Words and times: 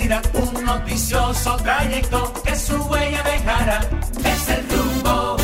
un 0.00 0.64
noticioso 0.64 1.54
trayecto 1.58 2.32
que 2.42 2.56
su 2.56 2.76
huella 2.84 3.22
dejará. 3.24 3.80
Es 4.24 4.48
el 4.48 4.66
rumbo. 4.70 5.36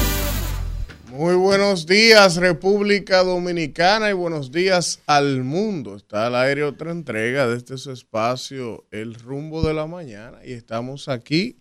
Muy 1.11 1.35
buenos 1.35 1.85
días 1.85 2.37
República 2.37 3.23
Dominicana 3.23 4.09
y 4.09 4.15
buenos 4.15 4.51
días 4.51 5.03
al 5.07 5.45
mundo. 5.45 5.97
Está 5.97 6.29
al 6.29 6.35
aire 6.35 6.65
otra 6.65 6.93
entrega 6.93 7.47
de 7.47 7.59
este 7.59 7.77
su 7.77 7.93
espacio, 7.93 8.87
El 8.91 9.17
Rumbo 9.17 9.61
de 9.63 9.75
la 9.75 9.87
Mañana, 9.87 10.39
y 10.43 10.53
estamos 10.53 11.11
aquí 11.11 11.61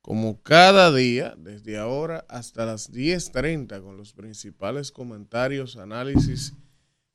como 0.00 0.40
cada 0.42 0.92
día, 0.92 1.34
desde 1.36 1.76
ahora 1.76 2.24
hasta 2.28 2.64
las 2.66 2.92
10.30, 2.92 3.82
con 3.82 3.96
los 3.96 4.12
principales 4.12 4.92
comentarios, 4.92 5.76
análisis 5.76 6.54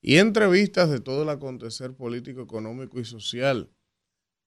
y 0.01 0.17
entrevistas 0.17 0.89
de 0.89 0.99
todo 0.99 1.23
el 1.23 1.29
acontecer 1.29 1.93
político, 1.93 2.41
económico 2.41 2.99
y 2.99 3.05
social, 3.05 3.69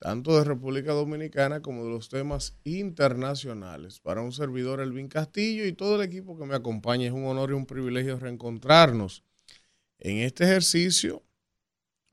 tanto 0.00 0.38
de 0.38 0.44
República 0.44 0.92
Dominicana 0.92 1.60
como 1.60 1.84
de 1.84 1.90
los 1.90 2.08
temas 2.08 2.56
internacionales. 2.64 4.00
Para 4.00 4.22
un 4.22 4.32
servidor, 4.32 4.80
Elvin 4.80 5.08
Castillo, 5.08 5.66
y 5.66 5.74
todo 5.74 5.96
el 5.96 6.08
equipo 6.08 6.38
que 6.38 6.46
me 6.46 6.56
acompaña, 6.56 7.06
es 7.06 7.12
un 7.12 7.26
honor 7.26 7.50
y 7.50 7.52
un 7.52 7.66
privilegio 7.66 8.18
reencontrarnos 8.18 9.22
en 9.98 10.16
este 10.18 10.44
ejercicio 10.44 11.22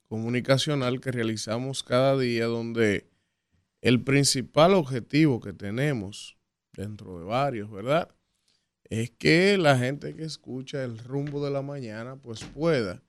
comunicacional 0.10 1.00
que 1.00 1.14
realizamos 1.14 1.82
cada 1.82 2.18
día, 2.18 2.46
donde 2.48 3.10
el 3.82 4.04
principal 4.04 4.74
objetivo 4.74 5.40
que 5.40 5.54
tenemos, 5.54 6.38
dentro 6.74 7.18
de 7.20 7.24
varios, 7.24 7.72
¿verdad? 7.72 8.10
Es 8.84 9.12
que 9.12 9.58
la 9.58 9.78
gente 9.78 10.14
que 10.14 10.24
escucha 10.24 10.84
el 10.84 10.98
rumbo 10.98 11.44
de 11.44 11.52
la 11.52 11.62
mañana, 11.62 12.18
pues 12.18 12.44
pueda 12.44 13.02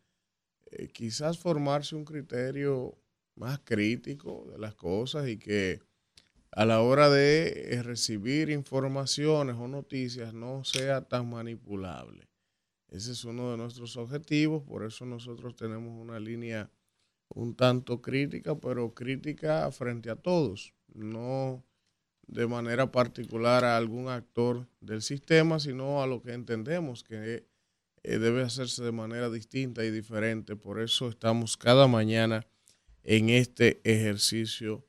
eh, 0.70 0.86
quizás 0.86 1.36
formarse 1.36 1.96
un 1.96 2.04
criterio 2.04 2.96
más 3.38 3.60
crítico 3.60 4.46
de 4.50 4.58
las 4.58 4.74
cosas 4.74 5.28
y 5.28 5.38
que 5.38 5.80
a 6.50 6.64
la 6.64 6.80
hora 6.80 7.08
de 7.08 7.74
eh, 7.74 7.82
recibir 7.82 8.50
informaciones 8.50 9.56
o 9.56 9.68
noticias 9.68 10.34
no 10.34 10.64
sea 10.64 11.02
tan 11.02 11.30
manipulable. 11.30 12.28
Ese 12.88 13.12
es 13.12 13.24
uno 13.24 13.50
de 13.50 13.58
nuestros 13.58 13.96
objetivos, 13.96 14.62
por 14.62 14.84
eso 14.84 15.04
nosotros 15.04 15.54
tenemos 15.56 16.00
una 16.00 16.18
línea 16.18 16.70
un 17.28 17.54
tanto 17.54 18.00
crítica, 18.00 18.58
pero 18.58 18.94
crítica 18.94 19.70
frente 19.70 20.08
a 20.10 20.16
todos, 20.16 20.74
no 20.94 21.62
de 22.26 22.46
manera 22.46 22.90
particular 22.90 23.64
a 23.64 23.76
algún 23.76 24.08
actor 24.08 24.66
del 24.80 25.02
sistema, 25.02 25.60
sino 25.60 26.02
a 26.02 26.06
lo 26.06 26.22
que 26.22 26.32
entendemos 26.32 27.04
que 27.04 27.46
eh, 28.02 28.18
debe 28.18 28.42
hacerse 28.42 28.82
de 28.82 28.92
manera 28.92 29.30
distinta 29.30 29.84
y 29.84 29.90
diferente. 29.90 30.56
Por 30.56 30.80
eso 30.80 31.08
estamos 31.08 31.56
cada 31.56 31.86
mañana 31.86 32.46
en 33.08 33.30
este 33.30 33.80
ejercicio 33.84 34.86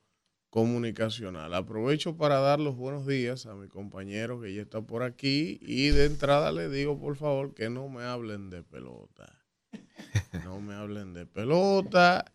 comunicacional. 0.49 1.53
Aprovecho 1.53 2.17
para 2.17 2.39
dar 2.39 2.59
los 2.59 2.75
buenos 2.75 3.07
días 3.07 3.45
a 3.45 3.55
mi 3.55 3.69
compañero 3.69 4.41
que 4.41 4.53
ya 4.53 4.63
está 4.63 4.81
por 4.81 5.03
aquí 5.03 5.57
y 5.61 5.87
de 5.91 6.03
entrada 6.03 6.51
le 6.51 6.67
digo 6.67 6.99
por 6.99 7.15
favor 7.15 7.53
que 7.53 7.69
no 7.69 7.87
me 7.87 8.03
hablen 8.03 8.49
de 8.49 8.61
pelota. 8.61 9.41
No 10.43 10.59
me 10.59 10.73
hablen 10.73 11.13
de 11.13 11.25
pelota. 11.25 12.25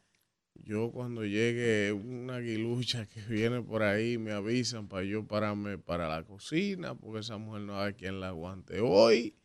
Yo 0.54 0.90
cuando 0.90 1.24
llegue 1.24 1.92
una 1.92 2.36
aguilucha 2.36 3.06
que 3.06 3.20
viene 3.20 3.60
por 3.60 3.82
ahí 3.82 4.16
me 4.16 4.32
avisan 4.32 4.88
para 4.88 5.04
yo 5.04 5.26
pararme 5.26 5.76
para 5.76 6.08
la 6.08 6.22
cocina 6.24 6.94
porque 6.94 7.20
esa 7.20 7.36
mujer 7.36 7.62
no 7.62 7.78
hay 7.78 7.92
quien 7.92 8.20
la 8.20 8.28
aguante 8.28 8.80
hoy. 8.80 9.36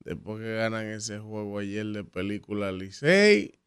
Después 0.00 0.40
que 0.40 0.54
ganan 0.54 0.86
ese 0.86 1.20
juego 1.20 1.60
ayer 1.60 1.86
de 1.86 2.02
película 2.02 2.72
Licey 2.72 3.58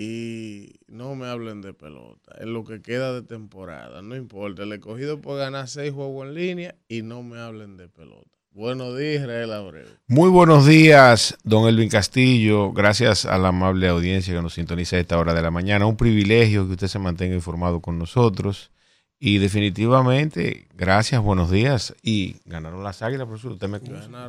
y 0.00 0.76
no 0.86 1.16
me 1.16 1.26
hablen 1.26 1.60
de 1.60 1.74
pelota. 1.74 2.36
Es 2.38 2.46
lo 2.46 2.62
que 2.62 2.80
queda 2.80 3.12
de 3.12 3.22
temporada. 3.22 4.00
No 4.00 4.14
importa. 4.14 4.62
El 4.62 4.72
escogido 4.72 5.20
puede 5.20 5.40
ganar 5.40 5.66
seis 5.66 5.92
juegos 5.92 6.28
en 6.28 6.34
línea 6.34 6.76
y 6.86 7.02
no 7.02 7.24
me 7.24 7.40
hablen 7.40 7.76
de 7.76 7.88
pelota. 7.88 8.30
Buenos 8.52 8.96
días, 8.96 9.22
Israel 9.22 9.52
Abreu. 9.52 9.88
Muy 10.06 10.30
buenos 10.30 10.66
días, 10.66 11.36
don 11.42 11.68
Elvin 11.68 11.88
Castillo. 11.88 12.72
Gracias 12.72 13.24
a 13.24 13.38
la 13.38 13.48
amable 13.48 13.88
audiencia 13.88 14.32
que 14.32 14.40
nos 14.40 14.54
sintoniza 14.54 14.94
a 14.94 15.00
esta 15.00 15.18
hora 15.18 15.34
de 15.34 15.42
la 15.42 15.50
mañana. 15.50 15.86
Un 15.86 15.96
privilegio 15.96 16.68
que 16.68 16.74
usted 16.74 16.86
se 16.86 17.00
mantenga 17.00 17.34
informado 17.34 17.80
con 17.80 17.98
nosotros. 17.98 18.70
Y 19.20 19.38
definitivamente, 19.38 20.68
gracias, 20.74 21.20
buenos 21.20 21.50
días. 21.50 21.92
Y 22.02 22.36
ganaron 22.44 22.84
las 22.84 23.02
águilas, 23.02 23.26
profesor. 23.26 23.52
Usted 23.52 23.68
me 23.68 23.80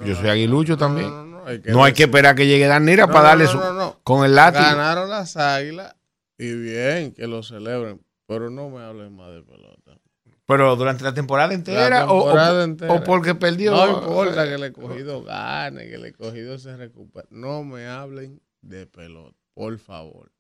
Yo 0.06 0.16
soy 0.16 0.30
aguilucho 0.30 0.78
también. 0.78 1.10
No, 1.10 1.26
no, 1.26 1.46
hay 1.46 1.60
que, 1.60 1.72
no 1.72 1.84
hay 1.84 1.94
que 1.94 2.04
esperar 2.04 2.36
que 2.36 2.48
llegue 2.48 2.66
Danira 2.66 3.06
para 3.06 3.30
darle 3.30 3.48
su, 3.48 3.60
con 4.04 4.26
el 4.26 4.34
látigo. 4.34 4.64
Ganaron 4.64 5.10
las 5.10 5.38
águilas 5.38 5.96
y 6.40 6.54
bien 6.54 7.14
que 7.14 7.28
lo 7.28 7.44
celebren, 7.44 8.02
pero 8.26 8.50
no 8.50 8.70
me 8.70 8.82
hablen 8.82 9.16
más 9.16 9.32
de 9.32 9.44
pelota. 9.44 10.00
Pero 10.48 10.76
durante 10.76 11.04
la 11.04 11.14
temporada 11.14 11.54
entera, 11.54 12.12
o, 12.12 13.04
porque 13.04 13.36
perdió. 13.36 13.72
No 13.72 14.00
importa 14.00 14.46
que 14.46 14.56
el 14.56 14.64
escogido 14.64 15.24
gane, 15.24 15.88
que 15.88 15.96
el 15.96 16.06
escogido 16.06 16.58
se 16.58 16.76
recupere. 16.76 17.28
No 17.30 17.64
me 17.64 17.86
hablen 17.86 18.42
de 18.62 18.88
pelota, 18.88 19.38
por 19.54 19.78
favor. 19.78 20.32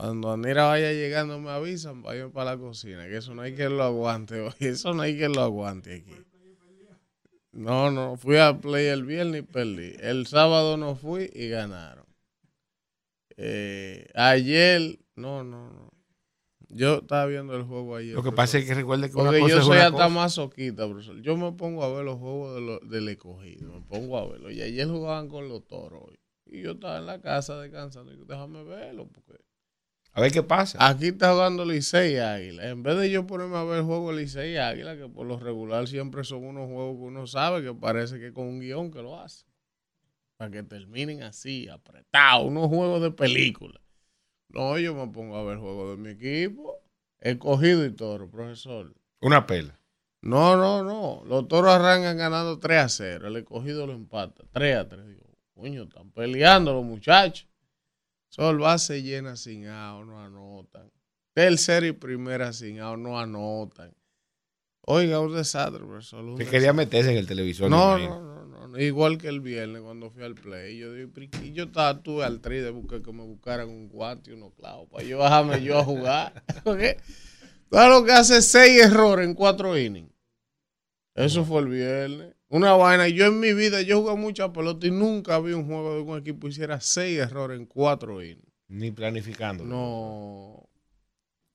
Cuando 0.00 0.32
Anira 0.32 0.64
vaya 0.64 0.92
llegando 0.92 1.38
me 1.38 1.50
avisan, 1.50 2.02
vayan 2.02 2.30
para 2.30 2.52
la 2.52 2.58
cocina, 2.58 3.06
que 3.06 3.18
eso 3.18 3.34
no 3.34 3.42
hay 3.42 3.54
que 3.54 3.68
lo 3.68 3.82
aguante 3.82 4.40
hoy, 4.40 4.54
eso 4.60 4.94
no 4.94 5.02
hay 5.02 5.18
que 5.18 5.28
lo 5.28 5.42
aguante 5.42 5.96
aquí. 5.96 6.16
No, 7.52 7.90
no, 7.90 8.16
fui 8.16 8.38
a 8.38 8.58
play 8.58 8.86
el 8.86 9.04
viernes 9.04 9.42
y 9.42 9.44
perdí. 9.44 9.92
El 10.00 10.26
sábado 10.26 10.78
no 10.78 10.96
fui 10.96 11.30
y 11.34 11.48
ganaron. 11.48 12.06
Eh, 13.36 14.08
ayer, 14.14 15.00
no, 15.16 15.44
no, 15.44 15.70
no. 15.70 15.90
Yo 16.68 17.00
estaba 17.00 17.26
viendo 17.26 17.54
el 17.54 17.64
juego 17.64 17.96
ayer. 17.96 18.14
Lo 18.14 18.22
que 18.22 18.32
pasa 18.32 18.56
es 18.56 18.64
que 18.64 18.72
recuerde 18.72 19.08
que 19.08 19.14
Porque 19.14 19.46
yo 19.46 19.60
soy 19.60 19.78
hasta 19.78 20.08
más 20.08 20.34
soquita, 20.34 20.88
profesor. 20.88 21.20
Yo 21.20 21.36
me 21.36 21.52
pongo 21.52 21.84
a 21.84 21.92
ver 21.92 22.04
los 22.04 22.18
juegos 22.18 22.88
del 22.88 23.08
escogido, 23.08 23.70
me 23.70 23.80
pongo 23.82 24.16
a 24.16 24.26
verlo. 24.26 24.50
Y 24.50 24.62
ayer 24.62 24.88
jugaban 24.88 25.28
con 25.28 25.48
los 25.50 25.66
toros. 25.66 26.04
Y 26.46 26.62
yo 26.62 26.72
estaba 26.72 26.98
en 26.98 27.06
la 27.06 27.20
casa 27.20 27.60
descansando. 27.60 28.14
Y 28.14 28.24
déjame 28.24 28.64
verlo, 28.64 29.06
porque 29.06 29.49
a 30.12 30.20
ver 30.20 30.32
qué 30.32 30.42
pasa. 30.42 30.78
Aquí 30.86 31.08
está 31.08 31.32
jugando 31.32 31.64
Licey 31.64 32.16
Águila. 32.18 32.68
En 32.68 32.82
vez 32.82 32.98
de 32.98 33.10
yo 33.10 33.26
ponerme 33.26 33.56
a 33.56 33.64
ver 33.64 33.78
el 33.78 33.84
juego 33.84 34.12
Licey 34.12 34.56
Águila, 34.56 34.96
que 34.96 35.08
por 35.08 35.26
lo 35.26 35.38
regular 35.38 35.86
siempre 35.86 36.24
son 36.24 36.44
unos 36.44 36.68
juegos 36.68 36.96
que 36.96 37.02
uno 37.02 37.26
sabe 37.26 37.62
que 37.62 37.72
parece 37.74 38.18
que 38.18 38.32
con 38.32 38.46
un 38.46 38.60
guion 38.60 38.90
que 38.90 39.02
lo 39.02 39.20
hace. 39.20 39.46
Para 40.36 40.50
que 40.50 40.62
terminen 40.62 41.22
así, 41.22 41.68
apretados, 41.68 42.46
unos 42.46 42.68
juegos 42.68 43.02
de 43.02 43.10
película. 43.10 43.80
No, 44.48 44.78
yo 44.78 44.94
me 44.94 45.12
pongo 45.12 45.36
a 45.36 45.44
ver 45.44 45.54
el 45.54 45.60
juego 45.60 45.90
de 45.90 45.96
mi 45.96 46.10
equipo. 46.10 46.82
Escogido 47.20 47.84
y 47.84 47.92
toro, 47.92 48.28
profesor. 48.28 48.94
Una 49.20 49.46
pela. 49.46 49.78
No, 50.22 50.56
no, 50.56 50.82
no. 50.82 51.22
Los 51.26 51.46
toros 51.48 51.70
arrancan 51.70 52.16
ganando 52.16 52.58
3 52.58 52.78
a 52.80 52.88
0. 52.88 53.28
El 53.28 53.36
escogido 53.36 53.86
lo 53.86 53.92
empata. 53.92 54.44
3 54.52 54.76
a 54.76 54.88
3. 54.88 55.06
Digo, 55.06 55.26
coño, 55.54 55.84
están 55.84 56.10
peleando 56.10 56.72
los 56.72 56.84
muchachos. 56.84 57.49
Sol 58.30 58.58
base 58.58 59.02
llena 59.02 59.36
sin 59.36 59.66
out, 59.66 60.06
no 60.06 60.20
anotan. 60.20 60.90
Tercera 61.34 61.86
y 61.86 61.92
primera 61.92 62.52
sin 62.52 62.78
out, 62.78 62.98
no 62.98 63.18
anotan. 63.18 63.92
Oiga, 64.82 65.20
un 65.20 65.34
desastre, 65.34 65.84
profesor. 65.84 66.38
Que 66.38 66.46
quería 66.46 66.72
meterse 66.72 67.10
en 67.10 67.18
el 67.18 67.26
televisor. 67.26 67.68
No, 67.68 67.98
no, 67.98 68.46
no, 68.46 68.68
no, 68.68 68.78
Igual 68.78 69.18
que 69.18 69.28
el 69.28 69.40
viernes 69.40 69.82
cuando 69.82 70.10
fui 70.10 70.22
al 70.22 70.36
play. 70.36 70.78
Yo, 70.78 70.94
yo 70.96 71.64
estaba, 71.64 72.00
tuve 72.02 72.24
al 72.24 72.40
tri 72.40 72.58
de 72.58 72.70
buscar 72.70 73.02
que 73.02 73.12
me 73.12 73.24
buscaran 73.24 73.68
un 73.68 73.88
guante 73.88 74.30
y 74.30 74.34
unos 74.34 74.54
clavos 74.54 74.88
para 74.88 75.04
yo 75.04 75.18
bajarme 75.18 75.62
yo 75.62 75.78
a 75.78 75.84
jugar. 75.84 76.44
¿Okay? 76.64 76.96
Claro 77.68 78.04
que 78.04 78.12
hace 78.12 78.42
seis 78.42 78.80
errores 78.80 79.26
en 79.26 79.34
cuatro 79.34 79.76
innings. 79.76 80.12
Eso 81.14 81.44
fue 81.44 81.60
el 81.62 81.68
viernes. 81.68 82.34
Una 82.50 82.72
vaina. 82.72 83.08
Yo 83.08 83.26
en 83.26 83.38
mi 83.38 83.54
vida, 83.54 83.80
yo 83.80 84.02
jugué 84.02 84.16
mucha 84.16 84.52
pelota 84.52 84.86
y 84.86 84.90
nunca 84.90 85.38
vi 85.38 85.52
un 85.52 85.66
juego 85.66 85.94
de 85.94 86.00
un 86.02 86.18
equipo 86.18 86.40
que 86.40 86.48
hiciera 86.48 86.80
seis 86.80 87.18
errores 87.18 87.58
en 87.58 87.64
cuatro 87.64 88.22
innings. 88.22 88.44
Ni 88.68 88.90
planificando. 88.90 89.64
No. 89.64 90.68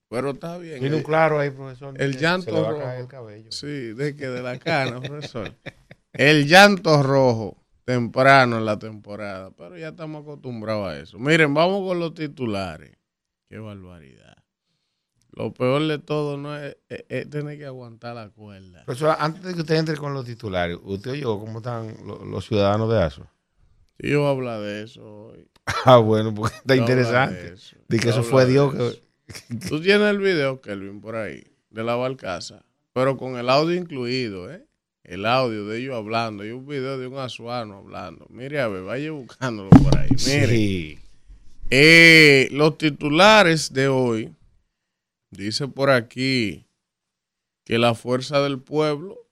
Pero 0.09 0.31
está 0.31 0.57
bien. 0.57 0.79
Tiene 0.79 0.95
un 0.95 1.03
claro 1.03 1.39
ahí, 1.39 1.49
profesor. 1.49 2.01
El 2.01 2.17
llanto 2.17 2.71
rojo. 2.71 2.89
El 2.89 3.07
cabello. 3.07 3.51
Sí, 3.51 3.93
de 3.93 4.15
que 4.15 4.27
de 4.27 4.41
la 4.41 4.57
cana, 4.57 5.01
profesor. 5.01 5.53
El 6.13 6.47
llanto 6.47 7.03
rojo 7.03 7.57
temprano 7.83 8.57
en 8.57 8.65
la 8.65 8.79
temporada. 8.79 9.51
Pero 9.51 9.77
ya 9.77 9.89
estamos 9.89 10.23
acostumbrados 10.23 10.87
a 10.87 10.99
eso. 10.99 11.19
Miren, 11.19 11.53
vamos 11.53 11.85
con 11.85 11.99
los 11.99 12.13
titulares. 12.13 12.97
Qué 13.49 13.59
barbaridad. 13.59 14.34
Lo 15.35 15.53
peor 15.53 15.85
de 15.85 15.99
todo 15.99 16.37
no 16.37 16.57
es, 16.57 16.77
tener 17.29 17.57
que 17.57 17.65
aguantar 17.65 18.15
la 18.15 18.29
cuerda. 18.29 18.85
Profesor, 18.85 19.17
antes 19.19 19.43
de 19.43 19.53
que 19.53 19.61
usted 19.61 19.75
entre 19.75 19.97
con 19.97 20.13
los 20.13 20.25
titulares, 20.25 20.77
¿usted 20.81 21.11
oyó 21.11 21.37
cómo 21.39 21.57
están 21.57 21.93
los, 22.05 22.45
ciudadanos 22.45 22.89
de 22.89 23.03
ASO? 23.03 23.27
Sí, 23.99 24.09
yo 24.09 24.21
voy 24.21 24.27
a 24.27 24.31
hablar 24.31 24.61
de 24.61 24.83
eso 24.83 25.27
hoy. 25.27 25.47
Ah, 25.87 25.97
bueno, 25.97 26.33
porque 26.33 26.55
está 26.55 26.75
interesante. 26.75 27.55
De, 27.87 27.99
que 27.99 28.09
eso 28.09 28.23
fue 28.23 28.45
Dios 28.45 28.73
que... 28.73 29.01
Tú 29.67 29.81
tienes 29.81 30.09
el 30.09 30.19
video, 30.19 30.61
Kelvin, 30.61 31.01
por 31.01 31.15
ahí, 31.15 31.43
de 31.69 31.83
la 31.83 31.95
barcaza, 31.95 32.63
pero 32.93 33.17
con 33.17 33.37
el 33.37 33.49
audio 33.49 33.75
incluido, 33.75 34.51
¿eh? 34.51 34.65
El 35.03 35.25
audio 35.25 35.67
de 35.67 35.79
ellos 35.79 35.95
hablando 35.95 36.45
y 36.45 36.51
un 36.51 36.65
video 36.65 36.97
de 36.97 37.07
un 37.07 37.17
azuano 37.17 37.77
hablando. 37.77 38.25
Mire, 38.29 38.61
a 38.61 38.67
ver, 38.67 38.83
vaya 38.83 39.11
buscándolo 39.11 39.69
por 39.69 39.97
ahí. 39.97 40.09
Mire. 40.09 40.47
Sí. 40.47 40.99
Eh, 41.69 42.47
los 42.51 42.77
titulares 42.77 43.73
de 43.73 43.87
hoy 43.87 44.31
Dice 45.35 45.67
por 45.67 45.89
aquí 45.89 46.65
que 47.65 47.77
la 47.77 47.93
fuerza 47.93 48.41
del 48.41 48.61
pueblo 48.61 49.27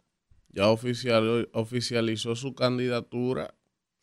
ya 0.50 0.70
oficial, 0.70 1.50
oficializó 1.54 2.36
su 2.36 2.54
candidatura, 2.54 3.56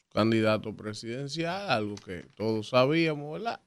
su 0.02 0.08
candidato 0.10 0.74
presidencial, 0.74 1.70
algo 1.70 1.94
que 1.96 2.26
todos 2.34 2.70
sabíamos, 2.70 3.32
¿verdad? 3.34 3.60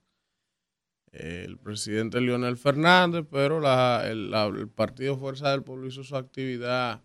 El 1.11 1.57
presidente 1.59 2.19
Leonel 2.21 2.57
Fernández, 2.57 3.25
pero 3.29 3.59
el, 4.03 4.33
el 4.33 4.67
Partido 4.67 5.17
Fuerza 5.17 5.51
del 5.51 5.63
Pueblo 5.63 5.87
hizo 5.87 6.03
su 6.03 6.15
actividad 6.15 7.01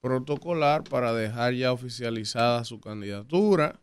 protocolar 0.00 0.84
para 0.84 1.12
dejar 1.12 1.54
ya 1.54 1.72
oficializada 1.72 2.64
su 2.64 2.80
candidatura. 2.80 3.80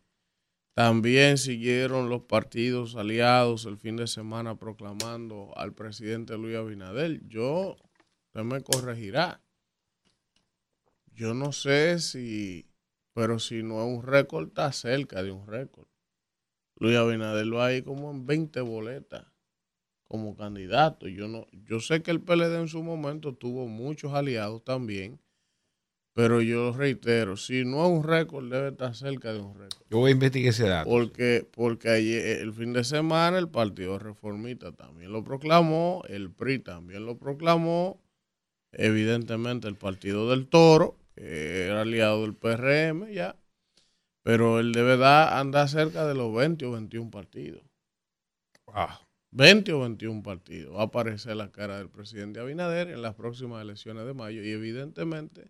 También 0.81 1.37
siguieron 1.37 2.09
los 2.09 2.23
partidos 2.23 2.95
aliados 2.95 3.67
el 3.67 3.77
fin 3.77 3.97
de 3.97 4.07
semana 4.07 4.57
proclamando 4.57 5.55
al 5.55 5.75
presidente 5.75 6.35
Luis 6.39 6.57
Abinader. 6.57 7.21
Yo, 7.27 7.77
usted 8.25 8.41
me 8.41 8.61
corregirá. 8.61 9.43
Yo 11.13 11.35
no 11.35 11.51
sé 11.51 11.99
si, 11.99 12.65
pero 13.13 13.37
si 13.37 13.61
no 13.61 13.79
es 13.79 13.95
un 13.95 14.01
récord, 14.01 14.47
está 14.47 14.71
cerca 14.71 15.21
de 15.21 15.29
un 15.29 15.45
récord. 15.45 15.87
Luis 16.77 16.97
Abinader 16.97 17.55
va 17.55 17.67
ahí 17.67 17.83
como 17.83 18.09
en 18.09 18.25
20 18.25 18.61
boletas 18.61 19.27
como 20.05 20.35
candidato. 20.35 21.07
Yo 21.07 21.27
no, 21.27 21.45
yo 21.51 21.79
sé 21.79 22.01
que 22.01 22.09
el 22.09 22.21
PLD 22.21 22.55
en 22.55 22.67
su 22.67 22.81
momento 22.81 23.35
tuvo 23.35 23.67
muchos 23.67 24.13
aliados 24.13 24.63
también 24.63 25.21
pero 26.13 26.41
yo 26.41 26.73
reitero, 26.73 27.37
si 27.37 27.63
no 27.63 27.85
es 27.85 27.91
un 27.91 28.03
récord, 28.03 28.49
debe 28.49 28.69
estar 28.69 28.95
cerca 28.95 29.31
de 29.31 29.39
un 29.39 29.53
récord. 29.53 29.85
Yo 29.89 29.99
voy 29.99 30.09
a 30.09 30.13
investigar 30.13 30.49
ese 30.49 30.67
dato. 30.67 30.89
Porque, 30.89 31.47
porque 31.51 31.89
ayer, 31.89 32.39
el 32.39 32.53
fin 32.53 32.73
de 32.73 32.83
semana 32.83 33.37
el 33.37 33.47
Partido 33.47 33.97
Reformista 33.97 34.71
también 34.73 35.11
lo 35.11 35.23
proclamó, 35.23 36.03
el 36.09 36.31
PRI 36.31 36.59
también 36.59 37.05
lo 37.05 37.17
proclamó, 37.17 38.01
evidentemente 38.73 39.67
el 39.67 39.75
Partido 39.75 40.29
del 40.29 40.47
Toro, 40.47 40.97
que 41.15 41.65
era 41.65 41.81
aliado 41.81 42.23
del 42.23 42.35
PRM 42.35 43.11
ya, 43.11 43.37
pero 44.23 44.59
él 44.59 44.73
de 44.73 44.83
verdad 44.83 45.39
anda 45.39 45.67
cerca 45.67 46.05
de 46.05 46.13
los 46.13 46.33
20 46.33 46.65
o 46.65 46.71
21 46.71 47.09
partidos. 47.09 47.63
20 49.31 49.73
o 49.73 49.79
21 49.81 50.23
partidos. 50.23 50.75
Va 50.75 50.81
a 50.81 50.85
aparecer 50.85 51.35
la 51.35 51.51
cara 51.51 51.77
del 51.77 51.89
presidente 51.89 52.39
Abinader 52.39 52.89
en 52.89 53.01
las 53.01 53.15
próximas 53.15 53.61
elecciones 53.61 54.05
de 54.05 54.13
mayo 54.13 54.43
y 54.43 54.51
evidentemente 54.51 55.49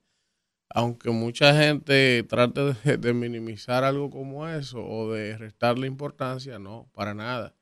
aunque 0.73 1.11
mucha 1.11 1.55
gente 1.55 2.23
trate 2.23 2.73
de, 2.97 3.13
minimizar 3.13 3.83
algo 3.83 4.09
como 4.09 4.47
eso 4.47 4.85
o 4.85 5.13
de 5.13 5.37
restarle 5.37 5.87
importancia, 5.87 6.59
no, 6.59 6.89
para 6.93 7.13
nada. 7.13 7.55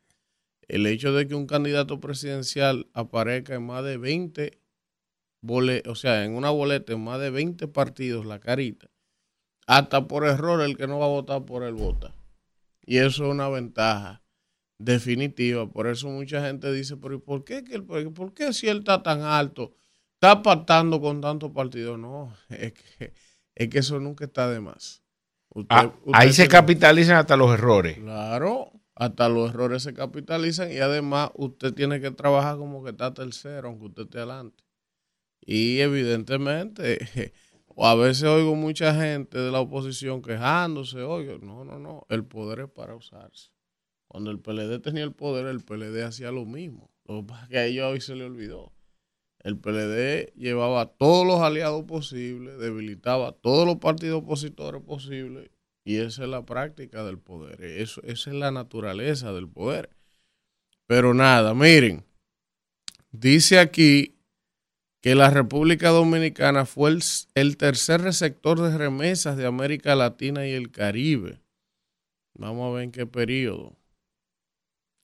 El 0.67 0.85
hecho 0.85 1.13
de 1.13 1.27
que 1.27 1.35
un 1.35 1.47
candidato 1.47 1.99
presidencial 1.99 2.87
aparezca 2.93 3.55
en 3.55 3.65
más 3.65 3.83
de 3.83 3.97
20 3.97 4.59
boletas, 5.41 5.91
o 5.91 5.95
sea, 5.95 6.25
en 6.25 6.35
una 6.35 6.51
boleta 6.51 6.93
en 6.93 7.03
más 7.03 7.19
de 7.19 7.31
20 7.31 7.67
partidos, 7.67 8.25
la 8.25 8.39
carita, 8.39 8.89
hasta 9.65 10.07
por 10.07 10.25
error 10.25 10.61
el 10.61 10.77
que 10.77 10.87
no 10.87 10.99
va 10.99 11.05
a 11.05 11.09
votar 11.09 11.45
por 11.45 11.63
él 11.63 11.73
vota. 11.73 12.15
Y 12.85 12.97
eso 12.97 13.25
es 13.25 13.31
una 13.31 13.49
ventaja 13.49 14.23
definitiva. 14.79 15.69
Por 15.69 15.87
eso 15.87 16.09
mucha 16.09 16.45
gente 16.45 16.71
dice, 16.71 16.97
pero 16.97 17.23
¿por 17.23 17.43
qué, 17.43 17.63
por 18.15 18.33
qué 18.33 18.53
si 18.53 18.67
él 18.67 18.79
está 18.79 19.03
tan 19.03 19.21
alto? 19.21 19.75
Está 20.19 20.43
pactando 20.43 20.99
con 20.99 21.21
tantos 21.21 21.51
partidos. 21.51 21.97
No, 21.97 22.35
es 22.49 22.73
que, 22.73 23.13
es 23.55 23.69
que 23.69 23.79
eso 23.79 23.99
nunca 23.99 24.25
está 24.25 24.49
de 24.49 24.59
más. 24.59 25.01
Ah, 25.69 25.91
ahí 26.13 26.33
se 26.33 26.47
capitalizan 26.47 27.15
hasta 27.15 27.37
los 27.37 27.51
errores. 27.53 27.97
Claro, 27.97 28.71
hasta 28.95 29.29
los 29.29 29.49
errores 29.49 29.81
se 29.81 29.93
capitalizan 29.93 30.71
y 30.71 30.77
además 30.77 31.31
usted 31.35 31.73
tiene 31.73 32.01
que 32.01 32.11
trabajar 32.11 32.57
como 32.57 32.83
que 32.83 32.91
está 32.91 33.13
tercero, 33.13 33.69
aunque 33.69 33.85
usted 33.85 34.03
esté 34.03 34.17
adelante. 34.19 34.63
Y 35.41 35.79
evidentemente, 35.79 36.99
a 37.77 37.95
veces 37.95 38.23
oigo 38.23 38.55
mucha 38.55 38.93
gente 38.93 39.39
de 39.39 39.51
la 39.51 39.61
oposición 39.61 40.21
quejándose, 40.21 41.01
oigo, 41.01 41.39
no, 41.39 41.63
no, 41.63 41.79
no, 41.79 42.05
el 42.09 42.25
poder 42.25 42.59
es 42.59 42.69
para 42.69 42.93
usarse. 42.93 43.51
Cuando 44.07 44.31
el 44.31 44.39
PLD 44.39 44.81
tenía 44.81 45.03
el 45.03 45.13
poder, 45.13 45.47
el 45.47 45.61
PLD 45.63 46.03
hacía 46.03 46.31
lo 46.31 46.45
mismo. 46.45 46.91
Lo 47.05 47.25
que 47.49 47.57
a 47.57 47.65
ellos 47.65 47.91
hoy 47.91 48.01
se 48.01 48.15
le 48.15 48.25
olvidó. 48.25 48.73
El 49.41 49.57
PLD 49.57 50.33
llevaba 50.35 50.81
a 50.81 50.85
todos 50.87 51.25
los 51.25 51.39
aliados 51.39 51.85
posibles, 51.85 52.57
debilitaba 52.59 53.29
a 53.29 53.31
todos 53.31 53.65
los 53.65 53.77
partidos 53.77 54.21
opositores 54.23 54.81
posibles, 54.81 55.49
y 55.85 55.97
esa 55.97 56.23
es 56.23 56.29
la 56.29 56.45
práctica 56.45 57.03
del 57.03 57.19
poder. 57.19 57.63
Eso, 57.63 58.01
esa 58.03 58.29
es 58.29 58.35
la 58.35 58.51
naturaleza 58.51 59.31
del 59.31 59.47
poder. 59.47 59.89
Pero 60.87 61.13
nada, 61.13 61.53
miren, 61.53 62.03
dice 63.11 63.59
aquí 63.59 64.15
que 65.01 65.15
la 65.15 65.29
República 65.29 65.89
Dominicana 65.89 66.65
fue 66.65 66.91
el, 66.91 67.01
el, 67.35 67.57
tercer 67.57 68.01
receptor 68.01 68.59
de 68.59 68.77
remesas 68.77 69.37
de 69.37 69.45
América 69.45 69.95
Latina 69.95 70.45
y 70.45 70.51
el 70.51 70.71
Caribe. 70.71 71.39
Vamos 72.33 72.69
a 72.69 72.75
ver 72.75 72.83
en 72.83 72.91
qué 72.91 73.05
periodo. 73.05 73.77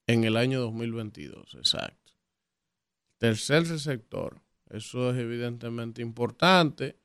En 0.07 0.23
el 0.23 0.37
año 0.37 0.59
2022, 0.59 1.55
exacto. 1.55 2.04
Tercer 3.17 3.65
sector. 3.79 4.41
Eso 4.69 5.11
es 5.11 5.17
evidentemente 5.17 6.01
importante. 6.01 6.97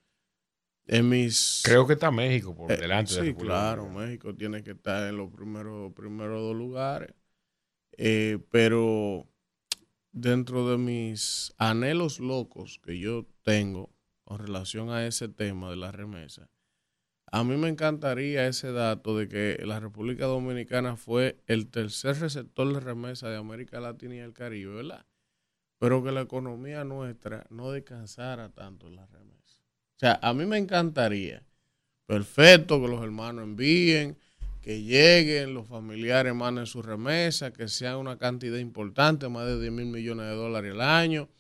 En 0.87 1.09
mis... 1.09 1.63
Creo 1.65 1.87
que 1.87 1.93
está 1.93 2.11
México 2.11 2.55
por 2.55 2.73
eh, 2.73 2.77
delante. 2.77 3.13
sí, 3.13 3.35
claro, 3.35 3.89
México 3.89 4.35
tiene 4.35 4.63
que 4.63 4.73
estar 4.73 5.09
en 5.09 5.17
los 5.17 5.31
primeros, 5.31 5.93
primeros 5.93 6.41
dos 6.41 6.57
lugares. 6.57 7.15
Eh, 7.97 8.39
pero 8.51 9.29
dentro 10.11 10.69
de 10.69 10.79
mis 10.79 11.55
anhelos 11.59 12.19
locos 12.19 12.81
que 12.83 12.99
yo 12.99 13.27
tengo 13.43 13.91
con 14.25 14.39
relación 14.39 14.91
a 14.91 15.07
ese 15.07 15.29
tema 15.29 15.71
de 15.71 15.77
la 15.77 15.93
remesa, 15.93 16.51
a 17.33 17.45
mí 17.45 17.57
me 17.57 17.69
encantaría 17.69 18.49
ese 18.49 18.73
dato 18.73 19.17
de 19.17 19.29
que 19.29 19.65
la 19.65 19.79
República 19.79 20.27
Dominicana 20.27 20.97
fue 20.97 21.41
el 21.47 21.69
tercer 21.69 22.19
receptor 22.19 22.73
de 22.73 22.81
remesa 22.81 23.29
de 23.29 23.37
América 23.37 23.79
Latina 23.79 24.17
y 24.17 24.19
el 24.19 24.33
Caribe, 24.33 24.75
¿verdad? 24.75 25.07
Pero 25.81 26.05
que 26.05 26.13
la 26.13 26.21
economía 26.21 26.85
nuestra 26.85 27.47
no 27.49 27.73
descansara 27.73 28.51
tanto 28.51 28.87
en 28.87 28.97
la 28.97 29.07
remesa. 29.07 29.59
O 29.97 29.99
sea, 29.99 30.19
a 30.21 30.35
mí 30.35 30.45
me 30.45 30.59
encantaría, 30.59 31.43
perfecto, 32.05 32.83
que 32.83 32.89
los 32.89 33.03
hermanos 33.03 33.45
envíen, 33.45 34.19
que 34.61 34.83
lleguen, 34.83 35.55
los 35.55 35.67
familiares 35.67 36.35
manden 36.35 36.67
su 36.67 36.83
remesa, 36.83 37.51
que 37.55 37.67
sea 37.67 37.97
una 37.97 38.19
cantidad 38.19 38.59
importante, 38.59 39.31
más 39.31 39.47
de 39.47 39.59
10 39.59 39.73
mil 39.73 39.87
millones 39.87 40.27
de 40.27 40.35
dólares 40.35 40.75
al 40.75 40.83
año, 40.83 41.31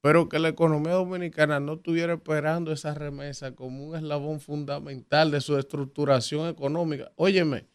pero 0.00 0.26
que 0.26 0.38
la 0.38 0.48
economía 0.48 0.94
dominicana 0.94 1.60
no 1.60 1.74
estuviera 1.74 2.14
esperando 2.14 2.72
esa 2.72 2.94
remesa 2.94 3.54
como 3.54 3.86
un 3.86 3.94
eslabón 3.94 4.40
fundamental 4.40 5.30
de 5.30 5.42
su 5.42 5.58
estructuración 5.58 6.48
económica. 6.48 7.12
Óyeme, 7.16 7.66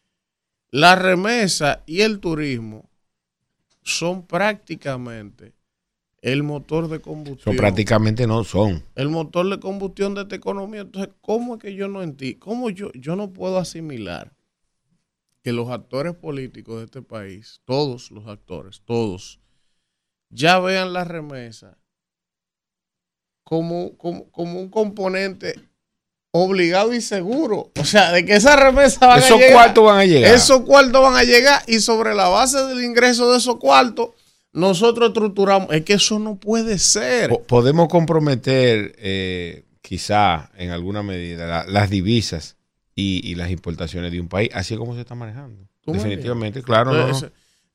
la 0.72 0.96
remesa 0.96 1.84
y 1.86 2.02
el 2.02 2.20
turismo 2.20 2.90
son 3.84 4.26
prácticamente 4.26 5.57
el 6.22 6.44
motor 6.44 6.90
de 6.90 7.00
combustión. 7.00 7.56
prácticamente 7.56 8.28
no 8.28 8.44
son. 8.44 8.84
El 8.96 9.10
motor 9.10 9.50
de 9.50 9.60
combustión 9.60 10.16
de 10.16 10.22
esta 10.22 10.36
economía. 10.36 10.82
Entonces, 10.82 11.14
¿cómo 11.22 11.56
es 11.56 11.62
que 11.62 11.76
yo 11.76 11.88
no 11.88 12.04
entiendo? 12.04 12.40
¿Cómo 12.40 12.70
yo, 12.70 12.92
yo 12.94 13.16
no 13.16 13.32
puedo 13.32 13.58
asimilar 13.58 14.34
que 15.44 15.54
los 15.54 15.70
actores 15.70 16.16
políticos 16.16 16.80
de 16.80 16.86
este 16.86 17.02
país, 17.02 17.62
todos 17.66 18.12
los 18.12 18.28
actores, 18.28 18.82
todos, 18.84 19.40
ya 20.30 20.60
vean 20.60 20.92
la 20.92 21.06
remesa 21.06 21.78
como, 23.44 23.98
como, 23.98 24.60
un 24.60 24.70
componente 24.70 25.56
obligado 26.32 26.94
y 26.94 27.00
seguro. 27.00 27.72
O 27.80 27.86
sea, 27.86 28.12
de 28.12 28.26
que 28.26 28.36
esa 28.36 28.58
remesa 28.58 29.08
van 29.08 29.20
a 29.20 29.22
llegar. 29.22 29.40
Esos 29.40 29.52
cuartos 29.54 29.86
van 29.86 30.00
a 30.00 30.06
llegar. 30.06 30.36
Esos 30.36 30.62
cuartos 30.62 31.02
van 31.02 31.16
a 31.16 31.24
llegar 31.24 31.64
y 31.66 31.80
sobre 31.80 32.14
la 32.14 32.28
base 32.28 32.62
del 32.66 32.84
ingreso 32.84 33.32
de 33.32 33.38
esos 33.38 33.56
cuartos 33.56 34.10
nosotros 34.58 35.10
estructuramos, 35.10 35.72
es 35.72 35.84
que 35.84 35.94
eso 35.94 36.18
no 36.18 36.36
puede 36.36 36.80
ser. 36.80 37.30
Podemos 37.48 37.88
comprometer 37.88 38.96
eh, 38.98 39.66
quizá 39.82 40.50
en 40.58 40.72
alguna 40.72 41.04
medida 41.04 41.66
las 41.68 41.90
divisas 41.92 42.58
y, 42.96 43.36
las 43.36 43.52
importaciones 43.52 44.12
de 44.12 44.20
un 44.20 44.28
país, 44.28 44.50
así 44.54 44.76
como 44.76 44.96
se 44.96 45.02
está 45.02 45.14
manejando. 45.14 45.68
Definitivamente, 45.86 46.64
claro. 46.64 46.92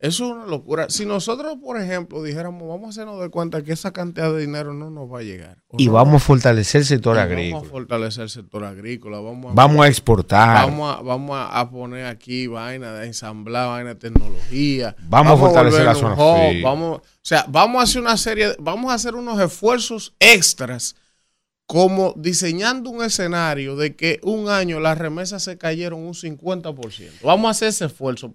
Eso 0.03 0.27
es 0.27 0.33
una 0.33 0.47
locura. 0.47 0.87
Si 0.91 1.07
nosotros, 1.07 1.59
por 1.63 1.81
ejemplo, 1.81 2.25
dijéramos, 2.25 2.67
vamos 2.69 2.87
a 2.87 2.89
hacernos 2.89 3.21
de 3.21 3.29
cuenta 3.31 3.63
que 3.63 3.73
esa 3.73 3.93
cantidad 3.93 4.33
de 4.33 4.41
dinero 4.41 4.75
no 4.75 4.91
nos 4.91 5.09
va 5.09 5.21
a 5.21 5.23
llegar. 5.23 5.59
Y 5.79 5.87
vamos 5.87 6.21
a 6.21 6.27
fortalecer 6.27 6.81
el 6.81 6.87
sector 6.89 7.17
agrícola. 7.17 7.55
Vamos 7.55 7.69
a 7.69 7.71
fortalecer 7.71 8.23
el 8.25 8.31
sector 8.31 8.65
agrícola. 8.65 9.21
Vamos 9.21 9.53
a, 9.53 9.55
vamos 9.55 9.87
a 9.87 9.89
exportar. 9.89 10.69
Vamos 10.69 10.99
a, 10.99 11.03
vamos 11.03 11.39
a 11.49 11.71
poner 11.71 12.07
aquí 12.07 12.49
vaina 12.49 12.95
de 12.95 13.07
ensamblar, 13.07 13.69
vaina 13.69 13.91
de 13.91 13.95
tecnología. 13.95 14.97
Vamos, 15.09 15.35
a 15.35 15.37
fortalecer 15.37 15.85
la 15.85 15.95
zona 15.95 16.17
Vamos, 16.65 16.99
o 16.99 17.03
sea, 17.23 17.45
vamos 17.49 17.79
a 17.79 17.85
hacer 17.85 18.03
una 18.03 18.17
serie, 18.17 18.57
vamos 18.59 18.91
a 18.91 18.95
hacer 18.95 19.15
unos 19.15 19.41
esfuerzos 19.41 20.17
extras 20.19 20.97
como 21.67 22.13
diseñando 22.17 22.91
un 22.91 23.05
escenario 23.05 23.77
de 23.77 23.95
que 23.95 24.19
un 24.25 24.49
año 24.49 24.81
las 24.81 24.99
remesas 24.99 25.45
se 25.45 25.57
cayeron 25.59 26.01
un 26.01 26.15
50%. 26.15 26.75
Vamos 27.23 27.47
a 27.47 27.51
hacer 27.51 27.69
ese 27.69 27.85
esfuerzo. 27.85 28.33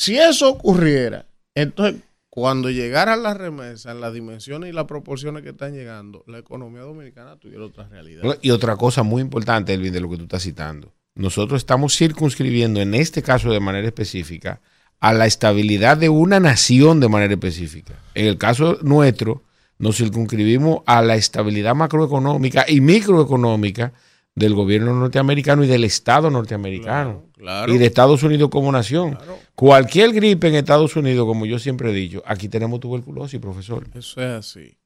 Si 0.00 0.16
eso 0.16 0.48
ocurriera, 0.48 1.26
entonces 1.54 2.00
cuando 2.30 2.70
llegara 2.70 3.16
la 3.16 3.34
remesa 3.34 3.90
en 3.90 4.00
las 4.00 4.14
dimensiones 4.14 4.70
y 4.70 4.72
las 4.72 4.86
proporciones 4.86 5.42
que 5.42 5.50
están 5.50 5.74
llegando, 5.74 6.24
la 6.26 6.38
economía 6.38 6.80
dominicana 6.80 7.36
tuviera 7.36 7.66
otra 7.66 7.86
realidad. 7.86 8.22
Y 8.40 8.50
otra 8.50 8.76
cosa 8.76 9.02
muy 9.02 9.20
importante, 9.20 9.74
Elvin, 9.74 9.92
de 9.92 10.00
lo 10.00 10.08
que 10.08 10.16
tú 10.16 10.22
estás 10.22 10.42
citando. 10.42 10.94
Nosotros 11.14 11.58
estamos 11.60 11.94
circunscribiendo 11.94 12.80
en 12.80 12.94
este 12.94 13.22
caso 13.22 13.52
de 13.52 13.60
manera 13.60 13.86
específica 13.86 14.62
a 15.00 15.12
la 15.12 15.26
estabilidad 15.26 15.98
de 15.98 16.08
una 16.08 16.40
nación 16.40 16.98
de 16.98 17.08
manera 17.10 17.34
específica. 17.34 17.92
En 18.14 18.24
el 18.24 18.38
caso 18.38 18.78
nuestro, 18.80 19.42
nos 19.76 19.98
circunscribimos 19.98 20.80
a 20.86 21.02
la 21.02 21.16
estabilidad 21.16 21.74
macroeconómica 21.74 22.64
y 22.66 22.80
microeconómica 22.80 23.92
del 24.40 24.54
gobierno 24.54 24.94
norteamericano 24.94 25.62
y 25.62 25.68
del 25.68 25.84
Estado 25.84 26.30
norteamericano. 26.30 27.26
Y 27.68 27.78
de 27.78 27.86
Estados 27.86 28.22
Unidos 28.22 28.48
como 28.50 28.72
nación. 28.72 29.18
Cualquier 29.54 30.12
gripe 30.12 30.48
en 30.48 30.54
Estados 30.54 30.96
Unidos, 30.96 31.26
como 31.26 31.44
yo 31.46 31.58
siempre 31.58 31.90
he 31.90 31.94
dicho, 31.94 32.22
aquí 32.26 32.48
tenemos 32.48 32.80
tuberculosis, 32.80 33.38
profesor. 33.38 33.86
Eso 33.94 34.20
es 34.20 34.30
así. 34.30 34.78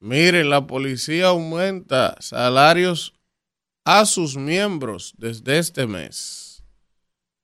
Miren, 0.00 0.48
la 0.48 0.66
policía 0.66 1.28
aumenta 1.28 2.16
salarios 2.20 3.14
a 3.84 4.06
sus 4.06 4.36
miembros 4.36 5.14
desde 5.18 5.58
este 5.58 5.86
mes. 5.86 6.64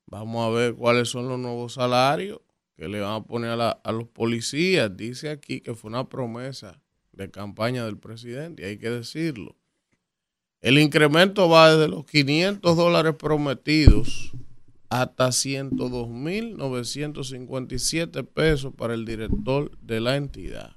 Vamos 0.07 0.47
a 0.47 0.51
ver 0.51 0.75
cuáles 0.75 1.11
son 1.11 1.29
los 1.29 1.39
nuevos 1.39 1.75
salarios 1.75 2.41
que 2.77 2.89
le 2.89 3.01
van 3.01 3.23
a 3.23 3.25
poner 3.25 3.61
a, 3.61 3.71
a 3.71 3.93
los 3.93 4.09
policías. 4.09 4.97
Dice 4.97 5.29
aquí 5.29 5.61
que 5.61 5.75
fue 5.75 5.91
una 5.91 6.09
promesa 6.09 6.81
de 7.13 7.31
campaña 7.31 7.85
del 7.85 7.99
presidente, 7.99 8.63
y 8.63 8.67
hay 8.67 8.79
que 8.79 8.91
decirlo. 8.91 9.57
El 10.64 10.78
incremento 10.78 11.49
va 11.50 11.76
desde 11.76 11.88
los 11.88 12.06
500 12.06 12.75
dólares 12.75 13.14
prometidos 13.18 14.33
hasta 14.88 15.26
102.957 15.26 18.26
pesos 18.26 18.73
para 18.75 18.94
el 18.94 19.04
director 19.04 19.71
de 19.83 20.00
la 20.00 20.16
entidad. 20.16 20.75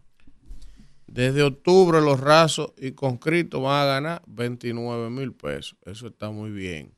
Desde 1.05 1.41
octubre 1.41 2.01
los 2.01 2.19
rasos 2.19 2.73
y 2.77 2.91
conscritos 2.91 3.63
van 3.63 3.81
a 3.81 3.85
ganar 3.85 4.23
29 4.27 5.09
mil 5.09 5.31
pesos. 5.31 5.77
Eso 5.85 6.07
está 6.07 6.31
muy 6.31 6.51
bien. 6.51 6.93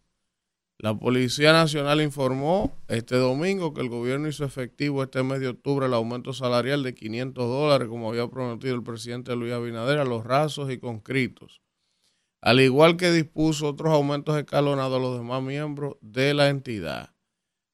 La 0.79 0.95
Policía 0.95 1.53
Nacional 1.53 2.01
informó 2.01 2.75
este 2.87 3.17
domingo 3.17 3.75
que 3.75 3.81
el 3.81 3.89
gobierno 3.89 4.27
hizo 4.27 4.45
efectivo 4.45 5.03
este 5.03 5.21
mes 5.21 5.41
de 5.41 5.49
octubre 5.49 5.85
el 5.85 5.93
aumento 5.93 6.33
salarial 6.33 6.81
de 6.81 6.95
500 6.95 7.47
dólares, 7.47 7.87
como 7.87 8.09
había 8.09 8.27
prometido 8.29 8.73
el 8.73 8.81
presidente 8.81 9.35
Luis 9.35 9.53
Abinader, 9.53 9.99
a 9.99 10.05
los 10.05 10.23
rasos 10.23 10.71
y 10.71 10.79
conscritos 10.79 11.61
al 12.41 12.59
igual 12.61 12.97
que 12.97 13.11
dispuso 13.11 13.67
otros 13.67 13.93
aumentos 13.93 14.35
escalonados 14.37 14.97
a 14.97 15.01
los 15.01 15.17
demás 15.17 15.43
miembros 15.43 15.97
de 16.01 16.33
la 16.33 16.49
entidad. 16.49 17.13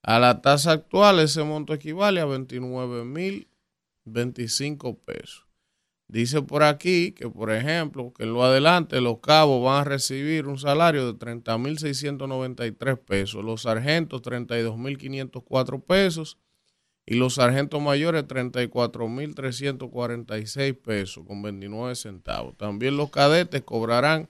A 0.02 0.20
la 0.20 0.42
tasa 0.42 0.72
actual, 0.72 1.20
ese 1.20 1.44
monto 1.44 1.74
equivale 1.74 2.22
a 2.22 2.26
29.025 2.26 5.00
pesos. 5.04 5.46
Dice 6.08 6.44
por 6.44 6.62
aquí 6.62 7.14
que, 7.14 7.28
por 7.30 7.52
ejemplo, 7.52 8.14
que 8.14 8.22
en 8.24 8.34
lo 8.34 8.44
adelante 8.44 9.02
los 9.02 9.18
cabos 9.20 9.64
van 9.64 9.82
a 9.82 9.86
recibir 9.86 10.46
un 10.46 10.60
salario 10.60 11.12
de 11.12 11.18
30.693 11.18 13.00
pesos, 13.00 13.44
los 13.44 13.64
sargentos 13.64 14.22
32.504 14.22 15.84
pesos 15.84 16.38
y 17.08 17.16
los 17.16 17.34
sargentos 17.36 17.82
mayores 17.82 18.28
34.346 18.28 20.80
pesos 20.80 21.26
con 21.26 21.42
29 21.42 21.96
centavos. 21.96 22.56
También 22.56 22.98
los 22.98 23.10
cadetes 23.10 23.64
cobrarán 23.64 24.28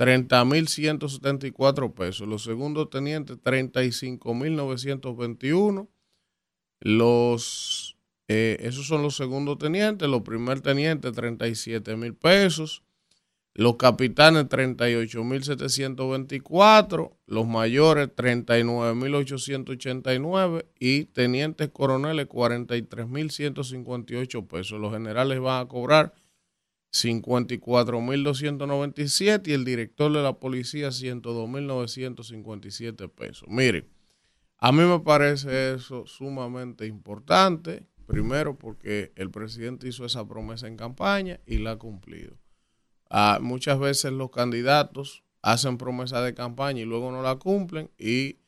30.174 0.00 1.92
pesos. 1.92 2.26
Los 2.26 2.42
segundos 2.42 2.88
tenientes, 2.88 3.36
35.921. 3.36 5.88
Los, 6.80 7.98
eh, 8.26 8.56
esos 8.60 8.86
son 8.86 9.02
los 9.02 9.14
segundos 9.14 9.58
tenientes. 9.58 10.08
Los 10.08 10.22
primer 10.22 10.62
tenientes, 10.62 11.12
37.000 11.12 12.16
pesos. 12.16 12.82
Los 13.52 13.76
capitanes, 13.76 14.44
38.724. 14.44 17.12
Los 17.26 17.46
mayores, 17.46 18.08
39.889. 18.16 20.64
Y 20.78 21.04
tenientes 21.04 21.68
coroneles, 21.68 22.26
43.158 22.26 24.46
pesos. 24.46 24.80
Los 24.80 24.94
generales 24.94 25.40
van 25.40 25.60
a 25.60 25.68
cobrar 25.68 26.14
54.297 26.92 29.48
y 29.48 29.52
el 29.52 29.64
director 29.64 30.12
de 30.12 30.22
la 30.22 30.38
policía 30.38 30.88
102.957 30.88 33.10
pesos. 33.10 33.48
Miren, 33.48 33.88
a 34.58 34.72
mí 34.72 34.82
me 34.82 35.00
parece 35.00 35.74
eso 35.74 36.04
sumamente 36.06 36.86
importante, 36.86 37.86
primero 38.06 38.58
porque 38.58 39.12
el 39.16 39.30
presidente 39.30 39.88
hizo 39.88 40.04
esa 40.04 40.26
promesa 40.26 40.68
en 40.68 40.76
campaña 40.76 41.40
y 41.46 41.58
la 41.58 41.72
ha 41.72 41.78
cumplido. 41.78 42.36
Ah, 43.08 43.38
muchas 43.40 43.78
veces 43.78 44.12
los 44.12 44.30
candidatos 44.30 45.24
hacen 45.42 45.78
promesa 45.78 46.20
de 46.22 46.34
campaña 46.34 46.80
y 46.80 46.84
luego 46.84 47.10
no 47.10 47.22
la 47.22 47.36
cumplen 47.36 47.90
y 47.98 48.40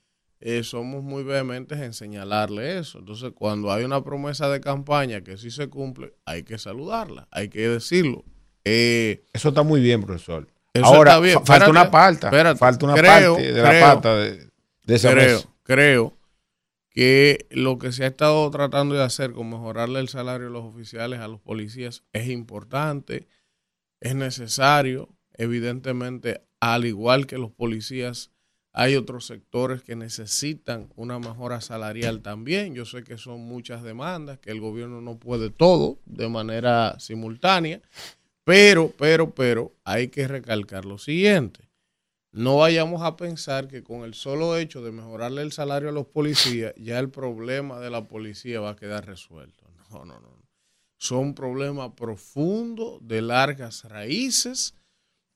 eh, 0.44 0.64
somos 0.64 1.04
muy 1.04 1.22
vehementes 1.22 1.80
en 1.80 1.92
señalarle 1.92 2.78
eso. 2.78 2.99
Entonces, 2.99 3.30
cuando 3.32 3.72
hay 3.72 3.84
una 3.84 4.02
promesa 4.02 4.49
de 4.49 4.61
campaña 4.61 5.22
que 5.22 5.37
sí 5.37 5.52
se 5.52 5.68
cumple, 5.68 6.14
hay 6.25 6.42
que 6.42 6.58
saludarla, 6.58 7.28
hay 7.30 7.49
que 7.49 7.68
decirlo. 7.68 8.25
Eh, 8.64 9.25
eso 9.33 9.49
está 9.49 9.62
muy 9.62 9.81
bien, 9.81 10.02
profesor. 10.02 10.47
Ahora, 10.83 11.21
falta 11.45 11.71
una 11.71 11.90
parte. 11.90 12.28
falta 12.57 12.87
una 12.87 12.95
parte 12.95 13.52
de 13.52 13.62
la 13.62 13.81
pata 13.81 14.16
de, 14.16 14.49
esa 14.87 15.12
creo, 15.12 15.42
creo 15.62 16.16
que 16.90 17.47
lo 17.50 17.78
que 17.78 17.92
se 17.92 18.04
ha 18.04 18.09
estado 18.09 18.50
tratando 18.50 18.95
de 18.95 19.02
hacer 19.02 19.33
con 19.33 19.50
mejorarle 19.50 20.00
el 20.00 20.09
salario 20.09 20.49
a 20.49 20.50
los 20.50 20.64
oficiales, 20.64 21.21
a 21.21 21.28
los 21.28 21.40
policías, 21.40 22.04
es 22.12 22.28
importante, 22.28 23.28
es 24.00 24.14
necesario. 24.14 25.09
Evidentemente, 25.35 26.42
al 26.61 26.85
igual 26.85 27.26
que 27.26 27.38
los 27.38 27.50
policías, 27.50 28.31
hay 28.73 28.97
otros 28.97 29.26
sectores 29.26 29.83
que 29.83 29.97
necesitan 29.97 30.90
una 30.97 31.19
mejora 31.19 31.61
salarial 31.61 32.23
también. 32.23 32.75
Yo 32.75 32.85
sé 32.85 33.04
que 33.04 33.19
son 33.19 33.40
muchas 33.40 33.83
demandas, 33.83 34.38
que 34.38 34.50
el 34.50 34.61
gobierno 34.61 35.00
no 35.00 35.19
puede 35.19 35.50
todo 35.50 35.99
de 36.07 36.28
manera 36.28 36.99
simultánea 36.99 37.81
pero, 38.44 38.92
pero, 38.96 39.34
pero, 39.34 39.72
hay 39.84 40.08
que 40.08 40.26
recalcar 40.28 40.84
lo 40.84 40.99
siguiente. 40.99 41.68
No 42.32 42.58
vayamos 42.58 43.02
a 43.02 43.16
pensar 43.16 43.68
que 43.68 43.82
con 43.82 44.04
el 44.04 44.14
solo 44.14 44.56
hecho 44.56 44.82
de 44.82 44.90
mejorarle 44.90 45.42
el 45.42 45.52
salario 45.52 45.90
a 45.90 45.92
los 45.92 46.06
policías, 46.06 46.72
ya 46.76 46.99
el 46.99 47.11
problema 47.11 47.78
de 47.78 47.90
la 47.90 48.08
policía 48.08 48.61
va 48.61 48.70
a 48.70 48.76
quedar 48.76 49.06
resuelto. 49.06 49.64
No, 49.90 50.04
no, 50.04 50.18
no. 50.18 50.32
Son 50.96 51.34
problemas 51.34 51.90
profundos, 51.94 53.06
de 53.06 53.20
largas 53.20 53.84
raíces, 53.84 54.75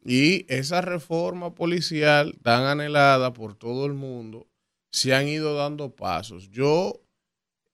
y 0.02 0.46
esa 0.48 0.80
reforma 0.80 1.54
policial 1.54 2.38
tan 2.42 2.62
anhelada 2.64 3.32
por 3.32 3.54
todo 3.56 3.86
el 3.86 3.92
mundo, 3.92 4.46
se 4.90 5.14
han 5.14 5.28
ido 5.28 5.54
dando 5.54 5.94
pasos. 5.94 6.48
Yo 6.50 7.02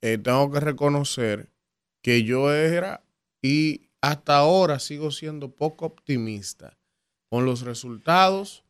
eh, 0.01 0.19
tengo 0.19 0.51
que 0.51 0.61
reconocer 0.61 1.51
que 2.01 2.25
yo 2.25 2.53
era 2.53 3.05
y 3.43 3.91
hasta 4.03 4.37
ahora 4.37 4.81
sigo 4.81 5.11
siendo 5.11 5.55
poco 5.55 5.87
optimista 5.87 6.77
con 7.31 7.47
los 7.47 7.63
resultados 7.63 8.65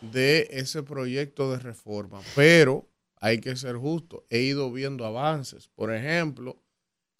de 0.00 0.48
ese 0.50 0.82
proyecto 0.82 1.52
de 1.52 1.60
reforma, 1.60 2.20
pero 2.34 2.88
hay 3.16 3.38
que 3.38 3.54
ser 3.54 3.76
justo. 3.76 4.26
He 4.28 4.40
ido 4.40 4.70
viendo 4.72 5.06
avances. 5.06 5.68
Por 5.68 5.94
ejemplo, 5.94 6.60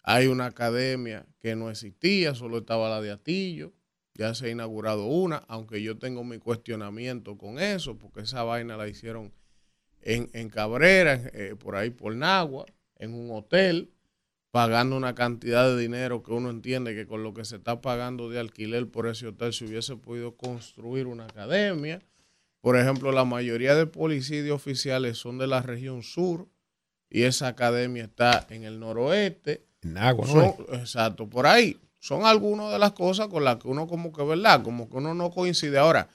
hay 0.03 0.27
una 0.27 0.47
academia 0.47 1.25
que 1.39 1.55
no 1.55 1.69
existía, 1.69 2.35
solo 2.35 2.59
estaba 2.59 2.89
la 2.89 3.01
de 3.01 3.11
Atillo. 3.11 3.71
Ya 4.13 4.35
se 4.35 4.47
ha 4.47 4.49
inaugurado 4.49 5.05
una, 5.05 5.37
aunque 5.47 5.81
yo 5.81 5.97
tengo 5.97 6.23
mi 6.23 6.37
cuestionamiento 6.37 7.37
con 7.37 7.57
eso, 7.57 7.97
porque 7.97 8.21
esa 8.21 8.43
vaina 8.43 8.77
la 8.77 8.87
hicieron 8.87 9.33
en, 10.01 10.49
Cabrera, 10.49 11.13
eh, 11.33 11.55
por 11.57 11.77
ahí 11.77 11.89
por 11.89 12.13
Nagua, 12.13 12.65
en 12.97 13.13
un 13.13 13.31
hotel 13.31 13.93
pagando 14.53 14.95
una 14.95 15.15
cantidad 15.15 15.67
de 15.67 15.81
dinero 15.81 16.21
que 16.21 16.31
uno 16.31 16.51
entiende 16.51 16.93
que 16.93 17.07
con 17.07 17.23
lo 17.23 17.33
que 17.33 17.43
se 17.43 17.55
está 17.55 17.81
pagando 17.81 18.29
de 18.29 18.39
alquiler 18.39 18.87
por 18.87 19.07
ese 19.07 19.25
hotel 19.25 19.51
se 19.51 19.65
hubiese 19.65 19.95
podido 19.95 20.37
construir 20.37 21.07
una 21.07 21.23
academia. 21.23 22.03
Por 22.61 22.77
ejemplo, 22.77 23.11
la 23.11 23.25
mayoría 23.25 23.73
de 23.73 23.87
policías 23.87 24.47
oficiales 24.51 25.17
son 25.17 25.39
de 25.39 25.47
la 25.47 25.63
región 25.63 26.03
sur 26.03 26.47
y 27.09 27.23
esa 27.23 27.47
academia 27.47 28.03
está 28.03 28.45
en 28.51 28.63
el 28.63 28.79
noroeste. 28.79 29.65
En 29.81 29.97
agua, 29.97 30.27
Exacto, 30.73 31.27
por 31.27 31.47
ahí. 31.47 31.79
Son 31.99 32.23
algunas 32.23 32.71
de 32.71 32.77
las 32.77 32.91
cosas 32.91 33.29
con 33.29 33.43
las 33.43 33.55
que 33.55 33.67
uno 33.67 33.87
como 33.87 34.13
que, 34.13 34.21
¿verdad? 34.21 34.61
Como 34.61 34.87
que 34.87 34.97
uno 34.97 35.15
no 35.15 35.31
coincide. 35.31 35.79
Ahora, 35.79 36.09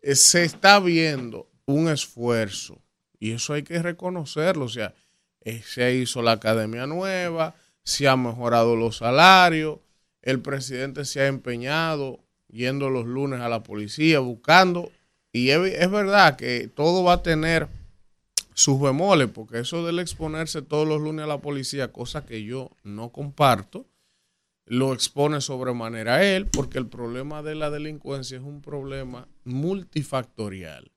eh, 0.00 0.14
se 0.14 0.44
está 0.44 0.78
viendo 0.78 1.50
un 1.66 1.88
esfuerzo 1.88 2.80
y 3.18 3.32
eso 3.32 3.52
hay 3.52 3.64
que 3.64 3.82
reconocerlo. 3.82 4.66
O 4.66 4.68
sea, 4.68 4.94
eh, 5.40 5.60
se 5.66 5.92
hizo 5.92 6.22
la 6.22 6.32
academia 6.32 6.86
nueva, 6.86 7.56
se 7.84 8.08
han 8.08 8.22
mejorado 8.22 8.76
los 8.76 8.98
salarios, 8.98 9.78
el 10.22 10.40
presidente 10.40 11.04
se 11.04 11.20
ha 11.20 11.26
empeñado 11.26 12.20
yendo 12.48 12.88
los 12.88 13.04
lunes 13.04 13.40
a 13.40 13.48
la 13.48 13.62
policía, 13.62 14.20
buscando, 14.20 14.90
y 15.32 15.50
es, 15.50 15.90
verdad 15.90 16.36
que 16.36 16.68
todo 16.68 17.02
va 17.02 17.14
a 17.14 17.22
tener 17.22 17.68
sus 18.54 18.80
bemoles, 18.80 19.28
porque 19.28 19.58
eso 19.58 19.84
del 19.84 19.98
exponerse 19.98 20.62
todos 20.62 20.86
los 20.86 21.00
lunes 21.00 21.24
a 21.24 21.28
la 21.28 21.40
policía, 21.40 21.92
cosa 21.92 22.24
que 22.24 22.44
yo 22.44 22.70
no 22.84 23.10
comparto, 23.10 23.86
lo 24.66 24.94
expone 24.94 25.40
sobremanera 25.40 26.16
a 26.16 26.24
él, 26.24 26.46
porque 26.46 26.78
el 26.78 26.86
problema 26.86 27.42
de 27.42 27.56
la 27.56 27.70
delincuencia 27.70 28.38
es 28.38 28.44
un 28.44 28.62
problema 28.62 29.28
multifactorial 29.44 30.92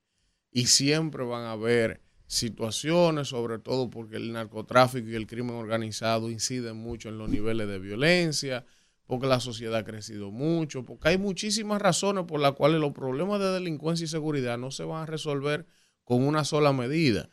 y 0.51 0.67
siempre 0.67 1.25
van 1.25 1.43
a 1.43 1.53
haber 1.53 1.99
situaciones, 2.27 3.29
sobre 3.29 3.57
todo 3.57 3.89
porque 3.89 4.17
el 4.17 4.33
narcotráfico 4.33 5.09
y 5.09 5.15
el 5.15 5.27
crimen 5.27 5.55
organizado 5.55 6.29
inciden 6.29 6.77
mucho 6.77 7.09
en 7.09 7.17
los 7.17 7.29
niveles 7.29 7.67
de 7.67 7.79
violencia, 7.79 8.65
porque 9.05 9.27
la 9.27 9.39
sociedad 9.39 9.79
ha 9.79 9.85
crecido 9.85 10.31
mucho, 10.31 10.83
porque 10.83 11.09
hay 11.09 11.17
muchísimas 11.17 11.81
razones 11.81 12.25
por 12.25 12.41
las 12.41 12.51
cuales 12.53 12.81
los 12.81 12.91
problemas 12.91 13.39
de 13.39 13.51
delincuencia 13.51 14.03
y 14.03 14.07
seguridad 14.07 14.57
no 14.57 14.69
se 14.69 14.83
van 14.83 15.03
a 15.03 15.05
resolver 15.05 15.65
con 16.03 16.23
una 16.23 16.43
sola 16.43 16.73
medida. 16.73 17.29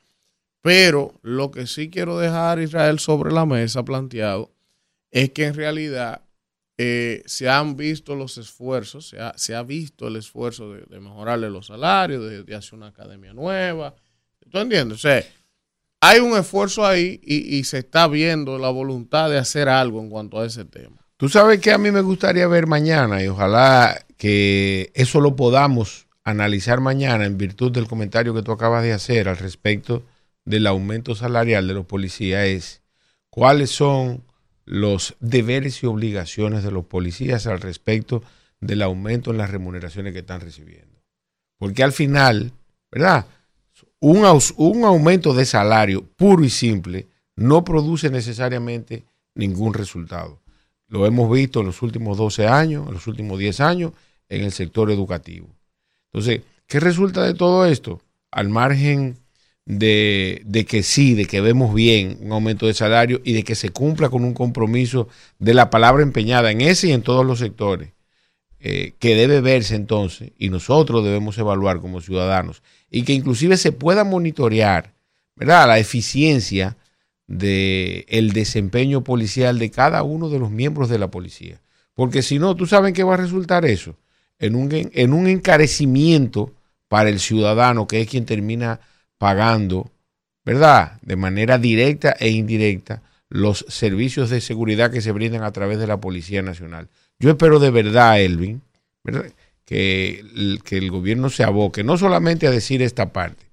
Pero 0.62 1.18
lo 1.22 1.50
que 1.50 1.66
sí 1.66 1.90
quiero 1.90 2.16
dejar 2.18 2.60
Israel 2.60 2.98
sobre 2.98 3.32
la 3.32 3.44
mesa 3.44 3.84
planteado 3.84 4.54
es 5.10 5.30
que 5.30 5.46
en 5.46 5.54
realidad 5.54 6.22
eh, 6.78 7.22
se 7.26 7.48
han 7.48 7.76
visto 7.76 8.16
los 8.16 8.38
esfuerzos, 8.38 9.14
se 9.36 9.54
ha, 9.54 9.62
visto 9.62 10.08
el 10.08 10.16
esfuerzo 10.16 10.72
de, 10.72 11.00
mejorarle 11.00 11.50
los 11.50 11.66
salarios, 11.66 12.46
de, 12.46 12.54
hacer 12.54 12.74
una 12.74 12.88
academia 12.88 13.32
nueva. 13.32 13.94
¿Tú 14.54 14.60
entiendes? 14.60 14.98
O 14.98 15.00
sea, 15.00 15.24
hay 16.00 16.20
un 16.20 16.38
esfuerzo 16.38 16.86
ahí 16.86 17.20
y, 17.24 17.56
y, 17.56 17.64
se 17.64 17.78
está 17.78 18.06
viendo 18.06 18.56
la 18.56 18.68
voluntad 18.68 19.28
de 19.28 19.36
hacer 19.36 19.68
algo 19.68 19.98
en 19.98 20.08
cuanto 20.08 20.38
a 20.38 20.46
ese 20.46 20.64
tema. 20.64 21.04
Tú 21.16 21.28
sabes 21.28 21.58
que 21.58 21.72
a 21.72 21.78
mí 21.78 21.90
me 21.90 22.02
gustaría 22.02 22.46
ver 22.46 22.68
mañana 22.68 23.20
y 23.20 23.26
ojalá 23.26 24.06
que 24.16 24.92
eso 24.94 25.20
lo 25.20 25.34
podamos 25.34 26.06
analizar 26.22 26.80
mañana 26.80 27.24
en 27.24 27.36
virtud 27.36 27.72
del 27.72 27.88
comentario 27.88 28.32
que 28.32 28.44
tú 28.44 28.52
acabas 28.52 28.84
de 28.84 28.92
hacer 28.92 29.28
al 29.28 29.38
respecto 29.38 30.04
del 30.44 30.68
aumento 30.68 31.16
salarial 31.16 31.66
de 31.66 31.74
los 31.74 31.86
policías 31.86 32.46
es 32.46 32.82
cuáles 33.30 33.70
son 33.70 34.22
los 34.66 35.16
deberes 35.18 35.82
y 35.82 35.86
obligaciones 35.86 36.62
de 36.62 36.70
los 36.70 36.84
policías 36.84 37.48
al 37.48 37.60
respecto 37.60 38.22
del 38.60 38.82
aumento 38.82 39.32
en 39.32 39.38
las 39.38 39.50
remuneraciones 39.50 40.12
que 40.12 40.20
están 40.20 40.42
recibiendo. 40.42 41.02
Porque 41.58 41.82
al 41.82 41.90
final, 41.90 42.52
¿verdad? 42.92 43.26
Un, 44.06 44.38
un 44.56 44.84
aumento 44.84 45.32
de 45.32 45.46
salario 45.46 46.04
puro 46.04 46.44
y 46.44 46.50
simple 46.50 47.06
no 47.36 47.64
produce 47.64 48.10
necesariamente 48.10 49.04
ningún 49.34 49.72
resultado. 49.72 50.42
Lo 50.88 51.06
hemos 51.06 51.32
visto 51.32 51.60
en 51.60 51.66
los 51.66 51.80
últimos 51.80 52.18
12 52.18 52.46
años, 52.46 52.86
en 52.86 52.92
los 52.92 53.06
últimos 53.06 53.38
10 53.38 53.60
años, 53.60 53.92
en 54.28 54.44
el 54.44 54.52
sector 54.52 54.90
educativo. 54.90 55.48
Entonces, 56.12 56.42
¿qué 56.66 56.80
resulta 56.80 57.22
de 57.22 57.32
todo 57.32 57.64
esto? 57.64 58.02
Al 58.30 58.50
margen 58.50 59.16
de, 59.64 60.66
que 60.68 60.82
sí, 60.82 61.14
de 61.14 61.24
que 61.24 61.40
vemos 61.40 61.72
bien 61.72 62.18
un 62.20 62.32
aumento 62.32 62.66
de 62.66 62.74
salario 62.74 63.22
y 63.24 63.32
de 63.32 63.42
que 63.42 63.54
se 63.54 63.70
cumpla 63.70 64.10
con 64.10 64.22
un 64.22 64.34
compromiso 64.34 65.08
de 65.38 65.54
la 65.54 65.70
palabra 65.70 66.02
empeñada 66.02 66.50
en 66.50 66.60
ese 66.60 66.88
y 66.88 66.92
en 66.92 67.00
todos 67.00 67.24
los 67.24 67.38
sectores, 67.38 67.94
eh, 68.60 68.92
que 68.98 69.14
debe 69.14 69.40
verse 69.40 69.76
entonces, 69.76 70.32
y 70.36 70.50
nosotros 70.50 71.02
debemos 71.04 71.38
evaluar 71.38 71.80
como 71.80 72.02
ciudadanos, 72.02 72.62
y 72.94 73.02
que 73.02 73.12
inclusive 73.12 73.56
se 73.56 73.72
pueda 73.72 74.04
monitorear, 74.04 74.92
¿verdad? 75.34 75.66
La 75.66 75.80
eficiencia 75.80 76.76
del 77.26 78.04
el 78.06 78.32
desempeño 78.32 79.02
policial 79.02 79.58
de 79.58 79.72
cada 79.72 80.04
uno 80.04 80.28
de 80.28 80.38
los 80.38 80.52
miembros 80.52 80.88
de 80.88 81.00
la 81.00 81.10
policía. 81.10 81.60
Porque 81.94 82.22
si 82.22 82.38
no, 82.38 82.54
tú 82.54 82.66
sabes 82.66 82.92
qué 82.92 83.02
va 83.02 83.14
a 83.14 83.16
resultar 83.16 83.64
eso, 83.64 83.96
en 84.38 84.54
un, 84.54 84.68
en 84.70 85.12
un 85.12 85.26
encarecimiento 85.26 86.52
para 86.86 87.08
el 87.08 87.18
ciudadano, 87.18 87.88
que 87.88 88.00
es 88.00 88.08
quien 88.08 88.26
termina 88.26 88.78
pagando, 89.18 89.90
¿verdad? 90.44 91.00
De 91.02 91.16
manera 91.16 91.58
directa 91.58 92.14
e 92.20 92.28
indirecta 92.28 93.02
los 93.28 93.66
servicios 93.68 94.30
de 94.30 94.40
seguridad 94.40 94.92
que 94.92 95.00
se 95.00 95.10
brindan 95.10 95.42
a 95.42 95.50
través 95.50 95.80
de 95.80 95.88
la 95.88 96.00
Policía 96.00 96.42
Nacional. 96.42 96.88
Yo 97.18 97.30
espero 97.30 97.58
de 97.58 97.72
verdad, 97.72 98.20
Elvin, 98.20 98.62
Que, 99.64 100.20
el, 100.20 100.60
que 100.62 100.76
el 100.76 100.90
gobierno 100.90 101.30
se 101.30 101.42
aboque 101.42 101.82
no 101.84 101.96
solamente 101.96 102.46
a 102.46 102.50
decir 102.50 102.82
esta 102.82 103.12
parte, 103.12 103.46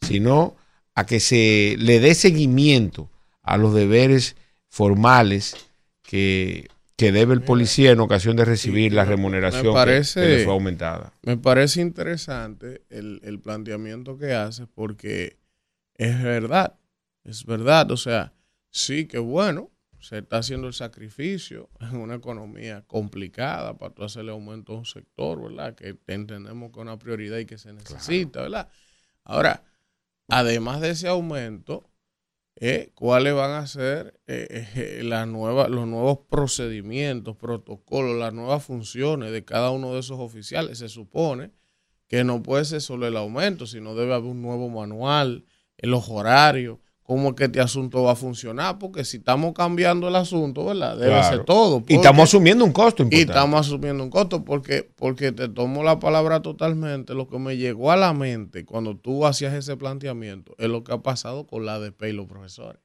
sino 0.00 0.56
a 0.94 1.04
que 1.04 1.20
se 1.20 1.76
le 1.78 2.00
dé 2.00 2.14
seguimiento 2.14 3.10
a 3.42 3.56
los 3.56 3.74
deberes 3.74 4.36
formales 4.68 5.68
que, 6.02 6.68
debe 6.96 7.34
el 7.34 7.42
policía 7.42 7.92
en 7.92 8.00
ocasión 8.00 8.36
de 8.36 8.44
recibir 8.44 8.92
la 8.92 9.04
remuneración 9.04 9.72
parece, 9.72 10.20
que, 10.20 10.28
le 10.28 10.44
fue 10.44 10.52
aumentada. 10.52 11.12
Me 11.22 11.36
parece 11.36 11.80
interesante 11.80 12.82
el, 12.90 13.20
el 13.22 13.38
planteamiento 13.38 14.18
que 14.18 14.32
hace 14.32 14.66
porque 14.66 15.36
es 15.94 16.20
verdad, 16.22 16.74
es 17.24 17.44
verdad, 17.44 17.90
o 17.92 17.96
sea, 17.96 18.32
sí 18.70 19.06
que 19.06 19.18
bueno, 19.18 19.70
se 20.00 20.18
está 20.18 20.38
haciendo 20.38 20.66
el 20.66 20.74
sacrificio 20.74 21.70
en 21.80 21.96
una 21.96 22.16
economía 22.16 22.84
complicada 22.86 23.76
para 23.76 23.94
tú 23.94 24.04
hacerle 24.04 24.32
aumento 24.32 24.72
a 24.72 24.78
un 24.78 24.86
sector, 24.86 25.42
¿verdad? 25.42 25.74
Que 25.74 25.98
entendemos 26.06 26.70
que 26.70 26.78
es 26.78 26.82
una 26.82 26.98
prioridad 26.98 27.38
y 27.38 27.46
que 27.46 27.58
se 27.58 27.72
necesita, 27.72 28.42
¿verdad? 28.42 28.68
Ahora, 29.24 29.64
además 30.28 30.80
de 30.80 30.90
ese 30.90 31.08
aumento, 31.08 31.90
eh, 32.60 32.90
cuáles 32.94 33.34
van 33.34 33.52
a 33.52 33.66
ser 33.68 34.20
eh, 34.26 34.66
eh, 34.74 35.02
las 35.04 35.28
nuevas, 35.28 35.70
los 35.70 35.86
nuevos 35.86 36.18
procedimientos, 36.28 37.36
protocolos, 37.36 38.18
las 38.18 38.32
nuevas 38.34 38.64
funciones 38.64 39.30
de 39.30 39.44
cada 39.44 39.70
uno 39.70 39.94
de 39.94 40.00
esos 40.00 40.18
oficiales. 40.18 40.78
Se 40.78 40.88
supone 40.88 41.52
que 42.08 42.24
no 42.24 42.42
puede 42.42 42.64
ser 42.64 42.80
solo 42.80 43.06
el 43.06 43.16
aumento, 43.16 43.66
sino 43.66 43.94
debe 43.94 44.14
haber 44.14 44.30
un 44.30 44.42
nuevo 44.42 44.68
manual, 44.68 45.44
en 45.76 45.90
los 45.92 46.08
horarios, 46.08 46.78
cómo 47.08 47.30
es 47.30 47.36
que 47.36 47.44
este 47.44 47.58
asunto 47.58 48.02
va 48.02 48.12
a 48.12 48.16
funcionar, 48.16 48.78
porque 48.78 49.02
si 49.02 49.16
estamos 49.16 49.54
cambiando 49.54 50.08
el 50.08 50.16
asunto, 50.16 50.66
¿verdad? 50.66 50.94
Debe 50.94 51.24
ser 51.24 51.42
todo. 51.42 51.82
y 51.88 51.94
estamos 51.94 52.24
asumiendo 52.24 52.66
un 52.66 52.72
costo 52.72 53.02
importante. 53.02 53.16
Y 53.16 53.34
estamos 53.34 53.66
asumiendo 53.66 54.04
un 54.04 54.10
costo, 54.10 54.44
porque, 54.44 54.90
porque 54.94 55.32
te 55.32 55.48
tomo 55.48 55.82
la 55.82 55.98
palabra 56.00 56.42
totalmente. 56.42 57.14
Lo 57.14 57.26
que 57.26 57.38
me 57.38 57.56
llegó 57.56 57.90
a 57.92 57.96
la 57.96 58.12
mente 58.12 58.66
cuando 58.66 58.94
tú 58.94 59.24
hacías 59.24 59.54
ese 59.54 59.74
planteamiento 59.78 60.54
es 60.58 60.68
lo 60.68 60.84
que 60.84 60.92
ha 60.92 60.98
pasado 60.98 61.46
con 61.46 61.64
la 61.64 61.76
ADP 61.76 62.08
y 62.08 62.12
los 62.12 62.26
profesores. 62.26 62.82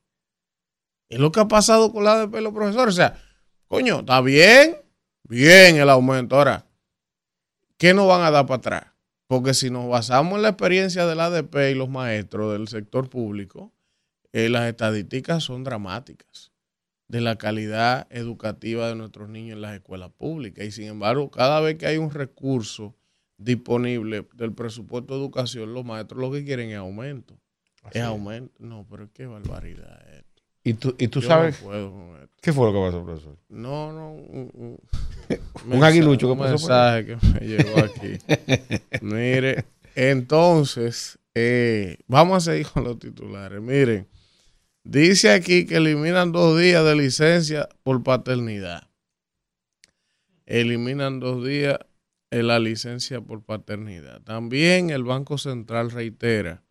Es 1.10 1.20
lo 1.20 1.34
que 1.34 1.42
ha 1.42 1.50
pasado 1.50 1.92
con 1.92 2.06
la 2.06 2.14
ADP 2.14 2.36
y 2.38 2.44
los 2.44 2.54
profesores. 2.54 2.94
O 2.94 2.96
sea, 2.96 3.22
coño, 3.68 4.00
está 4.00 4.22
bien, 4.22 4.78
bien 5.24 5.76
el 5.76 5.90
aumento. 5.90 6.38
Ahora, 6.38 6.66
¿qué 7.78 7.94
nos 7.94 8.08
van 8.08 8.22
a 8.22 8.32
dar 8.32 8.46
para 8.46 8.58
atrás? 8.60 8.86
Porque 9.28 9.54
si 9.54 9.70
nos 9.70 9.90
basamos 9.90 10.38
en 10.38 10.44
la 10.44 10.50
experiencia 10.50 11.06
de 11.06 11.16
la 11.16 11.26
ADP 11.26 11.72
y 11.72 11.76
los 11.76 11.90
maestros 11.90 12.54
del 12.54 12.70
sector 12.70 13.10
público, 13.10 13.73
eh, 14.34 14.50
las 14.50 14.68
estadísticas 14.68 15.44
son 15.44 15.64
dramáticas 15.64 16.52
de 17.08 17.22
la 17.22 17.38
calidad 17.38 18.08
educativa 18.10 18.88
de 18.90 18.96
nuestros 18.96 19.30
niños 19.30 19.56
en 19.56 19.62
las 19.62 19.76
escuelas 19.76 20.10
públicas. 20.10 20.66
Y 20.66 20.72
sin 20.72 20.86
embargo, 20.86 21.30
cada 21.30 21.60
vez 21.60 21.78
que 21.78 21.86
hay 21.86 21.98
un 21.98 22.10
recurso 22.10 22.96
disponible 23.38 24.28
del 24.34 24.54
presupuesto 24.54 25.14
de 25.14 25.20
educación, 25.20 25.74
los 25.74 25.86
maestros 25.86 26.20
lo 26.20 26.32
que 26.32 26.44
quieren 26.44 26.72
es 26.72 26.78
aumento. 26.78 27.38
es 27.92 28.02
aumento. 28.02 28.54
No, 28.58 28.88
pero 28.90 29.10
qué 29.14 29.28
barbaridad 29.28 30.02
es 30.10 30.18
esto. 30.18 30.44
¿Y 30.64 30.74
tú, 30.74 30.96
y 30.98 31.08
tú 31.10 31.22
sabes? 31.22 31.64
¿Qué 32.42 32.52
fue 32.52 32.72
lo 32.72 32.74
que 32.74 32.80
pasó, 32.80 33.06
profesor? 33.06 33.38
No, 33.50 33.92
no. 33.92 34.14
Un, 34.14 34.80
un, 35.68 35.84
aguilucho 35.84 36.30
que 36.34 36.40
pasó. 36.40 36.56
Un 36.56 36.62
mensaje 36.62 37.06
que 37.06 37.18
me 37.28 37.40
llegó 37.48 37.80
aquí. 37.80 38.18
Mire, 39.02 39.66
entonces, 39.94 41.20
eh, 41.36 41.98
vamos 42.08 42.38
a 42.38 42.52
seguir 42.52 42.68
con 42.68 42.86
los 42.86 42.98
titulares. 42.98 43.62
Miren, 43.62 44.08
Dice 44.84 45.32
aquí 45.32 45.66
que 45.66 45.78
eliminan 45.78 46.32
dos 46.32 46.60
días 46.60 46.84
de 46.84 46.96
licencia 46.96 47.70
por 47.84 48.04
paternidad. 48.04 48.90
Eliminan 50.46 51.20
dos 51.20 51.46
días 51.46 51.80
en 52.32 52.48
la 52.48 52.60
licencia 52.60 53.22
por 53.22 53.44
paternidad. 53.44 54.22
También 54.22 54.90
el 54.90 55.04
Banco 55.04 55.38
Central 55.38 55.92
reitera 55.92 56.64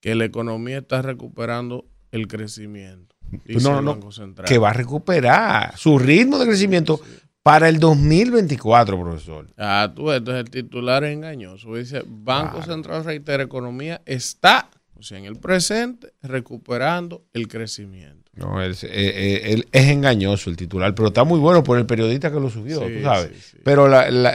que 0.00 0.14
la 0.14 0.24
economía 0.24 0.78
está 0.78 1.02
recuperando 1.02 1.86
el 2.10 2.26
crecimiento. 2.26 3.14
no, 3.46 3.80
no, 3.80 4.00
que 4.44 4.58
va 4.58 4.70
a 4.70 4.72
recuperar 4.72 5.76
su 5.76 5.98
ritmo 5.98 6.38
de 6.38 6.46
crecimiento 6.46 7.00
para 7.42 7.68
el 7.68 7.78
2024, 7.78 9.00
profesor. 9.00 9.46
Ah, 9.56 9.92
tú, 9.94 10.10
entonces 10.10 10.44
el 10.44 10.50
titular 10.50 11.04
es 11.04 11.14
engañoso. 11.14 11.74
Dice, 11.76 12.02
Banco 12.06 12.62
Central 12.62 13.04
reitera, 13.04 13.42
economía 13.42 14.02
está 14.04 14.68
o 15.00 15.02
sea, 15.02 15.16
en 15.16 15.24
el 15.24 15.36
presente, 15.36 16.12
recuperando 16.22 17.24
el 17.32 17.48
crecimiento. 17.48 18.30
No, 18.34 18.62
es, 18.62 18.84
eh, 18.84 18.90
eh, 18.92 19.64
es, 19.72 19.88
engañoso 19.88 20.50
el 20.50 20.58
titular, 20.58 20.94
pero 20.94 21.08
está 21.08 21.24
muy 21.24 21.40
bueno 21.40 21.64
por 21.64 21.78
el 21.78 21.86
periodista 21.86 22.30
que 22.30 22.38
lo 22.38 22.50
subió, 22.50 22.80
tú 22.80 23.02
sabes. 23.02 23.56
Pero 23.64 23.88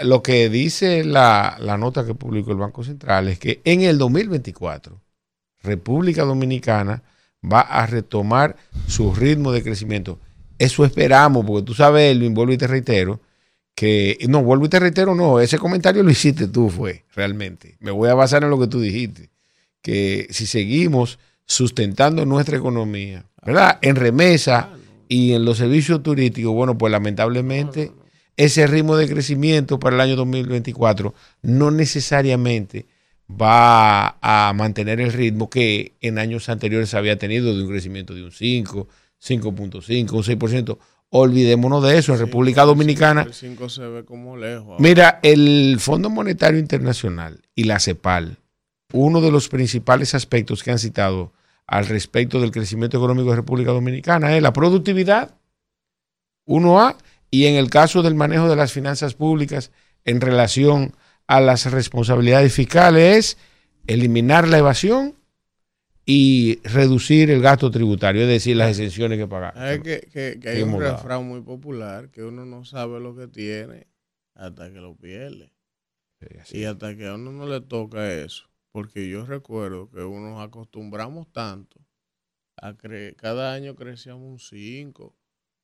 lo 0.03 0.23
que 0.23 0.49
dice 0.49 1.03
la, 1.03 1.57
nota 1.79 2.03
que 2.03 2.15
publicó 2.15 2.51
el 2.51 2.57
Banco 2.57 2.83
Central 2.83 3.27
es 3.27 3.37
que 3.37 3.61
en 3.63 3.81
el 3.81 3.99
2024, 3.99 4.99
República 5.61 6.23
Dominicana 6.23 7.03
va 7.43 7.61
a 7.61 7.85
retomar 7.85 8.55
su 8.87 9.13
ritmo 9.13 9.51
de 9.51 9.61
crecimiento. 9.61 10.19
Eso 10.57 10.83
esperamos, 10.83 11.45
porque 11.45 11.63
tú 11.63 11.75
sabes, 11.75 12.11
Elvin, 12.11 12.33
vuelvo 12.33 12.53
y 12.53 12.57
te 12.57 12.65
reitero, 12.65 13.21
que, 13.75 14.17
no, 14.29 14.41
vuelvo 14.41 14.65
y 14.65 14.69
te 14.69 14.79
reitero, 14.79 15.13
no, 15.13 15.39
ese 15.39 15.59
comentario 15.59 16.01
lo 16.01 16.09
hiciste 16.09 16.47
tú, 16.47 16.71
fue, 16.71 17.05
realmente. 17.13 17.77
Me 17.79 17.91
voy 17.91 18.09
a 18.09 18.15
basar 18.15 18.43
en 18.43 18.49
lo 18.49 18.59
que 18.59 18.67
tú 18.67 18.79
dijiste 18.79 19.34
que 19.85 20.25
si 20.31 20.47
seguimos 20.47 21.19
sustentando 21.45 22.25
nuestra 22.25 22.57
economía, 22.57 23.27
¿verdad? 23.45 23.77
En 23.83 23.95
remesa, 23.95 24.71
Y 25.07 25.33
en 25.33 25.45
los 25.45 25.59
servicios 25.59 26.01
turísticos, 26.01 26.51
bueno, 26.55 26.75
pues 26.75 26.89
lamentablemente 26.89 27.91
ese 28.35 28.65
ritmo 28.65 28.97
de 28.97 29.07
crecimiento 29.07 29.77
para 29.77 29.95
el 29.95 30.01
año 30.01 30.15
2024 30.15 31.13
no 31.43 31.69
necesariamente 31.69 32.87
va 33.29 34.17
a 34.21 34.51
mantener 34.55 34.99
el 34.99 35.13
ritmo 35.13 35.51
que 35.51 35.93
en 36.01 36.17
años 36.17 36.49
anteriores 36.49 36.95
había 36.95 37.19
tenido 37.19 37.55
de 37.55 37.61
un 37.61 37.69
crecimiento 37.69 38.15
de 38.15 38.23
un 38.23 38.31
5, 38.31 38.87
5.5, 39.23 40.11
un 40.11 40.23
6%. 40.23 40.77
Olvidémonos 41.11 41.83
de 41.83 41.99
eso. 41.99 42.13
En 42.13 42.19
República 42.19 42.63
Dominicana. 42.63 43.21
El 43.21 43.33
5 43.35 43.69
se 43.69 43.85
ve 43.85 44.03
como 44.03 44.35
lejos. 44.35 44.79
Mira, 44.79 45.19
el 45.21 45.77
Fondo 45.79 46.09
Monetario 46.09 46.59
Internacional 46.59 47.41
y 47.53 47.65
la 47.65 47.79
CEPAL, 47.79 48.39
uno 48.93 49.21
de 49.21 49.31
los 49.31 49.49
principales 49.49 50.15
aspectos 50.15 50.63
que 50.63 50.71
han 50.71 50.79
citado 50.79 51.33
al 51.67 51.87
respecto 51.87 52.39
del 52.39 52.51
crecimiento 52.51 52.97
económico 52.97 53.29
de 53.31 53.37
República 53.37 53.71
Dominicana 53.71 54.35
es 54.35 54.41
la 54.41 54.53
productividad, 54.53 55.35
1A, 56.45 56.97
y 57.31 57.47
en 57.47 57.55
el 57.55 57.69
caso 57.69 58.03
del 58.03 58.15
manejo 58.15 58.47
de 58.47 58.55
las 58.55 58.71
finanzas 58.71 59.15
públicas 59.15 59.71
en 60.05 60.21
relación 60.21 60.93
a 61.27 61.41
las 61.41 61.69
responsabilidades 61.71 62.53
fiscales 62.53 63.17
es 63.17 63.37
eliminar 63.87 64.47
la 64.47 64.59
evasión 64.59 65.15
y 66.05 66.59
reducir 66.63 67.31
el 67.31 67.41
gasto 67.41 67.71
tributario, 67.71 68.21
es 68.21 68.27
decir, 68.27 68.55
las 68.55 68.69
exenciones 68.69 69.17
que 69.17 69.27
pagar. 69.27 69.53
Es 69.57 69.79
que, 69.79 70.07
que, 70.13 70.39
que 70.39 70.49
hay 70.49 70.61
un 70.61 70.79
refrán 70.79 71.27
muy 71.27 71.41
popular 71.41 72.09
que 72.11 72.23
uno 72.23 72.45
no 72.45 72.63
sabe 72.63 72.99
lo 72.99 73.15
que 73.15 73.27
tiene 73.27 73.87
hasta 74.35 74.71
que 74.71 74.79
lo 74.79 74.95
pierde. 74.95 75.51
Sí, 76.43 76.59
y 76.59 76.65
hasta 76.65 76.95
que 76.95 77.07
a 77.07 77.15
uno 77.15 77.31
no 77.31 77.47
le 77.47 77.61
toca 77.61 78.13
eso. 78.13 78.47
Porque 78.75 79.07
yo 79.07 79.25
recuerdo 79.25 79.89
que 79.89 80.01
uno 80.01 80.31
nos 80.31 80.45
acostumbramos 80.45 81.31
tanto 81.31 81.79
a 82.57 82.75
que 82.75 83.15
cada 83.17 83.53
año 83.53 83.73
crecíamos 83.73 84.23
un 84.29 84.37
5, 84.37 85.15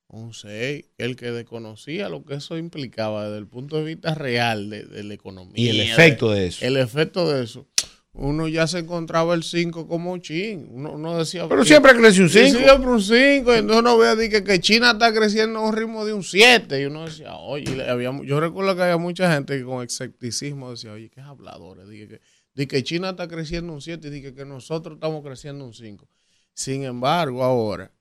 un 0.07 0.33
6, 0.33 0.85
el 0.97 1.17
que 1.17 1.31
desconocía 1.31 2.07
lo 2.07 2.23
que 2.23 2.35
eso 2.35 2.57
implicaba 2.57 3.25
desde 3.25 3.39
el 3.39 3.47
punto 3.47 3.75
de 3.75 3.83
vista 3.83 4.15
real 4.15 4.69
de, 4.69 5.03
la 5.03 5.13
economía. 5.13 5.55
Y 5.57 5.67
el 5.67 5.81
efecto 5.81 6.31
de, 6.31 6.47
eso. 6.47 6.65
El 6.65 6.77
efecto 6.77 7.29
de 7.29 7.43
eso. 7.43 7.67
Uno 8.13 8.47
ya 8.47 8.65
se 8.65 8.79
encontraba 8.79 9.33
el 9.33 9.43
5 9.43 9.89
como 9.89 10.17
chin. 10.19 10.69
Uno, 10.71 11.17
decía. 11.17 11.49
Pero 11.49 11.65
siempre 11.65 11.93
crece 11.93 12.21
un 12.21 12.29
5. 12.29 12.59
Siempre 12.59 12.91
un 12.91 13.01
5. 13.01 13.53
Entonces 13.55 13.77
uno 13.77 13.97
veía 13.97 14.29
que, 14.29 14.41
que 14.41 14.61
China 14.61 14.91
está 14.91 15.13
creciendo 15.13 15.59
a 15.59 15.67
un 15.67 15.75
ritmo 15.75 16.05
de 16.05 16.13
un 16.13 16.23
7. 16.23 16.81
Y 16.81 16.85
uno 16.85 17.07
decía, 17.07 17.35
oye, 17.35 17.89
había, 17.89 18.17
yo 18.23 18.39
recuerdo 18.39 18.73
que 18.77 18.83
había 18.83 18.95
mucha 18.95 19.33
gente 19.33 19.57
que 19.57 19.65
con 19.65 19.83
escepticismo 19.83 20.71
decía, 20.71 20.93
oye, 20.93 21.09
qué 21.09 21.19
habladores. 21.19 21.89
Dije 21.89 22.07
que, 22.07 22.21
dije 22.53 22.67
que 22.67 22.83
China 22.83 23.11
está 23.11 23.27
creciendo 23.27 23.73
un 23.73 23.81
7 23.81 24.07
y 24.07 24.11
dije 24.11 24.33
que 24.33 24.45
nosotros 24.45 24.95
estamos 24.95 25.23
creciendo 25.23 25.65
un 25.65 25.73
5. 25.73 26.07
Sin 26.53 26.83
embargo, 26.83 27.43
ahora 27.43 27.91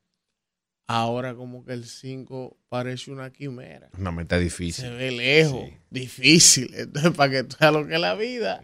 Ahora 0.93 1.37
como 1.37 1.65
que 1.65 1.73
el 1.73 1.85
5 1.85 2.59
parece 2.69 3.13
una 3.13 3.31
quimera. 3.31 3.91
Una 3.97 4.11
meta 4.11 4.41
difícil. 4.41 4.87
Se 4.87 4.91
ve 4.91 5.13
lejos, 5.13 5.71
difícil. 5.89 6.69
Entonces, 6.75 7.13
para 7.13 7.31
que 7.31 7.45
tú 7.45 7.55
veas 7.61 7.73
lo 7.73 7.87
que 7.87 7.95
es 7.95 8.01
la 8.01 8.17
vida. 8.17 8.61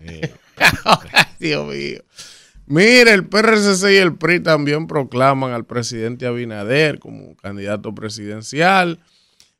Dios 1.38 1.72
mío. 1.72 2.03
Mire, 2.66 3.12
el 3.12 3.29
PRCC 3.29 3.92
y 3.92 3.96
el 3.99 4.16
PRI 4.16 4.40
también 4.40 4.88
proclaman 4.88 5.53
al 5.53 5.66
presidente 5.66 6.27
Abinader 6.27 6.99
como 6.99 7.37
candidato 7.37 7.94
presidencial. 7.94 8.99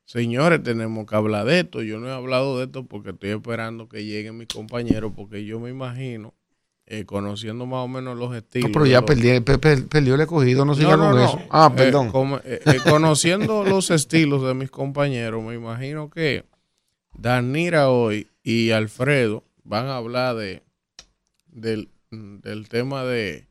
Señores, 0.07 0.63
tenemos 0.63 1.05
que 1.05 1.17
hablar 1.17 1.45
de 1.45 1.59
esto. 1.59 1.83
Yo 1.83 1.99
no 1.99 2.07
he 2.07 2.13
hablado 2.13 2.57
de 2.57 2.63
esto 2.63 2.85
porque 2.85 3.09
estoy 3.09 3.31
esperando 3.31 3.89
que 3.89 4.05
lleguen 4.05 4.37
mis 4.37 4.47
compañeros, 4.47 5.11
porque 5.13 5.43
yo 5.43 5.59
me 5.59 5.69
imagino 5.69 6.33
eh, 6.85 7.03
conociendo 7.03 7.65
más 7.65 7.83
o 7.83 7.89
menos 7.89 8.17
los 8.17 8.33
estilos. 8.33 8.69
No, 8.69 8.73
pero 8.73 8.85
ya 8.85 9.01
perdió, 9.03 9.43
perdió 9.43 10.15
el 10.15 10.21
escogido, 10.21 10.63
no 10.63 10.75
sigan 10.75 11.01
con 11.01 11.19
eso. 11.19 11.41
Ah, 11.49 11.69
eh, 11.73 11.75
perdón. 11.75 12.39
Eh, 12.45 12.61
conociendo 12.89 13.65
los 13.65 13.91
estilos 13.91 14.47
de 14.47 14.53
mis 14.53 14.71
compañeros, 14.71 15.43
me 15.43 15.55
imagino 15.55 16.09
que 16.09 16.45
Danira 17.13 17.89
hoy 17.89 18.27
y 18.43 18.71
Alfredo 18.71 19.43
van 19.65 19.87
a 19.87 19.97
hablar 19.97 20.37
de 20.37 20.63
del, 21.47 21.89
del 22.11 22.69
tema 22.69 23.03
de 23.03 23.45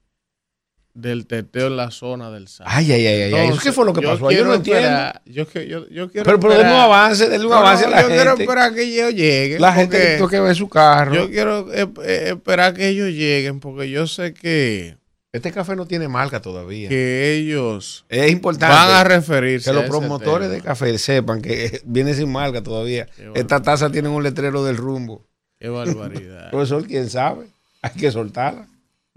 del 0.96 1.26
teteo 1.26 1.66
en 1.66 1.76
la 1.76 1.90
zona 1.90 2.30
del 2.30 2.48
SAR. 2.48 2.66
Ay, 2.70 2.90
ay, 2.90 3.06
ay, 3.06 3.34
ay. 3.34 3.50
¿Qué 3.62 3.70
fue 3.70 3.84
lo 3.84 3.92
que 3.92 4.00
pasó? 4.00 4.30
Yo 4.30 4.44
no 4.44 4.54
entiendo. 4.54 5.12
Yo, 5.26 5.44
yo, 5.52 5.88
yo 5.88 6.10
quiero 6.10 6.24
pero, 6.24 6.40
pero 6.40 6.54
denle 6.54 6.72
un 6.72 6.80
avance, 6.80 7.28
denle 7.28 7.46
un 7.46 7.52
avance 7.52 7.84
a 7.84 7.90
la 7.90 7.96
yo 8.00 8.08
gente. 8.08 8.16
Yo 8.16 8.22
quiero 8.22 8.38
esperar 8.40 8.74
que 8.74 8.82
ellos 8.82 9.14
lleguen. 9.14 9.60
La 9.60 9.74
gente 9.74 10.18
que 10.28 10.40
ve 10.40 10.54
su 10.54 10.68
carro. 10.68 11.14
Yo 11.14 11.30
quiero 11.30 11.72
eh, 11.72 11.86
eh, 12.02 12.30
esperar 12.32 12.72
que 12.74 12.88
ellos 12.88 13.10
lleguen 13.10 13.60
porque 13.60 13.90
yo 13.90 14.06
sé 14.06 14.32
que... 14.32 14.96
Este 15.32 15.52
café 15.52 15.76
no 15.76 15.86
tiene 15.86 16.08
marca 16.08 16.40
todavía. 16.40 16.88
Que 16.88 17.34
ellos 17.34 18.06
es 18.08 18.30
importante 18.32 18.74
van 18.74 18.90
a 18.90 19.04
referirse. 19.04 19.70
Que 19.70 19.76
los 19.76 19.84
promotores 19.84 20.50
de 20.50 20.62
café 20.62 20.96
sepan 20.96 21.42
que 21.42 21.82
viene 21.84 22.14
sin 22.14 22.32
marca 22.32 22.62
todavía. 22.62 23.06
Esta 23.34 23.60
taza 23.60 23.90
tiene 23.90 24.08
un 24.08 24.22
letrero 24.22 24.64
del 24.64 24.78
rumbo. 24.78 25.26
Qué 25.58 25.68
barbaridad. 25.68 26.48
Profesor, 26.50 26.86
quién 26.86 27.10
sabe. 27.10 27.48
Hay 27.82 27.90
que 27.90 28.10
soltarla. 28.10 28.66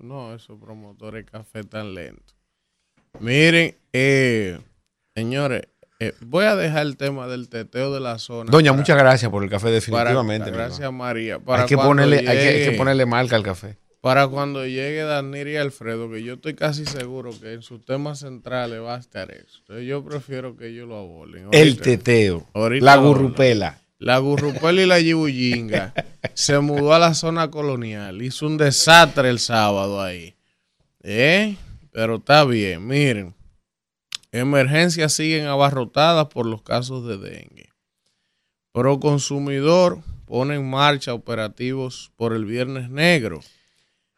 No, 0.02 0.34
esos 0.34 0.60
promotores 0.60 1.26
de 1.26 1.32
café 1.32 1.64
tan 1.64 1.94
lentos. 1.94 2.36
Miren, 3.20 3.76
eh, 3.94 4.60
señores, 5.16 5.64
eh, 6.00 6.14
voy 6.22 6.46
a 6.46 6.56
dejar 6.56 6.86
el 6.86 6.96
tema 6.96 7.28
del 7.28 7.50
teteo 7.50 7.94
de 7.94 8.00
la 8.00 8.20
zona. 8.20 8.50
Doña, 8.50 8.72
muchas 8.72 8.98
gracias 8.98 9.30
por 9.30 9.44
el 9.44 9.50
café, 9.50 9.70
definitivamente. 9.70 10.50
gracias, 10.50 10.94
María. 10.94 11.40
hay, 11.46 11.66
que 11.66 11.76
ponerle, 11.78 12.20
hay, 12.20 12.70
que, 12.70 12.76
ponerle 12.78 13.06
marca 13.06 13.36
al 13.36 13.44
café. 13.44 13.76
Para 14.00 14.28
cuando 14.30 14.66
llegue 14.66 15.02
Danir 15.02 15.48
y 15.50 15.58
Alfredo, 15.58 16.10
que 16.10 16.24
yo 16.24 16.36
estoy 16.36 16.54
casi 16.54 16.86
seguro 16.86 17.32
que 17.38 17.52
en 17.52 17.64
sus 17.64 17.84
temas 17.84 18.20
centrales 18.20 18.82
va 18.82 18.96
a 18.96 19.00
estar 19.00 19.30
eso. 19.30 19.60
Entonces 19.60 19.88
yo 19.88 20.06
prefiero 20.06 20.56
que 20.56 20.68
ellos 20.68 20.88
lo 20.88 21.00
abolen. 21.00 21.50
el 21.52 21.82
teteo. 21.82 22.48
la 22.54 22.96
gurrupela. 22.96 23.78
La 24.00 24.18
Gurrupel 24.18 24.80
y 24.80 24.86
la 24.86 25.02
Yibullinga 25.02 25.94
se 26.34 26.58
mudó 26.60 26.94
a 26.94 27.00
la 27.00 27.14
zona 27.14 27.52
colonial. 27.52 28.22
Hizo 28.22 28.48
un 28.48 28.58
desastre 28.58 29.30
el 29.30 29.40
sábado 29.40 30.02
ahí. 30.02 30.36
¿Eh? 31.04 31.58
Pero 31.92 32.16
está 32.16 32.46
bien, 32.46 32.88
miren. 32.88 33.36
Emergencias 34.32 35.12
siguen 35.12 35.48
abarrotadas 35.48 36.28
por 36.28 36.46
los 36.46 36.62
casos 36.62 37.06
de 37.06 37.18
dengue. 37.18 37.70
Proconsumidor 38.72 40.02
pone 40.26 40.56
en 40.56 40.70
marcha 40.70 41.14
operativos 41.14 42.14
por 42.16 42.34
el 42.34 42.46
Viernes 42.46 42.90
Negro. 42.90 43.42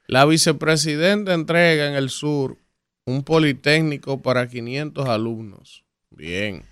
La 0.06 0.26
vicepresidenta 0.26 1.34
entrega 1.34 1.88
en 1.88 1.96
el 1.96 2.12
sur 2.12 2.58
un 3.06 3.24
politécnico 3.24 4.22
para 4.22 4.48
500 4.48 5.08
alumnos. 5.08 5.84
Bien. 6.12 6.71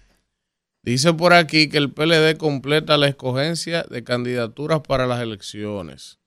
Dice 0.89 1.13
por 1.13 1.33
aquí 1.33 1.69
que 1.69 1.77
el 1.77 1.93
PLD 1.93 2.35
completa 2.37 2.97
la 2.97 3.07
escogencia 3.07 3.83
de 3.83 4.03
candidaturas 4.03 4.81
para 4.81 5.05
las 5.05 5.21
elecciones. 5.21 6.17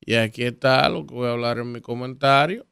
Y 0.00 0.14
aquí 0.14 0.42
está 0.42 0.88
lo 0.88 1.06
que 1.06 1.14
voy 1.14 1.28
a 1.28 1.30
hablar 1.30 1.58
en 1.58 1.70
mi 1.70 1.80
comentario. 1.80 2.66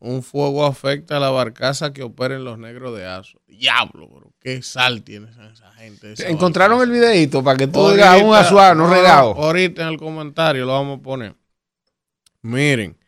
Un 0.00 0.24
fuego 0.24 0.66
afecta 0.66 1.18
a 1.18 1.20
la 1.20 1.30
barcaza 1.30 1.92
que 1.92 2.02
opera 2.02 2.34
en 2.34 2.42
los 2.42 2.58
negros 2.58 2.96
de 2.96 3.06
Aso. 3.06 3.38
Diablo, 3.46 4.08
bro. 4.08 4.32
Qué 4.40 4.62
sal 4.62 5.04
tiene 5.04 5.28
esa 5.30 5.70
gente. 5.74 6.14
Encontraron 6.28 6.82
el 6.82 6.90
videito 6.90 7.44
para 7.44 7.56
que 7.56 7.68
tú 7.68 7.90
digas 7.90 8.20
un 8.20 8.34
asuá, 8.34 8.74
no 8.74 8.92
regado. 8.92 9.32
Ahorita 9.34 9.82
en 9.82 9.90
el 9.90 9.96
comentario 9.96 10.66
lo 10.66 10.72
vamos 10.72 10.98
a 10.98 11.02
poner. 11.02 11.36
Miren, 12.42 12.98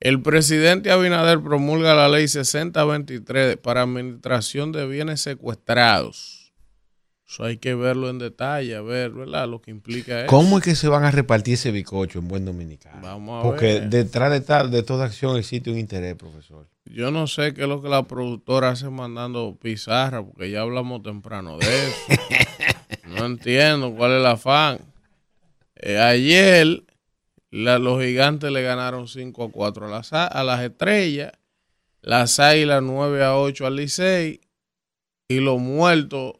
el 0.00 0.22
presidente 0.22 0.90
Abinader 0.90 1.42
promulga 1.42 1.92
la 1.92 2.08
ley 2.08 2.26
6023 2.26 3.58
para 3.58 3.82
administración 3.82 4.72
de 4.72 4.86
bienes 4.86 5.20
secuestrados 5.20 6.35
eso 7.28 7.44
hay 7.44 7.56
que 7.56 7.74
verlo 7.74 8.08
en 8.08 8.18
detalle, 8.18 8.76
a 8.76 8.82
ver, 8.82 9.10
¿verdad? 9.10 9.48
Lo 9.48 9.60
que 9.60 9.72
implica 9.72 10.20
eso. 10.20 10.28
¿Cómo 10.28 10.58
es 10.58 10.64
que 10.64 10.76
se 10.76 10.88
van 10.88 11.04
a 11.04 11.10
repartir 11.10 11.54
ese 11.54 11.72
bicocho 11.72 12.20
en 12.20 12.28
buen 12.28 12.44
dominicano? 12.44 13.00
Vamos 13.02 13.40
a 13.40 13.42
Porque 13.42 13.80
detrás 13.80 14.30
de, 14.30 14.68
de 14.68 14.82
toda 14.84 15.06
acción 15.06 15.36
existe 15.36 15.70
un 15.70 15.78
interés, 15.78 16.14
profesor. 16.14 16.68
Yo 16.84 17.10
no 17.10 17.26
sé 17.26 17.52
qué 17.52 17.62
es 17.62 17.68
lo 17.68 17.82
que 17.82 17.88
la 17.88 18.04
productora 18.04 18.70
hace 18.70 18.88
mandando 18.90 19.58
pizarra, 19.60 20.24
porque 20.24 20.50
ya 20.50 20.60
hablamos 20.60 21.02
temprano 21.02 21.58
de 21.58 21.66
eso. 21.66 21.96
no 23.08 23.26
entiendo 23.26 23.92
cuál 23.96 24.12
es 24.12 24.18
el 24.18 24.26
afán. 24.26 24.78
Eh, 25.74 25.98
ayer 25.98 26.84
los 27.50 28.02
gigantes 28.02 28.52
le 28.52 28.62
ganaron 28.62 29.08
5 29.08 29.44
a 29.44 29.50
4 29.50 29.86
a 29.86 29.90
las, 29.90 30.12
a 30.12 30.44
las 30.44 30.62
estrellas, 30.62 31.32
las 32.02 32.38
águilas 32.38 32.84
9 32.84 33.24
a 33.24 33.36
8 33.36 33.66
al 33.66 33.76
Licey 33.76 34.40
y 35.26 35.40
los 35.40 35.58
muertos 35.58 36.34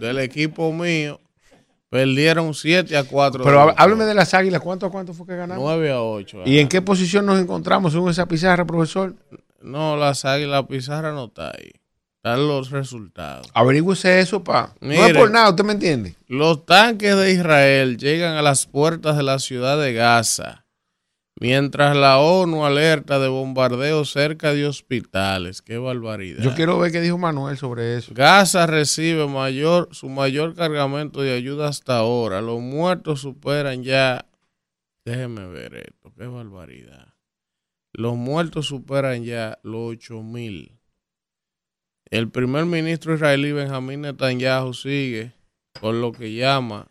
del 0.00 0.18
equipo 0.18 0.72
mío 0.72 1.20
perdieron 1.90 2.54
7 2.54 2.96
a 2.96 3.04
4. 3.04 3.44
Pero 3.44 3.74
hábleme 3.76 4.04
de 4.04 4.14
las 4.14 4.32
águilas, 4.32 4.60
¿cuánto 4.60 4.86
a 4.86 4.90
cuánto 4.90 5.12
fue 5.12 5.26
que 5.26 5.36
ganaron? 5.36 5.62
9 5.62 5.92
a 5.92 6.02
8. 6.02 6.42
¿Y 6.46 6.58
en 6.58 6.68
qué 6.68 6.80
posición 6.80 7.26
nos 7.26 7.40
encontramos 7.40 7.92
según 7.92 8.10
esa 8.10 8.26
pizarra, 8.26 8.64
profesor? 8.64 9.14
No, 9.60 9.96
las 9.96 10.24
águilas, 10.24 10.62
la 10.62 10.66
pizarra 10.66 11.12
no 11.12 11.26
está 11.26 11.48
ahí. 11.48 11.72
Están 12.16 12.46
los 12.46 12.70
resultados. 12.70 13.46
Averígüese 13.54 14.20
eso, 14.20 14.44
pa. 14.44 14.74
no 14.80 14.92
es 14.92 15.16
por 15.16 15.30
nada, 15.30 15.48
¿usted 15.50 15.64
me 15.64 15.72
entiende? 15.72 16.14
Los 16.28 16.66
tanques 16.66 17.16
de 17.16 17.32
Israel 17.32 17.96
llegan 17.96 18.36
a 18.36 18.42
las 18.42 18.66
puertas 18.66 19.16
de 19.16 19.22
la 19.22 19.38
ciudad 19.38 19.80
de 19.80 19.94
Gaza, 19.94 20.66
Mientras 21.40 21.96
la 21.96 22.18
ONU 22.18 22.66
alerta 22.66 23.18
de 23.18 23.28
bombardeos 23.28 24.12
cerca 24.12 24.52
de 24.52 24.66
hospitales. 24.66 25.62
Qué 25.62 25.78
barbaridad. 25.78 26.42
Yo 26.42 26.54
quiero 26.54 26.78
ver 26.78 26.92
qué 26.92 27.00
dijo 27.00 27.16
Manuel 27.16 27.56
sobre 27.56 27.96
eso. 27.96 28.12
Gaza 28.14 28.66
recibe 28.66 29.26
mayor, 29.26 29.88
su 29.90 30.10
mayor 30.10 30.54
cargamento 30.54 31.22
de 31.22 31.32
ayuda 31.32 31.68
hasta 31.68 31.96
ahora. 31.96 32.42
Los 32.42 32.60
muertos 32.60 33.22
superan 33.22 33.82
ya. 33.82 34.26
Déjeme 35.06 35.46
ver 35.46 35.76
esto. 35.76 36.12
Qué 36.14 36.26
barbaridad. 36.26 37.14
Los 37.94 38.16
muertos 38.16 38.66
superan 38.66 39.24
ya 39.24 39.58
los 39.62 39.92
8 39.92 40.22
mil. 40.22 40.78
El 42.10 42.28
primer 42.28 42.66
ministro 42.66 43.14
israelí 43.14 43.52
Benjamín 43.52 44.02
Netanyahu 44.02 44.74
sigue 44.74 45.32
con 45.80 46.02
lo 46.02 46.12
que 46.12 46.34
llama 46.34 46.89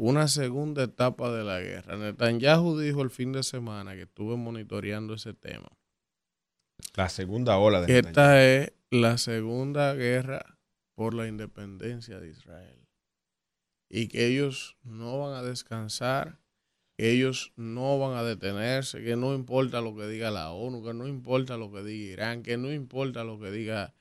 una 0.00 0.28
segunda 0.28 0.84
etapa 0.84 1.30
de 1.30 1.44
la 1.44 1.60
guerra. 1.60 1.94
Netanyahu 1.94 2.78
dijo 2.78 3.02
el 3.02 3.10
fin 3.10 3.32
de 3.32 3.42
semana 3.42 3.94
que 3.94 4.02
estuve 4.02 4.34
monitoreando 4.36 5.12
ese 5.12 5.34
tema. 5.34 5.68
La 6.94 7.10
segunda 7.10 7.58
ola 7.58 7.82
de 7.82 7.86
que 7.86 7.98
Esta 7.98 8.42
es 8.42 8.72
la 8.90 9.18
segunda 9.18 9.92
guerra 9.92 10.58
por 10.94 11.12
la 11.12 11.28
independencia 11.28 12.18
de 12.18 12.30
Israel. 12.30 12.88
Y 13.90 14.08
que 14.08 14.26
ellos 14.26 14.78
no 14.84 15.18
van 15.18 15.34
a 15.34 15.42
descansar, 15.42 16.38
que 16.96 17.10
ellos 17.10 17.52
no 17.56 17.98
van 17.98 18.16
a 18.16 18.22
detenerse, 18.22 19.04
que 19.04 19.16
no 19.16 19.34
importa 19.34 19.82
lo 19.82 19.94
que 19.94 20.06
diga 20.06 20.30
la 20.30 20.50
ONU, 20.50 20.82
que 20.82 20.94
no 20.94 21.08
importa 21.08 21.58
lo 21.58 21.70
que 21.70 21.82
diga 21.82 22.12
Irán, 22.14 22.42
que 22.42 22.56
no 22.56 22.72
importa 22.72 23.22
lo 23.22 23.38
que 23.38 23.50
diga 23.50 23.92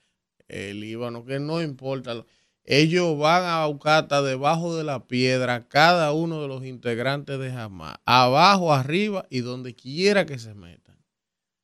el 0.47 0.79
Líbano, 0.79 1.25
que 1.25 1.41
no 1.41 1.61
importa. 1.61 2.13
Lo 2.13 2.25
ellos 2.71 3.17
van 3.17 3.45
a 3.45 3.67
Ucata 3.67 4.21
debajo 4.21 4.77
de 4.77 4.83
la 4.83 5.07
piedra, 5.07 5.67
cada 5.67 6.13
uno 6.13 6.39
de 6.43 6.47
los 6.47 6.63
integrantes 6.63 7.39
de 7.39 7.51
Hamas, 7.51 7.97
abajo, 8.05 8.71
arriba 8.71 9.25
y 9.31 9.39
donde 9.39 9.73
quiera 9.73 10.27
que 10.27 10.37
se 10.37 10.53
metan. 10.53 10.95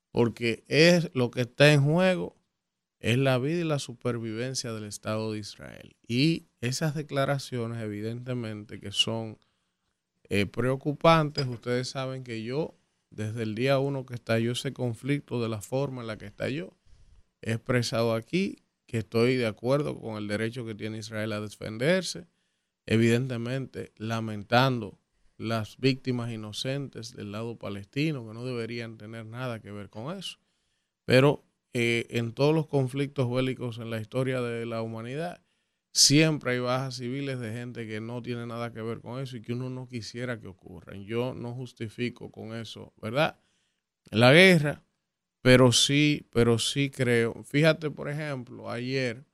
Porque 0.09 0.63
es 0.67 1.11
lo 1.13 1.29
que 1.29 1.41
está 1.41 1.71
en 1.71 1.83
juego, 1.83 2.35
es 2.97 3.19
la 3.19 3.37
vida 3.37 3.61
y 3.61 3.65
la 3.65 3.77
supervivencia 3.77 4.73
del 4.73 4.85
Estado 4.85 5.31
de 5.31 5.37
Israel. 5.37 5.95
Y 6.07 6.47
esas 6.59 6.95
declaraciones, 6.95 7.83
evidentemente, 7.83 8.79
que 8.79 8.91
son 8.91 9.37
eh, 10.27 10.47
preocupantes, 10.47 11.45
ustedes 11.45 11.87
saben 11.87 12.23
que 12.23 12.41
yo, 12.41 12.73
desde 13.11 13.43
el 13.43 13.53
día 13.53 13.77
uno 13.77 14.07
que 14.07 14.15
estalló 14.15 14.53
ese 14.53 14.73
conflicto, 14.73 15.39
de 15.39 15.49
la 15.49 15.61
forma 15.61 16.01
en 16.01 16.07
la 16.07 16.17
que 16.17 16.25
estalló, 16.25 16.75
he 17.43 17.51
expresado 17.51 18.15
aquí 18.15 18.64
que 18.85 18.99
estoy 18.99 19.35
de 19.35 19.47
acuerdo 19.47 19.99
con 19.99 20.17
el 20.17 20.27
derecho 20.27 20.65
que 20.65 20.75
tiene 20.75 20.99
Israel 20.99 21.33
a 21.33 21.41
defenderse, 21.41 22.27
evidentemente 22.85 23.93
lamentando 23.97 24.99
las 25.37 25.77
víctimas 25.77 26.31
inocentes 26.31 27.13
del 27.13 27.31
lado 27.31 27.57
palestino, 27.57 28.27
que 28.27 28.33
no 28.33 28.45
deberían 28.45 28.97
tener 28.97 29.25
nada 29.25 29.59
que 29.59 29.71
ver 29.71 29.89
con 29.89 30.17
eso. 30.17 30.37
Pero 31.05 31.45
eh, 31.73 32.07
en 32.11 32.33
todos 32.33 32.55
los 32.55 32.67
conflictos 32.67 33.29
bélicos 33.29 33.79
en 33.79 33.89
la 33.89 33.99
historia 33.99 34.41
de 34.41 34.65
la 34.65 34.81
humanidad, 34.81 35.41
siempre 35.91 36.53
hay 36.53 36.59
bajas 36.59 36.95
civiles 36.95 37.39
de 37.39 37.51
gente 37.51 37.87
que 37.87 37.99
no 37.99 38.21
tiene 38.21 38.45
nada 38.45 38.71
que 38.71 38.81
ver 38.81 39.01
con 39.01 39.21
eso 39.21 39.37
y 39.37 39.41
que 39.41 39.53
uno 39.53 39.69
no 39.69 39.87
quisiera 39.87 40.39
que 40.39 40.47
ocurran. 40.47 41.05
Yo 41.05 41.33
no 41.33 41.53
justifico 41.53 42.31
con 42.31 42.55
eso, 42.55 42.93
¿verdad? 43.01 43.39
La 44.11 44.31
guerra, 44.31 44.83
pero 45.45 45.71
sí, 45.71 46.27
pero 46.31 46.57
sí 46.57 46.89
creo. 46.89 47.43
Fíjate, 47.43 47.91
por 47.91 48.09
ejemplo, 48.09 48.71
ayer 48.71 49.27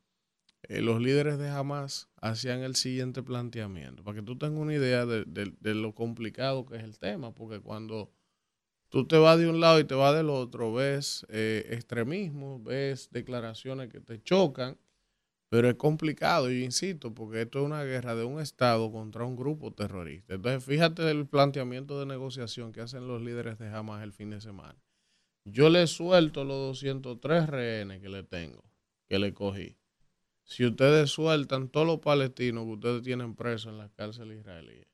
eh, 0.64 0.82
los 0.82 1.02
líderes 1.02 1.38
de 1.38 1.48
Hamas 1.48 2.10
hacían 2.18 2.64
el 2.64 2.76
siguiente 2.76 3.24
planteamiento, 3.24 4.04
para 4.04 4.16
que 4.16 4.22
tú 4.22 4.38
tengas 4.38 4.60
una 4.60 4.74
idea 4.74 5.06
de, 5.06 5.26
lo 5.74 5.96
complicado 5.96 6.66
que 6.66 6.76
es 6.76 6.84
el 6.84 7.00
tema, 7.00 7.34
porque 7.34 7.62
cuando 7.62 8.12
tú 8.90 9.08
te 9.08 9.18
vas 9.18 9.40
de 9.40 9.48
un 9.48 9.62
lado 9.62 9.80
y 9.80 9.86
te 9.86 9.96
vas 9.96 10.14
del 10.14 10.30
otro, 10.30 10.74
ves 10.74 11.26
eh, 11.30 11.66
extremismo, 11.70 12.62
ves 12.62 13.10
declaraciones 13.12 13.88
que 13.88 14.02
te 14.02 14.22
chocan, 14.22 14.78
pero 15.48 15.70
es 15.70 15.76
complicado, 15.76 16.50
yo 16.50 16.58
insisto, 16.58 17.14
porque 17.14 17.44
esto 17.44 17.60
es 17.60 17.66
una 17.66 17.86
guerra 17.86 18.16
de 18.16 18.26
un 18.26 18.42
Estado 18.42 18.92
contra 18.92 19.24
un 19.24 19.38
grupo 19.38 19.72
terrorista. 19.72 20.34
Entonces, 20.34 20.66
fíjate 20.66 21.10
el 21.10 21.26
planteamiento 21.26 21.98
de 22.02 22.06
negociación 22.06 22.74
que 22.74 22.82
hacen 22.82 23.08
los 23.08 23.22
líderes 23.22 23.60
de 23.60 23.70
Hamas 23.70 24.04
el 24.04 24.12
fin 24.12 24.32
de 24.32 24.42
semana 24.42 24.78
yo 25.46 25.70
le 25.70 25.88
suelto 25.88 26.44
los 26.44 26.58
203 26.58 27.48
rehenes 27.48 28.02
que 28.02 28.10
le 28.10 28.24
tengo, 28.24 28.64
que 29.08 29.20
le 29.20 29.34
cogí. 29.34 29.78
Si 30.44 30.66
ustedes 30.66 31.10
sueltan 31.10 31.70
todos 31.70 31.88
los 31.88 32.00
palestinos 32.00 32.66
que 32.66 32.72
ustedes 32.72 33.02
tienen 33.04 33.36
presos 33.36 33.72
en 33.72 33.78
las 33.78 33.92
cárceles 33.92 34.40
israelíes. 34.40 34.88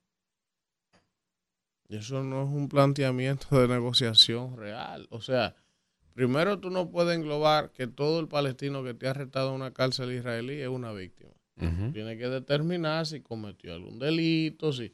Y 1.89 1.97
eso 1.97 2.21
no 2.23 2.43
es 2.43 2.49
un 2.49 2.67
planteamiento 2.67 3.59
de 3.59 3.67
negociación 3.67 4.57
real. 4.57 5.07
O 5.09 5.21
sea, 5.21 5.55
primero 6.13 6.59
tú 6.59 6.69
no 6.69 6.89
puedes 6.89 7.17
englobar 7.17 7.71
que 7.71 7.87
todo 7.87 8.19
el 8.19 8.27
palestino 8.27 8.83
que 8.83 8.93
te 8.93 9.07
ha 9.07 9.11
arrestado 9.11 9.49
en 9.49 9.55
una 9.55 9.73
cárcel 9.73 10.11
israelí 10.11 10.59
es 10.59 10.67
una 10.67 10.91
víctima. 10.91 11.31
Tiene 11.91 12.19
que 12.19 12.29
determinar 12.29 13.07
si 13.07 13.21
cometió 13.21 13.73
algún 13.73 13.97
delito, 13.97 14.71
si 14.71 14.93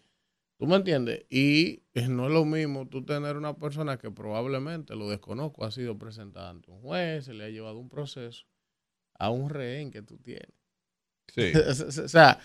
¿Tú 0.63 0.69
me 0.69 0.77
entiendes? 0.77 1.25
Y 1.29 1.83
no 1.93 2.25
es 2.25 2.31
lo 2.31 2.45
mismo 2.45 2.87
tú 2.87 3.03
tener 3.03 3.35
una 3.35 3.53
persona 3.53 3.97
que 3.97 4.09
probablemente, 4.11 4.95
lo 4.95 5.09
desconozco, 5.09 5.65
ha 5.65 5.71
sido 5.71 5.97
presentada 5.97 6.51
ante 6.51 6.71
un 6.71 6.79
juez, 6.79 7.25
se 7.25 7.33
le 7.33 7.43
ha 7.43 7.49
llevado 7.49 7.79
un 7.79 7.89
proceso, 7.89 8.45
a 9.19 9.29
un 9.29 9.49
rehén 9.49 9.91
que 9.91 10.01
tú 10.01 10.15
tienes. 10.19 10.47
Sí. 11.35 11.51
o 12.05 12.07
sea, 12.07 12.39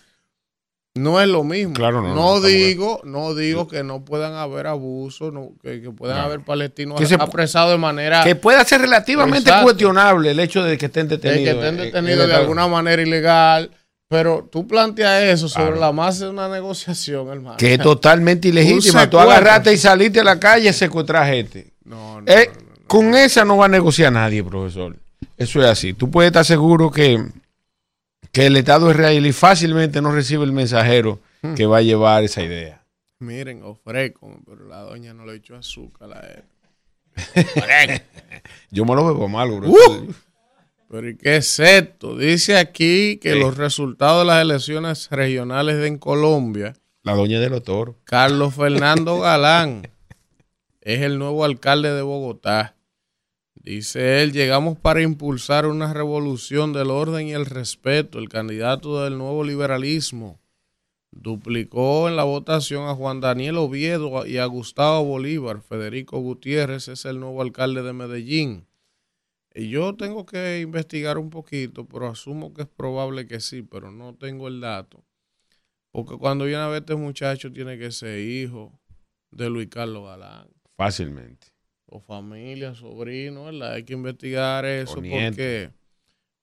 no 0.96 1.20
es 1.20 1.28
lo 1.28 1.44
mismo. 1.44 1.74
Claro, 1.74 2.02
no, 2.02 2.12
no, 2.12 2.40
digo, 2.40 3.00
no 3.04 3.37
digo 3.37 3.68
que 3.68 3.85
no 3.85 4.04
puedan 4.04 4.35
haber 4.35 4.66
abusos, 4.66 5.33
que, 5.62 5.78
puedan 5.96 6.18
haber 6.18 6.40
palestinos 6.40 7.00
apresados 7.20 7.70
de 7.70 7.78
manera. 7.78 8.24
Que 8.24 8.35
pueda 8.35 8.64
ser 8.64 8.81
relativamente 8.81 9.48
cuestionable 9.62 10.33
el 10.33 10.40
hecho 10.40 10.64
de 10.64 10.76
que 10.76 10.87
estén 10.87 11.07
detenidos. 11.07 11.44
De 11.44 11.52
que 11.52 11.66
estén 11.68 11.76
detenidos 11.76 12.26
de 12.26 12.35
alguna 12.35 12.66
manera 12.66 13.00
ilegal 13.00 13.70
pero 14.08 14.48
tú 14.50 14.66
planteas 14.66 15.22
eso 15.24 15.48
sobre 15.48 15.78
la 15.78 15.92
masa 15.92 16.24
de 16.24 16.30
una 16.30 16.48
negociación, 16.48 17.28
hermano. 17.28 17.58
Que 17.58 17.74
es 17.74 17.80
totalmente 17.80 18.48
ilegítima. 18.48 19.08
Tú 19.08 19.18
agarraste 19.18 19.72
y 19.72 19.76
saliste 19.76 20.20
a 20.20 20.24
la 20.24 20.40
calle 20.40 20.70
y 20.70 20.72
secuestras 20.72 21.28
gente. 21.28 21.72
No, 21.84 22.22
eh, 22.26 22.50
no, 22.52 22.86
Con 22.86 23.14
esa 23.14 23.44
no 23.44 23.58
va 23.58 23.66
a 23.66 23.68
negociar 23.68 24.12
nadie, 24.12 24.42
profesor. 24.42 24.96
Eso 25.36 25.60
es 25.60 25.66
así. 25.66 25.92
Tú 25.92 26.10
puedes 26.10 26.28
estar 26.28 26.44
seguro 26.44 26.90
que, 26.90 27.22
que 28.32 28.46
el 28.46 28.56
Estado 28.56 28.90
israelí 28.90 29.32
fácilmente 29.32 30.00
no 30.00 30.10
recibe 30.10 30.44
el 30.44 30.52
mensajero 30.52 31.20
hmm. 31.42 31.54
que 31.54 31.66
va 31.66 31.78
a 31.78 31.82
llevar 31.82 32.24
esa 32.24 32.42
idea. 32.42 32.82
Miren, 33.18 33.62
ofrezco, 33.62 34.40
pero 34.46 34.66
la 34.66 34.80
doña 34.80 35.12
no 35.12 35.26
le 35.26 35.34
echó 35.34 35.54
azúcar 35.56 36.12
a 36.12 36.26
él. 36.26 36.44
Yo 38.70 38.84
me 38.84 38.94
lo 38.94 39.06
bebo 39.06 39.28
mal, 39.28 39.50
bro. 39.50 39.68
Uh. 39.68 40.14
Pero 40.88 41.09
¿y 41.09 41.16
qué 41.16 41.37
es 41.37 41.59
esto? 41.59 42.16
Dice 42.16 42.57
aquí 42.57 43.18
que 43.18 43.35
los 43.35 43.59
resultados 43.59 44.22
de 44.22 44.27
las 44.27 44.42
elecciones 44.42 45.09
regionales 45.11 45.87
en 45.87 45.98
Colombia. 45.98 46.74
La 47.03 47.14
doña 47.14 47.40
de 47.40 47.51
los 47.51 47.62
toros. 47.62 47.96
Carlos 48.05 48.55
Fernando 48.55 49.18
Galán 49.20 49.90
es 50.81 51.03
el 51.03 51.18
nuevo 51.18 51.44
alcalde 51.44 51.92
de 51.92 52.01
Bogotá. 52.01 52.74
Dice 53.55 54.22
él, 54.22 54.33
llegamos 54.33 54.79
para 54.79 55.03
impulsar 55.03 55.66
una 55.66 55.92
revolución 55.92 56.72
del 56.72 56.90
orden 56.90 57.29
y 57.29 57.33
el 57.33 57.44
respeto. 57.44 58.18
El 58.18 58.31
candidato 58.31 59.05
del 59.05 59.18
nuevo 59.18 59.44
liberalismo 59.44 60.40
duplicó 61.11 62.09
en 62.09 62.16
la 62.16 62.24
votación 62.24 62.88
a 62.88 62.94
Juan 62.94 63.20
Daniel 63.20 63.59
Oviedo 63.59 64.24
y 64.24 64.38
a 64.38 64.46
Gustavo 64.46 65.05
Bolívar. 65.05 65.61
Federico 65.61 66.18
Gutiérrez 66.20 66.88
es 66.88 67.05
el 67.05 67.20
nuevo 67.20 67.42
alcalde 67.42 67.83
de 67.83 67.92
Medellín. 67.92 68.67
Y 69.54 69.70
yo 69.70 69.94
tengo 69.96 70.26
que 70.26 70.61
investigar 70.61 71.18
un 71.18 71.30
poquito, 71.30 71.87
pero 71.87 72.08
asumo 72.08 72.52
que 72.52 72.62
es 72.62 72.68
probable 72.68 73.26
que 73.26 73.40
sí, 73.40 73.62
pero 73.62 73.90
no 73.90 74.14
tengo 74.14 74.48
el 74.48 74.61
dato. 74.61 75.04
Porque 75.90 76.16
cuando 76.16 76.44
viene 76.44 76.62
a 76.62 76.68
ver 76.68 76.82
este 76.82 76.94
muchacho 76.96 77.52
tiene 77.52 77.78
que 77.78 77.90
ser 77.90 78.20
hijo 78.20 78.78
de 79.30 79.50
Luis 79.50 79.68
Carlos 79.68 80.04
Galán. 80.04 80.48
Fácilmente. 80.76 81.48
O 81.87 82.00
familia, 82.00 82.74
sobrino, 82.74 83.44
¿verdad? 83.44 83.72
Hay 83.72 83.84
que 83.84 83.94
investigar 83.94 84.64
eso 84.66 84.96
porque, 84.96 85.72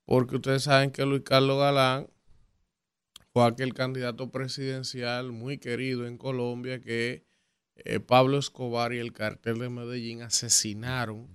porque 0.06 0.36
ustedes 0.38 0.64
saben 0.64 0.92
que 0.92 1.06
Luis 1.06 1.22
Carlos 1.24 1.60
Galán 1.60 2.08
fue 3.32 3.46
aquel 3.46 3.74
candidato 3.74 4.32
presidencial 4.32 5.32
muy 5.32 5.58
querido 5.58 6.08
en 6.08 6.18
Colombia 6.18 6.82
que 6.82 7.24
eh, 7.76 8.00
Pablo 8.00 8.38
Escobar 8.40 8.94
y 8.94 8.98
el 8.98 9.14
cartel 9.14 9.60
de 9.60 9.70
Medellín 9.70 10.22
asesinaron 10.22 11.28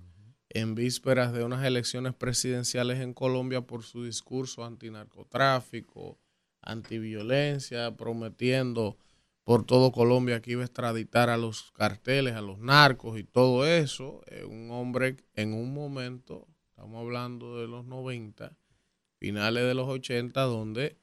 en 0.50 0.74
vísperas 0.74 1.32
de 1.32 1.44
unas 1.44 1.64
elecciones 1.64 2.14
presidenciales 2.14 3.00
en 3.00 3.14
Colombia 3.14 3.62
por 3.62 3.84
su 3.84 4.04
discurso 4.04 4.64
antinarcotráfico, 4.64 6.18
antiviolencia, 6.60 7.96
prometiendo 7.96 8.98
por 9.44 9.64
todo 9.64 9.92
Colombia 9.92 10.42
que 10.42 10.52
iba 10.52 10.62
a 10.62 10.66
extraditar 10.66 11.30
a 11.30 11.36
los 11.36 11.72
carteles, 11.72 12.34
a 12.34 12.40
los 12.40 12.58
narcos 12.58 13.18
y 13.18 13.24
todo 13.24 13.66
eso. 13.66 14.22
un 14.48 14.70
hombre 14.70 15.16
en 15.34 15.54
un 15.54 15.72
momento, 15.72 16.46
estamos 16.68 17.00
hablando 17.00 17.58
de 17.60 17.68
los 17.68 17.84
90, 17.84 18.56
finales 19.18 19.64
de 19.64 19.74
los 19.74 19.88
80, 19.88 20.40
donde 20.42 20.96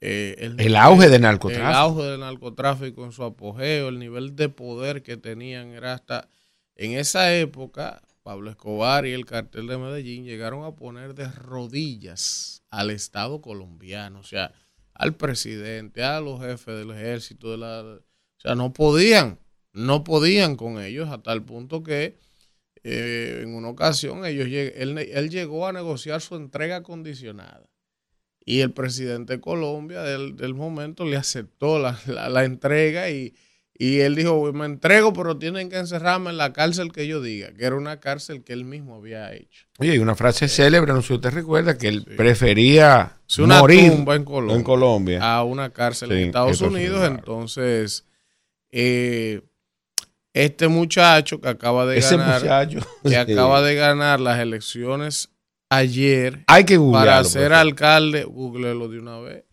eh, 0.00 0.52
el, 0.58 0.76
auge 0.76 1.08
del 1.08 1.22
narcotráfico. 1.22 1.68
El 1.68 1.74
auge 1.74 2.02
del 2.02 2.20
narcotráfico 2.20 3.04
en 3.04 3.12
su 3.12 3.24
apogeo, 3.24 3.88
el 3.88 3.98
nivel 3.98 4.36
de 4.36 4.48
poder 4.48 5.02
que 5.02 5.16
tenían 5.16 5.70
era 5.70 5.94
hasta 5.94 6.28
En 6.74 6.92
esa 6.92 7.34
época, 7.34 8.02
Pablo 8.26 8.50
Escobar 8.50 9.06
y 9.06 9.12
el 9.12 9.24
cartel 9.24 9.68
de 9.68 9.78
Medellín 9.78 10.24
llegaron 10.24 10.64
a 10.64 10.74
poner 10.74 11.14
de 11.14 11.30
rodillas 11.30 12.64
al 12.70 12.90
Estado 12.90 13.40
colombiano, 13.40 14.18
o 14.18 14.24
sea, 14.24 14.52
al 14.94 15.14
presidente, 15.14 16.02
a 16.02 16.20
los 16.20 16.40
jefes 16.40 16.76
del 16.76 16.90
ejército, 16.90 17.52
de 17.52 17.58
la, 17.58 17.82
o 17.82 18.00
sea, 18.38 18.56
no 18.56 18.72
podían, 18.72 19.38
no 19.72 20.02
podían 20.02 20.56
con 20.56 20.82
ellos 20.82 21.08
a 21.08 21.22
tal 21.22 21.44
punto 21.44 21.84
que 21.84 22.18
eh, 22.82 23.42
en 23.44 23.54
una 23.54 23.68
ocasión 23.68 24.26
ellos 24.26 24.48
él, 24.48 24.98
él, 24.98 25.30
llegó 25.30 25.68
a 25.68 25.72
negociar 25.72 26.20
su 26.20 26.34
entrega 26.34 26.82
condicionada 26.82 27.70
y 28.44 28.58
el 28.58 28.72
presidente 28.72 29.34
de 29.34 29.40
Colombia 29.40 30.02
del, 30.02 30.34
del 30.34 30.54
momento 30.54 31.04
le 31.04 31.16
aceptó 31.16 31.78
la, 31.78 31.96
la, 32.06 32.44
entrega 32.44 33.08
y, 33.08 33.36
y, 33.78 34.00
él 34.00 34.14
dijo, 34.14 34.52
me 34.52 34.66
entrego, 34.66 35.12
pero 35.12 35.36
tienen 35.38 35.68
que 35.68 35.78
encerrarme 35.78 36.30
en 36.30 36.36
la 36.36 36.52
cárcel 36.52 36.92
que 36.92 37.06
yo 37.06 37.20
diga, 37.20 37.52
que 37.52 37.64
era 37.64 37.76
una 37.76 38.00
cárcel 38.00 38.42
que 38.44 38.52
él 38.52 38.64
mismo 38.64 38.96
había 38.96 39.32
hecho. 39.32 39.66
Oye, 39.78 39.92
hay 39.92 39.98
una 39.98 40.14
frase 40.14 40.48
célebre, 40.48 40.92
no 40.92 41.02
sé 41.02 41.08
si 41.08 41.14
usted 41.14 41.30
recuerda, 41.30 41.76
que 41.76 41.88
él 41.88 42.04
prefería 42.04 43.18
una 43.38 43.60
morir 43.60 43.92
tumba 43.92 44.14
en 44.14 44.24
Colombia, 44.24 44.56
en 44.56 44.62
Colombia, 44.62 45.34
a 45.36 45.44
una 45.44 45.70
cárcel 45.70 46.12
en 46.12 46.26
Estados 46.26 46.60
Unidos, 46.60 47.06
entonces... 47.06 48.04
Eh, 48.70 49.42
este 50.36 50.68
muchacho 50.68 51.40
que 51.40 51.48
acaba 51.48 51.86
de 51.86 51.98
ganar, 51.98 52.68
que 53.02 53.16
acaba 53.16 53.62
de 53.62 53.74
ganar 53.74 54.20
las 54.20 54.38
elecciones 54.38 55.30
ayer 55.70 56.44
Hay 56.46 56.64
que 56.64 56.78
para 56.78 57.24
ser 57.24 57.52
alcalde, 57.52 58.24
googlelo 58.24 58.88
de 58.88 58.98
una 58.98 59.18
vez. 59.18 59.44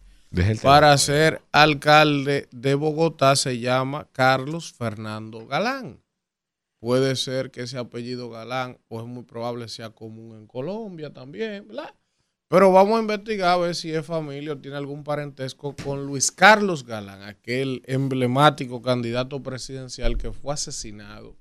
Para 0.63 0.97
ser 0.97 1.43
alcalde 1.51 2.47
de 2.51 2.73
Bogotá 2.73 3.35
se 3.35 3.59
llama 3.59 4.07
Carlos 4.13 4.73
Fernando 4.73 5.45
Galán. 5.45 6.01
Puede 6.79 7.15
ser 7.15 7.51
que 7.51 7.61
ese 7.61 7.77
apellido 7.77 8.31
Galán, 8.31 8.79
o 8.87 8.99
es 8.99 9.05
muy 9.05 9.23
probable 9.23 9.67
sea 9.67 9.91
común 9.91 10.35
en 10.35 10.47
Colombia 10.47 11.13
también, 11.13 11.67
¿verdad? 11.67 11.93
Pero 12.47 12.71
vamos 12.71 12.97
a 12.97 13.01
investigar 13.01 13.49
a 13.49 13.57
ver 13.57 13.75
si 13.75 13.93
es 13.93 14.05
familia 14.05 14.53
o 14.53 14.57
tiene 14.57 14.77
algún 14.77 15.03
parentesco 15.03 15.75
con 15.75 16.05
Luis 16.07 16.31
Carlos 16.31 16.83
Galán, 16.83 17.21
aquel 17.21 17.83
emblemático 17.85 18.81
candidato 18.81 19.43
presidencial 19.43 20.17
que 20.17 20.31
fue 20.31 20.55
asesinado 20.55 21.37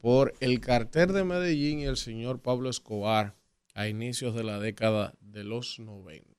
por 0.00 0.32
el 0.38 0.60
cartel 0.60 1.12
de 1.12 1.24
Medellín 1.24 1.80
y 1.80 1.84
el 1.84 1.96
señor 1.96 2.40
Pablo 2.40 2.70
Escobar 2.70 3.34
a 3.74 3.88
inicios 3.88 4.34
de 4.34 4.44
la 4.44 4.60
década 4.60 5.14
de 5.20 5.42
los 5.42 5.80
90. 5.80 6.31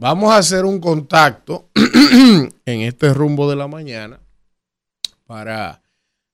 Vamos 0.00 0.32
a 0.32 0.38
hacer 0.38 0.64
un 0.64 0.80
contacto 0.80 1.68
en 2.64 2.80
este 2.80 3.12
rumbo 3.12 3.50
de 3.50 3.54
la 3.54 3.68
mañana 3.68 4.18
para 5.26 5.82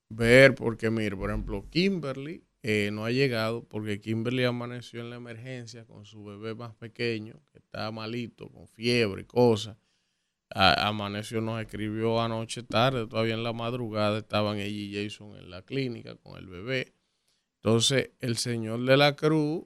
ver, 0.08 0.54
porque 0.54 0.88
mire, 0.88 1.16
por 1.16 1.30
ejemplo, 1.30 1.68
Kimberly 1.68 2.44
eh, 2.62 2.90
no 2.92 3.04
ha 3.04 3.10
llegado 3.10 3.64
porque 3.64 4.00
Kimberly 4.00 4.44
amaneció 4.44 5.00
en 5.00 5.10
la 5.10 5.16
emergencia 5.16 5.84
con 5.84 6.04
su 6.04 6.22
bebé 6.22 6.54
más 6.54 6.76
pequeño, 6.76 7.40
que 7.50 7.58
estaba 7.58 7.90
malito, 7.90 8.48
con 8.50 8.68
fiebre 8.68 9.22
y 9.22 9.24
cosas. 9.24 9.76
amaneció, 10.50 11.40
nos 11.40 11.60
escribió 11.60 12.22
anoche 12.22 12.62
tarde, 12.62 13.08
todavía 13.08 13.34
en 13.34 13.42
la 13.42 13.52
madrugada 13.52 14.18
estaban 14.18 14.58
ella 14.58 15.00
y 15.00 15.08
Jason 15.08 15.36
en 15.38 15.50
la 15.50 15.62
clínica 15.62 16.14
con 16.14 16.38
el 16.38 16.46
bebé. 16.46 16.92
Entonces, 17.56 18.10
el 18.20 18.36
señor 18.36 18.84
de 18.84 18.96
la 18.96 19.16
cruz 19.16 19.64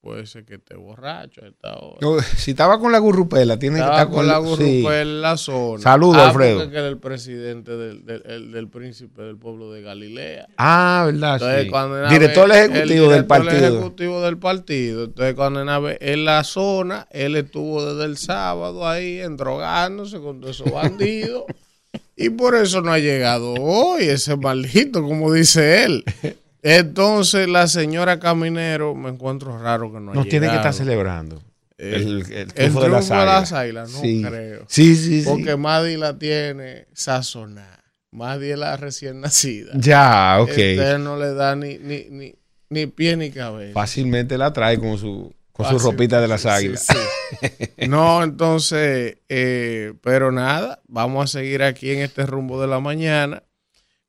Puede 0.00 0.26
ser 0.26 0.44
que 0.44 0.54
esté 0.54 0.76
borracho 0.76 1.42
a 1.44 1.48
esta 1.48 1.74
hora. 1.76 2.22
si 2.36 2.52
estaba 2.52 2.78
con 2.78 2.92
la 2.92 3.00
gurrupela, 3.00 3.58
tiene 3.58 3.78
que 3.78 3.82
estar 3.82 4.08
con, 4.08 4.28
la 4.28 4.38
gurrupela 4.38 5.00
en 5.00 5.20
la 5.20 5.36
zona. 5.36 5.82
Saludos, 5.82 6.18
ah, 6.18 6.28
Alfredo. 6.28 6.70
que 6.70 6.78
era 6.78 6.86
el 6.86 6.98
presidente 6.98 7.76
del, 7.76 8.04
del, 8.04 8.52
del, 8.52 8.68
príncipe 8.68 9.22
del 9.22 9.36
pueblo 9.36 9.72
de 9.72 9.82
Galilea. 9.82 10.46
Ah, 10.56 11.02
verdad. 11.06 11.40
sí. 11.40 12.10
director 12.10 12.48
ejecutivo 12.48 13.10
del 13.10 13.26
partido. 13.26 13.66
ejecutivo 13.66 14.22
del 14.22 14.38
partido. 14.38 15.04
Entonces, 15.06 15.34
cuando 15.34 15.60
en 16.00 16.24
la 16.24 16.44
zona, 16.44 17.08
él 17.10 17.34
estuvo 17.34 17.84
desde 17.84 18.04
el 18.04 18.18
sábado 18.18 18.86
ahí 18.86 19.18
endrogándose 19.18 20.20
con 20.20 20.40
todos 20.40 20.60
esos 20.60 20.72
bandidos. 20.72 21.42
y 22.16 22.30
por 22.30 22.54
eso 22.54 22.82
no 22.82 22.92
ha 22.92 23.00
llegado 23.00 23.54
hoy 23.54 24.04
ese 24.04 24.36
maldito, 24.36 25.02
como 25.02 25.32
dice 25.32 25.84
él. 25.84 26.04
Entonces 26.62 27.48
la 27.48 27.68
señora 27.68 28.18
Caminero, 28.18 28.94
me 28.94 29.10
encuentro 29.10 29.58
raro 29.58 29.92
que 29.92 30.00
no 30.00 30.12
haya 30.12 30.20
No 30.20 30.26
tiene 30.26 30.48
que 30.48 30.56
estar 30.56 30.74
celebrando. 30.74 31.42
El, 31.78 32.24
el, 32.32 32.52
triunfo, 32.52 32.80
de 32.82 32.88
las 32.88 33.52
águilas. 33.52 33.92
no 33.92 34.00
creo. 34.00 34.64
Sí, 34.66 34.96
sí, 34.96 35.22
sí. 35.22 35.28
Porque 35.28 35.56
Maddy 35.56 35.96
la 35.96 36.18
tiene 36.18 36.86
sazonada. 36.92 37.84
Maddy 38.10 38.50
es 38.50 38.58
la 38.58 38.76
recién 38.76 39.20
nacida. 39.20 39.70
Ya, 39.74 40.38
ok. 40.40 40.48
Usted 40.48 40.98
no 40.98 41.16
le 41.16 41.34
da 41.34 41.54
ni, 41.54 41.78
ni, 41.78 42.06
ni, 42.10 42.34
ni 42.68 42.86
pie 42.86 43.16
ni 43.16 43.30
cabeza. 43.30 43.74
Fácilmente 43.74 44.36
la 44.36 44.52
trae 44.52 44.78
con 44.78 44.98
su, 44.98 45.32
con 45.52 45.68
su 45.68 45.78
ropita 45.78 46.20
de 46.20 46.28
las 46.28 46.46
águilas. 46.46 46.88
no, 47.88 48.24
entonces, 48.24 49.18
eh, 49.28 49.94
pero 50.02 50.32
nada, 50.32 50.80
vamos 50.88 51.24
a 51.24 51.38
seguir 51.38 51.62
aquí 51.62 51.90
en 51.90 52.00
este 52.00 52.26
rumbo 52.26 52.60
de 52.60 52.66
la 52.66 52.80
mañana. 52.80 53.44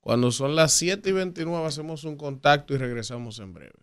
Cuando 0.01 0.31
son 0.31 0.55
las 0.55 0.73
7 0.73 1.09
y 1.09 1.13
29 1.13 1.65
hacemos 1.65 2.03
un 2.05 2.15
contacto 2.15 2.73
y 2.73 2.77
regresamos 2.77 3.39
en 3.39 3.53
breve. 3.53 3.73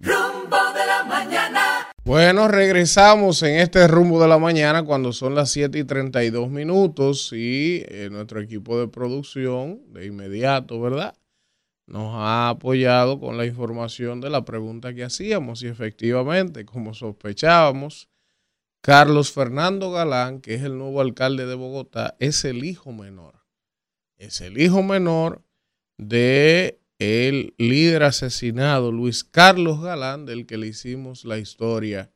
Rumbo 0.00 0.56
de 0.74 0.86
la 0.86 1.04
mañana. 1.04 1.90
Bueno, 2.02 2.48
regresamos 2.48 3.42
en 3.42 3.56
este 3.56 3.86
rumbo 3.86 4.20
de 4.20 4.28
la 4.28 4.38
mañana 4.38 4.84
cuando 4.84 5.12
son 5.12 5.34
las 5.34 5.50
7 5.50 5.78
y 5.78 5.84
32 5.84 6.50
minutos 6.50 7.32
y 7.32 7.82
eh, 7.88 8.08
nuestro 8.10 8.40
equipo 8.40 8.78
de 8.78 8.88
producción 8.88 9.80
de 9.92 10.06
inmediato, 10.06 10.80
¿verdad? 10.80 11.14
Nos 11.86 12.14
ha 12.14 12.48
apoyado 12.48 13.20
con 13.20 13.36
la 13.36 13.44
información 13.44 14.20
de 14.20 14.30
la 14.30 14.44
pregunta 14.44 14.94
que 14.94 15.04
hacíamos 15.04 15.62
y 15.62 15.68
efectivamente, 15.68 16.64
como 16.64 16.94
sospechábamos, 16.94 18.08
Carlos 18.80 19.32
Fernando 19.32 19.90
Galán, 19.90 20.40
que 20.40 20.54
es 20.54 20.62
el 20.62 20.78
nuevo 20.78 21.00
alcalde 21.02 21.46
de 21.46 21.54
Bogotá, 21.54 22.16
es 22.18 22.44
el 22.44 22.64
hijo 22.64 22.92
menor 22.92 23.43
es 24.18 24.40
el 24.40 24.60
hijo 24.60 24.82
menor 24.82 25.42
de 25.98 26.80
el 26.98 27.54
líder 27.58 28.04
asesinado 28.04 28.92
Luis 28.92 29.24
Carlos 29.24 29.82
Galán, 29.82 30.26
del 30.26 30.46
que 30.46 30.58
le 30.58 30.68
hicimos 30.68 31.24
la 31.24 31.38
historia 31.38 32.12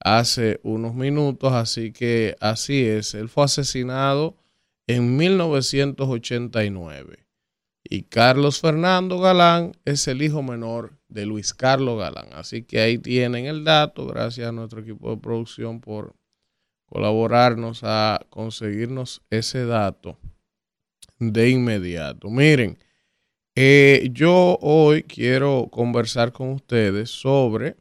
hace 0.00 0.60
unos 0.62 0.94
minutos, 0.94 1.52
así 1.52 1.92
que 1.92 2.36
así 2.40 2.84
es, 2.84 3.14
él 3.14 3.28
fue 3.28 3.44
asesinado 3.44 4.36
en 4.86 5.16
1989 5.16 7.26
y 7.82 8.02
Carlos 8.02 8.60
Fernando 8.60 9.18
Galán 9.18 9.72
es 9.84 10.06
el 10.08 10.22
hijo 10.22 10.42
menor 10.42 10.98
de 11.08 11.26
Luis 11.26 11.54
Carlos 11.54 11.98
Galán, 11.98 12.28
así 12.32 12.62
que 12.62 12.80
ahí 12.80 12.98
tienen 12.98 13.46
el 13.46 13.64
dato, 13.64 14.06
gracias 14.06 14.48
a 14.48 14.52
nuestro 14.52 14.80
equipo 14.80 15.10
de 15.10 15.16
producción 15.16 15.80
por 15.80 16.14
colaborarnos 16.86 17.80
a 17.82 18.20
conseguirnos 18.30 19.22
ese 19.30 19.64
dato 19.64 20.18
de 21.18 21.50
inmediato. 21.50 22.28
Miren, 22.30 22.78
eh, 23.54 24.08
yo 24.12 24.58
hoy 24.60 25.04
quiero 25.04 25.68
conversar 25.70 26.32
con 26.32 26.50
ustedes 26.50 27.10
sobre 27.10 27.76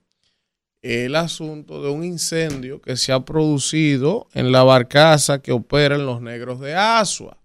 el 0.83 1.15
asunto 1.15 1.81
de 1.81 1.89
un 1.89 2.03
incendio 2.03 2.81
que 2.81 2.97
se 2.97 3.11
ha 3.11 3.23
producido 3.23 4.27
en 4.33 4.51
la 4.51 4.63
barcaza 4.63 5.41
que 5.41 5.51
opera 5.51 5.95
en 5.95 6.05
los 6.05 6.21
negros 6.21 6.59
de 6.59 6.75
Asua. 6.75 7.37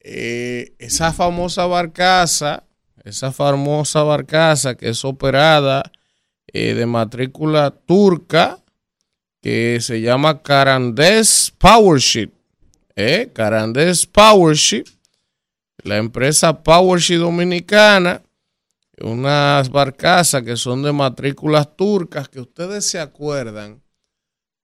Eh, 0.00 0.74
esa 0.78 1.12
famosa 1.12 1.66
barcaza, 1.66 2.64
esa 3.02 3.32
famosa 3.32 4.02
barcaza 4.02 4.76
que 4.76 4.90
es 4.90 5.04
operada 5.04 5.90
eh, 6.46 6.74
de 6.74 6.86
matrícula 6.86 7.70
turca, 7.70 8.62
que 9.42 9.78
se 9.80 10.00
llama 10.00 10.42
Carandes 10.42 11.52
Powership 11.58 12.37
eh, 13.00 13.30
Carandes 13.32 14.06
Powership, 14.06 14.82
la 15.84 15.98
empresa 15.98 16.64
Powership 16.64 17.18
Dominicana, 17.18 18.20
unas 19.00 19.70
barcazas 19.70 20.42
que 20.42 20.56
son 20.56 20.82
de 20.82 20.92
matrículas 20.92 21.76
turcas, 21.76 22.28
que 22.28 22.40
ustedes 22.40 22.90
se 22.90 22.98
acuerdan 22.98 23.80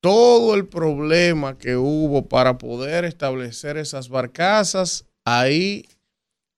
todo 0.01 0.57
el 0.57 0.67
problema 0.67 1.57
que 1.57 1.77
hubo 1.77 2.29
para 2.29 2.59
poder 2.59 3.05
establecer 3.05 3.77
esas 3.77 4.09
barcazas 4.09 5.07
ahí 5.25 5.87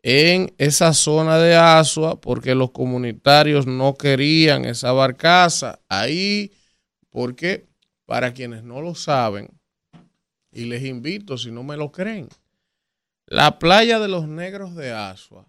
en 0.03 0.55
esa 0.57 0.94
zona 0.94 1.36
de 1.36 1.57
Asua, 1.57 2.18
porque 2.18 2.55
los 2.55 2.70
comunitarios 2.70 3.66
no 3.66 3.96
querían 3.96 4.64
esa 4.64 4.92
barcaza 4.92 5.78
ahí, 5.90 6.53
porque 7.11 7.66
para 8.07 8.32
quienes 8.32 8.64
no 8.64 8.80
lo 8.80 8.94
saben, 8.94 9.55
y 10.57 10.64
les 10.64 10.82
invito, 10.84 11.38
si 11.38 11.50
no 11.50 11.62
me 11.62 11.76
lo 11.76 11.92
creen, 11.92 12.28
la 13.26 13.59
playa 13.59 13.98
de 13.98 14.09
los 14.09 14.26
negros 14.26 14.74
de 14.74 14.92
Asua, 14.92 15.46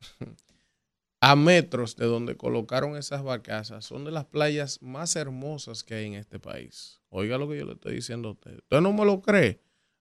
a 1.20 1.36
metros 1.36 1.96
de 1.96 2.06
donde 2.06 2.36
colocaron 2.36 2.96
esas 2.96 3.22
barcazas, 3.22 3.84
son 3.84 4.04
de 4.04 4.10
las 4.10 4.24
playas 4.24 4.80
más 4.80 5.16
hermosas 5.16 5.82
que 5.82 5.94
hay 5.94 6.06
en 6.06 6.14
este 6.14 6.38
país. 6.38 7.00
Oiga 7.08 7.38
lo 7.38 7.48
que 7.48 7.58
yo 7.58 7.66
le 7.66 7.72
estoy 7.72 7.96
diciendo 7.96 8.28
a 8.28 8.32
usted. 8.32 8.58
¿Usted 8.58 8.80
no 8.80 8.92
me 8.92 9.04
lo 9.04 9.20
cree? 9.20 9.60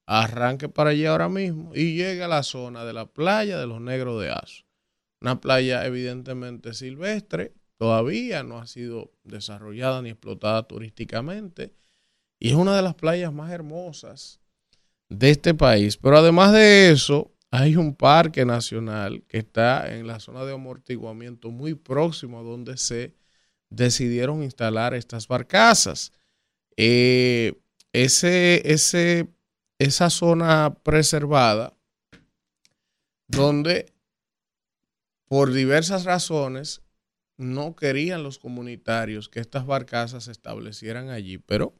arranque 0.09 0.69
para 0.69 0.89
allá 0.89 1.11
ahora 1.11 1.30
mismo 1.30 1.71
y 1.75 1.93
llegue 1.93 2.23
a 2.23 2.27
la 2.27 2.41
zona 2.41 2.84
de 2.84 2.93
la 2.93 3.05
playa 3.05 3.59
de 3.59 3.67
los 3.67 3.80
Negros 3.80 4.19
de 4.19 4.32
Aso. 4.32 4.63
Una 5.21 5.39
playa 5.39 5.86
evidentemente 5.86 6.73
silvestre, 6.73 7.53
todavía 7.77 8.41
no 8.41 8.57
ha 8.57 8.65
sido 8.65 9.11
desarrollada 9.23 10.01
ni 10.01 10.09
explotada 10.09 10.63
turísticamente 10.63 11.73
y 12.39 12.49
es 12.49 12.55
una 12.55 12.75
de 12.75 12.81
las 12.81 12.95
playas 12.95 13.33
más 13.33 13.51
hermosas 13.51 14.39
de 15.09 15.31
este 15.31 15.53
país. 15.53 15.97
Pero 15.97 16.17
además 16.17 16.53
de 16.53 16.91
eso, 16.91 17.31
hay 17.51 17.75
un 17.75 17.95
parque 17.95 18.45
nacional 18.45 19.23
que 19.27 19.39
está 19.39 19.93
en 19.93 20.07
la 20.07 20.19
zona 20.19 20.45
de 20.45 20.53
amortiguamiento 20.53 21.51
muy 21.51 21.73
próximo 21.73 22.39
a 22.39 22.43
donde 22.43 22.77
se 22.77 23.15
decidieron 23.69 24.43
instalar 24.43 24.93
estas 24.93 25.27
barcazas. 25.27 26.11
Eh, 26.77 27.59
ese, 27.91 28.71
ese, 28.71 29.27
esa 29.79 30.09
zona 30.09 30.75
preservada, 30.83 31.75
donde 33.27 33.91
por 35.25 35.51
diversas 35.51 36.05
razones 36.05 36.81
no 37.37 37.75
querían 37.75 38.23
los 38.23 38.39
comunitarios 38.39 39.29
que 39.29 39.39
estas 39.39 39.65
barcazas 39.65 40.25
se 40.25 40.31
establecieran 40.31 41.09
allí, 41.09 41.37
pero 41.37 41.73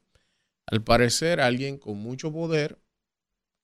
al 0.70 0.84
parecer 0.84 1.40
alguien 1.40 1.78
con 1.78 1.98
mucho 1.98 2.32
poder, 2.32 2.78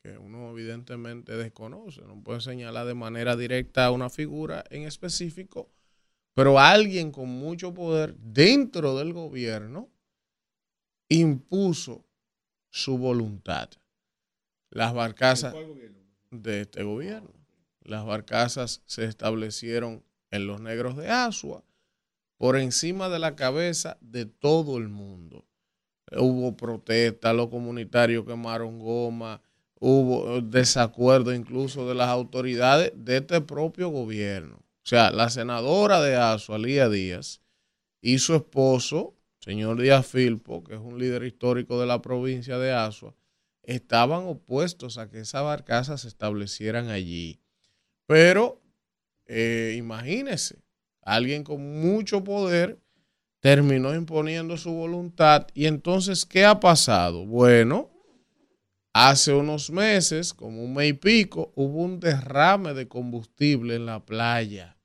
que 0.02 0.18
uno 0.18 0.50
evidentemente 0.50 1.36
desconoce, 1.36 2.02
no 2.02 2.20
puede 2.22 2.40
señalar 2.40 2.84
de 2.84 2.94
manera 2.94 3.36
directa 3.36 3.86
a 3.86 3.92
una 3.92 4.10
figura 4.10 4.64
en 4.70 4.82
específico, 4.82 5.70
pero 6.34 6.58
alguien 6.58 7.12
con 7.12 7.28
mucho 7.28 7.72
poder 7.72 8.16
dentro 8.16 8.96
del 8.98 9.12
gobierno 9.12 9.88
impuso 11.08 12.04
su 12.70 12.98
voluntad. 12.98 13.70
Las 14.70 14.92
barcazas 14.92 15.54
de 16.32 16.62
este 16.62 16.82
gobierno. 16.82 17.30
Las 17.82 18.04
barcazas 18.04 18.82
se 18.84 19.04
establecieron 19.04 20.04
en 20.32 20.48
los 20.48 20.60
negros 20.60 20.96
de 20.96 21.08
Asua 21.08 21.62
por 22.36 22.56
encima 22.56 23.08
de 23.08 23.20
la 23.20 23.36
cabeza 23.36 23.96
de 24.00 24.26
todo 24.26 24.76
el 24.76 24.88
mundo. 24.88 25.46
Hubo 26.12 26.56
protestas, 26.56 27.34
los 27.34 27.48
comunitarios 27.48 28.24
quemaron 28.24 28.78
goma, 28.78 29.42
hubo 29.80 30.40
desacuerdo 30.40 31.34
incluso 31.34 31.88
de 31.88 31.94
las 31.94 32.08
autoridades 32.08 32.92
de 32.94 33.18
este 33.18 33.40
propio 33.40 33.88
gobierno. 33.88 34.56
O 34.56 34.88
sea, 34.88 35.10
la 35.10 35.30
senadora 35.30 36.00
de 36.00 36.16
Asua, 36.16 36.58
Lía 36.58 36.88
Díaz, 36.88 37.40
y 38.00 38.18
su 38.18 38.36
esposo, 38.36 39.16
señor 39.40 39.80
Díaz 39.80 40.06
Filpo, 40.06 40.62
que 40.62 40.74
es 40.74 40.80
un 40.80 40.98
líder 40.98 41.24
histórico 41.24 41.80
de 41.80 41.86
la 41.86 42.02
provincia 42.02 42.56
de 42.58 42.72
Asua, 42.72 43.14
estaban 43.64 44.26
opuestos 44.26 44.96
a 44.96 45.10
que 45.10 45.20
esas 45.20 45.42
barcazas 45.42 46.02
se 46.02 46.08
establecieran 46.08 46.88
allí. 46.88 47.40
Pero 48.06 48.62
eh, 49.26 49.74
imagínese, 49.76 50.62
alguien 51.02 51.42
con 51.42 51.80
mucho 51.80 52.22
poder 52.22 52.78
terminó 53.46 53.94
imponiendo 53.94 54.56
su 54.56 54.72
voluntad. 54.72 55.46
Y 55.54 55.66
entonces, 55.66 56.26
¿qué 56.26 56.44
ha 56.44 56.58
pasado? 56.58 57.24
Bueno, 57.24 57.92
hace 58.92 59.32
unos 59.32 59.70
meses, 59.70 60.34
como 60.34 60.64
un 60.64 60.74
mes 60.74 60.88
y 60.88 60.92
pico, 60.94 61.52
hubo 61.54 61.84
un 61.84 62.00
derrame 62.00 62.74
de 62.74 62.88
combustible 62.88 63.76
en 63.76 63.86
la 63.86 64.04
playa. 64.04 64.76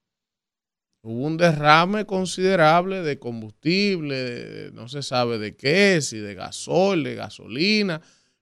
Hubo 1.02 1.26
un 1.26 1.38
derrame 1.38 2.06
considerable 2.06 3.02
de 3.02 3.18
combustible, 3.18 4.70
no 4.74 4.88
se 4.88 5.02
sabe 5.02 5.40
de 5.40 5.56
qué, 5.56 6.00
si 6.00 6.20
de 6.20 6.36
gasol, 6.36 7.04
de 7.04 7.16
gasolina, 7.16 8.00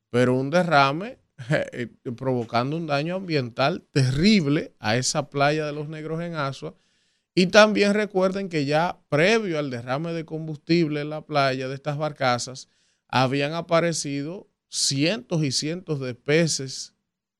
pero 0.09 0.35
un 0.35 0.49
derrame 0.49 1.19
eh, 1.49 1.87
provocando 2.17 2.75
un 2.75 2.87
daño 2.87 3.15
ambiental 3.15 3.87
terrible 3.93 4.73
a 4.79 4.97
esa 4.97 5.29
playa 5.29 5.65
de 5.65 5.71
los 5.71 5.87
negros 5.87 6.21
en 6.21 6.35
Asua. 6.35 6.75
Y 7.39 7.47
también 7.47 7.93
recuerden 7.93 8.49
que 8.49 8.65
ya 8.65 8.99
previo 9.07 9.59
al 9.59 9.69
derrame 9.69 10.11
de 10.11 10.25
combustible 10.25 10.99
en 10.99 11.09
la 11.09 11.25
playa 11.25 11.69
de 11.69 11.75
estas 11.75 11.97
barcazas, 11.97 12.67
habían 13.07 13.53
aparecido 13.53 14.49
cientos 14.67 15.45
y 15.45 15.53
cientos 15.53 16.01
de 16.01 16.15
peces 16.15 16.95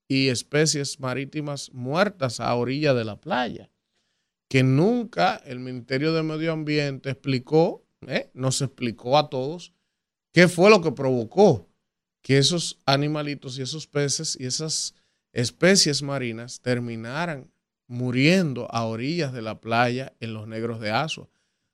y 0.08 0.30
especies 0.30 1.02
marítimas 1.02 1.74
muertas 1.74 2.39
a 2.39 2.56
orilla 2.56 2.93
de 2.93 3.04
la 3.04 3.20
playa, 3.20 3.72
que 4.47 4.64
nunca 4.64 5.36
el 5.45 5.60
Ministerio 5.60 6.14
de 6.14 6.24
Medio 6.24 6.54
Ambiente 6.54 7.10
explicó, 7.10 7.84
¿eh? 8.08 8.30
nos 8.34 8.62
explicó 8.62 9.18
a 9.18 9.30
todos 9.30 9.74
qué 10.32 10.47
fue 10.47 10.70
lo 10.70 10.80
que 10.80 10.93
provocó 10.93 11.68
que 12.22 12.38
esos 12.38 12.80
animalitos 12.86 13.60
y 13.60 13.64
esos 13.64 13.86
peces 13.86 14.38
y 14.39 14.45
esas 14.45 14.95
especies 15.34 16.02
marinas 16.02 16.62
terminaran 16.62 17.52
muriendo 17.90 18.68
a 18.72 18.86
orillas 18.86 19.34
de 19.34 19.42
la 19.42 19.60
playa 19.60 20.14
en 20.20 20.36
los 20.36 20.48
negros 20.48 20.80
de 20.80 20.92
Asua. 20.92 21.28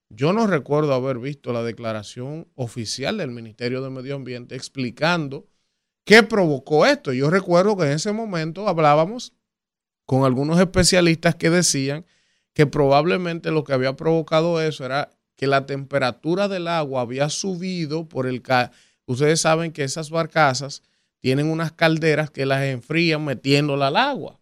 Yo 0.09 0.31
no 0.31 0.47
recuerdo 0.47 0.93
haber 0.93 1.19
visto 1.19 1.51
la 1.51 1.61
declaración 1.61 2.47
oficial 2.55 3.17
del 3.17 3.31
Ministerio 3.31 3.81
de 3.81 3.89
Medio 3.89 4.15
Ambiente 4.15 4.55
explicando 4.55 5.45
qué 6.05 6.23
provocó 6.23 6.85
esto. 6.85 7.11
Yo 7.11 7.29
recuerdo 7.29 7.75
que 7.75 7.83
en 7.83 7.91
ese 7.91 8.13
momento 8.13 8.69
hablábamos 8.69 9.33
con 10.05 10.23
algunos 10.23 10.57
especialistas 10.57 11.35
que 11.35 11.49
decían 11.49 12.05
que 12.53 12.65
probablemente 12.65 13.51
lo 13.51 13.65
que 13.65 13.73
había 13.73 13.97
provocado 13.97 14.61
eso 14.61 14.85
era 14.85 15.09
que 15.35 15.47
la 15.47 15.65
temperatura 15.65 16.47
del 16.47 16.69
agua 16.69 17.01
había 17.01 17.27
subido 17.27 18.07
por 18.07 18.25
el, 18.25 18.41
Ustedes 19.05 19.41
saben 19.41 19.73
que 19.73 19.83
esas 19.83 20.09
barcazas 20.09 20.81
tienen 21.19 21.47
unas 21.47 21.73
calderas 21.73 22.31
que 22.31 22.45
las 22.45 22.63
enfrían 22.63 23.25
metiéndola 23.25 23.87
al 23.87 23.97
agua. 23.97 24.39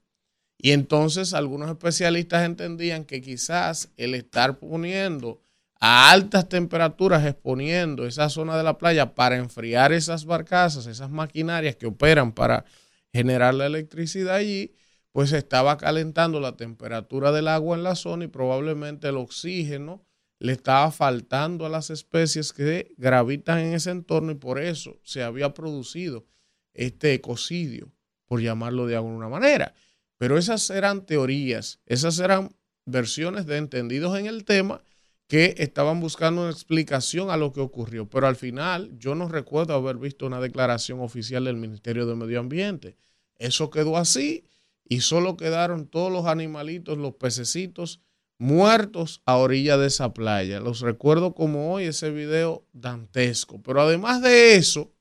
Y 0.65 0.71
entonces 0.71 1.33
algunos 1.33 1.69
especialistas 1.69 2.45
entendían 2.45 3.03
que 3.03 3.19
quizás 3.21 3.91
el 3.97 4.15
estar 4.15 4.59
poniendo 4.59 5.41
a 5.81 6.09
altas 6.09 6.47
temperaturas, 6.47 7.25
exponiendo 7.25 8.07
esa 8.07 8.29
zona 8.29 8.55
de 8.55 8.63
la 8.63 8.77
playa 8.77 9.13
para 9.13 9.35
enfriar 9.35 9.91
esas 9.91 10.23
barcazas, 10.23 10.87
esas 10.87 11.09
maquinarias 11.09 11.75
que 11.75 11.85
operan 11.85 12.31
para 12.31 12.63
generar 13.11 13.53
la 13.55 13.65
electricidad 13.65 14.35
allí, 14.35 14.73
pues 15.11 15.33
estaba 15.33 15.77
calentando 15.77 16.39
la 16.39 16.55
temperatura 16.55 17.33
del 17.33 17.49
agua 17.49 17.75
en 17.75 17.83
la 17.83 17.95
zona 17.95 18.23
y 18.23 18.29
probablemente 18.29 19.09
el 19.09 19.17
oxígeno 19.17 20.05
le 20.39 20.53
estaba 20.53 20.91
faltando 20.91 21.65
a 21.65 21.69
las 21.69 21.89
especies 21.89 22.53
que 22.53 22.95
gravitan 22.95 23.59
en 23.59 23.73
ese 23.73 23.91
entorno 23.91 24.31
y 24.31 24.35
por 24.35 24.61
eso 24.61 24.97
se 25.03 25.23
había 25.23 25.53
producido 25.53 26.25
este 26.73 27.13
ecocidio, 27.13 27.91
por 28.27 28.41
llamarlo 28.41 28.87
de 28.87 28.95
alguna 28.95 29.27
manera. 29.27 29.75
Pero 30.23 30.37
esas 30.37 30.69
eran 30.69 31.05
teorías, 31.05 31.81
esas 31.85 32.17
eran 32.19 32.55
versiones 32.85 33.45
de 33.45 33.57
entendidos 33.57 34.17
en 34.17 34.25
el 34.25 34.45
tema 34.45 34.81
que 35.27 35.55
estaban 35.57 35.99
buscando 35.99 36.43
una 36.43 36.49
explicación 36.49 37.29
a 37.29 37.35
lo 37.35 37.51
que 37.51 37.59
ocurrió. 37.59 38.09
Pero 38.09 38.27
al 38.27 38.37
final 38.37 38.97
yo 38.97 39.15
no 39.15 39.27
recuerdo 39.27 39.73
haber 39.73 39.97
visto 39.97 40.25
una 40.25 40.39
declaración 40.39 41.01
oficial 41.01 41.43
del 41.43 41.57
Ministerio 41.57 42.05
de 42.05 42.15
Medio 42.15 42.39
Ambiente. 42.39 42.95
Eso 43.35 43.69
quedó 43.69 43.97
así 43.97 44.45
y 44.85 45.01
solo 45.01 45.35
quedaron 45.35 45.87
todos 45.87 46.09
los 46.09 46.25
animalitos, 46.25 46.97
los 46.97 47.15
pececitos 47.15 47.99
muertos 48.37 49.21
a 49.25 49.35
orilla 49.35 49.75
de 49.75 49.87
esa 49.87 50.13
playa. 50.13 50.61
Los 50.61 50.79
recuerdo 50.79 51.35
como 51.35 51.73
hoy 51.73 51.83
ese 51.83 52.11
video 52.11 52.65
dantesco. 52.71 53.61
Pero 53.61 53.81
además 53.81 54.21
de 54.21 54.55
eso, 54.55 54.93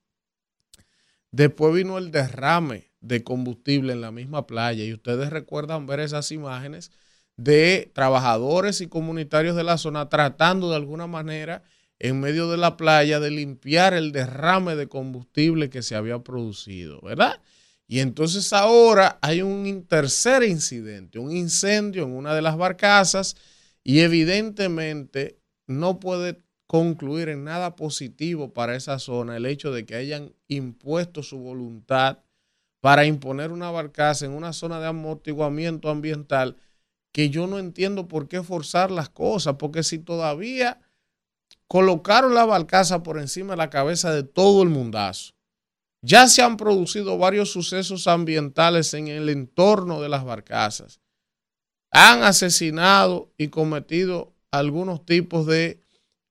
después 1.31 1.73
vino 1.73 1.97
el 1.97 2.11
derrame 2.11 2.92
de 3.03 3.23
combustible 3.23 3.93
en 3.93 4.01
la 4.01 4.11
misma 4.11 4.47
playa 4.47 4.85
y 4.85 4.95
ustedes 4.95 5.31
recuerdan 5.31 5.87
ver 5.87 6.01
esas 6.01 6.33
imágenes 6.33 6.91
de 7.37 7.91
trabajadores 7.95 8.81
y 8.81 8.87
comunitarios 8.87 9.57
de 9.57 9.65
la 9.65 9.77
zona 9.77 10.09
tratando 10.09 10.71
de 10.71 10.77
alguna 10.77 11.07
manera 11.07 11.63
en 11.99 12.21
medio 12.21 12.51
de 12.51 12.57
la 12.57 12.77
playa 12.77 13.21
de 13.21 13.31
limpiar 13.31 13.95
el 13.95 14.13
derrame 14.13 14.77
de 14.77 14.89
combustible 14.89 15.71
que 15.71 15.83
se 15.83 15.95
había 15.95 16.19
producido, 16.21 17.01
¿verdad? 17.01 17.41
Y 17.87 18.01
entonces 18.01 18.53
ahora 18.53 19.19
hay 19.21 19.43
un 19.43 19.85
tercer 19.87 20.43
incidente, 20.45 21.19
un 21.19 21.31
incendio 21.31 22.05
en 22.05 22.13
una 22.13 22.35
de 22.35 22.43
las 22.43 22.57
barcazas 22.57 23.37
y 23.85 24.01
evidentemente 24.01 25.39
no 25.67 26.01
puede 26.01 26.39
concluir 26.67 27.29
en 27.29 27.45
nada 27.45 27.77
positivo 27.77 28.53
para 28.53 28.77
esa 28.77 28.99
zona 28.99 29.37
el 29.37 29.47
hecho 29.47 29.73
de 29.73 29.85
que 29.85 29.95
hayan 29.95 30.33
impuesto 30.49 31.23
su 31.23 31.39
voluntad 31.39 32.19
para 32.83 33.05
imponer 33.07 33.53
una 33.53 33.71
barcaza 33.71 34.27
en 34.27 34.33
una 34.33 34.53
zona 34.53 34.81
de 34.81 34.89
amortiguamiento 34.89 35.89
ambiental 35.89 36.57
que 37.13 37.31
yo 37.31 37.47
no 37.47 37.61
entiendo 37.61 38.09
por 38.09 38.27
qué 38.27 38.43
forzar 38.43 38.91
las 38.91 39.09
cosas, 39.09 39.55
porque 39.57 39.85
si 39.85 40.01
todavía 40.01 40.81
colocaron 41.69 42.35
la 42.35 42.45
barcaza 42.45 43.05
por 43.05 43.19
encima 43.19 43.53
de 43.53 43.59
la 43.59 43.71
cabeza 43.71 44.13
de 44.13 44.25
todo 44.25 44.65
el 44.65 44.69
mundazo, 44.69 45.33
ya 46.05 46.27
se 46.27 46.43
han 46.43 46.57
producido 46.57 47.17
varios 47.19 47.53
sucesos 47.53 48.09
ambientales 48.09 48.93
en 48.95 49.07
el 49.07 49.29
entorno 49.29 50.01
de 50.01 50.09
las 50.09 50.25
barcazas. 50.25 51.01
Han 51.93 52.25
asesinado 52.25 53.33
y 53.39 53.49
cometido 53.49 54.35
algunos 54.51 55.07
tipos 55.07 55.47
de 55.47 55.82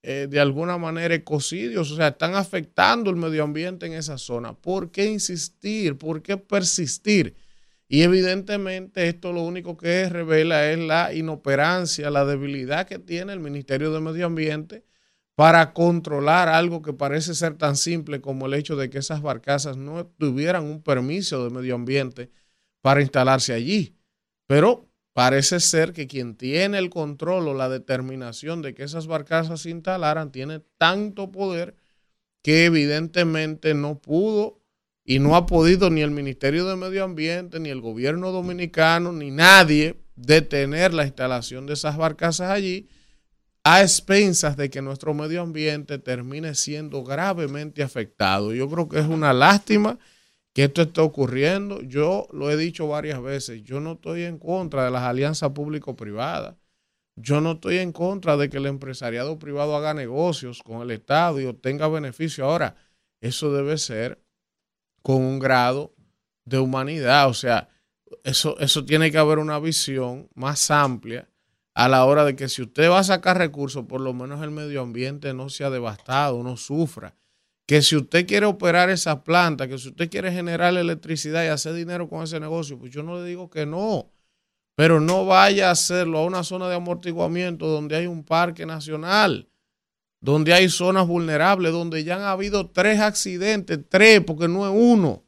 eh, 0.04 0.28
de 0.30 0.40
alguna 0.40 0.78
manera 0.78 1.14
ecocidios, 1.14 1.92
o 1.92 1.96
sea, 1.96 2.10
están 2.10 2.36
afectando 2.36 3.10
el 3.10 3.18
medio 3.18 3.44
ambiente 3.44 3.86
en 3.86 3.94
esa 3.94 4.18
zona. 4.18 4.54
¿Por 4.54 4.92
qué 4.92 5.06
insistir? 5.06 5.98
¿Por 5.98 6.22
qué 6.22 6.38
persistir? 6.38 7.36
Y 7.88 8.04
evidentemente 8.04 9.08
esto 9.08 9.34
lo 9.34 9.44
único 9.44 9.78
que 9.78 10.10
revela 10.10 10.72
es 10.72 10.80
la 10.80 11.14
inoperancia, 11.14 12.10
la 12.10 12.26
debilidad 12.26 12.88
que 12.88 13.00
tiene 13.00 13.34
el 13.34 13.40
Ministerio 13.42 13.92
de 13.92 14.00
Medio 14.00 14.28
Ambiente 14.28 14.86
para 15.36 15.74
controlar 15.74 16.50
algo 16.50 16.82
que 16.82 16.94
parece 16.94 17.36
ser 17.36 17.58
tan 17.58 17.76
simple 17.76 18.22
como 18.22 18.46
el 18.46 18.54
hecho 18.54 18.76
de 18.76 18.90
que 18.90 19.00
esas 19.00 19.22
barcazas 19.22 19.78
no 19.78 20.06
tuvieran 20.06 20.66
un 20.66 20.82
permiso 20.82 21.44
de 21.44 21.50
medio 21.50 21.76
ambiente 21.76 22.32
para 22.82 23.02
instalarse 23.02 23.54
allí. 23.54 23.98
Pero 24.48 24.91
parece 25.14 25.60
ser 25.60 25.94
que 25.94 26.08
quien 26.08 26.36
tiene 26.36 26.78
el 26.78 26.90
control 26.90 27.48
o 27.48 27.54
la 27.54 27.70
determinación 27.70 28.62
de 28.62 28.74
que 28.74 28.84
esas 28.84 29.08
barcazas 29.08 29.62
se 29.62 29.70
instalaran 29.70 30.32
tiene 30.32 30.62
tanto 30.78 31.32
poder 31.32 31.76
que 32.42 32.66
evidentemente 32.66 33.74
no 33.74 34.00
pudo 34.00 34.60
y 35.04 35.20
no 35.20 35.36
ha 35.36 35.46
podido 35.46 35.90
ni 35.90 36.02
el 36.02 36.12
Ministerio 36.12 36.66
de 36.66 36.76
Medio 36.76 37.04
Ambiente, 37.04 37.60
ni 37.60 37.70
el 37.70 37.82
gobierno 37.82 38.32
dominicano, 38.32 39.12
ni 39.12 39.32
nadie 39.32 40.00
detener 40.16 40.94
la 40.94 41.06
instalación 41.06 41.66
de 41.66 41.74
esas 41.74 41.98
barcazas 41.98 42.50
allí 42.52 42.88
a 43.64 43.82
expensas 43.82 44.58
de 44.58 44.70
que 44.70 44.82
nuestro 44.82 45.14
medio 45.14 45.42
ambiente 45.42 46.00
termine 46.00 46.56
siendo 46.56 47.04
gravemente 47.04 47.84
afectado. 47.84 48.54
Yo 48.54 48.70
creo 48.70 48.90
que 48.90 49.00
es 49.00 49.06
una 49.06 49.34
lástima 49.34 50.00
que 50.54 50.66
esto 50.66 50.82
esté 50.82 51.02
ocurriendo. 51.02 51.82
Yo 51.82 52.28
lo 52.32 52.52
he 52.52 52.58
dicho 52.58 52.88
varias 52.88 53.22
veces, 53.22 53.64
yo 53.64 53.80
no 53.80 53.94
estoy 53.94 54.24
en 54.24 54.38
contra 54.38 54.86
de 54.86 54.92
las 54.92 55.04
alianzas 55.04 55.52
público-privadas. 55.52 56.56
Yo 57.16 57.42
no 57.42 57.54
estoy 57.54 57.78
en 57.78 57.92
contra 57.92 58.38
de 58.38 58.50
que 58.50 58.58
el 58.58 58.66
empresariado 58.66 59.38
privado 59.38 59.76
haga 59.76 59.94
negocios 59.94 60.64
con 60.64 60.82
el 60.82 60.92
Estado 60.92 61.40
y 61.40 61.46
obtenga 61.46 61.88
beneficio. 61.88 62.46
Ahora, 62.46 62.76
eso 63.20 63.54
debe 63.54 63.78
ser 63.78 64.24
con 65.02 65.18
un 65.18 65.40
grado 65.40 65.94
de 66.46 66.60
humanidad. 66.60 67.28
O 67.30 67.34
sea, 67.34 67.70
eso, 68.24 68.58
eso 68.60 68.86
tiene 68.86 69.12
que 69.12 69.18
haber 69.18 69.40
una 69.40 69.60
visión 69.60 70.30
más 70.36 70.72
amplia 70.72 71.30
a 71.74 71.88
la 71.88 72.06
hora 72.06 72.26
de 72.26 72.36
que 72.36 72.50
si 72.50 72.62
usted 72.62 72.90
va 72.90 73.00
a 73.00 73.04
sacar 73.04 73.38
recursos, 73.38 73.86
por 73.86 74.02
lo 74.02 74.14
menos 74.14 74.42
el 74.42 74.52
medio 74.52 74.82
ambiente 74.82 75.34
no 75.34 75.50
sea 75.50 75.70
devastado, 75.70 76.42
no 76.44 76.58
sufra. 76.58 77.16
Que 77.66 77.82
si 77.82 77.96
usted 77.96 78.28
quiere 78.28 78.46
operar 78.46 78.90
esa 78.90 79.24
planta, 79.24 79.68
que 79.68 79.78
si 79.78 79.90
usted 79.90 80.10
quiere 80.10 80.32
generar 80.32 80.76
electricidad 80.76 81.44
y 81.44 81.48
hacer 81.48 81.74
dinero 81.74 82.10
con 82.10 82.24
ese 82.24 82.40
negocio, 82.40 82.78
pues 82.78 82.92
yo 82.92 83.04
no 83.04 83.22
le 83.22 83.28
digo 83.28 83.50
que 83.50 83.66
no. 83.66 84.12
Pero 84.76 85.00
no 85.00 85.26
vaya 85.26 85.70
a 85.70 85.72
hacerlo 85.72 86.20
a 86.20 86.26
una 86.26 86.44
zona 86.44 86.68
de 86.68 86.76
amortiguamiento 86.76 87.68
donde 87.68 87.96
hay 87.96 88.08
un 88.08 88.24
parque 88.24 88.66
nacional, 88.66 89.50
donde 90.20 90.54
hay 90.54 90.70
zonas 90.70 91.08
vulnerables, 91.08 91.72
donde 91.72 92.04
ya 92.04 92.16
han 92.16 92.24
habido 92.24 92.70
tres 92.70 93.00
accidentes, 93.00 93.80
tres, 93.90 94.22
porque 94.22 94.48
no 94.48 94.66
es 94.66 94.74
uno. 94.74 95.24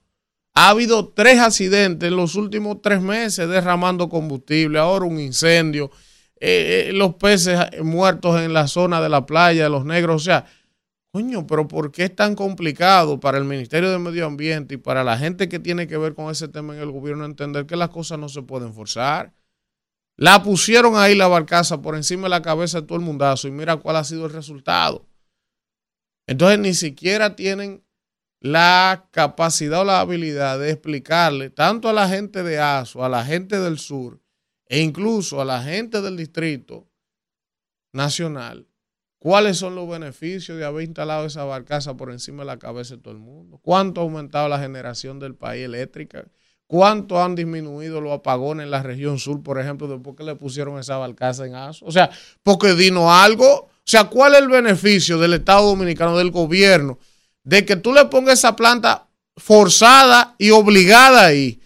Ha 0.56 0.70
habido 0.70 1.10
tres 1.10 1.40
accidentes 1.40 2.10
en 2.10 2.16
los 2.16 2.36
últimos 2.36 2.82
tres 2.82 3.02
meses 3.02 3.48
derramando 3.48 4.10
combustible, 4.10 4.80
ahora 4.80 5.06
un 5.06 5.20
incendio 5.20 5.92
eh, 6.46 6.90
eh, 6.90 6.92
los 6.92 7.16
peces 7.16 7.58
muertos 7.84 8.42
en 8.42 8.52
la 8.52 8.68
zona 8.68 9.00
de 9.00 9.08
la 9.08 9.26
playa, 9.26 9.70
los 9.70 9.86
negros, 9.86 10.24
o 10.24 10.26
sea, 10.26 10.46
coño, 11.14 11.46
pero 11.46 11.68
¿por 11.68 11.92
qué 11.92 12.06
es 12.06 12.16
tan 12.16 12.34
complicado 12.36 13.20
para 13.20 13.38
el 13.38 13.44
Ministerio 13.44 13.92
de 13.92 14.00
Medio 14.00 14.26
Ambiente 14.26 14.76
y 14.76 14.78
para 14.78 15.04
la 15.04 15.16
gente 15.16 15.48
que 15.48 15.60
tiene 15.60 15.88
que 15.88 15.96
ver 15.96 16.16
con 16.16 16.32
ese 16.32 16.48
tema 16.48 16.74
en 16.74 16.82
el 16.82 16.92
gobierno 16.92 17.24
entender 17.24 17.68
que 17.68 17.76
las 17.76 17.90
cosas 17.90 18.18
no 18.18 18.30
se 18.30 18.42
pueden 18.42 18.74
forzar? 18.74 19.32
La 20.18 20.42
pusieron 20.42 20.98
ahí 20.98 21.16
la 21.16 21.28
barcaza 21.28 21.84
por 21.84 21.96
encima 21.96 22.24
de 22.24 22.30
la 22.30 22.42
cabeza 22.42 22.82
de 22.82 22.88
todo 22.88 22.98
el 22.98 23.06
mundazo 23.06 23.48
y 23.48 23.52
mira 23.52 23.78
cuál 23.78 23.98
ha 23.98 24.04
sido 24.04 24.26
el 24.26 24.34
resultado. 24.34 25.08
Entonces 26.26 26.58
ni 26.58 26.74
siquiera 26.74 27.36
tienen 27.36 27.86
la 28.40 29.08
capacidad 29.12 29.82
o 29.82 29.86
la 29.86 30.00
habilidad 30.00 30.58
de 30.58 30.72
explicarle 30.72 31.52
tanto 31.52 31.90
a 31.90 31.94
la 31.94 32.10
gente 32.10 32.42
de 32.42 32.60
ASO, 32.60 33.06
a 33.06 33.10
la 33.10 33.24
gente 33.24 33.60
del 33.60 33.78
sur, 33.78 34.20
e 34.66 34.80
incluso 34.80 35.40
a 35.40 35.46
la 35.46 35.62
gente 35.62 36.02
del 36.02 36.18
distrito 36.18 36.90
nacional 37.94 38.68
cuáles 39.24 39.56
son 39.56 39.74
los 39.74 39.88
beneficios 39.88 40.58
de 40.58 40.66
haber 40.66 40.84
instalado 40.84 41.26
esa 41.26 41.46
barcaza 41.46 41.96
por 41.96 42.12
encima 42.12 42.44
de 42.44 42.48
la 42.48 42.60
cabeza 42.60 42.98
de 42.98 43.02
todo 43.02 43.14
el 43.14 43.22
mundo, 43.22 43.58
cuánto 43.64 44.02
ha 44.02 44.04
aumentado 44.04 44.50
la 44.50 44.60
generación 44.60 45.18
del 45.18 45.34
país 45.34 45.64
eléctrica, 45.64 46.26
cuánto 46.68 47.24
han 47.24 47.34
disminuido 47.34 48.02
los 48.02 48.12
apagones 48.12 48.66
en 48.66 48.72
la 48.72 48.84
región 48.84 49.20
sur, 49.20 49.42
por 49.42 49.62
ejemplo, 49.62 49.88
después 49.88 50.18
que 50.18 50.26
le 50.26 50.36
pusieron 50.36 50.78
esa 50.78 50.98
barcaza 50.98 51.46
en 51.46 51.56
ASO. 51.56 51.86
O 51.86 51.92
sea, 51.94 52.10
porque 52.44 52.74
dino 52.74 53.14
algo, 53.14 53.48
o 53.48 53.70
sea, 53.86 54.10
¿cuál 54.10 54.34
es 54.34 54.42
el 54.42 54.50
beneficio 54.50 55.18
del 55.18 55.36
Estado 55.36 55.68
Dominicano, 55.68 56.18
del 56.18 56.30
gobierno, 56.30 57.00
de 57.46 57.64
que 57.64 57.78
tú 57.78 57.94
le 57.94 58.04
pongas 58.04 58.40
esa 58.40 58.58
planta 58.58 59.08
forzada 59.38 60.36
y 60.38 60.50
obligada 60.50 61.28
ahí? 61.28 61.62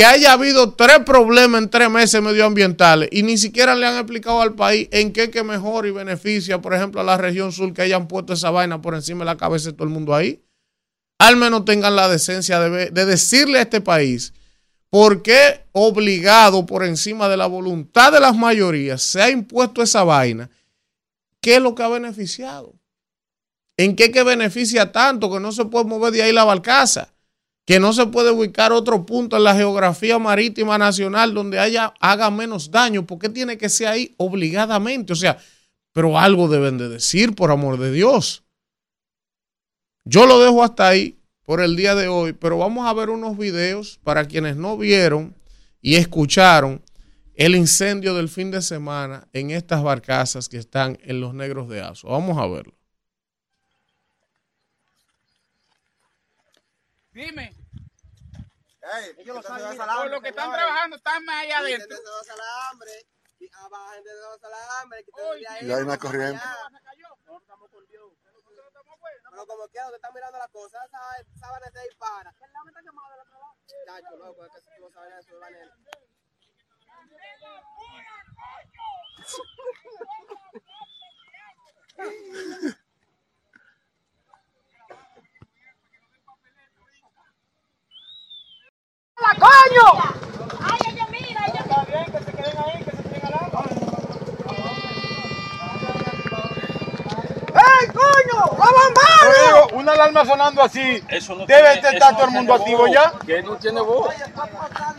Que 0.00 0.06
haya 0.06 0.32
habido 0.32 0.72
tres 0.72 1.00
problemas 1.04 1.60
en 1.60 1.68
tres 1.68 1.90
meses 1.90 2.22
medioambientales 2.22 3.10
y 3.12 3.22
ni 3.22 3.36
siquiera 3.36 3.74
le 3.74 3.84
han 3.84 3.96
explicado 3.96 4.40
al 4.40 4.54
país 4.54 4.88
en 4.92 5.12
qué 5.12 5.30
que 5.30 5.44
mejor 5.44 5.84
y 5.84 5.90
beneficia, 5.90 6.58
por 6.62 6.72
ejemplo, 6.72 7.02
a 7.02 7.04
la 7.04 7.18
región 7.18 7.52
sur 7.52 7.74
que 7.74 7.82
hayan 7.82 8.08
puesto 8.08 8.32
esa 8.32 8.48
vaina 8.48 8.80
por 8.80 8.94
encima 8.94 9.18
de 9.18 9.24
la 9.26 9.36
cabeza 9.36 9.68
de 9.68 9.72
todo 9.74 9.84
el 9.84 9.92
mundo 9.92 10.14
ahí. 10.14 10.42
Al 11.18 11.36
menos 11.36 11.66
tengan 11.66 11.96
la 11.96 12.08
decencia 12.08 12.58
de, 12.60 12.88
de 12.88 13.04
decirle 13.04 13.58
a 13.58 13.62
este 13.62 13.82
país 13.82 14.32
por 14.88 15.20
qué 15.20 15.66
obligado 15.72 16.64
por 16.64 16.82
encima 16.82 17.28
de 17.28 17.36
la 17.36 17.46
voluntad 17.46 18.10
de 18.10 18.20
las 18.20 18.34
mayorías 18.34 19.02
se 19.02 19.20
ha 19.20 19.28
impuesto 19.28 19.82
esa 19.82 20.02
vaina. 20.02 20.48
¿Qué 21.42 21.56
es 21.56 21.60
lo 21.60 21.74
que 21.74 21.82
ha 21.82 21.88
beneficiado? 21.88 22.74
¿En 23.76 23.96
qué 23.96 24.10
que 24.10 24.22
beneficia 24.22 24.92
tanto 24.92 25.30
que 25.30 25.40
no 25.40 25.52
se 25.52 25.66
puede 25.66 25.84
mover 25.84 26.14
de 26.14 26.22
ahí 26.22 26.32
la 26.32 26.44
barcaza? 26.44 27.12
Que 27.70 27.78
no 27.78 27.92
se 27.92 28.04
puede 28.06 28.32
ubicar 28.32 28.72
otro 28.72 29.06
punto 29.06 29.36
en 29.36 29.44
la 29.44 29.54
geografía 29.54 30.18
marítima 30.18 30.76
nacional 30.76 31.32
donde 31.32 31.60
haya, 31.60 31.94
haga 32.00 32.28
menos 32.28 32.72
daño. 32.72 33.06
¿Por 33.06 33.20
qué 33.20 33.28
tiene 33.28 33.56
que 33.56 33.68
ser 33.68 33.86
ahí 33.86 34.12
obligadamente? 34.16 35.12
O 35.12 35.16
sea, 35.16 35.38
pero 35.92 36.18
algo 36.18 36.48
deben 36.48 36.78
de 36.78 36.88
decir, 36.88 37.32
por 37.32 37.52
amor 37.52 37.78
de 37.78 37.92
Dios. 37.92 38.42
Yo 40.04 40.26
lo 40.26 40.40
dejo 40.40 40.64
hasta 40.64 40.88
ahí 40.88 41.20
por 41.44 41.60
el 41.60 41.76
día 41.76 41.94
de 41.94 42.08
hoy, 42.08 42.32
pero 42.32 42.58
vamos 42.58 42.88
a 42.88 42.92
ver 42.92 43.08
unos 43.08 43.38
videos 43.38 44.00
para 44.02 44.24
quienes 44.24 44.56
no 44.56 44.76
vieron 44.76 45.36
y 45.80 45.94
escucharon 45.94 46.82
el 47.36 47.54
incendio 47.54 48.14
del 48.14 48.28
fin 48.28 48.50
de 48.50 48.62
semana 48.62 49.28
en 49.32 49.52
estas 49.52 49.80
barcazas 49.84 50.48
que 50.48 50.56
están 50.56 50.98
en 51.04 51.20
los 51.20 51.34
negros 51.34 51.68
de 51.68 51.82
Azo. 51.82 52.08
Vamos 52.08 52.36
a 52.36 52.48
verlo. 52.48 52.74
Dime. 57.12 57.59
Ellos 59.18 59.36
lo 59.36 59.42
saben. 59.42 59.78
Por 59.78 60.10
lo 60.10 60.20
que 60.20 60.28
están 60.30 60.52
trabajando, 60.52 60.96
están 60.96 61.24
más 61.24 61.42
allá 61.42 61.58
adentro. 61.58 61.96
Y 65.40 65.70
hay 65.72 65.82
una 65.82 65.98
corriente. 65.98 66.42
Pero 69.30 69.46
como 69.46 69.68
quiera, 69.68 69.86
usted 69.86 69.96
está 69.96 70.10
mirando 70.12 70.38
las 70.38 70.48
cosas, 70.48 70.90
sábana 71.38 71.70
se 71.70 71.80
dispara. 71.82 72.34
El 72.40 72.52
lado 72.52 72.68
está 72.68 72.80
quemado 72.82 73.10
del 73.10 73.20
otro 73.20 73.38
lado. 73.38 73.54
Chacho, 73.86 74.16
loco, 74.16 74.44
es 74.44 74.52
que 74.52 74.60
si 74.60 74.68
tú 74.80 74.90
sabes 74.90 75.26
eso, 75.26 75.38
Vanel. 75.38 75.70
¡La 89.20 89.34
coño! 89.38 90.14
Ay, 90.62 90.78
ellos 90.92 91.08
mira, 91.10 91.46
ellos 91.46 91.66
Está 91.66 91.84
bien, 91.84 92.04
que 92.12 92.18
se 92.24 92.32
queden 92.32 92.58
ahí, 92.58 92.84
que 92.84 92.90
se 92.90 93.02
queden 93.02 93.26
al 93.26 93.34
agua. 93.34 93.64
¡Ey, 97.54 97.86
coño! 97.88 98.56
¡Va 98.58 98.66
bombardo! 98.66 99.76
Una 99.76 99.92
alarma 99.92 100.24
sonando 100.24 100.62
así. 100.62 101.02
Eso 101.08 101.34
no 101.34 101.46
Debe 101.46 101.60
tiene- 101.72 101.74
estar 101.74 101.94
eso 101.94 102.16
todo 102.16 102.24
el 102.26 102.30
mundo 102.32 102.54
activo 102.54 102.78
voz. 102.78 102.90
ya. 102.92 103.12
Que 103.26 103.42
no 103.42 103.56
tiene 103.56 103.80
voz. 103.80 104.14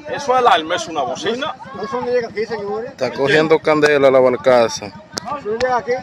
Eso 0.10 0.36
alarma 0.36 0.76
es 0.76 0.88
una 0.88 1.02
bocina. 1.02 1.56
No 1.76 1.88
son 1.88 2.06
llega 2.06 2.28
aquí, 2.28 2.46
señores. 2.46 2.92
Está 2.92 3.12
cogiendo 3.12 3.60
candela 3.60 4.12
la 4.12 4.20
barcaza. 4.20 4.92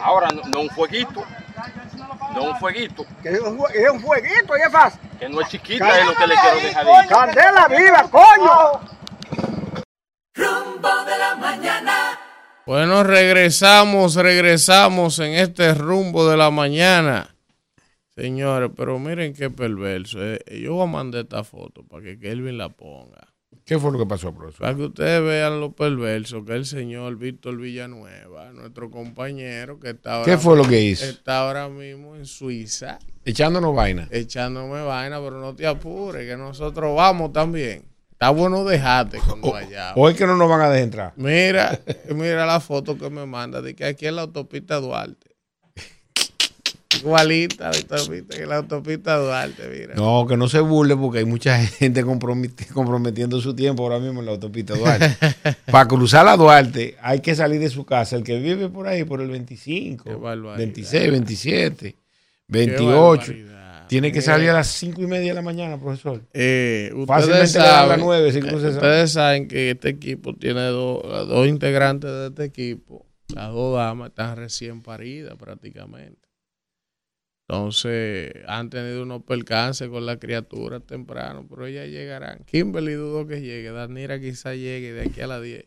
Ahora, 0.03 0.29
no, 0.29 0.43
no 0.49 0.61
un 0.62 0.71
fueguito. 0.71 1.23
No 2.35 2.43
un 2.51 2.57
fueguito. 2.59 3.05
Que 3.22 3.31
es 3.31 3.41
un, 3.41 3.59
es 3.74 3.91
un 3.91 4.01
fueguito, 4.01 4.57
y 4.57 4.61
es 4.62 4.72
fácil. 4.72 5.01
Que 5.18 5.29
no 5.29 5.41
es 5.41 5.49
chiquita, 5.49 5.99
es 6.01 6.07
lo 6.07 6.14
que 6.14 6.26
le 6.26 6.35
quiero 6.37 6.57
dejar 6.61 6.87
dicho. 6.87 7.09
¡Candela 7.09 7.68
viva, 7.68 8.11
coño! 8.11 8.81
Rumbo 10.35 11.05
de 11.05 11.18
la 11.18 11.35
mañana. 11.37 12.18
Bueno, 12.66 13.03
regresamos, 13.03 14.14
regresamos 14.14 15.18
en 15.18 15.33
este 15.35 15.74
rumbo 15.74 16.29
de 16.29 16.37
la 16.37 16.51
mañana. 16.51 17.35
Señores, 18.14 18.70
pero 18.76 18.99
miren 18.99 19.33
qué 19.33 19.49
perverso. 19.49 20.18
eh. 20.22 20.41
Yo 20.61 20.74
voy 20.74 20.85
a 20.85 20.91
mandar 20.91 21.22
esta 21.22 21.45
foto 21.45 21.83
para 21.85 22.03
que 22.03 22.18
Kelvin 22.18 22.59
la 22.59 22.68
ponga. 22.68 23.28
¿Qué 23.69 23.79
fue 23.79 23.93
lo 23.93 23.99
que 23.99 24.07
pasó, 24.07 24.33
profesor? 24.33 24.61
Para 24.62 24.75
que 24.77 24.83
ustedes 24.85 25.23
vean 25.23 25.61
lo 25.61 25.73
perverso 25.73 26.43
que 26.43 26.55
el 26.55 26.64
señor 26.64 27.16
Víctor 27.16 27.59
Villanueva, 27.59 28.51
nuestro 28.53 28.91
compañero, 28.91 29.79
que 29.79 29.91
está 29.91 30.14
ahora, 30.14 30.25
¿Qué 30.25 30.39
fue 30.39 30.57
lo 30.57 30.64
que 30.64 30.81
hizo? 30.81 31.05
está 31.05 31.41
ahora 31.47 31.69
mismo 31.69 32.16
en 32.16 32.25
Suiza, 32.25 32.99
Echándonos 33.27 33.75
vaina. 33.75 34.09
echándome 34.11 34.83
vaina, 34.83 35.21
pero 35.21 35.39
no 35.39 35.55
te 35.55 35.66
apures, 35.66 36.27
que 36.27 36.35
nosotros 36.39 36.97
vamos 36.97 37.31
también. 37.35 37.85
Está 38.12 38.31
bueno 38.31 38.64
dejarte 38.64 39.19
cuando 39.27 39.53
vayamos. 39.53 39.93
Hoy 39.97 40.14
que 40.14 40.27
no 40.27 40.35
nos 40.37 40.49
van 40.49 40.62
a 40.62 40.71
dejar 40.71 40.83
entrar. 40.85 41.12
Mira, 41.16 41.79
mira 42.14 42.47
la 42.47 42.61
foto 42.61 42.97
que 42.97 43.11
me 43.11 43.27
manda 43.27 43.61
de 43.61 43.77
que 43.77 43.85
aquí 43.85 44.07
en 44.07 44.16
la 44.16 44.23
autopista 44.23 44.81
Duarte. 44.81 45.28
Igualita 46.97 47.70
la 47.70 47.76
autopista 47.76 48.36
que 48.36 48.47
la 48.47 48.57
autopista 48.57 49.16
Duarte, 49.18 49.68
mira. 49.68 49.95
No, 49.95 50.26
que 50.26 50.36
no 50.39 50.49
se 50.49 50.61
burle 50.61 50.97
porque 50.97 51.18
hay 51.18 51.24
mucha 51.26 51.59
gente 51.66 52.03
comprometi- 52.05 52.66
comprometiendo 52.68 53.41
su 53.43 53.55
tiempo 53.55 53.82
ahora 53.82 53.99
mismo 53.99 54.20
en 54.20 54.26
la 54.26 54.32
autopista 54.32 54.74
Duarte. 54.74 55.14
Para 55.70 55.86
cruzar 55.86 56.24
la 56.24 56.36
Duarte 56.36 56.97
hay 57.03 57.20
que 57.20 57.34
salir 57.34 57.61
de 57.61 57.68
su 57.68 57.84
casa. 57.84 58.16
El 58.16 58.24
que 58.24 58.39
vive 58.39 58.68
por 58.70 58.89
ahí, 58.89 59.05
por 59.05 59.20
el 59.20 59.28
25, 59.28 60.05
Qué 60.05 60.14
barbaridad. 60.14 60.57
26, 60.57 61.11
27, 61.11 61.91
Qué 61.93 61.97
28, 62.49 62.89
barbaridad. 63.32 63.86
tiene 63.89 64.11
que 64.11 64.22
salir 64.22 64.49
a 64.49 64.55
las 64.55 64.68
5 64.68 65.03
y 65.03 65.07
media 65.07 65.28
de 65.28 65.34
la 65.34 65.43
mañana, 65.43 65.78
profesor. 65.78 66.22
eh, 66.32 66.91
Fácilmente 67.07 67.59
dan 67.59 67.66
las 67.66 67.76
saben, 67.89 68.01
nueve, 68.01 68.32
si 68.32 68.39
eh, 68.39 68.41
cruza 68.41 68.68
esa- 68.68 68.76
ustedes 68.78 69.12
saben 69.12 69.47
que 69.47 69.72
este 69.72 69.91
equipo 69.91 70.34
tiene 70.34 70.62
dos, 70.68 71.03
dos 71.28 71.47
integrantes 71.47 72.11
de 72.11 72.26
este 72.28 72.45
equipo. 72.45 73.05
Las 73.34 73.53
dos 73.53 73.76
damas 73.76 74.09
están 74.09 74.36
recién 74.39 74.80
paridas 74.80 75.34
prácticamente. 75.39 76.26
Entonces, 77.51 78.31
han 78.47 78.69
tenido 78.69 79.03
unos 79.03 79.23
percances 79.23 79.89
con 79.89 80.05
la 80.05 80.19
criatura 80.19 80.81
temprano, 80.81 81.47
pero 81.49 81.65
ellas 81.67 81.89
llegarán. 81.89 82.45
Kimberly 82.45 82.93
dudo 82.93 83.27
que 83.27 83.41
llegue, 83.41 83.71
Danira 83.71 84.21
quizá 84.21 84.55
llegue 84.55 84.93
de 84.93 85.03
aquí 85.09 85.23
a 85.23 85.27
las 85.27 85.43
10. 85.43 85.65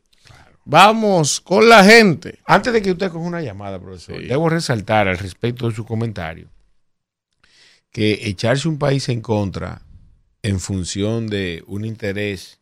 Vamos 0.63 1.41
con 1.41 1.67
la 1.67 1.83
gente. 1.83 2.37
Antes 2.45 2.71
de 2.71 2.83
que 2.83 2.91
usted 2.91 3.09
coja 3.09 3.25
una 3.25 3.41
llamada, 3.41 3.79
profesor, 3.79 4.21
Sí. 4.21 4.27
debo 4.27 4.47
resaltar 4.47 5.07
al 5.07 5.17
respecto 5.17 5.67
de 5.67 5.75
su 5.75 5.83
comentario 5.83 6.49
que 7.91 8.27
echarse 8.27 8.67
un 8.69 8.77
país 8.77 9.09
en 9.09 9.21
contra 9.21 9.81
en 10.43 10.59
función 10.59 11.25
de 11.27 11.63
un 11.65 11.83
interés, 11.83 12.59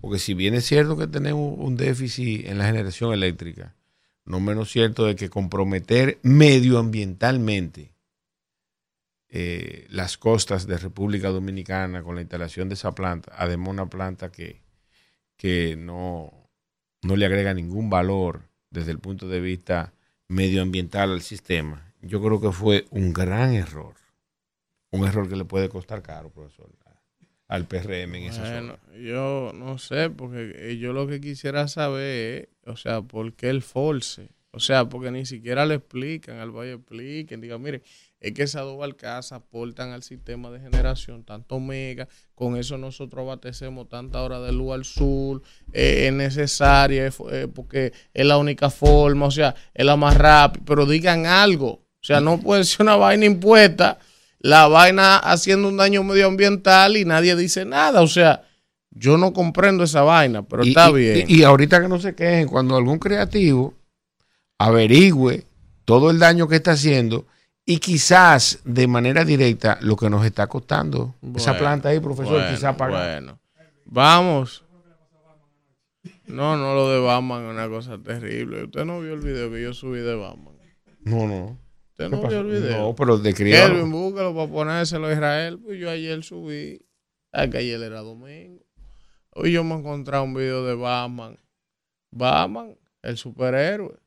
porque 0.00 0.18
si 0.18 0.34
bien 0.34 0.54
es 0.54 0.66
cierto 0.66 0.96
que 0.96 1.06
tenemos 1.06 1.54
un 1.58 1.76
déficit 1.76 2.44
en 2.46 2.58
la 2.58 2.66
generación 2.66 3.12
eléctrica, 3.14 3.76
no 4.24 4.40
menos 4.40 4.68
cierto 4.72 5.04
de 5.06 5.14
que 5.14 5.30
comprometer 5.30 6.18
medioambientalmente 6.22 7.92
eh, 9.30 9.86
las 9.90 10.16
costas 10.18 10.66
de 10.66 10.78
República 10.78 11.28
Dominicana 11.28 12.02
con 12.02 12.14
la 12.14 12.22
instalación 12.22 12.68
de 12.68 12.74
esa 12.74 12.94
planta, 12.94 13.32
además 13.36 13.68
una 13.68 13.86
planta 13.90 14.30
que, 14.32 14.62
que 15.36 15.76
no, 15.76 16.32
no 17.02 17.16
le 17.16 17.26
agrega 17.26 17.52
ningún 17.54 17.90
valor 17.90 18.42
desde 18.70 18.90
el 18.92 18.98
punto 18.98 19.28
de 19.28 19.40
vista 19.40 19.92
medioambiental 20.28 21.12
al 21.12 21.22
sistema, 21.22 21.92
yo 22.02 22.22
creo 22.22 22.40
que 22.40 22.52
fue 22.52 22.86
un 22.90 23.12
gran 23.12 23.54
error. 23.54 23.94
Un 24.90 25.06
error 25.06 25.28
que 25.28 25.36
le 25.36 25.44
puede 25.44 25.68
costar 25.68 26.02
caro, 26.02 26.30
profesor, 26.30 26.70
al 27.48 27.66
PRM 27.66 28.14
en 28.14 28.22
esa 28.24 28.42
Bueno, 28.42 28.76
zona. 28.86 28.98
yo 28.98 29.52
no 29.54 29.78
sé, 29.78 30.10
porque 30.10 30.52
eh, 30.54 30.76
yo 30.78 30.92
lo 30.92 31.06
que 31.06 31.20
quisiera 31.20 31.66
saber 31.68 32.48
es, 32.64 32.70
o 32.70 32.76
sea, 32.76 33.00
¿por 33.02 33.32
qué 33.34 33.48
el 33.50 33.62
force? 33.62 34.28
O 34.50 34.60
sea, 34.60 34.86
porque 34.88 35.10
ni 35.10 35.24
siquiera 35.26 35.64
le 35.66 35.76
explican, 35.76 36.38
al 36.38 36.50
Valle 36.50 36.74
expliquen, 36.74 37.40
digan, 37.40 37.60
mire, 37.62 37.82
es 38.20 38.32
que 38.32 38.42
esas 38.42 38.62
dos 38.62 38.76
barcazas 38.78 39.32
aportan 39.32 39.92
al 39.92 40.02
sistema 40.02 40.50
de 40.50 40.58
generación 40.60 41.22
tanto 41.24 41.60
mega, 41.60 42.08
con 42.34 42.56
eso 42.56 42.76
nosotros 42.78 43.22
abastecemos 43.22 43.88
tanta 43.88 44.22
hora 44.22 44.40
de 44.40 44.50
luz 44.52 44.72
al 44.74 44.84
sur, 44.84 45.42
eh, 45.72 46.06
es 46.08 46.12
necesaria, 46.12 47.06
eh, 47.30 47.46
porque 47.54 47.92
es 48.12 48.26
la 48.26 48.38
única 48.38 48.70
forma, 48.70 49.26
o 49.26 49.30
sea, 49.30 49.54
es 49.72 49.86
la 49.86 49.96
más 49.96 50.16
rápida, 50.16 50.64
pero 50.66 50.84
digan 50.86 51.26
algo, 51.26 51.68
o 51.70 52.02
sea, 52.02 52.20
no 52.20 52.40
puede 52.40 52.64
ser 52.64 52.82
una 52.82 52.96
vaina 52.96 53.24
impuesta, 53.24 53.98
la 54.40 54.66
vaina 54.68 55.16
haciendo 55.18 55.68
un 55.68 55.76
daño 55.76 56.02
medioambiental 56.02 56.96
y 56.96 57.04
nadie 57.04 57.36
dice 57.36 57.64
nada, 57.64 58.02
o 58.02 58.06
sea, 58.08 58.44
yo 58.90 59.16
no 59.16 59.32
comprendo 59.32 59.84
esa 59.84 60.02
vaina, 60.02 60.42
pero 60.42 60.64
Y- 60.64 60.70
está 60.70 60.90
y- 60.90 60.92
bien. 60.94 61.24
Y, 61.28 61.40
y 61.40 61.42
ahorita 61.44 61.80
que 61.80 61.88
no 61.88 62.00
se 62.00 62.14
quejen, 62.16 62.48
cuando 62.48 62.76
algún 62.76 62.98
creativo 62.98 63.74
averigüe 64.58 65.44
todo 65.84 66.10
el 66.10 66.18
daño 66.18 66.48
que 66.48 66.56
está 66.56 66.72
haciendo 66.72 67.26
y 67.70 67.80
quizás 67.80 68.60
de 68.64 68.86
manera 68.86 69.26
directa 69.26 69.76
lo 69.82 69.94
que 69.94 70.08
nos 70.08 70.24
está 70.24 70.46
costando 70.46 71.16
esa 71.36 71.54
planta 71.58 71.90
ahí, 71.90 72.00
profesor, 72.00 72.38
bueno, 72.38 72.50
quizás 72.50 72.74
pagar. 72.76 73.20
Bueno, 73.20 73.38
vamos. 73.84 74.64
No, 76.24 76.56
no, 76.56 76.74
lo 76.74 76.90
de 76.90 76.98
Batman 76.98 77.44
es 77.44 77.50
una 77.50 77.68
cosa 77.68 77.98
terrible. 77.98 78.64
Usted 78.64 78.86
no 78.86 79.02
vio 79.02 79.12
el 79.12 79.20
video 79.20 79.50
que 79.50 79.60
yo 79.60 79.74
subí 79.74 79.98
de 79.98 80.14
Batman. 80.14 80.54
No, 81.00 81.26
no. 81.26 81.58
Usted 81.90 82.08
¿Qué 82.08 82.16
no 82.16 82.26
vio 82.26 82.40
el 82.40 82.46
video. 82.46 82.78
No, 82.78 82.94
pero 82.94 83.18
de 83.18 83.34
Kelvin, 83.34 83.52
criado. 83.52 83.86
búscalo 83.86 84.34
para 84.34 84.50
ponérselo 84.50 85.08
a 85.08 85.12
Israel. 85.12 85.58
Pues 85.58 85.78
yo 85.78 85.90
ayer 85.90 86.24
subí. 86.24 86.80
Que 87.34 87.58
ayer 87.58 87.82
era 87.82 88.00
domingo. 88.00 88.64
Hoy 89.34 89.52
yo 89.52 89.62
me 89.62 89.74
he 89.74 89.78
encontrado 89.78 90.24
un 90.24 90.32
video 90.32 90.64
de 90.64 90.74
Batman. 90.74 91.38
Batman, 92.12 92.78
el 93.02 93.18
superhéroe, 93.18 93.98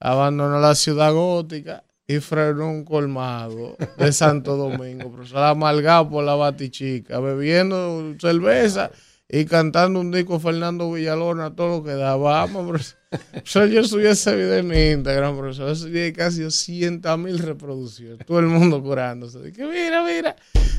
abandonó 0.00 0.58
la 0.58 0.74
ciudad 0.74 1.12
gótica 1.12 1.84
y 2.08 2.20
frenó 2.20 2.70
un 2.70 2.84
colmado 2.84 3.76
de 3.98 4.12
Santo 4.12 4.56
Domingo. 4.56 5.12
Profesor 5.12 5.44
amargado 5.44 6.08
por 6.08 6.24
la 6.24 6.34
batichica, 6.34 7.20
bebiendo 7.20 8.14
cerveza 8.18 8.90
y 9.28 9.44
cantando 9.44 10.00
un 10.00 10.10
disco 10.10 10.40
Fernando 10.40 10.90
Villalona, 10.90 11.54
todo 11.54 11.78
lo 11.78 11.84
que 11.84 11.92
da. 11.92 12.16
Vamos, 12.16 12.66
profesor. 12.66 13.68
Yo 13.68 13.84
subí 13.84 14.06
ese 14.06 14.34
video 14.34 14.54
en 14.54 14.74
Instagram, 14.98 15.36
profesor. 15.36 15.70
Eso 15.70 15.84
tiene 15.84 16.14
casi 16.14 16.40
200 16.40 17.18
mil 17.18 17.38
reproducciones. 17.38 18.26
Todo 18.26 18.38
el 18.38 18.46
mundo 18.46 18.82
curándose. 18.82 19.42
Dije, 19.42 19.66
mira, 19.66 20.02
mira, 20.02 20.34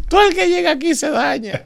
todo 0.08 0.28
el 0.28 0.34
que 0.34 0.48
llega 0.50 0.72
aquí 0.72 0.96
se 0.96 1.12
daña. 1.12 1.64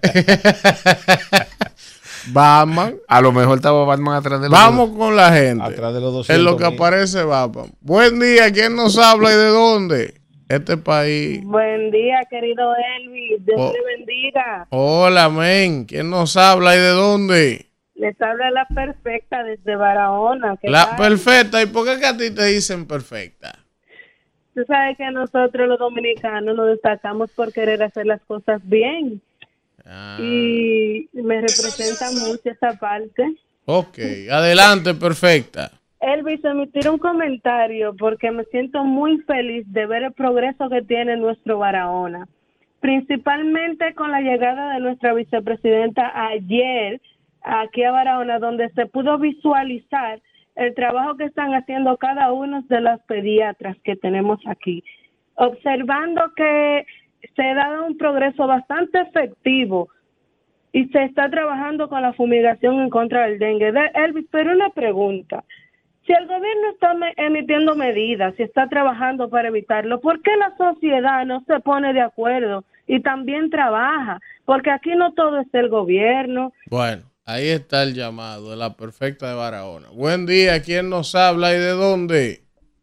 Batman. 2.32 2.96
A 3.08 3.22
lo 3.22 3.32
mejor 3.32 3.58
estaba 3.58 3.84
Batman 3.86 4.16
atrás 4.16 4.42
de 4.42 4.50
los 4.50 4.58
Vamos 4.58 4.90
con 4.98 5.16
la 5.16 5.32
gente. 5.32 5.64
atrás 5.64 5.94
de 5.94 6.00
los 6.02 6.14
200 6.14 6.30
En 6.38 6.44
lo 6.44 6.58
que 6.58 6.66
mil. 6.66 6.74
aparece 6.76 7.24
Batman. 7.24 7.72
Buen 7.82 8.20
día, 8.20 8.52
¿quién 8.52 8.76
nos 8.76 8.98
habla 8.98 9.32
y 9.32 9.36
de 9.36 9.48
dónde? 9.48 10.14
Este 10.50 10.78
país. 10.78 11.44
Buen 11.44 11.90
día, 11.92 12.20
querido 12.30 12.74
Elvis. 13.00 13.46
Dios 13.46 13.60
Oh. 13.60 13.74
le 13.74 13.98
bendiga. 13.98 14.68
Hola, 14.70 15.30
men. 15.30 15.86
¿Quién 15.86 16.10
nos 16.10 16.38
habla 16.38 16.76
y 16.76 16.80
de 16.80 16.90
dónde? 16.90 17.66
Les 17.96 18.20
habla 18.22 18.52
la 18.52 18.66
perfecta 18.68 19.44
desde 19.44 19.76
Barahona. 19.76 20.58
¿Qué 20.62 20.70
La 20.70 20.88
tal? 20.90 20.98
perfecta. 20.98 21.62
¿Y 21.62 21.68
por 21.68 21.86
qué 21.86 22.00
que 22.00 22.06
a 22.06 22.18
ti 22.18 22.32
te 22.32 22.46
dicen 22.46 22.86
perfecta? 22.86 23.58
Tú 24.54 24.62
sabes 24.68 24.98
que 24.98 25.10
nosotros 25.12 25.68
los 25.68 25.80
dominicanos 25.80 26.56
nos 26.56 26.68
destacamos 26.68 27.32
por 27.32 27.52
querer 27.52 27.82
hacer 27.82 28.06
las 28.06 28.22
cosas 28.28 28.62
bien. 28.64 29.22
Ah, 29.86 30.18
Y 30.20 31.10
me 31.14 31.36
representa 31.42 32.06
mucho 32.12 32.50
esa 32.50 32.78
parte. 32.80 33.36
ok, 33.66 33.98
adelante, 34.32 34.94
perfecta. 34.94 35.72
Elvis, 36.00 36.44
emitir 36.44 36.90
un 36.90 36.98
comentario 36.98 37.96
porque 37.96 38.30
me 38.32 38.44
siento 38.46 38.84
muy 38.84 39.20
feliz 39.22 39.66
de 39.72 39.86
ver 39.86 40.04
el 40.04 40.12
progreso 40.12 40.70
que 40.70 40.82
tiene 40.82 41.16
nuestro 41.16 41.60
Barahona. 41.60 42.28
Principalmente 42.82 43.94
con 43.96 44.12
la 44.12 44.20
llegada 44.20 44.74
de 44.74 44.82
nuestra 44.82 45.14
vicepresidenta 45.14 46.12
ayer 46.28 47.00
aquí 47.42 47.84
a 47.84 47.92
Barahona, 47.92 48.40
donde 48.40 48.70
se 48.72 48.86
pudo 48.88 49.18
visualizar 49.18 50.22
el 50.56 50.76
trabajo 50.76 51.16
que 51.16 51.26
están 51.26 51.54
haciendo 51.54 51.96
cada 51.98 52.34
uno 52.34 52.62
de 52.68 52.82
los 52.82 53.00
pediatras 53.04 53.78
que 53.84 53.96
tenemos 53.96 54.40
aquí. 54.46 54.84
Observando 55.36 56.22
que 56.36 56.86
se 57.36 57.42
ha 57.44 57.56
dado 57.56 57.86
un 57.86 57.98
progreso 57.98 58.48
bastante 58.48 59.00
efectivo 59.02 59.90
y 60.72 60.86
se 60.90 61.04
está 61.04 61.30
trabajando 61.30 61.88
con 61.88 62.02
la 62.02 62.14
fumigación 62.14 62.82
en 62.82 62.90
contra 62.90 63.28
del 63.28 63.40
dengue. 63.40 63.72
De- 63.72 63.92
Elvis, 63.94 64.26
pero 64.32 64.52
una 64.54 64.70
pregunta. 64.70 65.44
Si 66.06 66.12
el 66.12 66.28
gobierno 66.28 66.70
está 66.74 66.94
emitiendo 67.18 67.76
medidas, 67.76 68.36
si 68.36 68.44
está 68.44 68.68
trabajando 68.68 69.30
para 69.30 69.48
evitarlo, 69.48 70.02
¿por 70.02 70.22
qué 70.22 70.32
la 70.36 70.54
sociedad 70.58 71.26
no 71.26 71.44
se 71.48 71.60
pone 71.62 71.94
de 71.94 72.02
acuerdo 72.02 72.66
y 72.88 73.00
también 73.02 73.50
trabaja? 73.50 74.20
Porque 74.44 74.70
aquí 74.72 74.90
no 74.98 75.14
todo 75.14 75.40
es 75.40 75.48
el 75.54 75.70
gobierno. 75.70 76.52
Bueno, 76.70 77.04
ahí 77.26 77.48
está 77.48 77.84
el 77.84 77.94
llamado 77.94 78.50
de 78.52 78.58
la 78.58 78.76
perfecta 78.76 79.30
de 79.30 79.36
Barahona. 79.36 79.88
Buen 79.94 80.26
día, 80.26 80.62
¿quién 80.62 80.90
nos 80.90 81.16
habla 81.16 81.54
y 81.54 81.58
de 81.60 81.70
dónde? 81.70 82.40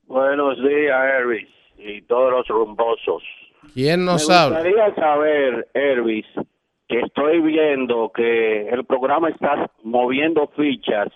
Buenos 0.06 0.56
días, 0.56 0.98
Elvis, 1.20 1.48
y 1.76 2.00
todos 2.02 2.32
los 2.32 2.48
rumbosos. 2.48 3.22
¿Quién 3.74 4.04
nos 4.04 4.28
Me 4.28 4.34
habla? 4.34 4.58
gustaría 4.62 4.94
saber, 4.94 5.68
Elvis, 5.74 6.26
que 6.88 7.00
estoy 7.00 7.40
viendo 7.40 8.10
que 8.14 8.68
el 8.68 8.84
programa 8.84 9.28
está 9.30 9.70
moviendo 9.82 10.48
fichas 10.56 11.08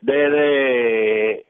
desde 0.00 1.44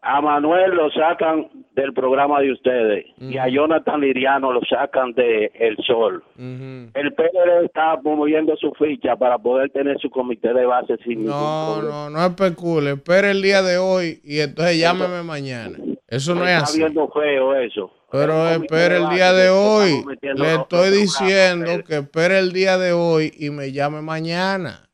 a 0.00 0.20
Manuel 0.20 0.70
lo 0.76 0.90
sacan 0.90 1.48
del 1.74 1.92
programa 1.92 2.40
de 2.40 2.52
ustedes 2.52 3.04
y 3.18 3.36
a 3.36 3.48
Jonathan 3.48 4.00
Liriano 4.00 4.52
lo 4.52 4.60
sacan 4.62 5.12
de 5.12 5.50
El 5.54 5.76
Sol. 5.84 6.22
El 6.38 7.12
PLD 7.14 7.64
está 7.64 7.96
moviendo 8.02 8.56
su 8.56 8.70
ficha 8.72 9.16
para 9.16 9.38
poder 9.38 9.70
tener 9.70 9.98
su 9.98 10.08
comité 10.08 10.54
de 10.54 10.64
base 10.66 10.96
sin 10.98 11.24
ningún 11.24 11.30
No, 11.30 11.74
problema. 11.78 11.94
no, 11.94 12.10
no 12.10 12.26
especule. 12.26 12.90
Espere 12.92 13.32
el 13.32 13.42
día 13.42 13.60
de 13.62 13.76
hoy 13.78 14.20
y 14.24 14.40
entonces 14.40 14.78
llámeme 14.78 15.22
mañana. 15.24 15.76
Eso 16.06 16.34
no 16.34 16.44
es 16.44 16.50
está 16.52 16.64
así. 16.64 16.78
viendo 16.78 17.08
feo 17.08 17.54
eso. 17.56 17.90
Pero 18.10 18.48
espere 18.48 18.96
el 18.96 19.08
día 19.10 19.32
de 19.32 19.50
hoy. 19.50 20.02
Le 20.22 20.54
estoy 20.54 20.90
diciendo 20.90 21.84
que 21.86 21.98
espere 21.98 22.38
el 22.38 22.52
día 22.52 22.78
de 22.78 22.92
hoy 22.92 23.32
y 23.38 23.50
me 23.50 23.70
llame 23.72 24.00
mañana. 24.00 24.88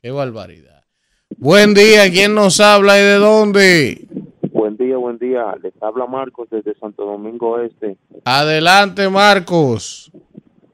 Qué 0.00 0.10
barbaridad. 0.10 0.82
Buen 1.36 1.74
día, 1.74 2.10
¿quién 2.10 2.34
nos 2.34 2.58
habla 2.60 2.98
y 2.98 3.02
de 3.02 3.14
dónde? 3.14 4.08
Buen 4.50 4.76
día, 4.76 4.96
buen 4.96 5.18
día. 5.18 5.54
Les 5.62 5.74
habla 5.82 6.06
Marcos 6.06 6.48
desde 6.50 6.74
Santo 6.76 7.04
Domingo 7.04 7.58
Este. 7.58 7.96
Adelante, 8.24 9.10
Marcos. 9.10 10.10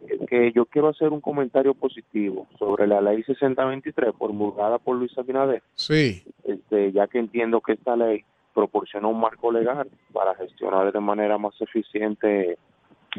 Es 0.07 0.29
que 0.29 0.53
yo 0.53 0.65
quiero 0.67 0.89
hacer 0.89 1.09
un 1.09 1.21
comentario 1.21 1.75
positivo 1.75 2.47
sobre 2.59 2.87
la 2.87 3.01
ley 3.01 3.23
6023 3.25 4.15
promulgada 4.19 4.79
por 4.79 4.97
Luis 4.97 5.17
Abinader. 5.19 5.63
Sí. 5.75 6.23
Este, 6.45 6.93
ya 6.93 7.09
que 7.09 7.19
entiendo 7.19 7.61
que 7.61 7.73
esta 7.73 7.97
ley 7.97 8.25
proporciona 8.55 9.09
un 9.09 9.21
marco 9.21 9.53
legal 9.53 9.89
para 10.13 10.35
gestionar 10.35 10.93
de 10.93 11.01
manera 11.01 11.39
más 11.39 11.55
eficiente 11.61 12.59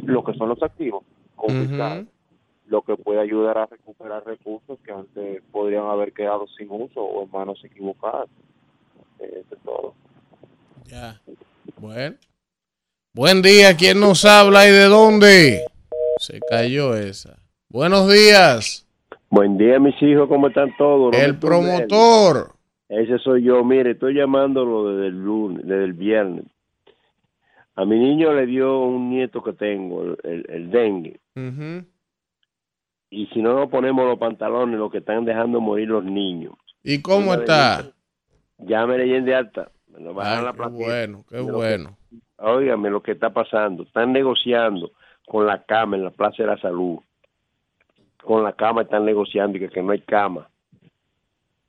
lo 0.04 0.24
que 0.24 0.34
son 0.34 0.50
los 0.50 0.62
activos 0.62 1.04
confiscados, 1.36 2.06
lo 2.68 2.82
que 2.82 2.96
puede 2.98 3.20
ayudar 3.20 3.58
a 3.58 3.66
recuperar 3.66 4.26
recursos 4.26 4.78
que 4.86 4.92
antes 4.92 5.42
podrían 5.52 5.86
haber 5.86 6.14
quedado 6.14 6.46
sin 6.58 6.70
uso 6.70 7.02
o 7.02 7.24
en 7.24 7.32
manos 7.32 7.64
equivocadas. 7.64 8.30
Eso 9.20 9.56
es 9.56 9.62
todo. 9.64 9.94
Ya. 10.86 11.20
Bueno. 11.78 12.16
Buen 13.14 13.42
día, 13.42 13.76
¿quién 13.76 14.00
nos 14.00 14.24
habla 14.24 14.68
y 14.68 14.72
de 14.72 14.86
dónde? 14.86 15.66
Se 16.20 16.40
cayó 16.42 16.96
esa. 16.96 17.40
Buenos 17.70 18.12
días. 18.12 18.86
Buen 19.30 19.58
día, 19.58 19.80
mis 19.80 20.00
hijos, 20.02 20.28
¿cómo 20.28 20.48
están 20.48 20.76
todos? 20.78 21.16
El 21.16 21.38
promotor. 21.38 22.59
Ese 22.90 23.20
soy 23.20 23.44
yo. 23.44 23.64
Mire, 23.64 23.92
estoy 23.92 24.16
llamándolo 24.16 24.92
desde 24.92 25.08
el 25.08 25.24
lunes, 25.24 25.66
desde 25.66 25.84
el 25.86 25.94
viernes. 25.94 26.46
A 27.76 27.86
mi 27.86 27.98
niño 27.98 28.34
le 28.34 28.46
dio 28.46 28.82
un 28.82 29.10
nieto 29.10 29.42
que 29.42 29.54
tengo, 29.54 30.04
el, 30.04 30.18
el- 30.24 30.46
el 30.50 30.70
dengue. 30.72 31.20
Y 33.12 33.28
si 33.28 33.42
no 33.42 33.54
nos 33.56 33.70
ponemos 33.70 34.06
los 34.06 34.20
pantalones, 34.20 34.78
lo 34.78 34.90
que 34.90 35.00
están 35.00 35.26
dejando 35.26 35.62
morir 35.62 35.88
los 35.88 36.04
niños. 36.04 36.54
¿Y 36.84 37.02
cómo 37.02 37.32
Una 37.32 37.40
está? 37.40 37.92
Ya 38.58 38.86
me 38.86 38.98
de 38.98 39.36
alta. 39.36 39.72
Me 39.88 40.00
lo 40.02 40.20
Ay, 40.22 40.44
la 40.44 40.54
qué 40.54 40.68
bueno, 40.70 41.26
qué 41.30 41.40
bueno. 41.42 41.98
Óigame 42.38 42.90
lo 42.90 43.02
que 43.02 43.14
está 43.14 43.32
pasando. 43.32 43.84
Están 43.84 44.14
negociando 44.14 44.92
con 45.26 45.46
la 45.46 45.64
cama 45.64 45.96
en 45.98 46.04
la 46.04 46.12
Plaza 46.12 46.44
de 46.44 46.48
la 46.48 46.58
Salud. 46.58 47.00
Con 48.24 48.44
la 48.44 48.54
cama 48.54 48.82
están 48.84 49.06
negociando 49.06 49.58
y 49.58 49.62
que, 49.62 49.70
que 49.70 49.82
no 49.82 49.92
hay 49.92 50.02
cama. 50.02 50.50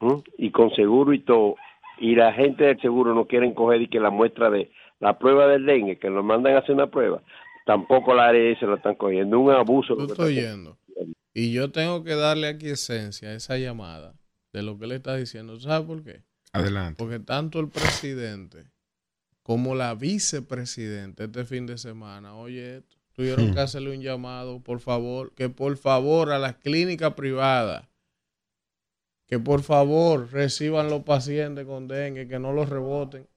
¿Mm? 0.00 0.14
Y 0.38 0.50
con 0.50 0.70
seguro 0.74 1.12
y 1.12 1.20
todo. 1.20 1.56
Y 1.98 2.14
la 2.14 2.32
gente 2.32 2.64
del 2.64 2.80
seguro 2.80 3.14
no 3.14 3.26
quieren 3.26 3.54
coger 3.54 3.82
y 3.82 3.88
que 3.88 4.00
la 4.00 4.10
muestra 4.10 4.50
de 4.50 4.70
la 5.00 5.18
prueba 5.18 5.46
del 5.46 5.66
dengue, 5.66 5.98
que 5.98 6.10
nos 6.10 6.24
mandan 6.24 6.54
a 6.54 6.58
hacer 6.58 6.74
una 6.74 6.90
prueba, 6.90 7.22
tampoco 7.66 8.14
la 8.14 8.28
ARS 8.28 8.60
lo 8.62 8.76
están 8.76 8.94
cogiendo. 8.96 9.38
Un 9.38 9.50
abuso. 9.52 9.94
lo 9.94 10.04
estoy 10.06 10.34
yendo. 10.34 10.78
Y 11.32 11.52
yo 11.52 11.70
tengo 11.70 12.02
que 12.02 12.14
darle 12.16 12.48
aquí 12.48 12.68
esencia 12.70 13.28
a 13.28 13.34
esa 13.34 13.56
llamada 13.56 14.14
de 14.52 14.62
lo 14.62 14.78
que 14.78 14.86
le 14.86 14.96
está 14.96 15.14
diciendo. 15.16 15.58
¿Sabes 15.60 15.86
por 15.86 16.02
qué? 16.02 16.22
Adelante. 16.52 16.96
Porque 16.98 17.20
tanto 17.20 17.60
el 17.60 17.68
presidente 17.68 18.64
como 19.42 19.74
la 19.74 19.94
vicepresidenta 19.94 21.24
este 21.24 21.44
fin 21.44 21.66
de 21.66 21.78
semana, 21.78 22.34
oye, 22.34 22.78
esto, 22.78 22.96
tuvieron 23.14 23.50
Hmm. 23.50 23.54
que 23.54 23.60
hacerle 23.60 23.90
un 23.96 24.02
llamado, 24.02 24.60
por 24.62 24.80
favor, 24.80 25.32
que 25.34 25.48
por 25.48 25.76
favor 25.76 26.30
a 26.32 26.38
las 26.38 26.56
clínicas 26.56 27.14
privadas, 27.14 27.86
que 29.30 29.38
por 29.38 29.62
favor 29.62 30.32
reciban 30.32 30.90
los 30.90 31.04
pacientes 31.04 31.64
con 31.64 31.86
dengue, 31.86 32.26
que 32.26 32.40
no 32.40 32.52
los 32.52 32.68
reboten. 32.68 33.28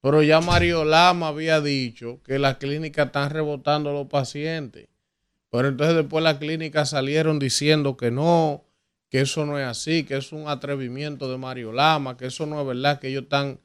Pero 0.00 0.22
ya 0.22 0.40
Mario 0.40 0.82
Lama 0.82 1.28
había 1.28 1.60
dicho 1.60 2.22
que 2.24 2.38
las 2.38 2.56
clínicas 2.56 3.08
están 3.08 3.28
rebotando 3.28 3.90
a 3.90 3.92
los 3.92 4.06
pacientes. 4.06 4.88
Pero 5.50 5.68
entonces 5.68 5.94
después 5.94 6.24
las 6.24 6.38
clínicas 6.38 6.88
salieron 6.88 7.38
diciendo 7.38 7.98
que 7.98 8.10
no, 8.10 8.64
que 9.10 9.20
eso 9.20 9.44
no 9.44 9.58
es 9.58 9.66
así, 9.66 10.04
que 10.04 10.16
es 10.16 10.32
un 10.32 10.48
atrevimiento 10.48 11.30
de 11.30 11.36
Mario 11.36 11.70
Lama, 11.70 12.16
que 12.16 12.28
eso 12.28 12.46
no 12.46 12.58
es 12.58 12.66
verdad, 12.66 12.98
que 12.98 13.08
ellos 13.08 13.24
están 13.24 13.60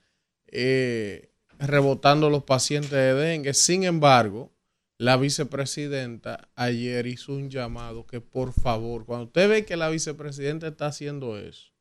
eh, 0.47 1.31
rebotando 1.57 2.29
los 2.29 2.43
pacientes 2.43 2.91
de 2.91 3.13
dengue. 3.13 3.53
Sin 3.53 3.85
embargo, 3.85 4.51
la 4.97 5.15
vicepresidenta 5.15 6.49
ayer 6.53 7.07
hizo 7.07 7.31
un 7.31 7.49
llamado 7.49 8.05
que 8.05 8.19
por 8.19 8.51
favor, 8.51 9.05
cuando 9.05 9.27
usted 9.27 9.47
ve 9.47 9.65
que 9.65 9.77
la 9.77 9.87
vicepresidenta 9.87 10.67
está 10.67 10.87
haciendo 10.87 11.37
eso, 11.37 11.76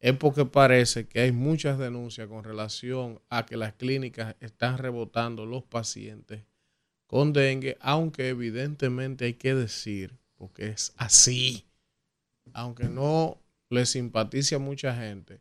es 0.00 0.16
porque 0.16 0.44
parece 0.44 1.06
que 1.08 1.20
hay 1.20 1.32
muchas 1.32 1.78
denuncias 1.78 2.28
con 2.28 2.44
relación 2.44 3.20
a 3.28 3.46
que 3.46 3.56
las 3.56 3.74
clínicas 3.74 4.36
están 4.40 4.78
rebotando 4.78 5.46
los 5.46 5.64
pacientes 5.64 6.44
con 7.06 7.32
dengue, 7.32 7.78
aunque 7.80 8.28
evidentemente 8.28 9.24
hay 9.24 9.34
que 9.34 9.54
decir, 9.54 10.18
porque 10.36 10.68
es 10.68 10.92
así, 10.98 11.64
aunque 12.52 12.84
no 12.84 13.38
le 13.70 13.86
simpatice 13.86 14.54
a 14.54 14.58
mucha 14.58 14.94
gente, 14.94 15.40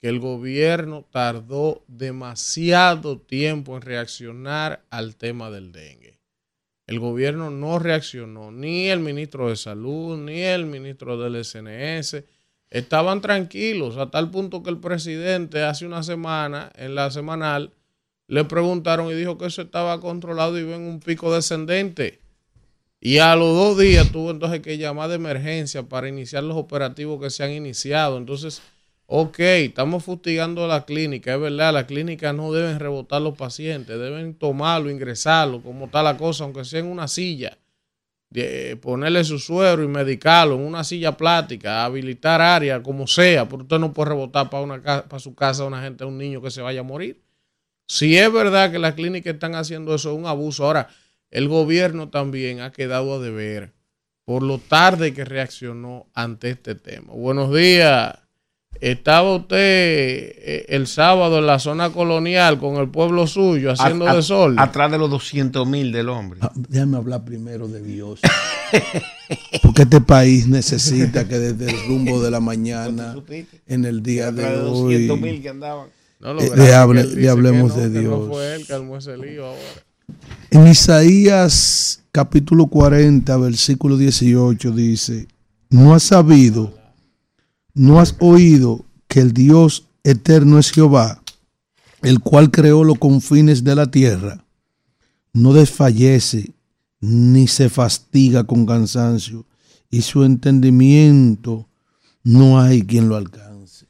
que 0.00 0.08
el 0.08 0.20
gobierno 0.20 1.04
tardó 1.10 1.84
demasiado 1.88 3.18
tiempo 3.20 3.74
en 3.76 3.82
reaccionar 3.82 4.84
al 4.90 5.16
tema 5.16 5.50
del 5.50 5.72
dengue. 5.72 6.20
El 6.86 7.00
gobierno 7.00 7.50
no 7.50 7.80
reaccionó, 7.80 8.52
ni 8.52 8.86
el 8.86 9.00
ministro 9.00 9.50
de 9.50 9.56
Salud, 9.56 10.16
ni 10.16 10.40
el 10.40 10.66
ministro 10.66 11.18
del 11.18 11.44
SNS. 11.44 12.22
Estaban 12.70 13.20
tranquilos 13.20 13.96
a 13.96 14.10
tal 14.10 14.30
punto 14.30 14.62
que 14.62 14.70
el 14.70 14.78
presidente 14.78 15.62
hace 15.62 15.86
una 15.86 16.02
semana, 16.02 16.70
en 16.76 16.94
la 16.94 17.10
semanal, 17.10 17.72
le 18.26 18.44
preguntaron 18.44 19.10
y 19.10 19.14
dijo 19.14 19.38
que 19.38 19.46
eso 19.46 19.62
estaba 19.62 20.00
controlado 20.00 20.58
y 20.58 20.62
iba 20.62 20.76
en 20.76 20.82
un 20.82 21.00
pico 21.00 21.34
descendente. 21.34 22.20
Y 23.00 23.18
a 23.18 23.36
los 23.36 23.56
dos 23.56 23.78
días 23.78 24.10
tuvo 24.12 24.30
entonces 24.30 24.60
que 24.60 24.76
llamar 24.76 25.08
de 25.08 25.14
emergencia 25.14 25.84
para 25.84 26.08
iniciar 26.08 26.42
los 26.42 26.56
operativos 26.56 27.20
que 27.22 27.30
se 27.30 27.44
han 27.44 27.52
iniciado. 27.52 28.18
Entonces, 28.18 28.60
ok, 29.06 29.38
estamos 29.38 30.04
fustigando 30.04 30.66
la 30.66 30.84
clínica, 30.84 31.34
es 31.34 31.40
verdad, 31.40 31.72
las 31.72 31.84
clínicas 31.84 32.34
no 32.34 32.52
deben 32.52 32.78
rebotar 32.78 33.22
los 33.22 33.36
pacientes, 33.38 33.98
deben 33.98 34.34
tomarlo, 34.34 34.90
ingresarlo, 34.90 35.62
como 35.62 35.86
está 35.86 36.02
la 36.02 36.18
cosa, 36.18 36.44
aunque 36.44 36.66
sea 36.66 36.80
en 36.80 36.86
una 36.86 37.08
silla, 37.08 37.56
de- 38.30 38.76
ponerle 38.76 39.24
su 39.24 39.38
suero 39.38 39.82
y 39.82 39.88
medicarlo 39.88 40.54
en 40.56 40.62
una 40.62 40.84
silla 40.84 41.16
plástica, 41.16 41.84
habilitar 41.84 42.40
área, 42.40 42.82
como 42.82 43.06
sea, 43.06 43.48
pero 43.48 43.62
usted 43.62 43.78
no 43.78 43.92
puede 43.92 44.10
rebotar 44.10 44.50
para, 44.50 44.62
una, 44.62 44.82
para 44.82 45.18
su 45.18 45.34
casa 45.34 45.62
a 45.62 45.66
una 45.66 45.82
gente, 45.82 46.04
a 46.04 46.06
un 46.06 46.18
niño 46.18 46.42
que 46.42 46.50
se 46.50 46.60
vaya 46.62 46.80
a 46.80 46.84
morir. 46.84 47.22
Si 47.86 48.18
es 48.18 48.30
verdad 48.30 48.70
que 48.70 48.78
las 48.78 48.94
clínicas 48.94 49.32
están 49.34 49.54
haciendo 49.54 49.94
eso, 49.94 50.12
es 50.12 50.18
un 50.18 50.26
abuso. 50.26 50.64
Ahora, 50.64 50.88
el 51.30 51.48
gobierno 51.48 52.10
también 52.10 52.60
ha 52.60 52.70
quedado 52.70 53.14
a 53.14 53.18
deber 53.18 53.72
por 54.24 54.42
lo 54.42 54.58
tarde 54.58 55.14
que 55.14 55.24
reaccionó 55.24 56.06
ante 56.12 56.50
este 56.50 56.74
tema. 56.74 57.14
Buenos 57.14 57.54
días. 57.54 58.27
Estaba 58.82 59.34
usted 59.34 59.56
eh, 59.58 60.66
el 60.68 60.86
sábado 60.86 61.38
en 61.40 61.46
la 61.46 61.58
zona 61.58 61.90
colonial 61.90 62.60
con 62.60 62.76
el 62.76 62.88
pueblo 62.88 63.26
suyo 63.26 63.72
haciendo 63.72 64.06
A- 64.06 64.12
a- 64.12 64.16
desorden. 64.16 64.58
Atrás 64.60 64.90
de 64.92 64.98
los 64.98 65.10
200 65.10 65.66
mil 65.66 65.90
del 65.90 66.08
hombre. 66.08 66.38
Déjame 66.54 66.96
hablar 66.96 67.24
primero 67.24 67.66
de 67.66 67.82
Dios. 67.82 68.20
Porque 69.62 69.82
este 69.82 70.00
país 70.00 70.46
necesita 70.46 71.26
que 71.26 71.38
desde 71.38 71.72
el 71.72 71.86
rumbo 71.88 72.22
de 72.22 72.30
la 72.30 72.38
mañana, 72.40 73.16
en 73.66 73.84
el 73.84 74.02
día 74.02 74.30
de 74.30 74.44
Atrás 74.44 74.62
de 74.64 74.70
hoy, 74.70 74.92
200 75.06 75.20
mil 75.20 75.42
que 75.42 75.48
andaban. 75.48 75.88
No, 76.20 76.34
lo 76.34 76.40
eh, 76.40 76.50
le, 76.54 76.64
es 76.68 76.74
hable- 76.74 77.04
le 77.04 77.28
hablemos 77.28 77.72
que 77.72 77.78
no, 77.80 77.88
de 77.88 77.92
que 77.92 77.98
Dios. 78.00 78.18
No 78.28 78.32
fue 78.32 78.54
él 78.54 78.66
que 78.66 78.72
armó 78.74 78.96
ese 78.96 79.16
lío 79.16 79.46
ahora. 79.46 79.60
En 80.50 80.66
Isaías 80.68 82.02
capítulo 82.12 82.66
40, 82.68 83.36
versículo 83.38 83.96
18 83.96 84.70
dice, 84.72 85.26
no 85.70 85.94
has 85.94 86.04
sabido, 86.04 86.77
no 87.78 88.00
has 88.00 88.16
oído 88.18 88.84
que 89.06 89.20
el 89.20 89.32
Dios 89.32 89.86
eterno 90.02 90.58
es 90.58 90.70
Jehová, 90.70 91.22
el 92.02 92.20
cual 92.20 92.50
creó 92.50 92.84
los 92.84 92.98
confines 92.98 93.64
de 93.64 93.74
la 93.74 93.90
tierra, 93.90 94.44
no 95.32 95.52
desfallece 95.52 96.54
ni 97.00 97.46
se 97.46 97.68
fastiga 97.68 98.44
con 98.44 98.66
cansancio, 98.66 99.46
y 99.90 100.02
su 100.02 100.24
entendimiento 100.24 101.68
no 102.22 102.60
hay 102.60 102.82
quien 102.82 103.08
lo 103.08 103.16
alcance. 103.16 103.86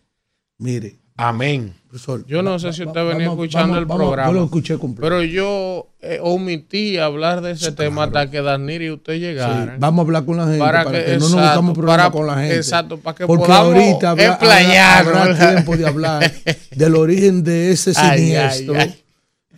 Mire. 0.58 0.98
Amén. 1.18 1.74
Profesor, 1.90 2.24
Yo 2.26 2.42
no 2.42 2.52
va- 2.52 2.58
sé 2.58 2.72
si 2.74 2.82
va- 2.84 2.88
usted 2.92 3.00
venía 3.00 3.28
vamos- 3.28 3.44
escuchando 3.44 3.68
vamos- 3.68 3.78
el 3.78 3.84
vamos- 3.86 4.02
programa. 4.06 4.28
Yo 4.30 4.38
lo 4.38 4.44
escuché 4.44 4.78
completo. 4.78 5.08
Pero 5.08 5.22
yo 5.24 5.88
eh, 6.00 6.18
omití 6.22 6.96
hablar 6.98 7.40
de 7.40 7.52
ese 7.52 7.72
tema 7.72 8.04
hasta 8.04 8.30
que 8.30 8.40
Danir 8.42 8.82
y 8.82 8.90
usted 8.92 9.14
llegaran. 9.18 9.66
Sí, 9.70 9.74
vamos 9.78 9.98
a 9.98 10.06
hablar 10.06 10.24
con 10.24 10.36
la 10.36 10.44
gente 10.44 10.58
para, 10.58 10.84
que, 10.84 11.14
no 11.14 11.18
nos 11.20 11.32
buscamos 11.32 11.74
problemas 11.74 11.96
para- 11.98 12.10
con 12.12 12.26
la 12.26 12.34
gente. 12.36 12.56
Exacto, 12.56 12.98
para 12.98 13.16
que 13.16 13.26
Porque 13.26 13.46
podamos 13.46 13.74
ahorita 13.74 14.10
habrá, 14.10 14.34
habrá 14.34 15.24
¿verdad? 15.24 15.52
tiempo 15.54 15.76
de 15.76 15.86
hablar 15.88 16.32
del 16.76 16.94
origen 16.94 17.42
de 17.42 17.72
ese 17.72 17.92
Ay, 17.96 18.18
siniestro 18.18 18.74
ay, 18.74 18.80
ay. 18.80 19.04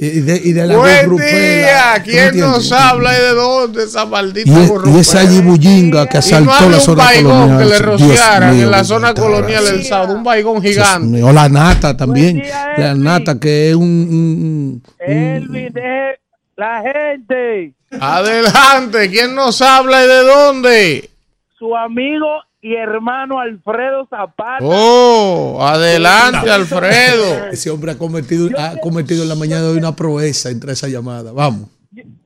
Y 0.02 0.20
de, 0.20 0.40
y 0.42 0.52
de 0.54 0.66
la 0.66 0.76
Buen 0.78 1.16
día. 1.16 1.94
¿Tú 1.96 2.10
me 2.10 2.12
¿Quién 2.30 2.38
nos 2.40 2.72
habla 2.72 3.12
y 3.12 3.20
de 3.20 3.28
dónde? 3.34 3.84
Esa 3.84 4.06
maldita 4.06 4.50
Y, 4.50 4.90
y 4.96 4.98
esa 4.98 5.24
yibullinga 5.24 6.06
que 6.06 6.16
Y 6.16 6.20
no 6.20 6.26
asaltó 6.26 6.52
había 6.52 6.68
la 6.70 6.76
un 6.76 6.80
zona 6.82 7.04
baigón 7.04 7.32
colonial. 7.32 7.58
que 7.58 7.64
le 7.66 7.78
rociaran 7.80 8.54
mío, 8.56 8.64
en 8.64 8.70
la 8.70 8.84
zona 8.84 9.12
colonial 9.14 9.62
gracia. 9.62 9.78
el 9.78 9.84
sábado. 9.84 10.14
Un 10.14 10.24
baigón 10.24 10.62
gigante. 10.62 11.06
mío, 11.06 11.30
la 11.32 11.48
nata 11.50 11.94
también. 11.96 12.42
La 12.78 12.94
nata 12.94 13.38
que 13.38 13.68
es 13.70 13.76
un... 13.76 13.82
un- 13.82 14.82
un- 14.82 14.82
Elvis, 15.06 15.74
de 15.74 16.18
la 16.56 16.82
gente, 16.82 17.74
Adelante. 18.00 19.10
¿Quién 19.10 19.34
nos 19.34 19.60
habla 19.60 20.02
y 20.04 20.08
de 20.08 20.22
dónde? 20.22 21.10
su 21.58 21.76
amigo 21.76 22.26
y 22.62 22.74
hermano 22.74 23.40
Alfredo 23.40 24.06
Zapata. 24.06 24.58
Oh, 24.62 25.58
adelante, 25.62 26.50
Alfredo. 26.50 27.46
ese 27.50 27.70
hombre 27.70 27.92
ha 27.92 27.98
cometido, 27.98 28.50
ha 28.58 28.76
cometido 28.80 29.22
en 29.22 29.28
la 29.28 29.34
mañana 29.34 29.62
de 29.62 29.68
hoy 29.70 29.78
una 29.78 29.96
proeza 29.96 30.50
entre 30.50 30.72
esa 30.72 30.88
llamada. 30.88 31.32
Vamos. 31.32 31.68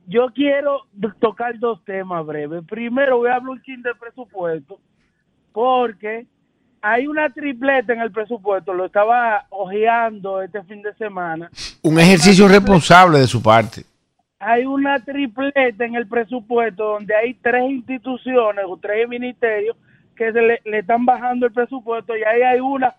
Yo 0.07 0.27
quiero 0.35 0.81
tocar 1.19 1.57
dos 1.57 1.83
temas 1.83 2.25
breves. 2.25 2.63
Primero 2.67 3.17
voy 3.17 3.29
a 3.29 3.35
hablar 3.35 3.49
un 3.49 3.61
chin 3.61 3.81
de 3.81 3.95
presupuesto, 3.95 4.79
porque 5.51 6.27
hay 6.81 7.07
una 7.07 7.29
tripleta 7.31 7.93
en 7.93 8.01
el 8.01 8.11
presupuesto, 8.11 8.73
lo 8.73 8.85
estaba 8.85 9.47
ojeando 9.49 10.41
este 10.41 10.61
fin 10.63 10.83
de 10.83 10.93
semana. 10.95 11.49
Un 11.81 11.99
ejercicio 11.99 12.47
responsable 12.47 13.19
de 13.19 13.27
su 13.27 13.41
parte. 13.41 13.83
Hay 14.37 14.65
una 14.65 14.99
tripleta 14.99 15.83
en 15.83 15.95
el 15.95 16.07
presupuesto 16.07 16.83
donde 16.83 17.15
hay 17.15 17.33
tres 17.35 17.63
instituciones 17.71 18.65
o 18.67 18.77
tres 18.77 19.07
ministerios 19.07 19.75
que 20.15 20.31
se 20.31 20.41
le, 20.41 20.61
le 20.65 20.79
están 20.79 21.05
bajando 21.05 21.45
el 21.47 21.51
presupuesto 21.53 22.15
y 22.15 22.23
ahí 22.23 22.41
hay 22.41 22.59
una 22.59 22.95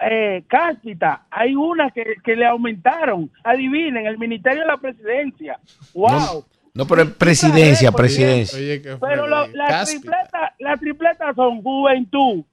eh, 0.00 0.44
cáspita, 0.48 1.22
hay 1.30 1.54
una 1.54 1.90
que, 1.90 2.14
que 2.22 2.36
le 2.36 2.44
aumentaron. 2.46 3.30
Adivinen, 3.42 4.06
el 4.06 4.18
Ministerio 4.18 4.60
de 4.60 4.66
la 4.66 4.76
Presidencia. 4.76 5.58
¡Wow! 5.94 6.44
No, 6.74 6.86
pero 6.86 7.02
es 7.02 7.10
presidencia, 7.10 7.92
presidencia. 7.92 8.98
Pero 9.00 9.26
lo- 9.26 9.46
la, 9.48 9.84
tripleta, 9.84 10.54
la 10.58 10.76
tripleta 10.76 11.34
son 11.34 11.62
juventud, 11.62 12.44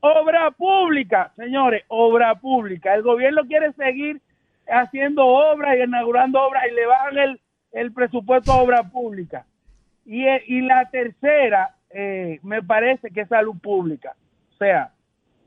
obra 0.00 0.50
pública, 0.52 1.32
señores, 1.36 1.84
obra 1.88 2.34
pública. 2.36 2.94
El 2.94 3.02
gobierno 3.02 3.42
quiere 3.46 3.72
seguir 3.72 4.20
haciendo 4.68 5.26
obras 5.26 5.76
y 5.78 5.82
inaugurando 5.82 6.40
obras 6.40 6.64
y 6.70 6.74
le 6.74 6.86
bajan 6.86 7.18
el, 7.18 7.40
el 7.72 7.92
presupuesto 7.92 8.52
a 8.52 8.62
obra 8.62 8.82
pública. 8.84 9.44
Y, 10.06 10.24
eh, 10.26 10.42
y 10.46 10.60
la 10.62 10.88
tercera, 10.90 11.74
eh, 11.90 12.38
me 12.42 12.62
parece 12.62 13.10
que 13.10 13.22
es 13.22 13.28
salud 13.28 13.56
pública. 13.60 14.14
O 14.54 14.56
sea, 14.56 14.92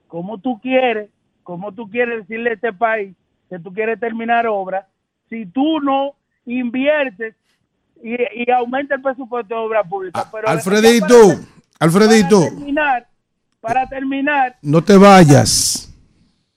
como 0.08 0.38
tú 0.38 0.60
quieres, 0.60 1.10
como 1.44 1.72
tú 1.72 1.90
quieres 1.90 2.20
decirle 2.28 2.52
a 2.52 2.54
este 2.54 2.74
país 2.74 3.16
que 3.50 3.60
tú 3.60 3.74
quieres 3.74 4.00
terminar 4.00 4.48
obras, 4.48 4.86
si 5.30 5.46
tú 5.46 5.80
no 5.80 6.16
inviertes 6.46 7.36
y, 8.02 8.16
y 8.44 8.52
aumenta 8.52 8.96
el 8.96 9.02
presupuesto 9.02 9.54
de 9.54 9.60
obra 9.60 9.84
pública. 9.84 10.28
Pero 10.32 10.48
Alfredito, 10.48 11.16
Alfredito, 11.80 12.40
para 12.40 12.50
terminar, 12.50 13.08
para 13.62 13.88
terminar, 13.88 14.58
no 14.62 14.84
te 14.84 14.98
vayas. 14.98 15.94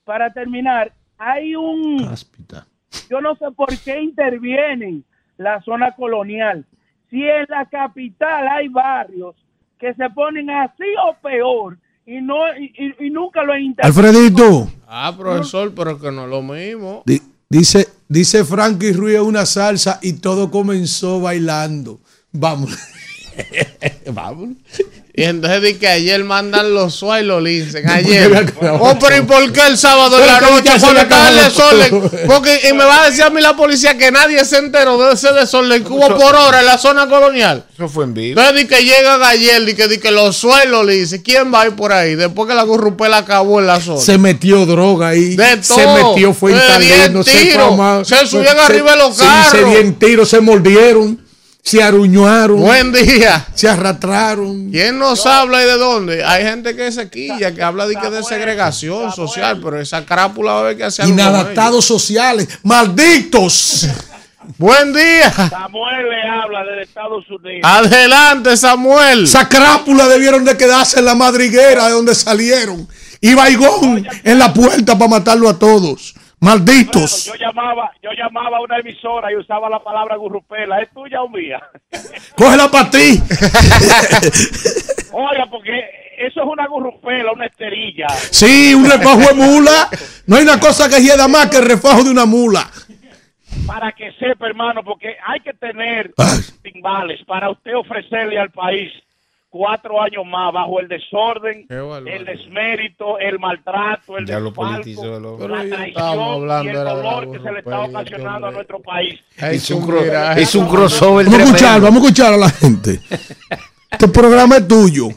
para 0.04 0.32
terminar, 0.32 0.92
hay 1.18 1.54
un, 1.54 2.08
yo 3.08 3.20
no 3.20 3.36
sé 3.36 3.50
por 3.52 3.76
qué 3.78 4.00
intervienen 4.00 5.04
la 5.36 5.60
zona 5.62 5.92
colonial. 5.92 6.64
Si 7.10 7.22
en 7.22 7.46
la 7.48 7.66
capital 7.66 8.48
hay 8.48 8.68
barrios 8.68 9.36
que 9.78 9.94
se 9.94 10.10
ponen 10.10 10.48
así 10.50 10.84
o 11.08 11.16
peor 11.22 11.78
y 12.06 12.20
no 12.20 12.36
y, 12.58 12.72
y- 13.06 13.10
nunca 13.10 13.42
lo 13.42 13.52
han 13.52 13.62
intervenido. 13.62 14.08
Alfredito, 14.08 14.70
Ah, 14.88 15.14
profesor, 15.18 15.72
pero 15.74 15.98
que 16.00 16.10
no 16.12 16.24
es 16.24 16.30
lo 16.30 16.42
mismo. 16.42 17.02
di- 17.04 17.20
dice, 17.48 17.88
dice 18.08 18.44
Frankie 18.44 18.92
Ruiz 18.92 19.18
una 19.18 19.44
salsa 19.46 19.98
y 20.02 20.14
todo 20.14 20.50
comenzó 20.50 21.20
bailando. 21.20 22.00
Vamos. 22.32 22.70
Vamos. 24.12 24.50
Y 25.18 25.22
entonces 25.24 25.62
di 25.62 25.74
que 25.74 25.88
ayer 25.88 26.22
mandan 26.24 26.74
los 26.74 26.94
suá 26.94 27.22
y 27.22 27.24
los 27.24 27.42
linsen. 27.42 27.88
Ayer. 27.88 28.54
Oh, 28.78 28.98
pero 29.00 29.16
¿y 29.16 29.22
por 29.22 29.50
qué 29.50 29.66
el 29.66 29.78
sábado 29.78 30.20
en 30.20 30.26
la 30.26 30.40
noche 30.42 30.64
ya 30.66 30.78
se 30.78 30.84
por 30.86 30.94
le 30.94 31.00
estar 31.00 31.32
el 31.32 31.52
todo. 31.52 32.10
Porque, 32.26 32.60
y 32.68 32.74
me 32.74 32.84
va 32.84 33.02
a 33.04 33.06
decir 33.10 33.24
a 33.24 33.30
mí 33.30 33.40
la 33.40 33.56
policía 33.56 33.96
que 33.96 34.10
nadie 34.10 34.44
se 34.44 34.58
enteró 34.58 34.98
de 34.98 35.14
ese 35.14 35.32
desorden 35.32 35.82
que 35.82 35.90
hubo 35.90 36.06
por 36.08 36.34
hora 36.34 36.60
en 36.60 36.66
la 36.66 36.76
zona 36.76 37.08
colonial. 37.08 37.64
Eso 37.72 37.88
fue 37.88 38.04
en 38.04 38.12
vivo. 38.12 38.38
Entonces 38.38 38.62
di 38.62 38.68
que 38.68 38.84
llegan 38.84 39.22
ayer, 39.22 39.64
di 39.64 39.74
que, 39.74 39.88
di 39.88 39.96
que 39.96 40.10
los 40.10 40.36
suelos 40.36 40.84
le 40.84 40.92
dice, 40.92 41.22
¿quién 41.22 41.52
va 41.52 41.62
a 41.62 41.66
ir 41.68 41.72
por 41.72 41.94
ahí? 41.94 42.14
Después 42.14 42.46
que 42.46 42.54
la 42.54 42.64
gurrupela 42.64 43.16
acabó 43.16 43.58
en 43.60 43.68
la 43.68 43.80
zona. 43.80 44.02
Se 44.02 44.18
metió 44.18 44.66
droga 44.66 45.08
ahí. 45.08 45.34
De 45.34 45.62
Se 45.62 45.82
todo. 45.82 46.10
metió, 46.12 46.34
fue 46.34 46.52
en 46.52 46.58
Se 46.60 46.66
talento, 46.66 47.22
dieron 47.24 48.04
se 48.04 48.16
se 48.16 48.26
subían 48.26 48.58
arriba 48.58 48.90
de 48.92 48.98
los 48.98 49.16
carros. 49.16 49.50
se 49.50 49.64
dieron 49.64 49.94
tiros, 49.94 50.28
se 50.28 50.40
mordieron, 50.42 51.25
se 51.66 51.82
aruñaron. 51.82 52.60
Buen 52.60 52.92
día. 52.92 53.44
Se 53.52 53.68
arrastraron. 53.68 54.70
¿Quién 54.70 55.00
nos 55.00 55.26
habla 55.26 55.64
y 55.64 55.66
de 55.66 55.76
dónde? 55.76 56.24
Hay 56.24 56.44
gente 56.44 56.76
que 56.76 56.92
se 56.92 57.10
quilla, 57.10 57.52
que 57.52 57.60
habla 57.60 57.88
de, 57.88 57.96
que 57.96 58.08
de 58.08 58.22
segregación 58.22 59.10
social, 59.10 59.58
pero 59.60 59.80
esa 59.80 60.06
crápula 60.06 60.52
va 60.52 60.58
a 60.58 60.60
haber 60.60 60.76
que 60.76 60.84
hacer 60.84 61.06
algo 61.06 61.16
con 61.16 61.24
Inadaptados 61.24 61.84
sociales. 61.84 62.60
¡Malditos! 62.62 63.88
Buen 64.58 64.92
día. 64.92 65.32
Samuel 65.32 66.08
le 66.08 66.28
habla 66.28 66.62
desde 66.62 66.82
Estados 66.82 67.28
Unidos. 67.28 67.62
Adelante, 67.64 68.56
Samuel. 68.56 69.24
Esa 69.24 69.48
crápula 69.48 70.06
debieron 70.06 70.44
de 70.44 70.56
quedarse 70.56 71.00
en 71.00 71.04
la 71.06 71.16
madriguera 71.16 71.86
de 71.86 71.94
donde 71.94 72.14
salieron. 72.14 72.86
Y 73.20 73.34
Baigón 73.34 74.06
en 74.22 74.38
la 74.38 74.54
puerta 74.54 74.96
para 74.96 75.10
matarlo 75.10 75.48
a 75.48 75.58
todos. 75.58 76.14
Malditos. 76.46 77.24
Yo 77.26 77.34
llamaba, 77.34 77.90
yo 78.00 78.10
llamaba 78.12 78.58
a 78.58 78.60
una 78.60 78.78
emisora 78.78 79.32
y 79.32 79.36
usaba 79.36 79.68
la 79.68 79.82
palabra 79.82 80.14
gurrupela. 80.14 80.78
¿Es 80.80 80.88
tuya 80.90 81.20
o 81.20 81.28
mía? 81.28 81.60
Cógela 82.36 82.70
para 82.70 82.88
ti. 82.88 83.20
Oiga, 85.12 85.46
porque 85.50 85.72
eso 86.16 86.42
es 86.42 86.46
una 86.46 86.68
gurrupela, 86.68 87.32
una 87.32 87.46
esterilla. 87.46 88.06
Sí, 88.30 88.72
un 88.74 88.88
refajo 88.88 89.22
de 89.22 89.34
mula. 89.34 89.88
No 90.28 90.36
hay 90.36 90.44
una 90.44 90.60
cosa 90.60 90.88
que 90.88 91.02
hieda 91.02 91.26
más 91.26 91.50
que 91.50 91.56
el 91.56 91.66
refajo 91.66 92.04
de 92.04 92.10
una 92.10 92.26
mula. 92.26 92.70
Para 93.66 93.90
que 93.90 94.12
sepa, 94.12 94.46
hermano, 94.46 94.84
porque 94.84 95.16
hay 95.26 95.40
que 95.40 95.52
tener 95.54 96.14
timbales 96.62 97.24
para 97.26 97.50
usted 97.50 97.74
ofrecerle 97.74 98.38
al 98.38 98.52
país 98.52 98.92
cuatro 99.56 100.00
años 100.00 100.24
más 100.26 100.52
bajo 100.52 100.80
el 100.80 100.88
desorden, 100.88 101.66
el 101.68 102.24
desmérito, 102.24 103.18
el 103.18 103.38
maltrato, 103.38 104.18
el 104.18 104.26
Ya 104.26 104.40
desfalco, 104.40 105.48
la 105.48 105.64
traición 105.64 106.20
hablando 106.20 106.64
y 106.64 106.76
el 106.76 106.84
dolor 106.84 107.32
que 107.32 107.38
se 107.38 107.52
le 107.52 107.58
está 107.60 107.80
ocasionando 107.80 108.46
a 108.48 108.50
nuestro 108.50 108.80
país. 108.80 109.18
Hizo 109.52 109.76
un, 109.76 110.38
hizo 110.38 110.60
un 110.60 110.68
crossover 110.68 111.26
Vamos 111.26 111.40
a 111.40 111.44
escuchar, 111.44 111.80
vamos 111.80 112.02
a 112.02 112.06
escuchar 112.06 112.32
a 112.34 112.36
la 112.36 112.50
gente. 112.50 113.00
Este 113.88 114.08
programa 114.08 114.56
es 114.56 114.68
tuyo. 114.68 115.08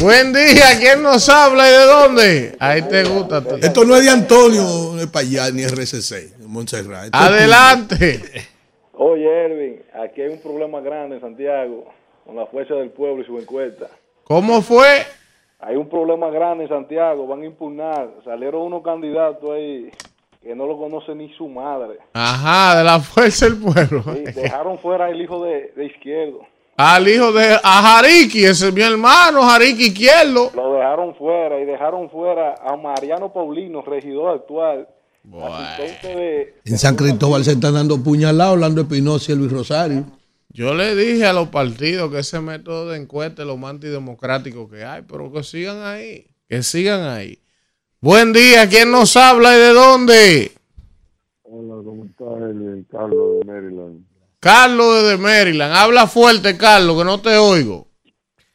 Buen 0.00 0.34
día. 0.34 0.78
¿Quién 0.78 1.02
nos 1.02 1.30
habla 1.30 1.66
y 1.66 1.72
de 1.72 1.84
dónde? 1.84 2.56
Ahí 2.58 2.82
te 2.82 3.04
gusta. 3.04 3.42
Esto 3.62 3.84
no 3.86 3.96
es 3.96 4.04
de 4.04 4.10
Antonio 4.10 4.96
de 4.96 5.06
Payá 5.06 5.50
ni 5.50 5.62
RCC, 5.62 6.36
de 6.36 6.46
Montserrat. 6.46 7.06
Esto 7.06 7.16
es 7.16 7.24
Adelante. 7.24 8.22
Oye, 8.92 9.24
Erwin, 9.24 9.82
aquí 9.94 10.20
hay 10.20 10.28
un 10.28 10.40
problema 10.40 10.80
grande 10.80 11.14
en 11.14 11.22
Santiago 11.22 11.86
con 12.28 12.36
la 12.36 12.44
fuerza 12.44 12.74
del 12.74 12.90
pueblo 12.90 13.22
y 13.22 13.24
su 13.24 13.38
encuesta. 13.38 13.86
¿Cómo 14.24 14.60
fue? 14.60 15.06
Hay 15.60 15.76
un 15.76 15.88
problema 15.88 16.28
grande 16.28 16.64
en 16.64 16.68
Santiago, 16.68 17.26
van 17.26 17.40
a 17.40 17.46
impugnar. 17.46 18.10
Salieron 18.22 18.60
unos 18.64 18.82
candidatos 18.82 19.50
ahí 19.50 19.90
que 20.42 20.54
no 20.54 20.66
lo 20.66 20.76
conoce 20.76 21.14
ni 21.14 21.32
su 21.32 21.48
madre. 21.48 22.00
Ajá, 22.12 22.76
de 22.76 22.84
la 22.84 23.00
fuerza 23.00 23.46
del 23.46 23.56
pueblo. 23.56 24.02
Dejaron 24.34 24.78
fuera 24.78 25.08
el 25.08 25.22
hijo 25.22 25.42
de, 25.42 25.72
de 25.74 25.86
izquierdo. 25.86 26.40
Al 26.76 27.08
hijo 27.08 27.32
de 27.32 27.54
a 27.64 27.82
Jariki, 27.82 28.44
ese 28.44 28.68
es 28.68 28.74
mi 28.74 28.82
hermano, 28.82 29.40
Jariki 29.44 29.86
Izquierdo. 29.86 30.50
Lo 30.54 30.74
dejaron 30.74 31.14
fuera 31.14 31.58
y 31.58 31.64
dejaron 31.64 32.10
fuera 32.10 32.56
a 32.62 32.76
Mariano 32.76 33.32
Paulino, 33.32 33.80
regidor 33.80 34.34
actual. 34.34 34.86
asistente 35.42 36.14
de, 36.14 36.54
En 36.66 36.76
San 36.76 36.94
Cristóbal 36.94 37.42
se 37.42 37.52
están 37.52 37.72
dando 37.72 37.98
puñalados, 38.04 38.52
Orlando 38.52 38.82
Espinosa 38.82 39.32
y 39.32 39.36
Luis 39.36 39.50
Rosario. 39.50 40.04
Yo 40.50 40.74
le 40.74 40.94
dije 40.94 41.26
a 41.26 41.34
los 41.34 41.48
partidos 41.48 42.10
que 42.10 42.20
ese 42.20 42.40
método 42.40 42.88
de 42.88 42.98
encuesta 42.98 43.42
es 43.42 43.48
lo 43.48 43.58
más 43.58 43.72
antidemocrático 43.72 44.68
que 44.68 44.82
hay, 44.82 45.02
pero 45.02 45.30
que 45.30 45.42
sigan 45.42 45.82
ahí, 45.82 46.26
que 46.48 46.62
sigan 46.62 47.02
ahí. 47.02 47.38
Buen 48.00 48.32
día, 48.32 48.66
¿quién 48.66 48.90
nos 48.90 49.14
habla 49.16 49.54
y 49.54 49.58
de 49.58 49.72
dónde? 49.74 50.52
Hola, 51.42 51.82
¿cómo 51.84 52.04
está 52.06 52.24
el 52.48 52.86
Carlos 52.90 53.40
de 53.40 53.44
Maryland? 53.44 54.04
Carlos 54.40 55.02
desde 55.02 55.18
Maryland. 55.18 55.74
Habla 55.74 56.06
fuerte, 56.06 56.56
Carlos, 56.56 56.96
que 56.96 57.04
no 57.04 57.20
te 57.20 57.36
oigo. 57.36 57.86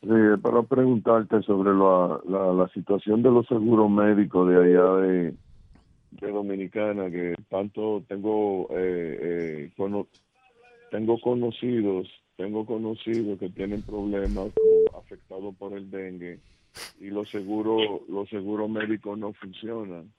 Sí, 0.01 0.09
para 0.41 0.63
preguntarte 0.63 1.43
sobre 1.43 1.73
la, 1.73 2.19
la, 2.27 2.53
la 2.53 2.67
situación 2.69 3.21
de 3.21 3.29
los 3.29 3.45
seguros 3.47 3.91
médicos 3.91 4.49
de 4.49 4.55
allá 4.55 4.95
de, 4.95 5.33
de 6.11 6.31
Dominicana, 6.31 7.11
que 7.11 7.35
tanto 7.49 8.03
tengo 8.07 8.67
eh, 8.71 9.19
eh, 9.21 9.71
tengo 10.93 11.19
conocidos, 11.19 12.07
tengo 12.37 12.67
conocidos 12.67 13.39
que 13.39 13.49
tienen 13.49 13.81
problemas 13.81 14.49
afectados 14.95 15.55
por 15.55 15.75
el 15.75 15.89
dengue 15.89 16.39
y 17.01 17.07
los 17.07 17.27
seguros 17.31 17.81
los 18.07 18.29
seguros 18.29 18.69
médicos 18.69 19.17
no 19.17 19.33
funcionan. 19.33 20.13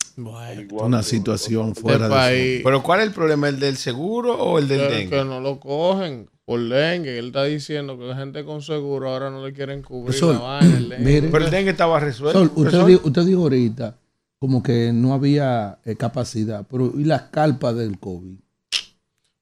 Una 0.73 1.05
situación 1.05 1.77
fuera 1.77 2.09
de 2.09 2.15
país. 2.15 2.61
Pero 2.65 2.83
¿cuál 2.83 3.01
es 3.01 3.07
el 3.07 3.13
problema? 3.13 3.49
¿El 3.49 3.61
del 3.61 3.77
seguro 3.77 4.35
o 4.35 4.59
el 4.59 4.67
del 4.67 4.91
dengue? 4.91 5.11
Que 5.11 5.25
no 5.25 5.41
lo 5.41 5.61
cogen 5.61 6.29
por 6.45 6.61
dengue. 6.61 7.19
Él 7.21 7.27
está 7.27 7.45
diciendo 7.45 7.97
que 7.97 8.07
la 8.07 8.17
gente 8.17 8.45
con 8.45 8.61
seguro 8.61 9.11
ahora 9.11 9.31
no 9.31 9.47
le 9.47 9.53
quieren 9.53 9.81
cubrir 9.81 10.15
Sol, 10.15 10.35
la 10.35 10.41
vaina. 10.41 10.77
el 10.77 10.89
dengue. 10.89 11.05
mire. 11.05 11.29
Pero 11.29 11.45
el 11.45 11.51
dengue 11.53 11.71
estaba 11.71 12.01
resuelto. 12.01 12.41
Sol, 12.41 12.51
usted, 12.57 12.85
dijo, 12.85 13.07
usted 13.07 13.23
dijo 13.23 13.43
ahorita 13.43 13.97
como 14.41 14.61
que 14.61 14.91
no 14.93 15.15
había 15.15 15.79
eh, 15.85 15.95
capacidad, 15.95 16.67
pero 16.69 16.93
¿y 16.99 17.05
las 17.05 17.23
carpas 17.23 17.77
del 17.77 17.97
COVID? 18.01 18.39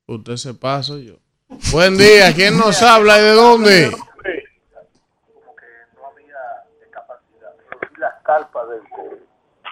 Usted 0.08 0.36
se 0.36 0.52
pasa 0.52 0.98
yo. 0.98 1.21
Buen 1.72 1.96
día, 1.96 2.32
¿quién 2.34 2.56
nos 2.58 2.82
habla 2.82 3.18
y 3.18 3.22
de 3.22 3.32
dónde? 3.32 3.90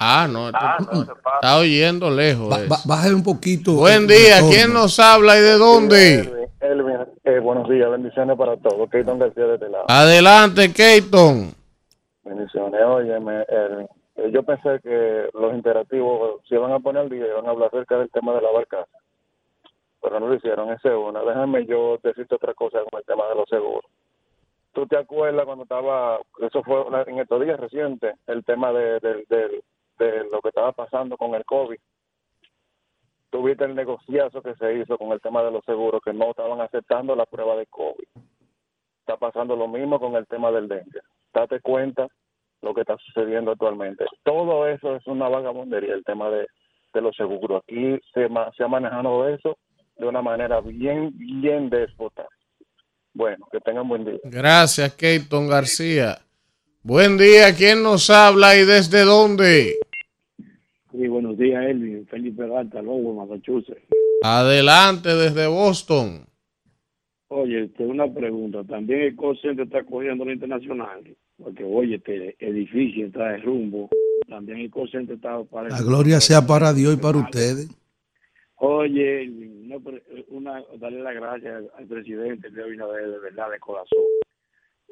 Ah, 0.03 0.27
no, 0.31 0.49
esto- 0.49 1.15
está 1.35 1.59
oyendo 1.59 2.11
lejos. 2.11 2.49
Ba- 2.49 2.79
bájale 2.87 3.15
un 3.15 3.23
poquito. 3.23 3.73
Buen 3.75 4.03
el 4.03 4.07
día. 4.09 4.41
¿quién 4.49 4.73
nos 4.73 4.99
habla 4.99 5.37
y 5.37 5.41
de 5.41 5.59
dónde? 5.59 6.49
Elvin, 6.61 6.97
eh, 7.25 7.39
buenos 7.39 7.69
días, 7.69 7.91
bendiciones 7.91 8.37
para 8.39 8.57
todos. 8.57 8.89
Keaton 8.91 9.19
García 9.19 9.45
de 9.45 9.55
este 9.55 9.69
lado. 9.69 9.85
Adelante, 9.89 10.73
Keyton. 10.73 11.53
Bendiciones. 12.25 12.81
Oye, 12.87 13.19
yo 14.33 14.43
pensé 14.43 14.81
que 14.83 15.29
los 15.35 15.55
interactivos 15.55 16.41
se 16.49 16.55
iban 16.55 16.73
a 16.73 16.79
poner 16.81 17.03
al 17.03 17.09
día 17.11 17.27
y 17.27 17.31
iban 17.31 17.47
a 17.47 17.51
hablar 17.51 17.69
acerca 17.69 17.99
del 17.99 18.11
tema 18.11 18.33
de 18.35 18.43
la 18.43 18.51
barcaza. 18.53 18.91
Pero 20.03 20.19
no 20.19 20.29
lo 20.29 20.35
hicieron, 20.35 20.71
esa 20.73 20.89
es 20.89 20.95
una. 20.95 21.21
Déjame 21.23 21.67
yo 21.67 21.99
decirte 22.03 22.35
otra 22.35 22.55
cosa 22.55 22.81
con 22.91 22.99
el 23.01 23.05
tema 23.07 23.27
de 23.29 23.35
los 23.35 23.49
seguros. 23.49 23.85
¿Tú 24.73 24.87
te 24.87 24.97
acuerdas 24.97 25.45
cuando 25.45 25.65
estaba, 25.65 26.21
eso 26.41 26.63
fue 26.63 26.85
en 27.07 27.19
estos 27.19 27.45
días 27.45 27.59
recientes, 27.61 28.15
el 28.27 28.45
tema 28.45 28.73
de, 28.73 29.01
de, 29.01 29.25
de- 29.99 30.25
lo 30.31 30.41
que 30.41 30.49
estaba 30.49 30.73
pasando 30.73 31.17
con 31.17 31.35
el 31.35 31.45
COVID? 31.45 31.79
Tuviste 33.31 33.65
el 33.65 33.75
negociazo 33.75 34.43
que 34.43 34.55
se 34.55 34.75
hizo 34.75 34.97
con 34.97 35.13
el 35.13 35.21
tema 35.21 35.43
de 35.43 35.51
los 35.51 35.65
seguros, 35.65 36.01
que 36.03 36.13
no 36.13 36.31
estaban 36.31 36.61
aceptando 36.61 37.15
la 37.15 37.27
prueba 37.27 37.57
de 37.57 37.67
COVID. 37.67 38.07
Está 39.01 39.17
pasando 39.19 39.55
lo 39.57 39.69
mismo 39.69 40.01
con 40.01 40.15
el 40.17 40.27
tema 40.27 40.51
del 40.51 40.69
dengue. 40.69 41.01
Date 41.35 41.61
cuenta 41.61 42.09
lo 42.63 42.75
que 42.75 42.81
está 42.83 42.97
sucediendo 42.99 43.53
actualmente. 43.53 44.05
Todo 44.25 44.67
eso 44.67 44.97
es 44.97 45.07
una 45.07 45.29
vagabundería, 45.29 45.95
el 45.95 46.05
tema 46.05 46.31
de, 46.31 46.47
de 46.93 47.01
los 47.01 47.15
seguros. 47.17 47.63
Aquí 47.65 48.01
se, 48.15 48.29
se 48.57 48.65
ha 48.65 48.69
manejado 48.69 49.29
eso 49.29 49.57
de 50.01 50.07
una 50.07 50.23
manera 50.23 50.61
bien, 50.61 51.13
bien 51.17 51.69
déspota. 51.69 52.27
Bueno, 53.13 53.47
que 53.53 53.61
tengan 53.61 53.87
buen 53.87 54.05
día. 54.05 54.19
Gracias, 54.25 54.95
Keyton 54.95 55.47
García. 55.47 56.19
Buen 56.83 57.19
día, 57.19 57.55
¿quién 57.55 57.83
nos 57.83 58.09
habla 58.09 58.57
y 58.57 58.65
desde 58.65 59.05
dónde? 59.05 59.75
Sí, 60.91 61.07
buenos 61.07 61.37
días, 61.37 61.63
Elvin. 61.67 62.07
Felipe 62.07 62.49
Garta, 62.49 62.81
Lobo, 62.81 63.15
Massachusetts. 63.15 63.83
Adelante, 64.23 65.11
desde 65.15 65.47
Boston. 65.47 66.25
Oye, 67.29 67.65
este, 67.65 67.85
una 67.85 68.13
pregunta. 68.13 68.65
También 68.65 69.03
el 69.03 69.17
call 69.17 69.39
center 69.41 69.67
está 69.67 69.85
cogiendo 69.85 70.25
lo 70.25 70.33
internacional. 70.33 71.01
Porque, 71.37 71.63
oye, 71.63 71.97
este 71.97 72.37
edificio 72.39 73.07
está 73.07 73.29
de 73.33 73.39
rumbo. 73.39 73.91
También 74.29 74.59
el 74.61 74.71
call 74.71 74.91
center 74.91 75.17
está 75.17 75.43
para... 75.45 75.69
La 75.69 75.83
gloria 75.83 76.21
sea 76.21 76.47
para 76.47 76.73
Dios 76.73 76.95
y 76.95 76.97
para 76.97 77.19
ustedes. 77.19 77.69
Oye, 78.63 79.27
una, 79.65 79.79
pre- 79.79 80.03
una, 80.29 80.63
darle 80.79 81.01
las 81.03 81.15
gracias 81.15 81.65
al, 81.79 81.87
presidente 81.87 82.51
de 82.51 82.63
Abinader, 82.63 83.11
de 83.11 83.19
verdad, 83.19 83.51
de 83.51 83.59
corazón. 83.59 84.03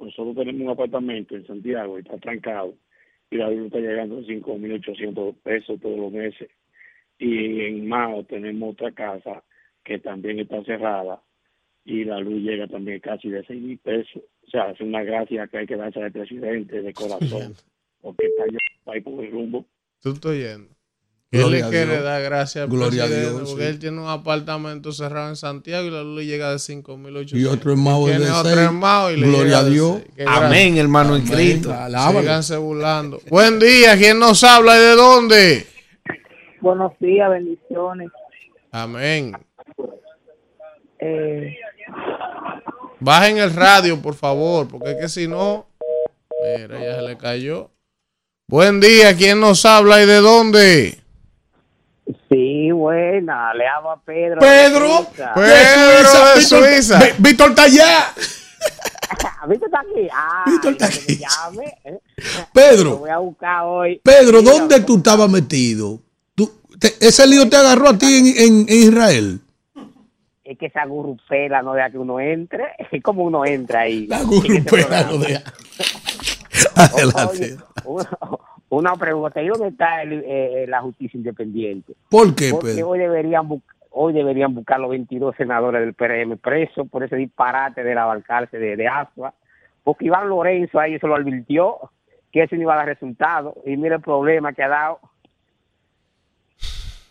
Nosotros 0.01 0.37
tenemos 0.37 0.63
un 0.63 0.71
apartamento 0.71 1.37
en 1.37 1.47
Santiago 1.47 1.99
y 1.99 2.01
está 2.01 2.17
trancado. 2.17 2.75
Y 3.31 3.37
la 3.37 3.51
luz 3.51 3.67
está 3.67 3.79
llegando 3.81 4.17
a 4.17 4.23
5.800 4.23 5.35
pesos 5.43 5.79
todos 5.83 5.99
los 5.99 6.11
meses. 6.11 6.49
Y 7.19 7.61
en 7.61 7.87
Mao 7.87 8.25
tenemos 8.25 8.73
otra 8.73 8.91
casa 8.93 9.45
que 9.85 9.99
también 9.99 10.39
está 10.39 10.65
cerrada 10.65 11.21
y 11.85 12.05
la 12.05 12.21
luz 12.21 12.41
llega 12.41 12.69
también 12.69 13.01
casi 13.01 13.29
de 13.29 13.45
6.000 13.45 13.81
pesos. 13.81 14.23
O 14.47 14.51
sea, 14.51 14.71
es 14.71 14.81
una 14.81 15.03
gracia 15.03 15.47
que 15.47 15.59
hay 15.59 15.67
que 15.67 15.77
darse 15.77 16.03
al 16.03 16.11
presidente 16.13 16.81
de 16.81 16.95
corazón 16.95 17.55
porque 18.01 18.29
está 18.29 18.47
ya 18.47 18.93
ahí 18.93 19.03
por 19.03 19.23
el 19.23 19.31
rumbo. 19.31 19.67
Tú 20.03 20.13
estoy 20.13 20.39
yendo. 20.39 20.78
Él 21.31 21.41
Gloria 21.41 21.59
le 21.59 21.65
a 21.65 21.69
quiere 21.69 21.93
Dios. 21.93 22.05
dar 22.05 22.23
gracias 22.23 22.63
al 22.65 22.71
Gloria 22.71 23.05
a 23.05 23.07
Dios, 23.07 23.33
porque 23.51 23.65
sí. 23.65 23.69
él 23.69 23.79
tiene 23.79 24.01
un 24.01 24.09
apartamento 24.09 24.93
cerrado 24.93 25.29
en 25.29 25.37
Santiago 25.37 25.87
y 25.87 25.91
la 25.91 26.03
luz 26.03 26.17
le 26.21 26.27
llega 26.27 26.51
de 26.51 26.57
5.800. 26.57 27.37
Y 27.37 27.45
otro 27.45 27.73
en 27.73 27.79
Mao 27.81 28.07
Tiene 28.07 28.25
de 28.25 28.31
otro 28.31 29.11
y 29.13 29.17
le 29.17 29.27
Gloria 29.27 29.59
a 29.59 29.65
de 29.65 29.71
Dios. 29.71 30.01
Amén, 30.27 30.79
hermano 30.79 31.17
en. 31.17 31.27
Cristo. 31.27 31.75
Síganse 32.21 32.57
burlando. 32.57 33.21
Buen 33.29 33.59
día, 33.59 33.97
¿quién 33.99 34.19
nos 34.19 34.43
habla 34.43 34.75
y 34.77 34.81
de 34.81 34.95
dónde? 34.95 35.67
Buenos 36.63 36.93
días, 36.99 37.29
bendiciones. 37.31 38.09
Amén. 38.73 39.33
Eh, 40.99 41.57
Bajen 43.01 43.39
el 43.39 43.55
radio, 43.55 44.01
por 44.01 44.15
favor, 44.15 44.67
porque 44.67 44.93
es 44.93 44.97
que 44.97 45.09
si 45.09 45.29
no, 45.29 45.67
mira, 46.57 46.81
ya 46.83 46.97
se 46.97 47.03
le 47.03 47.17
cayó. 47.19 47.71
Buen 48.49 48.81
día, 48.81 49.15
¿quién 49.15 49.41
nos 49.41 49.65
habla 49.67 50.03
y 50.03 50.07
de 50.07 50.17
dónde? 50.17 50.99
Sí, 52.31 52.71
buena, 52.73 53.53
le 53.55 53.67
hablo 53.67 53.91
a 53.93 54.01
Pedro. 54.01 54.41
Pedro, 54.41 55.07
Pedro 55.15 56.25
de 56.35 56.41
Víctor- 56.41 56.43
Suiza. 56.43 56.99
Ví- 57.01 57.15
Víctor 57.19 57.51
está 57.51 57.63
allá. 57.65 58.13
¿Viste 59.49 59.67
está 59.67 59.81
aquí? 59.81 60.09
Ah, 60.13 60.45
Víctor 60.47 60.73
está 60.73 60.89
llame, 60.89 61.75
¿eh? 61.85 61.99
Pedro. 62.53 62.99
Voy 62.99 63.11
a 63.11 63.19
buscar 63.19 63.65
hoy. 63.65 64.01
Pedro, 64.05 64.41
Mira, 64.43 64.53
¿dónde 64.53 64.81
tú 64.81 64.97
estabas 64.99 65.31
metido? 65.31 66.01
Tú- 66.35 66.53
te- 66.79 66.95
ese 67.01 67.27
lío 67.27 67.49
te 67.49 67.57
agarró 67.57 67.89
a 67.91 67.99
ti 67.99 68.07
en, 68.19 68.27
en- 68.27 68.67
en 68.69 68.79
Israel. 68.89 69.41
Es 70.45 70.59
que 70.59 70.67
esa 70.67 70.85
gurrupela 70.87 71.63
no 71.63 71.75
deja 71.75 71.91
que 71.91 71.99
uno 71.99 72.19
entre. 72.21 72.65
Es 72.93 73.03
como 73.03 73.23
uno 73.25 73.45
entra 73.47 73.81
ahí. 73.83 74.07
La 74.07 74.17
ese 74.19 74.27
gurrupela 74.27 75.03
no 75.05 75.19
deja. 75.19 75.43
Adelante. 76.75 77.57
Oye, 77.57 77.57
una, 77.85 78.11
una 78.69 78.95
pregunta. 78.95 79.43
¿Y 79.43 79.49
dónde 79.49 79.69
está 79.69 80.03
el, 80.03 80.23
eh, 80.27 80.67
la 80.69 80.81
justicia 80.81 81.17
independiente? 81.17 81.95
¿Por 82.09 82.35
qué, 82.35 82.51
Porque 82.51 82.75
Pedro? 82.75 82.91
hoy 82.91 82.99
deberían, 82.99 83.49
hoy 83.91 84.13
deberían 84.13 84.55
buscar 84.55 84.81
los 84.81 84.91
22 84.91 85.35
senadores 85.37 85.81
del 85.81 85.95
PRM 85.95 86.37
presos 86.39 86.89
por 86.89 87.03
ese 87.05 87.17
disparate 87.17 87.83
de 87.83 87.95
la 87.95 88.05
balcarce 88.05 88.59
de, 88.59 88.77
de 88.77 88.89
Asua. 88.89 89.35
Porque 89.85 90.07
Iván 90.07 90.29
Lorenzo 90.29 90.79
ahí 90.79 90.99
se 90.99 91.07
lo 91.07 91.17
advirtió 91.17 91.91
que 92.33 92.43
eso 92.43 92.57
no 92.57 92.63
iba 92.63 92.75
a 92.75 92.79
dar 92.79 92.87
resultado. 92.87 93.55
Y 93.65 93.77
mira 93.77 93.97
el 93.97 94.03
problema 94.03 94.53
que 94.53 94.63
ha 94.63 94.69
dado. 94.69 95.01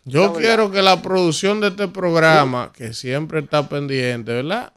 Yo 0.05 0.33
quiero 0.33 0.71
que 0.71 0.81
la 0.81 1.01
producción 1.01 1.59
de 1.59 1.67
este 1.67 1.89
programa, 1.89 2.71
que 2.73 2.93
siempre 2.93 3.39
está 3.39 3.67
pendiente, 3.67 4.31
¿verdad? 4.31 4.71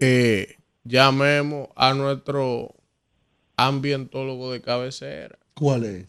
Eh, 0.00 0.56
llamemos 0.82 1.68
a 1.76 1.94
nuestro 1.94 2.74
ambientólogo 3.56 4.50
de 4.52 4.60
cabecera, 4.60 5.38
¿Cuál 5.58 5.84
es? 5.84 6.06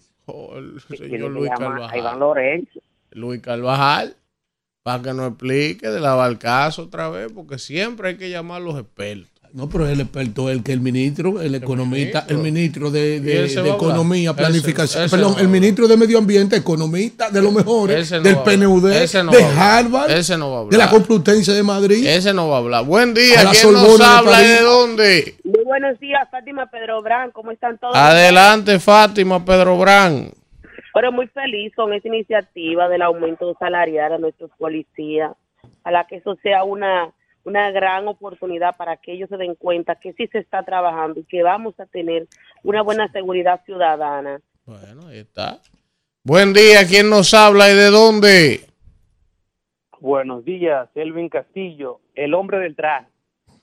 el 0.55 0.97
señor 0.97 1.31
Luis 1.31 1.49
Carvajal. 1.57 1.97
Iván 1.99 2.19
Lorenzo. 2.19 2.79
Luis 3.11 3.41
Carvajal, 3.41 4.15
para 4.83 5.01
que 5.03 5.13
nos 5.13 5.29
explique 5.29 5.89
de 5.89 5.99
la 5.99 6.13
Balcazo 6.13 6.83
otra 6.83 7.09
vez, 7.09 7.31
porque 7.33 7.57
siempre 7.57 8.09
hay 8.09 8.17
que 8.17 8.29
llamar 8.29 8.61
a 8.61 8.65
los 8.65 8.79
expertos. 8.79 9.27
No, 9.51 9.67
pero 9.67 9.87
es 9.87 9.93
el 9.93 10.01
experto, 10.01 10.51
el 10.51 10.61
que 10.61 10.71
el 10.73 10.79
ministro, 10.79 11.41
el 11.41 11.55
economista, 11.55 12.19
ministro. 12.21 12.37
el 12.37 12.43
ministro 12.43 12.91
de, 12.91 13.15
¿Y 13.15 13.19
de- 13.19 13.47
de 13.47 13.59
hablar? 13.59 13.75
economía, 13.77 14.35
planificación, 14.35 15.05
ese 15.05 15.15
perdón, 15.15 15.33
no 15.33 15.39
el 15.39 15.47
ministro 15.47 15.87
de 15.87 15.97
medio 15.97 16.19
ambiente, 16.19 16.55
economista 16.55 17.31
de 17.31 17.41
los 17.41 17.51
mejores, 17.51 18.11
no 18.11 18.21
del 18.21 18.35
hablar. 18.35 18.43
PNUD, 18.59 18.91
Ese 18.91 19.23
no 19.23 19.31
de 19.31 19.43
hablar. 19.43 19.57
Harvard, 19.79 20.11
Ese 20.11 20.37
no 20.37 20.51
va 20.51 20.59
a 20.59 20.65
de 20.65 20.77
la 20.77 20.83
hablar. 20.83 20.89
Complutense 20.99 21.51
de 21.53 21.63
Madrid. 21.63 22.05
Ese 22.05 22.31
no 22.31 22.47
va 22.47 22.57
a 22.57 22.59
hablar. 22.59 22.85
Buen 22.85 23.15
día, 23.15 23.43
¿quién 23.49 23.73
nos 23.73 23.97
de 23.97 24.05
habla 24.05 24.31
y 24.31 24.43
París. 24.43 24.49
de 24.59 24.61
dónde? 24.63 25.35
Buenos 25.69 25.99
días, 25.99 26.27
Fátima 26.31 26.65
Pedro 26.65 26.99
Brán. 27.03 27.29
¿Cómo 27.29 27.51
están 27.51 27.77
todos? 27.77 27.95
Adelante, 27.95 28.79
Fátima 28.79 29.45
Pedro 29.45 29.77
Brán. 29.77 30.31
Pero 30.95 31.11
muy 31.11 31.27
feliz 31.27 31.71
con 31.75 31.93
esta 31.93 32.07
iniciativa 32.07 32.89
del 32.89 33.03
aumento 33.03 33.55
salarial 33.59 34.13
a 34.13 34.17
nuestros 34.17 34.49
policías. 34.57 35.33
Ojalá 35.81 36.07
que 36.07 36.15
eso 36.15 36.35
sea 36.41 36.63
una, 36.63 37.13
una 37.43 37.69
gran 37.69 38.07
oportunidad 38.07 38.77
para 38.77 38.97
que 38.97 39.13
ellos 39.13 39.29
se 39.29 39.37
den 39.37 39.53
cuenta 39.53 39.93
que 39.93 40.13
sí 40.13 40.25
se 40.31 40.39
está 40.39 40.63
trabajando 40.63 41.19
y 41.19 41.25
que 41.25 41.43
vamos 41.43 41.79
a 41.79 41.85
tener 41.85 42.25
una 42.63 42.81
buena 42.81 43.07
seguridad 43.11 43.61
ciudadana. 43.63 44.41
Bueno, 44.65 45.09
ahí 45.09 45.19
está. 45.19 45.59
Buen 46.23 46.51
día, 46.51 46.79
¿quién 46.87 47.11
nos 47.11 47.31
habla 47.35 47.69
y 47.69 47.75
de 47.75 47.91
dónde? 47.91 48.61
Buenos 49.99 50.43
días, 50.43 50.89
Elvin 50.95 51.29
Castillo, 51.29 51.99
el 52.15 52.33
hombre 52.33 52.57
del 52.57 52.75
traje. 52.75 53.18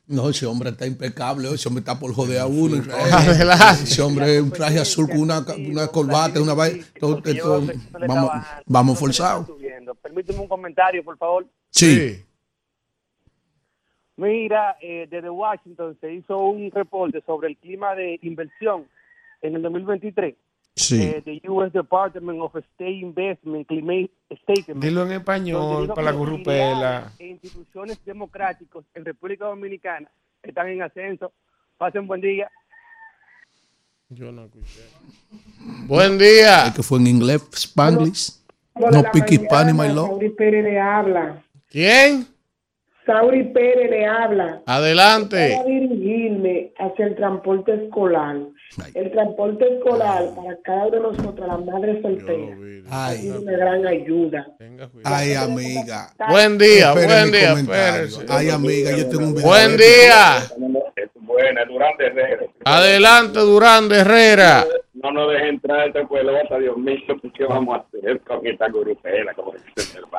No, 0.09 0.29
ese 0.31 0.47
hombre 0.47 0.71
está 0.71 0.87
impecable, 0.87 1.49
ese 1.53 1.67
hombre 1.69 1.81
está 1.81 1.99
por 1.99 2.15
joder 2.15 2.39
a 2.39 2.47
uno. 2.47 2.77
Ese 3.83 4.01
hombre 4.03 4.37
es 4.37 4.43
un 4.43 4.51
traje 4.53 4.79
azul 4.79 5.09
con 5.09 5.19
una, 5.19 5.45
una 5.69 5.89
corbata, 5.89 6.41
una 6.41 6.55
vaina. 6.55 6.85
todo- 7.01 7.21
todo- 7.23 7.67
vamos, 8.07 8.31
vamos 8.67 8.99
forzados. 8.99 9.49
Permíteme 10.03 10.39
un 10.41 10.49
comentario, 10.49 11.03
por 11.05 11.19
favor. 11.19 11.47
Sí. 11.71 12.23
Mira, 14.17 14.77
eh, 14.81 15.07
desde 15.11 15.29
Washington 15.29 15.97
se 16.01 16.13
hizo 16.15 16.39
un 16.39 16.71
reporte 16.71 17.23
sobre 17.27 17.49
el 17.49 17.57
clima 17.59 17.95
de 17.95 18.19
inversión 18.23 18.87
en 19.43 19.57
el 19.57 19.63
2023 19.63 20.35
Sí. 20.77 21.03
eh, 21.03 21.23
the 21.25 21.41
U.S. 21.49 21.73
Department 21.73 22.39
of 22.41 22.55
State 22.75 23.01
Investment 23.01 23.67
Climate 23.67 24.11
Statement. 24.43 24.85
Dilo 24.85 25.07
en 25.07 25.13
español 25.13 25.89
para 25.89 26.13
la 26.13 26.39
ideales 26.39 27.05
e 27.19 27.29
instituciones 27.29 28.05
democráticos 28.05 28.85
en 28.95 29.07
República 29.07 29.47
Dominicana 29.47 30.11
están 30.43 30.69
en 30.69 30.83
ascenso. 30.83 31.33
Pasen 31.79 32.07
buen 32.07 32.21
día. 32.21 32.51
Yo 34.09 34.31
no 34.31 34.45
escuché. 34.45 34.83
Buen 35.87 36.19
día. 36.19 36.67
Es 36.67 36.75
que 36.75 36.83
fue 36.83 36.99
en 36.99 37.07
inglés, 37.07 37.43
Spanglish. 37.53 38.33
No 38.75 39.03
pique 39.11 39.37
Spanish, 39.37 39.75
my 39.75 39.89
love. 39.89 40.09
Sauri 40.09 40.31
Pérez 40.31 40.65
le 40.65 40.79
habla. 40.79 41.43
¿Quién? 41.69 42.27
Sauri 43.05 43.45
Pérez 43.45 43.91
le 43.91 44.07
habla. 44.07 44.63
Adelante. 44.67 45.55
Para 45.57 45.65
dirigirme 45.65 46.73
hacia 46.79 47.07
el 47.07 47.17
transporte 47.17 47.75
escolar. 47.85 48.37
El 48.95 49.11
transporte 49.11 49.75
escolar 49.75 50.23
para 50.35 50.57
cada 50.63 50.87
uno 50.87 50.97
de 50.97 51.01
nosotros, 51.01 51.47
las 51.49 51.65
madres 51.65 52.03
solteras, 52.03 52.59
Ay, 52.91 53.17
sido 53.19 53.41
una 53.41 53.53
gran 53.53 53.87
ayuda. 53.87 54.47
ay, 55.05 55.35
amiga. 55.35 56.11
Buen 56.29 56.59
día, 56.59 56.93
Espere 56.93 57.07
buen 57.07 57.33
día. 57.67 58.07
Ay, 58.29 58.51
amiga, 58.51 58.91
yo 58.97 59.09
tengo 59.09 59.25
un 59.29 59.35
video. 59.35 59.47
Buen 59.47 59.77
día. 59.77 60.43
Buena, 61.15 61.65
Durán 61.65 61.97
de 61.99 62.07
Herrera. 62.07 62.47
Adelante, 62.65 63.39
Durán 63.41 63.89
de 63.89 63.97
Herrera. 63.99 64.65
No 64.95 65.11
nos 65.13 65.33
deje 65.33 65.49
entrar 65.49 65.81
a 65.81 65.87
esta 65.87 66.07
pelota, 66.09 66.59
Dios 66.59 66.77
mío, 66.77 66.97
¿qué 67.35 67.45
vamos 67.45 67.77
a 67.77 67.81
hacer 67.99 68.21
con 68.23 68.47
esta 68.47 68.69
grupela? 68.69 69.35
Como? 69.35 69.53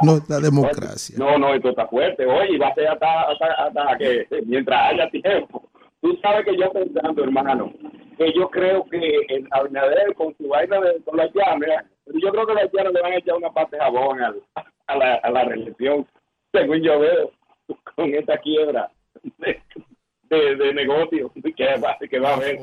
No, 0.01 0.19
la 0.27 0.39
democracia. 0.39 1.15
No, 1.17 1.37
no, 1.37 1.53
esto 1.53 1.69
está 1.69 1.87
fuerte. 1.87 2.25
Oye, 2.25 2.57
va 2.57 2.67
a 2.69 2.75
ser 2.75 2.87
hasta, 2.87 3.21
hasta, 3.21 3.45
hasta 3.65 3.97
que 3.97 4.27
mientras 4.45 4.93
haya 4.93 5.09
tiempo. 5.09 5.63
Tú 6.01 6.17
sabes 6.21 6.45
que 6.45 6.55
yo 6.57 6.71
pensando, 6.71 7.23
hermano, 7.23 7.73
que 8.17 8.33
yo 8.33 8.49
creo 8.49 8.85
que 8.89 8.97
el 9.29 9.47
Abinader 9.51 10.13
con 10.15 10.35
su 10.37 10.47
vaina 10.47 10.79
de 10.81 11.01
con 11.03 11.17
las 11.17 11.31
llaves, 11.33 11.69
yo 12.05 12.31
creo 12.31 12.47
que 12.47 12.53
las 12.53 12.71
llaves 12.73 12.93
le 12.93 13.01
van 13.01 13.13
a 13.13 13.17
echar 13.17 13.35
una 13.35 13.51
parte 13.51 13.75
de 13.75 13.81
jabón 13.83 14.19
a, 14.21 14.95
la, 14.95 15.15
a 15.15 15.29
la 15.31 15.43
reelección, 15.45 16.07
según 16.51 16.81
yo 16.81 16.99
veo, 16.99 17.31
con 17.95 18.13
esta 18.13 18.37
quiebra 18.37 18.89
de, 19.37 19.61
de, 20.23 20.55
de 20.55 20.73
negocio 20.73 21.31
que 21.55 21.65
va, 21.77 21.97
que 22.09 22.19
va 22.19 22.29
a 22.31 22.35
haber. 22.35 22.57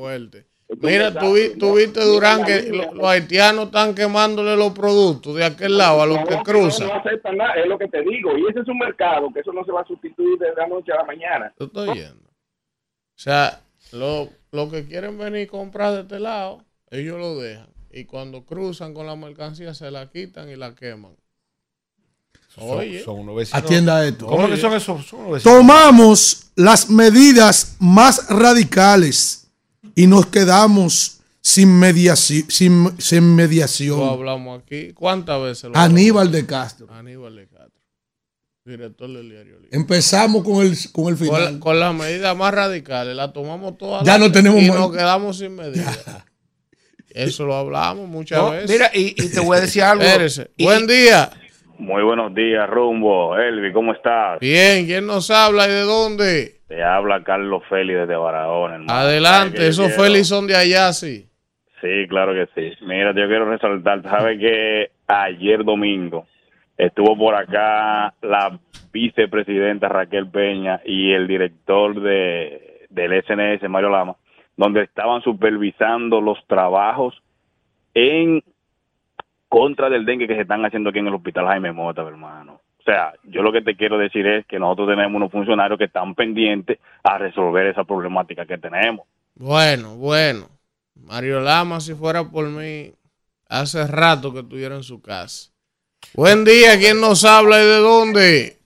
Mira, 0.81 1.11
tú, 1.21 1.35
tú 1.59 1.75
viste, 1.77 2.01
Durán, 2.03 2.43
que 2.47 2.63
lo- 2.73 2.95
los 2.95 3.07
haitianos 3.07 3.67
están 3.67 3.95
quemándole 3.95 4.57
los 4.57 4.73
productos 4.73 5.35
de 5.37 5.45
aquel 5.45 5.77
lado 5.77 6.01
a 6.03 6.07
los 6.07 6.19
que 6.21 6.37
cruzan. 6.43 6.89
No, 6.89 6.95
no 6.95 7.01
aceptan 7.01 7.37
nada, 7.37 7.53
es 7.55 7.67
lo 7.67 7.79
que 7.79 7.87
te 7.89 8.01
digo. 8.01 8.37
Y 8.39 8.47
ese 8.49 8.61
es 8.61 8.69
un 8.69 8.79
mercado 8.79 9.31
que 9.33 9.41
eso 9.41 9.53
no 9.53 9.63
se 9.65 9.71
va 9.73 9.83
a 9.83 9.87
sustituir 9.87 10.39
de 10.39 10.55
la 10.57 10.67
noche 10.67 10.91
a 10.93 10.97
la 10.97 11.05
mañana. 11.05 11.53
Yo 11.59 11.67
estoy 11.67 11.93
yendo. 11.95 12.25
O 12.31 13.17
sea, 13.17 13.61
los 13.95 14.29
lo 14.53 14.71
que 14.71 14.85
quieren 14.87 15.17
venir 15.19 15.49
a 15.49 15.51
comprar 15.51 15.95
de 15.95 16.01
este 16.03 16.21
lado, 16.21 16.65
ellos 16.91 17.19
lo 17.19 17.39
dejan. 17.39 17.69
Y 17.91 18.05
cuando 18.05 18.45
cruzan 18.45 18.93
con 18.95 19.07
la 19.07 19.17
mercancía, 19.17 19.73
se 19.75 19.91
la 19.91 20.11
quitan 20.11 20.49
y 20.51 20.57
la 20.57 20.75
queman. 20.75 21.15
Oye. 22.57 23.03
Son 23.03 23.19
unos 23.21 23.37
vecinos. 23.37 23.65
Atienda 23.65 24.07
esto. 24.07 24.27
¿Cómo 24.27 24.49
que 24.49 24.57
son 24.57 24.75
esos? 24.75 25.05
Son 25.07 25.21
unos. 25.27 25.43
Tomamos 25.43 26.51
las 26.55 26.89
medidas 26.89 27.77
más 27.81 28.29
radicales 28.29 29.49
y 29.97 30.07
nos 30.07 30.27
quedamos 30.27 31.19
sin, 31.41 31.69
mediaci- 31.81 32.49
sin, 32.49 32.95
sin 33.01 33.29
Lo 33.31 33.35
mediación. 33.35 34.09
hablamos 34.09 34.63
aquí. 34.63 34.93
¿Cuántas 34.93 35.43
veces 35.43 35.71
lo 35.71 35.77
Aníbal 35.77 36.29
hablamos? 36.29 36.33
de 36.33 36.47
Castro. 36.47 36.87
Aníbal 36.93 37.37
de 37.37 37.47
Castro. 37.49 37.84
Director 38.65 39.09
del 39.09 39.29
diario 39.29 39.57
Libre. 39.61 39.69
Empezamos 39.77 40.43
con 40.43 40.65
el, 40.65 40.73
con 40.93 41.09
el 41.13 41.17
final. 41.19 41.45
Con, 41.45 41.61
con 41.61 41.81
las 41.81 41.95
medidas 41.95 42.35
más 42.35 42.55
radicales, 42.55 43.15
las 43.15 43.31
tomamos 43.35 43.77
todas. 43.77 44.05
Ya 44.05 44.17
no 44.17 44.33
tenemos 44.33 44.63
Y 44.63 44.69
más- 44.71 44.79
nos 44.79 44.91
quedamos 44.93 45.37
sin 45.39 45.55
medidas. 45.55 46.25
Eso 47.11 47.45
lo 47.45 47.55
hablamos 47.55 48.09
muchas 48.09 48.39
No, 48.39 48.51
veces. 48.53 48.71
mira, 48.71 48.91
y- 48.95 49.15
y 49.23 49.31
te 49.33 49.41
voy 49.41 49.59
a 49.59 49.61
decir 49.61 49.83
algo. 49.83 50.03
Espérese. 50.03 50.51
Y- 50.57 50.65
Buen 50.65 50.87
día. 50.87 51.31
Muy 51.77 52.03
buenos 52.03 52.35
días, 52.35 52.69
Rumbo. 52.71 53.37
Elvi, 53.37 53.71
¿cómo 53.73 53.93
estás? 53.93 54.41
Bien, 54.41 54.87
¿quién 54.87 55.07
nos 55.07 55.31
habla 55.31 55.67
y 55.67 55.71
de 55.71 55.81
dónde? 55.83 56.61
Te 56.67 56.83
habla 56.83 57.23
Carlos 57.23 57.63
Félix 57.69 57.99
desde 58.01 58.17
Barahona, 58.17 58.77
hermano. 58.77 58.93
Adelante, 58.99 59.59
¿Sabes 59.59 59.77
qué 59.79 59.85
esos? 59.85 59.93
Félix 60.03 60.29
son 60.29 60.47
de 60.47 60.57
allá, 60.57 60.91
sí. 60.95 61.29
Sí, 61.83 62.07
claro 62.09 62.33
que 62.33 62.47
sí. 62.55 62.75
Mira, 62.87 63.11
yo 63.11 63.27
quiero 63.29 63.45
resaltar, 63.51 64.03
¿sabes 64.05 64.39
que 64.41 64.91
ayer 65.07 65.63
domingo 65.65 66.27
estuvo 66.77 67.17
por 67.17 67.35
acá 67.35 68.15
la 68.23 68.59
vicepresidenta 68.93 69.89
Raquel 69.89 70.29
Peña 70.29 70.81
y 70.85 71.13
el 71.13 71.27
director 71.27 72.01
de 72.01 72.75
del 72.95 73.25
SNS, 73.25 73.69
Mario 73.69 73.91
Lama, 73.91 74.17
donde 74.57 74.83
estaban 74.83 75.21
supervisando 75.23 76.21
los 76.21 76.39
trabajos 76.47 77.21
en 77.93 78.43
contra 79.49 79.91
del 79.91 80.05
dengue 80.05 80.29
que 80.29 80.35
se 80.35 80.43
están 80.43 80.65
haciendo 80.65 80.91
aquí 80.91 81.01
en 81.01 81.09
el 81.09 81.15
hospital 81.15 81.47
Jaime 81.47 81.73
Mota, 81.73 82.03
hermano. 82.03 82.61
O 82.79 82.83
sea, 82.85 83.15
yo 83.25 83.43
lo 83.43 83.53
que 83.53 83.63
te 83.63 83.77
quiero 83.77 83.97
decir 83.97 84.27
es 84.27 84.47
que 84.47 84.59
nosotros 84.59 84.89
tenemos 84.89 85.17
unos 85.17 85.33
funcionarios 85.33 85.79
que 85.79 85.87
están 85.87 86.15
pendientes 86.15 86.79
a 87.03 87.19
resolver 87.19 87.67
esa 87.67 87.85
problemática 87.85 88.45
que 88.47 88.59
tenemos. 88.59 89.07
Bueno, 89.35 89.97
bueno. 89.97 90.49
Mario 90.95 91.41
Lama, 91.41 91.81
si 91.81 91.95
fuera 91.95 92.25
por 92.25 92.47
mí, 92.49 92.93
hace 93.49 93.87
rato 93.87 94.33
que 94.33 94.41
estuviera 94.41 94.75
en 94.75 94.83
su 94.83 95.01
casa. 95.01 95.54
Buen 96.13 96.45
día, 96.45 96.79
¿quién 96.79 97.01
nos 97.01 97.25
habla 97.25 97.63
y 97.63 97.67
de 97.67 97.79
dónde? 97.79 98.57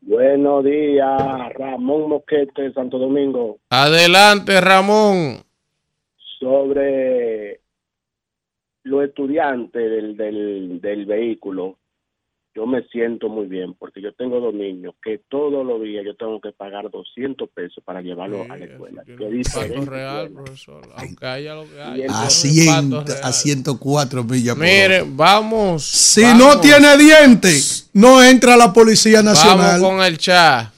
Buenos 0.00 0.64
días, 0.64 1.52
Ramón 1.54 2.08
Moquete 2.08 2.62
de 2.62 2.72
Santo 2.72 2.98
Domingo. 2.98 3.58
Adelante, 3.70 4.60
Ramón. 4.60 5.44
Sobre 6.38 7.60
los 8.84 9.04
estudiantes 9.04 9.82
del, 9.90 10.16
del, 10.16 10.80
del 10.80 11.06
vehículo, 11.06 11.76
yo 12.56 12.66
me 12.66 12.82
siento 12.88 13.28
muy 13.28 13.44
bien 13.46 13.74
porque 13.78 14.00
yo 14.00 14.14
tengo 14.14 14.40
dos 14.40 14.54
niños 14.54 14.94
que 15.04 15.20
todos 15.28 15.64
los 15.66 15.82
días 15.82 16.02
yo 16.06 16.16
tengo 16.16 16.40
que 16.40 16.52
pagar 16.52 16.90
200 16.90 17.50
pesos 17.50 17.84
para 17.84 18.00
llevarlos 18.00 18.48
a 18.48 18.56
la 18.56 18.64
escuela. 18.64 19.02
Que 19.04 19.84
real, 19.84 20.30
profesor. 20.30 20.80
Aunque 20.96 21.26
haya 21.26 21.54
lo 21.54 21.68
que 21.68 21.82
haya. 21.82 22.06
A, 22.08 22.26
eso 22.26 22.46
es 22.46 22.54
100, 22.54 22.90
pato 22.90 23.04
real. 23.12 23.20
a 23.24 23.32
104 23.32 24.24
millas 24.24 24.56
Mire, 24.56 25.04
vamos. 25.06 25.84
Si 25.84 26.22
vamos. 26.22 26.38
no 26.38 26.60
tiene 26.62 26.96
dientes, 26.96 27.90
no 27.92 28.24
entra 28.24 28.56
la 28.56 28.72
Policía 28.72 29.22
Nacional. 29.22 29.78
Vamos 29.78 29.90
con 29.90 30.02
el 30.02 30.16
chat. 30.16 30.72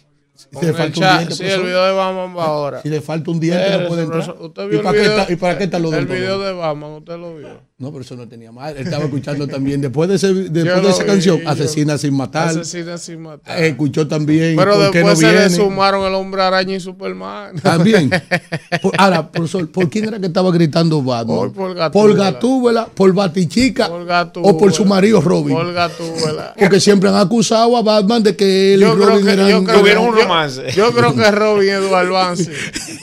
Con 0.52 0.62
le 0.62 0.70
el 0.70 0.74
falta 0.74 0.98
un 1.00 1.16
diente, 1.18 1.34
Sí, 1.34 1.42
el 1.44 1.48
profesor. 1.50 1.66
video 1.66 1.84
de 1.84 1.92
Batman 1.92 2.36
va 2.36 2.44
ahora. 2.44 2.82
Si 2.82 2.88
le 2.88 3.00
falta 3.00 3.30
un 3.30 3.38
diente, 3.38 3.70
no 3.70 3.86
puede 3.88 4.02
entrar. 4.02 4.24
profesor. 4.24 4.46
¿Usted 4.48 4.72
¿Y 4.72 4.76
el 4.76 4.82
para, 4.82 4.92
qué 4.96 5.00
video? 5.02 5.18
está, 5.20 5.32
¿Y 5.32 5.36
para 5.36 5.58
qué 5.58 5.64
está 5.64 5.78
lo 5.78 5.88
El 5.94 5.94
del 5.94 6.06
video 6.06 6.38
de 6.40 6.52
Batman, 6.54 6.90
¿usted 6.90 7.18
lo 7.18 7.36
vio? 7.36 7.67
No, 7.80 7.92
pero 7.92 8.02
eso 8.02 8.16
no 8.16 8.26
tenía 8.26 8.50
mal. 8.50 8.76
Él 8.76 8.82
estaba 8.86 9.04
escuchando 9.04 9.46
también, 9.46 9.80
después 9.80 10.08
de, 10.08 10.16
ese, 10.16 10.34
después 10.50 10.82
de 10.82 10.90
esa 10.90 11.04
vi, 11.04 11.08
canción, 11.10 11.38
yo- 11.40 11.48
Asesina 11.48 11.96
sin 11.96 12.12
matar. 12.12 12.48
Asesina 12.48 12.98
sin 12.98 13.20
matar. 13.20 13.56
Eh, 13.62 13.68
Escuchó 13.68 14.08
también. 14.08 14.56
Pero 14.56 14.72
¿por 14.74 14.90
qué 14.90 14.98
después 14.98 15.22
no 15.22 15.28
se 15.28 15.32
le 15.32 15.50
sumaron 15.50 16.04
el 16.04 16.12
hombre 16.14 16.42
araña 16.42 16.74
y 16.74 16.80
Superman. 16.80 17.54
También. 17.62 18.10
Por- 18.82 18.94
ahora, 18.98 19.30
profesor, 19.30 19.70
¿por 19.70 19.88
quién 19.88 20.06
era 20.08 20.18
que 20.18 20.26
estaba 20.26 20.50
gritando 20.50 21.00
Batman? 21.02 21.36
Por- 21.36 21.52
por 21.52 21.92
¿Por 21.92 22.16
Gatúbela. 22.16 22.86
Por 22.86 23.12
Batichica 23.12 23.88
Por 23.88 24.04
Gatúbela. 24.06 24.52
o 24.52 24.58
por 24.58 24.72
su 24.72 24.84
marido 24.84 25.20
Robin? 25.20 25.54
Por 25.56 25.72
Gatúbela. 25.72 26.54
Porque 26.58 26.80
siempre 26.80 27.10
han 27.10 27.16
acusado 27.16 27.76
a 27.76 27.82
Batman 27.82 28.24
de 28.24 28.34
que 28.34 28.74
él 28.74 28.80
Yo 28.80 28.92
y 28.92 28.96
creo 28.96 29.08
Robin 29.10 29.24
que, 29.24 29.32
eran... 29.32 29.48
yo 29.50 29.62
creo, 29.64 29.86
eran- 29.86 30.16
yo- 30.56 30.68
yo 30.74 30.90
creo 30.92 31.14
que 31.14 31.30
Robin 31.30 31.68
Eduardo 31.68 32.12
Vance. 32.12 32.50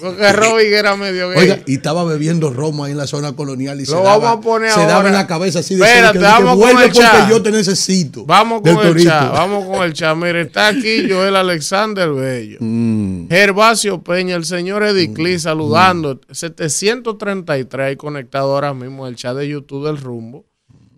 Porque 0.01 0.33
Robin 0.33 0.73
era 0.73 0.97
medio 0.97 1.29
gay. 1.29 1.39
Oiga, 1.39 1.59
y 1.65 1.75
estaba 1.75 2.03
bebiendo 2.03 2.49
romo 2.49 2.83
ahí 2.83 2.91
en 2.91 2.97
la 2.97 3.07
zona 3.07 3.33
colonial 3.37 3.79
y 3.79 3.85
se, 3.85 3.93
Lo 3.93 4.03
daba, 4.03 4.17
vamos 4.17 4.39
a 4.39 4.41
poner 4.41 4.64
se 4.73 4.79
daba 4.81 4.95
ahora. 4.95 5.09
en 5.09 5.15
la 5.15 5.27
cabeza 5.27 5.59
así 5.59 5.75
de 5.75 5.83
Espérate, 5.85 6.19
que 6.19 6.23
vamos 6.23 6.49
con 6.51 6.59
vuelve 6.59 6.85
el 6.85 6.91
porque 6.91 7.07
chat. 7.07 7.29
yo 7.29 7.41
te 7.41 7.51
necesito. 7.51 8.25
Vamos 8.25 8.61
con 8.61 8.85
el 8.85 9.03
chat, 9.03 9.31
vamos 9.31 9.65
con 9.65 9.83
el 9.83 9.93
chat. 9.93 10.15
Mire, 10.17 10.41
está 10.41 10.67
aquí 10.67 11.07
Joel 11.09 11.35
Alexander 11.35 12.11
Bello. 12.11 12.57
Mm. 12.59 13.27
Gervasio 13.29 14.01
Peña, 14.01 14.35
el 14.35 14.45
señor 14.45 14.83
Edicli 14.83 15.39
saludando. 15.39 16.19
733 16.31 17.85
ahí 17.85 17.95
conectado 17.95 18.53
ahora 18.53 18.73
mismo 18.73 19.07
el 19.07 19.15
chat 19.15 19.35
de 19.35 19.47
YouTube 19.47 19.85
del 19.85 19.97
Rumbo. 19.97 20.45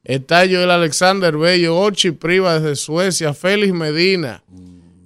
Está 0.04 0.40
Joel 0.40 0.72
Alexander 0.72 1.36
Bello, 1.36 1.76
Orchi 1.76 2.12
Priva 2.12 2.60
desde 2.60 2.76
Suecia, 2.78 3.34
Félix 3.34 3.74
Medina. 3.74 4.44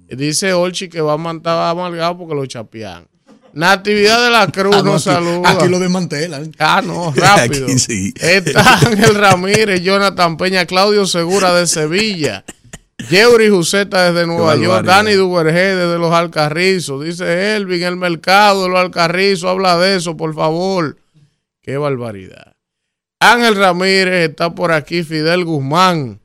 Dice 0.08 0.52
Orchi 0.52 0.88
que 0.88 1.00
va 1.00 1.14
a 1.14 1.16
mantar 1.16 1.70
amargado 1.70 2.18
porque 2.18 2.34
lo 2.34 2.46
chapean. 2.46 3.06
Natividad 3.54 4.24
de 4.24 4.30
la 4.30 4.46
Cruz 4.48 4.74
Ah, 4.76 4.82
no, 4.82 4.92
nos 4.92 5.06
aquí, 5.06 5.14
saluda. 5.16 5.50
aquí 5.50 5.68
lo 5.68 5.78
desmantelan. 5.78 6.52
Ah, 6.58 6.82
no, 6.84 7.12
rápido. 7.16 7.66
Aquí 7.66 7.78
sí. 7.78 8.14
Está 8.20 8.78
Ángel 8.78 9.14
Ramírez, 9.14 9.82
Jonathan 9.82 10.36
Peña, 10.36 10.64
Claudio 10.66 11.06
Segura 11.06 11.52
de 11.54 11.66
Sevilla, 11.66 12.44
Yeuri 13.10 13.48
Juseta 13.50 14.10
desde 14.12 14.26
Nueva 14.26 14.56
York. 14.56 14.84
Dani 14.86 15.12
Duvergé 15.12 15.74
desde 15.76 15.98
Los 15.98 16.12
Alcarrizos, 16.14 17.04
dice 17.04 17.56
Elvin, 17.56 17.82
el 17.82 17.96
mercado 17.96 18.62
de 18.64 18.68
Los 18.70 18.78
Alcarrizos, 18.80 19.50
habla 19.50 19.76
de 19.78 19.96
eso, 19.96 20.16
por 20.16 20.34
favor. 20.34 20.96
Qué 21.62 21.76
barbaridad. 21.76 22.54
Ángel 23.20 23.54
Ramírez 23.56 24.30
está 24.30 24.54
por 24.54 24.72
aquí, 24.72 25.02
Fidel 25.04 25.44
Guzmán. 25.44 26.20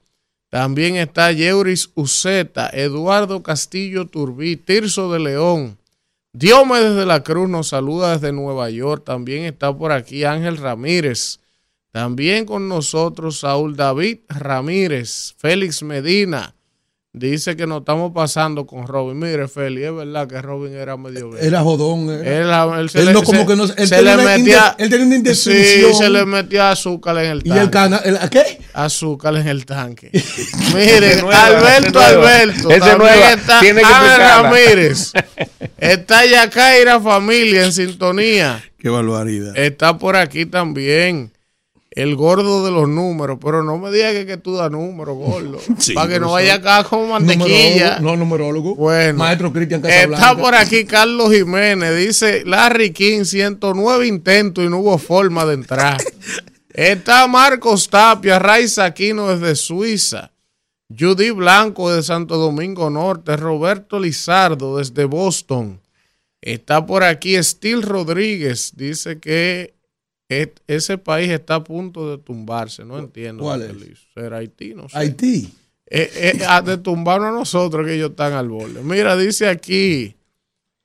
También 0.49 0.95
está 0.95 1.31
Yeuris 1.31 1.89
Uceta, 1.93 2.69
Eduardo 2.73 3.43
Castillo 3.43 4.07
Turbí, 4.07 4.55
Tirso 4.55 5.11
de 5.11 5.19
León. 5.19 5.77
Diomedes 6.39 6.95
de 6.95 7.07
la 7.07 7.23
Cruz 7.23 7.49
nos 7.49 7.69
saluda 7.69 8.11
desde 8.11 8.31
Nueva 8.31 8.69
York. 8.69 9.03
También 9.03 9.45
está 9.45 9.75
por 9.75 9.91
aquí 9.91 10.23
Ángel 10.23 10.57
Ramírez 10.57 11.39
También 11.89 12.45
con 12.45 12.69
nosotros 12.69 13.39
Saúl 13.39 13.75
David 13.75 14.19
Ramírez, 14.29 15.33
Félix 15.39 15.81
Medina. 15.81 16.53
Dice 17.19 17.55
que 17.55 17.65
nos 17.67 17.79
estamos 17.79 18.11
pasando 18.13 18.65
con 18.65 18.85
Robin. 18.87 19.17
Mire, 19.19 19.47
Félix, 19.47 19.87
es 19.87 19.95
verdad 19.95 20.27
que 20.27 20.41
Robin 20.41 20.73
era 20.73 20.97
medio. 20.97 21.35
Era 21.37 21.61
jodón. 21.61 22.09
Era. 22.09 22.63
Él, 22.63 22.79
él 22.81 22.89
se 22.89 22.99
Él 22.99 23.05
le- 23.07 23.13
no 23.13 23.23
como 23.23 23.41
se- 23.41 23.47
que 23.47 23.55
no- 23.55 23.63
él 23.65 23.87
se 23.87 24.01
le 24.01 24.13
una 24.15 24.23
metía, 24.23 24.75
él 24.77 24.89
tenía 24.89 25.05
una 25.05 25.15
indefensión. 25.15 25.91
Sí, 25.93 25.97
se 25.97 26.09
le 26.09 26.25
metía 26.25 26.71
azúcar 26.71 27.17
en 27.17 27.31
el 27.31 27.39
¿Y 27.39 27.49
tanque. 27.49 27.61
el 27.63 27.69
cana, 27.69 27.97
el, 28.03 28.17
¿qué? 28.29 28.59
Azúcar 28.73 29.35
en 29.35 29.47
el 29.47 29.65
tanque. 29.65 30.11
Mire, 30.75 31.21
nueva, 31.21 31.45
Alberto. 31.45 31.99
Alberto. 31.99 32.69
Ese 32.69 33.31
está 33.33 33.59
Tiene 33.59 33.81
que. 33.81 33.87
Ramírez. 34.17 35.11
Está 35.77 36.25
Yacaira 36.25 36.99
Familia 36.99 37.65
en 37.65 37.71
sintonía. 37.71 38.63
Qué 38.79 38.89
barbaridad. 38.89 39.55
Está 39.57 39.97
por 39.97 40.15
aquí 40.15 40.45
también 40.47 41.31
el 41.97 42.15
gordo 42.15 42.63
de 42.63 42.69
los 42.69 42.87
números, 42.87 43.39
pero 43.41 43.63
no 43.63 43.79
me 43.79 43.91
digas 43.91 44.13
que, 44.13 44.27
que 44.27 44.37
tú 44.37 44.55
das 44.55 44.69
números, 44.69 45.17
gordo. 45.17 45.57
Sí, 45.79 45.93
para 45.93 46.07
que 46.07 46.19
no 46.19 46.31
vaya 46.31 46.55
acá 46.55 46.83
con 46.83 47.09
mantequilla. 47.09 47.99
Numerólogo, 47.99 48.01
no 48.01 48.15
numerólogo. 48.17 48.75
Bueno, 48.75 49.17
Maestro 49.17 49.51
Cristian 49.51 49.81
Casablanca. 49.81 50.29
Está 50.29 50.39
por 50.39 50.53
aquí 50.53 50.85
Carlos 50.85 51.33
Jiménez. 51.33 51.97
Dice 51.97 52.43
Larry 52.45 52.91
King, 52.91 53.23
109 53.23 54.05
intentos 54.05 54.63
y 54.63 54.69
no 54.69 54.77
hubo 54.77 54.95
forma 54.99 55.43
de 55.47 55.55
entrar. 55.55 55.97
Está 56.69 57.25
Marcos 57.27 57.89
Tapia, 57.89 58.37
Raiza 58.37 58.85
Aquino 58.85 59.35
desde 59.35 59.55
Suiza. 59.55 60.31
Judy 60.95 61.31
Blanco 61.31 61.91
de 61.91 62.03
Santo 62.03 62.37
Domingo 62.37 62.91
Norte. 62.91 63.35
Roberto 63.37 63.99
Lizardo 63.99 64.77
desde 64.77 65.05
Boston. 65.05 65.81
Está 66.41 66.85
por 66.85 67.03
aquí 67.03 67.41
Steel 67.41 67.81
Rodríguez. 67.81 68.73
Dice 68.75 69.19
que 69.19 69.76
ese 70.29 70.97
país 70.97 71.29
está 71.29 71.55
a 71.55 71.63
punto 71.63 72.09
de 72.11 72.17
tumbarse. 72.21 72.83
No 72.83 72.99
entiendo. 72.99 73.43
¿Cuál 73.43 73.61
es? 73.63 73.75
hizo. 73.75 74.07
¿Será 74.13 74.37
Haití? 74.37 74.73
No 74.73 74.89
sé. 74.89 74.97
Haití. 74.97 75.53
Eh, 75.89 76.11
eh, 76.39 76.45
a- 76.47 76.61
de 76.61 76.77
tumbarnos 76.77 77.29
a 77.29 77.31
nosotros 77.31 77.85
que 77.87 77.93
ellos 77.95 78.09
están 78.09 78.33
al 78.33 78.49
borde. 78.49 78.81
Mira, 78.83 79.15
dice 79.15 79.47
aquí 79.47 80.15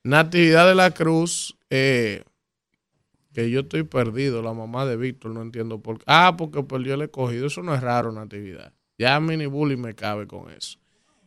Natividad 0.04 0.68
de 0.68 0.74
la 0.76 0.92
Cruz 0.92 1.56
eh, 1.70 2.22
que 3.32 3.50
yo 3.50 3.60
estoy 3.60 3.82
perdido, 3.82 4.42
la 4.42 4.52
mamá 4.52 4.84
de 4.86 4.96
Víctor, 4.96 5.32
no 5.32 5.42
entiendo 5.42 5.80
por 5.80 5.98
qué. 5.98 6.04
Ah, 6.06 6.34
porque 6.36 6.62
perdió 6.62 6.94
el 6.94 7.02
escogido, 7.02 7.46
eso 7.46 7.62
no 7.62 7.74
es 7.74 7.80
raro, 7.80 8.12
Natividad. 8.12 8.72
Ya 8.98 9.18
mini 9.20 9.46
bully 9.46 9.76
me 9.76 9.94
cabe 9.94 10.26
con 10.26 10.50
eso. 10.52 10.78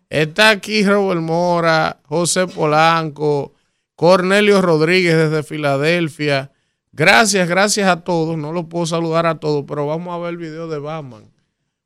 Está 0.09 0.51
aquí 0.51 0.85
Robert 0.85 1.19
Mora, 1.21 1.99
José 2.05 2.45
Polanco, 2.47 3.55
Cornelio 3.95 4.61
Rodríguez 4.61 5.17
desde 5.17 5.41
Filadelfia. 5.43 6.51
Gracias, 6.95 7.47
gracias 7.49 7.87
a 7.89 8.01
todos. 8.03 8.37
No 8.37 8.51
los 8.53 8.65
puedo 8.65 8.85
saludar 8.85 9.25
a 9.25 9.35
todos, 9.39 9.65
pero 9.67 9.85
vamos 9.85 10.13
a 10.15 10.17
ver 10.19 10.29
el 10.31 10.37
video 10.37 10.67
de 10.67 10.79
Batman. 10.79 11.23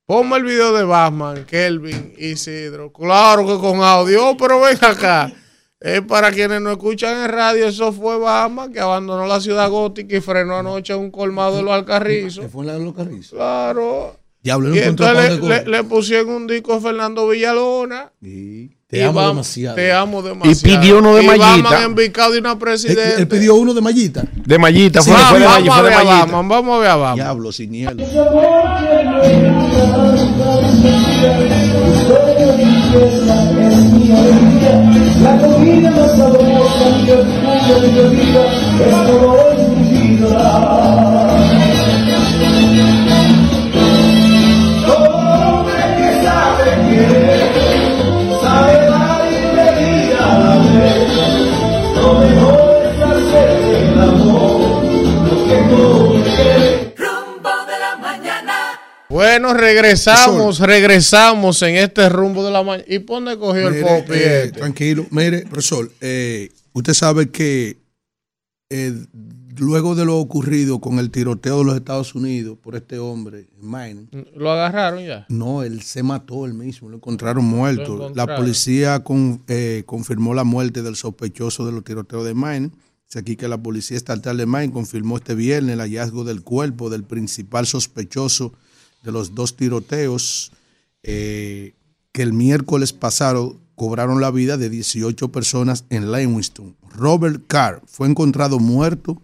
Ponme 0.05 0.37
el 0.37 0.43
video 0.43 0.73
de 0.73 0.83
Batman, 0.83 1.45
Kelvin, 1.45 2.13
Isidro. 2.17 2.91
Claro 2.91 3.45
que 3.45 3.57
con 3.59 3.81
audio, 3.81 4.35
pero 4.37 4.61
ven 4.61 4.77
acá. 4.81 5.31
Es 5.79 6.01
para 6.01 6.31
quienes 6.31 6.61
no 6.61 6.71
escuchan 6.71 7.23
en 7.23 7.29
radio, 7.31 7.67
eso 7.67 7.93
fue 7.93 8.17
Batman 8.19 8.73
que 8.73 8.79
abandonó 8.81 9.25
la 9.25 9.39
ciudad 9.39 9.69
gótica 9.69 10.17
y 10.17 10.19
frenó 10.21 10.57
anoche 10.57 10.93
un 10.93 11.09
colmado 11.09 11.57
de 11.57 11.63
los 11.63 11.71
Alcarrizos. 11.71 12.51
Fue 12.51 12.65
en 12.65 12.77
de 12.77 12.83
los 12.85 12.93
Carrizos. 12.95 13.31
Claro. 13.37 14.15
Diablo, 14.43 14.75
Y 14.75 14.79
entonces 14.79 15.39
le, 15.41 15.47
le- 15.63 15.65
le 15.69 15.83
pusieron 15.85 16.29
un 16.31 16.47
disco 16.47 16.73
a 16.73 16.81
Fernando 16.81 17.27
Villalona. 17.29 18.11
Te 18.89 18.97
Y 18.97 19.01
amo 19.03 19.21
demasiado. 19.27 19.75
Te 19.75 19.91
amo 19.93 20.21
demasiado. 20.23 20.51
Y 20.51 20.77
pidió 20.79 20.97
uno 20.97 21.13
de 21.15 21.21
Y 21.23 21.27
Mallita. 21.27 21.47
De 22.31 22.39
una 22.39 22.51
Él, 22.53 22.57
presidenta. 22.57 23.17
él 23.19 23.27
pidió 23.27 23.53
uno 23.53 23.75
de 23.75 23.81
mallita. 23.81 24.23
De 24.33 24.57
mallita, 24.57 25.03
fue, 25.03 25.13
Vamos, 25.13 25.29
fue 25.29 25.39
de 25.39 25.45
vamos 25.45 25.59
mallita. 25.59 25.73
a 25.75 25.79
Fue 25.79 25.83
de 25.83 25.95
ver 25.95 26.05
mallita. 26.05 26.25
Vamos 26.49 26.75
a 26.75 26.79
ver 26.79 26.89
a 26.89 26.95
Batman. 26.95 27.15
Diablo, 27.15 27.51
sin 27.51 27.71
hielo. 27.71 28.03
La 35.21 35.37
comida 35.37 35.91
más 35.91 36.11
sabrosa 36.17 37.05
que 37.05 37.13
escucho 37.19 37.81
de 37.81 38.09
mi 38.09 38.15
vida 38.15 38.45
es 38.79 39.07
todo 39.07 39.51
en 39.51 39.81
mi 39.81 40.15
vida. 40.15 41.18
Bueno, 59.09 59.55
regresamos, 59.55 60.59
regresamos 60.59 61.61
en 61.63 61.75
este 61.77 62.07
rumbo 62.09 62.43
de 62.45 62.51
la 62.51 62.61
mañana. 62.61 62.85
¿Y 62.87 62.99
por 62.99 63.17
dónde 63.17 63.37
cogió 63.39 63.67
el 63.69 63.81
popi? 63.83 64.13
eh, 64.13 64.43
este? 64.45 64.59
tranquilo, 64.59 65.07
mire, 65.09 65.41
profesor, 65.47 65.91
eh, 65.99 66.49
usted 66.73 66.93
sabe 66.93 67.31
que 67.31 67.79
eh, 68.69 68.93
luego 69.57 69.95
de 69.95 70.05
lo 70.05 70.17
ocurrido 70.19 70.79
con 70.79 70.99
el 70.99 71.09
tiroteo 71.09 71.57
de 71.59 71.63
los 71.65 71.75
Estados 71.75 72.13
Unidos 72.13 72.55
por 72.61 72.75
este 72.75 72.99
hombre, 72.99 73.47
Mine, 73.59 74.09
¿Lo 74.35 74.51
agarraron 74.51 75.03
ya? 75.03 75.25
no, 75.27 75.63
él 75.63 75.81
se 75.81 76.03
mató 76.03 76.45
él 76.45 76.53
mismo, 76.53 76.87
lo 76.89 76.97
encontraron 76.97 77.43
muerto. 77.45 77.95
Lo 77.97 78.09
La 78.13 78.35
policía 78.35 79.03
con- 79.03 79.41
eh, 79.47 79.81
confirmó 79.87 80.35
la 80.35 80.43
muerte 80.43 80.83
del 80.83 80.95
sospechoso 80.95 81.65
de 81.65 81.71
los 81.71 81.83
tiroteos 81.83 82.25
de 82.25 82.35
Mine. 82.35 82.69
Dice 83.07 83.17
aquí 83.17 83.35
que 83.35 83.47
la 83.47 83.57
policía 83.57 83.97
estatal 83.97 84.37
de 84.37 84.45
Mine 84.45 84.71
confirmó 84.71 85.17
este 85.17 85.33
viernes 85.33 85.73
el 85.73 85.79
hallazgo 85.79 86.23
del 86.25 86.43
cuerpo 86.43 86.91
del 86.91 87.03
principal 87.03 87.65
sospechoso 87.65 88.53
de 89.03 89.11
los 89.11 89.35
dos 89.35 89.55
tiroteos 89.55 90.51
eh, 91.03 91.73
que 92.11 92.21
el 92.21 92.33
miércoles 92.33 92.93
pasado 92.93 93.59
cobraron 93.75 94.19
la 94.19 94.31
vida 94.31 94.57
de 94.57 94.69
18 94.69 95.31
personas 95.31 95.85
en 95.89 96.11
Lewiston. 96.11 96.75
Robert 96.95 97.43
Carr 97.47 97.81
fue 97.85 98.07
encontrado 98.07 98.59
muerto 98.59 99.21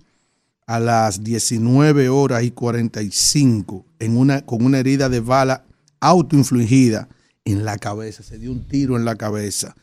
a 0.65 0.79
las 0.79 1.23
19 1.23 2.09
horas 2.09 2.43
y 2.43 2.51
45 2.51 3.85
en 3.99 4.17
una, 4.17 4.45
con 4.45 4.63
una 4.63 4.79
herida 4.79 5.09
de 5.09 5.19
bala 5.19 5.65
autoinfligida 5.99 7.09
en 7.43 7.65
la 7.65 7.77
cabeza. 7.77 8.23
Se 8.23 8.39
dio 8.39 8.51
un 8.51 8.67
tiro 8.67 8.95
en 8.97 9.05
la 9.05 9.15
cabeza. 9.15 9.75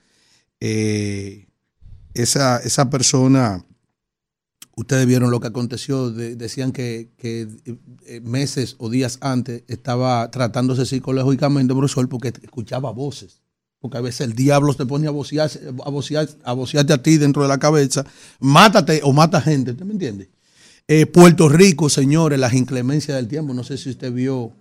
Eh, 0.60 1.46
esa, 2.14 2.58
esa 2.58 2.90
persona, 2.90 3.64
ustedes 4.76 5.06
vieron 5.06 5.30
lo 5.30 5.40
que 5.40 5.48
aconteció, 5.48 6.10
de- 6.10 6.36
decían 6.36 6.72
que, 6.72 7.10
eh, 8.06 8.20
meses 8.22 8.76
o 8.78 8.88
días 8.90 9.18
antes 9.20 9.64
estaba 9.68 10.30
tratándose 10.30 10.86
psicológicamente, 10.86 11.74
profesor, 11.74 12.08
porque 12.08 12.32
escuchaba 12.42 12.90
voces. 12.92 13.40
Porque 13.80 13.98
a 13.98 14.00
veces 14.00 14.20
el 14.22 14.34
diablo 14.34 14.72
te 14.74 14.86
pone 14.86 15.08
a 15.08 15.10
vocear, 15.10 15.50
a 15.84 16.50
a 16.50 16.52
vocearte 16.52 16.98
ti 16.98 17.16
dentro 17.18 17.42
de 17.42 17.48
la 17.48 17.58
cabeza. 17.58 18.04
Mátate 18.38 19.00
o 19.02 19.12
mata 19.12 19.40
gente, 19.40 19.72
¿usted 19.72 19.84
me 19.84 19.92
entiende? 19.94 20.30
Eh, 20.86 21.06
Puerto 21.06 21.48
Rico, 21.48 21.88
señores, 21.88 22.38
las 22.38 22.54
inclemencias 22.54 23.16
del 23.16 23.26
tiempo. 23.28 23.54
No 23.54 23.64
sé 23.64 23.76
si 23.76 23.90
usted 23.90 24.12
vio 24.12 24.52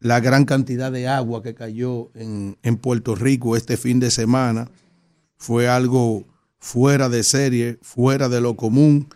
la 0.00 0.20
gran 0.20 0.44
cantidad 0.44 0.92
de 0.92 1.08
agua 1.08 1.42
que 1.42 1.54
cayó 1.54 2.10
en 2.14 2.76
Puerto 2.76 3.14
Rico 3.14 3.56
este 3.56 3.76
fin 3.78 4.00
de 4.00 4.10
semana. 4.10 4.70
Fue 5.38 5.66
algo 5.68 6.26
fuera 6.58 7.08
de 7.08 7.22
serie, 7.22 7.78
fuera 7.80 8.28
de 8.28 8.40
lo 8.40 8.54
común. 8.56 9.08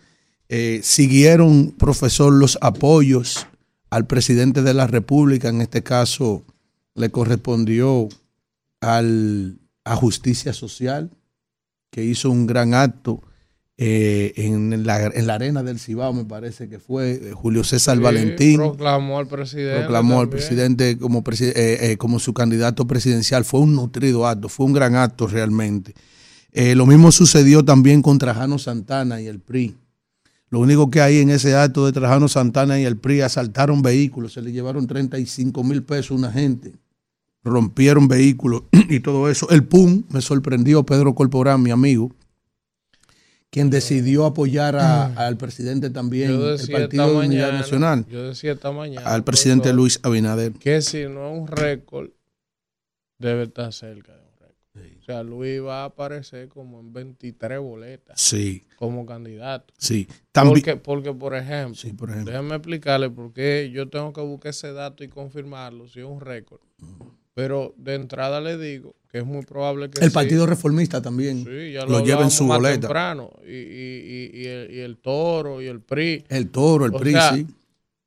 Eh, 0.54 0.80
siguieron, 0.82 1.70
profesor, 1.78 2.30
los 2.30 2.58
apoyos 2.60 3.46
al 3.88 4.06
presidente 4.06 4.60
de 4.62 4.74
la 4.74 4.86
República. 4.86 5.48
En 5.48 5.62
este 5.62 5.82
caso, 5.82 6.42
le 6.94 7.08
correspondió 7.10 8.08
al, 8.82 9.58
a 9.84 9.96
Justicia 9.96 10.52
Social, 10.52 11.10
que 11.90 12.04
hizo 12.04 12.30
un 12.30 12.46
gran 12.46 12.74
acto 12.74 13.22
eh, 13.78 14.34
en, 14.36 14.84
la, 14.86 15.06
en 15.06 15.26
la 15.26 15.34
arena 15.36 15.62
del 15.62 15.78
Cibao, 15.78 16.12
me 16.12 16.26
parece 16.26 16.68
que 16.68 16.78
fue 16.78 17.12
eh, 17.12 17.32
Julio 17.32 17.64
César 17.64 17.96
Sí, 17.96 18.02
Valentín. 18.02 18.56
Proclamó 18.58 19.18
al 19.18 19.26
presidente. 19.28 19.80
Proclamó 19.80 20.20
al 20.20 20.28
presidente 20.28 20.98
como, 20.98 21.24
presi- 21.24 21.52
eh, 21.56 21.92
eh, 21.92 21.96
como 21.96 22.18
su 22.18 22.34
candidato 22.34 22.86
presidencial. 22.86 23.46
Fue 23.46 23.60
un 23.60 23.74
nutrido 23.74 24.26
acto, 24.26 24.50
fue 24.50 24.66
un 24.66 24.74
gran 24.74 24.96
acto 24.96 25.26
realmente. 25.26 25.94
Lo 26.54 26.84
mismo 26.84 27.10
sucedió 27.10 27.64
también 27.64 28.02
con 28.02 28.18
Trajano 28.18 28.58
Santana 28.58 29.22
y 29.22 29.26
el 29.26 29.40
PRI. 29.40 29.74
Lo 30.52 30.60
único 30.60 30.90
que 30.90 31.00
hay 31.00 31.18
en 31.20 31.30
ese 31.30 31.56
acto 31.56 31.86
de 31.86 31.92
Trajano 31.92 32.28
Santana 32.28 32.78
y 32.78 32.84
el 32.84 32.98
PRI 32.98 33.22
asaltaron 33.22 33.80
vehículos, 33.80 34.34
se 34.34 34.42
le 34.42 34.52
llevaron 34.52 34.86
35 34.86 35.64
mil 35.64 35.82
pesos 35.82 36.10
a 36.10 36.14
una 36.14 36.30
gente, 36.30 36.74
rompieron 37.42 38.06
vehículos 38.06 38.64
y 38.90 39.00
todo 39.00 39.30
eso. 39.30 39.48
El 39.48 39.64
PUM 39.64 40.04
me 40.10 40.20
sorprendió, 40.20 40.84
Pedro 40.84 41.14
Corporán, 41.14 41.62
mi 41.62 41.70
amigo, 41.70 42.12
quien 43.48 43.70
decidió 43.70 44.26
apoyar 44.26 44.76
a- 44.76 45.06
al 45.26 45.38
presidente 45.38 45.88
también, 45.88 46.30
el 46.32 46.68
Partido 46.70 47.20
de 47.20 47.26
Unidad 47.26 47.52
Nacional, 47.52 48.04
Yo 48.10 48.22
decía 48.28 48.52
esta 48.52 48.72
mañana. 48.72 49.06
al 49.06 49.24
presidente 49.24 49.72
Luis 49.72 50.00
Abinader. 50.02 50.52
Que 50.52 50.82
si 50.82 51.04
no 51.04 51.32
es 51.32 51.40
un 51.40 51.46
récord, 51.46 52.10
debe 53.18 53.44
estar 53.44 53.72
cerca. 53.72 54.12
O 55.02 55.04
sea, 55.04 55.24
Luis 55.24 55.60
va 55.60 55.82
a 55.82 55.86
aparecer 55.86 56.48
como 56.48 56.78
en 56.78 56.92
23 56.92 57.58
boletas. 57.58 58.20
Sí. 58.20 58.62
Como 58.76 59.04
candidato. 59.04 59.74
Sí. 59.76 60.06
También, 60.30 60.54
Porque, 60.62 60.76
porque 60.76 61.12
por 61.12 61.34
ejemplo, 61.34 61.80
por 61.98 62.10
ejemplo. 62.10 62.30
déjame 62.30 62.54
explicarle 62.54 63.10
por 63.10 63.32
qué 63.32 63.68
yo 63.74 63.88
tengo 63.88 64.12
que 64.12 64.20
buscar 64.20 64.50
ese 64.50 64.72
dato 64.72 65.02
y 65.02 65.08
confirmarlo, 65.08 65.88
si 65.88 65.98
es 65.98 66.06
un 66.06 66.20
récord. 66.20 66.60
Pero 67.34 67.74
de 67.78 67.94
entrada 67.94 68.40
le 68.40 68.58
digo 68.58 68.94
que 69.10 69.18
es 69.18 69.24
muy 69.26 69.42
probable 69.44 69.90
que 69.90 70.00
el 70.04 70.10
sí. 70.10 70.14
Partido 70.14 70.46
Reformista 70.46 71.02
también 71.02 71.44
Sí, 71.44 71.72
ya 71.72 71.84
lo 71.84 72.04
lleva 72.04 72.22
en 72.22 72.30
su 72.30 72.44
más 72.44 72.58
boleta. 72.58 72.80
temprano. 72.82 73.30
Y, 73.44 73.50
y- 73.50 74.30
y- 74.34 74.40
y 74.42 74.46
el, 74.46 74.70
y 74.70 74.78
el 74.80 74.98
Toro 74.98 75.60
y 75.60 75.66
el 75.66 75.80
PRI. 75.80 76.24
El 76.28 76.50
Toro, 76.50 76.86
el 76.86 76.94
O 76.94 76.98
PRI, 76.98 77.12
sea, 77.12 77.34
sí. 77.34 77.46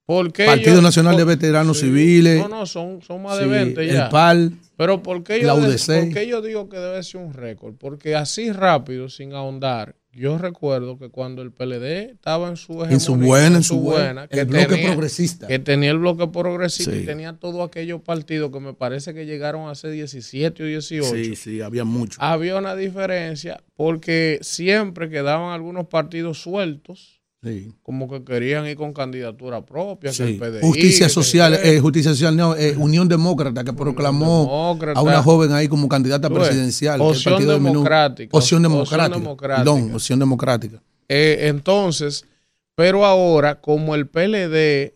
¿Por 0.06 0.32
qué 0.34 0.46
Partido 0.46 0.82
Nacional 0.82 1.18
de 1.18 1.24
Veteranos 1.24 1.80
sí, 1.80 1.86
Civiles. 1.88 2.40
No, 2.40 2.48
no, 2.48 2.66
son, 2.66 3.02
son 3.02 3.24
más 3.24 3.38
de 3.38 3.46
Sí, 3.46 3.50
20 3.50 3.88
ya. 3.88 4.06
El 4.06 4.10
PAL. 4.10 4.52
Pero 4.78 5.02
¿por 5.02 5.24
qué, 5.24 5.40
yo 5.42 5.48
la 5.48 5.56
de- 5.56 5.78
por 5.78 6.14
qué 6.14 6.28
yo 6.28 6.42
digo 6.42 6.68
que 6.70 6.78
debe 6.78 7.02
ser 7.04 7.22
un 7.22 7.34
récord? 7.34 7.76
Porque 7.80 8.16
así 8.16 8.52
rápido, 8.52 9.08
sin 9.10 9.34
ahondar, 9.34 9.96
yo 10.12 10.38
recuerdo 10.38 10.98
que 10.98 11.10
cuando 11.10 11.42
el 11.42 11.52
PLD 11.52 12.12
estaba 12.12 12.48
en 12.50 12.58
su 12.58 12.84
En 12.84 13.00
su 13.00 13.16
buena, 13.16 13.58
en 13.58 13.64
su 13.64 13.80
buena, 13.80 14.28
el 14.30 14.46
bloque 14.46 14.78
progresista. 14.86 15.48
Que 15.48 15.60
tenía 15.60 15.92
el 15.92 15.98
bloque 16.00 16.28
progresista 16.28 16.92
Sí. 16.92 17.00
y 17.00 17.06
tenía 17.06 17.34
todos 17.34 17.66
aquellos 17.68 18.02
partidos 18.02 18.52
que 18.52 18.60
me 18.60 18.74
parece 18.74 19.14
que 19.14 19.26
llegaron 19.26 19.70
a 19.70 19.76
ser 19.76 19.92
17 19.92 20.64
o 20.64 20.66
18. 20.66 21.10
Sí, 21.16 21.36
sí, 21.38 21.62
había 21.62 21.84
mucho. 21.86 22.18
Había 22.22 22.58
una 22.58 22.76
diferencia 22.76 23.62
porque 23.76 24.40
siempre 24.42 25.10
quedaban 25.10 25.54
algunos 25.54 25.88
partidos 25.88 26.42
sueltos, 26.42 27.15
Sí. 27.46 27.72
como 27.84 28.10
que 28.10 28.24
querían 28.24 28.66
ir 28.66 28.76
con 28.76 28.92
candidatura 28.92 29.64
propia, 29.64 30.12
que 30.12 30.24
el 30.24 30.38
PDI, 30.40 30.62
Justicia 30.62 31.06
que- 31.06 31.14
Social, 31.14 31.54
eh, 31.64 31.80
Justicia 31.80 32.10
Social, 32.12 32.36
no, 32.36 32.56
eh, 32.56 32.76
Unión 32.76 33.08
Demócrata, 33.08 33.64
que 33.64 33.72
proclamó 33.72 34.42
Demócrata. 34.46 35.00
a 35.00 35.04
una 35.04 35.22
joven 35.22 35.52
ahí 35.52 35.68
como 35.68 35.88
candidata 35.88 36.30
presidencial. 36.30 37.00
Opción 37.02 37.38
del. 37.46 37.48
Democrática. 37.64 38.36
Opción 38.36 38.66
Opción 38.66 39.12
Democrática. 39.12 39.58
Perdón, 39.58 39.94
Opción 39.94 40.20
Democrática. 40.20 40.82
Eh, 41.08 41.42
entonces, 41.50 42.26
pero 42.74 43.06
ahora, 43.06 43.62
como 43.62 43.94
el 43.94 44.08
PLD, 44.08 44.96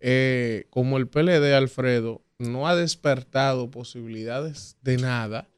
eh, 0.00 0.66
como 0.70 0.96
el 0.96 1.08
PLD, 1.08 1.54
Alfredo, 1.54 2.22
no 2.38 2.68
ha 2.68 2.76
despertado 2.76 3.70
posibilidades 3.70 4.76
de 4.82 4.96
nada, 4.96 5.48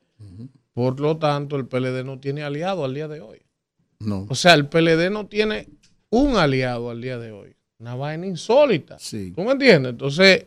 por 0.73 0.99
lo 0.99 1.19
tanto, 1.19 1.57
el 1.57 1.67
PLD 1.67 2.05
no 2.05 2.19
tiene 2.19 2.43
aliado 2.43 2.85
al 2.87 2.95
día 2.95 3.07
de 3.07 3.21
hoy. 3.21 3.43
No. 4.01 4.27
O 4.31 4.35
sea, 4.35 4.55
el 4.55 4.67
PLD 4.67 5.11
no 5.11 5.27
tiene 5.27 5.69
un 6.13 6.37
aliado 6.37 6.91
al 6.91 7.01
día 7.01 7.19
de 7.19 7.33
hoy. 7.33 7.55
Una 7.79 7.95
vaina 7.97 8.27
insólita. 8.27 8.97
Sí. 8.99 9.33
¿Tú 9.35 9.43
me 9.43 9.53
entiendes? 9.53 9.91
Entonces, 9.93 10.45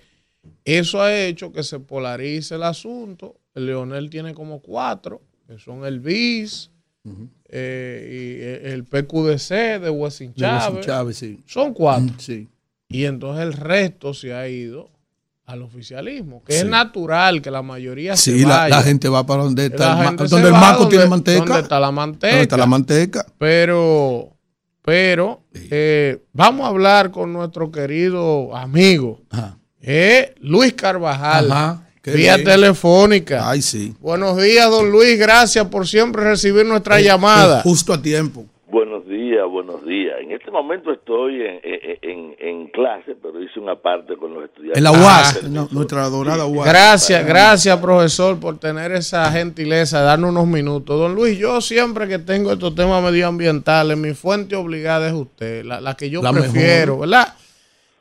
eso 0.64 1.02
ha 1.02 1.14
hecho 1.14 1.52
que 1.52 1.64
se 1.64 1.80
polarice 1.80 2.56
el 2.56 2.64
asunto. 2.64 3.36
El 3.54 3.66
Leonel 3.66 4.10
tiene 4.10 4.34
como 4.34 4.60
cuatro, 4.62 5.22
que 5.48 5.58
son 5.60 5.84
el 5.86 6.00
BIS 6.00 6.70
eh, 7.50 8.64
y 8.64 8.68
el 8.70 8.84
PQDC 8.84 9.82
de 9.82 9.90
Wessing 9.90 10.34
Chávez. 10.34 10.86
Chávez, 10.86 11.18
sí. 11.18 11.40
Son 11.48 11.74
cuatro. 11.74 12.14
Sí. 12.20 12.48
Y 12.88 13.06
entonces 13.06 13.44
el 13.44 13.54
resto 13.54 14.14
se 14.14 14.34
ha 14.34 14.48
ido 14.48 14.90
al 15.46 15.62
oficialismo, 15.62 16.44
que 16.44 16.58
es 16.58 16.66
natural 16.66 17.42
que 17.42 17.52
la 17.52 17.62
mayoría 17.62 18.16
Sí, 18.16 18.40
se 18.40 18.48
la, 18.48 18.58
vaya. 18.58 18.78
la 18.78 18.82
gente 18.84 19.10
va 19.10 19.26
para 19.26 19.44
donde 19.44 19.66
está 19.68 20.10
el, 20.10 20.16
donde 20.16 20.48
el 20.48 20.54
marco 20.54 20.82
donde- 20.84 20.96
tiene 20.98 21.10
manteca. 21.10 21.40
donde 21.46 21.62
está 21.62 21.80
la 21.80 21.92
manteca. 21.92 22.28
Donde 22.32 22.44
está 22.44 22.58
la 22.58 22.66
manteca. 22.66 23.26
Pero, 23.38 24.35
pero, 24.86 25.41
eh, 25.53 26.20
vamos 26.32 26.66
a 26.66 26.70
hablar 26.70 27.10
con 27.12 27.34
nuestro 27.34 27.72
querido 27.72 28.56
amigo, 28.56 29.20
eh, 29.82 30.36
Luis 30.40 30.74
Carvajal, 30.74 31.52
Ajá, 31.52 31.88
qué 32.03 32.12
vía 32.12 32.36
bien. 32.36 32.48
telefónica. 32.48 33.49
Ay, 33.49 33.62
sí. 33.62 33.95
Buenos 33.99 34.38
días, 34.41 34.70
don 34.70 34.91
Luis, 34.91 35.18
gracias 35.18 35.66
por 35.68 35.88
siempre 35.88 36.24
recibir 36.24 36.66
nuestra 36.66 37.02
llamada. 37.02 37.62
Justo 37.64 37.94
a 37.94 38.02
tiempo. 38.02 38.45
Buenos 38.76 39.07
días, 39.07 39.47
buenos 39.49 39.85
días. 39.85 40.18
En 40.19 40.34
este 40.34 40.52
momento 40.52 40.91
estoy 40.91 41.41
en, 41.43 41.61
en, 42.02 42.35
en- 42.39 42.68
clase, 42.68 43.15
pero 43.23 43.41
hice 43.41 43.57
una 43.57 43.77
parte 43.77 44.18
con 44.18 44.34
los 44.34 44.43
estudiantes. 44.43 44.77
En 44.80 44.84
la 44.84 44.91
UAS, 44.91 45.43
no, 45.43 45.69
nuestra 45.72 46.03
adorada 46.03 46.45
UAS. 46.45 46.68
Gracias, 46.68 47.26
gracias, 47.26 47.80
profesor, 47.80 48.38
por 48.38 48.57
tener 48.60 48.91
esa 48.91 49.31
gentileza 49.31 49.99
de 49.99 50.06
darnos 50.07 50.31
unos 50.31 50.47
minutos. 50.47 50.99
Don 50.99 51.15
Luis, 51.15 51.38
yo 51.38 51.61
siempre 51.61 52.10
que 52.10 52.19
tengo 52.19 52.52
estos 52.52 52.76
temas 52.76 53.02
medioambientales, 53.02 53.97
mi 53.97 54.14
fuente 54.14 54.57
obligada 54.57 55.07
es 55.07 55.14
usted, 55.14 55.64
la, 55.64 55.80
la 55.80 55.95
que 55.95 56.10
yo 56.10 56.22
La 56.22 56.34
prefiero, 56.34 56.95
mejor. 56.95 57.07
¿verdad? 57.10 57.34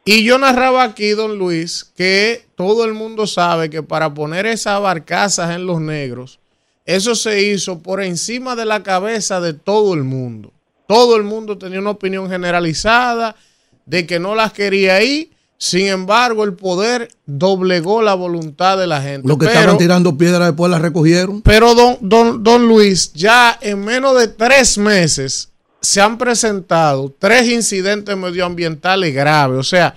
Y 0.05 0.25
yo 0.25 0.39
narraba 0.39 0.83
aquí, 0.83 1.11
don 1.11 1.39
Luis, 1.39 1.85
que 1.97 2.47
todo 2.57 2.85
el 2.85 2.95
mundo 2.95 3.29
sabe 3.29 3.71
que 3.71 3.85
para 3.85 4.13
poner 4.13 4.45
esas 4.47 4.83
barcazas 4.83 5.55
en 5.55 5.67
los 5.67 5.81
negros, 5.81 6.41
eso 6.85 7.15
se 7.15 7.45
hizo 7.45 7.81
por 7.81 8.03
encima 8.03 8.57
de 8.57 8.65
la 8.65 8.83
cabeza 8.83 9.41
de 9.41 9.55
todo 9.55 9.95
el 9.95 10.03
mundo. 10.03 10.51
Todo 10.87 11.17
el 11.17 11.23
mundo 11.23 11.57
tenía 11.59 11.81
una 11.81 11.91
opinión 11.91 12.29
generalizada 12.29 13.37
de 13.87 14.07
que 14.07 14.19
no 14.19 14.35
las 14.35 14.53
quería 14.53 14.97
ahí. 14.97 15.31
Sin 15.57 15.87
embargo, 15.87 16.45
el 16.45 16.55
poder 16.55 17.09
doblegó 17.27 18.03
la 18.03 18.15
voluntad 18.15 18.77
de 18.77 18.87
la 18.87 19.01
gente. 19.01 19.27
Los 19.29 19.39
que 19.39 19.47
Pero- 19.47 19.59
estaban 19.61 19.79
tirando 19.79 20.19
piedras 20.19 20.49
después 20.49 20.71
las 20.71 20.83
recogieron. 20.83 21.41
pero 21.43 21.75
don, 21.75 21.97
don, 22.01 22.43
don 22.43 22.67
Luis, 22.69 23.13
ya 23.15 23.57
en 23.63 23.83
menos 23.85 24.19
de 24.19 24.29
tres 24.29 24.77
meses 24.77 25.51
se 25.81 26.01
han 26.01 26.19
presentado 26.19 27.15
tres 27.19 27.49
incidentes 27.49 28.17
medioambientales 28.17 29.15
graves. 29.15 29.59
O 29.59 29.63
sea, 29.63 29.95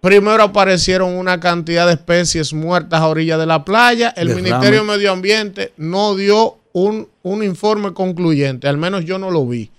primero 0.00 0.42
aparecieron 0.44 1.14
una 1.14 1.40
cantidad 1.40 1.86
de 1.86 1.94
especies 1.94 2.52
muertas 2.54 3.00
a 3.00 3.08
orilla 3.08 3.36
de 3.36 3.46
la 3.46 3.64
playa. 3.64 4.14
El 4.16 4.28
Derrame. 4.28 4.42
Ministerio 4.50 4.80
de 4.80 4.86
Medio 4.86 5.12
Ambiente 5.12 5.72
no 5.76 6.14
dio 6.14 6.58
un, 6.72 7.08
un 7.22 7.42
informe 7.42 7.92
concluyente, 7.92 8.68
al 8.68 8.78
menos 8.78 9.04
yo 9.04 9.18
no 9.18 9.30
lo 9.30 9.46
vi. 9.46 9.70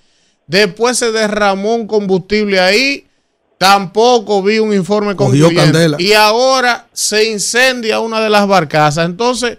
Después 0.48 0.98
se 0.98 1.12
derramó 1.12 1.76
un 1.76 1.88
combustible 1.88 2.60
ahí. 2.60 3.08
Tampoco 3.58 4.44
vi 4.44 4.60
un 4.60 4.74
informe 4.74 5.16
concluyente. 5.16 5.96
Y 6.00 6.14
ahora 6.14 6.88
se 6.92 7.32
incendia 7.32 8.00
una 8.00 8.20
de 8.20 8.30
las 8.30 8.48
barcazas. 8.48 9.06
Entonces, 9.06 9.58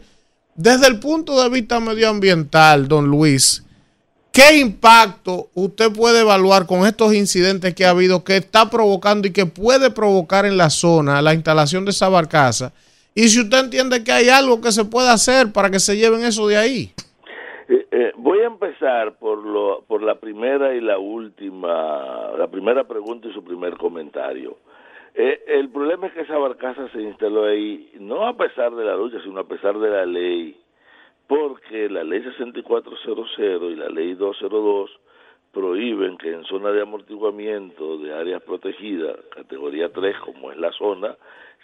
desde 0.54 0.86
el 0.86 0.98
punto 0.98 1.42
de 1.42 1.48
vista 1.48 1.80
medioambiental, 1.80 2.86
don 2.86 3.06
Luis, 3.06 3.62
¿qué 4.30 4.58
impacto 4.58 5.48
usted 5.54 5.90
puede 5.90 6.20
evaluar 6.20 6.66
con 6.66 6.86
estos 6.86 7.14
incidentes 7.14 7.74
que 7.74 7.86
ha 7.86 7.90
habido, 7.90 8.24
que 8.24 8.36
está 8.36 8.68
provocando 8.68 9.26
y 9.26 9.32
que 9.32 9.46
puede 9.46 9.90
provocar 9.90 10.44
en 10.44 10.56
la 10.56 10.70
zona 10.70 11.22
la 11.22 11.34
instalación 11.34 11.84
de 11.84 11.92
esa 11.92 12.08
barcaza? 12.08 12.72
Y 13.14 13.28
si 13.28 13.40
usted 13.40 13.58
entiende 13.58 14.04
que 14.04 14.12
hay 14.12 14.28
algo 14.28 14.60
que 14.60 14.72
se 14.72 14.84
puede 14.84 15.08
hacer 15.08 15.52
para 15.52 15.70
que 15.70 15.80
se 15.80 15.96
lleven 15.96 16.24
eso 16.24 16.46
de 16.46 16.56
ahí. 16.56 16.92
Eh, 17.96 18.10
voy 18.16 18.40
a 18.40 18.46
empezar 18.46 19.18
por, 19.18 19.46
lo, 19.46 19.84
por 19.86 20.02
la 20.02 20.16
primera 20.16 20.74
y 20.74 20.80
la 20.80 20.98
última, 20.98 22.32
la 22.36 22.48
primera 22.48 22.82
pregunta 22.88 23.28
y 23.28 23.32
su 23.32 23.44
primer 23.44 23.76
comentario. 23.76 24.56
Eh, 25.14 25.44
el 25.46 25.68
problema 25.68 26.08
es 26.08 26.12
que 26.12 26.22
esa 26.22 26.36
barcaza 26.36 26.88
se 26.88 27.00
instaló 27.00 27.44
ahí, 27.44 27.92
no 28.00 28.26
a 28.26 28.36
pesar 28.36 28.74
de 28.74 28.84
la 28.84 28.96
lucha, 28.96 29.22
sino 29.22 29.38
a 29.38 29.46
pesar 29.46 29.78
de 29.78 29.90
la 29.90 30.06
ley, 30.06 30.60
porque 31.28 31.88
la 31.88 32.02
ley 32.02 32.20
6400 32.24 33.70
y 33.70 33.76
la 33.76 33.88
ley 33.90 34.14
202 34.14 34.90
prohíben 35.52 36.18
que 36.18 36.32
en 36.32 36.42
zona 36.46 36.72
de 36.72 36.82
amortiguamiento 36.82 37.98
de 37.98 38.12
áreas 38.12 38.42
protegidas, 38.42 39.18
categoría 39.36 39.92
3, 39.92 40.16
como 40.18 40.50
es 40.50 40.58
la 40.58 40.72
zona, 40.72 41.16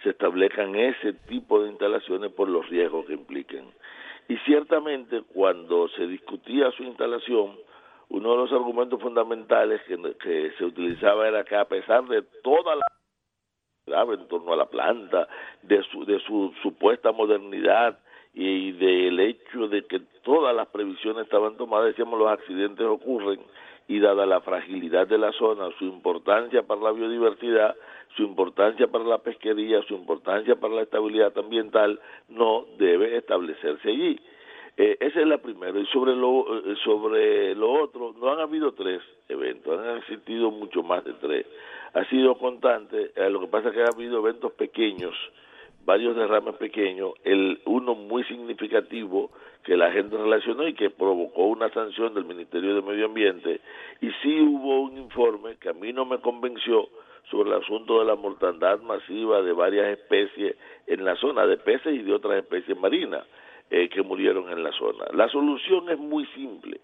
se 0.05 0.11
establezcan 0.11 0.77
ese 0.77 1.12
tipo 1.27 1.61
de 1.61 1.70
instalaciones 1.70 2.31
por 2.31 2.48
los 2.48 2.69
riesgos 2.69 3.05
que 3.07 3.15
impliquen. 3.15 3.65
Y 4.31 4.36
ciertamente 4.47 5.23
cuando 5.23 5.89
se 5.89 6.07
discutía 6.07 6.70
su 6.70 6.85
instalación, 6.85 7.59
uno 8.11 8.31
de 8.31 8.36
los 8.36 8.52
argumentos 8.52 9.02
fundamentales 9.02 9.81
que, 9.89 10.52
se 10.57 10.65
utilizaba 10.65 11.27
era 11.27 11.43
que 11.43 11.57
a 11.57 11.65
pesar 11.65 12.05
de 12.05 12.23
toda 12.40 12.77
la 12.77 14.05
en 14.15 14.28
torno 14.28 14.52
a 14.52 14.57
la 14.57 14.66
planta, 14.66 15.27
de 15.62 15.82
su, 15.82 16.05
de 16.05 16.20
su 16.20 16.55
supuesta 16.62 17.11
modernidad 17.11 17.98
y 18.32 18.70
del 18.70 19.19
hecho 19.19 19.66
de 19.66 19.85
que 19.86 19.98
todas 20.23 20.55
las 20.55 20.69
previsiones 20.69 21.24
estaban 21.24 21.57
tomadas, 21.57 21.86
decíamos 21.86 22.16
los 22.16 22.28
accidentes 22.28 22.86
ocurren 22.86 23.40
y 23.91 23.99
dada 23.99 24.25
la 24.25 24.41
fragilidad 24.41 25.09
de 25.09 25.19
la 25.19 25.33
zona, 25.33 25.69
su 25.77 25.85
importancia 25.85 26.62
para 26.62 26.81
la 26.81 26.93
biodiversidad, 26.93 27.75
su 28.15 28.23
importancia 28.23 28.87
para 28.87 29.03
la 29.03 29.19
pesquería, 29.19 29.83
su 29.83 29.95
importancia 29.95 30.55
para 30.55 30.75
la 30.75 30.83
estabilidad 30.83 31.37
ambiental, 31.37 31.99
no 32.29 32.67
debe 32.79 33.17
establecerse 33.17 33.89
allí. 33.89 34.21
Eh, 34.77 34.97
esa 35.01 35.21
es 35.21 35.27
la 35.27 35.39
primera. 35.39 35.77
Y 35.77 35.87
sobre 35.87 36.15
lo, 36.15 36.71
eh, 36.71 36.77
sobre 36.85 37.57
lo 37.57 37.83
otro, 37.83 38.15
no 38.21 38.33
han 38.33 38.39
habido 38.39 38.75
tres 38.75 39.03
eventos, 39.29 39.81
han 39.81 39.97
existido 39.97 40.53
mucho 40.53 40.85
más 40.85 41.05
de 41.05 41.15
tres. 41.15 41.47
Ha 41.93 42.05
sido 42.05 42.39
constante, 42.39 43.11
eh, 43.17 43.29
lo 43.29 43.41
que 43.41 43.49
pasa 43.49 43.71
es 43.71 43.75
que 43.75 43.83
ha 43.83 43.89
habido 43.93 44.19
eventos 44.19 44.53
pequeños, 44.53 45.17
varios 45.85 46.15
derrames 46.15 46.55
pequeños, 46.55 47.15
el 47.25 47.61
uno 47.65 47.97
muy 47.97 48.23
significativo 48.23 49.33
que 49.65 49.77
la 49.77 49.93
gente 49.93 50.16
relacionó 50.16 50.66
y 50.66 50.74
que 50.74 50.91
provocó 50.91 51.45
una 51.47 51.69
sanción 51.70 52.15
del 52.15 52.24
Ministerio 52.24 52.74
de 52.74 52.82
Medio 52.82 53.07
Ambiente, 53.07 53.61
y 54.01 54.11
sí 54.23 54.41
hubo 54.41 54.81
un 54.81 54.99
informe 54.99 55.57
que 55.57 55.69
a 55.69 55.74
mí 55.74 55.93
no 55.93 56.05
me 56.05 56.19
convenció 56.19 56.89
sobre 57.31 57.51
el 57.51 57.62
asunto 57.62 58.01
de 58.01 58.07
la 58.07 58.16
mortandad 58.16 58.81
masiva 58.81 59.43
de 59.43 59.53
varias 59.53 59.99
especies 59.99 60.57
en 60.87 61.05
la 61.05 61.15
zona 61.16 61.47
de 61.47 61.59
peces 61.59 61.95
y 61.95 62.03
de 62.03 62.12
otras 62.12 62.39
especies 62.39 62.78
marinas. 62.78 63.24
eh, 63.70 63.89
que 63.89 64.03
murieron 64.03 64.51
en 64.51 64.62
la 64.62 64.73
zona. 64.73 65.05
La 65.12 65.28
solución 65.28 65.89
es 65.91 65.99
muy 65.99 66.27
simple, 66.35 66.81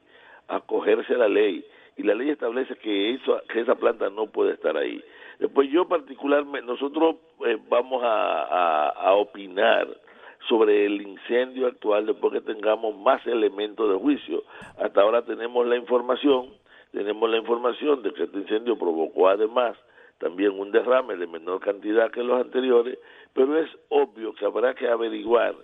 acogerse 0.48 1.14
a 1.14 1.18
la 1.18 1.28
ley 1.28 1.64
y 1.96 2.04
la 2.04 2.14
ley 2.14 2.30
establece 2.30 2.76
que, 2.76 3.14
eso, 3.14 3.40
que 3.52 3.60
esa 3.60 3.74
planta 3.74 4.08
no 4.08 4.26
puede 4.28 4.52
estar 4.52 4.76
ahí. 4.76 5.02
Después 5.38 5.68
yo 5.70 5.88
particularmente, 5.88 6.66
nosotros 6.66 7.16
eh, 7.44 7.58
vamos 7.68 8.02
a, 8.04 9.12
opinar 9.14 9.88
sobre 10.48 10.86
el 10.86 11.02
incendio 11.02 11.66
actual 11.66 12.06
después 12.06 12.32
que 12.32 12.40
tengamos 12.40 12.96
más 12.96 13.26
elementos 13.26 13.90
de 13.90 13.96
juicio. 13.96 14.44
Hasta 14.78 15.00
ahora 15.00 15.22
tenemos 15.22 15.66
la 15.66 15.76
información, 15.76 16.50
tenemos 16.92 17.28
la 17.28 17.38
información 17.38 18.02
de 18.02 18.12
que 18.12 18.24
este 18.24 18.38
incendio 18.38 18.78
provocó 18.78 19.28
además 19.28 19.76
también 20.18 20.58
un 20.58 20.70
derrame 20.70 21.16
de 21.16 21.26
menor 21.26 21.60
cantidad 21.60 22.10
que 22.10 22.22
los 22.22 22.40
anteriores, 22.40 22.98
pero 23.34 23.58
es 23.58 23.68
obvio 23.90 24.32
que 24.34 24.46
habrá 24.46 24.74
que 24.74 24.88
averiguar 24.88 25.54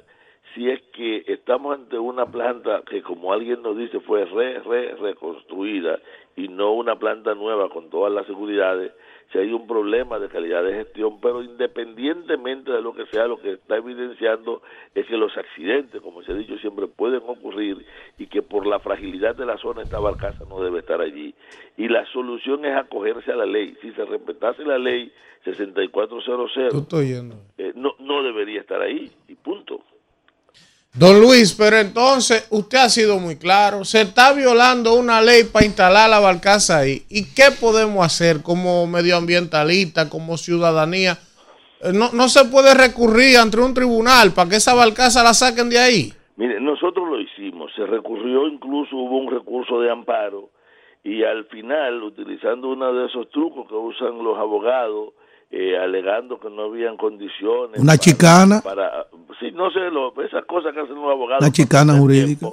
si 0.55 0.69
es 0.69 0.83
que 0.93 1.25
estamos 1.27 1.75
ante 1.75 1.99
una 1.99 2.27
planta 2.27 2.83
que 2.89 3.03
como 3.03 3.33
alguien 3.33 3.63
nos 3.63 3.77
dice 3.77 4.01
fue 4.01 4.25
re, 4.25 4.59
re, 4.61 4.95
reconstruida 4.97 5.99
y 6.37 6.49
no 6.49 6.73
una 6.73 6.97
planta 6.97 7.35
nueva 7.35 7.69
con 7.69 7.91
todas 7.91 8.13
las 8.13 8.27
seguridades, 8.27 8.93
si 9.33 9.39
hay 9.39 9.53
un 9.53 9.67
problema 9.67 10.19
de 10.19 10.29
calidad 10.29 10.63
de 10.63 10.75
gestión, 10.75 11.19
pero 11.21 11.43
independientemente 11.43 12.71
de 12.71 12.83
lo 12.83 12.95
que 12.95 13.07
sea, 13.07 13.27
lo 13.27 13.41
que 13.41 13.53
está 13.53 13.77
evidenciando 13.77 14.61
es 14.95 15.07
que 15.07 15.17
los 15.17 15.37
accidentes, 15.39 16.03
como 16.03 16.23
se 16.23 16.33
ha 16.33 16.35
dicho 16.35 16.59
siempre, 16.59 16.87
pueden 16.87 17.23
ocurrir 17.27 17.85
y 18.19 18.27
que 18.27 18.43
por 18.43 18.67
la 18.67 18.79
fragilidad 18.79 19.35
de 19.35 19.47
la 19.47 19.57
zona 19.57 19.83
esta 19.83 19.99
barcaza 19.99 20.45
no 20.49 20.63
debe 20.63 20.81
estar 20.81 21.01
allí. 21.01 21.35
Y 21.79 21.89
la 21.89 22.05
solución 22.13 22.67
es 22.67 22.77
acogerse 22.77 23.33
a 23.33 23.37
la 23.37 23.47
ley. 23.47 23.75
Si 23.81 23.91
se 23.93 24.05
respetase 24.05 24.65
la 24.65 24.79
ley 24.79 25.11
6400, 25.45 26.53
eh, 27.57 27.73
no, 27.75 27.95
no 28.01 28.23
debería 28.23 28.61
estar 28.61 28.83
ahí 28.83 29.11
y 29.29 29.35
punto. 29.35 29.81
Don 30.95 31.23
Luis, 31.23 31.55
pero 31.55 31.79
entonces 31.79 32.47
usted 32.51 32.77
ha 32.77 32.91
sido 32.91 33.19
muy 33.19 33.37
claro, 33.37 33.83
se 33.83 34.03
está 34.03 34.35
violando 34.35 34.93
una 34.93 35.23
ley 35.23 35.45
para 35.51 35.65
instalar 35.65 36.11
la 36.11 36.21
barcaza 36.21 36.81
ahí. 36.81 37.01
¿Y 37.09 37.33
qué 37.35 37.45
podemos 37.59 38.05
hacer 38.05 38.43
como 38.43 38.87
medioambientalista, 38.87 40.11
como 40.11 40.37
ciudadanía? 40.37 41.13
Eh, 41.81 41.93
No, 41.95 42.13
no 42.13 42.29
se 42.29 42.45
puede 42.45 42.75
recurrir 42.75 43.39
ante 43.39 43.59
un 43.59 43.73
tribunal 43.73 44.33
para 44.35 44.51
que 44.51 44.57
esa 44.57 44.75
barcaza 44.75 45.25
la 45.25 45.33
saquen 45.33 45.71
de 45.71 45.79
ahí. 45.79 46.13
Mire, 46.37 46.61
nosotros 46.61 47.09
lo 47.09 47.19
hicimos, 47.19 47.73
se 47.75 47.87
recurrió, 47.87 48.47
incluso 48.47 48.95
hubo 48.95 49.17
un 49.17 49.31
recurso 49.31 49.81
de 49.81 49.91
amparo 49.91 50.51
y 51.03 51.25
al 51.25 51.47
final, 51.47 52.03
utilizando 52.03 52.69
uno 52.69 52.93
de 52.93 53.07
esos 53.07 53.31
trucos 53.31 53.67
que 53.67 53.75
usan 53.75 54.23
los 54.23 54.37
abogados, 54.37 55.15
eh, 55.53 55.77
alegando 55.79 56.41
que 56.41 56.49
no 56.51 56.63
habían 56.65 56.97
condiciones. 56.97 57.79
Una 57.79 57.93
para- 57.93 57.99
chicana. 57.99 58.61
Para, 58.63 59.07
sí, 59.39 59.51
no 59.53 59.71
sé, 59.71 59.91
lo, 59.91 60.13
esas 60.25 60.45
cosas 60.47 60.73
que 60.75 60.81
hacen 60.81 60.95
los 60.97 61.05
abogados. 61.11 61.43
Una 61.43 61.53
chicana 61.53 61.93
jurídica. 61.99 62.49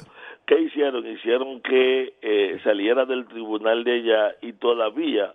¿Qué 0.45 0.59
hicieron? 0.61 1.05
Hicieron 1.07 1.61
que 1.61 2.13
eh, 2.21 2.59
saliera 2.63 3.05
del 3.05 3.25
tribunal 3.27 3.83
de 3.83 3.93
allá 3.93 4.35
y 4.41 4.53
todavía 4.53 5.33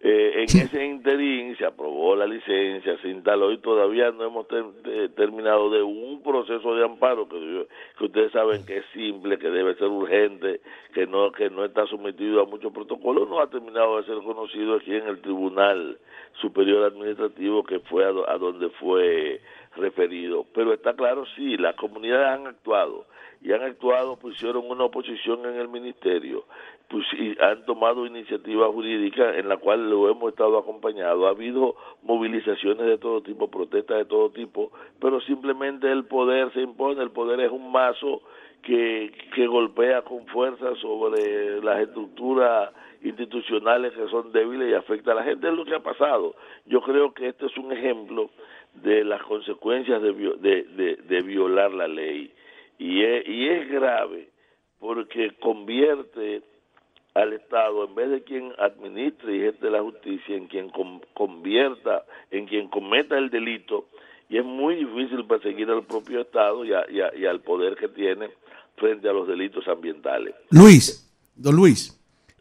eh, 0.00 0.32
en 0.36 0.42
ese 0.44 0.84
interín 0.84 1.56
se 1.56 1.64
aprobó 1.64 2.14
la 2.16 2.26
licencia, 2.26 2.98
se 2.98 3.08
instaló 3.08 3.50
y 3.50 3.58
todavía 3.58 4.10
no 4.10 4.24
hemos 4.24 4.46
ter- 4.46 4.64
eh, 4.84 5.08
terminado 5.16 5.70
de 5.70 5.82
un 5.82 6.22
proceso 6.22 6.74
de 6.74 6.84
amparo 6.84 7.26
que, 7.28 7.40
yo- 7.40 7.66
que 7.98 8.04
ustedes 8.04 8.30
saben 8.32 8.64
que 8.66 8.78
es 8.78 8.84
simple, 8.92 9.38
que 9.38 9.48
debe 9.50 9.74
ser 9.74 9.88
urgente, 9.88 10.60
que 10.92 11.06
no 11.06 11.32
que 11.32 11.48
no 11.50 11.64
está 11.64 11.86
sometido 11.86 12.42
a 12.42 12.46
muchos 12.46 12.72
protocolos, 12.72 13.28
no 13.28 13.40
ha 13.40 13.48
terminado 13.48 13.96
de 13.96 14.04
ser 14.04 14.18
conocido 14.22 14.74
aquí 14.76 14.94
en 14.94 15.06
el 15.08 15.20
Tribunal 15.22 15.98
Superior 16.42 16.84
Administrativo 16.84 17.64
que 17.64 17.80
fue 17.80 18.04
a, 18.04 18.08
do- 18.08 18.28
a 18.28 18.36
donde 18.36 18.68
fue 18.78 19.40
referido. 19.76 20.44
Pero 20.54 20.72
está 20.74 20.94
claro, 20.94 21.24
sí, 21.36 21.56
las 21.56 21.74
comunidades 21.76 22.26
han 22.40 22.46
actuado 22.46 23.06
y 23.42 23.52
han 23.52 23.62
actuado, 23.62 24.16
pusieron 24.16 24.64
una 24.70 24.84
oposición 24.84 25.44
en 25.46 25.56
el 25.56 25.68
ministerio, 25.68 26.44
pues, 26.88 27.04
y 27.14 27.36
han 27.40 27.64
tomado 27.66 28.06
iniciativas 28.06 28.70
jurídicas 28.72 29.36
en 29.36 29.48
la 29.48 29.56
cual 29.56 29.88
lo 29.90 30.08
hemos 30.10 30.30
estado 30.30 30.58
acompañado. 30.58 31.26
Ha 31.26 31.30
habido 31.30 31.74
movilizaciones 32.02 32.86
de 32.86 32.98
todo 32.98 33.22
tipo, 33.22 33.48
protestas 33.50 33.98
de 33.98 34.04
todo 34.04 34.30
tipo, 34.30 34.72
pero 35.00 35.20
simplemente 35.20 35.90
el 35.90 36.04
poder 36.04 36.52
se 36.52 36.60
impone, 36.62 37.02
el 37.02 37.10
poder 37.10 37.40
es 37.40 37.50
un 37.50 37.70
mazo 37.70 38.22
que, 38.62 39.12
que 39.34 39.46
golpea 39.46 40.02
con 40.02 40.26
fuerza 40.26 40.74
sobre 40.76 41.60
las 41.62 41.80
estructuras 41.80 42.70
institucionales 43.02 43.92
que 43.92 44.08
son 44.08 44.32
débiles 44.32 44.70
y 44.70 44.74
afecta 44.74 45.12
a 45.12 45.16
la 45.16 45.22
gente. 45.24 45.48
Es 45.48 45.54
lo 45.54 45.64
que 45.64 45.74
ha 45.74 45.82
pasado. 45.82 46.34
Yo 46.66 46.80
creo 46.80 47.12
que 47.14 47.28
este 47.28 47.46
es 47.46 47.56
un 47.56 47.70
ejemplo 47.72 48.30
de 48.74 49.04
las 49.04 49.22
consecuencias 49.22 50.02
de, 50.02 50.12
de- 50.12 50.96
de 50.96 51.22
violar 51.22 51.72
la 51.72 51.86
ley. 51.88 52.30
Y 52.78 53.02
es, 53.02 53.26
y 53.28 53.48
es 53.48 53.68
grave 53.70 54.28
porque 54.80 55.30
convierte 55.40 56.42
al 57.14 57.32
Estado, 57.32 57.86
en 57.88 57.94
vez 57.94 58.10
de 58.10 58.22
quien 58.24 58.52
administre 58.58 59.36
y 59.36 59.40
ejerce 59.40 59.70
la 59.70 59.80
justicia, 59.82 60.36
en 60.36 60.46
quien 60.48 60.68
con- 60.68 61.00
convierta, 61.14 62.04
en 62.30 62.46
quien 62.46 62.68
cometa 62.68 63.16
el 63.16 63.30
delito, 63.30 63.86
y 64.28 64.36
es 64.36 64.44
muy 64.44 64.74
difícil 64.76 65.24
perseguir 65.26 65.70
al 65.70 65.84
propio 65.84 66.20
Estado 66.20 66.62
y, 66.64 66.72
a- 66.74 66.84
y 66.90 67.00
a- 67.00 67.16
y 67.16 67.24
al 67.24 67.40
poder 67.40 67.76
que 67.76 67.88
tiene 67.88 68.28
frente 68.76 69.08
a 69.08 69.12
los 69.14 69.26
delitos 69.26 69.66
ambientales. 69.66 70.34
Luis, 70.50 71.10
don 71.34 71.56
Luis, 71.56 71.98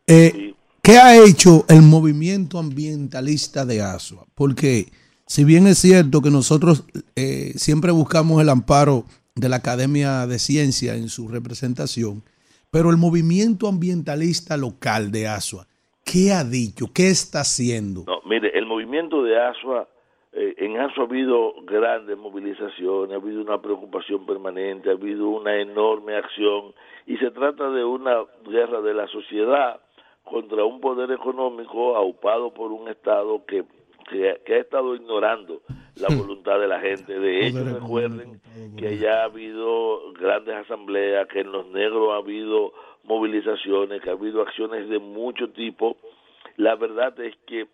eh, 0.07 0.53
¿qué 0.83 0.97
ha 0.97 1.23
hecho 1.23 1.63
el 1.69 1.81
movimiento 1.81 2.59
ambientalista 2.59 3.65
de 3.65 3.81
Asua? 3.81 4.25
Porque 4.35 4.87
si 5.25 5.45
bien 5.45 5.67
es 5.67 5.77
cierto 5.77 6.21
que 6.21 6.29
nosotros 6.31 6.83
eh, 7.15 7.53
siempre 7.55 7.91
buscamos 7.91 8.41
el 8.41 8.49
amparo 8.49 9.05
de 9.35 9.49
la 9.49 9.57
Academia 9.57 10.25
de 10.27 10.39
Ciencia 10.39 10.95
en 10.95 11.09
su 11.09 11.27
representación, 11.27 12.23
pero 12.71 12.89
el 12.89 12.95
movimiento 12.95 13.67
ambientalista 13.67 14.55
local 14.55 15.11
de 15.11 15.27
Asua, 15.27 15.65
¿qué 16.05 16.31
ha 16.31 16.45
dicho? 16.45 16.85
¿Qué 16.95 17.09
está 17.09 17.41
haciendo? 17.41 18.05
Mire, 18.25 18.57
el 18.57 18.65
movimiento 18.65 19.23
de 19.23 19.37
ASUA, 19.37 19.89
eh, 20.31 20.55
en 20.59 20.77
ASUA 20.79 21.03
ha 21.03 21.07
habido 21.07 21.53
grandes 21.65 22.17
movilizaciones, 22.17 23.11
ha 23.11 23.21
habido 23.21 23.41
una 23.41 23.61
preocupación 23.61 24.25
permanente, 24.25 24.87
ha 24.89 24.93
habido 24.93 25.27
una 25.27 25.59
enorme 25.59 26.15
acción 26.15 26.73
y 27.05 27.17
se 27.17 27.29
trata 27.31 27.69
de 27.71 27.83
una 27.83 28.23
guerra 28.47 28.79
de 28.79 28.93
la 28.93 29.07
sociedad 29.07 29.81
contra 30.23 30.63
un 30.63 30.79
poder 30.79 31.11
económico 31.11 31.97
aupado 31.97 32.53
por 32.53 32.71
un 32.71 32.87
Estado 32.87 33.43
que, 33.45 33.65
que, 34.09 34.41
que 34.45 34.53
ha 34.55 34.59
estado 34.59 34.95
ignorando 34.95 35.61
la 35.95 36.15
voluntad 36.15 36.59
de 36.59 36.67
la 36.67 36.79
gente. 36.79 37.19
De 37.19 37.47
hecho, 37.47 37.63
recuerden 37.63 38.41
que 38.77 38.97
ya 38.97 39.21
ha 39.21 39.23
habido 39.25 40.13
grandes 40.13 40.55
asambleas, 40.55 41.27
que 41.27 41.41
en 41.41 41.51
los 41.51 41.67
negros 41.67 42.11
ha 42.13 42.17
habido 42.17 42.73
movilizaciones, 43.03 44.01
que 44.01 44.09
ha 44.09 44.13
habido 44.13 44.41
acciones 44.41 44.89
de 44.89 44.99
mucho 44.99 45.49
tipo. 45.49 45.97
La 46.57 46.75
verdad 46.75 47.17
es 47.19 47.35
que 47.47 47.67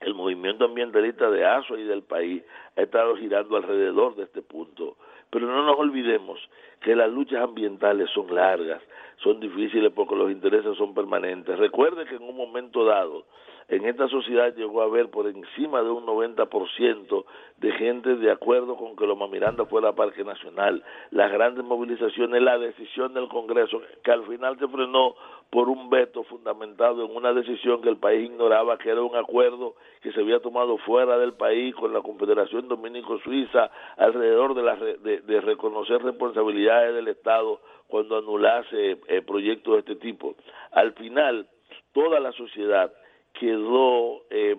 el 0.00 0.14
movimiento 0.14 0.64
ambientalista 0.64 1.30
de 1.30 1.44
ASO 1.44 1.76
y 1.76 1.84
del 1.84 2.02
país 2.02 2.42
ha 2.76 2.82
estado 2.82 3.16
girando 3.16 3.56
alrededor 3.56 4.16
de 4.16 4.24
este 4.24 4.42
punto. 4.42 4.96
Pero 5.30 5.46
no 5.46 5.64
nos 5.64 5.78
olvidemos 5.78 6.40
que 6.80 6.96
las 6.96 7.10
luchas 7.10 7.42
ambientales 7.42 8.10
son 8.10 8.34
largas, 8.34 8.82
son 9.22 9.38
difíciles 9.38 9.92
porque 9.94 10.16
los 10.16 10.30
intereses 10.30 10.76
son 10.76 10.94
permanentes. 10.94 11.58
Recuerde 11.58 12.06
que 12.06 12.16
en 12.16 12.22
un 12.22 12.36
momento 12.36 12.84
dado, 12.84 13.26
en 13.70 13.84
esta 13.84 14.08
sociedad 14.08 14.52
llegó 14.56 14.82
a 14.82 14.86
haber 14.86 15.10
por 15.10 15.28
encima 15.28 15.80
de 15.82 15.90
un 15.90 16.04
90% 16.04 17.24
de 17.58 17.72
gente 17.72 18.16
de 18.16 18.32
acuerdo 18.32 18.76
con 18.76 18.96
que 18.96 19.06
Loma 19.06 19.28
Miranda 19.28 19.64
fuera 19.64 19.92
parque 19.92 20.24
nacional. 20.24 20.82
Las 21.12 21.30
grandes 21.30 21.64
movilizaciones, 21.64 22.42
la 22.42 22.58
decisión 22.58 23.14
del 23.14 23.28
Congreso, 23.28 23.80
que 24.02 24.10
al 24.10 24.26
final 24.26 24.58
se 24.58 24.66
frenó 24.66 25.14
por 25.50 25.68
un 25.68 25.88
veto 25.88 26.24
fundamentado 26.24 27.04
en 27.04 27.14
una 27.14 27.32
decisión 27.32 27.80
que 27.80 27.90
el 27.90 27.98
país 27.98 28.28
ignoraba, 28.28 28.76
que 28.76 28.90
era 28.90 29.02
un 29.02 29.14
acuerdo 29.14 29.76
que 30.02 30.10
se 30.10 30.20
había 30.20 30.40
tomado 30.40 30.76
fuera 30.78 31.16
del 31.18 31.34
país 31.34 31.72
con 31.76 31.92
la 31.92 32.00
Confederación 32.00 32.66
Dominico-Suiza 32.66 33.70
alrededor 33.96 34.54
de, 34.54 34.62
la 34.62 34.74
de, 34.74 35.20
de 35.20 35.40
reconocer 35.40 36.02
responsabilidades 36.02 36.92
del 36.94 37.06
Estado 37.06 37.60
cuando 37.86 38.18
anulase 38.18 38.98
eh, 39.06 39.22
proyectos 39.22 39.74
de 39.74 39.78
este 39.80 39.96
tipo. 39.96 40.34
Al 40.72 40.92
final, 40.94 41.48
toda 41.92 42.18
la 42.18 42.32
sociedad 42.32 42.92
quedó 43.32 44.22
eh, 44.30 44.56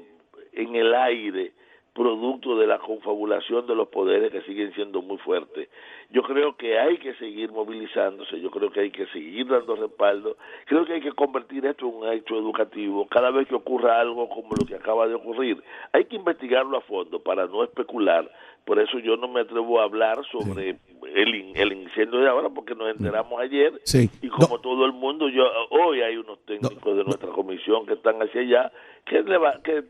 en 0.53 0.75
el 0.75 0.93
aire 0.93 1.51
producto 1.93 2.57
de 2.57 2.67
la 2.67 2.79
confabulación 2.79 3.67
de 3.67 3.75
los 3.75 3.89
poderes 3.89 4.31
que 4.31 4.41
siguen 4.43 4.73
siendo 4.73 5.01
muy 5.01 5.17
fuertes. 5.17 5.67
Yo 6.09 6.23
creo 6.23 6.55
que 6.55 6.79
hay 6.79 6.97
que 6.97 7.13
seguir 7.15 7.51
movilizándose, 7.51 8.39
yo 8.39 8.49
creo 8.49 8.71
que 8.71 8.81
hay 8.81 8.91
que 8.91 9.07
seguir 9.07 9.47
dando 9.47 9.75
respaldo, 9.75 10.37
creo 10.65 10.85
que 10.85 10.93
hay 10.93 11.01
que 11.01 11.11
convertir 11.11 11.65
esto 11.65 11.87
en 11.87 11.95
un 11.95 12.13
hecho 12.13 12.37
educativo. 12.37 13.07
Cada 13.07 13.31
vez 13.31 13.47
que 13.47 13.55
ocurra 13.55 13.99
algo 13.99 14.29
como 14.29 14.55
lo 14.57 14.65
que 14.65 14.75
acaba 14.75 15.07
de 15.07 15.15
ocurrir, 15.15 15.61
hay 15.91 16.05
que 16.05 16.15
investigarlo 16.15 16.77
a 16.77 16.81
fondo 16.81 17.19
para 17.19 17.45
no 17.47 17.63
especular. 17.63 18.29
Por 18.65 18.79
eso 18.79 18.99
yo 18.99 19.17
no 19.17 19.27
me 19.27 19.41
atrevo 19.41 19.79
a 19.81 19.83
hablar 19.85 20.19
sobre 20.31 20.77
el, 21.15 21.35
in- 21.35 21.55
el 21.57 21.73
incendio 21.73 22.19
de 22.19 22.29
ahora, 22.29 22.49
porque 22.49 22.75
nos 22.75 22.89
enteramos 22.95 23.39
ayer 23.41 23.81
Sí. 23.83 24.09
y 24.21 24.29
como 24.29 24.59
todo 24.61 24.85
el 24.85 24.93
mundo, 24.93 25.27
yo 25.29 25.43
hoy 25.71 26.01
hay 26.01 26.15
unos 26.17 26.39
técnicos 26.45 26.95
de 26.97 27.03
nuestra 27.03 27.29
comisión 27.29 27.85
que 27.85 27.93
están 27.93 28.15
hacia 28.21 28.41
allá, 28.41 28.71
que, 29.05 29.21
le 29.23 29.37
va, 29.37 29.59
que 29.63 29.83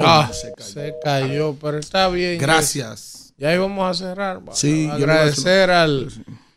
Ah, 0.00 0.30
se 0.32 0.94
cayó. 1.02 1.54
pero 1.60 1.78
está 1.78 2.08
bien. 2.08 2.38
Gracias. 2.38 3.34
Ya 3.36 3.54
íbamos 3.54 3.84
a 3.90 3.94
cerrar. 3.94 4.40
Sí, 4.52 4.84
voy 4.84 4.90
a 4.92 4.94
agradecer 4.94 5.70
al 5.70 6.08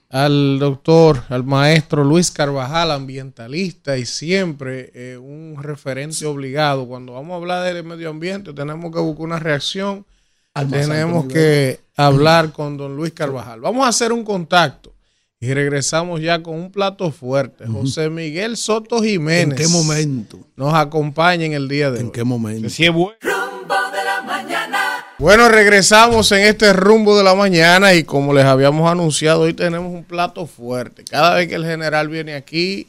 al 0.09 0.59
doctor, 0.59 1.21
al 1.29 1.43
maestro 1.43 2.03
Luis 2.03 2.29
Carvajal, 2.29 2.91
ambientalista 2.91 3.97
y 3.97 4.05
siempre 4.05 4.91
eh, 4.93 5.17
un 5.17 5.57
referente 5.59 6.27
obligado. 6.27 6.87
Cuando 6.87 7.13
vamos 7.13 7.31
a 7.33 7.37
hablar 7.37 7.63
del 7.73 7.83
medio 7.83 8.11
ambiente, 8.11 8.53
tenemos 8.53 8.93
que 8.93 8.99
buscar 8.99 9.25
una 9.25 9.39
reacción. 9.39 10.05
Tenemos 10.53 11.25
que 11.25 11.79
hablar 11.95 12.51
con 12.51 12.77
don 12.77 12.95
Luis 12.95 13.11
Carvajal. 13.13 13.59
Vamos 13.59 13.85
a 13.85 13.89
hacer 13.89 14.11
un 14.13 14.23
contacto 14.23 14.93
y 15.39 15.51
regresamos 15.51 16.21
ya 16.21 16.43
con 16.43 16.55
un 16.55 16.71
plato 16.71 17.11
fuerte. 17.11 17.65
José 17.65 18.09
Miguel 18.11 18.55
Soto 18.55 19.01
Jiménez. 19.01 19.59
¿En 19.59 19.65
qué 19.65 19.67
momento? 19.67 20.39
Nos 20.55 20.73
acompaña 20.75 21.45
en 21.45 21.53
el 21.53 21.67
día 21.67 21.89
de 21.89 22.01
¿En 22.01 22.05
hoy. 22.07 22.11
qué 22.11 22.23
momento? 22.23 22.69
Si 22.69 22.85
es 22.85 22.93
bueno. 22.93 23.17
Rumbo 23.19 23.73
de 23.91 24.03
la 24.05 24.21
mañana. 24.21 24.79
Bueno, 25.17 25.49
regresamos 25.49 26.31
en 26.31 26.41
este 26.41 26.71
rumbo 26.71 27.17
de 27.17 27.23
la 27.23 27.33
mañana 27.33 27.95
y 27.95 28.03
como 28.03 28.31
les 28.33 28.45
habíamos 28.45 28.89
anunciado, 28.91 29.41
hoy 29.41 29.55
tenemos 29.55 29.91
un 29.91 30.03
plato 30.03 30.45
fuerte. 30.45 31.03
Cada 31.03 31.33
vez 31.35 31.47
que 31.47 31.55
el 31.55 31.65
general 31.65 32.09
viene 32.09 32.35
aquí, 32.35 32.87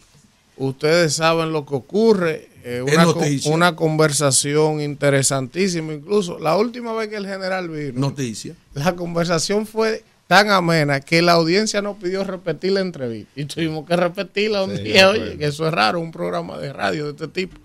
ustedes 0.58 1.14
saben 1.14 1.50
lo 1.52 1.64
que 1.64 1.76
ocurre. 1.76 2.48
Eh, 2.64 2.82
Es 2.86 2.94
una, 2.94 3.04
noticia. 3.04 3.52
una 3.52 3.76
conversación 3.76 4.80
interesantísima. 4.80 5.92
Incluso 5.92 6.38
la 6.38 6.56
última 6.56 6.92
vez 6.94 7.08
que 7.08 7.16
el 7.16 7.26
general 7.26 7.68
vino, 7.68 8.00
Noticia. 8.00 8.54
la 8.74 8.96
conversación 8.96 9.66
fue 9.66 10.02
tan 10.26 10.50
amena 10.50 11.00
que 11.00 11.20
la 11.22 11.32
audiencia 11.32 11.82
nos 11.82 11.98
pidió 11.98 12.24
repetir 12.24 12.72
la 12.72 12.80
entrevista. 12.80 13.30
Y 13.36 13.44
tuvimos 13.44 13.86
que 13.86 13.94
repetirla 13.96 14.62
un 14.64 14.76
Sí, 14.76 14.82
día. 14.82 15.10
Oye, 15.10 15.36
que 15.36 15.44
eso 15.46 15.66
es 15.68 15.72
raro, 15.74 16.00
un 16.00 16.10
programa 16.10 16.58
de 16.58 16.72
radio 16.72 17.04
de 17.04 17.10
este 17.12 17.28
tipo. 17.28 17.58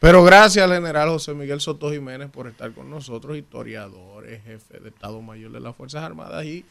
Pero 0.00 0.22
gracias 0.24 0.64
al 0.64 0.72
general 0.74 1.08
José 1.08 1.34
Miguel 1.34 1.60
Soto 1.60 1.90
Jiménez 1.90 2.30
por 2.30 2.46
estar 2.46 2.70
con 2.72 2.88
nosotros, 2.88 3.36
historiador, 3.36 4.24
jefe 4.26 4.78
de 4.80 4.88
Estado 4.90 5.20
Mayor 5.20 5.50
de 5.52 5.60
las 5.60 5.74
Fuerzas 5.76 6.02
Armadas 6.04 6.44
y 6.44 6.64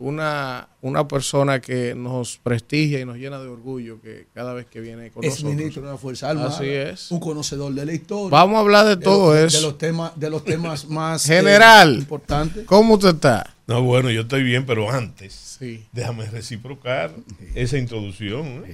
una, 0.00 0.66
una 0.80 1.06
persona 1.06 1.60
que 1.60 1.94
nos 1.94 2.38
prestigia 2.38 2.98
y 3.00 3.04
nos 3.04 3.18
llena 3.18 3.38
de 3.38 3.46
orgullo 3.48 4.00
que 4.00 4.26
cada 4.34 4.54
vez 4.54 4.66
que 4.66 4.80
viene 4.80 5.10
con 5.10 5.22
Es 5.22 5.30
nosotros. 5.34 5.54
ministro 5.54 5.82
de 5.82 5.88
la 5.90 5.98
Fuerza 5.98 6.30
Armada. 6.30 6.48
Así 6.48 6.68
es. 6.68 7.10
Un 7.10 7.20
conocedor 7.20 7.72
de 7.74 7.84
la 7.86 7.92
historia. 7.92 8.30
Vamos 8.30 8.56
a 8.56 8.60
hablar 8.60 8.86
de 8.86 8.96
todo 8.96 9.34
los- 9.34 9.44
eso. 9.54 9.58
De 9.58 9.62
los 9.62 9.78
temas, 9.78 10.12
de 10.18 10.30
los 10.30 10.42
temas 10.44 10.88
más 10.88 11.28
eh, 11.28 11.36
General, 11.36 11.94
importantes. 11.96 12.64
¿cómo 12.66 12.94
usted 12.94 13.10
está? 13.10 13.54
No, 13.66 13.82
bueno, 13.82 14.10
yo 14.10 14.22
estoy 14.22 14.42
bien, 14.42 14.66
pero 14.66 14.90
antes, 14.90 15.58
déjame 15.92 16.24
reciprocar 16.30 17.12
esa 17.54 17.78
introducción 17.78 18.62
¿no? 18.62 18.66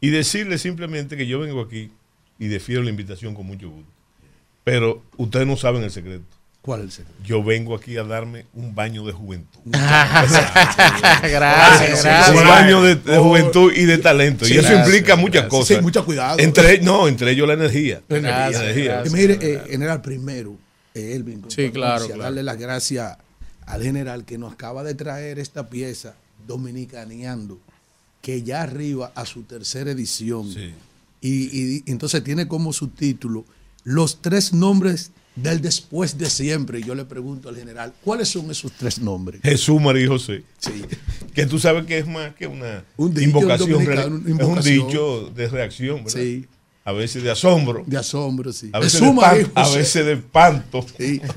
y 0.00 0.10
decirle 0.10 0.58
simplemente 0.58 1.16
que 1.16 1.26
yo 1.26 1.40
vengo 1.40 1.62
aquí 1.62 1.90
y 2.38 2.46
defiero 2.46 2.82
la 2.82 2.90
invitación 2.90 3.34
con 3.34 3.46
mucho 3.46 3.68
gusto. 3.70 3.90
Pero 4.64 5.02
ustedes 5.16 5.46
no 5.46 5.56
saben 5.56 5.82
el 5.82 5.90
secreto. 5.90 6.24
¿Cuál 6.62 6.80
es 6.80 6.84
el 6.86 6.92
secreto? 6.92 7.22
Yo 7.24 7.42
vengo 7.42 7.74
aquí 7.74 7.96
a 7.96 8.04
darme 8.04 8.44
un 8.52 8.74
baño 8.74 9.04
de 9.06 9.12
juventud. 9.12 9.60
Gracias, 11.22 11.32
gracias. 12.02 12.28
Un 12.30 12.48
baño 12.48 12.82
de, 12.82 12.96
de 12.96 13.18
juventud 13.18 13.72
y 13.74 13.84
de 13.84 13.98
talento. 13.98 14.44
Sí, 14.44 14.54
y 14.54 14.58
eso 14.58 14.68
gracias, 14.68 14.86
implica 14.88 15.16
muchas 15.16 15.42
gracias. 15.42 15.50
cosas. 15.50 15.76
Sí, 15.76 15.82
mucho 15.82 16.04
cuidado. 16.04 16.38
Entre, 16.38 16.80
no, 16.80 17.08
entre 17.08 17.32
ellos 17.32 17.46
la 17.48 17.54
energía. 17.54 18.02
La 18.08 18.20
La 18.20 18.48
energía. 18.48 19.02
Y 19.06 19.10
mire, 19.10 19.38
eh, 19.40 19.62
general, 19.70 20.02
primero, 20.02 20.56
eh, 20.94 21.12
Elvin, 21.14 21.40
con 21.42 21.50
Sí, 21.50 21.70
claro, 21.70 22.06
claro. 22.06 22.22
darle 22.22 22.42
las 22.42 22.58
gracias 22.58 23.16
al 23.66 23.82
general 23.82 24.24
que 24.24 24.38
nos 24.38 24.52
acaba 24.52 24.82
de 24.84 24.94
traer 24.94 25.38
esta 25.38 25.68
pieza, 25.68 26.14
Dominicaneando, 26.46 27.58
que 28.22 28.42
ya 28.42 28.62
arriba 28.62 29.12
a 29.14 29.26
su 29.26 29.42
tercera 29.42 29.90
edición. 29.90 30.48
Y, 31.20 31.30
y- 31.30 31.82
y 31.86 31.90
entonces 31.90 32.22
tiene 32.22 32.46
como 32.46 32.72
subtítulo 32.72 33.44
Los 33.84 34.22
tres 34.22 34.52
nombres 34.52 35.10
del 35.42 35.60
después 35.60 36.16
de 36.18 36.28
siempre. 36.30 36.80
Y 36.80 36.82
yo 36.84 36.94
le 36.94 37.04
pregunto 37.04 37.48
al 37.48 37.56
general, 37.56 37.92
¿cuáles 38.02 38.28
son 38.28 38.50
esos 38.50 38.72
tres 38.72 38.98
nombres? 39.00 39.40
Jesús, 39.42 39.80
María 39.80 40.04
y 40.04 40.06
José. 40.06 40.42
Sí. 40.58 40.82
Que 41.34 41.46
tú 41.46 41.58
sabes 41.58 41.84
que 41.86 41.98
es 41.98 42.06
más 42.06 42.34
que 42.34 42.46
una 42.46 42.84
Un 42.96 43.14
dicho 43.14 43.24
invocación. 43.24 43.74
una. 43.74 43.94
Es 44.02 44.46
un 44.46 44.60
dicho 44.62 45.30
de 45.34 45.48
reacción, 45.48 46.04
¿verdad? 46.04 46.20
Sí. 46.20 46.46
A 46.84 46.92
veces 46.92 47.22
de 47.22 47.30
asombro. 47.30 47.84
De 47.86 47.98
asombro, 47.98 48.50
sí. 48.50 48.70
A 48.72 48.78
veces, 48.78 48.94
Jesús, 49.00 49.08
de, 49.14 49.20
María 49.20 49.42
y 49.42 49.44
pan- 49.44 49.62
a 49.62 49.66
José. 49.66 49.78
veces 49.78 50.06
de 50.06 50.12
espanto. 50.14 50.86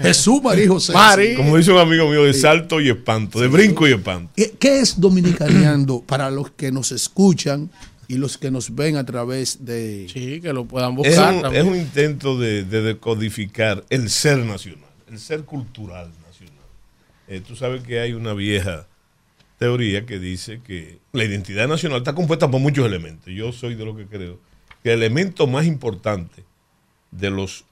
Jesús, 0.01 0.41
María 0.41 0.63
y 0.63 0.67
José. 0.67 0.93
Mari. 0.93 1.35
Como 1.35 1.57
dice 1.57 1.73
un 1.73 1.77
amigo 1.79 2.07
mío, 2.09 2.23
de 2.23 2.33
salto 2.33 2.79
y 2.79 2.89
espanto, 2.89 3.37
de 3.41 3.47
brinco 3.49 3.85
y 3.85 3.91
espanto. 3.91 4.31
¿Qué, 4.33 4.53
qué 4.57 4.79
es 4.79 4.97
dominicaneando 5.01 6.01
para 6.07 6.31
los 6.31 6.51
que 6.51 6.71
nos 6.71 6.93
escuchan 6.93 7.69
y 8.11 8.17
los 8.17 8.37
que 8.37 8.51
nos 8.51 8.75
ven 8.75 8.97
a 8.97 9.05
través 9.05 9.63
de... 9.63 10.05
Sí, 10.11 10.41
que 10.41 10.51
lo 10.51 10.65
puedan 10.65 10.91
Es 10.91 10.97
buscar 10.97 11.33
un, 11.33 11.41
también. 11.43 11.65
es 11.65 11.71
un 11.71 11.77
intento 11.77 12.37
de, 12.37 12.65
de 12.65 12.81
decodificar 12.81 13.85
el 13.89 14.09
ser 14.09 14.39
nacional, 14.39 14.89
el 15.09 15.17
ser 15.17 15.45
cultural 15.45 16.11
nacional. 16.27 16.65
Eh, 17.29 17.39
tú 17.39 17.55
sabes 17.55 17.83
que 17.83 18.01
hay 18.01 18.11
una 18.11 18.33
vieja 18.33 18.85
teoría 19.57 20.05
que 20.05 20.19
dice 20.19 20.59
que 20.61 20.99
la 21.13 21.23
identidad 21.23 21.69
nacional 21.69 21.99
está 21.99 22.13
compuesta 22.13 22.51
por 22.51 22.59
muchos 22.59 22.85
elementos. 22.85 23.33
Yo 23.33 23.53
soy 23.53 23.75
de 23.75 23.85
lo 23.85 23.95
que 23.95 24.05
creo 24.07 24.39
que 24.83 24.91
el 24.91 25.01
elemento 25.01 25.47
más 25.47 25.65
importante 25.65 26.43
de 27.11 27.29
los 27.29 27.63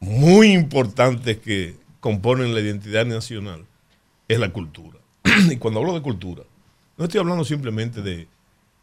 muy 0.00 0.52
importantes 0.52 1.38
que 1.38 1.76
componen 2.00 2.52
la 2.52 2.60
identidad 2.60 3.06
nacional 3.06 3.64
es 4.28 4.38
la 4.38 4.52
cultura. 4.52 4.98
y 5.50 5.56
cuando 5.56 5.80
hablo 5.80 5.94
de 5.94 6.02
cultura, 6.02 6.42
no 6.98 7.06
estoy 7.06 7.20
hablando 7.20 7.42
simplemente 7.42 8.02
de, 8.02 8.28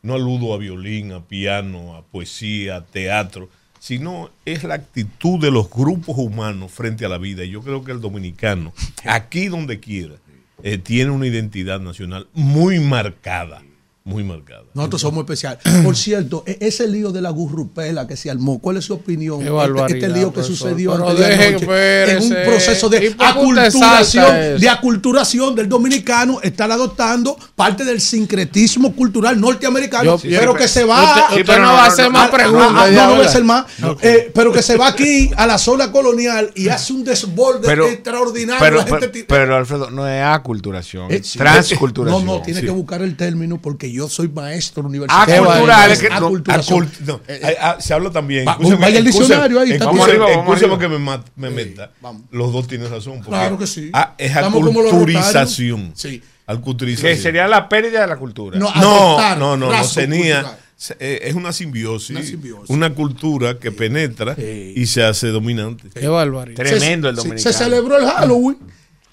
no 0.04 0.14
aludo 0.14 0.54
a 0.54 0.58
violín, 0.58 1.14
a 1.14 1.26
piano, 1.26 1.96
a 1.96 2.04
poesía, 2.04 2.76
a 2.76 2.86
teatro, 2.86 3.50
sino 3.80 4.30
es 4.46 4.64
la 4.64 4.76
actitud 4.76 5.40
de 5.40 5.50
los 5.50 5.70
grupos 5.70 6.18
humanos 6.18 6.72
frente 6.72 7.06
a 7.06 7.10
la 7.10 7.18
vida. 7.18 7.44
Y 7.44 7.50
yo 7.50 7.62
creo 7.62 7.84
que 7.84 7.94
el 7.94 8.02
dominicano, 8.02 8.74
aquí 9.06 9.48
donde 9.48 9.80
quiera, 9.80 10.16
eh, 10.62 10.78
tiene 10.78 11.12
una 11.12 11.28
identidad 11.28 11.80
nacional 11.80 12.28
muy 12.34 12.80
marcada, 12.80 13.64
muy 14.06 14.24
marcada. 14.24 14.64
Nosotros 14.74 15.02
somos 15.02 15.22
especiales. 15.22 15.60
Por 15.84 15.96
cierto, 15.96 16.44
e- 16.46 16.58
ese 16.60 16.88
lío 16.88 17.12
de 17.12 17.22
la 17.22 17.30
gurrupela 17.30 18.06
que 18.06 18.18
se 18.18 18.30
armó, 18.30 18.60
¿cuál 18.60 18.78
es 18.78 18.86
su 18.86 18.94
opinión? 18.96 19.42
Este- 19.42 19.98
este, 19.98 20.08
lío 20.10 20.28
que 20.34 20.42
profesor. 20.42 20.56
sucedió 20.58 20.92
Pero 20.92 21.10
antes 21.10 21.20
de 21.26 21.32
deje, 21.32 21.48
anoche, 21.48 22.12
en 22.12 22.18
un 22.24 22.30
proceso 22.46 22.88
¿Y 22.88 22.90
de 23.00 23.16
aculturación, 23.20 24.60
de 24.60 24.70
aculturación 24.70 25.56
del 25.56 25.70
dominicano, 25.70 26.40
están 26.42 26.72
adoptando 26.72 27.38
parte 27.56 27.84
del 27.86 28.02
sincretismo 28.02 28.94
cultural 28.94 29.40
norteamericano, 29.40 30.18
Yo- 30.18 30.30
pero 30.30 30.52
sí, 30.54 30.58
que 30.58 30.68
se 30.68 30.84
usted- 30.84 30.90
va... 30.90 31.28
usted 31.40 31.60
no 31.60 31.74
va 31.74 31.84
a 31.86 31.88
hacer 31.88 32.10
más 32.10 32.28
Ah, 32.28 32.32
preguntas, 32.32 32.72
ah, 32.76 32.90
ya, 32.90 33.04
No, 33.04 33.10
no 33.12 33.16
voy 33.18 33.26
a 33.26 33.30
hacer 33.30 33.44
más. 33.44 33.66
Eh, 34.02 34.32
pero 34.34 34.52
que 34.52 34.62
se 34.62 34.78
va 34.78 34.88
aquí 34.88 35.32
a 35.36 35.46
la 35.48 35.58
zona 35.58 35.92
colonial 35.92 36.52
y 36.56 36.68
hace 36.70 36.94
un 36.94 37.04
desborde 37.04 37.68
Pero- 37.68 37.88
extraordinario. 37.88 38.60
Pero, 38.60 38.78
la 38.78 38.86
gente 38.86 39.08
pero, 39.10 39.26
pero, 39.28 39.56
Alfredo, 39.56 39.90
no 39.92 40.08
es 40.08 40.24
aculturación, 40.24 41.12
Eh, 41.12 41.18
es 41.24 41.32
transculturación. 41.34 42.26
No, 42.26 42.36
no, 42.38 42.42
tiene 42.42 42.60
Sí. 42.62 42.66
que 42.66 42.72
buscar 42.72 43.02
el 43.02 43.16
término 43.16 43.62
porque 43.62 43.92
yo 43.94 44.10
soy 44.10 44.28
maestro 44.30 44.84
universitario. 44.84 45.44
Acultural, 45.50 45.92
Es 45.92 45.98
es 45.98 46.04
que 46.04 46.10
no- 46.10 46.16
aculturación. 46.28 46.88
Acult- 46.88 47.00
no, 47.06 47.22
ah, 47.30 47.50
ah, 47.62 47.78
se 47.80 47.94
habla 47.94 48.12
también. 48.12 48.48
Va- 48.48 48.58
vaya 48.58 48.74
escúchame, 48.74 49.02
diccionario 49.02 49.60
ahí, 49.60 49.72
está 49.72 49.86
escúchame, 49.86 50.00
Vamos 50.00 50.10
arriba, 50.10 50.26
vamos 50.38 50.56
escúchame 50.58 50.74
arriba. 50.74 50.80
que 50.80 50.88
me, 50.90 51.00
mat- 51.00 51.28
me 51.36 51.50
meta. 51.50 51.92
Los 52.32 52.52
dos 52.54 52.68
tienen 52.68 52.90
razón. 52.90 53.20
Claro 53.22 53.58
que 53.58 53.68
sí. 53.68 53.90
Ah, 53.94 54.14
es 54.18 54.36
aculturización. 54.36 55.92
Sí. 55.96 56.22
Aculturización. 56.46 57.16
Que 57.16 57.22
sería 57.22 57.48
la 57.48 57.70
pérdida 57.70 58.02
de 58.02 58.08
la 58.08 58.18
cultura. 58.18 58.58
No, 58.60 58.74
No, 58.76 59.36
no, 59.38 59.58
no, 59.58 59.72
no, 59.72 59.88
tenía. 59.96 60.58
se- 60.76 60.98
eh, 61.00 61.20
Es 61.24 61.36
una 61.36 61.54
simbiosis, 61.54 62.36
Una 62.68 62.94
cultura 62.94 63.58
que 63.58 63.72
penetra 63.72 64.36
y 64.38 64.86
se 64.88 65.04
hace 65.04 65.28
dominante. 65.28 65.90
Qué 65.94 66.08
barbaridad. 66.08 66.58
Tremendo 66.64 67.08
el 67.10 67.16
Se- 67.16 67.22
dominicano. 67.22 67.54
Se 67.54 67.58
celebró 67.58 67.98
el 67.98 68.06
Halloween, 68.06 68.58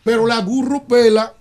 pero 0.02 0.26
la 0.26 0.38
gurrupela 0.40 1.34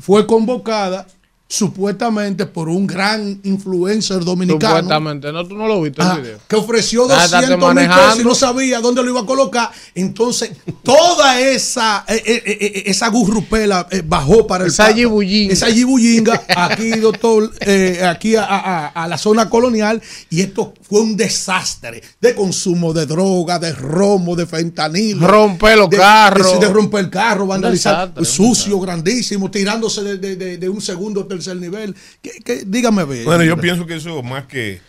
fue 0.00 0.26
convocada 0.26 1.06
supuestamente 1.48 2.44
por 2.46 2.68
un 2.68 2.86
gran 2.86 3.40
influencer 3.44 4.24
dominicano. 4.24 4.76
Supuestamente, 4.78 5.32
no, 5.32 5.46
tú 5.46 5.56
no 5.56 5.66
lo 5.68 5.80
viste 5.82 6.02
Ah, 6.02 6.14
el 6.16 6.22
video. 6.22 6.38
que 6.48 6.56
ofreció 6.56 7.04
Ah, 7.10 7.24
estate 7.24 7.46
200 7.46 7.58
mil 7.58 7.74
manejando. 7.74 8.02
pesos 8.06 8.20
y 8.20 8.24
no 8.24 8.34
sabía 8.34 8.80
dónde 8.80 9.02
lo 9.02 9.10
iba 9.10 9.20
a 9.20 9.26
colocar. 9.26 9.70
Entonces, 9.94 10.50
toda 10.82 11.40
esa 11.40 12.04
eh, 12.08 12.22
eh, 12.26 12.42
eh, 12.44 12.58
eh, 12.60 12.82
esa 12.86 13.08
gurrupela 13.08 13.86
eh, 13.90 14.02
bajó 14.04 14.46
para 14.46 14.64
el 14.64 14.70
Esa 14.70 14.90
yibullinga. 14.90 15.52
Esa 15.52 15.68
yibullinga, 15.70 16.42
aquí, 16.56 16.90
doctor, 16.90 17.52
eh, 17.60 18.02
aquí 18.04 18.36
a, 18.36 18.44
a- 18.44 18.86
a 18.88 19.08
la 19.08 19.16
zona 19.16 19.48
colonial. 19.48 20.02
Y 20.30 20.40
esto 20.40 20.74
fue 20.88 21.00
un 21.00 21.16
desastre 21.16 22.02
de 22.20 22.34
consumo 22.34 22.92
de 22.92 23.06
droga, 23.06 23.58
de 23.58 23.72
romo, 23.72 24.36
de 24.36 24.46
fentanilo. 24.46 25.26
Romper 25.26 25.76
los 25.78 25.90
de- 25.90 25.96
carros. 25.96 26.60
De, 26.60 26.66
de 26.66 26.72
romper 26.72 27.00
el 27.06 27.10
carro, 27.10 27.46
vandalizar. 27.46 28.12
desastre, 28.14 28.20
un 28.20 28.26
sucio, 28.26 28.78
grandísimo, 28.80 29.50
tirándose 29.50 30.02
de, 30.02 30.18
de- 30.18 30.36
de- 30.36 30.58
de 30.58 30.68
un 30.68 30.80
segundo 30.80 31.22
a 31.22 31.28
tercer 31.28 31.56
nivel. 31.56 31.94
¿Qué- 32.22 32.40
qué? 32.44 32.62
dígame, 32.66 33.02
a 33.02 33.04
ver. 33.04 33.24
Bueno, 33.24 33.42
yo 33.44 33.56
pienso 33.56 33.84
que 33.86 33.96
eso, 33.96 34.22
más 34.22 34.46
que 34.46 34.80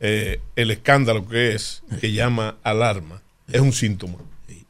eh, 0.00 0.40
el 0.56 0.70
escándalo 0.70 1.26
que 1.28 1.54
es, 1.54 1.82
que 2.00 2.12
llama 2.12 2.56
alarma, 2.62 3.22
es 3.50 3.60
un 3.60 3.72
síntoma. 3.72 4.16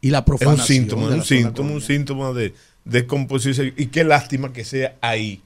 Y 0.01 0.11
la 0.11 0.19
Es 0.19 0.24
profanación. 0.24 0.61
un 0.61 0.66
síntoma, 0.66 1.02
es 1.05 1.09
un 1.12 1.16
la 1.19 1.24
zona 1.24 1.40
síntoma, 1.40 1.70
un 1.70 1.81
síntoma 1.81 2.32
de 2.32 2.55
descomposición. 2.85 3.73
Y 3.77 3.86
qué 3.86 4.05
lástima 4.05 4.52
que 4.52 4.65
sea 4.65 4.97
ahí, 5.01 5.40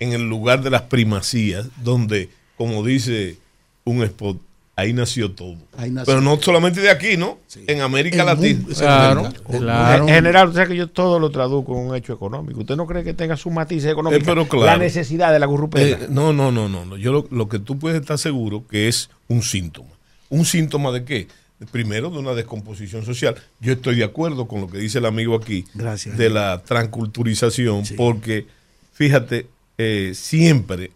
en 0.00 0.12
el 0.12 0.28
lugar 0.28 0.62
de 0.62 0.70
las 0.70 0.82
primacías, 0.82 1.66
donde, 1.82 2.28
como 2.56 2.84
dice 2.84 3.36
un 3.84 4.02
spot, 4.02 4.38
ahí 4.82 4.92
nació 4.92 5.30
todo. 5.32 5.56
Ahí 5.76 5.90
nació 5.90 6.06
Pero 6.06 6.20
no 6.20 6.40
solamente 6.40 6.80
de 6.80 6.90
aquí, 6.90 7.16
¿no? 7.16 7.38
En 7.66 7.80
América 7.80 8.24
Latina. 8.24 8.60
mundo, 8.60 9.32
Claro, 9.48 10.08
En 10.08 10.14
general, 10.14 10.48
usted 10.48 10.60
sabe 10.62 10.70
que 10.70 10.76
yo 10.76 10.88
todo 10.88 11.18
lo 11.18 11.30
traduzco 11.30 11.72
en 11.72 11.88
un 11.88 11.96
hecho 11.96 12.12
económico. 12.12 12.60
¿Usted 12.60 12.76
no 12.76 12.86
cree 12.86 13.04
que 13.04 13.14
tenga 13.14 13.36
su 13.36 13.50
matiz 13.50 13.84
económico? 13.84 14.22
Eh, 14.22 14.24
pero 14.26 14.48
claro. 14.48 14.66
La 14.66 14.76
necesidad 14.76 15.32
de 15.32 15.38
la 15.38 15.46
corrupción. 15.46 15.88
Eh, 15.88 16.06
no, 16.10 16.32
no, 16.32 16.52
no, 16.52 16.68
no. 16.68 16.84
no. 16.84 16.96
Yo 16.96 17.12
lo, 17.12 17.26
lo 17.30 17.48
que 17.48 17.58
tú 17.58 17.78
puedes 17.78 18.00
estar 18.00 18.18
seguro 18.18 18.64
que 18.66 18.88
es 18.88 19.10
un 19.28 19.42
síntoma. 19.42 19.90
¿Un 20.28 20.44
síntoma 20.44 20.90
de 20.92 21.04
qué? 21.04 21.28
Primero, 21.70 22.10
de 22.10 22.18
una 22.18 22.34
descomposición 22.34 23.04
social. 23.04 23.36
Yo 23.60 23.74
estoy 23.74 23.96
de 23.96 24.04
acuerdo 24.04 24.48
con 24.48 24.60
lo 24.60 24.68
que 24.68 24.78
dice 24.78 24.98
el 24.98 25.06
amigo 25.06 25.36
aquí 25.36 25.64
Gracias. 25.74 26.18
de 26.18 26.28
la 26.28 26.62
transculturización, 26.64 27.84
porque 27.96 28.46
fíjate, 28.92 29.46
eh, 29.78 30.12
siempre 30.14 30.90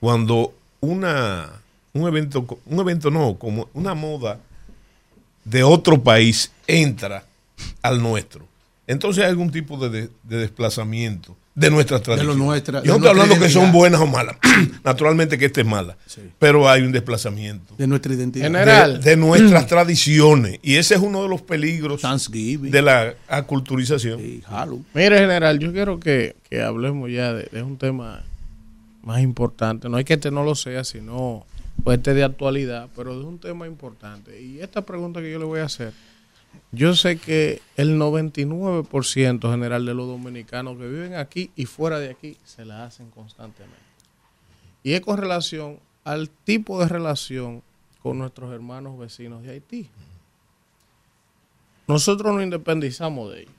cuando 0.00 0.54
una 0.80 1.59
un 1.92 2.06
evento, 2.08 2.46
un 2.66 2.78
evento 2.80 3.10
no, 3.10 3.34
como 3.36 3.68
una 3.74 3.94
moda 3.94 4.38
de 5.44 5.62
otro 5.62 6.02
país 6.02 6.50
entra 6.66 7.24
al 7.82 8.00
nuestro, 8.02 8.46
entonces 8.86 9.24
hay 9.24 9.30
algún 9.30 9.50
tipo 9.50 9.76
de, 9.76 9.88
de- 10.02 10.10
de 10.24 10.36
desplazamiento 10.38 11.36
de 11.54 11.70
nuestras 11.70 12.00
tradiciones. 12.02 12.36
nuestra- 12.38 12.82
Yo 12.82 12.92
no 12.92 12.98
de 13.00 13.06
estoy 13.08 13.10
hablando 13.10 13.34
que 13.44 13.50
son 13.50 13.72
buenas 13.72 14.00
o 14.00 14.06
malas. 14.06 14.36
Naturalmente 14.84 15.36
que 15.36 15.46
esta 15.46 15.60
es 15.60 15.66
mala. 15.66 15.96
Pero 16.38 16.68
hay 16.68 16.82
un 16.82 16.92
desplazamiento. 16.92 17.74
de 17.76 17.86
nuestra 17.86 18.14
identidad. 18.14 18.46
De, 19.02 19.10
de 19.10 19.16
nuestras 19.16 19.66
tradiciones. 19.66 20.58
Y 20.62 20.76
ese 20.76 20.94
es 20.94 21.00
uno 21.00 21.22
de 21.22 21.28
los 21.28 21.42
peligros 21.42 22.00
de 22.70 22.82
la 22.82 23.14
aculturización. 23.28 24.20
Mire, 24.94 25.18
general, 25.18 25.58
yo 25.58 25.72
quiero 25.72 26.00
que, 26.00 26.36
que 26.48 26.62
hablemos 26.62 27.10
ya 27.10 27.32
de, 27.34 27.44
de 27.52 27.62
un 27.62 27.76
tema 27.76 28.22
más 29.02 29.20
importante. 29.20 29.88
No 29.88 29.96
hay 29.98 30.04
que 30.04 30.14
este 30.14 30.30
no 30.30 30.44
lo 30.44 30.54
sea, 30.54 30.84
sino 30.84 31.44
pues 31.84 31.98
este 31.98 32.14
de 32.14 32.24
actualidad, 32.24 32.88
pero 32.94 33.18
de 33.18 33.24
un 33.24 33.38
tema 33.38 33.66
importante. 33.66 34.40
Y 34.40 34.60
esta 34.60 34.82
pregunta 34.82 35.20
que 35.20 35.30
yo 35.30 35.38
le 35.38 35.44
voy 35.44 35.60
a 35.60 35.64
hacer, 35.64 35.92
yo 36.72 36.94
sé 36.94 37.16
que 37.16 37.60
el 37.76 37.98
99% 37.98 39.50
general 39.50 39.86
de 39.86 39.94
los 39.94 40.06
dominicanos 40.06 40.78
que 40.78 40.88
viven 40.88 41.14
aquí 41.14 41.50
y 41.56 41.66
fuera 41.66 41.98
de 41.98 42.10
aquí 42.10 42.36
se 42.44 42.64
la 42.64 42.84
hacen 42.84 43.10
constantemente. 43.10 43.78
Y 44.82 44.92
es 44.92 45.00
con 45.00 45.18
relación 45.18 45.78
al 46.04 46.30
tipo 46.30 46.80
de 46.80 46.88
relación 46.88 47.62
con 48.02 48.18
nuestros 48.18 48.52
hermanos 48.52 48.98
vecinos 48.98 49.42
de 49.42 49.50
Haití. 49.50 49.88
Nosotros 51.86 52.32
nos 52.32 52.42
independizamos 52.42 53.32
de 53.32 53.42
ellos. 53.42 53.54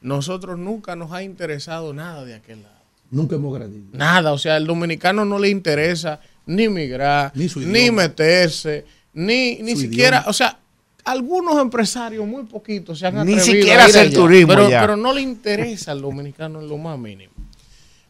Nosotros 0.00 0.58
nunca 0.58 0.94
nos 0.94 1.10
ha 1.12 1.22
interesado 1.22 1.92
nada 1.92 2.24
de 2.24 2.34
aquel 2.34 2.62
lado. 2.62 2.76
Nunca 3.10 3.36
hemos 3.36 3.54
agradecido. 3.54 3.88
Nada, 3.92 4.32
o 4.32 4.38
sea, 4.38 4.56
al 4.56 4.66
dominicano 4.66 5.24
no 5.24 5.38
le 5.38 5.48
interesa 5.48 6.20
ni 6.46 6.68
migrar, 6.68 7.32
ni, 7.34 7.90
meterse, 7.90 8.84
ni, 9.12 9.56
ni 9.56 9.76
siquiera, 9.76 10.18
idioma. 10.18 10.30
o 10.30 10.32
sea, 10.32 10.58
algunos 11.04 11.60
empresarios, 11.60 12.26
muy 12.26 12.44
poquitos, 12.44 12.98
se 12.98 13.06
han 13.06 13.14
Ni 13.14 13.20
atrevido 13.34 13.44
siquiera 13.44 13.84
a 13.84 13.88
ir 13.88 13.90
hacer 13.90 14.06
allá, 14.08 14.16
turismo 14.16 14.48
pero, 14.48 14.68
ya. 14.70 14.80
pero 14.80 14.96
no 14.96 15.12
le 15.12 15.20
interesa 15.22 15.92
al 15.92 16.00
dominicano 16.02 16.60
en 16.60 16.68
lo 16.68 16.78
más 16.78 16.98
mínimo. 16.98 17.32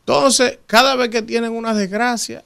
Entonces, 0.00 0.58
cada 0.66 0.94
vez 0.96 1.08
que 1.08 1.22
tienen 1.22 1.52
una 1.52 1.74
desgracia, 1.74 2.44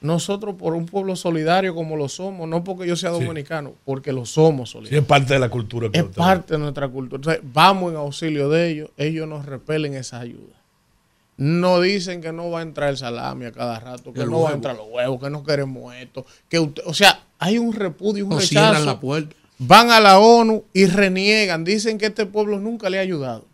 nosotros 0.00 0.54
por 0.56 0.74
un 0.74 0.86
pueblo 0.86 1.14
solidario 1.16 1.74
como 1.74 1.96
lo 1.96 2.08
somos, 2.08 2.48
no 2.48 2.62
porque 2.64 2.86
yo 2.86 2.96
sea 2.96 3.10
dominicano, 3.10 3.74
porque 3.84 4.12
lo 4.12 4.24
somos 4.26 4.70
Sí, 4.70 4.72
solidarios. 4.74 5.02
es 5.02 5.08
parte 5.08 5.34
de 5.34 5.40
la 5.40 5.48
cultura. 5.48 5.90
que 5.90 5.98
Es 5.98 6.04
parte 6.04 6.54
de 6.54 6.58
nuestra 6.58 6.88
cultura. 6.88 7.16
Entonces, 7.18 7.42
vamos 7.52 7.92
en 7.92 7.98
auxilio 7.98 8.48
de 8.48 8.68
ellos. 8.70 8.90
Ellos 8.96 9.28
nos 9.28 9.46
repelen 9.46 9.94
esa 9.94 10.20
ayuda. 10.20 10.54
No 11.36 11.80
dicen 11.80 12.20
que 12.20 12.32
no 12.32 12.50
va 12.50 12.60
a 12.60 12.62
entrar 12.62 12.90
el 12.90 12.96
salami 12.96 13.46
a 13.46 13.52
cada 13.52 13.80
rato, 13.80 14.12
que 14.12 14.20
El 14.22 14.30
no 14.30 14.42
va 14.42 14.50
a 14.50 14.54
entrar 14.54 14.76
los 14.76 14.86
huevos, 14.90 15.20
que 15.20 15.30
no 15.30 15.42
queremos 15.42 15.94
esto. 15.94 16.24
Que 16.48 16.58
usted, 16.60 16.82
o 16.86 16.94
sea, 16.94 17.20
hay 17.38 17.58
un 17.58 17.72
repudio, 17.72 18.24
un 18.24 18.30
Nos 18.30 18.42
rechazo. 18.48 18.66
cierran 18.66 18.86
la 18.86 19.00
puerta. 19.00 19.34
Van 19.58 19.90
a 19.90 20.00
la 20.00 20.18
ONU 20.18 20.64
y 20.72 20.86
reniegan. 20.86 21.64
Dicen 21.64 21.96
que 21.98 22.06
este 22.06 22.26
pueblo 22.26 22.58
nunca 22.58 22.90
le 22.90 22.98
ha 22.98 23.00
ayudado. 23.02 23.44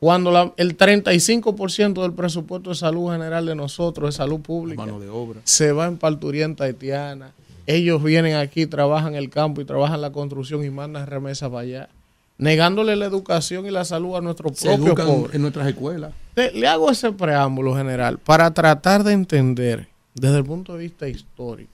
Cuando 0.00 0.30
la- 0.30 0.52
el 0.56 0.76
35% 0.76 2.02
del 2.02 2.12
presupuesto 2.12 2.70
de 2.70 2.76
salud 2.76 3.10
general 3.12 3.46
de 3.46 3.54
nosotros, 3.54 4.08
de 4.10 4.16
salud 4.16 4.40
pública, 4.40 4.84
Mano 4.84 5.00
de 5.00 5.08
obra. 5.08 5.40
se 5.44 5.72
va 5.72 5.86
en 5.86 5.96
parturienta 5.96 6.64
haitiana. 6.64 7.32
Ellos 7.66 8.02
vienen 8.02 8.36
aquí, 8.36 8.66
trabajan 8.66 9.14
el 9.14 9.30
campo 9.30 9.60
y 9.60 9.64
trabajan 9.64 10.00
la 10.00 10.12
construcción 10.12 10.64
y 10.64 10.70
mandan 10.70 11.06
remesas 11.06 11.48
para 11.48 11.60
allá. 11.62 11.88
Negándole 12.38 12.96
la 12.96 13.06
educación 13.06 13.66
y 13.66 13.70
la 13.70 13.84
salud 13.84 14.16
a 14.16 14.20
nuestros 14.20 14.58
Se 14.58 14.76
propios 14.76 14.94
pobres. 14.94 15.34
en 15.34 15.42
nuestras 15.42 15.68
escuelas. 15.68 16.12
Le, 16.34 16.52
le 16.52 16.66
hago 16.68 16.90
ese 16.90 17.12
preámbulo 17.12 17.74
general 17.74 18.18
para 18.18 18.52
tratar 18.52 19.04
de 19.04 19.12
entender 19.12 19.88
desde 20.14 20.38
el 20.38 20.44
punto 20.44 20.74
de 20.74 20.80
vista 20.80 21.08
histórico 21.08 21.70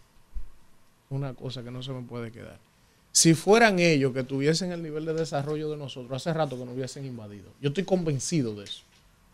una 1.10 1.34
cosa 1.34 1.62
que 1.62 1.70
no 1.70 1.82
se 1.82 1.92
me 1.92 2.02
puede 2.02 2.30
quedar. 2.30 2.58
Si 3.10 3.34
fueran 3.34 3.78
ellos 3.78 4.14
que 4.14 4.22
tuviesen 4.22 4.72
el 4.72 4.82
nivel 4.82 5.04
de 5.04 5.12
desarrollo 5.12 5.70
de 5.70 5.76
nosotros, 5.76 6.12
hace 6.12 6.32
rato 6.32 6.56
que 6.58 6.64
nos 6.64 6.74
hubiesen 6.74 7.04
invadido. 7.04 7.50
Yo 7.60 7.68
estoy 7.68 7.84
convencido 7.84 8.54
de 8.54 8.64
eso. 8.64 8.82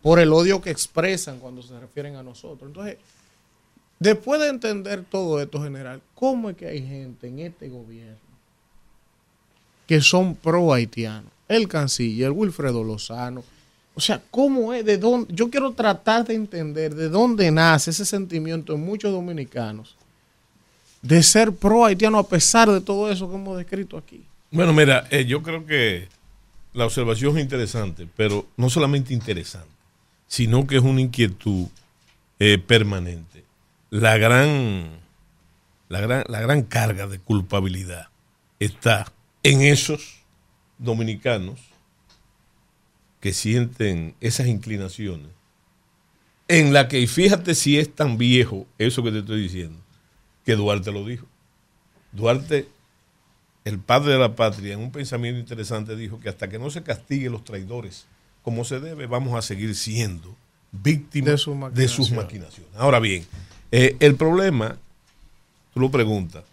Por 0.02 0.18
el 0.18 0.32
odio 0.32 0.60
que 0.60 0.70
expresan 0.70 1.38
cuando 1.38 1.62
se 1.62 1.78
refieren 1.78 2.16
a 2.16 2.22
nosotros. 2.24 2.68
Entonces, 2.68 2.96
después 4.00 4.40
de 4.40 4.48
entender 4.48 5.04
todo 5.08 5.40
esto 5.40 5.62
general, 5.62 6.00
¿cómo 6.14 6.50
es 6.50 6.56
que 6.56 6.66
hay 6.66 6.84
gente 6.84 7.28
en 7.28 7.38
este 7.40 7.68
gobierno 7.68 8.16
que 9.88 10.00
son 10.00 10.36
pro 10.36 10.72
haitianos? 10.72 11.32
El 11.48 11.66
canciller, 11.66 12.30
Wilfredo 12.30 12.84
Lozano. 12.84 13.42
O 13.94 14.00
sea, 14.00 14.22
¿cómo 14.30 14.72
es? 14.72 14.84
¿De 14.84 14.98
dónde? 14.98 15.34
Yo 15.34 15.50
quiero 15.50 15.72
tratar 15.72 16.24
de 16.24 16.34
entender 16.34 16.94
de 16.94 17.08
dónde 17.08 17.50
nace 17.50 17.90
ese 17.90 18.04
sentimiento 18.04 18.74
en 18.74 18.84
muchos 18.84 19.10
dominicanos 19.10 19.96
de 21.02 21.22
ser 21.22 21.52
pro 21.52 21.84
haitiano 21.84 22.18
a 22.18 22.28
pesar 22.28 22.70
de 22.70 22.80
todo 22.80 23.10
eso 23.10 23.28
que 23.28 23.36
hemos 23.36 23.56
descrito 23.56 23.96
aquí. 23.96 24.24
Bueno, 24.50 24.72
mira, 24.72 25.06
eh, 25.10 25.24
yo 25.24 25.42
creo 25.42 25.64
que 25.66 26.08
la 26.72 26.84
observación 26.84 27.36
es 27.36 27.42
interesante, 27.42 28.06
pero 28.16 28.46
no 28.56 28.70
solamente 28.70 29.14
interesante, 29.14 29.68
sino 30.26 30.66
que 30.66 30.76
es 30.76 30.82
una 30.82 31.00
inquietud 31.00 31.66
eh, 32.38 32.58
permanente. 32.58 33.44
La 33.90 34.16
gran, 34.18 34.90
la, 35.88 36.00
gran, 36.00 36.24
la 36.28 36.40
gran 36.40 36.62
carga 36.62 37.06
de 37.06 37.18
culpabilidad 37.18 38.08
está 38.58 39.10
en 39.42 39.62
esos 39.62 40.18
dominicanos 40.78 41.60
que 43.20 43.32
sienten 43.32 44.14
esas 44.20 44.46
inclinaciones, 44.46 45.28
en 46.46 46.72
la 46.72 46.88
que, 46.88 47.00
y 47.00 47.06
fíjate 47.06 47.54
si 47.54 47.78
es 47.78 47.94
tan 47.94 48.16
viejo 48.16 48.66
eso 48.78 49.02
que 49.02 49.10
te 49.10 49.18
estoy 49.18 49.42
diciendo, 49.42 49.78
que 50.44 50.56
Duarte 50.56 50.92
lo 50.92 51.04
dijo. 51.04 51.26
Duarte 52.12 52.68
el 53.64 53.78
padre 53.78 54.12
de 54.12 54.18
la 54.18 54.34
patria, 54.34 54.72
en 54.72 54.80
un 54.80 54.90
pensamiento 54.90 55.38
interesante, 55.38 55.94
dijo 55.94 56.20
que 56.20 56.30
hasta 56.30 56.48
que 56.48 56.58
no 56.58 56.70
se 56.70 56.82
castigue 56.82 57.28
los 57.28 57.44
traidores 57.44 58.06
como 58.42 58.64
se 58.64 58.80
debe, 58.80 59.06
vamos 59.06 59.34
a 59.34 59.42
seguir 59.42 59.74
siendo 59.74 60.34
víctimas 60.72 61.32
De 61.32 61.38
sus 61.38 61.74
de 61.74 61.88
sus 61.88 62.10
maquinaciones. 62.10 62.16
maquinaciones. 62.16 62.76
Ahora 62.76 62.98
bien, 62.98 63.26
eh, 63.70 63.96
el 64.00 64.14
problema, 64.14 64.78
tú 65.74 65.80
lo 65.80 65.90
preguntas, 65.90 66.44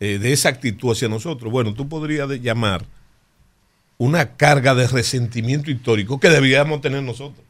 eh, 0.00 0.18
de 0.18 0.32
esa 0.32 0.48
actitud 0.48 0.92
hacia 0.92 1.08
nosotros, 1.08 1.50
bueno, 1.52 1.72
tú 1.74 1.88
podrías 1.88 2.28
llamar 2.40 2.84
una 3.98 4.36
carga 4.36 4.74
de 4.74 4.86
resentimiento 4.88 5.70
histórico 5.70 6.18
que 6.18 6.28
deberíamos 6.28 6.80
tener 6.80 7.02
nosotros. 7.02 7.44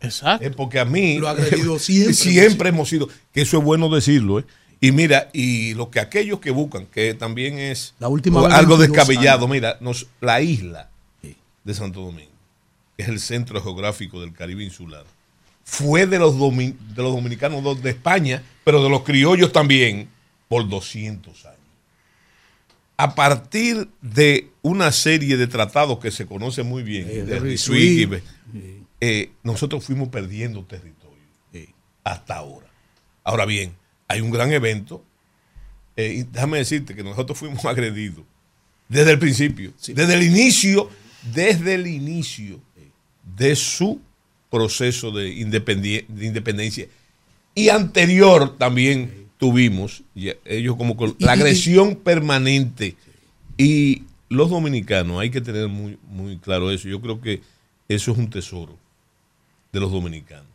Exacto. 0.00 0.44
Eh, 0.46 0.50
porque 0.50 0.80
a 0.80 0.84
mí 0.84 1.18
Lo 1.18 1.28
ha 1.28 1.32
agredido 1.32 1.78
siempre. 1.78 2.14
siempre 2.14 2.68
hemos 2.70 2.88
sido, 2.88 3.08
que 3.32 3.42
eso 3.42 3.58
es 3.58 3.64
bueno 3.64 3.88
decirlo, 3.88 4.40
¿eh? 4.40 4.44
Y 4.80 4.92
mira, 4.92 5.30
y 5.32 5.72
lo 5.74 5.90
que 5.90 5.98
aquellos 6.00 6.40
que 6.40 6.50
buscan, 6.50 6.84
que 6.86 7.14
también 7.14 7.58
es 7.58 7.94
La 7.98 8.08
última 8.08 8.40
o 8.42 8.46
algo 8.46 8.76
22 8.76 8.80
descabellado, 8.80 9.48
mira, 9.48 9.78
nos, 9.80 10.08
la 10.20 10.42
isla 10.42 10.90
de 11.22 11.72
Santo 11.74 12.00
Domingo, 12.02 12.30
que 12.96 13.04
es 13.04 13.08
el 13.08 13.18
centro 13.20 13.62
geográfico 13.62 14.20
del 14.20 14.34
Caribe 14.34 14.62
insular, 14.62 15.04
fue 15.64 16.06
de 16.06 16.18
los, 16.18 16.34
domi- 16.34 16.76
de 16.94 17.02
los 17.02 17.14
dominicanos 17.14 17.62
do- 17.62 17.74
de 17.76 17.90
España, 17.90 18.42
pero 18.64 18.82
de 18.82 18.90
los 18.90 19.04
criollos 19.04 19.52
también, 19.52 20.08
por 20.48 20.68
200 20.68 21.46
años. 21.46 21.53
A 22.96 23.14
partir 23.14 23.88
de 24.00 24.50
una 24.62 24.92
serie 24.92 25.36
de 25.36 25.46
tratados 25.46 25.98
que 25.98 26.10
se 26.10 26.26
conoce 26.26 26.62
muy 26.62 26.82
bien, 26.82 27.08
Eh, 27.08 27.22
de 27.24 27.40
eh, 29.00 29.30
nosotros 29.42 29.84
fuimos 29.84 30.08
perdiendo 30.08 30.64
territorio 30.64 31.04
hasta 32.04 32.36
ahora. 32.36 32.66
Ahora 33.24 33.46
bien, 33.46 33.74
hay 34.06 34.20
un 34.20 34.30
gran 34.30 34.52
evento, 34.52 35.02
eh, 35.96 36.16
y 36.18 36.22
déjame 36.24 36.58
decirte 36.58 36.94
que 36.94 37.02
nosotros 37.02 37.38
fuimos 37.38 37.64
agredidos 37.64 38.24
desde 38.88 39.12
el 39.12 39.18
principio, 39.18 39.72
desde 39.88 40.14
el 40.14 40.22
inicio, 40.22 40.90
desde 41.34 41.74
el 41.74 41.86
inicio 41.86 42.60
de 43.36 43.56
su 43.56 44.00
proceso 44.50 45.10
de 45.10 45.30
independencia 45.30 46.86
y 47.54 47.70
anterior 47.70 48.56
también 48.58 49.23
tuvimos 49.44 50.02
ellos 50.44 50.76
como 50.76 50.96
con 50.96 51.14
la 51.18 51.32
agresión 51.32 51.96
permanente 51.96 52.96
y 53.58 54.04
los 54.28 54.48
dominicanos 54.48 55.20
hay 55.20 55.30
que 55.30 55.40
tener 55.40 55.68
muy 55.68 55.98
muy 56.08 56.38
claro 56.38 56.70
eso 56.70 56.88
yo 56.88 57.00
creo 57.00 57.20
que 57.20 57.42
eso 57.88 58.12
es 58.12 58.18
un 58.18 58.30
tesoro 58.30 58.78
de 59.72 59.80
los 59.80 59.92
dominicanos 59.92 60.46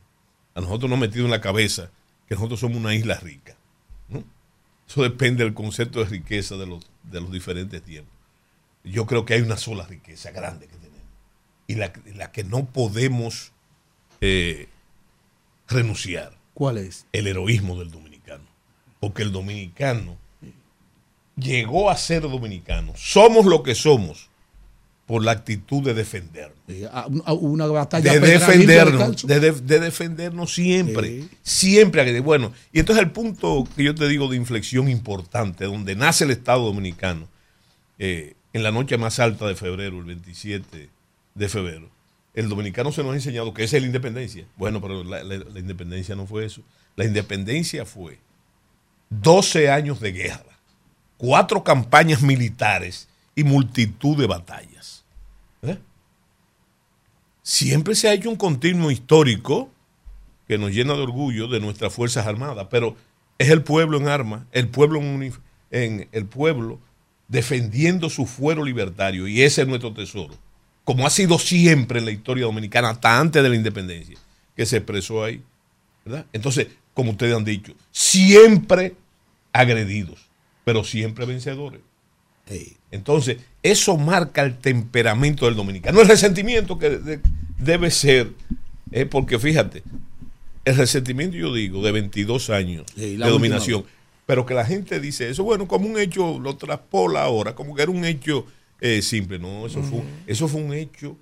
a 0.56 0.62
nosotros 0.62 0.90
nos 0.90 0.98
han 0.98 1.02
metido 1.02 1.26
en 1.26 1.32
la 1.32 1.42
cabeza 1.42 1.92
que 2.28 2.36
nosotros 2.36 2.60
somos 2.60 2.78
una 2.78 2.96
isla 2.96 3.20
rica 3.20 3.56
¿no? 4.08 4.24
Eso 4.90 5.04
depende 5.04 5.44
del 5.44 5.54
concepto 5.54 6.00
de 6.00 6.06
riqueza 6.06 6.58
de 6.58 6.66
los, 6.66 6.84
de 7.04 7.22
los 7.22 7.32
diferentes 7.32 7.80
tiempos. 7.84 8.12
Yo 8.84 9.06
creo 9.06 9.24
que 9.24 9.36
hay 9.36 9.42
una 9.42 9.58
sola 9.58 9.86
riqueza 9.86 10.32
grande 10.32 10.66
que 10.66 10.78
tenemos 10.78 11.00
y 11.68 11.76
la, 11.76 11.94
la 12.16 12.32
que 12.32 12.44
no 12.44 12.66
podemos 12.66 13.52
eh, 14.20 14.68
renunciar. 15.68 16.36
¿Cuál 16.56 16.80
es? 16.80 17.06
El 17.12 17.28
heroísmo 17.28 17.78
del 17.78 17.92
dominicano. 17.92 18.09
Porque 19.00 19.24
el 19.24 19.32
dominicano 19.32 20.18
llegó 21.36 21.90
a 21.90 21.98
ser 21.98 22.24
dominicano. 22.24 22.94
Somos 22.96 23.46
lo 23.46 23.64
que 23.64 23.76
somos 23.76 24.30
por 25.06 25.24
la 25.24 25.32
actitud 25.32 25.82
de 25.84 25.94
defendernos. 25.94 26.58
Una 27.40 27.66
batalla 27.68 28.14
de 28.14 28.20
defendernos, 29.00 29.26
de, 29.28 29.40
de- 29.40 29.52
de 29.62 29.80
defendernos 29.80 30.54
siempre, 30.54 31.24
siempre. 31.42 32.20
Bueno, 32.22 32.54
y 32.72 32.80
entonces 32.80 33.04
el 33.04 33.12
punto 33.12 33.68
que 33.76 33.84
yo 33.84 33.96
te 33.96 34.08
digo 34.08 34.28
de 34.28 34.36
inflexión 34.38 34.88
importante, 34.90 35.66
donde 35.66 35.96
nace 35.96 36.26
el 36.26 36.32
Estado 36.32 36.64
Dominicano, 36.66 37.28
eh, 37.98 38.36
en 38.54 38.64
la 38.64 38.72
noche 38.72 38.98
más 38.98 39.20
alta 39.20 39.48
de 39.48 39.56
febrero, 39.56 39.98
el 40.00 40.06
27 40.06 40.90
de 41.36 41.50
febrero, 41.50 41.90
el 42.36 42.48
dominicano 42.50 42.92
se 42.92 43.02
nos 43.02 43.14
ha 43.14 43.16
enseñado 43.16 43.54
que 43.54 43.64
esa 43.64 43.78
es 43.78 43.82
la 43.84 43.88
independencia. 43.88 44.46
Bueno, 44.58 44.80
pero 44.82 45.04
la, 45.04 45.24
la- 45.24 45.38
la 45.38 45.60
independencia 45.60 46.16
no 46.16 46.28
fue 46.28 46.46
eso. 46.46 46.62
La 46.96 47.06
independencia 47.06 47.84
fue 47.86 48.20
12 49.10 49.70
años 49.70 50.00
de 50.00 50.12
guerra, 50.12 50.60
cuatro 51.18 51.64
campañas 51.64 52.22
militares 52.22 53.08
y 53.36 53.44
multitud 53.44 54.18
de 54.18 54.28
batallas. 54.28 55.04
¿Eh? 55.62 55.78
Siempre 57.42 57.96
se 57.96 58.08
ha 58.08 58.14
hecho 58.14 58.30
un 58.30 58.36
continuo 58.36 58.92
histórico 58.92 59.70
que 60.48 60.58
nos 60.58 60.72
llena 60.72 60.94
de 60.94 61.02
orgullo 61.02 61.48
de 61.48 61.60
nuestras 61.60 61.94
Fuerzas 61.94 62.26
Armadas, 62.26 62.68
pero 62.70 62.96
es 63.38 63.50
el 63.50 63.64
pueblo 63.64 63.98
en 63.98 64.08
armas, 64.08 64.44
el 64.52 64.68
pueblo 64.68 65.00
en, 65.00 66.10
el 66.12 66.26
pueblo 66.26 66.80
defendiendo 67.28 68.10
su 68.10 68.26
fuero 68.26 68.64
libertario 68.64 69.28
y 69.28 69.44
ese 69.44 69.62
es 69.62 69.68
nuestro 69.68 69.94
tesoro, 69.94 70.36
como 70.84 71.06
ha 71.06 71.10
sido 71.10 71.38
siempre 71.40 72.00
en 72.00 72.06
la 72.06 72.12
historia 72.12 72.46
dominicana, 72.46 72.90
hasta 72.90 73.20
antes 73.20 73.42
de 73.42 73.50
la 73.50 73.56
independencia, 73.56 74.18
que 74.56 74.66
se 74.66 74.78
expresó 74.78 75.24
ahí. 75.24 75.44
Entonces, 76.34 76.68
como 76.94 77.12
ustedes 77.12 77.36
han 77.36 77.46
dicho, 77.46 77.74
siempre 78.04 78.96
agredidos, 79.52 80.30
pero 80.64 80.86
siempre 80.86 81.26
vencedores. 81.26 81.82
Entonces, 82.92 83.38
eso 83.62 83.98
marca 83.98 84.42
el 84.42 84.58
temperamento 84.58 85.46
del 85.46 85.56
dominicano. 85.56 86.00
El 86.02 86.08
resentimiento 86.08 86.80
que 86.80 86.92
de- 86.92 87.20
debe 87.58 87.92
ser, 87.92 88.32
eh, 88.92 89.06
porque 89.06 89.38
fíjate, 89.38 89.84
el 90.64 90.78
resentimiento, 90.78 91.36
yo 91.36 91.54
digo, 91.54 91.84
de 91.84 91.92
22 91.92 92.50
años 92.50 92.86
de 92.96 93.08
última 93.12 93.26
dominación, 93.34 93.86
pero 94.26 94.46
que 94.46 94.54
la 94.54 94.66
gente 94.66 95.00
dice 95.02 95.30
eso, 95.30 95.44
bueno, 95.44 95.68
como 95.68 95.88
un 95.88 96.00
hecho, 96.00 96.40
lo 96.40 96.56
traspola 96.56 97.24
ahora, 97.24 97.54
como 97.54 97.76
que 97.76 97.82
era 97.82 97.92
un 97.92 98.06
hecho 98.06 98.46
eh, 98.80 99.02
simple. 99.02 99.40
No, 99.40 99.68
eso, 99.68 99.84
fue, 99.84 100.02
eso 100.26 100.48
fue 100.48 100.62
un 100.62 100.74
hecho 100.74 101.18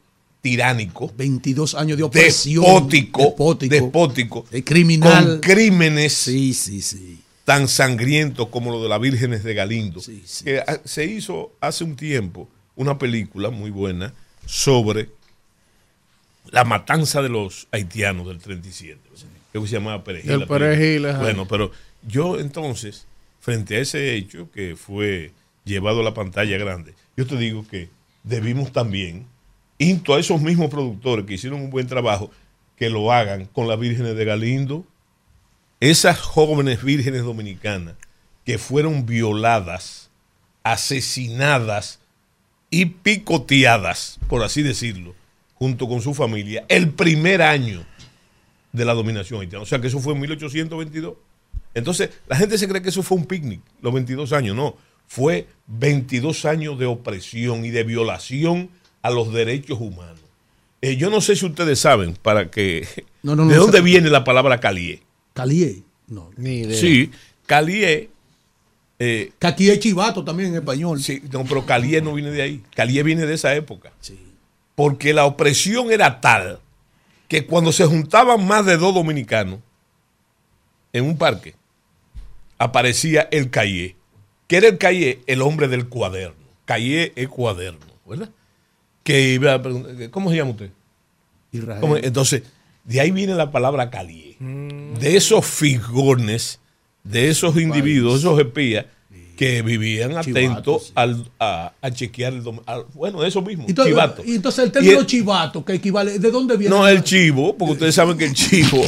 tiránico. 0.48 1.11
22 1.18 1.76
años 1.76 1.98
de 1.98 2.03
opresión. 2.03 2.64
Despótico. 2.64 3.22
Despótico. 3.22 3.76
despótico, 3.76 4.45
de 4.49 4.64
criminal. 4.64 5.26
Con 5.26 5.40
crímenes 5.41 6.14
Sí, 6.14 6.53
sí, 6.53 6.82
sí. 6.82 7.19
tan 7.44 7.68
sangrientos 7.68 8.48
como 8.48 8.72
lo 8.72 8.82
de 8.82 8.88
las 8.88 9.02
vírgenes 9.02 9.44
de 9.44 9.53
Galindo. 9.53 10.02
Que 10.45 10.60
ah, 10.60 10.80
se 10.86 11.06
hizo 11.06 11.52
hace 11.60 11.84
un 11.84 11.98
tiempo 11.98 12.48
una 12.78 12.98
película 12.98 13.49
muy 13.49 13.72
buena 13.72 14.14
sobre 14.45 15.10
la 16.52 16.64
matanza 16.64 17.22
de 17.22 17.28
los 17.28 17.68
haitianos 17.72 18.28
del 18.28 18.40
37. 18.40 18.98
Creo 19.52 19.64
que 19.64 19.69
se 19.69 19.76
llamaba 19.76 20.03
Perejil. 20.06 20.45
Bueno, 21.19 21.45
pero 21.45 21.72
yo 22.07 22.40
entonces, 22.40 23.06
frente 23.41 23.76
a 23.76 23.80
ese 23.80 24.15
hecho 24.15 24.49
que 24.52 24.78
fue 24.78 25.34
llevado 25.65 25.99
a 25.99 26.03
la 26.03 26.14
pantalla 26.14 26.57
grande, 26.57 26.94
yo 27.18 27.28
te 27.28 27.36
digo 27.36 27.65
que 27.68 27.90
debimos 28.24 28.72
también, 28.72 29.26
into 29.78 30.14
a 30.14 30.20
esos 30.20 30.41
mismos 30.41 30.70
productores 30.70 31.26
que 31.26 31.36
hicieron 31.36 31.62
un 31.62 31.70
buen 31.70 31.88
trabajo, 31.88 32.32
que 32.76 32.90
lo 32.90 33.12
hagan 33.12 33.45
con 33.45 33.68
las 33.68 33.80
vírgenes 33.80 34.16
de 34.16 34.26
Galindo, 34.26 34.86
esas 35.80 36.20
jóvenes 36.20 36.84
vírgenes 36.84 37.24
dominicanas 37.24 37.95
que 38.45 38.58
fueron 38.58 39.06
violadas, 39.06 40.10
asesinadas 40.64 41.99
y 42.70 42.86
picoteadas, 42.86 44.20
por 44.28 44.44
así 44.44 44.64
decirlo, 44.64 45.16
junto 45.56 45.88
con 45.88 46.02
su 46.02 46.14
familia, 46.14 46.66
el 46.68 46.90
primer 46.91 47.41
año 47.41 47.86
de 48.72 48.86
la 48.86 48.94
dominación 48.94 49.41
haitiana. 49.41 49.64
O 49.64 49.66
sea 49.66 49.82
que 49.82 49.88
eso 49.88 49.99
fue 49.99 50.14
en 50.14 50.22
1822. 50.22 51.16
Entonces, 51.74 52.10
la 52.28 52.36
gente 52.36 52.58
se 52.58 52.68
cree 52.68 52.82
que 52.82 52.90
eso 52.90 53.04
fue 53.04 53.18
un 53.18 53.26
picnic, 53.26 53.62
los 53.82 53.94
22 53.94 54.34
años. 54.34 54.56
No, 54.56 54.76
fue 55.08 55.48
22 55.68 56.45
años 56.45 56.80
de 56.80 56.86
opresión 56.86 57.66
y 57.66 57.70
de 57.70 57.84
violación 57.84 58.70
a 59.08 59.12
los 59.12 59.34
derechos 59.34 59.80
humanos. 59.80 60.20
Eh, 60.82 60.96
yo 60.96 61.10
no 61.10 61.22
sé 61.22 61.36
si 61.36 61.46
ustedes 61.46 61.80
saben 61.80 62.16
para 62.22 62.52
que 62.52 62.88
No, 63.24 63.36
no, 63.36 63.46
no, 63.46 63.52
de 63.52 63.58
dónde 63.58 63.82
viene 63.82 64.10
la 64.10 64.24
palabra 64.24 64.60
calié. 64.60 65.02
Calié. 65.34 65.84
No. 66.08 66.30
Sí, 66.38 67.12
calié. 67.46 68.10
Eh, 69.00 69.32
Que 69.40 69.48
aquí 69.48 69.70
es 69.70 69.80
chivato 69.80 70.24
también 70.24 70.50
en 70.50 70.56
español. 70.56 71.02
Sí, 71.02 71.22
no, 71.32 71.44
pero 71.46 71.66
Calié 71.66 72.02
no 72.02 72.14
viene 72.14 72.32
de 72.32 72.42
ahí. 72.42 72.64
Calié 72.76 73.04
viene 73.04 73.26
de 73.26 73.34
esa 73.36 73.54
época. 73.56 73.92
Porque 74.76 75.14
la 75.14 75.26
opresión 75.26 75.92
era 75.92 76.22
tal 76.22 76.60
que 77.28 77.46
cuando 77.46 77.72
se 77.72 77.86
juntaban 77.86 78.48
más 78.48 78.66
de 78.66 78.78
dos 78.78 78.94
dominicanos 78.94 79.60
en 80.94 81.06
un 81.06 81.18
parque, 81.18 81.56
aparecía 82.58 83.28
el 83.32 83.50
Cayé. 83.50 83.96
¿Qué 84.48 84.58
era 84.58 84.68
el 84.70 84.78
Cayé? 84.78 85.22
El 85.28 85.42
hombre 85.42 85.68
del 85.68 85.90
cuaderno. 85.90 86.36
Cayé 86.66 87.12
es 87.16 87.28
cuaderno, 87.28 87.86
¿verdad? 88.06 88.30
Que 89.08 89.34
iba 89.36 89.54
a 89.54 89.62
preguntar, 89.62 90.10
¿cómo 90.10 90.30
se 90.30 90.36
llama 90.36 90.52
usted? 90.52 90.70
Israel. 91.54 91.80
¿Cómo? 91.80 91.96
Entonces, 91.96 92.44
de 92.84 93.00
ahí 93.00 93.12
viene 93.12 93.36
la 93.36 93.52
palabra 93.52 93.90
Calié. 93.90 94.36
De 95.00 95.16
esos 95.16 95.46
figones, 95.46 96.60
de 97.06 97.30
esos 97.30 97.56
individuos, 97.56 98.20
esos 98.20 98.38
espías 98.38 98.86
que 99.38 99.62
vivían 99.62 100.18
atentos 100.18 100.92
al- 100.96 101.24
a, 101.40 101.72
a 101.82 101.92
chequear 101.92 102.34
el 102.34 102.44
dom- 102.44 102.62
al- 102.66 102.84
bueno, 102.96 103.24
eso 103.24 103.42
mismo, 103.42 103.64
Y 103.68 103.74
chivato. 103.74 104.24
y 104.26 104.36
entonces 104.36 104.66
el 104.66 104.72
término 104.74 105.00
el- 105.00 105.06
chivato, 105.06 105.64
que 105.64 105.74
equivale, 105.76 106.20
¿de 106.20 106.30
dónde 106.32 106.58
viene? 106.58 106.76
no, 106.76 106.86
el 106.88 107.02
chivo, 107.04 107.56
porque 107.56 107.74
ustedes 107.74 107.96
saben 107.96 108.18
que 108.18 108.26
el 108.26 108.34
chivo, 108.34 108.84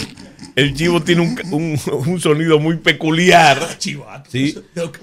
el 0.56 0.74
chivo 0.74 1.02
tiene 1.02 1.22
un, 1.22 1.40
un- 1.54 1.80
un 2.08 2.20
sonido 2.20 2.60
muy 2.60 2.76
peculiar. 2.78 3.78
Chivato. 3.78 4.30
Sí. 4.32 4.54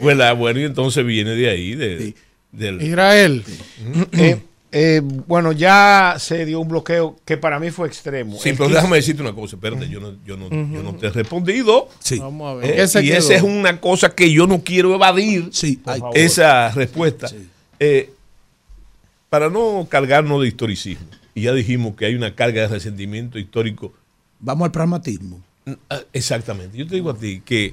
Bueno, 0.01 0.37
bueno, 0.37 0.61
y 0.61 0.65
entonces 0.65 1.07
viene 1.07 1.31
de 1.31 1.49
ahí, 1.49 1.75
de, 1.75 2.15
del... 2.53 2.83
Israel, 2.83 3.45
eh, 4.13 4.41
eh, 4.79 5.01
bueno, 5.03 5.53
ya 5.53 6.17
se 6.19 6.45
dio 6.45 6.61
un 6.61 6.69
bloqueo 6.69 7.17
que 7.25 7.39
para 7.39 7.59
mí 7.59 7.71
fue 7.71 7.89
extremo. 7.89 8.37
Sí, 8.39 8.51
El 8.51 8.57
pero 8.57 8.67
15 8.67 8.75
déjame 8.77 8.97
decirte 8.97 9.23
una 9.23 9.33
cosa, 9.33 9.57
espérate, 9.57 9.89
yo 9.89 10.01
no, 10.01 10.13
yo 10.27 10.37
no, 10.37 10.51
yo 10.51 10.83
no 10.83 10.95
te 10.97 11.07
he 11.07 11.11
respondido. 11.11 11.89
Sí. 11.99 12.19
Vamos 12.19 12.51
a 12.51 12.55
ver. 12.57 12.71
Eh, 12.71 12.77
¿Qué 12.77 12.89
se 12.89 13.03
y 13.03 13.11
esa 13.11 13.35
es 13.35 13.43
una 13.43 13.81
cosa 13.81 14.11
que 14.15 14.31
yo 14.31 14.47
no 14.47 14.61
quiero 14.63 14.95
evadir, 14.95 15.49
Sí, 15.51 15.81
esa 16.13 16.71
respuesta. 16.73 17.31
Eh, 17.81 18.11
para 19.31 19.49
no 19.49 19.87
cargarnos 19.89 20.43
de 20.43 20.49
historicismo, 20.49 21.07
y 21.35 21.43
ya 21.43 21.55
dijimos 21.55 21.97
que 21.97 22.05
hay 22.05 22.15
una 22.15 22.35
carga 22.35 22.61
de 22.61 22.69
resentimiento 22.69 23.39
histórico. 23.39 23.95
Vamos 24.41 24.67
al 24.67 24.73
pragmatismo. 24.73 25.41
Ah, 25.89 26.01
Exactamente. 26.13 26.77
Yo 26.77 26.87
te 26.87 26.97
digo 26.97 27.09
a 27.11 27.17
ti 27.17 27.41
que 27.43 27.73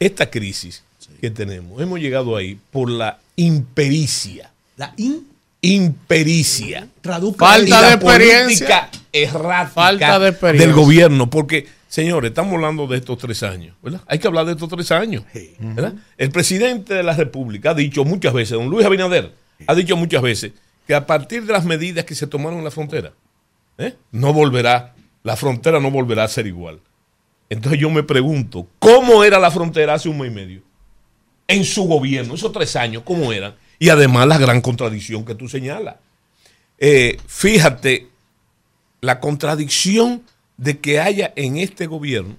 esta 0.00 0.28
crisis 0.28 0.82
que 1.20 1.30
tenemos, 1.30 1.80
hemos 1.80 2.00
llegado 2.00 2.34
ahí 2.36 2.58
por 2.72 2.90
la 2.90 3.18
impericia. 3.36 4.50
La 4.76 4.92
in- 4.96 5.26
impericia. 5.60 6.88
Traduzca 7.00 7.46
Falta 7.46 7.82
de 7.88 7.94
experiencia. 7.94 8.90
errática 9.12 9.66
Falta 9.74 10.18
de 10.18 10.28
experiencia. 10.30 10.66
del 10.66 10.76
gobierno, 10.76 11.30
porque 11.30 11.66
señores, 11.88 12.30
estamos 12.30 12.54
hablando 12.54 12.86
de 12.86 12.98
estos 12.98 13.18
tres 13.18 13.42
años, 13.42 13.74
¿verdad? 13.82 14.00
Hay 14.06 14.18
que 14.18 14.26
hablar 14.26 14.46
de 14.46 14.52
estos 14.52 14.68
tres 14.68 14.90
años, 14.92 15.24
¿verdad? 15.58 15.94
El 16.16 16.30
presidente 16.30 16.94
de 16.94 17.02
la 17.02 17.14
República 17.14 17.70
ha 17.70 17.74
dicho 17.74 18.04
muchas 18.04 18.32
veces, 18.32 18.52
don 18.58 18.68
Luis 18.68 18.86
Abinader 18.86 19.32
ha 19.66 19.74
dicho 19.74 19.96
muchas 19.96 20.22
veces 20.22 20.52
que 20.86 20.94
a 20.94 21.06
partir 21.06 21.44
de 21.44 21.52
las 21.52 21.64
medidas 21.64 22.04
que 22.04 22.14
se 22.14 22.26
tomaron 22.26 22.58
en 22.58 22.64
la 22.64 22.70
frontera, 22.70 23.12
¿eh? 23.78 23.94
no 24.12 24.32
volverá, 24.32 24.94
la 25.22 25.36
frontera 25.36 25.80
no 25.80 25.90
volverá 25.90 26.24
a 26.24 26.28
ser 26.28 26.46
igual. 26.46 26.80
Entonces 27.50 27.80
yo 27.80 27.90
me 27.90 28.02
pregunto, 28.02 28.68
¿cómo 28.78 29.24
era 29.24 29.38
la 29.38 29.50
frontera 29.50 29.94
hace 29.94 30.08
un 30.08 30.18
mes 30.18 30.30
y 30.30 30.34
medio? 30.34 30.62
En 31.46 31.64
su 31.64 31.84
gobierno, 31.84 32.34
esos 32.34 32.52
tres 32.52 32.76
años, 32.76 33.02
¿cómo 33.04 33.32
eran? 33.32 33.54
Y 33.78 33.90
además 33.90 34.26
la 34.26 34.38
gran 34.38 34.60
contradicción 34.60 35.24
que 35.24 35.34
tú 35.34 35.48
señalas. 35.48 35.96
Eh, 36.78 37.18
fíjate 37.26 38.08
la 39.00 39.20
contradicción 39.20 40.22
de 40.56 40.78
que 40.78 41.00
haya 41.00 41.32
en 41.36 41.56
este 41.56 41.86
gobierno, 41.86 42.36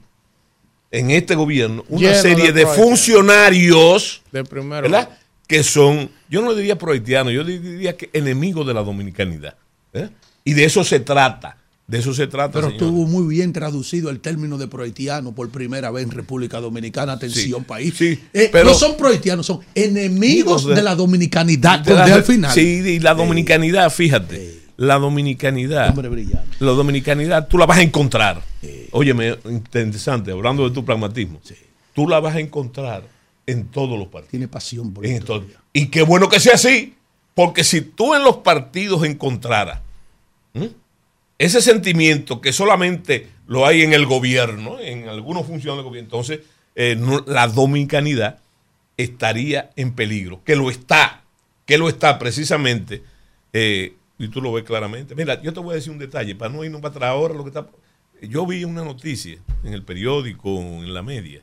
en 0.91 1.11
este 1.11 1.36
gobierno, 1.36 1.86
una 1.88 2.10
Lleno 2.10 2.22
serie 2.22 2.52
de 2.52 2.66
funcionarios, 2.66 4.22
De. 4.32 4.44
¿verdad? 4.82 5.18
Que 5.48 5.64
son, 5.64 6.10
yo 6.30 6.41
no 6.41 6.52
le 6.52 6.57
diría 6.57 6.78
prohaitianos, 6.78 7.34
yo 7.34 7.44
diría 7.44 7.95
que 7.95 8.10
enemigos 8.14 8.68
de 8.68 8.74
la 8.74 8.84
dominicanidad. 8.84 9.56
¿eh? 9.94 10.10
Y 10.44 10.53
de 10.53 10.66
eso 10.66 10.84
se 10.84 10.99
trata, 10.99 11.57
De 11.90 11.98
eso 11.98 12.14
se 12.14 12.28
trata. 12.28 12.53
Pero 12.53 12.68
estuvo 12.68 13.07
muy 13.07 13.26
bien 13.36 13.52
traducido 13.52 14.11
el 14.11 14.20
término 14.20 14.60
de 14.60 14.68
prohaitiano 14.68 15.34
por 15.34 15.49
primera 15.49 15.90
vez 15.90 16.03
en 16.03 16.11
República 16.11 16.60
Dominicana. 16.60 17.14
Atención, 17.14 17.61
Sí, 17.61 17.66
país. 17.68 17.94
sí, 17.98 18.20
Eh, 18.32 18.49
pero- 18.52 18.66
no 18.70 18.74
son 18.76 18.95
prohaitianos, 18.95 19.48
son 19.48 19.61
enemigos 19.74 20.68
de- 20.68 20.76
de, 20.76 20.84
la 20.84 20.94
dominicanidad. 20.94 21.80
De 21.80 21.90
con 21.91 21.99
la- 21.99 22.06
D 22.06 22.14
al 22.14 22.24
final. 22.24 22.53
Sí, 22.53 22.61
y 22.61 22.99
la 22.99 23.16
dominicanidad, 23.16 23.90
fíjate. 23.91 24.60
La 24.78 24.99
dominicanidad. 24.99 25.95
La 26.60 26.72
dominicanidad, 26.72 27.48
tú 27.48 27.57
la 27.57 27.66
vas 27.66 27.80
a 27.80 27.82
encontrar. 27.82 28.41
Óyeme, 28.91 29.36
interesante, 29.45 30.32
hablando 30.32 30.70
de 30.70 30.74
tu 30.76 30.86
pragmatismo. 30.86 31.41
Tú 31.95 32.07
la 32.07 32.20
vas 32.20 32.36
a 32.36 32.40
encontrar 32.40 33.03
en 33.48 33.66
todos 33.66 33.98
los 33.98 34.07
partidos. 34.10 34.30
Tiene 34.30 34.48
pasión 34.48 34.94
por 34.94 35.03
todo. 35.26 35.44
Y 35.74 35.88
qué 35.88 36.03
bueno 36.03 36.30
que 36.30 36.40
sea 36.40 36.53
así, 36.53 36.94
porque 37.34 37.64
si 37.64 37.82
tú 37.82 38.14
en 38.14 38.24
los 38.24 38.38
partidos 38.38 39.03
encontraras. 39.06 39.80
Ese 41.40 41.61
sentimiento 41.61 42.40
que 42.41 42.53
solamente 42.53 43.28
lo 43.48 43.66
hay 43.66 43.82
en 43.82 43.94
el 43.94 44.06
gobierno, 44.06 44.80
en 44.80 45.10
algunos 45.10 45.48
funcionarios 45.48 45.78
del 45.78 45.86
gobierno, 45.86 46.06
entonces 46.06 46.41
eh, 46.76 46.95
no- 46.98 47.24
la 47.26 47.48
dominicanidad 47.48 48.40
estaría 48.98 49.72
en 49.76 49.94
peligro, 49.94 50.41
que 50.44 50.56
lo 50.56 50.70
está, 50.70 51.24
que 51.66 51.78
lo 51.78 51.90
está 51.90 52.20
precisamente, 52.20 53.02
eh, 53.53 53.94
y 54.18 54.28
tú 54.28 54.41
lo 54.41 54.52
ves 54.53 54.64
claramente. 54.66 55.16
Mira, 55.16 55.41
yo 55.41 55.53
te 55.53 55.60
voy 55.61 55.72
a 55.72 55.76
decir 55.76 55.91
un 55.91 55.98
detalle, 55.99 56.36
para 56.36 56.53
no 56.53 56.64
irnos 56.64 56.82
para 56.82 56.91
atrás 56.91 57.10
ahora, 57.11 57.34
lo 57.34 57.44
que 57.44 57.49
está... 57.49 57.68
Yo 58.22 58.45
vi 58.45 58.66
una 58.66 58.84
noticia 58.84 59.38
en 59.64 59.74
el 59.74 59.84
periódico, 59.84 60.49
en 60.60 60.94
la 60.94 61.02
media, 61.02 61.41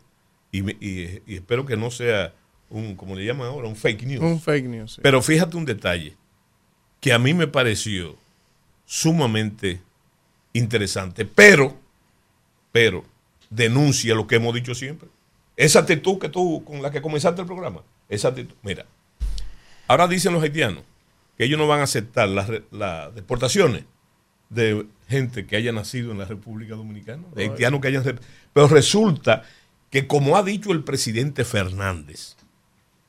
y, 0.53 0.61
me- 0.63 0.77
y- 0.81 1.23
y 1.27 1.35
espero 1.37 1.65
que 1.65 1.77
no 1.79 1.91
sea 1.91 2.35
un, 2.69 2.95
como 2.97 3.15
le 3.17 3.25
llaman 3.25 3.47
ahora, 3.49 3.67
un 3.69 3.77
fake 3.77 4.03
news. 4.05 4.23
Un 4.23 4.41
fake 4.41 4.67
news, 4.67 4.93
sí. 4.97 5.01
Pero 5.03 5.23
fíjate 5.23 5.57
un 5.57 5.65
detalle 5.65 6.17
que 7.01 7.13
a 7.15 7.19
mí 7.19 7.33
me 7.33 7.47
pareció 7.47 8.17
sumamente 8.85 9.81
interesante, 10.59 11.25
pero, 11.25 11.77
pero 12.73 13.05
denuncia 13.51 14.15
lo 14.15 14.27
que 14.27 14.37
hemos 14.37 14.55
dicho 14.55 14.75
siempre. 14.75 15.09
Esa 15.57 15.81
actitud 15.81 16.19
que 16.19 16.29
tú, 16.29 16.65
con 16.65 16.83
la 16.83 16.91
que 16.91 17.01
comenzaste 17.01 17.41
el 17.41 17.47
programa, 17.47 17.83
esa 18.09 18.29
actitud, 18.29 18.55
mira, 18.63 18.87
ahora 19.89 20.07
dicen 20.07 20.33
los 20.33 20.43
haitianos 20.43 20.85
que 21.37 21.45
ellos 21.45 21.59
no 21.59 21.67
van 21.67 21.81
a 21.81 21.85
aceptar 21.85 22.29
las, 22.29 22.49
deportaciones 23.15 23.85
de 24.49 24.87
gente 25.09 25.47
que 25.47 25.57
haya 25.57 25.73
nacido 25.73 26.13
en 26.13 26.19
la 26.19 26.25
República 26.25 26.75
Dominicana, 26.75 27.25
de 27.35 27.45
haitianos 27.45 27.81
que 27.81 27.89
hayan... 27.89 28.21
Pero 28.53 28.69
resulta 28.69 29.43
que 29.91 30.07
como 30.07 30.37
ha 30.37 30.43
dicho 30.43 30.73
el 30.73 30.83
presidente 30.83 31.45
Fernández, 31.45 32.37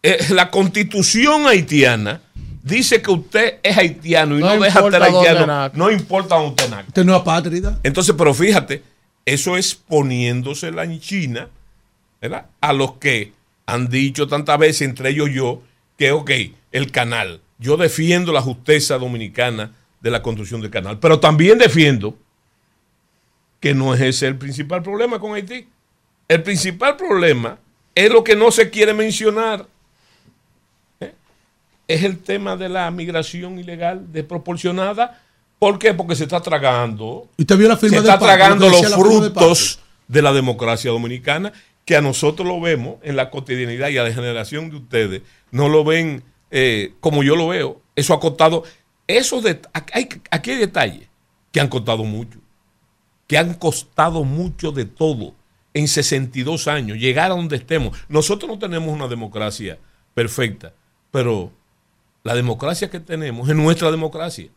eh, 0.03 0.17
la 0.29 0.51
constitución 0.51 1.47
haitiana 1.47 2.21
dice 2.67 3.01
que 3.01 3.11
usted 3.11 3.59
es 3.63 3.77
haitiano 3.77 4.37
y 4.37 4.41
no, 4.41 4.55
No 4.55 4.61
deja 4.61 4.81
de 4.81 4.91
ser 4.91 5.01
importa 5.01 5.11
dónde 5.11 5.29
haitiano, 5.29 5.71
no 5.73 5.91
importa 5.91 6.35
dónde 6.35 6.49
usted 6.49 6.69
nazca. 6.69 6.87
Usted 6.87 7.05
no 7.05 7.15
es 7.15 7.21
apátrida. 7.21 7.79
Entonces, 7.83 8.15
pero 8.17 8.33
fíjate, 8.33 8.83
eso 9.25 9.57
es 9.57 9.75
poniéndosela 9.75 10.83
en 10.83 10.99
China, 10.99 11.49
¿verdad? 12.21 12.47
A 12.61 12.73
los 12.73 12.93
que 12.93 13.33
han 13.65 13.89
dicho 13.89 14.27
tantas 14.27 14.57
veces, 14.57 14.83
entre 14.83 15.09
ellos 15.09 15.29
yo, 15.33 15.61
que, 15.97 16.11
ok, 16.11 16.31
el 16.71 16.91
canal, 16.91 17.41
yo 17.59 17.77
defiendo 17.77 18.31
la 18.31 18.41
justicia 18.41 18.97
dominicana 18.97 19.73
de 19.99 20.11
la 20.11 20.21
construcción 20.21 20.61
del 20.61 20.71
canal, 20.71 20.99
pero 20.99 21.19
también 21.19 21.57
defiendo 21.57 22.17
que 23.59 23.73
no 23.73 23.93
es 23.93 24.01
ese 24.01 24.27
el 24.27 24.37
principal 24.37 24.83
problema 24.83 25.19
con 25.19 25.33
Haití. 25.33 25.67
El 26.27 26.43
principal 26.43 26.95
problema 26.95 27.59
es 27.95 28.11
lo 28.11 28.23
que 28.23 28.35
no 28.35 28.51
se 28.51 28.69
quiere 28.69 28.93
mencionar. 28.93 29.67
Es 31.87 32.03
el 32.03 32.19
tema 32.19 32.57
de 32.57 32.69
la 32.69 32.89
migración 32.91 33.59
ilegal 33.59 34.11
desproporcionada. 34.11 35.21
¿Por 35.59 35.79
qué? 35.79 35.93
Porque 35.93 36.15
se 36.15 36.23
está 36.23 36.41
tragando 36.41 37.29
¿Y 37.37 37.41
usted 37.43 37.57
vio 37.57 37.67
la 37.67 37.77
firma 37.77 37.97
se 37.97 38.03
está 38.03 38.19
tragando 38.19 38.69
los 38.69 38.81
frutos 38.95 39.79
de 40.07 40.21
la 40.21 40.33
democracia 40.33 40.91
dominicana, 40.91 41.51
que 41.85 41.95
a 41.95 42.01
nosotros 42.01 42.47
lo 42.47 42.59
vemos 42.61 42.95
en 43.03 43.15
la 43.15 43.29
cotidianidad 43.29 43.89
y 43.89 43.97
a 43.97 44.03
la 44.03 44.13
generación 44.13 44.69
de 44.69 44.75
ustedes 44.77 45.21
no 45.51 45.69
lo 45.69 45.83
ven 45.83 46.23
eh, 46.51 46.93
como 46.99 47.23
yo 47.23 47.35
lo 47.35 47.47
veo. 47.47 47.81
Eso 47.95 48.13
ha 48.13 48.19
costado, 48.19 48.63
det- 49.41 49.67
hay, 49.93 50.09
aquí 50.31 50.51
hay 50.51 50.57
detalles 50.57 51.07
que 51.51 51.59
han 51.59 51.67
costado 51.69 52.03
mucho, 52.03 52.39
que 53.25 53.37
han 53.37 53.53
costado 53.55 54.23
mucho 54.23 54.71
de 54.71 54.85
todo 54.85 55.33
en 55.73 55.87
62 55.87 56.67
años, 56.67 56.97
llegar 56.97 57.31
a 57.31 57.35
donde 57.35 57.55
estemos. 57.55 57.97
Nosotros 58.09 58.49
no 58.49 58.59
tenemos 58.59 58.89
una 58.93 59.07
democracia 59.07 59.77
perfecta, 60.13 60.73
pero 61.11 61.51
la 62.27 62.35
democracia 62.35 62.89
que 62.89 62.99
tenemos 62.99 63.47
es 63.47 63.55
nuestra 63.55 63.89
democracia 63.89 64.49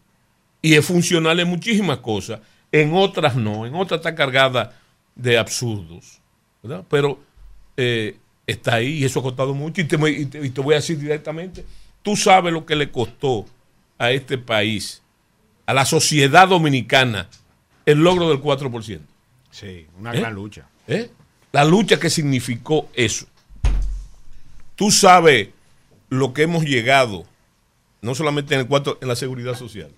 y 0.60 0.74
es 0.74 0.84
funcional 0.84 1.38
en 1.38 1.46
muchísimas 1.48 1.98
cosas, 1.98 2.40
en 2.72 2.92
otras 2.94 3.36
no, 3.36 3.64
en 3.64 3.76
otras 3.76 4.00
está 4.00 4.16
cargada 4.16 4.76
de 5.14 5.38
absurdos, 5.38 6.18
¿verdad? 6.64 6.84
Pero 6.90 7.20
eh, 7.76 8.16
está 8.44 8.74
ahí 8.74 8.94
y 8.98 9.04
eso 9.04 9.20
ha 9.20 9.22
costado 9.22 9.54
mucho 9.54 9.80
y 9.80 9.84
te, 9.84 9.96
y 10.10 10.26
te- 10.26 10.44
y 10.44 10.50
te 10.50 10.60
voy 10.60 10.74
a 10.74 10.78
decir 10.78 10.98
directamente, 10.98 11.64
tú 12.02 12.16
sabes 12.16 12.52
lo 12.52 12.66
que 12.66 12.74
le 12.74 12.90
costó 12.90 13.46
a 13.98 14.10
este 14.10 14.36
país, 14.36 15.00
a 15.64 15.72
la 15.72 15.84
sociedad 15.84 16.48
dominicana, 16.48 17.28
el 17.86 17.98
logro 17.98 18.28
del 18.30 18.40
4%. 18.42 18.98
Sí, 19.52 19.86
una 19.96 20.12
¿Eh? 20.12 20.18
gran 20.18 20.34
lucha. 20.34 20.66
¿Eh? 20.88 21.08
La 21.52 21.64
lucha 21.64 22.00
que 22.00 22.10
significó 22.10 22.88
eso. 22.94 23.26
Tú 24.74 24.90
sabes 24.90 25.50
lo 26.08 26.32
que 26.32 26.42
hemos 26.42 26.64
llegado, 26.64 27.26
no 28.02 28.14
solamente 28.14 28.54
en 28.54 28.60
el 28.60 28.66
cuarto, 28.66 28.98
en 29.00 29.08
la 29.08 29.16
seguridad 29.16 29.54
social. 29.54 29.90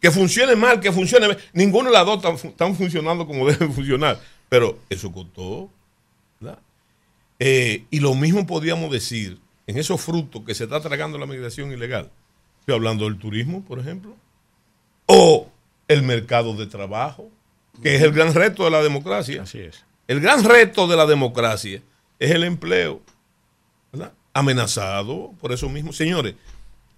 Que 0.00 0.10
funcione 0.10 0.54
mal, 0.54 0.80
que 0.80 0.92
funcione 0.92 1.26
bien. 1.26 1.38
Ninguno 1.54 1.88
de 1.88 1.94
las 1.94 2.04
dos 2.04 2.16
están, 2.16 2.36
fu- 2.38 2.48
están 2.48 2.74
funcionando 2.76 3.26
como 3.26 3.46
deben 3.50 3.72
funcionar. 3.72 4.20
Pero 4.48 4.78
eso 4.90 5.10
costó. 5.10 5.70
¿verdad? 6.40 6.58
Eh, 7.38 7.84
y 7.90 8.00
lo 8.00 8.14
mismo 8.14 8.46
podríamos 8.46 8.90
decir 8.90 9.38
en 9.66 9.78
esos 9.78 10.00
frutos 10.00 10.42
que 10.44 10.54
se 10.54 10.64
está 10.64 10.80
tragando 10.80 11.16
la 11.18 11.24
migración 11.26 11.72
ilegal. 11.72 12.10
Estoy 12.60 12.74
hablando 12.74 13.04
del 13.04 13.18
turismo, 13.18 13.64
por 13.64 13.78
ejemplo. 13.78 14.14
O 15.06 15.48
el 15.88 16.02
mercado 16.02 16.54
de 16.54 16.66
trabajo, 16.66 17.28
que 17.82 17.96
es 17.96 18.02
el 18.02 18.12
gran 18.12 18.34
reto 18.34 18.64
de 18.64 18.70
la 18.70 18.82
democracia. 18.82 19.42
Así 19.42 19.58
es. 19.60 19.84
El 20.06 20.20
gran 20.20 20.44
reto 20.44 20.86
de 20.86 20.96
la 20.96 21.06
democracia 21.06 21.80
es 22.18 22.30
el 22.30 22.44
empleo, 22.44 23.00
¿verdad? 23.90 24.12
Amenazado 24.34 25.32
por 25.40 25.52
eso 25.52 25.68
mismo. 25.70 25.92
Señores, 25.94 26.34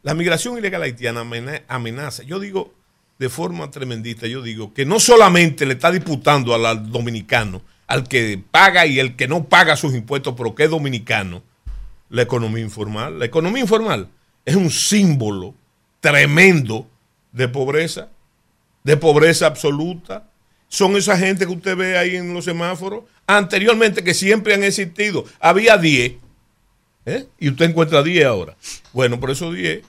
la 0.06 0.14
migración 0.14 0.56
ilegal 0.56 0.84
haitiana 0.84 1.22
amena- 1.22 1.62
amenaza, 1.66 2.22
yo 2.22 2.38
digo 2.38 2.72
de 3.18 3.28
forma 3.28 3.72
tremendista, 3.72 4.28
yo 4.28 4.40
digo 4.40 4.72
que 4.72 4.86
no 4.86 5.00
solamente 5.00 5.66
le 5.66 5.72
está 5.74 5.90
disputando 5.90 6.54
al, 6.54 6.92
dominicano, 6.92 7.60
al 7.88 8.06
que 8.06 8.40
paga 8.52 8.86
y 8.86 9.00
el 9.00 9.16
que 9.16 9.26
no 9.26 9.48
paga 9.48 9.74
sus 9.76 9.94
impuestos, 9.96 10.34
pero 10.36 10.54
que 10.54 10.62
es 10.62 10.70
dominicano, 10.70 11.42
la 12.08 12.22
economía 12.22 12.62
informal. 12.62 13.18
La 13.18 13.24
economía 13.24 13.62
informal 13.62 14.08
es 14.44 14.54
un 14.54 14.70
símbolo 14.70 15.54
tremendo 16.00 16.88
de 17.32 17.48
pobreza, 17.48 18.08
de 18.84 18.96
pobreza 18.96 19.46
absoluta. 19.48 20.30
Son 20.68 20.94
esa 20.94 21.18
gente 21.18 21.46
que 21.46 21.52
usted 21.52 21.76
ve 21.76 21.98
ahí 21.98 22.14
en 22.14 22.32
los 22.32 22.44
semáforos, 22.44 23.02
anteriormente 23.26 24.04
que 24.04 24.14
siempre 24.14 24.54
han 24.54 24.62
existido. 24.62 25.24
Había 25.40 25.78
10, 25.78 26.12
¿eh? 27.06 27.26
y 27.40 27.48
usted 27.48 27.70
encuentra 27.70 28.04
10 28.04 28.24
ahora. 28.24 28.56
Bueno, 28.92 29.18
por 29.18 29.32
esos 29.32 29.52
10, 29.52 29.82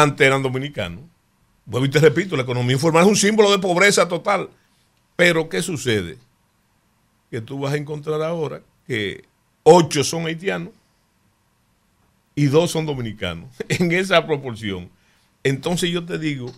antes 0.00 0.26
eran 0.26 0.42
dominicanos. 0.42 1.04
Vuelvo 1.64 1.86
y 1.86 1.90
te 1.90 2.00
repito, 2.00 2.36
la 2.36 2.42
economía 2.42 2.72
informal 2.74 3.04
es 3.04 3.08
un 3.08 3.16
símbolo 3.16 3.50
de 3.50 3.58
pobreza 3.58 4.08
total. 4.08 4.50
Pero, 5.16 5.48
¿qué 5.48 5.62
sucede? 5.62 6.18
Que 7.30 7.40
tú 7.40 7.58
vas 7.60 7.74
a 7.74 7.76
encontrar 7.76 8.22
ahora 8.22 8.62
que 8.86 9.24
8 9.62 10.02
son 10.04 10.26
haitianos 10.26 10.70
y 12.34 12.46
2 12.46 12.70
son 12.70 12.86
dominicanos, 12.86 13.50
en 13.68 13.92
esa 13.92 14.26
proporción. 14.26 14.90
Entonces 15.44 15.90
yo 15.90 16.04
te 16.04 16.18
digo 16.18 16.52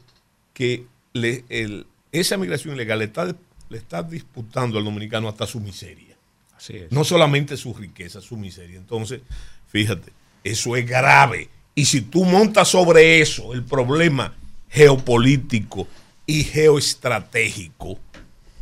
que 0.52 0.86
le- 1.12 1.44
el- 1.48 1.86
esa 2.12 2.36
migración 2.36 2.74
ilegal 2.74 3.00
le 3.00 3.06
está, 3.06 3.24
le 3.68 3.78
está 3.78 4.02
disputando 4.02 4.78
al 4.78 4.84
dominicano 4.84 5.28
hasta 5.28 5.46
su 5.46 5.60
miseria. 5.60 6.16
Así 6.56 6.76
es. 6.76 6.92
No 6.92 7.02
solamente 7.04 7.56
su 7.56 7.74
riqueza, 7.74 8.20
su 8.20 8.36
miseria. 8.36 8.78
Entonces, 8.78 9.20
fíjate, 9.66 10.12
eso 10.44 10.76
es 10.76 10.86
grave. 10.86 11.48
Y 11.74 11.86
si 11.86 12.00
tú 12.02 12.24
montas 12.24 12.68
sobre 12.68 13.20
eso 13.20 13.52
el 13.52 13.64
problema 13.64 14.34
geopolítico 14.70 15.88
y 16.26 16.44
geoestratégico, 16.44 17.98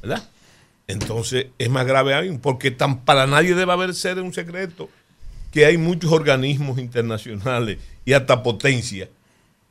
¿verdad? 0.02 0.28
Entonces 0.86 1.46
es 1.58 1.70
más 1.70 1.86
grave 1.86 2.14
aún, 2.14 2.38
porque 2.38 2.70
tan, 2.70 3.00
para 3.04 3.26
nadie 3.26 3.54
debe 3.54 3.72
haber 3.72 3.94
ser 3.94 4.18
un 4.20 4.32
secreto 4.32 4.88
que 5.52 5.66
hay 5.66 5.76
muchos 5.78 6.10
organismos 6.12 6.78
internacionales 6.78 7.78
y 8.04 8.14
hasta 8.14 8.42
potencias 8.42 9.08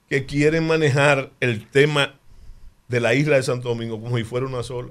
que 0.09 0.25
quieren 0.25 0.67
manejar 0.67 1.31
el 1.39 1.67
tema 1.67 2.13
de 2.87 2.99
la 2.99 3.13
isla 3.13 3.37
de 3.37 3.43
Santo 3.43 3.69
Domingo 3.69 3.99
como 3.99 4.17
si 4.17 4.23
fuera 4.23 4.45
una 4.45 4.61
sola. 4.63 4.89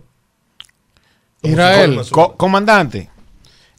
Como 1.40 1.54
si 1.54 1.56
fuera 1.56 1.70
Israel, 1.72 1.90
una 1.92 2.04
sola. 2.04 2.14
co- 2.14 2.36
comandante, 2.36 3.08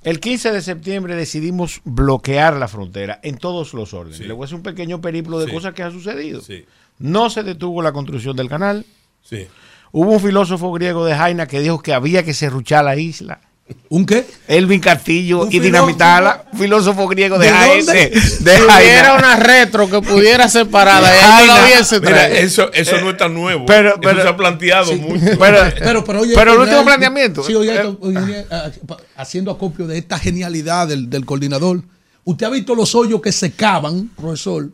el 0.04 0.20
15 0.20 0.52
de 0.52 0.62
septiembre 0.62 1.16
decidimos 1.16 1.82
bloquear 1.84 2.56
la 2.58 2.68
frontera 2.68 3.20
en 3.24 3.38
todos 3.38 3.74
los 3.74 3.94
órdenes. 3.94 4.18
Sí. 4.18 4.24
Le 4.26 4.34
voy 4.34 4.44
a 4.44 4.46
hacer 4.46 4.56
un 4.58 4.64
pequeño 4.64 5.02
periplo 5.02 5.40
de 5.40 5.48
Sí. 5.48 5.52
cosas 5.54 5.74
que 5.74 5.84
han 5.84 5.92
sucedido. 5.92 6.42
Sí. 6.42 6.66
No 7.00 7.30
se 7.30 7.44
detuvo 7.44 7.82
la 7.82 7.92
construcción 7.92 8.36
del 8.36 8.50
canal. 8.50 8.86
Sí. 9.24 9.48
Hubo 9.92 10.12
un 10.12 10.20
filósofo 10.20 10.72
griego 10.72 11.06
de 11.06 11.16
Jaina 11.16 11.48
que 11.48 11.60
dijo 11.60 11.82
que 11.82 11.94
había 11.94 12.24
que 12.24 12.34
serruchar 12.34 12.86
la 12.86 12.96
isla. 12.96 13.42
¿Un 13.88 14.06
qué? 14.06 14.26
Elvin 14.48 14.80
Castillo 14.82 15.48
y 15.48 15.52
filósofo? 15.52 15.64
dinamitarla. 15.66 16.46
Filósofo 16.58 17.08
griego 17.08 17.38
de, 17.38 17.46
¿De 17.48 18.58
Jaina. 18.60 19.16
una 19.16 19.36
retro 19.38 19.90
que 19.90 20.02
pudiera 20.02 20.50
separada, 20.50 21.10
De 21.10 21.16
y 21.18 21.20
ahí 21.22 21.32
Jaina. 21.32 21.54
todavía 21.56 21.84
se 21.84 22.00
Mira, 22.02 22.28
eso, 22.30 22.72
eso 22.74 23.00
no 23.00 23.12
es 23.12 23.18
tan 23.18 23.34
nuevo. 23.34 23.66
Pero- 23.66 23.96
eso 24.02 24.22
se 24.22 24.28
ha 24.28 24.36
planteado 24.36 24.94
mucho. 24.98 25.24
Pero, 25.40 25.60
Pero, 25.80 26.04
pero, 26.04 26.22
oye, 26.22 26.34
pero 26.36 26.54
el 26.54 26.60
último 26.60 26.82
eh, 26.82 26.86
planteamiento. 26.86 27.44
Sí, 27.44 27.56
oye, 27.56 27.76
eh, 27.76 27.96
oye, 28.02 28.46
eh, 28.50 28.72
haciendo 29.16 29.52
acopio 29.52 29.88
de 29.88 29.98
esta 29.98 30.20
genialidad 30.20 30.88
del, 30.88 31.10
del 31.10 31.26
coordinador. 31.26 31.82
Usted 32.26 32.46
ha 32.46 32.50
visto 32.50 32.76
los 32.76 32.94
hoyos 32.94 33.22
que 33.22 33.32
se 33.32 33.52
cavan, 33.52 34.10
profesor, 34.18 34.70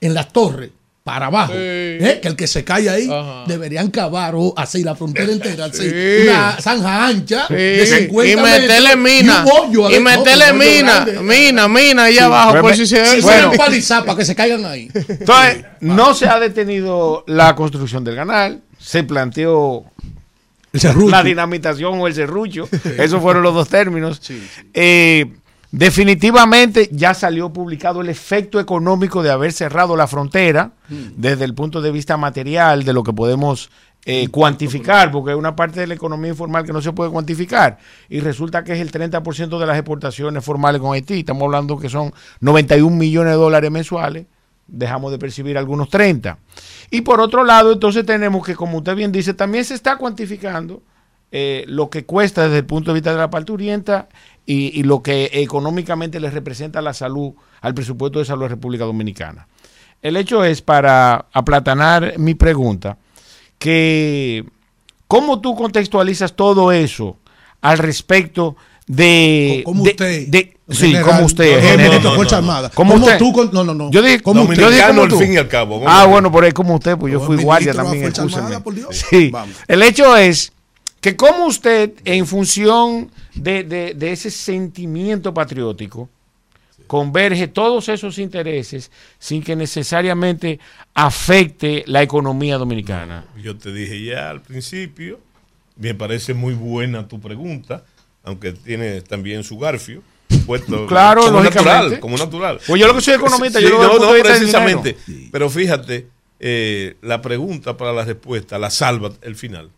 en 0.00 0.14
las 0.14 0.30
torres, 0.32 0.70
para 1.04 1.26
abajo. 1.26 1.52
¿eh? 1.56 2.20
Que 2.22 2.28
el 2.28 2.36
que 2.36 2.46
se 2.46 2.62
cae 2.64 2.88
ahí 2.88 3.08
deberían 3.46 3.90
cavar 3.90 4.34
o 4.36 4.54
así 4.56 4.84
la 4.84 4.94
frontera 4.94 5.32
entera, 5.32 5.64
así, 5.64 5.88
Sí. 5.90 6.28
una 6.28 6.56
zanja 6.60 7.06
ancha 7.06 7.46
Sí, 7.48 7.54
de 7.54 7.86
50 7.86 8.32
y 8.32 8.36
meterle 8.36 8.96
mina. 8.96 9.44
y 9.90 9.96
un 9.96 10.02
meterle 10.04 10.44
hoyo 10.50 10.54
mina. 10.54 11.04
grande. 11.04 11.20
Mina, 11.22 11.68
mina 11.68 12.04
ahí 12.04 12.14
Sí. 12.14 12.18
abajo. 12.20 12.60
Por 12.60 12.76
si 12.76 12.86
se 12.86 13.20
bueno, 13.20 13.52
palizar 13.56 14.04
para 14.04 14.18
que 14.18 14.24
se 14.24 14.34
caigan 14.36 14.64
ahí. 14.64 14.88
Entonces, 15.08 15.64
no 15.80 16.14
se 16.14 16.26
ha 16.28 16.38
detenido 16.38 17.24
la 17.26 17.54
construcción 17.56 18.04
del 18.04 18.14
canal. 18.14 18.60
Se 18.78 19.02
planteó 19.04 19.84
la 21.08 21.22
dinamitación 21.22 22.00
o 22.00 22.06
el 22.06 22.14
serrucho. 22.14 22.68
Esos 22.96 23.20
fueron 23.20 23.42
los 23.42 23.54
dos 23.54 23.68
términos. 23.68 24.20
Eh, 24.72 25.26
definitivamente 25.72 26.88
ya 26.92 27.14
salió 27.14 27.52
publicado 27.52 28.02
el 28.02 28.08
efecto 28.08 28.60
económico 28.60 29.22
de 29.22 29.30
haber 29.30 29.52
cerrado 29.52 29.96
la 29.96 30.06
frontera 30.06 30.72
desde 30.88 31.44
el 31.44 31.54
punto 31.54 31.80
de 31.80 31.90
vista 31.90 32.16
material 32.16 32.84
de 32.84 32.92
lo 32.92 33.02
que 33.02 33.12
podemos 33.12 33.70
eh, 34.04 34.28
cuantificar, 34.28 35.10
porque 35.10 35.30
hay 35.30 35.36
una 35.36 35.56
parte 35.56 35.80
de 35.80 35.86
la 35.86 35.94
economía 35.94 36.30
informal 36.30 36.64
que 36.64 36.72
no 36.72 36.82
se 36.82 36.92
puede 36.92 37.10
cuantificar 37.10 37.78
y 38.08 38.20
resulta 38.20 38.62
que 38.62 38.74
es 38.74 38.80
el 38.80 38.92
30% 38.92 39.58
de 39.58 39.66
las 39.66 39.76
exportaciones 39.76 40.44
formales 40.44 40.80
con 40.80 40.92
Haití. 40.92 41.20
Estamos 41.20 41.44
hablando 41.44 41.78
que 41.78 41.88
son 41.88 42.12
91 42.40 42.94
millones 42.94 43.32
de 43.32 43.38
dólares 43.38 43.70
mensuales 43.70 44.26
dejamos 44.66 45.12
de 45.12 45.18
percibir 45.18 45.58
algunos 45.58 45.88
30. 45.90 46.38
Y 46.90 47.02
por 47.02 47.20
otro 47.20 47.44
lado, 47.44 47.72
entonces 47.72 48.06
tenemos 48.06 48.44
que, 48.44 48.54
como 48.54 48.78
usted 48.78 48.94
bien 48.96 49.12
dice, 49.12 49.34
también 49.34 49.64
se 49.64 49.74
está 49.74 49.96
cuantificando 49.96 50.82
eh, 51.30 51.64
lo 51.66 51.88
que 51.88 52.04
cuesta 52.04 52.44
desde 52.44 52.58
el 52.58 52.66
punto 52.66 52.90
de 52.90 52.94
vista 52.94 53.12
de 53.12 53.18
la 53.18 53.30
parturienta 53.30 54.08
y, 54.46 54.78
y 54.78 54.82
lo 54.82 55.02
que 55.02 55.30
económicamente 55.34 56.18
le 56.20 56.30
representa 56.30 56.80
la 56.82 56.94
salud 56.94 57.32
al 57.60 57.74
presupuesto 57.74 58.18
de 58.18 58.24
salud 58.24 58.42
de 58.42 58.48
República 58.48 58.84
Dominicana. 58.84 59.46
El 60.02 60.16
hecho 60.16 60.44
es, 60.44 60.62
para 60.62 61.26
aplatanar 61.32 62.14
mi 62.18 62.34
pregunta, 62.34 62.98
que 63.58 64.44
¿cómo 65.06 65.40
tú 65.40 65.54
contextualizas 65.54 66.34
todo 66.34 66.72
eso 66.72 67.16
al 67.60 67.78
respecto 67.78 68.56
de... 68.86 69.62
Como 69.64 69.84
de- 69.84 69.90
usted, 69.90 70.26
de- 70.28 70.56
sí, 70.70 70.94
como 71.04 71.24
usted. 71.24 71.60
Como 72.74 72.94
usted. 72.94 73.18
tú 73.18 73.50
no, 73.52 73.62
no, 73.62 73.74
no. 73.74 73.90
Yo 73.90 74.02
dije, 74.02 74.20
Como 74.20 74.42
yo 74.44 74.50
usted. 74.50 74.70
dije 74.70 74.86
como 74.88 75.02
al 75.02 75.08
tú. 75.08 75.18
fin 75.18 75.34
y 75.34 75.36
al 75.36 75.48
cabo. 75.48 75.82
Ah, 75.86 76.06
bueno, 76.06 76.32
por 76.32 76.42
ahí 76.44 76.52
como 76.52 76.74
usted, 76.74 76.96
pues 76.98 77.12
yo 77.12 77.20
fui 77.20 77.36
guardia 77.36 77.72
también, 77.72 78.04
excúseme. 78.06 78.42
Armada, 78.42 78.64
por 78.64 78.74
Dios. 78.74 79.04
Sí. 79.08 79.28
Vamos. 79.30 79.54
El 79.68 79.82
hecho 79.82 80.16
es 80.16 80.52
que 81.02 81.16
como 81.16 81.44
usted, 81.46 81.92
en 82.06 82.26
función 82.26 83.10
de, 83.34 83.64
de- 83.64 83.92
de 83.94 84.12
ese 84.12 84.30
sentimiento 84.30 85.34
patriótico, 85.34 86.08
converge 86.86 87.48
todos 87.48 87.88
esos 87.88 88.18
intereses 88.18 88.90
sin 89.18 89.42
que 89.42 89.56
necesariamente 89.56 90.60
afecte 90.94 91.84
la 91.86 92.02
economía 92.02 92.56
dominicana. 92.58 93.24
Yo 93.42 93.56
te 93.56 93.72
dije 93.72 94.02
ya 94.04 94.30
al 94.30 94.42
principio, 94.42 95.20
me 95.76 95.94
parece 95.94 96.34
muy 96.34 96.54
buena 96.54 97.08
tu 97.08 97.20
pregunta, 97.20 97.84
aunque 98.22 98.52
tiene 98.52 99.00
también 99.02 99.42
su 99.42 99.58
garfio. 99.58 100.02
Puesto 100.46 100.86
Claro, 100.86 101.22
como 101.22 101.40
lógicamente. 101.42 101.72
natural, 101.72 102.00
como 102.00 102.16
natural. 102.16 102.60
Pues 102.66 102.80
yo 102.80 102.86
lo 102.86 102.94
que 102.94 103.00
soy 103.00 103.14
economista, 103.14 103.58
Sí, 103.58 103.64
yo 103.64 103.70
lo 103.70 103.98
no, 103.98 103.98
no, 103.98 104.22
precisamente. 104.22 104.96
Pero 105.30 105.50
fíjate, 105.50 106.06
eh, 106.40 106.96
la 107.02 107.20
pregunta 107.22 107.76
para 107.76 107.92
la 107.92 108.04
respuesta 108.04 108.58
la 108.58 108.70
salva 108.70 109.12
el 109.22 109.34
final. 109.34 109.70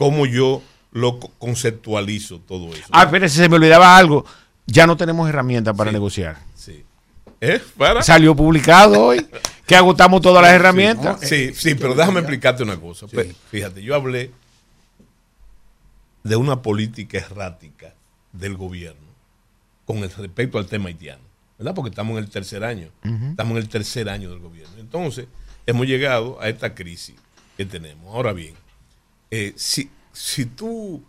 ¿Cómo 0.00 0.24
yo 0.24 0.62
lo 0.92 1.18
co- 1.20 1.30
conceptualizo 1.38 2.38
todo 2.40 2.72
eso? 2.72 2.86
Ah, 2.90 3.02
espérese, 3.02 3.36
se 3.36 3.48
me 3.50 3.56
olvidaba 3.56 3.98
algo. 3.98 4.24
Ya 4.66 4.86
no 4.86 4.96
tenemos 4.96 5.28
herramientas 5.28 5.76
para 5.76 5.92
negociar. 5.92 6.38
Sí. 6.54 6.82
¿Eh? 7.42 7.60
¿Para? 7.76 8.02
Salió 8.02 8.34
publicado 8.34 8.98
hoy 8.98 9.26
que 9.66 9.76
agotamos 9.76 10.22
todas 10.22 10.40
las 10.40 10.52
Sí, 10.52 10.56
herramientas. 10.56 11.20
Sí, 11.20 11.52
sí, 11.54 11.74
pero 11.74 11.94
déjame 11.94 12.20
explicarte 12.20 12.62
una 12.62 12.80
cosa. 12.80 13.06
Fíjate, 13.50 13.82
yo 13.82 13.94
hablé 13.94 14.30
de 16.22 16.36
una 16.36 16.62
política 16.62 17.18
errática 17.18 17.92
del 18.32 18.56
gobierno 18.56 19.06
con 19.84 19.98
el 19.98 20.10
respecto 20.10 20.56
al 20.56 20.64
tema 20.66 20.88
haitiano, 20.88 21.20
¿verdad? 21.58 21.74
Porque 21.74 21.90
estamos 21.90 22.16
en 22.16 22.24
el 22.24 22.30
tercer 22.30 22.64
año, 22.64 22.88
estamos 23.02 23.50
en 23.52 23.56
el 23.58 23.68
tercer 23.68 24.08
año 24.08 24.30
del 24.30 24.38
gobierno. 24.38 24.78
Entonces, 24.78 25.26
hemos 25.66 25.86
llegado 25.86 26.40
a 26.40 26.48
esta 26.48 26.74
crisis 26.74 27.16
que 27.58 27.66
tenemos. 27.66 28.14
Ahora 28.14 28.32
bien, 28.32 28.54
eh, 29.30 29.52
si, 29.56 29.90
si 30.12 30.46
tú, 30.46 31.02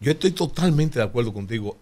yo 0.00 0.12
estoy 0.12 0.30
totalmente 0.32 0.98
de 0.98 1.04
acuerdo 1.04 1.32
contigo, 1.32 1.76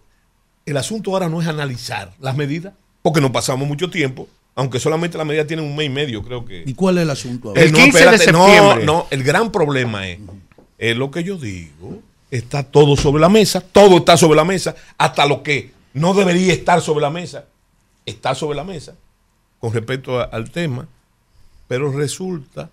el 0.65 0.77
asunto 0.77 1.11
ahora 1.11 1.29
no 1.29 1.41
es 1.41 1.47
analizar 1.47 2.13
las 2.19 2.35
medidas, 2.35 2.73
porque 3.01 3.21
no 3.21 3.31
pasamos 3.31 3.67
mucho 3.67 3.89
tiempo, 3.89 4.27
aunque 4.55 4.79
solamente 4.79 5.17
las 5.17 5.25
medidas 5.25 5.47
tienen 5.47 5.65
un 5.65 5.75
mes 5.75 5.85
y 5.87 5.89
medio, 5.89 6.23
creo 6.23 6.45
que. 6.45 6.63
¿Y 6.65 6.73
cuál 6.73 6.97
es 6.97 7.03
el 7.03 7.09
asunto 7.09 7.49
ahora? 7.49 7.61
Eh, 7.61 7.71
no, 7.71 7.77
espérate, 7.97 8.31
no, 8.31 8.75
no, 8.85 9.07
el 9.09 9.23
gran 9.23 9.51
problema 9.51 10.07
es, 10.07 10.19
es 10.77 10.97
lo 10.97 11.09
que 11.11 11.23
yo 11.23 11.37
digo, 11.37 12.01
está 12.29 12.63
todo 12.63 12.95
sobre 12.97 13.21
la 13.21 13.29
mesa, 13.29 13.61
todo 13.61 13.97
está 13.97 14.17
sobre 14.17 14.35
la 14.35 14.45
mesa, 14.45 14.75
hasta 14.97 15.25
lo 15.25 15.41
que 15.43 15.71
no 15.93 16.13
debería 16.13 16.53
estar 16.53 16.81
sobre 16.81 17.01
la 17.01 17.09
mesa, 17.09 17.45
está 18.05 18.35
sobre 18.35 18.55
la 18.57 18.63
mesa 18.63 18.95
con 19.59 19.73
respecto 19.73 20.19
a- 20.19 20.23
al 20.25 20.51
tema, 20.51 20.87
pero 21.67 21.91
resulta 21.91 22.69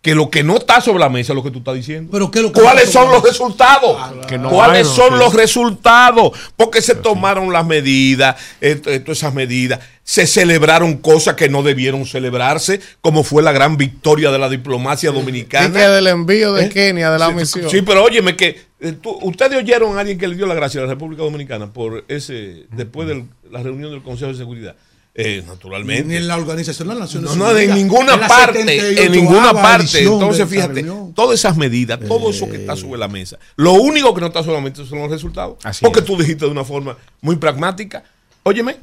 que 0.00 0.14
lo 0.14 0.30
que 0.30 0.44
no 0.44 0.56
está 0.56 0.80
sobre 0.80 1.00
la 1.00 1.08
mesa 1.08 1.32
es 1.32 1.36
lo 1.36 1.42
que 1.42 1.50
tú 1.50 1.58
estás 1.58 1.74
diciendo. 1.74 2.10
Pero 2.12 2.30
¿qué 2.30 2.38
es 2.38 2.44
lo 2.44 2.52
que 2.52 2.60
¿Cuáles 2.60 2.90
son 2.90 3.10
los 3.10 3.22
resultados? 3.22 3.96
Que 4.28 4.38
no 4.38 4.48
¿Cuáles 4.48 4.78
hay, 4.78 4.84
no, 4.84 4.90
son 4.94 5.18
los 5.18 5.34
resultados? 5.34 6.32
Porque 6.56 6.80
se 6.80 6.94
tomaron 6.94 7.52
las 7.52 7.66
medidas, 7.66 8.36
todas 8.60 9.08
esas 9.18 9.34
medidas, 9.34 9.80
se 10.04 10.26
celebraron 10.26 10.98
cosas 10.98 11.34
que 11.34 11.48
no 11.48 11.62
debieron 11.62 12.06
celebrarse, 12.06 12.80
como 13.00 13.24
fue 13.24 13.42
la 13.42 13.52
gran 13.52 13.76
victoria 13.76 14.30
de 14.30 14.38
la 14.38 14.48
diplomacia 14.48 15.10
dominicana. 15.10 15.72
que 15.72 15.78
del 15.88 16.06
envío 16.06 16.52
de 16.54 16.66
¿Eh? 16.66 16.68
Kenia, 16.70 17.10
de 17.10 17.18
la 17.18 17.28
Sí, 17.28 17.34
misión. 17.34 17.68
Sí, 17.70 17.82
pero 17.82 18.04
óyeme 18.04 18.36
que 18.36 18.60
eh, 18.80 18.92
tú- 18.92 19.18
ustedes 19.22 19.58
oyeron 19.58 19.96
a 19.98 20.00
alguien 20.00 20.16
que 20.16 20.28
le 20.28 20.36
dio 20.36 20.46
la 20.46 20.54
gracia 20.54 20.80
a 20.80 20.84
la 20.84 20.90
República 20.90 21.24
Dominicana 21.24 21.72
por 21.72 22.04
ese 22.08 22.66
después 22.72 23.08
de 23.08 23.24
la 23.50 23.62
reunión 23.62 23.90
del 23.90 24.02
Consejo 24.02 24.30
de 24.30 24.38
Seguridad. 24.38 24.76
Eh, 25.20 25.42
naturalmente. 25.48 26.04
Ni 26.04 26.14
en 26.14 26.28
la 26.28 26.36
Organización 26.36 26.86
de 26.86 26.94
las 26.94 27.00
Naciones 27.12 27.34
No, 27.36 27.52
no, 27.52 27.74
ninguna 27.74 28.14
En 28.14 28.20
la 28.20 28.28
parte, 28.28 28.62
78ª 28.64 28.98
en 29.00 29.10
ninguna 29.12 29.52
parte. 29.52 30.02
Entonces, 30.04 30.48
fíjate, 30.48 30.84
todas 31.12 31.40
esas 31.40 31.56
medidas, 31.56 31.98
todo 32.06 32.30
eso 32.30 32.48
que 32.48 32.58
está 32.58 32.76
sobre 32.76 33.00
la 33.00 33.08
mesa, 33.08 33.36
lo 33.56 33.72
único 33.72 34.14
que 34.14 34.20
no 34.20 34.28
está 34.28 34.44
sobre 34.44 34.54
la 34.58 34.60
mesa 34.62 34.86
son 34.86 35.00
los 35.00 35.10
resultados. 35.10 35.56
Así 35.64 35.84
porque 35.84 35.98
es. 36.00 36.04
tú 36.06 36.16
dijiste 36.16 36.44
de 36.44 36.52
una 36.52 36.64
forma 36.64 36.96
muy 37.20 37.34
pragmática, 37.34 38.04
óyeme, 38.44 38.76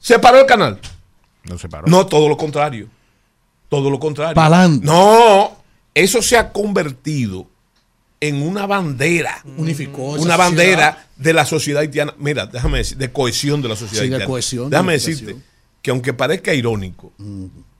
se 0.00 0.18
paró 0.18 0.40
el 0.40 0.46
canal. 0.46 0.80
No 1.44 1.56
se 1.56 1.68
paró. 1.68 1.86
No, 1.86 2.04
todo 2.04 2.28
lo 2.28 2.36
contrario. 2.36 2.88
Todo 3.68 3.88
lo 3.88 4.00
contrario. 4.00 4.34
Pa'lante. 4.34 4.84
No, 4.84 5.56
eso 5.94 6.20
se 6.20 6.36
ha 6.36 6.50
convertido 6.52 7.46
en 8.18 8.42
una 8.42 8.66
bandera. 8.66 9.40
Unificó 9.56 10.16
esa 10.16 10.24
Una 10.24 10.36
sociedad. 10.36 10.38
bandera 10.38 11.06
de 11.14 11.32
la 11.32 11.46
sociedad 11.46 11.82
haitiana. 11.82 12.12
Mira, 12.18 12.46
déjame 12.46 12.78
decir, 12.78 12.96
de 12.96 13.12
cohesión 13.12 13.62
de 13.62 13.68
la 13.68 13.76
sociedad 13.76 14.02
Sí, 14.02 14.08
de 14.08 14.14
haitiana. 14.16 14.26
cohesión, 14.30 14.64
de 14.64 14.70
Déjame 14.70 14.94
unificación. 14.94 15.26
decirte 15.26 15.55
que 15.86 15.92
aunque 15.92 16.12
parezca 16.12 16.52
irónico, 16.52 17.12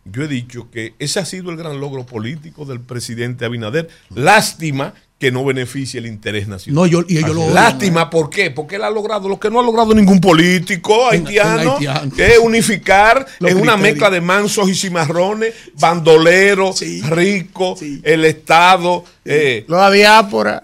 yo 0.05 0.23
he 0.23 0.29
dicho 0.29 0.71
que 0.71 0.95
ese 1.01 1.19
ha 1.19 1.25
sido 1.25 1.51
el 1.51 1.57
gran 1.57 1.81
logro 1.81 2.07
político 2.07 2.65
del 2.65 2.79
presidente 2.79 3.45
Abinader. 3.45 3.89
Lástima 4.15 4.95
que 5.19 5.33
no 5.33 5.47
beneficie 5.47 5.99
el 5.99 6.05
interés 6.07 6.47
nacional. 6.47 6.75
No, 6.75 6.87
yo- 6.87 7.03
y 7.09 7.17
ellos 7.17 7.35
lo 7.35 7.49
Lástima, 7.51 8.11
¿por 8.11 8.29
qué? 8.29 8.51
Porque 8.51 8.77
él 8.77 8.85
ha 8.85 8.91
logrado 8.91 9.31
lo 9.31 9.41
que 9.41 9.49
no 9.49 9.61
ha 9.61 9.63
logrado 9.63 9.95
ningún 9.95 10.21
político 10.21 11.09
haitiano, 11.09 11.77
haitiano. 11.77 12.11
que 12.15 12.27
es 12.35 12.39
unificar 12.39 13.27
en 13.41 13.57
una 13.59 13.79
mezcla 13.79 14.11
de 14.11 14.21
mansos 14.21 14.69
y 14.69 14.75
cimarrones, 14.75 15.55
bandoleros, 15.75 16.83
ricos, 17.09 17.81
el 18.03 18.25
Estado. 18.27 19.05
eh, 19.25 19.65
La 19.69 19.91
diáspora 19.91 20.63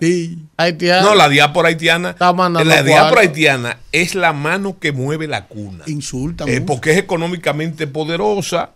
haitiana. 0.58 1.02
no, 1.02 1.14
la 1.14 1.28
diáspora 1.30 1.68
haitiana. 1.68 2.14
mandando 2.20 2.64
La 2.64 2.82
diáspora 2.82 3.00
cuarto. 3.12 3.18
haitiana 3.20 3.78
es 3.90 4.14
la 4.14 4.34
mano 4.34 4.78
que 4.78 4.92
mueve 4.92 5.28
la 5.28 5.46
cuna. 5.46 5.84
Insultan. 5.86 6.46
Eh, 6.48 6.60
porque 6.60 6.90
es 6.92 6.98
económicamente 6.98 7.86
poderosa, 7.86 8.72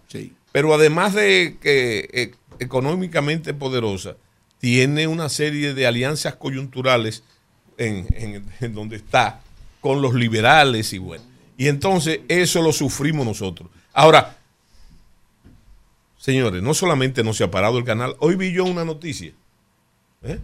pero 0.52 0.72
además 0.74 1.12
de 1.14 1.58
que 1.60 2.08
eh, 2.14 2.30
económicamente 2.58 3.52
poderosa, 3.54 4.16
tiene 4.58 5.06
una 5.06 5.28
serie 5.28 5.74
de 5.74 5.86
alianzas 5.86 6.34
coyunturales 6.36 7.22
en, 7.78 8.06
en- 8.12 8.46
en 8.60 8.74
donde 8.74 8.96
está 8.96 9.40
con 9.80 10.00
los 10.02 10.14
liberales 10.14 10.92
y 10.92 10.98
bueno. 10.98 11.24
Y 11.56 11.68
entonces 11.68 12.20
eso 12.28 12.62
lo 12.62 12.72
sufrimos 12.72 13.24
nosotros. 13.26 13.68
Ahora, 13.92 14.36
señores, 16.18 16.62
no 16.62 16.74
solamente 16.74 17.22
no 17.22 17.32
se 17.32 17.44
ha 17.44 17.50
parado 17.50 17.78
el 17.78 17.84
canal, 17.84 18.16
hoy 18.18 18.36
vi 18.36 18.52
yo 18.52 18.64
una 18.64 18.84
noticia 18.84 19.32
¿eh? 20.22 20.40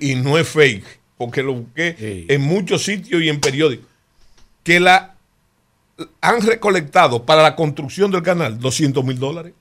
Y 0.00 0.14
no 0.14 0.38
es 0.38 0.48
fake, 0.48 0.84
porque 1.16 1.42
lo 1.42 1.54
busqué 1.54 1.96
en 2.28 2.40
muchos 2.42 2.84
sitios 2.84 3.20
y 3.22 3.28
en 3.28 3.40
periódicos, 3.40 3.86
que 4.62 4.78
la 4.78 5.16
han 6.20 6.40
recolectado 6.42 7.24
para 7.24 7.42
la 7.42 7.56
construcción 7.56 8.10
del 8.12 8.22
canal 8.22 8.58
200 8.60 9.04
mil 9.04 9.18
dólares. 9.18 9.52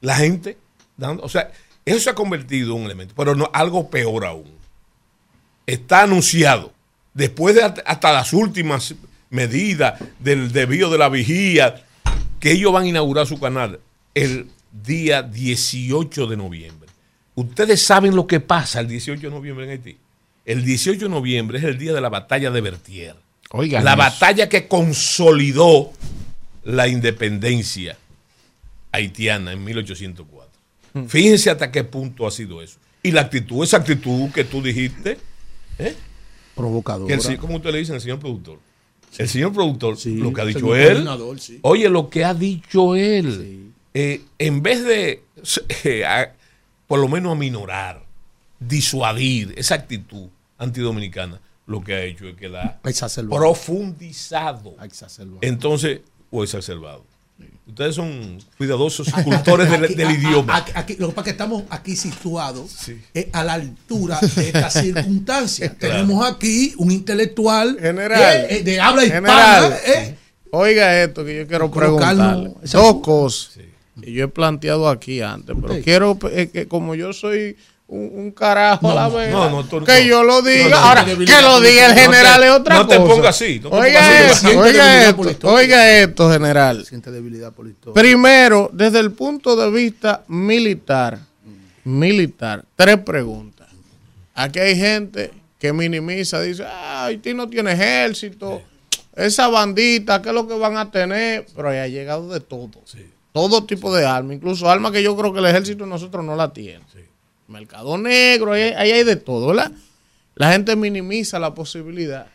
La 0.00 0.16
gente, 0.16 0.56
dando, 0.96 1.22
o 1.22 1.28
sea, 1.28 1.52
eso 1.90 2.00
se 2.00 2.10
ha 2.10 2.14
convertido 2.14 2.74
en 2.74 2.80
un 2.82 2.86
elemento, 2.86 3.14
pero 3.16 3.34
no, 3.34 3.50
algo 3.52 3.90
peor 3.90 4.24
aún. 4.24 4.50
Está 5.66 6.02
anunciado, 6.02 6.72
después 7.14 7.54
de 7.54 7.62
hasta- 7.62 8.12
las 8.12 8.32
últimas 8.32 8.94
medidas 9.30 10.00
del 10.18 10.50
desvío 10.52 10.90
de 10.90 10.98
la 10.98 11.08
vigía, 11.08 11.84
que 12.40 12.52
ellos 12.52 12.72
van 12.72 12.84
a 12.84 12.88
inaugurar 12.88 13.26
su 13.26 13.38
canal 13.38 13.80
el 14.14 14.48
día 14.84 15.22
18 15.22 16.26
de 16.26 16.36
noviembre. 16.36 16.88
Ustedes 17.34 17.82
saben 17.82 18.16
lo 18.16 18.26
que 18.26 18.40
pasa 18.40 18.80
el 18.80 18.88
18 18.88 19.20
de 19.28 19.30
noviembre 19.30 19.64
en 19.66 19.70
Haití. 19.72 19.98
El 20.44 20.64
18 20.64 21.00
de 21.04 21.08
noviembre 21.08 21.58
es 21.58 21.64
el 21.64 21.78
día 21.78 21.92
de 21.92 22.00
la 22.00 22.08
batalla 22.08 22.50
de 22.50 22.60
Bertier. 22.60 23.14
Oigan 23.52 23.84
la 23.84 23.92
eso. 23.92 23.98
batalla 23.98 24.48
que 24.48 24.66
consolidó 24.68 25.92
la 26.64 26.88
independencia 26.88 27.96
haitiana 28.92 29.52
en 29.52 29.62
1804. 29.64 30.39
Fíjense 31.08 31.50
hasta 31.50 31.70
qué 31.70 31.84
punto 31.84 32.26
ha 32.26 32.30
sido 32.30 32.60
eso. 32.62 32.78
Y 33.02 33.12
la 33.12 33.22
actitud, 33.22 33.62
esa 33.64 33.78
actitud 33.78 34.30
que 34.30 34.44
tú 34.44 34.60
dijiste, 34.62 35.18
¿eh? 35.78 35.94
Provocadora. 36.54 37.06
que 37.08 37.14
el, 37.14 37.38
¿cómo 37.38 37.56
usted 37.56 37.70
le 37.72 37.78
dice 37.78 37.92
al 37.94 38.00
señor 38.00 38.18
productor? 38.18 38.58
El 39.18 39.28
señor 39.28 39.52
productor, 39.52 39.96
lo 40.18 40.32
que 40.32 40.40
ha 40.40 40.44
dicho 40.44 40.74
él, 40.76 41.08
sí. 41.38 41.58
oye, 41.62 41.88
lo 41.88 42.08
que 42.10 42.24
ha 42.24 42.34
dicho 42.34 42.94
él, 42.96 43.72
eh, 43.94 44.20
en 44.38 44.62
vez 44.62 44.84
de, 44.84 45.22
eh, 45.84 46.04
a- 46.04 46.32
por 46.86 47.00
lo 47.00 47.08
menos 47.08 47.32
aminorar, 47.32 48.04
disuadir 48.58 49.54
esa 49.56 49.74
actitud 49.76 50.28
antidominicana, 50.58 51.40
lo 51.66 51.82
que 51.82 51.94
ha 51.94 52.02
hecho 52.02 52.28
es 52.28 52.36
que 52.36 52.48
la 52.48 52.62
ha 52.62 52.80
profundizado. 53.38 54.74
Entonces, 55.42 56.00
o 56.30 56.42
exacerbado. 56.44 57.04
Ustedes 57.66 57.94
son 57.94 58.38
cuidadosos 58.58 59.08
cultores 59.24 59.70
del, 59.70 60.10
idioma. 60.10 60.56
aquí- 60.56 60.72
aquí- 60.74 60.96
lo 60.98 61.08
que 61.08 61.14
pasa 61.14 61.20
es 61.20 61.24
que 61.24 61.30
estamos 61.42 61.62
aquí 61.70 61.94
situados 61.94 62.88
eh, 63.14 63.30
a 63.32 63.44
la 63.44 63.52
altura 63.54 64.18
de 64.20 64.46
esta 64.48 64.68
circunstancia. 64.70 65.72
Tenemos 65.78 66.26
aquí 66.28 66.74
un 66.78 66.90
intelectual 66.90 67.76
General. 67.80 68.20
eh, 68.20 68.46
eh, 68.56 68.62
de 68.64 68.80
habla 68.80 69.02
General, 69.02 69.72
hispana. 69.72 69.76
eh, 70.00 70.16
Oiga 70.52 71.00
esto 71.04 71.24
que 71.24 71.36
yo 71.38 71.46
quiero 71.46 71.70
preguntarle. 71.70 72.52
Dos. 72.72 73.52
Y 74.02 74.14
yo 74.14 74.24
he 74.24 74.28
planteado 74.28 74.88
aquí 74.88 75.20
antes, 75.20 75.54
pero 75.60 75.74
Sí. 75.74 75.82
quiero 75.82 76.18
eh, 76.32 76.48
que 76.52 76.66
como 76.66 76.94
yo 76.96 77.12
soy 77.12 77.56
un, 77.92 78.10
un 78.14 78.30
carajo 78.30 78.90
a 78.90 78.94
la 78.94 79.08
vez, 79.08 79.32
no, 79.32 79.50
no, 79.50 79.64
tú- 79.64 79.84
que 79.84 80.00
no. 80.00 80.06
yo 80.06 80.22
lo 80.22 80.42
diga. 80.42 80.64
No, 80.64 80.70
no, 80.70 80.76
Ahora, 80.76 81.04
que 81.04 81.12
lo 81.16 81.60
diga 81.60 81.86
el 81.86 81.90
no 81.90 81.94
te- 81.94 82.00
general 82.00 82.42
es 82.44 82.50
otra 82.50 82.74
no 82.76 82.86
te 82.86 82.96
cosa. 82.96 83.08
pongas 83.14 83.36
así, 83.36 83.60
no 83.60 83.70
te 83.70 83.76
oiga 83.76 84.00
pongas 84.00 84.30
así. 84.30 84.46
esto, 84.46 84.58
oiga 84.60 85.08
esto, 85.08 85.24
la 85.24 85.30
historia. 85.32 85.56
oiga 85.58 85.90
esto, 86.00 86.30
general. 86.30 86.86
Siente 86.86 87.10
debilidad 87.10 87.52
por. 87.52 87.66
Primero, 87.92 88.70
desde 88.72 89.00
el 89.00 89.10
punto 89.12 89.56
de 89.56 89.70
vista 89.70 90.22
militar, 90.28 91.18
militar, 91.84 92.64
tres 92.76 92.98
preguntas. 92.98 93.68
Aquí 94.34 94.58
hay 94.58 94.76
gente 94.76 95.32
que 95.58 95.72
minimiza, 95.72 96.40
dice, 96.40 96.64
ah, 96.66 97.06
Haití 97.06 97.34
no 97.34 97.48
tiene 97.48 97.72
ejército, 97.72 98.62
esa 99.16 99.48
bandita, 99.48 100.22
¿qué 100.22 100.28
es 100.30 100.34
lo 100.34 100.46
que 100.46 100.54
van 100.54 100.76
a 100.76 100.90
tener? 100.90 101.44
Pero 101.54 101.68
ahí 101.68 101.78
ha 101.78 101.88
llegado 101.88 102.28
de 102.28 102.40
todo. 102.40 102.70
Todo 103.32 103.64
tipo 103.64 103.94
de 103.94 104.06
armas, 104.06 104.36
incluso 104.36 104.70
armas 104.70 104.92
que 104.92 105.02
yo 105.02 105.16
creo 105.16 105.32
que 105.32 105.40
el 105.40 105.46
ejército 105.46 105.84
de 105.84 105.90
nosotros 105.90 106.24
no 106.24 106.34
la 106.36 106.52
tiene. 106.52 106.80
Mercado 107.50 107.98
negro, 107.98 108.52
ahí, 108.52 108.62
ahí 108.76 108.92
hay 108.92 109.04
de 109.04 109.16
todo, 109.16 109.48
¿verdad? 109.48 109.72
La 110.36 110.52
gente 110.52 110.76
minimiza 110.76 111.38
la 111.38 111.52
posibilidad 111.54 112.26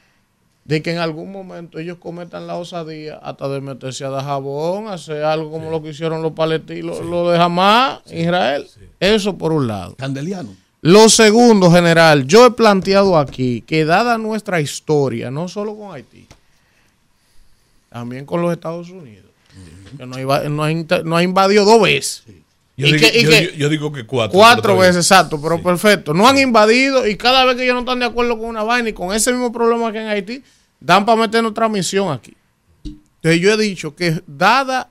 de 0.66 0.82
que 0.82 0.92
en 0.92 0.98
algún 0.98 1.32
momento 1.32 1.80
ellos 1.80 1.98
cometan 2.00 2.48
la 2.48 2.56
osadía 2.56 3.16
hasta 3.18 3.48
de 3.48 3.62
meterse 3.62 4.04
a 4.04 4.10
dar 4.10 4.26
jabón, 4.26 4.88
hacer 4.88 5.24
algo 5.24 5.52
como 5.52 5.70
lo 5.70 5.82
que 5.82 5.90
hicieron 5.90 6.22
los 6.22 6.34
palestinos, 6.34 7.00
lo 7.06 7.30
de 7.30 7.38
Hamas, 7.38 8.02
Israel. 8.12 8.68
Eso 9.00 9.38
por 9.38 9.54
un 9.54 9.68
lado. 9.68 9.96
Candeliano. 9.96 10.56
Lo 10.82 11.08
segundo, 11.10 11.72
general, 11.72 12.28
yo 12.28 12.48
he 12.48 12.52
planteado 12.52 13.18
aquí 13.18 13.62
que 13.62 13.86
dada 13.86 14.18
nuestra 14.18 14.60
historia, 14.60 15.32
no 15.32 15.48
solo 15.48 15.76
con 15.76 15.96
Haití, 15.96 16.28
también 17.90 18.26
con 18.26 18.42
los 18.42 18.52
Estados 18.52 18.90
Unidos, 18.90 19.32
que 19.98 20.06
nos, 20.06 21.04
nos 21.06 21.20
ha 21.20 21.24
invadido 21.24 21.64
dos 21.64 21.82
veces. 21.82 22.24
Yo, 22.78 22.88
Y 22.88 22.94
digo, 22.94 23.08
que- 23.10 23.20
y 23.20 23.24
yo- 23.24 23.30
que- 23.30 23.44
yo- 23.46 23.52
yo 23.54 23.70
digo 23.70 23.92
que 23.94 24.06
cuatro. 24.06 24.38
Cuatro 24.38 24.78
veces, 24.78 24.98
exacto, 24.98 25.42
pero 25.42 25.62
perfecto. 25.64 26.14
No 26.14 26.28
han 26.28 26.38
invadido 26.38 27.08
y 27.08 27.16
cada 27.16 27.46
vez 27.46 27.56
que 27.56 27.64
ellos 27.64 27.74
no 27.76 27.80
están 27.82 28.00
de 28.00 28.06
acuerdo 28.06 28.38
con 28.38 28.50
una 28.50 28.64
vaina 28.64 28.90
y 28.90 28.94
con 28.94 29.14
ese 29.16 29.32
mismo 29.32 29.52
problema 29.52 29.92
que 29.94 30.00
en 30.02 30.08
Haití, 30.08 30.44
dan 30.80 31.06
para 31.06 31.22
meter 31.22 31.44
otra 31.46 31.70
misión 31.70 32.12
aquí. 32.12 32.34
Entonces 32.84 33.42
yo 33.42 33.54
he 33.54 33.58
dicho 33.58 33.96
que 33.96 34.22
dada 34.28 34.90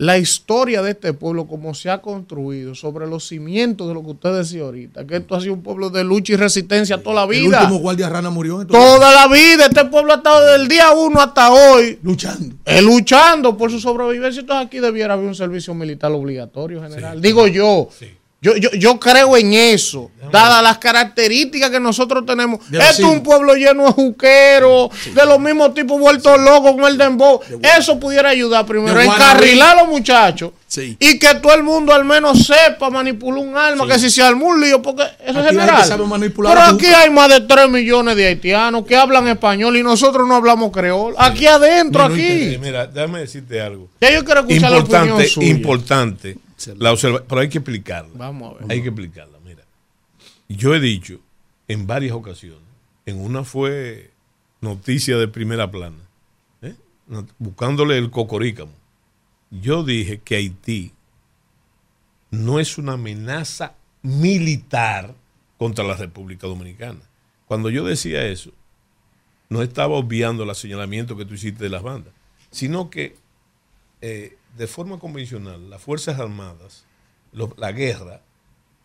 la 0.00 0.16
historia 0.16 0.80
de 0.80 0.92
este 0.92 1.12
pueblo, 1.12 1.46
como 1.46 1.74
se 1.74 1.90
ha 1.90 2.00
construido 2.00 2.74
sobre 2.74 3.06
los 3.06 3.28
cimientos 3.28 3.86
de 3.86 3.92
lo 3.92 4.02
que 4.02 4.12
usted 4.12 4.32
decía 4.32 4.62
ahorita, 4.62 5.06
que 5.06 5.16
esto 5.16 5.34
ha 5.34 5.42
sido 5.42 5.52
un 5.52 5.62
pueblo 5.62 5.90
de 5.90 6.04
lucha 6.04 6.32
y 6.32 6.36
resistencia 6.36 7.02
toda 7.02 7.26
la 7.26 7.34
el 7.34 7.42
vida. 7.42 7.60
último 7.60 7.80
guardia 7.80 8.08
rana 8.08 8.30
murió. 8.30 8.66
Toda 8.66 9.12
la 9.12 9.28
vida, 9.28 9.66
este 9.66 9.84
pueblo 9.84 10.14
ha 10.14 10.16
estado 10.16 10.40
desde 10.40 10.62
el 10.62 10.68
día 10.68 10.90
uno 10.92 11.20
hasta 11.20 11.52
hoy 11.52 11.98
Luchando. 12.02 12.56
eh, 12.64 12.80
luchando 12.80 13.58
por 13.58 13.70
su 13.70 13.78
sobrevivencia. 13.78 14.40
Entonces 14.40 14.66
aquí 14.68 14.78
debiera 14.78 15.12
haber 15.12 15.26
un 15.26 15.34
servicio 15.34 15.74
militar 15.74 16.10
obligatorio, 16.12 16.82
general. 16.82 17.20
Digo 17.20 17.46
yo. 17.46 17.90
Yo, 18.42 18.56
yo, 18.56 18.70
yo 18.70 18.98
creo 18.98 19.36
en 19.36 19.52
eso, 19.52 20.10
dadas 20.32 20.62
las 20.62 20.78
características 20.78 21.68
que 21.70 21.78
nosotros 21.78 22.24
tenemos. 22.24 22.60
Esto 22.72 22.82
es 22.90 23.00
un 23.00 23.22
pueblo 23.22 23.54
lleno 23.54 23.84
de 23.84 23.92
juqueros, 23.92 24.88
de 25.14 25.26
los 25.26 25.38
mismos 25.38 25.74
tipos 25.74 26.00
vueltos 26.00 26.40
locos 26.40 26.72
con 26.72 26.84
el 26.84 26.96
dembow. 26.96 27.40
Eso 27.78 28.00
pudiera 28.00 28.30
ayudar 28.30 28.64
primero 28.64 28.98
De 28.98 29.04
encarrilar 29.04 29.76
a 29.76 29.82
los 29.82 29.90
muchachos 29.90 30.52
Sí. 30.66 30.96
y 31.00 31.18
que 31.18 31.34
todo 31.34 31.52
el 31.52 31.64
mundo 31.64 31.92
al 31.92 32.04
menos 32.04 32.46
sepa 32.46 32.88
manipular 32.90 33.40
un 33.44 33.56
arma, 33.56 33.86
que 33.88 33.98
si 33.98 34.08
se 34.08 34.22
armó 34.22 34.46
un 34.46 34.60
lío, 34.60 34.80
porque 34.80 35.02
eso 35.26 35.40
es 35.40 35.46
general. 35.46 35.82
Pero 36.34 36.62
aquí 36.62 36.86
hay 36.86 37.10
más 37.10 37.28
de 37.28 37.40
3 37.40 37.68
millones 37.68 38.16
de 38.16 38.26
haitianos 38.26 38.86
que 38.86 38.96
hablan 38.96 39.26
español 39.28 39.76
y 39.76 39.82
nosotros 39.82 40.26
no 40.26 40.36
hablamos 40.36 40.70
creol. 40.70 41.14
Aquí 41.18 41.46
adentro, 41.46 42.04
aquí. 42.04 42.56
Mira, 42.60 42.86
déjame 42.86 43.18
decirte 43.20 43.60
algo. 43.60 43.88
Ya 44.00 44.12
yo 44.12 44.24
quiero 44.24 44.40
escuchar 44.40 44.70
la 44.70 44.78
importante, 44.78 45.10
opinión 45.12 45.28
suya. 45.28 45.48
importante. 45.48 46.36
La 46.78 46.92
observa- 46.92 47.24
pero 47.28 47.40
hay 47.40 47.48
que 47.48 47.58
explicarla. 47.58 48.12
Vamos 48.14 48.54
a 48.56 48.58
ver. 48.60 48.72
Hay 48.72 48.82
que 48.82 48.88
explicarla. 48.88 49.38
Mira, 49.44 49.64
yo 50.48 50.74
he 50.74 50.80
dicho 50.80 51.20
en 51.68 51.86
varias 51.86 52.12
ocasiones, 52.14 52.60
en 53.06 53.20
una 53.20 53.44
fue 53.44 54.10
noticia 54.60 55.16
de 55.16 55.28
primera 55.28 55.70
plana, 55.70 55.96
¿eh? 56.62 56.74
Buscándole 57.38 57.96
el 57.98 58.10
cocorícamo. 58.10 58.72
Yo 59.50 59.82
dije 59.84 60.20
que 60.20 60.36
Haití 60.36 60.92
no 62.30 62.60
es 62.60 62.78
una 62.78 62.92
amenaza 62.92 63.74
militar 64.02 65.14
contra 65.58 65.84
la 65.84 65.96
República 65.96 66.46
Dominicana. 66.46 67.00
Cuando 67.46 67.70
yo 67.70 67.84
decía 67.84 68.24
eso, 68.26 68.52
no 69.48 69.62
estaba 69.62 69.94
obviando 69.96 70.44
el 70.44 70.54
señalamiento 70.54 71.16
que 71.16 71.24
tú 71.24 71.34
hiciste 71.34 71.64
de 71.64 71.70
las 71.70 71.82
bandas, 71.82 72.12
sino 72.50 72.88
que 72.90 73.16
eh, 74.00 74.36
de 74.60 74.66
forma 74.66 74.98
convencional 74.98 75.70
las 75.70 75.80
Fuerzas 75.80 76.20
Armadas, 76.20 76.84
lo- 77.32 77.54
la 77.56 77.72
guerra, 77.72 78.20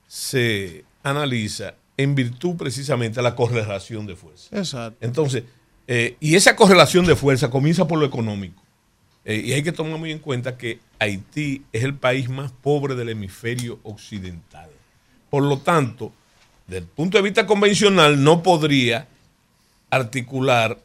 se 0.07 0.85
analiza 1.03 1.75
en 1.97 2.15
virtud 2.15 2.55
precisamente 2.55 3.17
de 3.17 3.23
la 3.23 3.35
correlación 3.35 4.05
de 4.05 4.15
fuerzas. 4.15 4.47
Exacto. 4.53 4.97
Entonces, 5.05 5.43
eh, 5.87 6.15
y 6.21 6.35
esa 6.35 6.55
correlación 6.55 7.05
de 7.05 7.15
fuerza 7.17 7.49
comienza 7.49 7.85
por 7.87 7.99
lo 7.99 8.05
económico. 8.05 8.61
Eh, 9.25 9.41
y 9.47 9.51
hay 9.53 9.63
que 9.63 9.73
tomar 9.73 9.99
muy 9.99 10.11
en 10.13 10.19
cuenta 10.19 10.57
que 10.57 10.79
Haití 10.99 11.63
es 11.73 11.83
el 11.83 11.95
país 11.95 12.29
más 12.29 12.51
pobre 12.53 12.95
del 12.95 13.09
hemisferio 13.09 13.79
occidental. 13.83 14.69
Por 15.29 15.43
lo 15.43 15.57
tanto, 15.57 16.13
desde 16.67 16.79
el 16.85 16.87
punto 16.87 17.17
de 17.17 17.23
vista 17.23 17.45
convencional, 17.45 18.23
no 18.23 18.41
podría 18.41 19.07
articular 19.89 20.79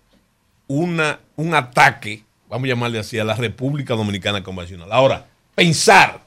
una, 0.66 1.20
un 1.36 1.54
ataque, 1.54 2.24
vamos 2.50 2.66
a 2.66 2.68
llamarle 2.68 2.98
así, 2.98 3.18
a 3.18 3.24
la 3.24 3.34
República 3.34 3.94
Dominicana 3.94 4.42
convencional. 4.42 4.90
Ahora, 4.92 5.26
pensar, 5.54 6.26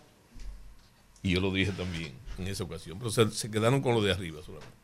y 1.21 1.31
yo 1.31 1.41
lo 1.41 1.51
dije 1.51 1.71
también 1.73 2.13
en 2.39 2.47
esa 2.47 2.63
ocasión, 2.63 2.97
pero 2.97 3.11
se, 3.11 3.29
se 3.31 3.51
quedaron 3.51 3.81
con 3.81 3.93
lo 3.93 4.01
de 4.01 4.11
arriba 4.11 4.41
solamente. 4.43 4.75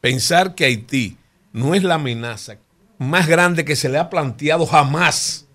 Pensar 0.00 0.54
que 0.54 0.64
Haití 0.64 1.16
no 1.52 1.74
es 1.74 1.82
la 1.82 1.94
amenaza 1.94 2.58
más 2.98 3.28
grande 3.28 3.64
que 3.64 3.76
se 3.76 3.88
le 3.88 3.98
ha 3.98 4.10
planteado 4.10 4.66
jamás 4.66 5.46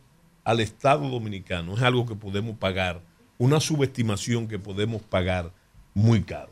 al 0.43 0.59
Estado 0.59 1.09
dominicano 1.09 1.75
es 1.75 1.81
algo 1.81 2.05
que 2.05 2.15
podemos 2.15 2.57
pagar, 2.57 3.01
una 3.37 3.59
subestimación 3.59 4.47
que 4.47 4.59
podemos 4.59 5.01
pagar 5.01 5.51
muy 5.93 6.23
caro. 6.23 6.51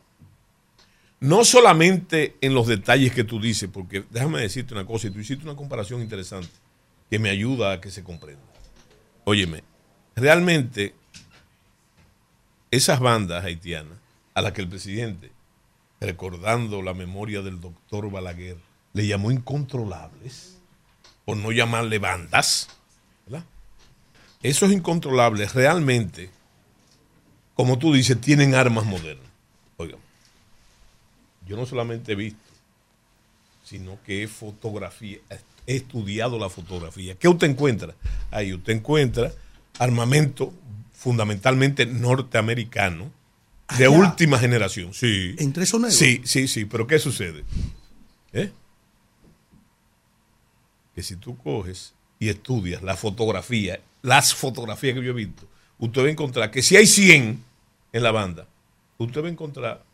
No 1.20 1.46
solamente 1.46 2.36
en 2.42 2.54
los 2.54 2.68
detalles 2.68 3.14
que 3.14 3.24
tú 3.24 3.40
dices, 3.40 3.70
porque 3.72 4.04
déjame 4.10 4.42
decirte 4.42 4.74
una 4.74 4.86
cosa, 4.86 5.08
y 5.08 5.12
tú 5.12 5.20
hiciste 5.20 5.44
una 5.44 5.56
comparación 5.56 6.02
interesante 6.02 6.50
que 7.12 7.20
me 7.20 7.30
ayuda 7.30 7.74
a 7.74 7.82
que 7.82 7.92
se 7.92 8.04
comprenda. 8.04 8.42
Óyeme, 9.26 9.64
realmente 10.16 10.96
esas 12.72 13.00
bandas 13.00 13.46
haitianas 13.46 14.00
a 14.34 14.42
las 14.42 14.54
que 14.54 14.62
el 14.62 14.68
presidente 14.68 15.30
recordando 16.02 16.82
la 16.82 16.96
memoria 16.96 17.44
del 17.44 17.62
doctor 17.62 18.10
Balaguer, 18.10 18.58
le 18.94 19.06
llamó 19.06 19.32
incontrolables, 19.32 20.58
por 21.24 21.38
no 21.38 21.52
llamarle 21.52 22.00
bandas, 22.00 22.68
¿verdad? 23.26 23.46
Esos 24.42 24.72
incontrolables 24.72 25.54
realmente, 25.54 26.32
como 27.54 27.78
tú 27.78 27.94
dices, 27.94 28.20
tienen 28.20 28.56
armas 28.56 28.86
modernas. 28.86 29.30
Oigan, 29.78 30.00
yo 31.48 31.56
no 31.56 31.68
solamente 31.68 32.14
he 32.14 32.16
visto, 32.16 32.40
sino 33.72 33.98
que 34.04 34.24
he 34.24 34.28
fotografía, 34.28 35.20
he 35.66 35.78
estudiado 35.78 36.38
la 36.38 36.50
fotografía. 36.50 37.16
¿Qué 37.16 37.30
usted 37.30 37.48
encuentra? 37.48 37.96
Ahí 38.30 38.54
usted 38.54 38.74
encuentra 38.74 39.32
armamento 39.80 40.54
fundamentalmente 40.92 41.86
norteamericano, 41.86 43.10
de 43.78 43.86
Allá. 43.86 43.90
última 43.98 44.38
generación, 44.38 44.94
sí. 44.94 45.36
¿Entre 45.40 45.64
esos 45.64 45.80
negros? 45.80 45.98
Sí, 45.98 46.22
sí, 46.26 46.50
sí, 46.50 46.66
pero 46.66 46.86
¿qué 46.86 47.00
sucede? 47.00 47.46
¿Eh? 48.34 48.52
Que 50.94 51.02
si 51.02 51.16
tú 51.16 51.38
coges 51.38 51.94
y 52.20 52.28
estudias 52.28 52.84
la 52.84 52.98
fotografía, 52.98 53.80
las 54.02 54.34
fotografías 54.34 54.96
que 54.96 55.02
yo 55.06 55.12
he 55.12 55.14
visto, 55.14 55.48
usted 55.80 56.02
va 56.02 56.08
a 56.08 56.12
encontrar 56.12 56.52
que 56.52 56.62
si 56.62 56.76
hay 56.76 56.88
100 56.88 57.42
en 57.94 58.04
la 58.04 58.12
banda, 58.12 58.50
usted 58.98 59.24
va 59.24 59.28
a 59.28 59.32
encontrar 59.32 59.86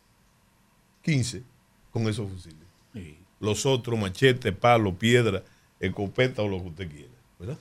15 1.02 1.44
con 1.92 2.08
esos 2.08 2.28
fusiles. 2.28 2.58
Los 3.40 3.66
otros, 3.66 3.98
machete, 3.98 4.52
palo, 4.52 4.94
piedra, 4.94 5.42
escopeta 5.80 6.42
o 6.42 6.48
lo 6.48 6.60
que 6.62 6.68
usted 6.68 6.90
quiera, 6.90 7.12
¿verdad? 7.38 7.58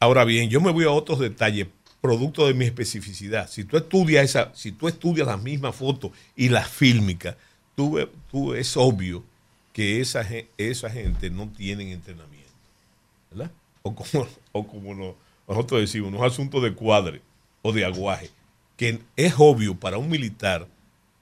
Ahora 0.00 0.24
bien, 0.24 0.50
yo 0.50 0.60
me 0.60 0.72
voy 0.72 0.84
a 0.84 0.90
otros 0.90 1.18
detalles, 1.20 1.68
producto 2.00 2.46
de 2.46 2.54
mi 2.54 2.64
especificidad. 2.64 3.48
Si 3.48 3.64
tú 3.64 3.76
estudias 3.76 4.24
esa, 4.24 4.52
si 4.54 4.72
tú 4.72 4.88
estudias 4.88 5.26
las 5.26 5.40
mismas 5.40 5.76
fotos 5.76 6.10
y 6.34 6.48
las 6.48 6.68
fílmicas, 6.68 7.36
tú, 7.76 7.98
tú 8.30 8.54
es 8.54 8.76
obvio 8.76 9.22
que 9.72 10.00
esa, 10.00 10.26
esa 10.58 10.90
gente 10.90 11.30
no 11.30 11.48
tienen 11.48 11.88
entrenamiento, 11.88 12.50
¿verdad? 13.30 13.52
O 13.82 13.94
como, 13.94 14.26
o 14.52 14.66
como 14.66 14.94
no- 14.94 15.14
nosotros 15.48 15.80
decimos, 15.80 16.08
unos 16.08 16.22
asuntos 16.22 16.62
de 16.62 16.72
cuadre 16.74 17.22
o 17.62 17.72
de 17.72 17.84
aguaje, 17.84 18.30
que 18.76 19.00
es 19.16 19.34
obvio 19.38 19.74
para 19.76 19.98
un 19.98 20.10
militar, 20.10 20.66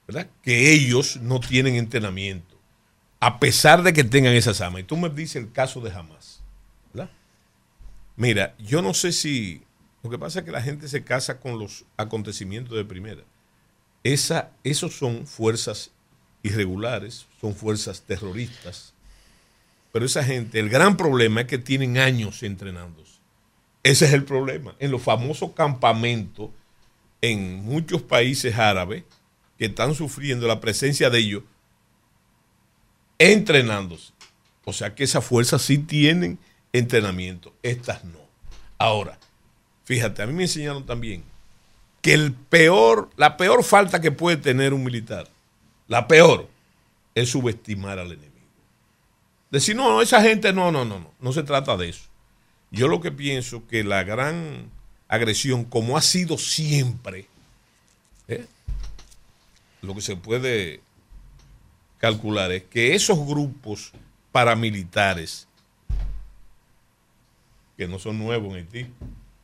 ¿verdad? 0.07 0.27
Que 0.41 0.73
ellos 0.73 1.17
no 1.17 1.39
tienen 1.39 1.75
entrenamiento, 1.75 2.50
a 3.21 3.39
pesar 3.39 3.83
de 3.83 3.93
que 3.93 4.03
tengan 4.03 4.33
esas 4.33 4.59
armas. 4.59 4.81
Y 4.81 4.83
tú 4.83 4.97
me 4.97 5.07
dices 5.09 5.37
el 5.37 5.51
caso 5.51 5.79
de 5.79 5.91
Hamas, 5.91 6.41
¿verdad? 6.91 7.11
Mira, 8.17 8.55
yo 8.57 8.81
no 8.81 8.93
sé 8.93 9.13
si. 9.13 9.63
Lo 10.03 10.09
que 10.09 10.17
pasa 10.17 10.39
es 10.39 10.45
que 10.45 10.51
la 10.51 10.63
gente 10.63 10.87
se 10.87 11.03
casa 11.03 11.39
con 11.39 11.59
los 11.59 11.85
acontecimientos 11.95 12.75
de 12.75 12.83
primera. 12.83 13.21
Esa, 14.03 14.51
esos 14.63 14.97
son 14.97 15.27
fuerzas 15.27 15.91
irregulares, 16.41 17.27
son 17.39 17.55
fuerzas 17.55 18.01
terroristas. 18.01 18.95
Pero 19.91 20.05
esa 20.05 20.23
gente, 20.23 20.59
el 20.59 20.69
gran 20.69 20.97
problema 20.97 21.41
es 21.41 21.47
que 21.47 21.59
tienen 21.59 21.99
años 21.99 22.41
entrenándose. 22.41 23.19
Ese 23.83 24.05
es 24.05 24.13
el 24.13 24.23
problema. 24.23 24.75
En 24.79 24.89
los 24.89 25.03
famosos 25.03 25.51
campamentos 25.51 26.49
en 27.21 27.63
muchos 27.63 28.01
países 28.01 28.57
árabes 28.57 29.03
que 29.59 29.65
están 29.65 29.93
sufriendo 29.93 30.47
la 30.47 30.59
presencia 30.59 31.11
de 31.11 31.19
ellos 31.19 31.43
entrenándose. 33.29 34.13
O 34.65 34.73
sea 34.73 34.95
que 34.95 35.03
esas 35.03 35.23
fuerzas 35.23 35.61
sí 35.61 35.77
tienen 35.77 36.39
entrenamiento, 36.73 37.53
estas 37.61 38.03
no. 38.03 38.19
Ahora, 38.77 39.19
fíjate, 39.85 40.23
a 40.23 40.27
mí 40.27 40.33
me 40.33 40.43
enseñaron 40.43 40.85
también 40.85 41.23
que 42.01 42.13
el 42.13 42.33
peor, 42.33 43.09
la 43.15 43.37
peor 43.37 43.63
falta 43.63 44.01
que 44.01 44.11
puede 44.11 44.37
tener 44.37 44.73
un 44.73 44.83
militar, 44.83 45.27
la 45.87 46.07
peor, 46.07 46.49
es 47.13 47.29
subestimar 47.29 47.99
al 47.99 48.07
enemigo. 48.07 48.31
Decir, 49.51 49.75
no, 49.75 49.89
no, 49.89 50.01
esa 50.01 50.21
gente, 50.21 50.51
no, 50.53 50.71
no, 50.71 50.85
no, 50.85 50.99
no, 50.99 51.11
no 51.19 51.33
se 51.33 51.43
trata 51.43 51.77
de 51.77 51.89
eso. 51.89 52.05
Yo 52.71 52.87
lo 52.87 53.01
que 53.01 53.11
pienso 53.11 53.67
que 53.67 53.83
la 53.83 54.03
gran 54.03 54.71
agresión, 55.07 55.65
como 55.65 55.97
ha 55.97 56.01
sido 56.01 56.37
siempre, 56.37 57.27
¿eh? 58.29 58.45
lo 59.81 59.93
que 59.93 60.01
se 60.01 60.15
puede 60.15 60.81
calcular 62.01 62.51
es 62.51 62.63
que 62.63 62.95
esos 62.95 63.17
grupos 63.25 63.91
paramilitares, 64.31 65.47
que 67.77 67.87
no 67.87 67.99
son 67.99 68.17
nuevos 68.19 68.49
en 68.57 68.65
Haití, 68.65 68.87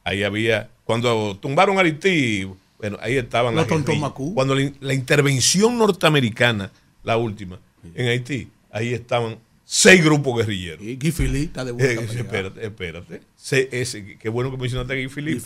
ahí 0.04 0.24
había, 0.24 0.70
cuando 0.84 1.38
tumbaron 1.40 1.78
a 1.78 1.82
Haití, 1.82 2.48
bueno, 2.80 2.98
ahí 3.02 3.16
estaban 3.18 3.56
Los. 3.68 3.94
Cuando 4.34 4.56
la, 4.56 4.72
la 4.80 4.94
intervención 4.94 5.78
norteamericana, 5.78 6.72
la 7.04 7.18
última, 7.18 7.60
en 7.96 8.08
Haití, 8.08 8.50
ahí 8.72 8.94
estaban 8.94 9.38
seis 9.66 10.04
grupos 10.04 10.38
guerrilleros. 10.38 10.82
Y 10.84 10.96
Guy 10.96 11.12
está 11.46 11.66
de 11.66 11.72
vuelta. 11.72 12.02
Eh, 12.02 12.20
espérate, 12.20 12.66
espérate. 12.66 13.22
Se- 13.36 13.70
ese- 13.72 14.18
qué 14.18 14.30
bueno 14.30 14.50
que 14.52 14.58
mencionaste 14.58 14.94
a 14.94 14.96
Guy 14.96 15.08
Philippe. 15.10 15.40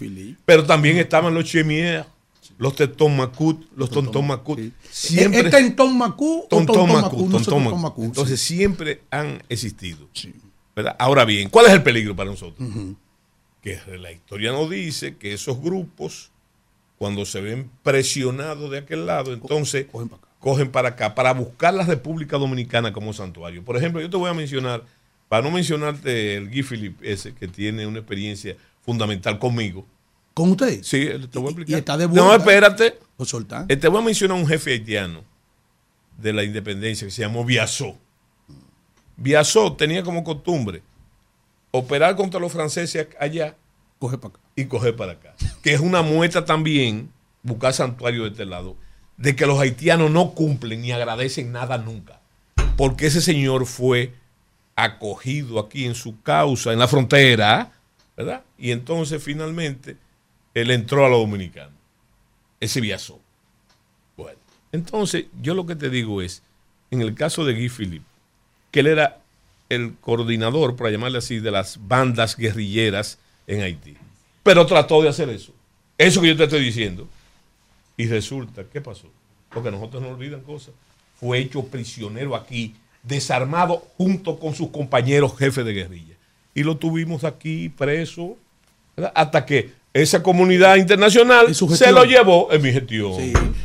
Pero 0.45 0.65
también 0.65 0.97
estaban 0.97 1.33
los 1.33 1.45
Chemier, 1.45 2.05
los 2.57 2.75
Teton 2.75 3.17
Macut, 3.17 3.65
los 3.75 3.89
Tonton 3.89 4.27
Macut. 4.27 4.59
Siempre, 4.89 5.39
¿Es 5.39 5.47
o 5.47 5.49
Tontón 5.49 6.45
Tontón 6.47 6.87
Macut, 6.91 7.03
Macú? 7.03 7.29
No 7.29 7.39
sé 7.39 7.45
Tontón 7.45 7.63
Tontón 7.63 7.63
Macut. 7.63 7.81
Macú. 7.81 8.03
Entonces 8.03 8.39
siempre 8.39 9.01
han 9.09 9.41
existido. 9.49 10.07
¿verdad? 10.75 10.95
Ahora 10.99 11.25
bien, 11.25 11.49
¿cuál 11.49 11.65
es 11.67 11.73
el 11.73 11.83
peligro 11.83 12.15
para 12.15 12.29
nosotros? 12.29 12.67
Que 13.61 13.79
la 13.99 14.11
historia 14.11 14.51
nos 14.51 14.69
dice 14.69 15.17
que 15.17 15.33
esos 15.33 15.61
grupos, 15.61 16.31
cuando 16.97 17.25
se 17.25 17.41
ven 17.41 17.69
presionados 17.83 18.71
de 18.71 18.79
aquel 18.79 19.05
lado, 19.05 19.33
entonces 19.33 19.87
cogen 20.39 20.71
para 20.71 20.89
acá, 20.89 21.13
para 21.13 21.33
buscar 21.33 21.73
la 21.73 21.85
República 21.85 22.37
Dominicana 22.37 22.91
como 22.91 23.13
santuario. 23.13 23.63
Por 23.63 23.77
ejemplo, 23.77 24.01
yo 24.01 24.09
te 24.09 24.17
voy 24.17 24.29
a 24.29 24.33
mencionar, 24.33 24.83
para 25.29 25.43
no 25.43 25.51
mencionarte 25.51 26.35
el 26.35 26.49
Guy 26.49 26.63
Philippe 26.63 27.11
ese, 27.11 27.33
que 27.33 27.47
tiene 27.47 27.85
una 27.85 27.99
experiencia 27.99 28.57
fundamental 28.81 29.37
conmigo. 29.39 29.85
¿Con 30.33 30.51
usted? 30.51 30.81
Sí, 30.83 31.09
te 31.29 31.39
voy 31.39 31.47
a 31.47 31.49
explicar. 31.49 31.69
Y 31.75 31.79
está 31.79 31.97
de 31.97 32.07
No, 32.07 32.25
vuelta. 32.25 32.35
espérate. 32.37 32.99
Lo 33.17 33.25
soltan. 33.25 33.65
Eh, 33.69 33.75
Te 33.77 33.87
voy 33.87 34.01
a 34.01 34.05
mencionar 34.05 34.37
un 34.37 34.47
jefe 34.47 34.71
haitiano 34.71 35.23
de 36.17 36.33
la 36.33 36.43
independencia 36.43 37.05
que 37.07 37.11
se 37.11 37.21
llamó 37.21 37.43
Biasó. 37.45 37.97
Biasó 39.17 39.73
tenía 39.73 40.03
como 40.03 40.23
costumbre 40.23 40.81
operar 41.71 42.15
contra 42.15 42.39
los 42.39 42.51
franceses 42.51 43.07
allá 43.19 43.55
Coge 43.99 44.17
para 44.17 44.33
acá. 44.33 44.39
y 44.55 44.65
coger 44.65 44.95
para 44.95 45.11
acá. 45.13 45.35
Que 45.61 45.73
es 45.73 45.79
una 45.79 46.01
muestra 46.01 46.43
también, 46.45 47.11
buscar 47.43 47.73
santuario 47.73 48.23
de 48.23 48.29
este 48.29 48.45
lado, 48.45 48.75
de 49.17 49.35
que 49.35 49.45
los 49.45 49.59
haitianos 49.59 50.09
no 50.09 50.31
cumplen 50.31 50.81
ni 50.81 50.91
agradecen 50.91 51.51
nada 51.51 51.77
nunca. 51.77 52.19
Porque 52.77 53.07
ese 53.07 53.21
señor 53.21 53.65
fue 53.67 54.13
acogido 54.75 55.59
aquí 55.59 55.85
en 55.85 55.93
su 55.93 56.19
causa, 56.21 56.73
en 56.73 56.79
la 56.79 56.87
frontera, 56.87 57.71
¿verdad? 58.17 58.43
Y 58.57 58.71
entonces 58.71 59.21
finalmente 59.23 59.97
él 60.53 60.71
entró 60.71 61.05
a 61.05 61.09
los 61.09 61.19
dominicanos. 61.19 61.73
Ese 62.59 62.81
viazó. 62.81 63.19
Bueno, 64.17 64.37
entonces 64.71 65.25
yo 65.41 65.53
lo 65.53 65.65
que 65.65 65.75
te 65.75 65.89
digo 65.89 66.21
es, 66.21 66.43
en 66.91 67.01
el 67.01 67.15
caso 67.15 67.45
de 67.45 67.53
Guy 67.53 67.69
Philippe, 67.69 68.05
que 68.71 68.81
él 68.81 68.87
era 68.87 69.19
el 69.69 69.95
coordinador, 70.01 70.75
para 70.75 70.91
llamarle 70.91 71.17
así, 71.19 71.39
de 71.39 71.51
las 71.51 71.79
bandas 71.87 72.35
guerrilleras 72.35 73.17
en 73.47 73.61
Haití. 73.61 73.95
Pero 74.43 74.65
trató 74.65 75.01
de 75.01 75.09
hacer 75.09 75.29
eso. 75.29 75.53
Eso 75.97 76.21
que 76.21 76.27
yo 76.27 76.37
te 76.37 76.43
estoy 76.43 76.63
diciendo. 76.63 77.07
Y 77.95 78.07
resulta, 78.07 78.63
¿qué 78.65 78.81
pasó? 78.81 79.07
Porque 79.49 79.71
nosotros 79.71 80.01
no 80.01 80.09
olvidan 80.09 80.41
cosas. 80.41 80.73
Fue 81.15 81.39
hecho 81.39 81.63
prisionero 81.63 82.35
aquí, 82.35 82.75
desarmado 83.03 83.87
junto 83.97 84.39
con 84.39 84.55
sus 84.55 84.69
compañeros 84.69 85.37
jefes 85.37 85.63
de 85.63 85.73
guerrilla. 85.73 86.15
Y 86.53 86.63
lo 86.63 86.77
tuvimos 86.77 87.23
aquí 87.23 87.69
preso, 87.69 88.37
¿verdad? 88.97 89.13
hasta 89.15 89.45
que 89.45 89.71
esa 89.93 90.23
comunidad 90.23 90.77
internacional 90.77 91.53
se 91.53 91.91
lo 91.91 92.05
llevó 92.05 92.47
en 92.51 92.61
mi 92.61 92.71
gestión. 92.71 93.13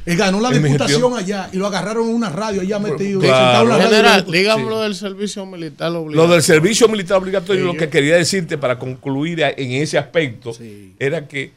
Él 0.05 0.17
ganó 0.17 0.41
la 0.41 0.51
En 0.51 0.63
diputación 0.63 1.17
allá 1.17 1.49
y 1.53 1.57
lo 1.57 1.67
agarraron 1.67 2.09
en 2.09 2.15
una 2.15 2.31
radio 2.31 2.63
allá 2.63 2.79
metido. 2.79 3.21
claro. 3.21 3.79
radio. 3.79 4.69
Lo 4.69 4.81
del 4.83 4.95
servicio 4.95 5.47
militar 5.47 5.91
obligatorio. 5.91 6.27
Lo 6.27 6.33
del 6.33 6.43
servicio 6.43 6.89
militar 6.89 7.19
obligatorio, 7.19 7.63
Sí, 7.63 7.67
lo 7.67 7.77
que 7.77 7.89
quería 7.89 8.17
decirte 8.17 8.59
para 8.59 8.79
concluir 8.79 9.41
en 9.41 9.73
ese 9.73 9.99
aspecto, 9.99 10.53
era 10.99 11.29
que 11.29 11.53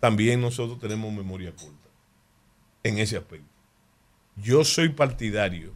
también 0.00 0.40
nosotros 0.40 0.78
tenemos 0.78 1.12
memoria 1.12 1.52
corta 1.52 1.88
en 2.82 2.98
ese 2.98 3.16
aspecto. 3.16 3.46
Yo 4.36 4.64
soy 4.64 4.90
partidario 4.90 5.72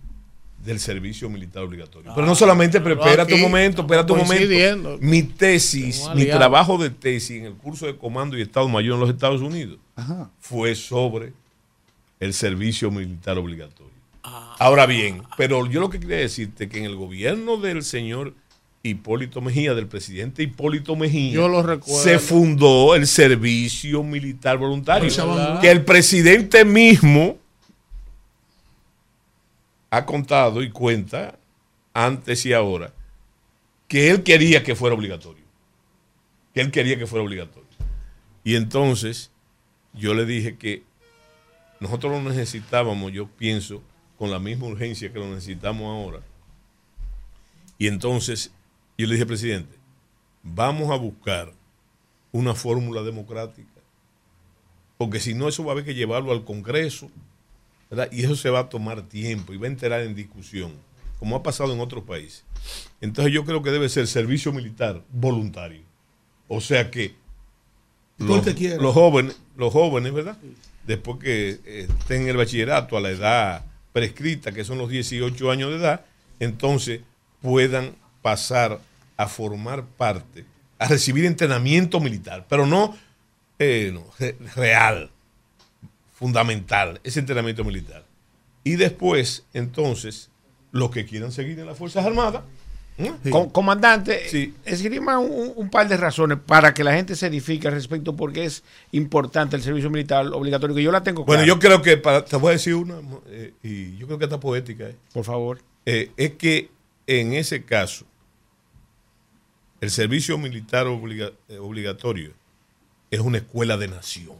del 0.64 0.80
servicio 0.80 1.28
militar 1.28 1.62
obligatorio. 1.62 2.12
Pero 2.14 2.26
no 2.26 2.34
solamente, 2.34 2.80
pero 2.80 2.96
pero 2.96 3.10
espérate 3.10 3.34
un 3.34 3.40
momento, 3.42 3.82
espérate 3.82 4.12
un 4.12 4.18
momento. 4.20 4.98
Mi 5.00 5.22
tesis, 5.22 6.04
mi 6.14 6.24
trabajo 6.24 6.78
de 6.78 6.90
tesis 6.90 7.38
en 7.38 7.46
el 7.46 7.54
curso 7.54 7.86
de 7.86 7.96
comando 7.96 8.36
y 8.38 8.42
Estado 8.42 8.68
Mayor 8.68 8.94
en 8.94 9.00
los 9.00 9.10
Estados 9.10 9.42
Unidos 9.42 9.78
Ajá. 9.96 10.30
fue 10.40 10.74
sobre 10.74 11.32
el 12.20 12.32
servicio 12.32 12.90
militar 12.90 13.36
obligatorio. 13.38 13.92
Ah. 14.22 14.56
Ahora 14.58 14.86
bien, 14.86 15.22
pero 15.36 15.66
yo 15.66 15.80
lo 15.80 15.90
que 15.90 16.00
quería 16.00 16.16
decirte 16.16 16.68
que 16.68 16.78
en 16.78 16.84
el 16.86 16.96
gobierno 16.96 17.58
del 17.58 17.82
señor 17.82 18.32
Hipólito 18.82 19.40
Mejía, 19.40 19.74
del 19.74 19.86
presidente 19.86 20.42
Hipólito 20.42 20.96
Mejía, 20.96 21.32
Yo 21.32 21.48
lo 21.48 21.62
recuerdo. 21.62 22.02
se 22.02 22.18
fundó 22.18 22.94
el 22.94 23.06
servicio 23.06 24.02
militar 24.02 24.56
voluntario. 24.58 25.10
Abandonó. 25.22 25.60
Que 25.60 25.70
el 25.70 25.84
presidente 25.84 26.64
mismo 26.64 27.38
ha 29.96 30.06
contado 30.06 30.62
y 30.62 30.70
cuenta 30.70 31.38
antes 31.92 32.44
y 32.46 32.52
ahora 32.52 32.92
que 33.86 34.10
él 34.10 34.24
quería 34.24 34.64
que 34.64 34.74
fuera 34.74 34.96
obligatorio. 34.96 35.44
Que 36.52 36.62
él 36.62 36.70
quería 36.72 36.98
que 36.98 37.06
fuera 37.06 37.24
obligatorio. 37.24 37.68
Y 38.42 38.56
entonces 38.56 39.30
yo 39.92 40.14
le 40.14 40.24
dije 40.24 40.56
que 40.56 40.82
nosotros 41.78 42.12
lo 42.12 42.28
necesitábamos, 42.28 43.12
yo 43.12 43.28
pienso, 43.28 43.82
con 44.18 44.30
la 44.30 44.38
misma 44.38 44.66
urgencia 44.66 45.12
que 45.12 45.18
lo 45.18 45.28
necesitamos 45.28 45.86
ahora. 45.86 46.20
Y 47.78 47.86
entonces 47.86 48.52
yo 48.98 49.06
le 49.06 49.14
dije, 49.14 49.26
presidente, 49.26 49.76
vamos 50.42 50.90
a 50.90 50.96
buscar 50.96 51.52
una 52.32 52.54
fórmula 52.54 53.02
democrática. 53.02 53.68
Porque 54.98 55.20
si 55.20 55.34
no, 55.34 55.48
eso 55.48 55.64
va 55.64 55.70
a 55.70 55.72
haber 55.74 55.84
que 55.84 55.94
llevarlo 55.94 56.32
al 56.32 56.44
Congreso. 56.44 57.10
¿Verdad? 57.94 58.12
Y 58.12 58.24
eso 58.24 58.36
se 58.36 58.50
va 58.50 58.60
a 58.60 58.68
tomar 58.68 59.02
tiempo 59.02 59.52
y 59.52 59.56
va 59.56 59.66
a 59.66 59.70
entrar 59.70 60.00
en 60.02 60.14
discusión, 60.14 60.72
como 61.18 61.36
ha 61.36 61.42
pasado 61.42 61.72
en 61.72 61.80
otros 61.80 62.04
países. 62.04 62.44
Entonces 63.00 63.32
yo 63.32 63.44
creo 63.44 63.62
que 63.62 63.70
debe 63.70 63.88
ser 63.88 64.06
servicio 64.06 64.52
militar 64.52 65.02
voluntario. 65.12 65.82
O 66.48 66.60
sea 66.60 66.90
que 66.90 67.14
los, 68.78 68.94
jóvenes, 68.94 69.36
los 69.56 69.72
jóvenes, 69.72 70.12
¿verdad? 70.12 70.36
Después 70.86 71.18
que 71.18 71.60
eh, 71.64 71.88
estén 72.00 72.22
en 72.22 72.28
el 72.28 72.36
bachillerato 72.36 72.96
a 72.96 73.00
la 73.00 73.10
edad 73.10 73.64
prescrita, 73.92 74.52
que 74.52 74.64
son 74.64 74.78
los 74.78 74.90
18 74.90 75.50
años 75.50 75.70
de 75.70 75.76
edad, 75.76 76.04
entonces 76.40 77.00
puedan 77.40 77.94
pasar 78.22 78.80
a 79.16 79.28
formar 79.28 79.84
parte, 79.86 80.44
a 80.78 80.88
recibir 80.88 81.24
entrenamiento 81.24 82.00
militar, 82.00 82.46
pero 82.48 82.66
no, 82.66 82.96
eh, 83.58 83.90
no, 83.94 84.04
re- 84.18 84.36
real, 84.56 85.10
fundamental, 86.28 87.00
ese 87.04 87.20
entrenamiento 87.20 87.64
militar. 87.64 88.06
Y 88.64 88.76
después, 88.76 89.44
entonces, 89.52 90.30
los 90.72 90.90
que 90.90 91.04
quieran 91.04 91.30
seguir 91.32 91.58
en 91.58 91.66
las 91.66 91.76
Fuerzas 91.76 92.06
Armadas, 92.06 92.42
¿eh? 92.96 93.12
Com- 93.30 93.50
comandante, 93.50 94.54
esgrima 94.64 95.18
un, 95.18 95.52
un 95.54 95.68
par 95.68 95.86
de 95.86 95.98
razones 95.98 96.38
para 96.46 96.72
que 96.72 96.82
la 96.82 96.94
gente 96.94 97.14
se 97.14 97.26
edifique 97.26 97.68
al 97.68 97.74
respecto 97.74 98.16
porque 98.16 98.44
es 98.46 98.64
importante 98.92 99.54
el 99.56 99.62
servicio 99.62 99.90
militar 99.90 100.26
obligatorio, 100.28 100.74
que 100.74 100.82
yo 100.82 100.90
la 100.92 101.02
tengo 101.02 101.26
Bueno, 101.26 101.44
yo 101.44 101.58
creo 101.58 101.82
que, 101.82 101.98
para, 101.98 102.24
te 102.24 102.36
voy 102.36 102.48
a 102.48 102.52
decir 102.52 102.74
una, 102.74 102.94
eh, 103.26 103.52
y 103.62 103.98
yo 103.98 104.06
creo 104.06 104.18
que 104.18 104.24
está 104.24 104.40
poética. 104.40 104.84
eh. 104.88 104.96
Por 105.12 105.24
favor. 105.24 105.60
Eh, 105.84 106.10
es 106.16 106.30
que 106.36 106.70
en 107.06 107.34
ese 107.34 107.64
caso, 107.64 108.06
el 109.82 109.90
servicio 109.90 110.38
militar 110.38 110.86
obliga- 110.86 111.32
obligatorio 111.60 112.32
es 113.10 113.20
una 113.20 113.36
escuela 113.38 113.76
de 113.76 113.88
nación. 113.88 114.36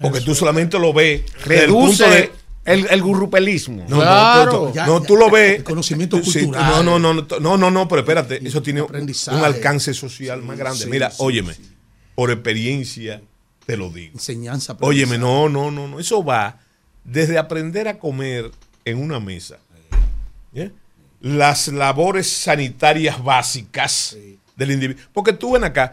Porque 0.00 0.18
Eso 0.18 0.26
tú 0.26 0.34
solamente 0.34 0.78
lo 0.78 0.92
ves 0.92 1.22
desde 1.46 1.64
el 1.64 1.70
punto 1.70 2.04
Reduce 2.04 2.08
de- 2.08 2.32
el, 2.64 2.86
el 2.90 3.02
gurrupelismo. 3.02 3.84
No, 3.88 4.02
no, 4.04 4.48
tú- 4.50 4.72
tú- 4.72 4.80
no, 4.86 5.02
tú 5.02 5.16
lo 5.16 5.30
ves. 5.30 5.62
conocimiento 5.62 6.22
Sí, 6.22 6.44
cultural. 6.44 6.84
no, 6.84 6.98
no, 6.98 7.12
no, 7.14 7.26
no, 7.40 7.56
no, 7.56 7.70
no, 7.70 7.88
pero 7.88 8.00
espérate, 8.00 8.46
eso 8.46 8.62
tiene 8.62 8.82
un 8.82 9.44
alcance 9.44 9.92
social 9.94 10.42
más 10.42 10.56
grande. 10.58 10.84
sí, 10.84 10.90
Mira, 10.90 11.10
sí, 11.10 11.16
óyeme, 11.20 11.54
por 12.14 12.30
experiencia 12.30 13.20
te 13.66 13.76
lo 13.76 13.90
digo. 13.90 14.12
Enseñanza. 14.14 14.76
Óyeme, 14.80 15.18
no, 15.18 15.48
no, 15.48 15.70
no, 15.70 15.86
no. 15.88 16.00
Eso 16.00 16.24
va 16.24 16.58
desde 17.04 17.38
aprender 17.38 17.88
a 17.88 17.98
comer 17.98 18.50
en 18.84 18.98
una 18.98 19.20
mesa. 19.20 19.58
¿ya? 20.52 20.70
Las 21.20 21.68
labores 21.68 22.26
sanitarias 22.28 23.22
básicas 23.22 24.16
del 24.56 24.70
individuo. 24.70 25.02
Porque 25.12 25.32
tú 25.32 25.52
ven 25.52 25.64
acá, 25.64 25.92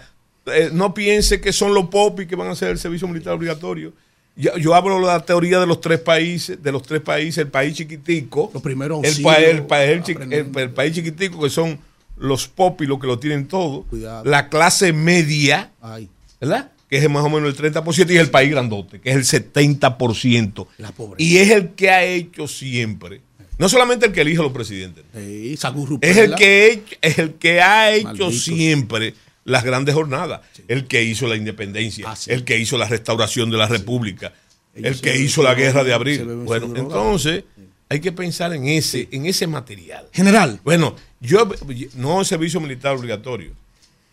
eh, 0.53 0.69
no 0.71 0.93
piense 0.93 1.39
que 1.41 1.51
son 1.53 1.73
los 1.73 1.87
popis 1.87 2.27
que 2.27 2.35
van 2.35 2.47
a 2.47 2.51
hacer 2.51 2.69
el 2.69 2.79
servicio 2.79 3.07
militar 3.07 3.33
obligatorio. 3.33 3.93
Yo, 4.35 4.55
yo 4.57 4.75
hablo 4.75 4.99
de 4.99 5.05
la 5.07 5.19
teoría 5.25 5.59
de 5.59 5.65
los 5.65 5.81
tres 5.81 5.99
países, 5.99 6.61
de 6.61 6.71
los 6.71 6.83
tres 6.83 7.01
países, 7.01 7.39
el 7.39 7.47
país 7.47 7.75
chiquitico. 7.75 8.51
Los 8.53 8.61
primeros 8.61 9.03
el, 9.03 9.21
pa- 9.23 9.39
el, 9.39 9.63
pa- 9.65 10.73
país 10.75 10.93
chiquitico 10.93 11.41
que 11.41 11.49
son 11.49 11.79
los 12.17 12.47
popis 12.47 12.87
los 12.87 12.99
que 12.99 13.07
lo 13.07 13.17
tienen 13.19 13.47
todo. 13.47 13.83
Cuidado. 13.83 14.25
La 14.25 14.49
clase 14.49 14.93
media. 14.93 15.71
Ay, 15.81 16.07
¿verdad? 16.39 16.71
Que 16.89 16.97
es 16.97 17.09
más 17.09 17.23
o 17.25 17.29
menos 17.29 17.49
el 17.59 17.73
30% 17.73 18.11
y 18.11 18.17
el 18.17 18.29
país 18.29 18.51
grandote, 18.51 19.01
que 19.01 19.09
es 19.11 19.33
el 19.33 19.43
70%. 19.53 20.67
la. 20.77 20.93
Y 21.17 21.37
es 21.37 21.49
el 21.49 21.69
que 21.69 21.89
ha 21.89 22.03
hecho 22.05 22.47
siempre, 22.47 23.21
no 23.57 23.67
solamente 23.69 24.05
el 24.05 24.11
que 24.13 24.21
elige 24.21 24.39
a 24.39 24.43
los 24.43 24.51
presidentes, 24.53 25.03
Sí, 25.15 25.55
es 26.01 26.17
el 26.17 26.35
que, 26.35 26.71
he- 26.71 26.83
es 27.01 27.17
el 27.19 27.33
que 27.33 27.59
ha 27.61 27.91
hecho 27.93 28.31
siempre 28.31 29.15
las 29.47 29.63
grandes 29.63 29.95
jornadas, 29.95 30.41
el 30.67 30.87
que 30.87 31.03
hizo 31.03 31.25
la 31.25 31.37
independencia, 31.37 32.11
Ah, 32.11 32.17
el 32.27 32.43
que 32.43 32.57
hizo 32.57 32.77
la 32.77 32.85
restauración 32.85 33.49
de 33.49 33.57
la 33.57 33.67
república, 33.67 34.33
el 34.75 34.99
que 34.99 35.17
hizo 35.17 35.41
la 35.41 35.55
guerra 35.55 35.85
de 35.85 35.93
abril. 35.93 36.25
Bueno, 36.43 36.75
entonces 36.75 37.45
hay 37.87 38.01
que 38.01 38.11
pensar 38.11 38.53
en 38.53 38.67
ese, 38.67 39.07
en 39.09 39.25
ese 39.25 39.47
material. 39.47 40.05
General. 40.11 40.59
Bueno, 40.65 40.97
yo 41.21 41.49
no 41.95 42.25
servicio 42.25 42.59
militar 42.59 42.97
obligatorio, 42.97 43.53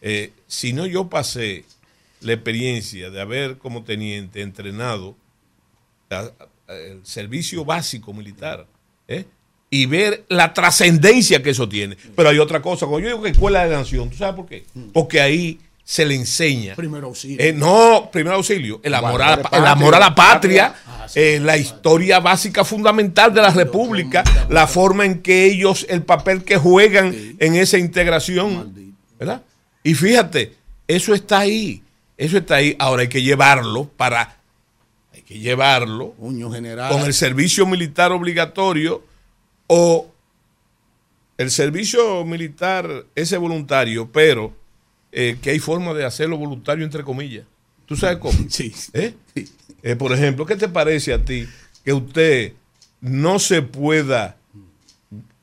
eh, 0.00 0.30
sino 0.46 0.86
yo 0.86 1.08
pasé 1.08 1.64
la 2.20 2.34
experiencia 2.34 3.10
de 3.10 3.20
haber 3.20 3.58
como 3.58 3.82
teniente 3.82 4.40
entrenado 4.40 5.16
el 6.68 7.04
servicio 7.04 7.64
básico 7.64 8.14
militar 8.14 8.68
¿eh? 9.08 9.24
Y 9.74 9.86
ver 9.86 10.24
la 10.28 10.54
trascendencia 10.54 11.42
que 11.42 11.50
eso 11.50 11.68
tiene. 11.68 11.96
Pero 12.14 12.28
hay 12.28 12.38
otra 12.38 12.62
cosa, 12.62 12.86
cuando 12.86 13.08
yo 13.08 13.08
digo 13.08 13.22
que 13.22 13.30
escuela 13.30 13.64
de 13.64 13.72
la 13.72 13.78
nación, 13.78 14.08
¿tú 14.08 14.16
sabes 14.16 14.36
por 14.36 14.46
qué? 14.46 14.64
Porque 14.92 15.20
ahí 15.20 15.58
se 15.82 16.04
le 16.04 16.14
enseña. 16.14 16.76
Primero 16.76 17.08
auxilio. 17.08 17.44
Eh, 17.44 17.52
no, 17.52 18.08
primer 18.12 18.34
auxilio, 18.34 18.80
el 18.84 18.94
amor, 18.94 19.20
a 19.20 19.30
la, 19.30 19.36
de 19.38 19.42
el 19.50 19.66
amor 19.66 19.96
a 19.96 19.98
la 19.98 20.14
patria. 20.14 20.74
patria, 20.74 21.10
eh, 21.16 21.40
la 21.40 21.56
historia 21.56 22.20
básica 22.20 22.64
fundamental 22.64 23.34
de 23.34 23.42
la 23.42 23.50
República, 23.50 24.22
la 24.48 24.68
forma 24.68 25.06
en 25.06 25.22
que 25.22 25.44
ellos, 25.46 25.86
el 25.88 26.04
papel 26.04 26.44
que 26.44 26.56
juegan 26.56 27.12
en 27.40 27.56
esa 27.56 27.76
integración, 27.76 28.94
¿verdad? 29.18 29.42
Y 29.82 29.94
fíjate, 29.94 30.54
eso 30.86 31.14
está 31.14 31.40
ahí, 31.40 31.82
eso 32.16 32.38
está 32.38 32.54
ahí. 32.56 32.76
Ahora 32.78 33.02
hay 33.02 33.08
que 33.08 33.22
llevarlo 33.22 33.90
para, 33.96 34.36
hay 35.12 35.22
que 35.22 35.40
llevarlo 35.40 36.14
general. 36.52 36.92
con 36.92 37.02
el 37.02 37.12
servicio 37.12 37.66
militar 37.66 38.12
obligatorio 38.12 39.02
o 39.66 40.10
el 41.38 41.50
servicio 41.50 42.24
militar 42.24 43.06
ese 43.14 43.36
voluntario, 43.36 44.10
pero 44.12 44.54
eh, 45.12 45.36
que 45.40 45.50
hay 45.50 45.58
forma 45.58 45.94
de 45.94 46.04
hacerlo 46.04 46.36
voluntario 46.36 46.84
entre 46.84 47.02
comillas. 47.02 47.44
¿Tú 47.86 47.96
sabes 47.96 48.18
cómo? 48.18 48.38
Sí. 48.48 48.72
¿Eh? 48.92 49.14
Eh, 49.82 49.96
por 49.96 50.12
ejemplo, 50.12 50.46
¿qué 50.46 50.56
te 50.56 50.68
parece 50.68 51.12
a 51.12 51.24
ti 51.24 51.46
que 51.84 51.92
usted 51.92 52.52
no 53.00 53.38
se 53.38 53.62
pueda 53.62 54.36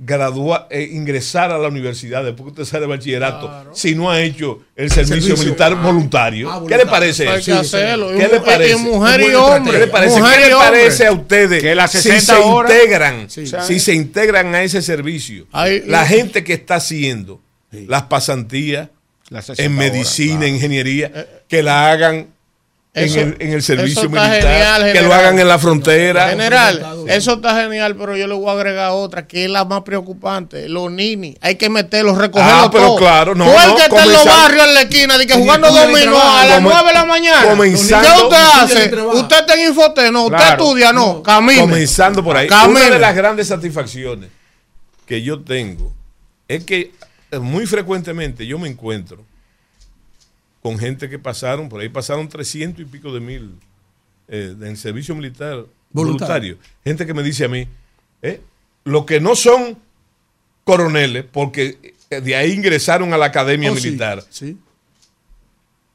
graduar, 0.04 0.68
eh, 0.72 0.90
ingresar 0.92 1.52
a 1.52 1.60
la 1.60 1.68
universidad 1.68 2.24
después 2.24 2.46
que 2.46 2.62
usted 2.62 2.66
sale 2.72 2.82
de 2.82 2.88
bachillerato 2.88 3.68
si 3.74 3.94
no 3.94 4.10
ha 4.10 4.20
hecho 4.20 4.60
el 4.76 4.90
servicio, 4.90 5.22
servicio. 5.36 5.46
militar 5.46 5.74
Ah, 5.78 5.82
voluntario? 5.84 6.52
ah, 6.52 6.64
¿Qué 6.68 6.76
le 6.76 6.86
parece 6.88 7.28
Hay 7.30 7.40
eso? 7.40 7.52
que 7.52 7.58
hacerlo. 7.60 8.10
¿Qué 8.18 8.28
le 8.28 8.40
parece? 8.40 8.76
mujer 8.78 9.22
y 9.22 9.36
hombre. 9.36 9.74
¿Qué 9.74 9.80
le 9.80 9.88
parece, 9.88 10.20
Mujer 10.20 10.40
¿Qué 10.40 10.46
y 10.46 10.48
le 10.48 10.54
hombre. 10.56 10.70
parece 10.72 11.06
a 11.06 11.12
ustedes 11.12 11.62
Que 11.62 11.76
las 11.76 11.92
si 11.92 11.98
60 12.00 12.36
se 12.36 12.42
horas- 12.42 12.72
integran, 12.74 13.30
Sí. 13.30 13.46
si 13.68 13.80
se 13.80 13.94
integran 13.94 14.56
a 14.56 14.64
ese 14.64 14.82
servicio? 14.82 15.46
Hay- 15.52 15.84
la 15.86 16.04
gente 16.08 16.44
que 16.44 16.54
está 16.54 16.76
haciendo 16.76 17.40
las 17.72 18.04
pasantías 18.04 18.90
Las 19.30 19.46
60 19.46 19.64
en 19.72 19.78
horas, 19.78 19.92
medicina, 19.94 20.38
claro. 20.40 20.48
ingeniería, 20.56 21.28
que 21.48 21.62
la 21.62 21.92
hagan 21.92 22.28
en, 22.94 23.18
el, 23.18 23.38
en 23.40 23.54
el 23.54 23.64
servicio 23.64 24.10
militar, 24.10 24.42
genial, 24.42 24.92
que 24.92 25.02
lo 25.02 25.14
hagan 25.14 25.40
en 25.40 25.48
la 25.48 25.58
frontera. 25.58 26.30
General, 26.32 26.86
eso 27.08 27.36
está 27.36 27.62
genial, 27.62 27.96
pero 27.96 28.18
yo 28.18 28.28
le 28.28 28.34
voy 28.34 28.50
a 28.50 28.52
agregar 28.52 28.92
otra 28.92 29.26
que 29.28 29.46
es 29.46 29.50
la 29.50 29.64
más 29.64 29.84
preocupante. 29.84 30.68
Los 30.68 30.92
ninis, 30.92 31.38
hay 31.40 31.56
que 31.56 31.70
meterlos, 31.70 32.18
recogerlos 32.18 32.54
Ah, 32.66 32.70
pero 32.70 32.96
claro, 32.98 33.34
no, 33.34 33.46
Tú 33.46 33.52
el 33.58 33.68
no, 33.70 33.76
que 33.78 33.82
está 33.84 34.04
en 34.04 34.12
los 34.12 34.26
barrios, 34.26 34.68
en 34.68 34.74
la 34.74 34.82
esquina, 34.82 35.18
de 35.18 35.26
que 35.26 35.34
jugando 35.36 35.72
dominó 35.72 36.22
a 36.22 36.46
las 36.46 36.56
come- 36.58 36.70
9 36.70 36.88
de 36.90 36.94
la 36.94 37.06
mañana. 37.06 37.44
comenzando- 37.50 38.08
¿Qué 38.10 38.24
usted 38.24 38.38
hace? 38.62 38.96
Usted 39.18 39.40
está 39.40 39.54
en 39.54 39.70
Infotec, 39.70 40.12
no, 40.12 40.26
usted 40.26 40.38
Claro. 40.38 40.64
estudia, 40.64 40.92
no, 40.92 41.24
camine. 41.24 41.62
Comenzando 41.62 42.22
por 42.24 42.36
ahí. 42.36 42.48
Camine. 42.48 42.82
Una 42.82 42.90
de 42.90 43.00
las 43.00 43.16
grandes 43.16 43.48
satisfacciones 43.48 44.30
que 45.06 45.22
yo 45.22 45.40
tengo 45.42 45.94
es 46.50 46.66
que 46.66 46.92
eh, 47.32 47.40
muy 47.40 47.66
frecuentemente 47.66 48.46
yo 48.46 48.60
me 48.60 48.68
encuentro 48.68 49.24
con 50.62 50.78
gente 50.78 51.10
que 51.10 51.18
pasaron, 51.20 51.70
por 51.70 51.82
ahí 51.82 51.90
pasaron 51.90 52.28
300 52.30 52.82
y 52.82 52.86
pico 52.86 53.14
de 53.14 53.20
mil 53.20 53.56
eh, 54.28 54.56
en 54.62 54.78
servicio 54.78 55.16
militar 55.16 55.66
voluntario. 55.92 56.58
Gente 56.84 57.06
que 57.06 57.14
me 57.14 57.24
dice 57.24 57.46
a 57.46 57.48
mí, 57.48 57.68
eh, 58.22 58.42
lo 58.84 59.06
que 59.06 59.20
no 59.20 59.36
son 59.36 59.78
coroneles, 60.64 61.26
porque 61.32 61.96
eh, 62.10 62.22
de 62.22 62.36
ahí 62.36 62.52
ingresaron 62.52 63.14
a 63.14 63.18
la 63.18 63.26
academia 63.26 63.72
Oh, 63.72 63.76
militar, 63.76 64.24
sí. 64.30 64.58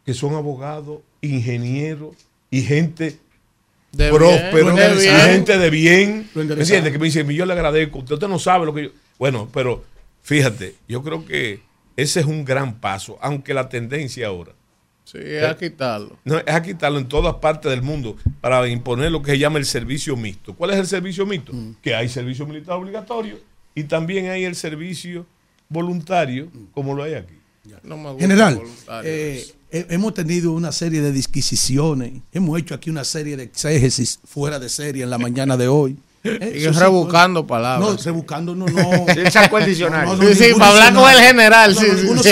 que 0.04 0.12
son 0.14 0.34
abogados, 0.34 1.00
ingenieros 1.20 2.14
y 2.50 2.62
gente 2.62 3.18
De 3.92 4.10
próspero, 4.10 4.74
bien, 4.74 4.96
de 4.96 5.00
bien. 5.02 5.16
gente 5.20 5.58
de 5.58 5.70
bien. 5.70 6.30
¿Me 6.34 6.42
entiendes? 6.42 6.92
Que 6.92 6.98
me 6.98 7.06
dice, 7.06 7.24
yo 7.34 7.46
le 7.46 7.52
agradezco. 7.52 7.98
Usted, 8.00 8.14
usted 8.14 8.28
no 8.28 8.38
sabe 8.38 8.66
lo 8.66 8.74
que 8.74 8.84
yo. 8.84 8.90
Bueno, 9.18 9.48
pero 9.52 9.84
fíjate, 10.22 10.74
yo 10.88 11.02
creo 11.02 11.24
que 11.24 11.60
ese 11.96 12.20
es 12.20 12.26
un 12.26 12.44
gran 12.44 12.78
paso, 12.80 13.18
aunque 13.20 13.54
la 13.54 13.68
tendencia 13.68 14.26
ahora 14.28 14.52
Sí, 15.04 15.18
es 15.22 15.44
a 15.44 15.56
quitarlo. 15.56 16.18
No, 16.24 16.36
es 16.38 16.48
a 16.48 16.60
quitarlo 16.62 16.98
en 16.98 17.06
todas 17.06 17.34
partes 17.36 17.70
del 17.70 17.80
mundo 17.82 18.16
para 18.40 18.66
imponer 18.68 19.12
lo 19.12 19.22
que 19.22 19.30
se 19.32 19.38
llama 19.38 19.58
el 19.60 19.64
servicio 19.64 20.16
mixto. 20.16 20.52
¿Cuál 20.54 20.70
es 20.72 20.78
el 20.78 20.86
servicio 20.88 21.24
mixto? 21.24 21.52
Que 21.80 21.94
hay 21.94 22.08
servicio 22.08 22.44
militar 22.44 22.74
obligatorio 22.76 23.38
y 23.74 23.84
también 23.84 24.28
hay 24.30 24.44
el 24.44 24.56
servicio 24.56 25.24
voluntario, 25.68 26.48
como 26.72 26.94
lo 26.94 27.02
hay 27.04 27.14
aquí. 27.14 27.34
No 27.84 28.16
General, 28.18 28.56
voluntario. 28.56 29.10
eh, 29.10 29.46
he- 29.70 29.86
hemos 29.90 30.14
tenido 30.14 30.52
una 30.52 30.70
serie 30.72 31.00
de 31.00 31.12
disquisiciones, 31.12 32.12
hemos 32.32 32.58
hecho 32.58 32.74
aquí 32.74 32.90
una 32.90 33.04
serie 33.04 33.36
de 33.36 33.44
exégesis 33.44 34.18
fuera 34.24 34.58
de 34.58 34.68
serie 34.68 35.02
en 35.04 35.10
la 35.10 35.18
mañana 35.18 35.56
de 35.56 35.66
hoy. 35.68 35.96
Eh, 36.28 36.52
Y 36.56 36.64
eso 36.64 36.74
sí, 36.74 36.80
rebuscando 36.80 37.40
No, 37.40 37.46
palabras. 37.46 38.04
rebuscando 38.04 38.54
no, 38.54 38.66
no. 38.66 39.06
Él 39.08 39.30
sacó 39.30 39.58
el 39.58 39.66
diccionario. 39.66 40.14
No, 40.16 40.22
no, 40.22 40.34
Sí, 40.34 40.52
para 40.58 40.70
hablar 40.70 40.94
con 40.94 41.10
el 41.10 41.18
general, 41.20 41.74
No, 41.74 41.80
sí, 41.80 41.86
no, 42.14 42.22
sí. 42.22 42.30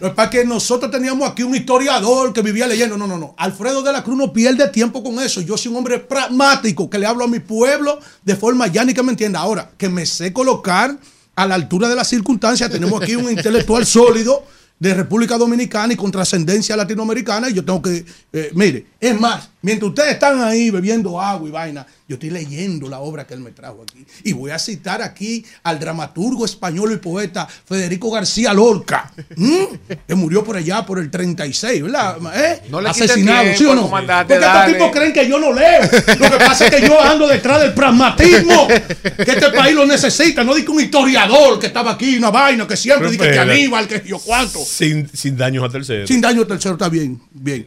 Lo 0.00 0.08
que 0.08 0.14
pasa 0.14 0.24
es 0.24 0.30
que 0.30 0.44
nosotros 0.44 0.90
teníamos 0.90 1.30
aquí 1.30 1.42
un 1.42 1.54
historiador 1.54 2.32
que 2.32 2.42
vivía 2.42 2.66
leyendo. 2.66 2.96
No, 2.96 3.06
no, 3.06 3.18
no. 3.18 3.34
Alfredo 3.38 3.82
de 3.82 3.92
la 3.92 4.02
Cruz 4.02 4.16
no 4.18 4.32
pierde 4.32 4.68
tiempo 4.68 5.02
con 5.02 5.18
eso. 5.20 5.40
Yo 5.40 5.56
soy 5.56 5.70
un 5.72 5.78
hombre 5.78 5.98
pragmático 5.98 6.88
que 6.90 6.98
le 6.98 7.06
hablo 7.06 7.24
a 7.24 7.28
mi 7.28 7.40
pueblo 7.40 7.98
de 8.24 8.36
forma 8.36 8.66
llana 8.66 8.90
y 8.90 8.94
que 8.94 9.02
me 9.02 9.10
entienda. 9.12 9.40
Ahora, 9.40 9.70
que 9.76 9.88
me 9.88 10.06
sé 10.06 10.32
colocar 10.32 10.96
a 11.34 11.46
la 11.46 11.54
altura 11.54 11.88
de 11.88 11.94
las 11.96 12.08
circunstancias. 12.08 12.70
Tenemos 12.70 13.02
aquí 13.02 13.14
un 13.16 13.30
intelectual 13.30 13.84
sólido 13.86 14.44
de 14.78 14.92
República 14.94 15.38
Dominicana 15.38 15.92
y 15.94 15.96
con 15.96 16.10
trascendencia 16.10 16.76
latinoamericana. 16.76 17.48
Y 17.50 17.54
yo 17.54 17.64
tengo 17.64 17.80
que, 17.82 18.04
eh, 18.32 18.50
mire, 18.54 18.86
es 19.00 19.18
más, 19.18 19.48
mientras 19.66 19.88
ustedes 19.88 20.12
están 20.12 20.40
ahí 20.40 20.70
bebiendo 20.70 21.20
agua 21.20 21.48
y 21.48 21.50
vaina, 21.50 21.84
yo 22.08 22.14
estoy 22.14 22.30
leyendo 22.30 22.88
la 22.88 23.00
obra 23.00 23.26
que 23.26 23.34
él 23.34 23.40
me 23.40 23.50
trajo 23.50 23.82
aquí. 23.82 24.06
Y 24.22 24.32
voy 24.32 24.52
a 24.52 24.60
citar 24.60 25.02
aquí 25.02 25.44
al 25.64 25.80
dramaturgo 25.80 26.44
español 26.44 26.92
y 26.92 26.98
poeta 26.98 27.48
Federico 27.48 28.12
García 28.12 28.54
Lorca, 28.54 29.12
¿m? 29.36 29.68
que 30.06 30.14
murió 30.14 30.44
por 30.44 30.56
allá 30.56 30.86
por 30.86 31.00
el 31.00 31.10
36, 31.10 31.82
¿verdad? 31.82 32.16
¿Eh? 32.36 32.62
No 32.70 32.80
le 32.80 32.90
Asesinado, 32.90 33.42
tiempo 33.42 33.58
¿sí 33.58 33.64
o 33.64 33.74
no? 33.74 33.82
comandante, 33.82 34.34
Porque 34.34 34.46
estos 34.46 34.66
tipos 34.66 34.90
creen 34.92 35.12
que 35.12 35.28
yo 35.28 35.40
no 35.40 35.52
leo. 35.52 35.80
Lo 35.82 36.30
que 36.30 36.44
pasa 36.44 36.66
es 36.66 36.74
que 36.76 36.86
yo 36.86 37.00
ando 37.02 37.26
detrás 37.26 37.60
del 37.60 37.74
pragmatismo 37.74 38.68
que 38.68 39.32
este 39.32 39.50
país 39.50 39.74
lo 39.74 39.84
necesita. 39.84 40.44
No 40.44 40.54
digo 40.54 40.74
un 40.74 40.82
historiador 40.82 41.58
que 41.58 41.66
estaba 41.66 41.90
aquí, 41.90 42.18
una 42.18 42.30
vaina 42.30 42.68
que 42.68 42.76
siempre 42.76 43.10
dice 43.10 43.32
que. 43.32 43.36
Aníbal, 43.36 43.88
que 43.88 44.00
yo 44.06 44.20
cuánto. 44.20 44.60
Sin, 44.64 45.08
sin 45.12 45.36
daños 45.36 45.64
a 45.64 45.68
terceros. 45.68 46.08
Sin 46.08 46.20
daño 46.20 46.46
tercero, 46.46 46.74
está 46.74 46.88
bien, 46.88 47.20
bien. 47.32 47.66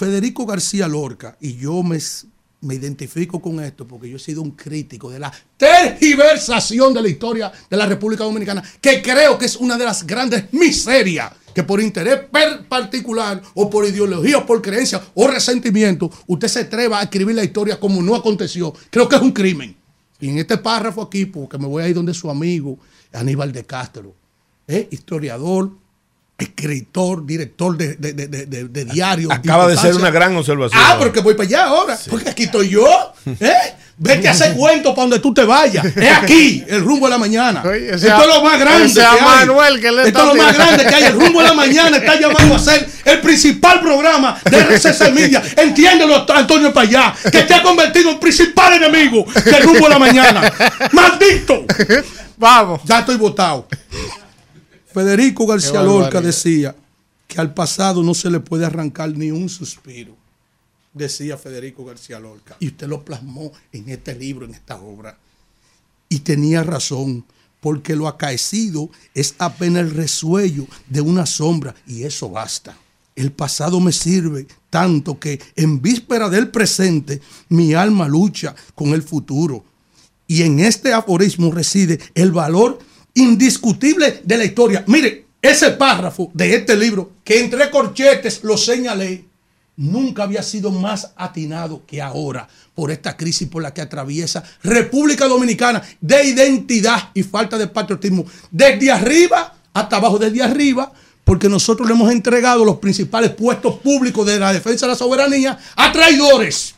Federico 0.00 0.46
García 0.46 0.88
Lorca, 0.88 1.36
y 1.42 1.56
yo 1.56 1.82
me, 1.82 1.98
me 2.62 2.74
identifico 2.74 3.38
con 3.38 3.60
esto 3.60 3.86
porque 3.86 4.08
yo 4.08 4.16
he 4.16 4.18
sido 4.18 4.40
un 4.40 4.52
crítico 4.52 5.10
de 5.10 5.18
la 5.18 5.30
tergiversación 5.58 6.94
de 6.94 7.02
la 7.02 7.08
historia 7.10 7.52
de 7.68 7.76
la 7.76 7.84
República 7.84 8.24
Dominicana, 8.24 8.62
que 8.80 9.02
creo 9.02 9.36
que 9.36 9.44
es 9.44 9.56
una 9.56 9.76
de 9.76 9.84
las 9.84 10.06
grandes 10.06 10.50
miserias 10.54 11.30
que 11.54 11.64
por 11.64 11.82
interés 11.82 12.20
particular 12.66 13.42
o 13.52 13.68
por 13.68 13.84
ideología 13.84 14.38
o 14.38 14.46
por 14.46 14.62
creencia 14.62 15.02
o 15.12 15.28
resentimiento, 15.28 16.10
usted 16.28 16.48
se 16.48 16.60
atreva 16.60 17.00
a 17.00 17.02
escribir 17.02 17.36
la 17.36 17.44
historia 17.44 17.78
como 17.78 18.00
no 18.00 18.14
aconteció. 18.14 18.72
Creo 18.88 19.06
que 19.06 19.16
es 19.16 19.22
un 19.22 19.32
crimen. 19.32 19.76
Y 20.18 20.30
en 20.30 20.38
este 20.38 20.56
párrafo 20.56 21.02
aquí, 21.02 21.26
porque 21.26 21.58
me 21.58 21.66
voy 21.66 21.82
a 21.82 21.88
ir 21.88 21.94
donde 21.94 22.14
su 22.14 22.30
amigo 22.30 22.78
Aníbal 23.12 23.52
de 23.52 23.66
Castro, 23.66 24.14
¿eh? 24.66 24.88
historiador, 24.90 25.72
escritor, 26.44 27.24
director 27.26 27.76
de, 27.76 27.94
de, 27.96 28.12
de, 28.12 28.46
de- 28.46 28.84
diarios. 28.84 29.32
Acaba 29.32 29.66
de 29.68 29.76
ser 29.76 29.94
una 29.94 30.10
gran 30.10 30.36
observación. 30.36 30.80
Ah, 30.84 30.96
porque 30.98 31.20
voy 31.20 31.34
para 31.34 31.46
allá 31.46 31.64
ahora. 31.66 31.98
Porque 32.08 32.30
aquí 32.30 32.44
estoy 32.44 32.68
yo. 32.70 32.86
¿eh? 33.40 33.52
Vete 34.02 34.28
a 34.28 34.30
hacer 34.30 34.54
cuento 34.54 34.94
para 34.94 35.02
donde 35.02 35.18
tú 35.18 35.34
te 35.34 35.44
vayas. 35.44 35.84
Es 35.84 36.12
aquí, 36.12 36.64
el 36.66 36.82
rumbo 36.82 37.06
de 37.06 37.10
la 37.10 37.18
mañana. 37.18 37.62
Esto 37.62 38.06
es 38.06 38.26
lo 38.26 38.42
más 38.42 38.58
grande. 38.58 38.90
que 38.94 39.00
a 39.02 39.12
hay. 39.12 39.20
Manuel 39.20 39.78
que 39.80 39.92
le 39.92 40.02
Esto 40.04 40.08
está 40.08 40.20
es 40.20 40.26
lo 40.26 40.34
más 40.42 40.54
grande 40.54 40.84
que 40.86 40.94
hay. 40.94 41.04
El 41.04 41.12
rumbo 41.20 41.42
de 41.42 41.48
la 41.48 41.54
mañana 41.54 41.96
está 41.98 42.18
llamando 42.18 42.54
a 42.54 42.58
ser 42.58 42.88
el 43.04 43.20
principal 43.20 43.80
programa 43.80 44.40
de 44.50 44.58
RCC 44.58 45.12
Media. 45.12 45.42
Entiéndelo, 45.54 46.24
Antonio 46.34 46.72
Payá, 46.72 47.14
que 47.30 47.42
te 47.42 47.52
ha 47.52 47.62
convertido 47.62 48.10
en 48.10 48.18
principal 48.18 48.72
enemigo 48.72 49.26
del 49.44 49.62
rumbo 49.64 49.84
de 49.84 49.90
la 49.90 49.98
mañana. 49.98 50.52
¡Maldito! 50.92 51.66
Vamos. 52.38 52.80
Ya 52.86 53.00
estoy 53.00 53.16
votado. 53.18 53.66
Federico 54.92 55.46
García 55.46 55.82
Lorca 55.82 56.20
decía 56.20 56.74
que 57.28 57.40
al 57.40 57.54
pasado 57.54 58.02
no 58.02 58.12
se 58.12 58.30
le 58.30 58.40
puede 58.40 58.66
arrancar 58.66 59.16
ni 59.16 59.30
un 59.30 59.48
suspiro. 59.48 60.16
Decía 60.92 61.36
Federico 61.36 61.84
García 61.84 62.18
Lorca. 62.18 62.56
Y 62.58 62.68
usted 62.68 62.88
lo 62.88 63.04
plasmó 63.04 63.52
en 63.72 63.88
este 63.88 64.14
libro, 64.16 64.44
en 64.44 64.54
esta 64.54 64.76
obra. 64.76 65.16
Y 66.08 66.20
tenía 66.20 66.64
razón, 66.64 67.24
porque 67.60 67.94
lo 67.94 68.08
acaecido 68.08 68.90
es 69.14 69.36
apenas 69.38 69.82
el 69.82 69.90
resuello 69.92 70.66
de 70.88 71.00
una 71.00 71.24
sombra, 71.24 71.74
y 71.86 72.02
eso 72.02 72.28
basta. 72.28 72.76
El 73.14 73.30
pasado 73.30 73.78
me 73.78 73.92
sirve 73.92 74.46
tanto 74.70 75.20
que 75.20 75.40
en 75.54 75.80
víspera 75.80 76.28
del 76.28 76.48
presente 76.48 77.20
mi 77.48 77.74
alma 77.74 78.08
lucha 78.08 78.56
con 78.74 78.88
el 78.88 79.02
futuro. 79.02 79.64
Y 80.26 80.42
en 80.42 80.58
este 80.58 80.92
aforismo 80.92 81.52
reside 81.52 82.00
el 82.14 82.32
valor 82.32 82.78
indiscutible 83.14 84.20
de 84.24 84.38
la 84.38 84.44
historia. 84.44 84.84
Mire, 84.86 85.26
ese 85.42 85.70
párrafo 85.70 86.30
de 86.34 86.54
este 86.54 86.76
libro, 86.76 87.12
que 87.24 87.40
entre 87.40 87.70
corchetes 87.70 88.44
lo 88.44 88.56
señalé, 88.56 89.24
nunca 89.76 90.24
había 90.24 90.42
sido 90.42 90.70
más 90.70 91.12
atinado 91.16 91.82
que 91.86 92.02
ahora 92.02 92.46
por 92.74 92.90
esta 92.90 93.16
crisis 93.16 93.48
por 93.48 93.62
la 93.62 93.72
que 93.72 93.80
atraviesa 93.80 94.44
República 94.62 95.26
Dominicana 95.26 95.82
de 96.00 96.24
identidad 96.24 97.10
y 97.14 97.22
falta 97.22 97.56
de 97.56 97.66
patriotismo. 97.66 98.26
Desde 98.50 98.90
arriba 98.90 99.54
hasta 99.72 99.96
abajo, 99.96 100.18
desde 100.18 100.42
arriba, 100.42 100.92
porque 101.24 101.48
nosotros 101.48 101.88
le 101.88 101.94
hemos 101.94 102.10
entregado 102.10 102.64
los 102.64 102.76
principales 102.76 103.30
puestos 103.30 103.76
públicos 103.76 104.26
de 104.26 104.38
la 104.38 104.52
defensa 104.52 104.86
de 104.86 104.92
la 104.92 104.98
soberanía 104.98 105.58
a 105.76 105.92
traidores. 105.92 106.74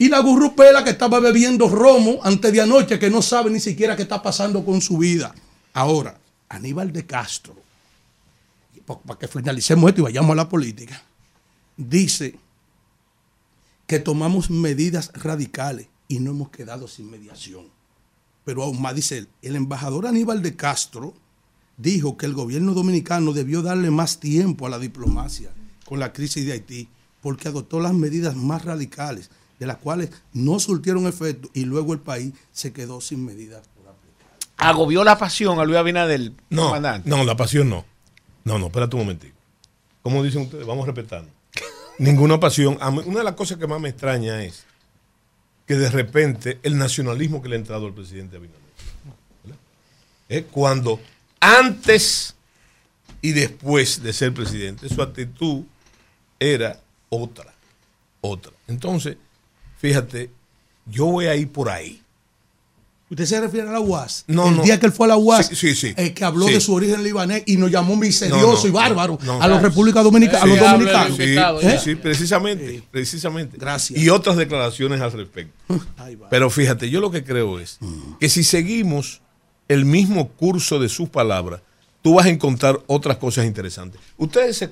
Y 0.00 0.08
la 0.08 0.20
gurrupela 0.20 0.82
que 0.82 0.88
estaba 0.90 1.20
bebiendo 1.20 1.68
romo 1.68 2.20
antes 2.22 2.50
de 2.50 2.62
anoche, 2.62 2.98
que 2.98 3.10
no 3.10 3.20
sabe 3.20 3.50
ni 3.50 3.60
siquiera 3.60 3.94
qué 3.96 4.02
está 4.02 4.22
pasando 4.22 4.64
con 4.64 4.80
su 4.80 4.96
vida. 4.96 5.34
Ahora, 5.74 6.18
Aníbal 6.48 6.90
de 6.90 7.04
Castro, 7.04 7.54
pa- 8.86 8.98
para 8.98 9.18
que 9.18 9.28
finalicemos 9.28 9.86
esto 9.90 10.00
y 10.00 10.04
vayamos 10.04 10.30
a 10.32 10.36
la 10.36 10.48
política, 10.48 11.02
dice 11.76 12.34
que 13.86 13.98
tomamos 13.98 14.48
medidas 14.50 15.12
radicales 15.14 15.88
y 16.08 16.18
no 16.20 16.30
hemos 16.30 16.48
quedado 16.48 16.88
sin 16.88 17.10
mediación. 17.10 17.66
Pero 18.46 18.62
aún 18.62 18.80
más 18.80 18.94
dice 18.94 19.18
él, 19.18 19.28
el 19.42 19.54
embajador 19.54 20.06
Aníbal 20.06 20.40
de 20.42 20.56
Castro 20.56 21.12
dijo 21.76 22.16
que 22.16 22.24
el 22.24 22.32
gobierno 22.32 22.72
dominicano 22.72 23.34
debió 23.34 23.60
darle 23.60 23.90
más 23.90 24.18
tiempo 24.18 24.66
a 24.66 24.70
la 24.70 24.78
diplomacia 24.78 25.50
con 25.84 26.00
la 26.00 26.14
crisis 26.14 26.46
de 26.46 26.52
Haití, 26.52 26.88
porque 27.20 27.48
adoptó 27.48 27.80
las 27.80 27.92
medidas 27.92 28.34
más 28.34 28.64
radicales, 28.64 29.28
de 29.60 29.66
las 29.66 29.76
cuales 29.76 30.10
no 30.32 30.58
surtieron 30.58 31.06
efecto 31.06 31.48
y 31.54 31.64
luego 31.66 31.92
el 31.92 32.00
país 32.00 32.32
se 32.50 32.72
quedó 32.72 33.00
sin 33.00 33.24
medidas. 33.24 33.62
Agobió 34.56 35.04
la 35.04 35.16
pasión 35.16 35.58
a 35.60 35.64
Luis 35.64 35.78
Abinader, 35.78 36.32
No, 36.50 36.66
comandante. 36.66 37.08
no, 37.08 37.22
la 37.24 37.36
pasión 37.36 37.68
no. 37.70 37.84
No, 38.44 38.58
no, 38.58 38.66
espérate 38.66 38.96
un 38.96 39.02
momentito. 39.02 39.34
Como 40.02 40.22
dicen 40.22 40.42
ustedes, 40.42 40.66
vamos 40.66 40.86
respetando. 40.86 41.30
Ninguna 41.98 42.40
pasión. 42.40 42.78
Una 43.06 43.18
de 43.18 43.24
las 43.24 43.34
cosas 43.34 43.58
que 43.58 43.66
más 43.66 43.80
me 43.80 43.90
extraña 43.90 44.42
es 44.42 44.64
que 45.66 45.76
de 45.76 45.90
repente 45.90 46.58
el 46.62 46.76
nacionalismo 46.78 47.40
que 47.42 47.48
le 47.50 47.56
ha 47.56 47.58
entrado 47.58 47.86
al 47.86 47.94
presidente 47.94 48.36
Abinader. 48.36 48.60
Es 50.28 50.44
cuando 50.50 51.00
antes 51.40 52.34
y 53.22 53.32
después 53.32 54.02
de 54.02 54.12
ser 54.12 54.32
presidente, 54.32 54.88
su 54.88 55.02
actitud 55.02 55.64
era 56.38 56.80
otra. 57.08 57.52
Otra. 58.22 58.52
Entonces, 58.68 59.16
fíjate, 59.80 60.30
yo 60.86 61.06
voy 61.06 61.26
a 61.26 61.34
ir 61.36 61.50
por 61.50 61.68
ahí. 61.68 62.00
¿Usted 63.10 63.24
se 63.26 63.40
refiere 63.40 63.68
a 63.68 63.72
la 63.72 63.80
UAS? 63.80 64.22
No, 64.28 64.48
el 64.50 64.56
no. 64.58 64.62
día 64.62 64.78
que 64.78 64.86
él 64.86 64.92
fue 64.92 65.06
a 65.06 65.08
la 65.08 65.16
UAS, 65.16 65.46
Sí, 65.48 65.56
sí, 65.56 65.74
sí. 65.74 65.94
eh, 65.96 66.14
que 66.14 66.24
habló 66.24 66.46
Sí. 66.46 66.52
de 66.54 66.60
su 66.60 66.72
origen 66.72 67.02
libanés 67.02 67.42
y 67.46 67.56
nos 67.56 67.68
llamó 67.68 67.96
miserioso 67.96 68.46
No, 68.46 68.62
no, 68.62 68.68
y 68.68 68.70
bárbaro 68.70 69.18
no, 69.24 69.42
a 69.42 69.48
los. 69.48 69.60
República 69.60 70.00
Dominicana, 70.04 70.44
a 70.44 70.46
los 70.46 70.58
Sí, 70.58 70.64
dominicanos. 70.64 71.16
Sí, 71.60 71.66
¿Eh? 71.66 71.78
sí, 71.82 71.94
precisamente, 71.96 72.82
precisamente. 72.88 73.56
Gracias. 73.58 73.98
Y 74.00 74.08
otras 74.10 74.36
declaraciones 74.36 75.00
al 75.00 75.10
respecto. 75.10 75.52
Pero 76.30 76.50
fíjate, 76.50 76.88
yo 76.88 77.00
lo 77.00 77.10
que 77.10 77.24
creo 77.24 77.58
es 77.58 77.80
que 78.20 78.28
si 78.28 78.44
seguimos 78.44 79.22
el 79.66 79.84
mismo 79.86 80.28
curso 80.28 80.78
de 80.78 80.88
sus 80.88 81.08
palabras, 81.08 81.62
tú 82.02 82.14
vas 82.14 82.26
a 82.26 82.28
encontrar 82.28 82.78
otras 82.86 83.16
cosas 83.16 83.44
interesantes. 83.44 84.00
Ustedes 84.18 84.56
se 84.56 84.70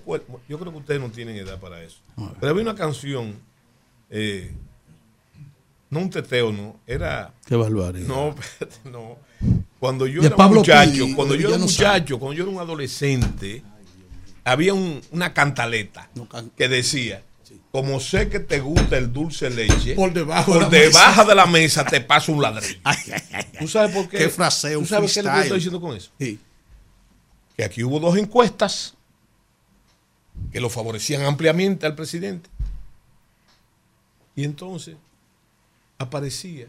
yo 0.49 0.59
creo 0.61 0.71
que 0.73 0.79
ustedes 0.79 1.01
no 1.01 1.11
tienen 1.11 1.35
edad 1.37 1.59
para 1.59 1.83
eso. 1.83 1.97
Pero 2.39 2.51
había 2.53 2.63
una 2.63 2.77
canción, 2.77 3.35
eh, 4.11 4.53
no 5.91 6.01
un 6.01 6.11
teteo, 6.11 6.53
no, 6.53 6.79
era... 6.87 7.33
Qué 7.47 7.57
barbaridad. 7.57 8.07
No, 8.07 8.35
no. 8.91 9.17
Cuando 9.81 10.07
yo 10.07 10.21
De 10.21 10.27
era 10.29 10.37
Pablo 10.37 10.61
muchacho, 10.61 11.07
cuando 11.15 11.35
yo 11.35 11.41
era 11.49 11.57
Villano 11.57 11.65
muchacho, 11.67 12.19
cuando 12.19 12.37
yo 12.37 12.43
era 12.45 12.53
un 12.53 12.59
adolescente, 12.61 13.63
había 14.45 14.75
un- 14.75 15.01
una 15.13 15.33
cantaleta 15.33 16.11
que 16.57 16.69
decía, 16.69 17.23
como 17.71 18.01
sé 18.01 18.29
que 18.29 18.41
te 18.41 18.61
gusta 18.61 18.99
el 18.99 19.13
dulce 19.13 19.49
leche, 19.51 19.95
Por 19.95 20.13
debajo 20.13 20.53
por 20.53 20.69
de 20.69 20.79
la 20.79 20.85
debajo 20.87 21.11
mesa". 21.23 21.25
de 21.29 21.35
la 21.35 21.47
mesa 21.47 21.85
te 21.85 22.01
paso 22.01 22.33
un 22.33 22.43
ladrillo. 22.43 22.81
¿Tú 23.61 23.69
sabes 23.69 23.95
por 23.95 24.09
qué? 24.09 24.19
Qué 24.19 24.29
fraseo, 24.29 24.81
¿Tú 24.81 24.87
sabes 24.87 25.15
qué 25.15 25.21
freestyle. 25.23 25.43
estoy 25.45 25.59
diciendo 25.59 25.81
con 25.81 25.97
eso? 25.97 26.11
Sí. 26.19 26.39
Que 27.57 27.65
aquí 27.65 27.83
hubo 27.85 28.01
dos 28.01 28.17
encuestas 28.19 28.95
que 30.53 30.61
lo 30.61 30.69
favorecían 30.71 31.23
ampliamente 31.23 31.87
al 31.87 31.95
presidente. 31.95 32.49
Y 34.37 34.45
entonces 34.45 34.97
aparecía 35.99 36.69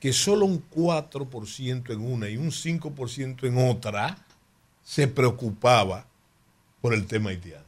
que 0.00 0.12
solo 0.12 0.46
un 0.46 0.68
4% 0.68 1.92
en 1.92 2.00
una 2.00 2.28
y 2.28 2.36
un 2.36 2.50
5% 2.50 3.46
en 3.46 3.70
otra 3.70 4.18
se 4.82 5.06
preocupaba 5.06 6.06
por 6.80 6.92
el 6.92 7.06
tema 7.06 7.30
haitiano. 7.30 7.64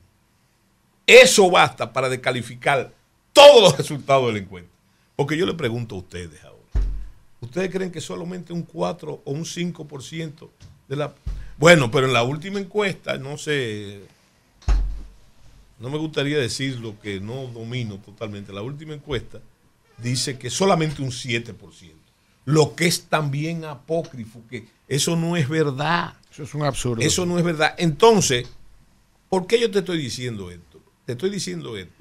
Eso 1.07 1.49
basta 1.49 1.93
para 1.93 2.09
descalificar 2.09 2.93
todos 3.32 3.62
los 3.62 3.78
resultados 3.78 4.27
del 4.27 4.43
encuentro. 4.43 4.73
Porque 5.15 5.36
yo 5.36 5.47
le 5.47 5.55
pregunto 5.55 5.95
a 5.95 5.99
ustedes 5.99 6.43
ahora, 6.43 6.89
¿ustedes 7.41 7.70
creen 7.70 7.93
que 7.93 8.01
solamente 8.01 8.53
un 8.53 8.62
4 8.62 9.23
o 9.24 9.31
un 9.31 9.45
5% 9.45 10.49
de 10.89 10.97
la... 10.97 11.15
Bueno, 11.57 11.89
pero 11.89 12.07
en 12.09 12.12
la 12.12 12.24
última 12.24 12.59
encuesta, 12.59 13.16
no 13.16 13.39
sé, 13.39 14.01
no 15.78 15.89
me 15.89 15.99
gustaría 15.99 16.36
decir 16.39 16.81
lo 16.81 16.99
que 16.99 17.20
no 17.20 17.47
domino 17.47 17.99
totalmente, 17.99 18.53
la 18.53 18.62
última 18.62 18.95
encuesta 18.95 19.41
dice 19.99 20.39
que 20.39 20.51
solamente 20.51 21.03
un 21.03 21.11
7%, 21.11 21.55
lo 22.47 22.75
que 22.75 22.87
es 22.87 23.05
también 23.05 23.65
apócrifo, 23.65 24.43
que 24.51 24.66
eso 24.89 25.16
no 25.16 25.37
es 25.37 25.49
verdad. 25.49 26.15
Eso 26.31 26.43
es 26.43 26.55
un 26.55 26.62
absurdo. 26.65 27.03
Eso 27.03 27.25
no 27.27 27.39
es 27.39 27.45
verdad. 27.45 27.75
Entonces, 27.79 28.47
¿por 29.29 29.47
qué 29.47 29.59
yo 29.61 29.71
te 29.71 29.79
estoy 29.81 29.99
diciendo 29.99 30.51
esto? 30.51 30.81
Te 31.07 31.12
estoy 31.12 31.31
diciendo 31.31 31.77
esto 31.77 31.93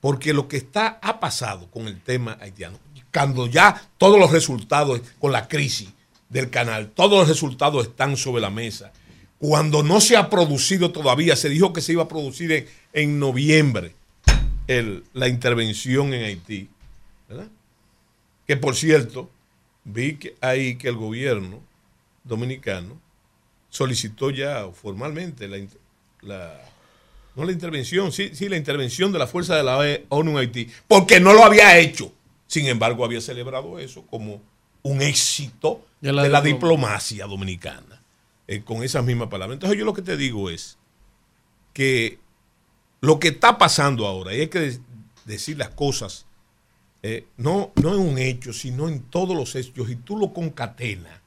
porque 0.00 0.32
lo 0.32 0.46
que 0.46 0.56
está 0.58 0.98
ha 1.02 1.18
pasado 1.18 1.68
con 1.70 1.88
el 1.88 2.00
tema 2.00 2.36
haitiano, 2.40 2.78
cuando 3.12 3.46
ya 3.46 3.88
todos 3.98 4.18
los 4.20 4.30
resultados 4.30 5.00
con 5.18 5.32
la 5.32 5.48
crisis 5.48 5.88
del 6.28 6.50
canal, 6.50 6.90
todos 6.90 7.18
los 7.20 7.28
resultados 7.28 7.86
están 7.86 8.16
sobre 8.16 8.42
la 8.42 8.50
mesa, 8.50 8.92
cuando 9.38 9.82
no 9.82 10.00
se 10.00 10.16
ha 10.16 10.30
producido 10.30 10.92
todavía, 10.92 11.34
se 11.34 11.48
dijo 11.48 11.72
que 11.72 11.80
se 11.80 11.92
iba 11.92 12.04
a 12.04 12.08
producir 12.08 12.52
en, 12.52 12.66
en 12.92 13.18
noviembre 13.18 13.94
el- 14.66 15.04
la 15.12 15.28
intervención 15.28 16.12
en 16.14 16.24
Haití, 16.24 16.68
¿verdad? 17.28 17.48
Que 18.46 18.56
por 18.56 18.76
cierto, 18.76 19.30
vi 19.84 20.16
que 20.16 20.36
ahí 20.40 20.76
que 20.76 20.88
el 20.88 20.96
gobierno 20.96 21.60
dominicano 22.24 23.00
solicitó 23.68 24.30
ya 24.30 24.66
formalmente 24.72 25.48
la, 26.22 26.60
no 27.34 27.44
la 27.44 27.52
intervención, 27.52 28.12
sí, 28.12 28.30
sí, 28.34 28.48
la 28.48 28.56
intervención 28.56 29.12
de 29.12 29.18
la 29.18 29.26
fuerza 29.26 29.56
de 29.56 29.62
la 29.64 29.78
ONU 30.08 30.30
en 30.32 30.36
Haití, 30.38 30.68
porque 30.88 31.20
no 31.20 31.32
lo 31.32 31.44
había 31.44 31.78
hecho. 31.78 32.12
Sin 32.46 32.66
embargo, 32.66 33.04
había 33.04 33.20
celebrado 33.20 33.78
eso 33.78 34.06
como 34.06 34.40
un 34.82 35.02
éxito 35.02 35.84
De 36.00 36.12
la 36.12 36.22
de 36.22 36.28
la 36.28 36.40
diplom- 36.40 36.44
diplomacia 36.54 37.26
dominicana, 37.26 38.02
eh, 38.46 38.62
con 38.62 38.82
esas 38.84 39.04
mismas 39.04 39.28
palabras. 39.28 39.56
Entonces, 39.56 39.76
yo 39.78 39.84
lo 39.84 39.92
que 39.94 40.02
te 40.02 40.16
digo 40.16 40.48
es 40.50 40.78
que 41.72 42.18
lo 43.00 43.18
que 43.18 43.28
está 43.28 43.58
pasando 43.58 44.06
ahora, 44.06 44.34
y 44.34 44.40
hay 44.42 44.46
que 44.48 44.60
de- 44.60 44.80
decir 45.24 45.58
las 45.58 45.70
cosas, 45.70 46.25
eh, 47.08 47.24
no, 47.36 47.72
no 47.82 47.94
en 47.94 48.00
un 48.00 48.18
hecho, 48.18 48.52
sino 48.52 48.88
en 48.88 49.00
todos 49.02 49.36
los 49.36 49.54
hechos, 49.54 49.88
y 49.90 49.96
tú 49.96 50.16
lo 50.18 50.32
concatenas, 50.32 51.20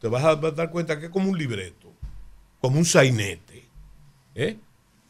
te 0.00 0.08
vas 0.08 0.24
a 0.24 0.36
dar 0.36 0.70
cuenta 0.70 0.98
que 0.98 1.06
es 1.06 1.12
como 1.12 1.28
un 1.30 1.38
libreto, 1.38 1.90
como 2.60 2.78
un 2.78 2.84
sainete. 2.84 3.64
¿eh? 4.34 4.56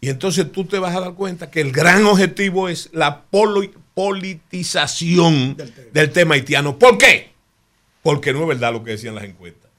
Y 0.00 0.08
entonces 0.08 0.50
tú 0.50 0.64
te 0.64 0.78
vas 0.78 0.94
a 0.96 1.00
dar 1.00 1.14
cuenta 1.14 1.50
que 1.50 1.60
el 1.60 1.70
gran 1.72 2.04
objetivo 2.06 2.68
es 2.68 2.88
la 2.92 3.24
polo- 3.30 3.70
politización 3.94 5.56
del 5.92 6.10
tema 6.12 6.34
haitiano. 6.34 6.78
¿Por 6.78 6.98
qué? 6.98 7.30
Porque 8.02 8.32
no 8.32 8.42
es 8.42 8.48
verdad 8.48 8.72
lo 8.72 8.82
que 8.82 8.92
decían 8.92 9.14
las 9.14 9.24
encuestas. 9.24 9.70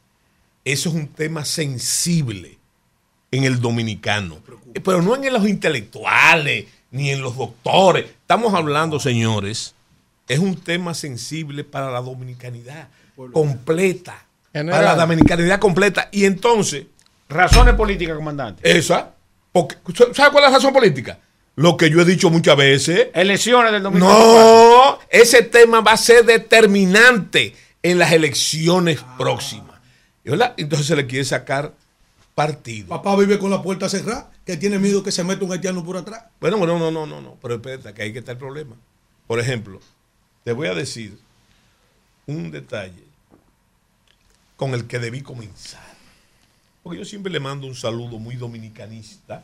Eso 0.64 0.90
es 0.90 0.96
un 0.96 1.08
tema 1.08 1.44
sensible 1.46 2.58
en 3.32 3.44
el 3.44 3.60
dominicano, 3.60 4.40
pero 4.84 5.02
no 5.02 5.16
en 5.16 5.34
los 5.34 5.48
intelectuales 5.48 6.66
ni 6.92 7.10
en 7.10 7.22
los 7.22 7.36
doctores. 7.36 8.06
Estamos 8.34 8.56
hablando, 8.56 9.00
señores, 9.00 9.76
es 10.28 10.40
un 10.40 10.56
tema 10.56 10.96
sensible 10.96 11.64
para 11.64 11.92
la 11.92 12.02
dominicanidad 12.02 12.88
completa. 13.32 14.26
General. 14.52 14.82
Para 14.82 14.96
la 14.96 15.02
dominicanidad 15.04 15.60
completa. 15.60 16.10
Y 16.12 16.26
entonces, 16.26 16.88
Razones 17.30 17.76
políticas, 17.76 18.16
comandante. 18.16 18.68
esa, 18.68 19.12
porque, 19.52 19.76
¿sabe 20.16 20.32
cuál 20.32 20.46
es 20.46 20.50
la 20.50 20.58
razón 20.58 20.74
política? 20.74 21.20
Lo 21.58 21.78
que 21.78 21.92
yo 21.92 22.02
he 22.02 22.06
dicho 22.06 22.32
muchas 22.32 22.58
veces. 22.58 23.10
Elecciones 23.14 23.72
del 23.72 23.84
2024. 23.84 24.34
No, 24.34 25.00
ese 25.12 25.44
tema 25.44 25.82
va 25.82 25.92
a 25.92 25.98
ser 25.98 26.26
determinante 26.26 27.56
en 27.84 28.00
las 28.00 28.14
elecciones 28.14 29.00
próximas. 29.16 29.80
¿verdad? 30.24 30.56
Entonces 30.58 30.88
se 30.88 30.96
le 30.96 31.06
quiere 31.06 31.24
sacar 31.24 31.72
partido. 32.36 32.88
Papá 32.88 33.16
vive 33.16 33.40
con 33.40 33.50
la 33.50 33.62
puerta 33.62 33.90
cerrada, 33.90 34.32
que 34.46 34.58
tiene 34.58 34.80
miedo 34.80 35.04
que 35.04 35.12
se 35.12 35.24
meta 35.24 35.46
un 35.46 35.52
haitiano 35.52 35.84
por 35.84 35.98
atrás. 35.98 36.26
Bueno, 36.40 36.58
bueno, 36.58 36.80
no, 36.80 36.92
no, 36.92 37.06
no, 37.06 37.22
no, 37.22 37.38
pero 37.42 37.56
espérate, 37.56 37.94
que 37.94 38.04
ahí 38.04 38.14
que 38.14 38.20
está 38.20 38.32
el 38.32 38.38
problema. 38.38 38.76
Por 39.28 39.40
ejemplo, 39.40 39.80
te 40.44 40.52
voy 40.52 40.68
a 40.68 40.74
decir 40.74 41.18
un 42.26 42.52
detalle 42.52 43.04
con 44.56 44.74
el 44.74 44.88
que 44.88 45.00
debí 45.00 45.22
comenzar. 45.22 45.94
Porque 46.82 47.00
yo 47.00 47.06
siempre 47.06 47.32
le 47.32 47.40
mando 47.40 47.68
un 47.68 47.76
saludo 47.76 48.20
muy 48.20 48.36
dominicanista 48.36 49.44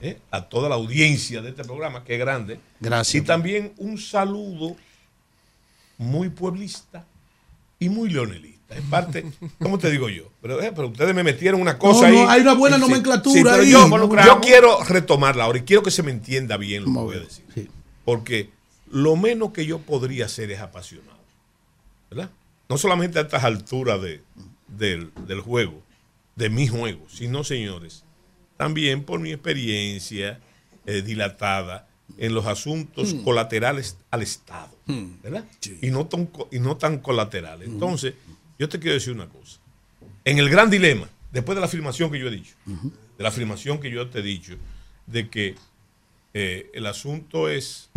¿eh? 0.00 0.18
a 0.30 0.42
toda 0.42 0.68
la 0.68 0.76
audiencia 0.76 1.42
de 1.42 1.50
este 1.50 1.64
programa, 1.64 2.04
que 2.04 2.14
es 2.14 2.20
grande. 2.20 2.60
Gracias. 2.80 3.22
Y 3.22 3.26
también 3.26 3.72
un 3.78 3.98
saludo 3.98 4.76
muy 5.98 6.28
pueblista 6.28 7.04
y 7.78 7.88
muy 7.88 8.10
leonelista. 8.10 8.51
En 8.74 8.82
parte, 8.90 9.24
¿cómo 9.60 9.78
te 9.78 9.90
digo 9.90 10.08
yo? 10.08 10.24
Pero, 10.40 10.60
eh, 10.62 10.72
pero 10.74 10.88
ustedes 10.88 11.14
me 11.14 11.22
metieron 11.22 11.60
una 11.60 11.78
cosa 11.78 12.08
No, 12.08 12.14
no, 12.14 12.20
ahí. 12.22 12.36
hay 12.36 12.40
una 12.42 12.54
buena 12.54 12.76
sí. 12.76 12.82
nomenclatura 12.82 13.34
Sí, 13.34 13.42
pero 13.42 13.62
ahí. 13.62 13.70
Yo, 14.26 14.40
quiero 14.40 14.82
retomarla 14.84 15.44
ahora 15.44 15.58
y 15.58 15.62
quiero 15.62 15.82
que 15.82 15.90
se 15.90 16.02
me 16.02 16.10
entienda 16.10 16.56
bien 16.56 16.84
lo 16.84 16.92
que 16.92 16.98
voy 16.98 17.16
a 17.16 17.20
decir. 17.20 17.70
Porque 18.04 18.50
lo 18.90 19.16
menos 19.16 19.52
que 19.52 19.64
yo 19.66 19.78
podría 19.78 20.26
hacer 20.26 20.50
es 20.50 20.60
apasionado. 20.60 21.18
¿Verdad? 22.10 22.30
No 22.68 22.76
solamente 22.78 23.18
a 23.18 23.22
estas 23.22 23.44
alturas 23.44 24.00
de, 24.02 24.22
del, 24.68 25.10
del 25.26 25.40
juego, 25.40 25.82
de 26.36 26.48
mi 26.50 26.66
juego, 26.68 27.06
sino, 27.08 27.44
señores, 27.44 28.04
también 28.56 29.04
por 29.04 29.20
mi 29.20 29.32
experiencia 29.32 30.40
eh, 30.86 31.02
dilatada 31.02 31.88
en 32.18 32.34
los 32.34 32.46
asuntos 32.46 33.14
Hmm. 33.14 33.22
colaterales 33.24 33.96
al 34.10 34.22
Estado. 34.22 34.70
¿Verdad? 35.22 35.44
Y, 35.80 35.90
no 35.90 36.06
tan, 36.06 36.28
y 36.50 36.58
no 36.58 36.76
tan 36.76 36.98
colaterales. 36.98 37.68
Hmm. 37.68 37.72
Entonces, 37.72 38.14
yo 38.62 38.68
te 38.68 38.78
quiero 38.78 38.94
decir 38.94 39.12
una 39.12 39.28
cosa. 39.28 39.58
En 40.24 40.38
el 40.38 40.48
gran 40.48 40.70
dilema, 40.70 41.08
después 41.32 41.56
de 41.56 41.60
la 41.60 41.66
afirmación 41.66 42.10
que 42.10 42.18
yo 42.18 42.28
he 42.28 42.30
dicho, 42.30 42.54
de 42.66 43.22
la 43.22 43.28
afirmación 43.28 43.80
que 43.80 43.90
yo 43.90 44.08
te 44.08 44.20
he 44.20 44.22
dicho, 44.22 44.54
de 45.06 45.28
que 45.28 45.54
eh, 46.34 46.70
el 46.72 46.86
asunto 46.86 47.48
es 47.48 47.90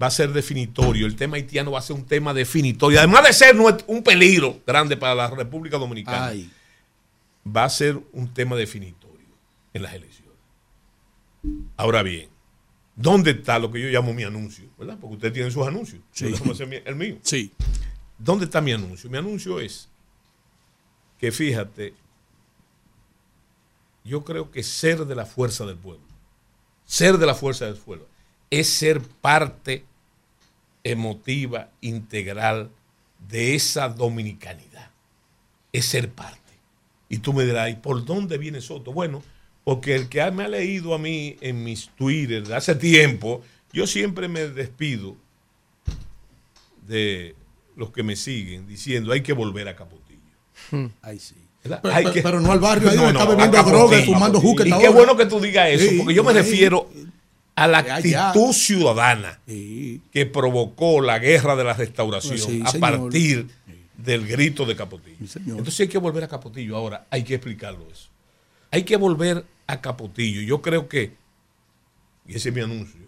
va 0.00 0.08
a 0.08 0.10
ser 0.10 0.32
definitorio, 0.34 1.06
el 1.06 1.16
tema 1.16 1.36
haitiano 1.36 1.70
va 1.70 1.78
a 1.78 1.82
ser 1.82 1.96
un 1.96 2.04
tema 2.04 2.34
definitorio, 2.34 2.98
además 2.98 3.24
de 3.26 3.32
ser 3.32 3.56
un 3.86 4.02
peligro 4.02 4.60
grande 4.66 4.96
para 4.98 5.14
la 5.14 5.30
República 5.30 5.78
Dominicana, 5.78 6.26
Ay. 6.26 6.50
va 7.46 7.64
a 7.64 7.70
ser 7.70 7.98
un 8.12 8.32
tema 8.34 8.54
definitorio 8.56 9.26
en 9.72 9.82
las 9.82 9.94
elecciones. 9.94 10.34
Ahora 11.76 12.02
bien, 12.02 12.28
¿dónde 12.94 13.30
está 13.32 13.58
lo 13.58 13.70
que 13.70 13.80
yo 13.80 13.88
llamo 13.88 14.12
mi 14.12 14.24
anuncio? 14.24 14.66
¿Verdad? 14.78 14.98
Porque 15.00 15.14
ustedes 15.16 15.32
tienen 15.34 15.50
sus 15.52 15.66
anuncios. 15.66 16.02
Sí. 16.12 16.30
Yo 16.44 16.52
hacer 16.52 16.66
mi- 16.66 16.80
el 16.84 16.96
mío. 16.96 17.16
Sí. 17.22 17.52
¿Dónde 18.18 18.46
está 18.46 18.60
mi 18.60 18.72
anuncio? 18.72 19.10
Mi 19.10 19.18
anuncio 19.18 19.60
es 19.60 19.88
que 21.18 21.32
fíjate, 21.32 21.94
yo 24.04 24.24
creo 24.24 24.50
que 24.50 24.62
ser 24.62 25.04
de 25.06 25.14
la 25.14 25.26
fuerza 25.26 25.66
del 25.66 25.76
pueblo, 25.76 26.04
ser 26.84 27.18
de 27.18 27.26
la 27.26 27.34
fuerza 27.34 27.66
del 27.66 27.76
pueblo, 27.76 28.06
es 28.50 28.68
ser 28.68 29.00
parte 29.02 29.84
emotiva, 30.84 31.70
integral 31.80 32.70
de 33.28 33.54
esa 33.54 33.88
dominicanidad. 33.88 34.90
Es 35.72 35.86
ser 35.86 36.10
parte. 36.12 36.40
Y 37.08 37.18
tú 37.18 37.32
me 37.32 37.44
dirás, 37.44 37.70
¿y 37.70 37.74
por 37.74 38.04
dónde 38.04 38.38
viene 38.38 38.60
Soto? 38.60 38.92
Bueno, 38.92 39.22
porque 39.64 39.96
el 39.96 40.08
que 40.08 40.30
me 40.30 40.44
ha 40.44 40.48
leído 40.48 40.94
a 40.94 40.98
mí 40.98 41.36
en 41.40 41.64
mis 41.64 41.88
Twitter 41.90 42.46
de 42.46 42.54
hace 42.54 42.74
tiempo, 42.76 43.42
yo 43.72 43.86
siempre 43.86 44.28
me 44.28 44.48
despido 44.48 45.16
de 46.86 47.34
los 47.76 47.90
que 47.90 48.02
me 48.02 48.16
siguen 48.16 48.66
diciendo 48.66 49.12
hay 49.12 49.20
que 49.22 49.32
volver 49.32 49.68
a 49.68 49.76
Capotillo. 49.76 50.20
Ahí 51.02 51.18
sí. 51.18 51.34
Pero, 51.62 51.80
Hay 51.84 52.04
pero- 52.04 52.12
que- 52.14 52.22
pero 52.22 52.40
no 52.40 52.52
al 52.52 52.60
barrio, 52.60 52.88
ahí 52.90 52.96
No, 52.96 53.02
donde 53.02 53.12
no, 53.18 53.20
está 53.20 53.34
bebiendo 53.34 53.62
droga 53.70 53.98
y 54.00 54.04
fumando 54.06 54.40
juca. 54.40 54.62
Y 54.66 54.70
qué 54.70 54.74
hora. 54.76 54.90
bueno 54.90 55.16
que 55.16 55.26
tú 55.26 55.40
digas 55.40 55.68
eso, 55.70 55.90
Sí, 55.90 55.98
porque 55.98 56.14
yo 56.14 56.22
me 56.24 56.30
ahí. 56.30 56.36
refiero 56.36 56.88
a 57.56 57.66
la 57.66 57.78
allá. 57.78 58.28
actitud 58.28 58.52
ciudadana 58.52 59.40
que 59.46 60.26
provocó 60.32 61.00
la 61.00 61.18
guerra 61.18 61.56
de 61.56 61.64
la 61.64 61.72
restauración 61.74 62.38
Sí, 62.38 62.62
a 62.64 62.70
señor. 62.70 62.80
partir 62.80 63.46
del 63.96 64.26
grito 64.28 64.64
de 64.64 64.76
Capotillo. 64.76 65.16
Entonces 65.18 65.80
hay 65.80 65.88
que 65.88 65.98
volver 65.98 66.22
a 66.24 66.28
Capotillo. 66.28 66.76
Ahora 66.76 67.06
hay 67.10 67.24
que 67.24 67.34
explicarlo 67.34 67.86
eso. 67.90 68.08
Hay 68.70 68.84
que 68.84 68.96
volver 68.96 69.44
a 69.66 69.80
Capotillo. 69.80 70.42
Yo 70.42 70.62
creo 70.62 70.88
que, 70.88 71.14
y 72.28 72.34
ese 72.36 72.50
es 72.50 72.54
mi 72.54 72.60
anuncio, 72.60 73.00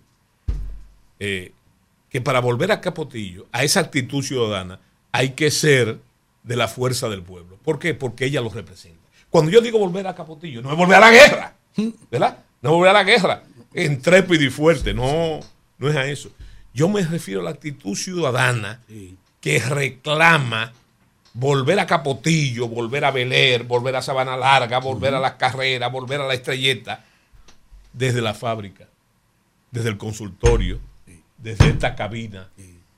eh, 1.21 1.53
que 2.11 2.21
para 2.21 2.41
volver 2.41 2.73
a 2.73 2.81
Capotillo, 2.81 3.47
a 3.53 3.65
esa 3.65 3.81
actitud 3.81 4.23
ciudadana, 4.23 4.81
hay 5.13 5.31
que 5.31 5.51
ser 5.51 5.99
de 6.43 6.57
la 6.57 6.69
fuerza 6.69 7.09
del 7.09 7.23
pueblo. 7.23 7.59
¿Por 7.63 7.79
qué? 7.79 7.95
Porque 7.95 8.25
ella 8.25 8.41
lo 8.41 8.51
representa. 8.51 8.99
Cuando 9.31 9.51
yo 9.51 9.61
digo 9.61 9.79
volver 9.79 10.07
a 10.07 10.15
Capotillo, 10.15 10.63
no 10.63 10.71
es 10.71 10.77
volver 10.77 10.97
a 10.97 11.01
la 11.01 11.11
guerra, 11.11 11.55
¿verdad? 12.11 12.39
no 12.63 12.73
volver 12.73 12.91
a 12.91 12.95
la 12.95 13.05
guerra, 13.05 13.43
intrépido 13.75 14.45
y 14.45 14.51
fuerte. 14.51 14.95
No, 14.95 15.41
no 15.79 15.89
es 15.89 15.97
a 15.97 16.07
eso. 16.07 16.31
Yo 16.73 16.89
me 16.89 17.03
refiero 17.03 17.41
a 17.41 17.45
la 17.45 17.51
actitud 17.51 17.95
ciudadana 17.95 18.81
que 19.41 19.59
reclama 19.59 20.73
volver 21.35 21.79
a 21.79 21.87
Capotillo, 21.87 22.69
volver 22.69 23.05
a 23.05 23.11
Beler, 23.11 23.65
volver 23.65 23.97
a 23.97 24.03
Sabana 24.03 24.37
Larga, 24.37 24.79
volver 24.79 25.15
a 25.15 25.21
las 25.21 25.35
carreras, 25.35 25.91
volver 25.93 26.21
a 26.21 26.27
la 26.27 26.35
estrelleta, 26.35 27.05
desde 27.93 28.21
la 28.21 28.35
fábrica, 28.35 28.87
desde 29.71 29.89
el 29.89 29.99
consultorio, 29.99 30.79
desde 31.39 31.69
esta 31.69 31.95
cabina 31.95 32.49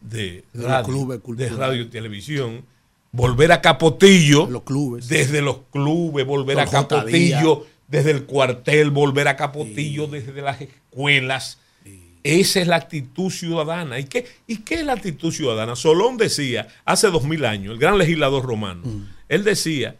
de 0.01 0.45
radio, 0.55 0.85
clubes 0.85 1.21
de 1.37 1.51
radio 1.51 1.83
y 1.83 1.87
televisión, 1.87 2.65
volver 3.13 3.53
a 3.53 3.61
Capotillo, 3.61 4.47
Los 4.49 4.63
clubes. 4.63 5.09
desde 5.09 5.43
los 5.43 5.59
clubes, 5.71 6.27
volver 6.27 6.59
a 6.61 6.67
J. 6.67 6.89
Capotillo, 6.89 7.67
desde 7.89 8.13
el 8.13 8.25
cuartel, 8.25 8.91
volver 8.91 9.29
a 9.29 9.37
Capotillo, 9.37 10.07
desde 10.07 10.41
las 10.43 10.61
escuelas. 10.61 11.59
Esa 12.23 12.61
es 12.61 12.67
la 12.67 12.77
actitud 12.77 13.31
ciudadana. 13.31 13.99
¿Y 13.99 14.05
qué, 14.05 14.27
¿Y 14.47 14.59
qué 14.59 14.75
es 14.77 14.85
la 14.85 14.93
actitud 14.93 15.33
ciudadana? 15.33 15.75
Solón 15.75 16.19
decía, 16.19 16.69
hace 16.85 17.09
dos 17.11 17.25
mil 17.25 17.45
años, 17.47 17.73
el 17.73 17.79
gran 17.79 17.97
legislador 17.97 18.45
romano, 18.45 18.83
él 19.29 19.43
decía 19.43 19.97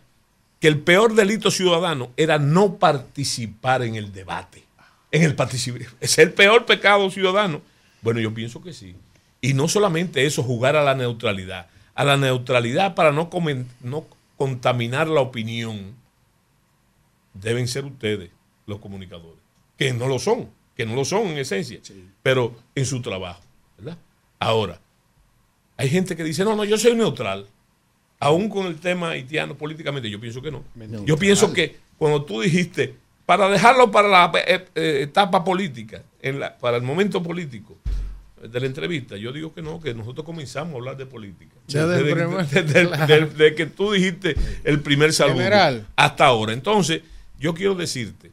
que 0.61 0.69
el 0.69 0.81
peor 0.81 1.15
delito 1.15 1.51
ciudadano 1.51 2.11
era 2.19 2.39
no 2.39 2.77
participar 2.77 3.83
en 3.83 3.95
el 3.95 4.13
debate. 4.13 4.65
En 5.11 5.23
el 5.23 5.35
participar. 5.35 5.83
Es 5.99 6.19
el 6.19 6.33
peor 6.33 6.67
pecado 6.67 7.11
ciudadano. 7.11 7.63
Bueno, 8.03 8.21
yo 8.21 8.33
pienso 8.35 8.63
que 8.63 8.73
sí. 8.73 8.97
Y 9.41 9.55
no 9.55 9.69
solamente 9.69 10.27
eso, 10.27 10.43
jugar 10.43 10.77
a 10.77 10.83
la 10.83 10.95
neutralidad. 10.95 11.69
A 11.95 12.05
la 12.05 12.17
neutralidad 12.17 12.95
para 12.95 13.13
no, 13.13 13.31
no 13.83 14.07
contaminar 14.37 15.09
la 15.09 15.21
opinión 15.21 15.95
deben 17.35 17.69
ser 17.69 17.85
ustedes, 17.85 18.31
los 18.67 18.79
comunicadores, 18.79 19.39
que 19.77 19.93
no 19.93 20.09
lo 20.09 20.19
son, 20.19 20.51
que 20.77 20.87
no 20.87 20.95
lo 20.95 21.05
son 21.05 21.29
en 21.29 21.39
esencia, 21.39 21.81
pero 22.23 22.55
en 22.75 22.87
su 22.87 23.03
trabajo, 23.03 23.43
¿verdad? 23.79 23.99
Ahora, 24.39 24.81
hay 25.77 25.89
gente 25.89 26.17
que 26.17 26.25
dice, 26.25 26.45
no, 26.45 26.57
no, 26.57 26.65
yo 26.65 26.79
soy 26.79 26.95
neutral, 26.95 27.47
aún 28.19 28.49
con 28.49 28.67
el 28.67 28.81
tema 28.81 29.11
haitiano 29.11 29.57
políticamente, 29.57 30.11
yo 30.11 30.21
pienso 30.21 30.43
que 30.43 30.51
no. 30.51 30.65
Yo 31.05 31.17
pienso 31.17 31.53
que 31.53 31.77
cuando 31.99 32.25
tú 32.25 32.41
dijiste, 32.41 32.95
para 33.27 33.49
dejarlo 33.49 33.91
para 33.91 34.09
la 34.09 34.33
eh, 34.47 34.67
eh, 34.75 34.99
etapa 35.03 35.45
política, 35.45 36.03
en 36.23 36.41
la, 36.41 36.57
para 36.59 36.77
el 36.77 36.83
momento 36.83 37.23
político 37.23 37.77
de 38.43 38.59
la 38.61 38.67
entrevista, 38.67 39.17
yo 39.17 39.33
digo 39.33 39.53
que 39.53 39.61
no, 39.63 39.81
que 39.81 39.93
nosotros 39.95 40.25
comenzamos 40.25 40.73
a 40.75 40.77
hablar 40.77 40.97
de 40.97 41.05
política. 41.07 41.55
Desde 41.67 41.83
el 41.83 42.05
Desde- 42.05 42.15
primer- 42.15 42.47
desde- 42.49 42.87
claro. 42.89 43.07
desde 43.29 43.55
que 43.55 43.67
tú 43.67 43.93
dijiste 43.93 44.35
el 44.65 44.81
primer 44.81 45.13
saludo 45.13 45.37
General. 45.39 45.87
hasta 45.97 46.25
ahora. 46.27 46.53
Entonces, 46.55 47.03
yo 47.39 47.53
quiero 47.55 47.75
decirte, 47.75 48.31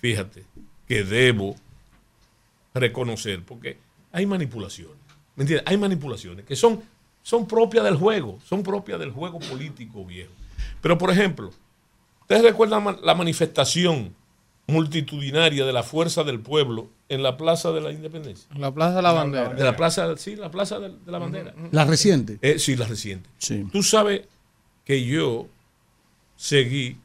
fíjate, 0.00 0.42
que 0.88 1.04
debo 1.04 1.56
reconocer, 2.74 3.42
porque 3.44 3.78
hay 4.12 4.26
manipulaciones, 4.26 4.96
¿me 5.36 5.42
entiendes? 5.44 5.66
Hay 5.68 5.76
manipulaciones 5.76 6.44
que 6.44 6.56
son, 6.56 6.82
son 7.22 7.46
propias 7.46 7.84
del 7.84 7.96
juego, 7.96 8.38
son 8.44 8.62
propias 8.62 8.98
del 8.98 9.10
juego 9.10 9.38
político 9.38 10.04
viejo. 10.04 10.32
Pero, 10.80 10.98
por 10.98 11.10
ejemplo, 11.10 11.50
¿ustedes 12.22 12.42
recuerdan 12.42 12.98
la 13.02 13.14
manifestación 13.14 14.14
multitudinaria 14.66 15.64
de 15.64 15.72
la 15.72 15.82
fuerza 15.82 16.24
del 16.24 16.40
pueblo 16.40 16.88
en 17.08 17.22
la 17.22 17.36
Plaza 17.36 17.72
de 17.72 17.80
la 17.80 17.92
Independencia? 17.92 18.48
La 18.56 18.72
Plaza 18.72 18.96
de 18.96 19.02
la 19.02 19.12
Bandera. 19.12 19.54
De 19.54 19.64
la 19.64 19.76
Plaza, 19.76 20.16
sí, 20.16 20.36
la 20.36 20.50
Plaza 20.50 20.78
de, 20.78 20.90
de 20.90 21.12
la 21.12 21.18
Bandera. 21.18 21.54
La 21.70 21.84
reciente. 21.84 22.38
Eh, 22.40 22.58
sí, 22.58 22.76
la 22.76 22.86
reciente. 22.86 23.28
Sí. 23.38 23.66
Tú 23.72 23.82
sabes 23.82 24.22
que 24.84 25.04
yo 25.04 25.48
seguí 26.36 26.96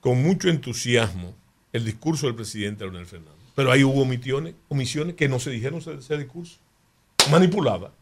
con 0.00 0.22
mucho 0.22 0.48
entusiasmo 0.48 1.34
el 1.72 1.84
discurso 1.84 2.26
del 2.26 2.34
presidente 2.34 2.84
Leonel 2.84 3.06
Fernández. 3.06 3.34
Pero 3.54 3.70
ahí 3.70 3.84
hubo 3.84 4.02
omisiones, 4.02 4.54
omisiones 4.68 5.14
que 5.14 5.28
no 5.28 5.38
se 5.38 5.50
dijeron 5.50 5.80
ese, 5.80 5.94
ese 5.94 6.16
discurso. 6.16 6.58
Manipulada. 7.30 7.92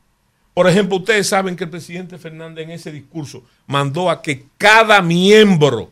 Por 0.55 0.69
ejemplo, 0.69 0.97
ustedes 0.97 1.29
saben 1.29 1.57
que 1.57 1.65
el 1.65 1.71
presidente 1.71 2.19
Fernández 2.19 2.65
en 2.65 2.71
ese 2.71 2.93
discurso 2.93 3.45
mandó 3.67 4.11
a 4.11 4.23
que 4.23 4.47
cada 4.57 5.01
miembro 5.03 5.91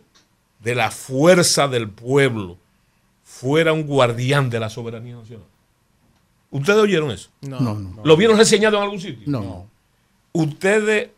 de 0.67 0.75
la 0.75 0.91
fuerza 0.91 1.69
del 1.69 1.89
pueblo 1.89 2.59
fuera 3.23 3.73
un 3.73 3.85
guardián 3.85 4.51
de 4.51 4.59
la 4.59 4.69
soberanía 4.69 5.15
nacional. 5.15 5.47
¿Ustedes 6.51 6.81
oyeron 6.81 7.13
eso? 7.13 7.31
No, 7.41 7.61
No, 7.61 7.75
no. 7.77 8.03
¿Lo 8.05 8.17
vieron 8.17 8.37
reseñado 8.37 8.77
en 8.77 8.83
algún 8.83 9.01
sitio? 9.01 9.23
No. 9.27 9.69
Ustedes 10.33 11.11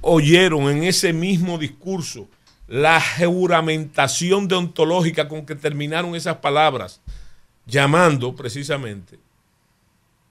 oyeron 0.00 0.62
en 0.70 0.82
ese 0.82 1.12
mismo 1.12 1.56
discurso 1.56 2.26
la 2.66 3.00
juramentación 3.00 4.48
deontológica 4.48 5.28
con 5.28 5.46
que 5.46 5.54
terminaron 5.54 6.16
esas 6.16 6.38
palabras, 6.38 7.00
llamando 7.66 8.34
precisamente 8.34 9.20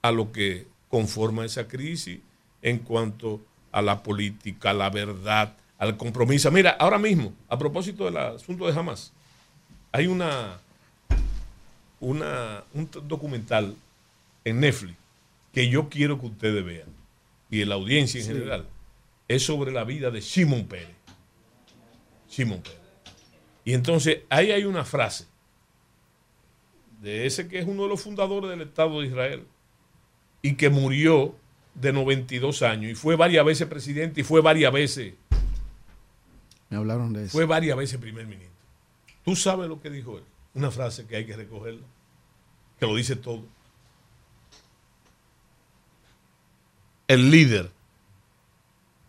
a 0.02 0.12
lo 0.12 0.34
que 0.34 0.68
conforma 0.90 1.46
esa 1.46 1.66
crisis 1.66 2.20
en 2.62 2.80
cuanto 2.80 3.40
a 3.72 3.82
la 3.82 4.04
política, 4.04 4.72
a 4.72 4.74
la 4.74 4.90
verdad, 4.90 5.56
al 5.80 5.98
compromiso. 5.98 6.52
Mira, 6.52 6.72
ahora 6.72 7.00
mismo, 7.00 7.34
a 7.48 7.58
propósito 7.58 8.06
del 8.06 8.18
asunto 8.18 8.68
de 8.68 8.78
Hamas, 8.78 9.12
hay 9.92 10.06
una, 10.08 10.60
una, 12.00 12.64
un 12.74 12.90
documental 13.08 13.76
en 14.46 14.60
Netflix 14.60 14.96
que 15.54 15.70
yo 15.70 15.90
quiero 15.90 16.20
que 16.20 16.28
ustedes 16.28 16.64
vean, 16.64 16.90
y 17.50 17.62
en 17.64 17.70
la 17.70 17.76
audiencia 17.76 18.20
en 18.20 18.26
Sí. 18.28 18.32
general, 18.34 18.66
es 19.28 19.44
sobre 19.44 19.72
la 19.72 19.84
vida 19.84 20.12
de 20.12 20.22
Simón 20.22 20.66
Pérez. 20.66 20.96
Simón 22.28 22.62
Pérez. 22.62 22.78
Y 23.66 23.74
entonces 23.74 24.20
ahí 24.30 24.52
hay 24.52 24.66
una 24.66 24.86
frase 24.86 25.26
de 27.02 27.26
ese 27.26 27.48
que 27.48 27.60
es 27.60 27.66
uno 27.68 27.84
de 27.84 27.90
los 27.90 28.02
fundadores 28.02 28.50
del 28.50 28.62
Estado 28.62 29.00
de 29.02 29.08
Israel 29.08 29.46
y 30.42 30.56
que 30.56 30.70
murió 30.70 31.36
de 31.74 31.94
92 31.94 32.62
años 32.62 32.92
y 32.92 32.96
fue 32.96 33.16
varias 33.16 33.46
veces 33.46 33.68
presidente 33.68 34.22
y 34.22 34.24
fue 34.24 34.42
varias 34.42 34.72
veces 34.74 35.14
Me 36.70 36.78
hablaron 36.78 37.14
de 37.14 37.26
eso. 37.26 37.32
fue 37.32 37.46
varias 37.46 37.78
veces 37.78 38.00
primer 38.00 38.26
ministro. 38.28 38.50
Tú 39.24 39.36
sabes 39.36 39.68
lo 39.68 39.82
que 39.82 39.90
dijo 39.90 40.18
él. 40.18 40.24
Una 40.54 40.72
frase 40.72 41.06
que 41.06 41.16
hay 41.16 41.26
que 41.26 41.36
recogerla, 41.36 41.86
que 42.80 42.86
lo 42.86 42.96
dice 42.96 43.16
todo. 43.16 43.44
El 47.08 47.32
líder 47.32 47.72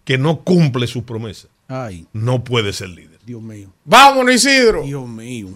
que 0.05 0.19
no 0.19 0.43
cumple 0.43 0.87
sus 0.87 1.05
promesas 1.05 1.51
Ay, 1.73 2.07
no 2.13 2.43
puede 2.43 2.73
ser 2.73 2.89
líder. 2.89 3.21
Dios 3.25 3.41
mío. 3.41 3.69
Vámonos, 3.85 4.35
Isidro. 4.35 4.83
Dios 4.83 5.09
mío. 5.09 5.51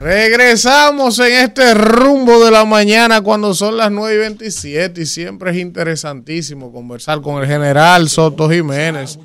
Regresamos 0.00 1.18
en 1.18 1.32
este 1.32 1.74
rumbo 1.74 2.44
de 2.44 2.52
la 2.52 2.64
mañana 2.64 3.20
cuando 3.20 3.52
son 3.52 3.76
las 3.76 3.90
9 3.90 4.14
y 4.14 4.18
27 4.18 5.00
y 5.00 5.06
siempre 5.06 5.50
es 5.50 5.56
interesantísimo 5.56 6.72
conversar 6.72 7.20
con 7.20 7.42
el 7.42 7.48
general 7.48 8.08
Soto 8.08 8.48
Jiménez. 8.48 9.18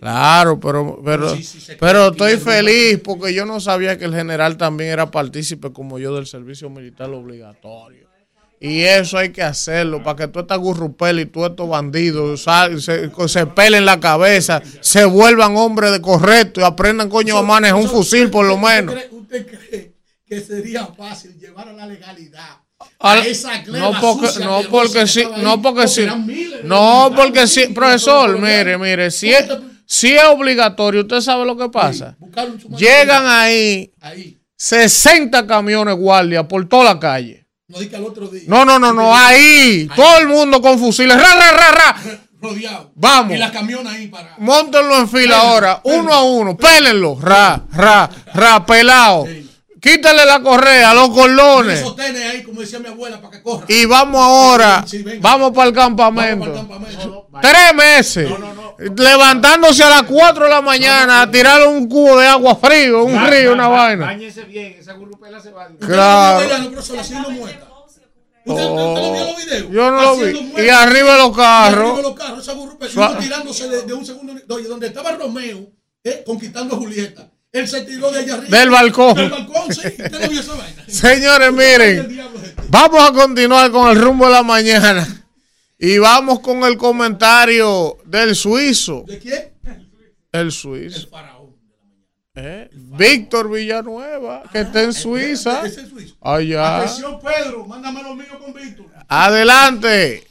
Claro, 0.00 0.58
pero, 0.58 1.00
pero, 1.04 1.36
pero 1.78 2.08
estoy 2.08 2.38
feliz 2.38 2.98
porque 3.04 3.32
yo 3.32 3.46
no 3.46 3.60
sabía 3.60 3.98
que 3.98 4.06
el 4.06 4.14
general 4.14 4.56
también 4.56 4.90
era 4.90 5.12
partícipe 5.12 5.72
como 5.72 5.98
yo 6.00 6.14
del 6.16 6.26
servicio 6.26 6.68
militar 6.68 7.10
obligatorio. 7.10 8.08
Y 8.58 8.80
eso 8.80 9.16
hay 9.16 9.30
que 9.30 9.42
hacerlo 9.42 10.02
para 10.02 10.16
que 10.16 10.28
toda 10.28 10.42
esta 10.42 10.56
gurrupela 10.56 11.20
y 11.20 11.26
todos 11.26 11.50
estos 11.50 11.68
bandidos 11.68 12.44
se, 12.44 13.10
se 13.28 13.46
pelen 13.46 13.84
la 13.84 14.00
cabeza, 14.00 14.60
se 14.80 15.04
vuelvan 15.04 15.56
hombres 15.56 15.92
de 15.92 16.00
correcto 16.00 16.60
y 16.60 16.64
aprendan 16.64 17.08
coño 17.08 17.38
a 17.38 17.42
manejar 17.42 17.80
un 17.80 17.88
fusil 17.88 18.28
por 18.28 18.44
lo 18.44 18.58
menos. 18.58 18.96
¿Usted 19.12 19.46
cree 19.46 19.99
que 20.30 20.40
sería 20.40 20.86
fácil 20.86 21.36
llevar 21.38 21.68
a 21.68 21.72
la 21.72 21.86
legalidad 21.86 22.58
Al- 23.00 23.18
a 23.20 23.26
esa 23.26 23.62
no 23.64 23.92
porque 24.00 24.28
no 24.42 24.62
porque 24.70 25.00
que 25.00 25.06
sí 25.06 25.24
no 25.42 25.60
porque 25.60 25.88
sí 25.88 26.06
no 26.64 27.12
porque 27.14 27.46
sí 27.48 27.66
profesor 27.74 28.38
mire 28.38 28.78
mire 28.78 29.10
si 29.10 29.30
es 29.30 29.44
si 29.84 30.12
es 30.14 30.22
obligatorio 30.24 31.02
usted 31.02 31.20
sabe 31.20 31.44
lo 31.44 31.56
que 31.56 31.68
pasa 31.68 32.16
llegan 32.78 33.26
ahí 33.26 33.92
Ahí. 34.00 34.38
60 34.56 35.46
camiones 35.46 35.96
guardia 35.96 36.46
por 36.46 36.66
toda 36.68 36.84
la 36.94 37.00
calle 37.00 37.44
No 37.68 37.78
que 37.80 37.96
al 37.96 38.04
otro 38.04 38.28
día. 38.28 38.44
no 38.46 38.64
no 38.64 38.78
no 38.78 38.92
no 38.92 39.14
ahí 39.16 39.88
todo 39.96 40.18
el 40.18 40.28
mundo 40.28 40.62
con 40.62 40.78
fusiles 40.78 41.16
ra 41.16 41.34
ra 41.34 41.50
ra 41.52 41.72
ra 41.72 41.96
Rodeado. 42.42 42.90
Vamos. 42.94 43.34
Y 43.34 43.38
la 43.38 43.52
camiona 43.52 43.90
ahí 43.92 44.06
para. 44.08 44.34
Móntenlo 44.38 44.96
en 44.96 45.06
fila 45.10 45.40
ahora, 45.40 45.82
uno 45.84 46.10
a 46.14 46.22
uno, 46.22 46.56
pélenlo, 46.56 47.18
ra, 47.20 47.62
ra, 47.70 48.08
ra, 48.32 48.64
pelado. 48.64 49.26
Quítale 49.80 50.24
la 50.26 50.40
correa, 50.42 50.92
los 50.94 51.08
cordones. 51.10 51.80
Sostenes 51.80 52.22
ahí, 52.24 52.42
como 52.42 52.60
decía 52.60 52.78
mi 52.80 52.88
abuela, 52.88 53.20
para 53.20 53.30
que 53.36 53.42
corra. 53.42 53.64
Y 53.68 53.86
vamos 53.86 54.20
ahora, 54.20 54.84
Sí, 54.86 55.02
venga. 55.02 55.20
vamos 55.22 55.52
para 55.52 55.68
el 55.68 55.74
campamento. 55.74 56.68
Tres 57.40 57.74
meses. 57.74 58.30
Levantándose 58.96 59.82
a 59.82 59.90
las 59.90 60.02
4 60.04 60.44
de 60.44 60.50
la 60.50 60.60
mañana 60.60 61.22
a 61.22 61.30
tirar 61.30 61.66
un 61.66 61.88
cubo 61.88 62.18
de 62.18 62.26
agua 62.26 62.56
frío, 62.56 63.04
un 63.04 63.26
río, 63.28 63.52
una 63.52 63.68
vaina. 63.68 64.06
Báñese 64.06 64.44
bien, 64.44 64.76
esa 64.78 64.92
gurrupela 64.94 65.40
se 65.40 65.50
va. 65.50 65.68
Claro. 65.78 66.46
No. 66.48 66.80
¿Usted, 68.46 68.64
Oh. 68.64 68.94
usted 68.94 69.02
lo 69.02 69.12
vio 69.12 69.24
los 69.26 69.36
videos? 69.36 69.70
Yo 69.70 69.90
no 69.90 70.00
lo 70.02 70.16
vi. 70.16 70.52
Y 70.64 70.68
arriba 70.70 71.12
de 71.12 71.18
los 71.18 71.30
Y 71.30 71.34
carros. 71.34 71.78
arriba 71.78 71.96
de 71.96 72.02
los 72.02 72.14
carros, 72.14 72.48
esa 72.88 73.18
tirándose 73.18 73.68
de, 73.68 73.82
de 73.82 73.92
un 73.92 74.04
segundo. 74.06 74.32
Oye, 74.54 74.66
donde 74.66 74.86
estaba 74.86 75.12
Romeo, 75.12 75.68
eh, 76.02 76.22
conquistando 76.26 76.74
a 76.74 76.78
Julieta. 76.78 77.30
Él 77.52 77.66
se 77.66 77.82
tiró 77.82 78.10
de 78.12 78.20
allá 78.20 78.34
arriba. 78.34 78.58
Del 78.58 78.70
balcón. 78.70 79.14
Del 79.16 79.30
balcón, 79.30 79.74
sí. 79.74 79.88
Usted 79.88 80.20
no 80.20 80.28
vio 80.28 80.40
esa 80.40 80.54
vaina. 80.54 80.84
Señores, 80.86 81.52
miren, 81.52 82.20
vamos 82.68 83.08
a 83.08 83.12
continuar 83.12 83.70
con 83.70 83.90
el 83.90 84.00
rumbo 84.00 84.26
de 84.26 84.32
la 84.32 84.42
mañana 84.42 85.26
y 85.78 85.98
vamos 85.98 86.40
con 86.40 86.62
el 86.64 86.76
comentario 86.76 87.98
del 88.04 88.36
suizo. 88.36 89.04
¿De 89.06 89.18
quién? 89.18 89.52
El 90.30 90.52
suizo. 90.52 91.08
Eh, 92.34 92.70
Víctor 92.72 93.50
Villanueva, 93.50 94.44
que 94.52 94.60
está 94.60 94.82
en 94.82 94.92
Suiza. 94.92 95.66
Ese 95.66 95.82
es 95.82 95.88
suizo. 95.88 96.16
Allá. 96.20 96.78
Atención, 96.78 97.18
Pedro, 97.20 97.66
mándame 97.66 98.02
lo 98.02 98.14
mío 98.14 98.38
con 98.38 98.54
Víctor. 98.54 98.86
Adelante. 99.08 100.29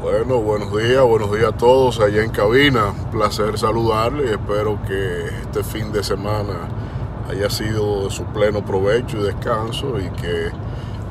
Bueno, 0.00 0.40
buenos 0.40 0.74
días, 0.74 1.04
buenos 1.04 1.30
días 1.30 1.52
a 1.52 1.56
todos 1.58 2.00
allá 2.00 2.24
en 2.24 2.30
cabina. 2.30 2.86
Un 2.86 3.10
placer 3.10 3.58
saludarles 3.58 4.30
espero 4.30 4.78
que 4.88 5.26
este 5.26 5.62
fin 5.62 5.92
de 5.92 6.02
semana 6.02 6.70
haya 7.28 7.50
sido 7.50 8.04
de 8.04 8.10
su 8.10 8.24
pleno 8.24 8.64
provecho 8.64 9.18
y 9.18 9.24
descanso 9.24 9.98
y 9.98 10.08
que 10.18 10.52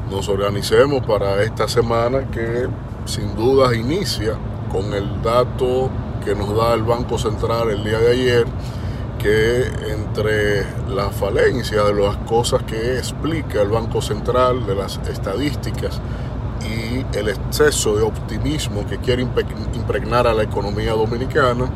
nos 0.10 0.28
organicemos 0.28 1.06
para 1.06 1.44
esta 1.44 1.68
semana 1.68 2.32
que 2.32 2.68
sin 3.06 3.36
dudas 3.36 3.76
inicia 3.76 4.34
con 4.72 4.92
el 4.96 5.22
dato 5.22 5.92
que 6.26 6.34
nos 6.34 6.56
da 6.56 6.74
el 6.74 6.82
Banco 6.82 7.20
Central 7.20 7.70
el 7.70 7.84
día 7.84 8.00
de 8.00 8.12
ayer, 8.12 8.48
que 9.20 9.68
entre 9.92 10.66
las 10.88 11.14
falencias 11.16 11.86
de 11.86 11.94
las 11.94 12.18
cosas 12.18 12.64
que 12.64 12.98
explica 12.98 13.62
el 13.62 13.70
Banco 13.70 14.02
Central, 14.02 14.66
de 14.66 14.74
las 14.74 15.00
estadísticas, 15.08 16.02
y 16.62 17.06
el 17.18 17.30
exceso 17.30 17.96
de 17.96 18.04
optimismo 18.04 18.86
que 18.88 18.98
quiere 18.98 19.22
impregnar 19.22 20.28
a 20.28 20.34
la 20.34 20.44
economía 20.44 20.94
dominicana, 20.94 21.70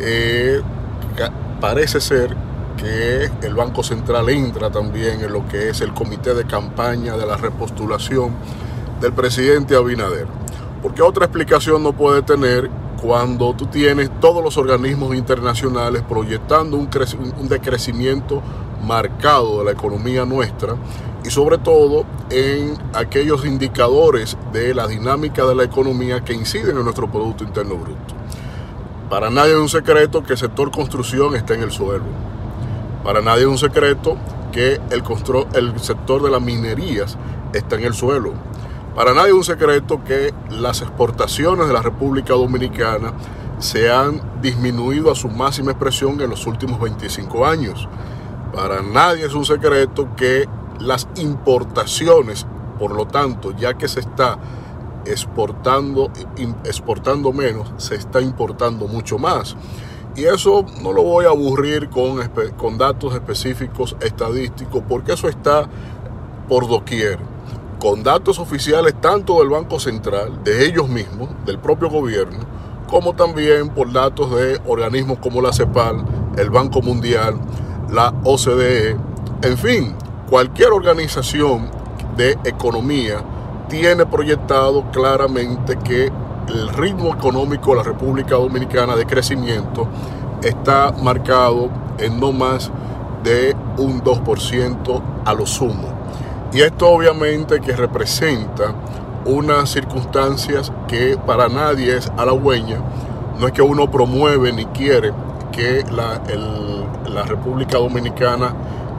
eh, 0.00 0.60
parece 1.60 2.00
ser 2.00 2.36
que 2.76 3.30
el 3.46 3.54
Banco 3.54 3.82
Central 3.82 4.28
entra 4.28 4.70
también 4.70 5.20
en 5.20 5.32
lo 5.32 5.46
que 5.48 5.70
es 5.70 5.80
el 5.80 5.92
comité 5.92 6.34
de 6.34 6.44
campaña 6.44 7.16
de 7.16 7.26
la 7.26 7.36
repostulación 7.36 8.34
del 9.00 9.12
presidente 9.12 9.76
Abinader. 9.76 10.26
Porque 10.84 11.00
otra 11.00 11.24
explicación 11.24 11.82
no 11.82 11.94
puede 11.94 12.20
tener 12.20 12.70
cuando 13.00 13.54
tú 13.54 13.64
tienes 13.64 14.10
todos 14.20 14.44
los 14.44 14.58
organismos 14.58 15.14
internacionales 15.14 16.02
proyectando 16.06 16.76
un, 16.76 16.90
creci- 16.90 17.18
un 17.18 17.48
decrecimiento 17.48 18.42
marcado 18.86 19.60
de 19.60 19.64
la 19.64 19.70
economía 19.70 20.26
nuestra 20.26 20.76
y 21.24 21.30
sobre 21.30 21.56
todo 21.56 22.04
en 22.28 22.76
aquellos 22.92 23.46
indicadores 23.46 24.36
de 24.52 24.74
la 24.74 24.86
dinámica 24.86 25.46
de 25.46 25.54
la 25.54 25.64
economía 25.64 26.20
que 26.22 26.34
inciden 26.34 26.76
en 26.76 26.84
nuestro 26.84 27.10
Producto 27.10 27.44
Interno 27.44 27.76
Bruto. 27.76 28.14
Para 29.08 29.30
nadie 29.30 29.52
es 29.54 29.58
un 29.58 29.70
secreto 29.70 30.22
que 30.22 30.34
el 30.34 30.38
sector 30.38 30.70
construcción 30.70 31.34
está 31.34 31.54
en 31.54 31.62
el 31.62 31.70
suelo. 31.70 32.04
Para 33.02 33.22
nadie 33.22 33.44
es 33.44 33.48
un 33.48 33.56
secreto 33.56 34.18
que 34.52 34.80
el, 34.90 35.02
el 35.54 35.80
sector 35.80 36.22
de 36.22 36.30
las 36.30 36.42
minerías 36.42 37.16
está 37.54 37.76
en 37.76 37.84
el 37.84 37.94
suelo. 37.94 38.34
Para 38.94 39.12
nadie 39.12 39.30
es 39.30 39.34
un 39.34 39.44
secreto 39.44 40.04
que 40.04 40.32
las 40.50 40.80
exportaciones 40.80 41.66
de 41.66 41.72
la 41.72 41.82
República 41.82 42.34
Dominicana 42.34 43.12
se 43.58 43.90
han 43.90 44.40
disminuido 44.40 45.10
a 45.10 45.16
su 45.16 45.28
máxima 45.28 45.72
expresión 45.72 46.20
en 46.20 46.30
los 46.30 46.46
últimos 46.46 46.80
25 46.80 47.44
años. 47.44 47.88
Para 48.54 48.82
nadie 48.82 49.26
es 49.26 49.34
un 49.34 49.44
secreto 49.44 50.14
que 50.16 50.48
las 50.78 51.08
importaciones, 51.16 52.46
por 52.78 52.94
lo 52.94 53.08
tanto, 53.08 53.50
ya 53.50 53.74
que 53.74 53.88
se 53.88 53.98
está 53.98 54.38
exportando, 55.06 56.12
exportando 56.62 57.32
menos, 57.32 57.72
se 57.78 57.96
está 57.96 58.20
importando 58.20 58.86
mucho 58.86 59.18
más. 59.18 59.56
Y 60.14 60.22
eso 60.22 60.64
no 60.82 60.92
lo 60.92 61.02
voy 61.02 61.24
a 61.24 61.30
aburrir 61.30 61.88
con, 61.90 62.20
con 62.56 62.78
datos 62.78 63.12
específicos 63.12 63.96
estadísticos, 64.00 64.84
porque 64.88 65.14
eso 65.14 65.28
está 65.28 65.68
por 66.48 66.68
doquier, 66.68 67.18
con 67.84 68.02
datos 68.02 68.38
oficiales 68.38 68.94
tanto 68.98 69.40
del 69.40 69.50
Banco 69.50 69.78
Central, 69.78 70.42
de 70.42 70.64
ellos 70.64 70.88
mismos, 70.88 71.28
del 71.44 71.58
propio 71.58 71.90
gobierno, 71.90 72.38
como 72.88 73.12
también 73.12 73.68
por 73.68 73.92
datos 73.92 74.34
de 74.34 74.58
organismos 74.66 75.18
como 75.18 75.42
la 75.42 75.52
CEPAL, 75.52 76.02
el 76.38 76.48
Banco 76.48 76.80
Mundial, 76.80 77.38
la 77.90 78.14
OCDE, 78.24 78.96
en 79.42 79.58
fin, 79.58 79.94
cualquier 80.30 80.70
organización 80.72 81.70
de 82.16 82.38
economía 82.44 83.22
tiene 83.68 84.06
proyectado 84.06 84.90
claramente 84.90 85.78
que 85.84 86.10
el 86.48 86.68
ritmo 86.70 87.14
económico 87.14 87.72
de 87.72 87.76
la 87.76 87.82
República 87.82 88.36
Dominicana 88.36 88.96
de 88.96 89.04
crecimiento 89.04 89.86
está 90.42 90.90
marcado 90.90 91.68
en 91.98 92.18
no 92.18 92.32
más 92.32 92.70
de 93.22 93.54
un 93.76 94.02
2% 94.02 95.02
a 95.26 95.34
lo 95.34 95.44
sumo. 95.44 95.93
Y 96.54 96.62
esto 96.62 96.88
obviamente 96.88 97.60
que 97.60 97.72
representa 97.74 98.72
unas 99.24 99.70
circunstancias 99.70 100.70
que 100.86 101.18
para 101.26 101.48
nadie 101.48 101.96
es 101.96 102.08
halagüeña. 102.16 102.78
No 103.40 103.48
es 103.48 103.52
que 103.52 103.60
uno 103.60 103.90
promueve 103.90 104.52
ni 104.52 104.64
quiere 104.66 105.12
que 105.50 105.84
la, 105.90 106.22
la 107.10 107.22
República 107.24 107.78
Dominicana 107.78 108.54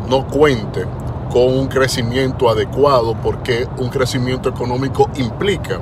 no 0.10 0.28
cuente 0.28 0.86
con 1.32 1.58
un 1.58 1.68
crecimiento 1.68 2.50
adecuado 2.50 3.16
porque 3.24 3.68
un 3.78 3.88
crecimiento 3.88 4.50
económico 4.50 5.10
implica 5.16 5.80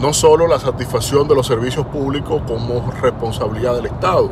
no 0.00 0.14
solo 0.14 0.46
la 0.46 0.58
satisfacción 0.58 1.28
de 1.28 1.34
los 1.34 1.46
servicios 1.46 1.84
públicos 1.84 2.40
como 2.46 2.90
responsabilidad 3.02 3.74
del 3.74 3.86
Estado, 3.86 4.30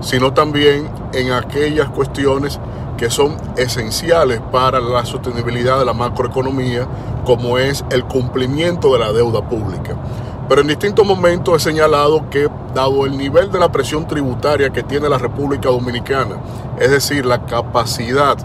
sino 0.00 0.32
también 0.32 0.88
en 1.12 1.32
aquellas 1.32 1.90
cuestiones 1.90 2.58
que 3.02 3.10
son 3.10 3.36
esenciales 3.56 4.40
para 4.52 4.78
la 4.78 5.04
sostenibilidad 5.04 5.76
de 5.80 5.84
la 5.84 5.92
macroeconomía, 5.92 6.86
como 7.24 7.58
es 7.58 7.84
el 7.90 8.04
cumplimiento 8.04 8.92
de 8.92 9.00
la 9.00 9.12
deuda 9.12 9.42
pública. 9.42 9.96
Pero 10.48 10.60
en 10.60 10.68
distintos 10.68 11.04
momentos 11.04 11.56
he 11.56 11.70
señalado 11.70 12.30
que, 12.30 12.48
dado 12.72 13.04
el 13.04 13.18
nivel 13.18 13.50
de 13.50 13.58
la 13.58 13.72
presión 13.72 14.06
tributaria 14.06 14.70
que 14.70 14.84
tiene 14.84 15.08
la 15.08 15.18
República 15.18 15.68
Dominicana, 15.68 16.36
es 16.78 16.92
decir, 16.92 17.26
la 17.26 17.44
capacidad 17.44 18.36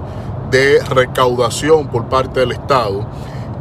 de 0.49 0.83
recaudación 0.85 1.85
por 1.89 2.05
parte 2.05 2.39
del 2.39 2.53
Estado, 2.53 3.05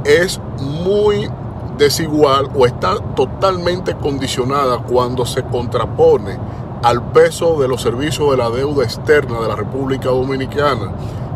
es 0.03 0.41
muy 0.59 1.29
desigual 1.77 2.49
o 2.55 2.65
está 2.65 2.97
totalmente 3.15 3.95
condicionada 3.97 4.79
cuando 4.79 5.27
se 5.27 5.43
contrapone 5.43 6.39
al 6.83 7.03
peso 7.13 7.59
de 7.61 7.69
los 7.69 7.83
servicios 7.83 8.31
de 8.31 8.37
la 8.37 8.51
deuda 8.51 8.85
externa 8.85 9.41
de 9.41 9.49
la 9.49 9.57
República 9.57 10.09
Dominicana, 10.09 10.93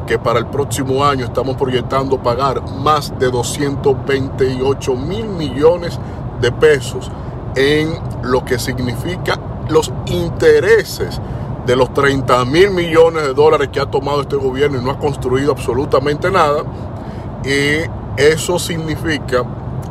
que 0.07 0.19
para 0.19 0.39
el 0.39 0.47
próximo 0.47 1.05
año 1.05 1.27
estamos 1.27 1.57
proyectando 1.57 2.19
pagar 2.19 2.63
más 2.79 3.17
de 3.19 3.31
228 3.31 4.97
mil 4.97 5.27
millones 5.27 5.99
de 6.41 6.53
pesos 6.53 7.11
en 7.57 7.95
lo 8.23 8.45
que 8.45 8.59
significa 8.59 9.39
los 9.69 9.93
intereses 10.07 11.21
de 11.67 11.77
los 11.77 11.93
30 11.93 12.45
mil 12.47 12.71
millones 12.71 13.23
de 13.23 13.35
dólares 13.35 13.69
que 13.73 13.81
ha 13.81 13.87
tomado 13.87 14.23
este 14.23 14.37
gobierno 14.37 14.81
y 14.81 14.85
no 14.85 14.91
ha 14.91 14.99
construido 14.99 15.53
absolutamente 15.53 16.31
nada. 16.31 16.65
Y 17.45 17.89
eso 18.17 18.59
significa 18.59 19.45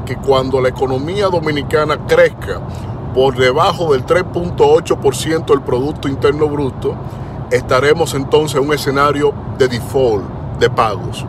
que 0.05 0.15
cuando 0.17 0.59
la 0.59 0.69
economía 0.69 1.27
dominicana 1.27 2.05
crezca 2.07 2.59
por 3.13 3.35
debajo 3.35 3.93
del 3.93 4.05
3.8% 4.05 5.45
del 5.45 5.61
Producto 5.61 6.07
Interno 6.07 6.47
Bruto, 6.47 6.95
estaremos 7.51 8.13
entonces 8.13 8.59
en 8.59 8.67
un 8.67 8.73
escenario 8.73 9.33
de 9.57 9.67
default 9.67 10.23
de 10.59 10.69
pagos. 10.69 11.25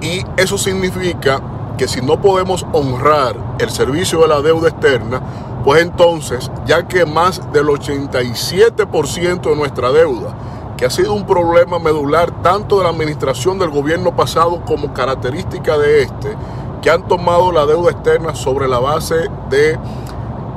Y 0.00 0.24
eso 0.36 0.56
significa 0.56 1.40
que 1.76 1.88
si 1.88 2.00
no 2.00 2.20
podemos 2.20 2.66
honrar 2.72 3.36
el 3.58 3.70
servicio 3.70 4.20
de 4.20 4.28
la 4.28 4.40
deuda 4.40 4.68
externa, 4.68 5.20
pues 5.64 5.82
entonces, 5.82 6.50
ya 6.66 6.86
que 6.86 7.04
más 7.04 7.52
del 7.52 7.66
87% 7.66 9.40
de 9.42 9.56
nuestra 9.56 9.90
deuda, 9.90 10.34
que 10.76 10.86
ha 10.86 10.90
sido 10.90 11.12
un 11.12 11.26
problema 11.26 11.78
medular 11.78 12.30
tanto 12.42 12.78
de 12.78 12.84
la 12.84 12.90
administración 12.90 13.58
del 13.58 13.70
gobierno 13.70 14.14
pasado 14.14 14.62
como 14.64 14.94
característica 14.94 15.76
de 15.76 16.02
este, 16.02 16.36
que 16.80 16.90
han 16.90 17.06
tomado 17.08 17.50
la 17.50 17.66
deuda 17.66 17.90
externa 17.90 18.34
sobre 18.34 18.68
la 18.68 18.78
base 18.78 19.28
de 19.50 19.76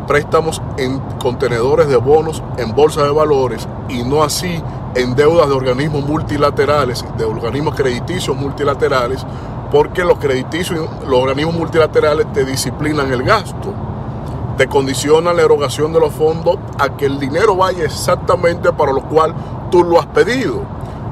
préstamos 0.08 0.62
en 0.78 1.00
contenedores 1.22 1.88
de 1.88 1.98
bonos 1.98 2.44
en 2.58 2.74
bolsa 2.74 3.04
de 3.04 3.12
valores 3.12 3.68
y 3.90 4.04
no 4.04 4.24
así 4.24 4.62
en 4.96 5.16
deudas 5.16 5.48
de 5.48 5.56
organismos 5.56 6.06
multilaterales, 6.06 7.06
de 7.18 7.26
organismos 7.26 7.76
crediticios 7.76 8.36
multilaterales, 8.36 9.26
porque 9.72 10.04
los 10.04 10.20
crediticios, 10.20 10.90
los 11.08 11.20
organismos 11.20 11.56
multilaterales 11.56 12.32
te 12.34 12.44
disciplinan 12.44 13.12
el 13.12 13.24
gasto, 13.24 13.74
te 14.58 14.68
condicionan 14.68 15.36
la 15.38 15.44
erogación 15.44 15.94
de 15.94 16.00
los 16.00 16.14
fondos 16.14 16.58
a 16.78 16.90
que 16.90 17.06
el 17.06 17.20
dinero 17.20 17.56
vaya 17.56 17.86
exactamente 17.86 18.72
para 18.74 18.92
lo 18.92 19.02
cual 19.04 19.34
tú 19.72 19.84
lo 19.84 20.00
has 20.00 20.08
pedido. 20.08 20.62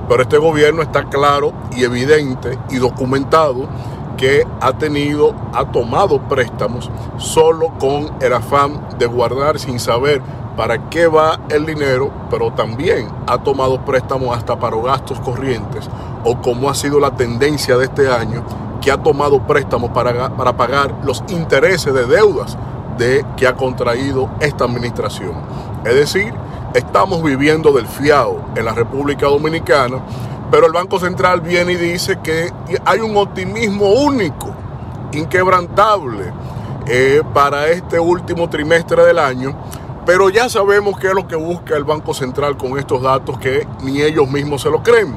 Pero 0.09 0.23
este 0.23 0.37
gobierno 0.37 0.81
está 0.81 1.05
claro 1.05 1.53
y 1.75 1.83
evidente 1.83 2.57
y 2.69 2.77
documentado 2.77 3.67
que 4.19 4.45
ha 4.59 4.73
tenido, 4.73 5.33
ha 5.53 5.71
tomado 5.71 6.19
préstamos 6.27 6.91
solo 7.17 7.71
con 7.79 8.11
el 8.21 8.33
afán 8.33 8.85
de 8.99 9.05
guardar 9.05 9.57
sin 9.57 9.79
saber 9.79 10.21
para 10.57 10.89
qué 10.89 11.07
va 11.07 11.39
el 11.49 11.65
dinero, 11.65 12.11
pero 12.29 12.51
también 12.51 13.07
ha 13.27 13.37
tomado 13.37 13.79
préstamos 13.85 14.37
hasta 14.37 14.59
para 14.59 14.75
gastos 14.81 15.21
corrientes, 15.21 15.89
o 16.25 16.41
como 16.41 16.69
ha 16.69 16.75
sido 16.75 16.99
la 16.99 17.15
tendencia 17.15 17.77
de 17.77 17.85
este 17.85 18.11
año, 18.11 18.43
que 18.81 18.91
ha 18.91 18.97
tomado 18.97 19.39
préstamos 19.47 19.91
para, 19.91 20.35
para 20.35 20.57
pagar 20.57 20.93
los 21.03 21.23
intereses 21.29 21.93
de 21.93 22.05
deudas 22.05 22.57
de, 22.97 23.25
que 23.37 23.47
ha 23.47 23.55
contraído 23.55 24.29
esta 24.41 24.65
administración. 24.65 25.31
Es 25.85 25.95
decir, 25.95 26.33
estamos 26.73 27.23
viviendo 27.23 27.71
del 27.71 27.87
fiado 27.87 28.41
en 28.57 28.65
la 28.65 28.73
República 28.73 29.27
Dominicana, 29.27 29.99
pero 30.51 30.65
el 30.65 30.73
Banco 30.73 30.99
Central 30.99 31.41
viene 31.41 31.73
y 31.73 31.77
dice 31.77 32.19
que 32.23 32.51
hay 32.85 32.99
un 32.99 33.15
optimismo 33.17 33.91
único, 33.91 34.53
inquebrantable, 35.11 36.31
eh, 36.87 37.21
para 37.33 37.67
este 37.67 37.99
último 37.99 38.49
trimestre 38.49 39.05
del 39.05 39.19
año, 39.19 39.55
pero 40.05 40.29
ya 40.29 40.49
sabemos 40.49 40.97
qué 40.97 41.07
es 41.09 41.13
lo 41.13 41.27
que 41.27 41.35
busca 41.35 41.75
el 41.75 41.83
Banco 41.83 42.15
Central 42.15 42.57
con 42.57 42.79
estos 42.79 43.01
datos 43.01 43.37
que 43.37 43.67
ni 43.83 44.01
ellos 44.01 44.27
mismos 44.29 44.63
se 44.63 44.71
lo 44.71 44.81
creen. 44.81 45.15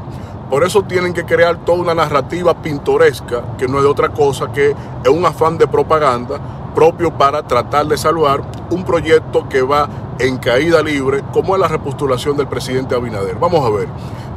Por 0.50 0.64
eso 0.64 0.82
tienen 0.82 1.14
que 1.14 1.24
crear 1.24 1.64
toda 1.64 1.78
una 1.78 1.94
narrativa 1.94 2.52
pintoresca, 2.60 3.56
que 3.56 3.66
no 3.68 3.78
es 3.78 3.84
de 3.84 3.88
otra 3.88 4.10
cosa 4.10 4.52
que 4.52 4.76
es 5.02 5.08
un 5.08 5.24
afán 5.24 5.56
de 5.56 5.66
propaganda 5.66 6.38
propio 6.74 7.10
para 7.16 7.42
tratar 7.42 7.86
de 7.86 7.96
salvar 7.96 8.42
un 8.70 8.84
proyecto 8.84 9.48
que 9.48 9.62
va 9.62 9.88
en 10.18 10.36
caída 10.38 10.82
libre, 10.82 11.22
como 11.32 11.54
es 11.54 11.60
la 11.60 11.68
repostulación 11.68 12.36
del 12.36 12.48
presidente 12.48 12.94
Abinader. 12.94 13.36
Vamos 13.36 13.64
a 13.64 13.70
ver, 13.70 13.88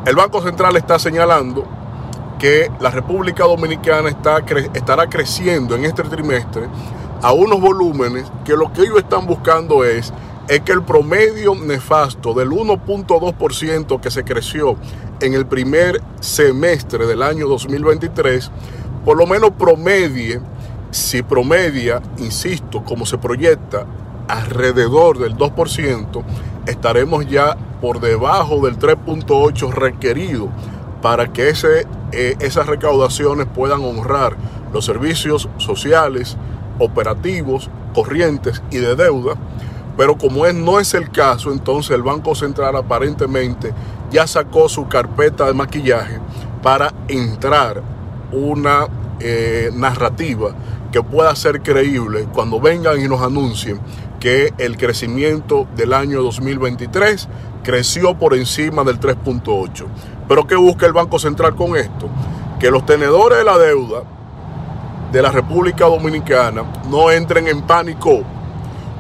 el 0.05 0.15
Banco 0.15 0.41
Central 0.41 0.75
está 0.77 0.99
señalando 0.99 1.65
que 2.37 2.69
la 2.79 2.91
República 2.91 3.43
Dominicana 3.45 4.09
estará 4.09 5.09
creciendo 5.09 5.75
en 5.75 5.85
este 5.85 6.03
trimestre 6.03 6.67
a 7.21 7.33
unos 7.33 7.59
volúmenes 7.59 8.31
que 8.43 8.55
lo 8.55 8.71
que 8.71 8.81
ellos 8.81 8.99
están 8.99 9.25
buscando 9.25 9.83
es, 9.83 10.13
es 10.47 10.61
que 10.61 10.73
el 10.73 10.83
promedio 10.83 11.55
nefasto 11.55 12.35
del 12.35 12.49
1.2% 12.49 13.99
que 13.99 14.11
se 14.11 14.23
creció 14.23 14.75
en 15.21 15.33
el 15.33 15.47
primer 15.47 16.01
semestre 16.19 17.07
del 17.07 17.23
año 17.23 17.47
2023, 17.47 18.51
por 19.03 19.17
lo 19.17 19.25
menos 19.25 19.51
promedie, 19.57 20.39
si 20.91 21.23
promedia, 21.23 22.01
insisto, 22.19 22.83
como 22.83 23.07
se 23.07 23.17
proyecta, 23.17 23.85
alrededor 24.27 25.17
del 25.17 25.35
2%, 25.35 26.23
estaremos 26.67 27.27
ya 27.27 27.57
por 27.81 27.99
debajo 27.99 28.65
del 28.65 28.77
3.8 28.79 29.71
requerido 29.71 30.49
para 31.01 31.31
que 31.31 31.53
eh, 32.11 32.35
esas 32.39 32.67
recaudaciones 32.67 33.47
puedan 33.53 33.83
honrar 33.83 34.35
los 34.73 34.85
servicios 34.85 35.47
sociales, 35.57 36.37
operativos, 36.79 37.69
corrientes 37.93 38.61
y 38.71 38.77
de 38.77 38.95
deuda. 38.95 39.35
Pero 39.97 40.17
como 40.17 40.45
es, 40.45 40.53
no 40.53 40.79
es 40.79 40.93
el 40.93 41.09
caso, 41.11 41.51
entonces 41.51 41.91
el 41.95 42.03
Banco 42.03 42.35
Central 42.35 42.75
aparentemente 42.75 43.73
ya 44.11 44.27
sacó 44.27 44.67
su 44.67 44.87
carpeta 44.87 45.45
de 45.45 45.53
maquillaje 45.53 46.19
para 46.61 46.93
entrar 47.07 47.81
una 48.31 48.87
eh, 49.19 49.71
narrativa 49.73 50.55
que 50.91 51.01
pueda 51.03 51.35
ser 51.35 51.61
creíble 51.61 52.27
cuando 52.33 52.59
vengan 52.59 52.99
y 52.99 53.07
nos 53.07 53.21
anuncien 53.21 53.79
que 54.25 54.51
el 54.57 54.75
crecimiento 54.75 55.67
del 55.75 55.93
año 55.93 56.23
2023 56.23 57.27
creció 57.61 58.17
por 58.17 58.33
encima 58.33 58.83
del 58.83 58.99
3.8. 58.99 59.85
Pero 60.27 60.47
¿qué 60.47 60.55
busca 60.55 60.87
el 60.87 60.93
Banco 60.93 61.19
Central 61.19 61.55
con 61.55 61.77
esto? 61.77 62.09
Que 62.59 62.71
los 62.71 62.87
tenedores 62.87 63.37
de 63.37 63.43
la 63.43 63.59
deuda 63.59 64.01
de 65.11 65.21
la 65.21 65.29
República 65.29 65.85
Dominicana 65.85 66.63
no 66.89 67.11
entren 67.11 67.47
en 67.47 67.61
pánico, 67.61 68.23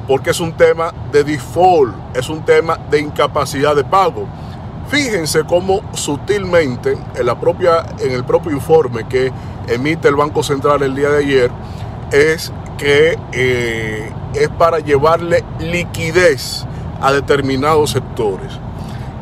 porque 0.07 0.29
es 0.29 0.39
un 0.39 0.53
tema 0.53 0.93
de 1.11 1.23
default, 1.23 1.95
es 2.15 2.29
un 2.29 2.45
tema 2.45 2.77
de 2.91 2.99
incapacidad 2.99 3.75
de 3.75 3.83
pago. 3.83 4.27
Fíjense 4.89 5.43
cómo 5.43 5.81
sutilmente 5.95 6.95
en, 7.15 7.25
la 7.25 7.39
propia, 7.39 7.83
en 7.97 8.11
el 8.11 8.25
propio 8.25 8.51
informe 8.51 9.07
que 9.07 9.31
emite 9.69 10.07
el 10.07 10.17
Banco 10.17 10.43
Central 10.43 10.83
el 10.83 10.93
día 10.93 11.09
de 11.09 11.17
ayer, 11.17 11.51
es 12.11 12.53
que 12.77 13.17
eh, 13.31 14.11
es 14.37 14.49
para 14.49 14.79
llevarle 14.79 15.43
liquidez 15.59 16.65
a 17.01 17.11
determinados 17.11 17.91
sectores. 17.91 18.51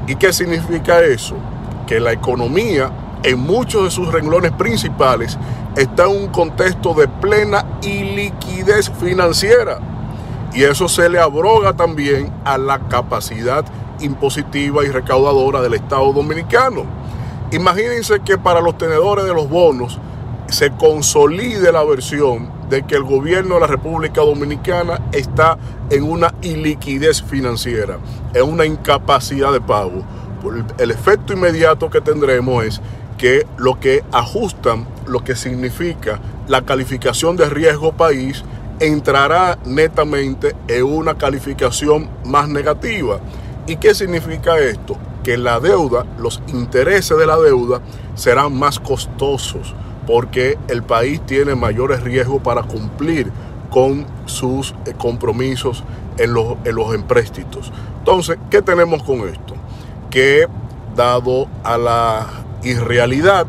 ¿Y 0.07 0.15
qué 0.15 0.33
significa 0.33 1.01
eso? 1.01 1.35
Que 1.87 1.99
la 1.99 2.11
economía 2.11 2.91
en 3.23 3.39
muchos 3.39 3.83
de 3.85 3.91
sus 3.91 4.11
renglones 4.11 4.51
principales 4.51 5.37
está 5.75 6.03
en 6.03 6.23
un 6.23 6.27
contexto 6.27 6.93
de 6.93 7.07
plena 7.07 7.65
iliquidez 7.81 8.91
financiera. 8.99 9.79
Y 10.53 10.63
eso 10.63 10.87
se 10.87 11.09
le 11.09 11.19
abroga 11.19 11.73
también 11.73 12.31
a 12.45 12.57
la 12.57 12.79
capacidad 12.87 13.65
impositiva 13.99 14.83
y 14.83 14.89
recaudadora 14.89 15.61
del 15.61 15.73
Estado 15.73 16.11
dominicano. 16.13 16.83
Imagínense 17.51 18.19
que 18.19 18.37
para 18.37 18.61
los 18.61 18.77
tenedores 18.77 19.25
de 19.25 19.33
los 19.33 19.49
bonos 19.49 19.99
se 20.47 20.71
consolide 20.71 21.71
la 21.71 21.83
versión 21.83 22.49
de 22.73 22.81
que 22.81 22.95
el 22.95 23.03
gobierno 23.03 23.53
de 23.53 23.61
la 23.61 23.67
República 23.67 24.21
Dominicana 24.21 24.99
está 25.11 25.59
en 25.91 26.01
una 26.01 26.33
iliquidez 26.41 27.21
financiera, 27.21 27.99
en 28.33 28.49
una 28.49 28.65
incapacidad 28.65 29.53
de 29.53 29.61
pago. 29.61 30.03
El 30.79 30.89
efecto 30.89 31.33
inmediato 31.33 31.91
que 31.91 32.01
tendremos 32.01 32.65
es 32.65 32.81
que 33.15 33.45
lo 33.57 33.79
que 33.79 34.03
ajustan, 34.11 34.87
lo 35.05 35.23
que 35.23 35.35
significa 35.35 36.19
la 36.47 36.63
calificación 36.63 37.37
de 37.37 37.47
riesgo 37.47 37.93
país, 37.93 38.43
entrará 38.79 39.59
netamente 39.65 40.55
en 40.67 40.83
una 40.83 41.15
calificación 41.15 42.09
más 42.25 42.49
negativa. 42.49 43.19
¿Y 43.67 43.75
qué 43.75 43.93
significa 43.93 44.57
esto? 44.57 44.97
Que 45.23 45.37
la 45.37 45.59
deuda, 45.59 46.07
los 46.17 46.41
intereses 46.47 47.15
de 47.15 47.27
la 47.27 47.37
deuda 47.37 47.81
serán 48.15 48.57
más 48.57 48.79
costosos 48.79 49.75
porque 50.05 50.57
el 50.67 50.83
país 50.83 51.21
tiene 51.25 51.55
mayores 51.55 52.01
riesgos 52.01 52.41
para 52.41 52.63
cumplir 52.63 53.31
con 53.69 54.05
sus 54.25 54.75
eh, 54.85 54.93
compromisos 54.97 55.83
en 56.17 56.33
los, 56.33 56.57
en 56.63 56.75
los 56.75 56.93
empréstitos. 56.93 57.71
Entonces, 57.99 58.37
¿qué 58.49 58.61
tenemos 58.61 59.03
con 59.03 59.27
esto? 59.27 59.55
Que 60.09 60.47
dado 60.95 61.47
a 61.63 61.77
la 61.77 62.27
irrealidad, 62.63 63.47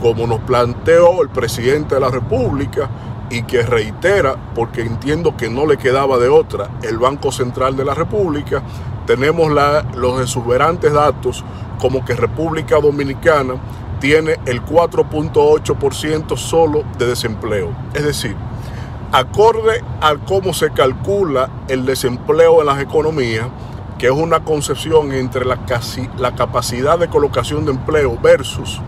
como 0.00 0.26
nos 0.26 0.40
planteó 0.40 1.22
el 1.22 1.28
presidente 1.30 1.94
de 1.94 2.00
la 2.00 2.10
República, 2.10 2.90
y 3.32 3.44
que 3.44 3.62
reitera, 3.62 4.36
porque 4.54 4.82
entiendo 4.82 5.36
que 5.38 5.48
no 5.48 5.64
le 5.64 5.78
quedaba 5.78 6.18
de 6.18 6.28
otra, 6.28 6.68
el 6.82 6.98
Banco 6.98 7.32
Central 7.32 7.76
de 7.76 7.84
la 7.86 7.94
República, 7.94 8.62
tenemos 9.06 9.50
los 9.96 10.20
exuberantes 10.20 10.92
datos 10.92 11.42
como 11.80 12.04
que 12.04 12.14
República 12.14 12.78
Dominicana 12.78 13.54
tiene 14.02 14.36
el 14.46 14.64
4.8% 14.64 16.36
solo 16.36 16.82
de 16.98 17.06
desempleo. 17.06 17.70
Es 17.94 18.02
decir, 18.02 18.34
acorde 19.12 19.80
a 20.00 20.16
cómo 20.16 20.52
se 20.52 20.72
calcula 20.72 21.48
el 21.68 21.86
desempleo 21.86 22.60
en 22.60 22.66
las 22.66 22.80
economías, 22.82 23.46
que 24.00 24.06
es 24.06 24.12
una 24.12 24.40
concepción 24.40 25.12
entre 25.12 25.44
la, 25.44 25.64
casi, 25.66 26.10
la 26.18 26.34
capacidad 26.34 26.98
de 26.98 27.06
colocación 27.06 27.64
de 27.64 27.70
empleo 27.70 28.18
versus, 28.20 28.80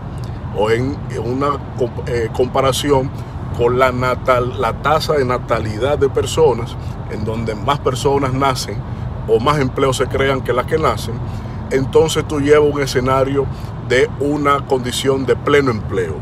o 0.57 0.69
en, 0.69 0.97
una 1.23 1.61
eh, 2.07 2.27
comparación 2.33 3.09
con 3.57 3.79
la, 3.79 3.93
natal, 3.93 4.59
la 4.59 4.81
tasa 4.81 5.13
de 5.13 5.23
natalidad 5.23 5.97
de 5.97 6.09
personas, 6.09 6.75
en 7.09 7.23
donde 7.23 7.55
más 7.55 7.79
personas 7.79 8.33
nacen 8.33 8.75
o 9.29 9.39
más 9.39 9.59
empleos 9.59 9.95
se 9.95 10.07
crean 10.07 10.41
que 10.41 10.51
las 10.51 10.65
que 10.65 10.77
nacen, 10.77 11.13
entonces 11.71 12.27
tú 12.27 12.41
llevas 12.41 12.73
un 12.73 12.81
escenario 12.81 13.45
de 13.87 14.09
una 14.19 14.65
condición 14.65 15.25
de 15.25 15.35
pleno 15.35 15.71
empleo. 15.71 16.15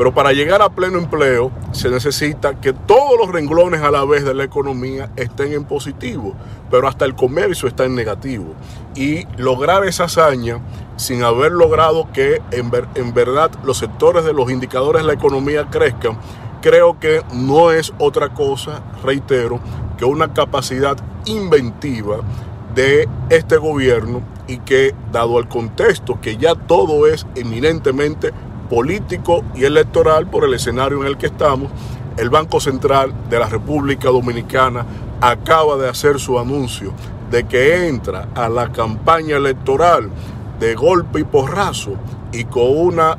Pero 0.00 0.14
para 0.14 0.32
llegar 0.32 0.62
a 0.62 0.70
pleno 0.70 0.98
empleo 0.98 1.50
se 1.72 1.90
necesita 1.90 2.58
que 2.58 2.72
todos 2.72 3.18
los 3.18 3.30
renglones 3.30 3.82
a 3.82 3.90
la 3.90 4.04
vez 4.04 4.24
de 4.24 4.32
la 4.32 4.44
economía 4.44 5.10
estén 5.16 5.52
en 5.52 5.64
positivo, 5.64 6.34
pero 6.70 6.88
hasta 6.88 7.04
el 7.04 7.14
comercio 7.14 7.68
está 7.68 7.84
en 7.84 7.94
negativo. 7.94 8.54
Y 8.94 9.26
lograr 9.36 9.84
esa 9.84 10.04
hazaña 10.04 10.60
sin 10.96 11.22
haber 11.22 11.52
logrado 11.52 12.08
que 12.14 12.40
en, 12.50 12.70
en 12.94 13.12
verdad 13.12 13.50
los 13.62 13.76
sectores 13.76 14.24
de 14.24 14.32
los 14.32 14.50
indicadores 14.50 15.02
de 15.02 15.06
la 15.06 15.12
economía 15.12 15.66
crezcan, 15.70 16.18
creo 16.62 16.98
que 16.98 17.22
no 17.34 17.70
es 17.70 17.92
otra 17.98 18.30
cosa, 18.30 18.82
reitero, 19.04 19.60
que 19.98 20.06
una 20.06 20.32
capacidad 20.32 20.96
inventiva 21.26 22.20
de 22.74 23.06
este 23.28 23.58
gobierno 23.58 24.22
y 24.50 24.58
que 24.58 24.92
dado 25.12 25.38
el 25.38 25.46
contexto 25.46 26.20
que 26.20 26.36
ya 26.36 26.56
todo 26.56 27.06
es 27.06 27.24
eminentemente 27.36 28.32
político 28.68 29.44
y 29.54 29.64
electoral 29.64 30.26
por 30.26 30.44
el 30.44 30.54
escenario 30.54 31.00
en 31.00 31.06
el 31.06 31.16
que 31.16 31.26
estamos, 31.26 31.70
el 32.16 32.30
Banco 32.30 32.58
Central 32.58 33.14
de 33.30 33.38
la 33.38 33.46
República 33.46 34.08
Dominicana 34.08 34.84
acaba 35.20 35.76
de 35.76 35.88
hacer 35.88 36.18
su 36.18 36.36
anuncio 36.36 36.92
de 37.30 37.44
que 37.44 37.86
entra 37.86 38.28
a 38.34 38.48
la 38.48 38.72
campaña 38.72 39.36
electoral 39.36 40.10
de 40.58 40.74
golpe 40.74 41.20
y 41.20 41.24
porrazo 41.24 41.92
y 42.32 42.42
con 42.44 42.76
una 42.76 43.16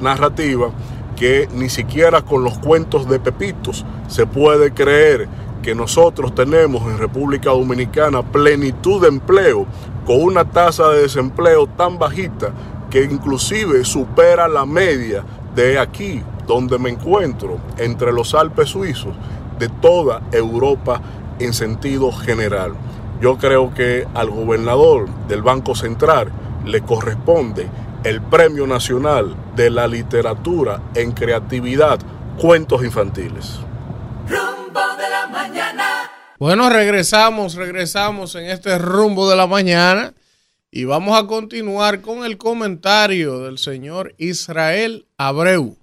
narrativa 0.00 0.70
que 1.16 1.48
ni 1.52 1.70
siquiera 1.70 2.22
con 2.22 2.44
los 2.44 2.58
cuentos 2.58 3.08
de 3.08 3.18
Pepitos 3.18 3.84
se 4.06 4.26
puede 4.26 4.72
creer 4.72 5.28
que 5.62 5.74
nosotros 5.74 6.34
tenemos 6.34 6.82
en 6.84 6.98
República 6.98 7.50
Dominicana 7.50 8.22
plenitud 8.22 9.02
de 9.02 9.08
empleo 9.08 9.66
con 10.06 10.22
una 10.22 10.44
tasa 10.44 10.88
de 10.90 11.02
desempleo 11.02 11.66
tan 11.66 11.98
bajita 11.98 12.52
que 12.90 13.04
inclusive 13.04 13.84
supera 13.84 14.48
la 14.48 14.66
media 14.66 15.24
de 15.54 15.78
aquí 15.78 16.22
donde 16.46 16.78
me 16.78 16.90
encuentro, 16.90 17.58
entre 17.78 18.12
los 18.12 18.34
Alpes 18.34 18.70
suizos, 18.70 19.14
de 19.58 19.68
toda 19.68 20.22
Europa 20.32 21.00
en 21.38 21.52
sentido 21.52 22.12
general. 22.12 22.74
Yo 23.20 23.38
creo 23.38 23.72
que 23.72 24.06
al 24.14 24.30
gobernador 24.30 25.08
del 25.28 25.42
Banco 25.42 25.74
Central 25.74 26.32
le 26.64 26.82
corresponde 26.82 27.68
el 28.04 28.20
Premio 28.20 28.66
Nacional 28.66 29.34
de 29.54 29.70
la 29.70 29.86
Literatura 29.86 30.80
en 30.94 31.12
Creatividad, 31.12 32.00
Cuentos 32.38 32.82
Infantiles. 32.82 33.60
Rumbo 34.28 34.80
de 34.98 35.10
la 35.10 35.26
mañana. 35.28 35.71
Bueno, 36.42 36.68
regresamos, 36.70 37.54
regresamos 37.54 38.34
en 38.34 38.46
este 38.46 38.76
rumbo 38.76 39.30
de 39.30 39.36
la 39.36 39.46
mañana 39.46 40.12
y 40.72 40.82
vamos 40.82 41.16
a 41.16 41.28
continuar 41.28 42.00
con 42.00 42.24
el 42.24 42.36
comentario 42.36 43.38
del 43.38 43.58
señor 43.58 44.16
Israel 44.18 45.06
Abreu. 45.16 45.76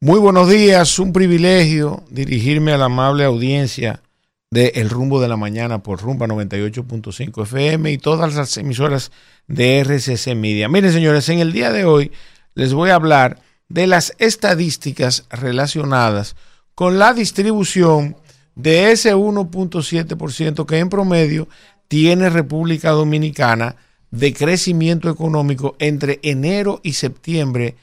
Muy 0.00 0.18
buenos 0.18 0.48
días, 0.50 0.98
un 0.98 1.12
privilegio 1.12 2.02
dirigirme 2.10 2.72
a 2.72 2.78
la 2.78 2.86
amable 2.86 3.24
audiencia 3.24 4.02
de 4.50 4.72
El 4.74 4.90
Rumbo 4.90 5.20
de 5.20 5.28
la 5.28 5.36
Mañana 5.36 5.84
por 5.84 6.02
Rumba 6.02 6.26
98.5 6.26 7.44
FM 7.44 7.92
y 7.92 7.98
todas 7.98 8.34
las 8.34 8.56
emisoras 8.56 9.12
de 9.46 9.84
RCC 9.84 10.34
Media. 10.34 10.68
Miren, 10.68 10.92
señores, 10.92 11.28
en 11.28 11.38
el 11.38 11.52
día 11.52 11.70
de 11.70 11.84
hoy 11.84 12.10
les 12.56 12.74
voy 12.74 12.90
a 12.90 12.96
hablar 12.96 13.38
de 13.68 13.86
las 13.86 14.16
estadísticas 14.18 15.26
relacionadas 15.30 16.34
con 16.74 16.98
la 16.98 17.14
distribución 17.14 18.16
de 18.54 18.92
ese 18.92 19.14
1.7% 19.14 20.66
que 20.66 20.78
en 20.78 20.88
promedio 20.88 21.48
tiene 21.88 22.30
República 22.30 22.90
Dominicana 22.90 23.76
de 24.10 24.32
crecimiento 24.34 25.10
económico 25.10 25.74
entre 25.78 26.20
enero 26.22 26.80
y 26.82 26.92
septiembre 26.92 27.76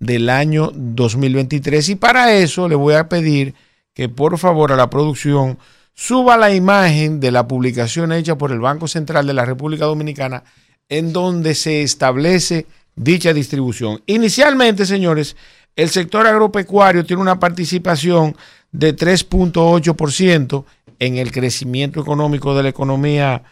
del 0.00 0.28
año 0.28 0.72
2023. 0.74 1.88
Y 1.90 1.94
para 1.96 2.32
eso 2.34 2.68
le 2.68 2.74
voy 2.74 2.94
a 2.94 3.08
pedir 3.08 3.54
que 3.94 4.08
por 4.08 4.36
favor 4.38 4.72
a 4.72 4.76
la 4.76 4.90
producción 4.90 5.58
suba 5.94 6.36
la 6.36 6.54
imagen 6.54 7.20
de 7.20 7.30
la 7.30 7.48
publicación 7.48 8.12
hecha 8.12 8.36
por 8.36 8.52
el 8.52 8.60
Banco 8.60 8.88
Central 8.88 9.26
de 9.26 9.32
la 9.32 9.44
República 9.44 9.86
Dominicana 9.86 10.44
en 10.88 11.12
donde 11.12 11.54
se 11.54 11.82
establece 11.82 12.66
dicha 12.94 13.32
distribución. 13.32 14.02
Inicialmente, 14.06 14.86
señores, 14.86 15.36
el 15.74 15.90
sector 15.90 16.26
agropecuario 16.26 17.04
tiene 17.04 17.22
una 17.22 17.38
participación 17.38 18.36
de 18.76 18.94
3.8% 18.94 20.64
en 20.98 21.16
el 21.16 21.32
crecimiento 21.32 22.00
económico 22.00 22.54
de 22.54 22.62
la 22.62 22.68
economía 22.68 23.42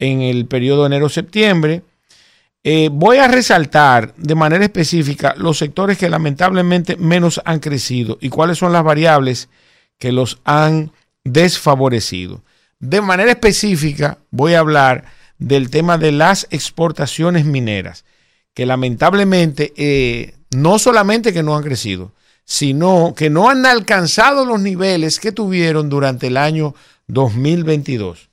en 0.00 0.22
el 0.22 0.46
periodo 0.46 0.86
enero-septiembre. 0.86 1.82
Eh, 2.64 2.90
voy 2.92 3.18
a 3.18 3.28
resaltar 3.28 4.12
de 4.16 4.34
manera 4.34 4.64
específica 4.64 5.34
los 5.36 5.58
sectores 5.58 5.98
que 5.98 6.10
lamentablemente 6.10 6.96
menos 6.96 7.40
han 7.44 7.60
crecido 7.60 8.18
y 8.20 8.28
cuáles 8.28 8.58
son 8.58 8.72
las 8.72 8.82
variables 8.82 9.48
que 9.98 10.10
los 10.10 10.40
han 10.44 10.90
desfavorecido. 11.22 12.42
De 12.80 13.00
manera 13.00 13.30
específica 13.30 14.18
voy 14.30 14.54
a 14.54 14.60
hablar 14.60 15.04
del 15.38 15.70
tema 15.70 15.96
de 15.96 16.10
las 16.10 16.48
exportaciones 16.50 17.44
mineras, 17.44 18.04
que 18.54 18.66
lamentablemente 18.66 19.72
eh, 19.76 20.34
no 20.50 20.80
solamente 20.80 21.32
que 21.32 21.44
no 21.44 21.56
han 21.56 21.62
crecido, 21.62 22.12
sino 22.44 23.14
que 23.16 23.30
no 23.30 23.48
han 23.48 23.64
alcanzado 23.66 24.44
los 24.44 24.60
niveles 24.60 25.20
que 25.20 25.30
tuvieron 25.32 25.88
durante 25.88 26.26
el 26.26 26.36
año 26.36 26.74
2022 27.06 28.28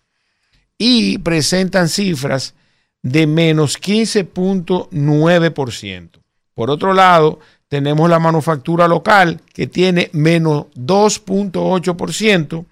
y 0.77 1.19
presentan 1.19 1.87
cifras 1.89 2.55
de 3.01 3.27
menos 3.27 3.79
15.9%. 3.79 6.09
Por 6.53 6.69
otro 6.69 6.93
lado, 6.93 7.39
tenemos 7.67 8.09
la 8.09 8.19
manufactura 8.19 8.87
local 8.87 9.41
que 9.53 9.67
tiene 9.67 10.09
menos 10.13 10.67
2.8% 10.75 12.65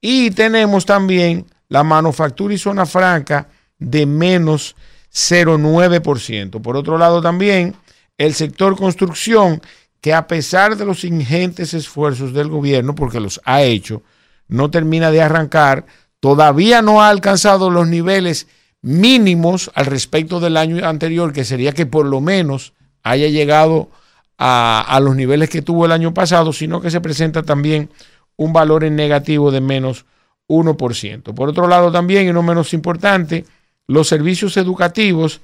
y 0.00 0.30
tenemos 0.30 0.86
también 0.86 1.46
la 1.68 1.82
manufactura 1.82 2.54
y 2.54 2.58
zona 2.58 2.86
franca 2.86 3.48
de 3.78 4.06
menos 4.06 4.76
0,9%. 5.12 6.62
Por 6.62 6.76
otro 6.76 6.98
lado 6.98 7.20
también 7.20 7.74
el 8.16 8.34
sector 8.34 8.76
construcción 8.76 9.60
que 10.08 10.14
a 10.14 10.26
pesar 10.26 10.78
de 10.78 10.86
los 10.86 11.04
ingentes 11.04 11.74
esfuerzos 11.74 12.32
del 12.32 12.48
gobierno, 12.48 12.94
porque 12.94 13.20
los 13.20 13.42
ha 13.44 13.60
hecho, 13.60 14.02
no 14.48 14.70
termina 14.70 15.10
de 15.10 15.20
arrancar, 15.20 15.84
todavía 16.18 16.80
no 16.80 17.02
ha 17.02 17.10
alcanzado 17.10 17.68
los 17.68 17.86
niveles 17.86 18.48
mínimos 18.80 19.70
al 19.74 19.84
respecto 19.84 20.40
del 20.40 20.56
año 20.56 20.82
anterior, 20.88 21.34
que 21.34 21.44
sería 21.44 21.72
que 21.72 21.84
por 21.84 22.06
lo 22.06 22.22
menos 22.22 22.72
haya 23.02 23.28
llegado 23.28 23.90
a, 24.38 24.80
a, 24.80 24.98
los 25.00 25.14
niveles 25.14 25.50
que 25.50 25.60
tuvo 25.60 25.84
el 25.84 25.92
año 25.92 26.14
pasado, 26.14 26.54
sino 26.54 26.80
que 26.80 26.90
se 26.90 27.02
presenta 27.02 27.42
también 27.42 27.90
un 28.36 28.54
valor 28.54 28.84
en 28.84 28.96
negativo 28.96 29.50
de 29.50 29.60
menos 29.60 30.06
1%. 30.48 31.34
Por 31.34 31.50
otro 31.50 31.68
lado 31.68 31.92
también, 31.92 32.26
y 32.26 32.32
no 32.32 32.42
menos 32.42 32.72
importante, 32.72 33.44
los 33.86 34.08
servicios 34.08 34.56
educativos 34.56 35.42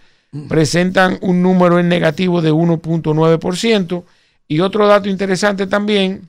presentan 0.48 1.18
un 1.20 1.42
número 1.42 1.78
en 1.78 1.90
negativo 1.90 2.40
de 2.40 2.50
1.9%. 2.50 4.04
Y 4.48 4.60
otro 4.60 4.86
dato 4.86 5.08
interesante 5.08 5.66
también 5.66 6.28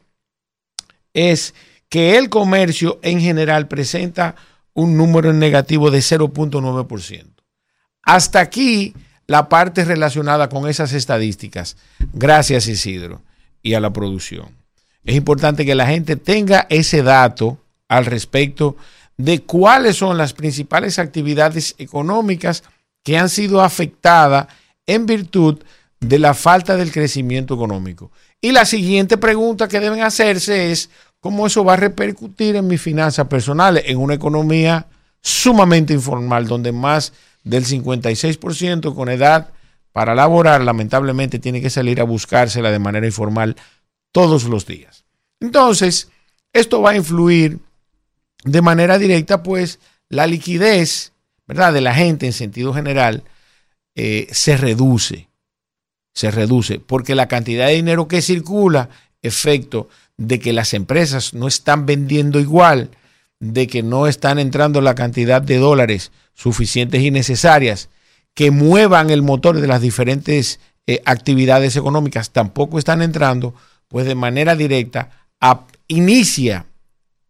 es 1.13 1.53
que 1.89 2.17
el 2.17 2.29
comercio 2.29 2.99
en 3.01 3.19
general 3.19 3.67
presenta 3.67 4.35
un 4.73 4.97
número 4.97 5.33
negativo 5.33 5.91
de 5.91 5.99
0.9%. 5.99 7.25
Hasta 8.03 8.39
aquí 8.39 8.93
la 9.27 9.49
parte 9.49 9.85
relacionada 9.85 10.49
con 10.49 10.69
esas 10.69 10.93
estadísticas. 10.93 11.77
Gracias 12.13 12.67
Isidro 12.67 13.21
y 13.61 13.73
a 13.73 13.79
la 13.79 13.91
producción. 13.91 14.49
Es 15.03 15.15
importante 15.15 15.65
que 15.65 15.75
la 15.75 15.87
gente 15.87 16.15
tenga 16.15 16.67
ese 16.69 17.03
dato 17.03 17.59
al 17.87 18.05
respecto 18.05 18.75
de 19.17 19.41
cuáles 19.43 19.97
son 19.97 20.17
las 20.17 20.33
principales 20.33 20.99
actividades 20.99 21.75
económicas 21.77 22.63
que 23.03 23.17
han 23.17 23.29
sido 23.29 23.61
afectadas 23.61 24.47
en 24.85 25.05
virtud 25.05 25.59
de 25.59 25.65
la 25.99 26.33
falta 26.33 26.77
del 26.77 26.91
crecimiento 26.91 27.55
económico. 27.55 28.11
Y 28.41 28.51
la 28.51 28.65
siguiente 28.65 29.17
pregunta 29.17 29.67
que 29.67 29.79
deben 29.79 30.01
hacerse 30.01 30.71
es 30.71 30.89
cómo 31.19 31.47
eso 31.47 31.63
va 31.63 31.73
a 31.73 31.77
repercutir 31.77 32.55
en 32.55 32.67
mis 32.67 32.81
finanzas 32.81 33.27
personales, 33.27 33.83
en 33.87 33.97
una 33.97 34.13
economía 34.13 34.87
sumamente 35.21 35.93
informal, 35.93 36.47
donde 36.47 36.71
más 36.71 37.13
del 37.43 37.65
56% 37.65 38.93
con 38.93 39.09
edad 39.09 39.49
para 39.91 40.13
laborar 40.13 40.61
lamentablemente 40.61 41.39
tiene 41.39 41.61
que 41.61 41.69
salir 41.69 42.01
a 42.01 42.03
buscársela 42.03 42.69
de 42.69 42.79
manera 42.79 43.05
informal 43.05 43.55
todos 44.11 44.43
los 44.43 44.65
días. 44.65 45.05
Entonces, 45.39 46.09
esto 46.53 46.81
va 46.81 46.91
a 46.91 46.95
influir 46.95 47.59
de 48.43 48.61
manera 48.61 48.97
directa, 48.97 49.41
pues 49.41 49.79
la 50.09 50.27
liquidez, 50.27 51.13
¿verdad? 51.47 51.73
De 51.73 51.81
la 51.81 51.93
gente 51.93 52.25
en 52.25 52.33
sentido 52.33 52.73
general 52.73 53.23
eh, 53.95 54.27
se 54.31 54.57
reduce, 54.57 55.29
se 56.15 56.31
reduce, 56.31 56.79
porque 56.79 57.13
la 57.13 57.27
cantidad 57.27 57.67
de 57.67 57.75
dinero 57.75 58.07
que 58.07 58.21
circula, 58.21 58.89
efecto 59.21 59.89
de 60.17 60.39
que 60.39 60.53
las 60.53 60.73
empresas 60.73 61.33
no 61.33 61.47
están 61.47 61.85
vendiendo 61.85 62.39
igual, 62.39 62.89
de 63.39 63.67
que 63.67 63.83
no 63.83 64.07
están 64.07 64.39
entrando 64.39 64.79
la 64.79 64.95
cantidad 64.95 65.41
de 65.41 65.57
dólares 65.57 66.11
suficientes 66.33 67.01
y 67.01 67.11
necesarias 67.11 67.89
que 68.33 68.49
muevan 68.49 69.09
el 69.09 69.21
motor 69.21 69.59
de 69.59 69.67
las 69.67 69.81
diferentes 69.81 70.59
eh, 70.87 71.01
actividades 71.05 71.75
económicas, 71.75 72.31
tampoco 72.31 72.79
están 72.79 73.01
entrando, 73.01 73.53
pues 73.89 74.05
de 74.05 74.15
manera 74.15 74.55
directa 74.55 75.27
inicia 75.87 76.65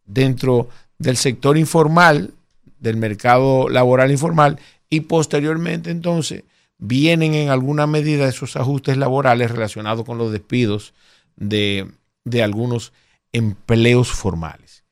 dentro 0.05 0.69
del 0.99 1.17
sector 1.17 1.57
informal, 1.57 2.33
del 2.79 2.97
mercado 2.97 3.67
laboral 3.67 4.11
informal, 4.11 4.59
y 4.89 5.01
posteriormente 5.01 5.89
entonces 5.89 6.43
vienen 6.77 7.33
en 7.33 7.49
alguna 7.49 7.87
medida 7.87 8.27
esos 8.27 8.55
ajustes 8.55 8.97
laborales 8.97 9.51
relacionados 9.51 10.05
con 10.05 10.17
los 10.17 10.31
despidos 10.31 10.93
de, 11.35 11.89
de 12.23 12.43
algunos 12.43 12.93
empleos 13.31 14.11
formales. 14.11 14.83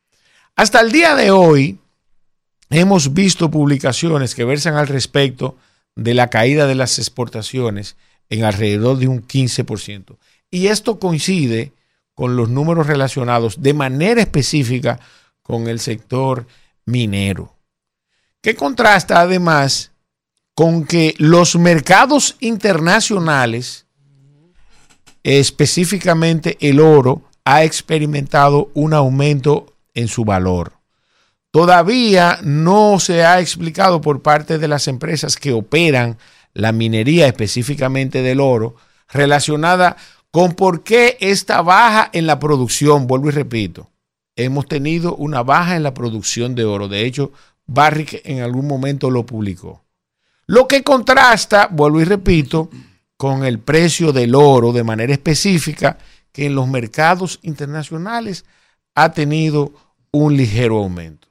Hasta 0.55 0.81
el 0.81 0.91
día 0.91 1.15
de 1.15 1.31
hoy 1.31 1.79
hemos 2.69 3.13
visto 3.13 3.49
publicaciones 3.49 4.35
que 4.35 4.45
versan 4.45 4.75
al 4.75 4.87
respecto 4.87 5.57
de 5.95 6.13
la 6.13 6.29
caída 6.29 6.67
de 6.67 6.75
las 6.75 6.99
exportaciones 6.99 7.95
en 8.29 8.43
alrededor 8.43 8.97
de 8.97 9.07
un 9.07 9.25
15%. 9.25 10.17
Y 10.49 10.67
esto 10.67 10.99
coincide 10.99 11.73
con 12.13 12.35
los 12.35 12.49
números 12.49 12.87
relacionados 12.87 13.61
de 13.61 13.73
manera 13.73 14.21
específica 14.21 14.99
con 15.41 15.67
el 15.67 15.79
sector 15.79 16.47
minero, 16.85 17.55
que 18.41 18.55
contrasta 18.55 19.21
además 19.21 19.92
con 20.55 20.85
que 20.85 21.15
los 21.17 21.55
mercados 21.55 22.35
internacionales, 22.39 23.87
específicamente 25.23 26.57
el 26.61 26.79
oro, 26.79 27.23
ha 27.45 27.63
experimentado 27.63 28.69
un 28.73 28.93
aumento 28.93 29.73
en 29.93 30.07
su 30.07 30.25
valor. 30.25 30.73
todavía 31.51 32.39
no 32.41 32.99
se 32.99 33.23
ha 33.23 33.39
explicado 33.39 34.01
por 34.01 34.23
parte 34.23 34.57
de 34.57 34.67
las 34.67 34.87
empresas 34.87 35.37
que 35.37 35.53
operan 35.53 36.17
la 36.53 36.71
minería 36.71 37.27
específicamente 37.27 38.23
del 38.23 38.39
oro 38.39 38.75
relacionada 39.07 39.97
con 40.31 40.53
por 40.53 40.83
qué 40.83 41.15
esta 41.19 41.61
baja 41.61 42.09
en 42.11 42.25
la 42.25 42.39
producción, 42.39 43.05
vuelvo 43.05 43.29
y 43.29 43.33
repito, 43.33 43.91
hemos 44.35 44.65
tenido 44.67 45.15
una 45.15 45.43
baja 45.43 45.75
en 45.75 45.83
la 45.83 45.93
producción 45.93 46.55
de 46.55 46.65
oro. 46.65 46.87
De 46.87 47.05
hecho, 47.05 47.31
Barrick 47.67 48.21
en 48.25 48.41
algún 48.41 48.67
momento 48.67 49.11
lo 49.11 49.27
publicó. 49.27 49.82
Lo 50.45 50.67
que 50.67 50.83
contrasta, 50.83 51.67
vuelvo 51.71 52.01
y 52.01 52.05
repito, 52.05 52.69
con 53.17 53.45
el 53.45 53.59
precio 53.59 54.11
del 54.11 54.35
oro 54.35 54.73
de 54.73 54.83
manera 54.83 55.13
específica, 55.13 55.97
que 56.31 56.47
en 56.47 56.55
los 56.55 56.67
mercados 56.67 57.39
internacionales 57.43 58.45
ha 58.95 59.13
tenido 59.13 59.71
un 60.11 60.35
ligero 60.35 60.79
aumento. 60.79 61.27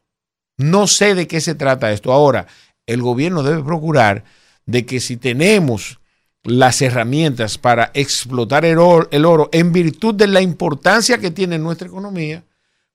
No 0.56 0.86
sé 0.86 1.14
de 1.14 1.26
qué 1.26 1.40
se 1.40 1.54
trata 1.54 1.92
esto. 1.92 2.12
Ahora, 2.12 2.46
el 2.86 3.02
gobierno 3.02 3.42
debe 3.42 3.62
procurar 3.62 4.24
de 4.66 4.86
que 4.86 5.00
si 5.00 5.16
tenemos 5.16 5.98
las 6.44 6.82
herramientas 6.82 7.58
para 7.58 7.90
explotar 7.94 8.64
el 8.64 8.78
oro, 8.78 9.48
en 9.52 9.72
virtud 9.72 10.14
de 10.14 10.26
la 10.26 10.40
importancia 10.40 11.18
que 11.18 11.30
tiene 11.30 11.56
en 11.56 11.62
nuestra 11.62 11.88
economía, 11.88 12.44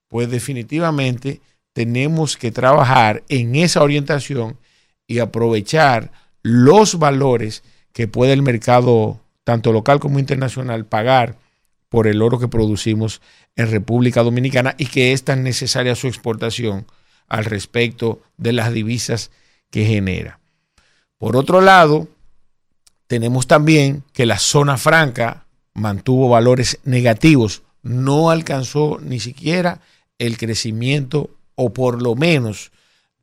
pues 0.07 0.29
definitivamente 0.29 1.41
tenemos 1.73 2.37
que 2.37 2.51
trabajar 2.51 3.23
en 3.29 3.55
esa 3.55 3.83
orientación 3.83 4.57
y 5.07 5.19
aprovechar 5.19 6.11
los 6.43 6.99
valores 6.99 7.63
que 7.93 8.07
puede 8.07 8.33
el 8.33 8.41
mercado, 8.41 9.19
tanto 9.43 9.71
local 9.71 9.99
como 9.99 10.19
internacional, 10.19 10.85
pagar 10.85 11.37
por 11.89 12.07
el 12.07 12.21
oro 12.21 12.37
que 12.37 12.47
producimos 12.47 13.21
en 13.55 13.71
República 13.71 14.21
Dominicana 14.21 14.75
y 14.77 14.87
que 14.87 15.13
es 15.13 15.23
tan 15.23 15.43
necesaria 15.43 15.95
su 15.95 16.07
exportación 16.07 16.85
al 17.27 17.45
respecto 17.45 18.21
de 18.37 18.53
las 18.53 18.71
divisas 18.71 19.31
que 19.71 19.85
genera. 19.85 20.39
Por 21.17 21.35
otro 21.35 21.61
lado, 21.61 22.07
tenemos 23.07 23.47
también 23.47 24.03
que 24.13 24.25
la 24.25 24.37
zona 24.37 24.77
franca 24.77 25.45
mantuvo 25.73 26.29
valores 26.29 26.79
negativos, 26.83 27.63
no 27.81 28.29
alcanzó 28.29 28.99
ni 29.01 29.19
siquiera 29.19 29.81
el 30.19 30.37
crecimiento 30.37 31.31
o 31.55 31.73
por 31.73 32.01
lo 32.01 32.15
menos 32.15 32.71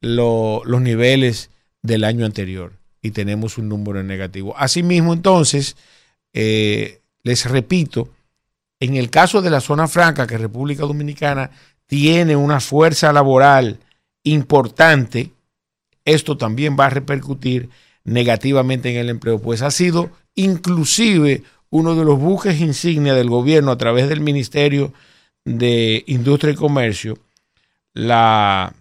los 0.01 0.81
niveles 0.81 1.51
del 1.85 2.03
año 2.03 2.25
anterior 2.25 2.73
y 3.03 3.11
tenemos 3.11 3.59
un 3.59 3.69
número 3.69 4.03
negativo. 4.03 4.57
Asimismo, 4.57 5.13
entonces, 5.13 5.77
eh, 6.33 7.03
les 7.23 7.45
repito, 7.45 8.09
en 8.81 8.97
el 8.97 9.11
caso 9.11 9.43
de 9.43 9.51
la 9.51 9.61
zona 9.61 9.87
franca, 9.87 10.27
que 10.27 10.39
República 10.39 10.85
Dominicana 10.85 11.51
tiene 11.87 12.35
una 12.35 12.61
fuerza 12.61 13.13
laboral 13.13 13.79
importante, 14.25 15.31
esto 16.07 16.39
también 16.39 16.77
va 16.81 16.87
a 16.87 16.91
repercutir 16.91 17.69
negativamente 18.05 18.91
en 18.91 18.97
el 18.97 19.11
empleo, 19.11 19.39
pues 19.39 19.61
ha 19.61 19.71
sido 19.71 20.11
inclusive 20.35 21.43
uno 21.69 21.95
de 21.95 22.05
los 22.05 22.19
buques 22.19 22.61
insignia 22.61 23.15
del 23.15 23.29
gobierno 23.29 23.71
a 23.71 23.79
través 23.79 24.09
del 24.09 24.21
Ministerio 24.21 24.95
de 25.45 26.03
Industria 26.07 26.55
y 26.55 26.57
Comercio, 26.57 27.19
la, 27.93 28.73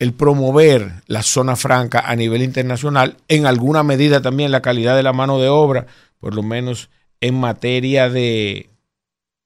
el 0.00 0.14
promover 0.14 1.02
la 1.06 1.22
zona 1.22 1.54
franca 1.54 2.00
a 2.00 2.16
nivel 2.16 2.42
internacional, 2.42 3.18
en 3.28 3.46
alguna 3.46 3.82
medida 3.82 4.20
también 4.20 4.50
la 4.50 4.62
calidad 4.62 4.96
de 4.96 5.02
la 5.02 5.12
mano 5.12 5.38
de 5.38 5.48
obra, 5.48 5.86
por 6.18 6.34
lo 6.34 6.42
menos 6.42 6.88
en 7.20 7.38
materia 7.38 8.08
de, 8.08 8.70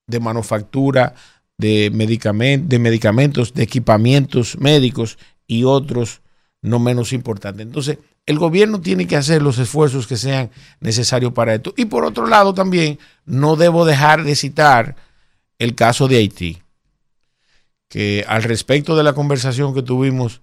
de 0.06 0.20
manufactura, 0.20 1.14
de, 1.58 1.90
de 1.90 2.78
medicamentos, 2.78 3.52
de 3.52 3.62
equipamientos 3.64 4.56
médicos 4.58 5.18
y 5.46 5.64
otros 5.64 6.22
no 6.62 6.78
menos 6.78 7.12
importante. 7.12 7.62
Entonces, 7.62 7.98
el 8.24 8.38
gobierno 8.38 8.80
tiene 8.80 9.06
que 9.08 9.16
hacer 9.16 9.42
los 9.42 9.58
esfuerzos 9.58 10.06
que 10.06 10.16
sean 10.16 10.50
necesarios 10.80 11.32
para 11.32 11.54
esto. 11.54 11.74
Y 11.76 11.86
por 11.86 12.04
otro 12.04 12.28
lado, 12.28 12.54
también 12.54 12.98
no 13.26 13.56
debo 13.56 13.84
dejar 13.84 14.22
de 14.22 14.36
citar 14.36 14.94
el 15.58 15.74
caso 15.74 16.06
de 16.06 16.16
Haití, 16.16 16.62
que 17.94 18.24
al 18.26 18.42
respecto 18.42 18.96
de 18.96 19.04
la 19.04 19.12
conversación 19.12 19.72
que 19.72 19.80
tuvimos 19.80 20.40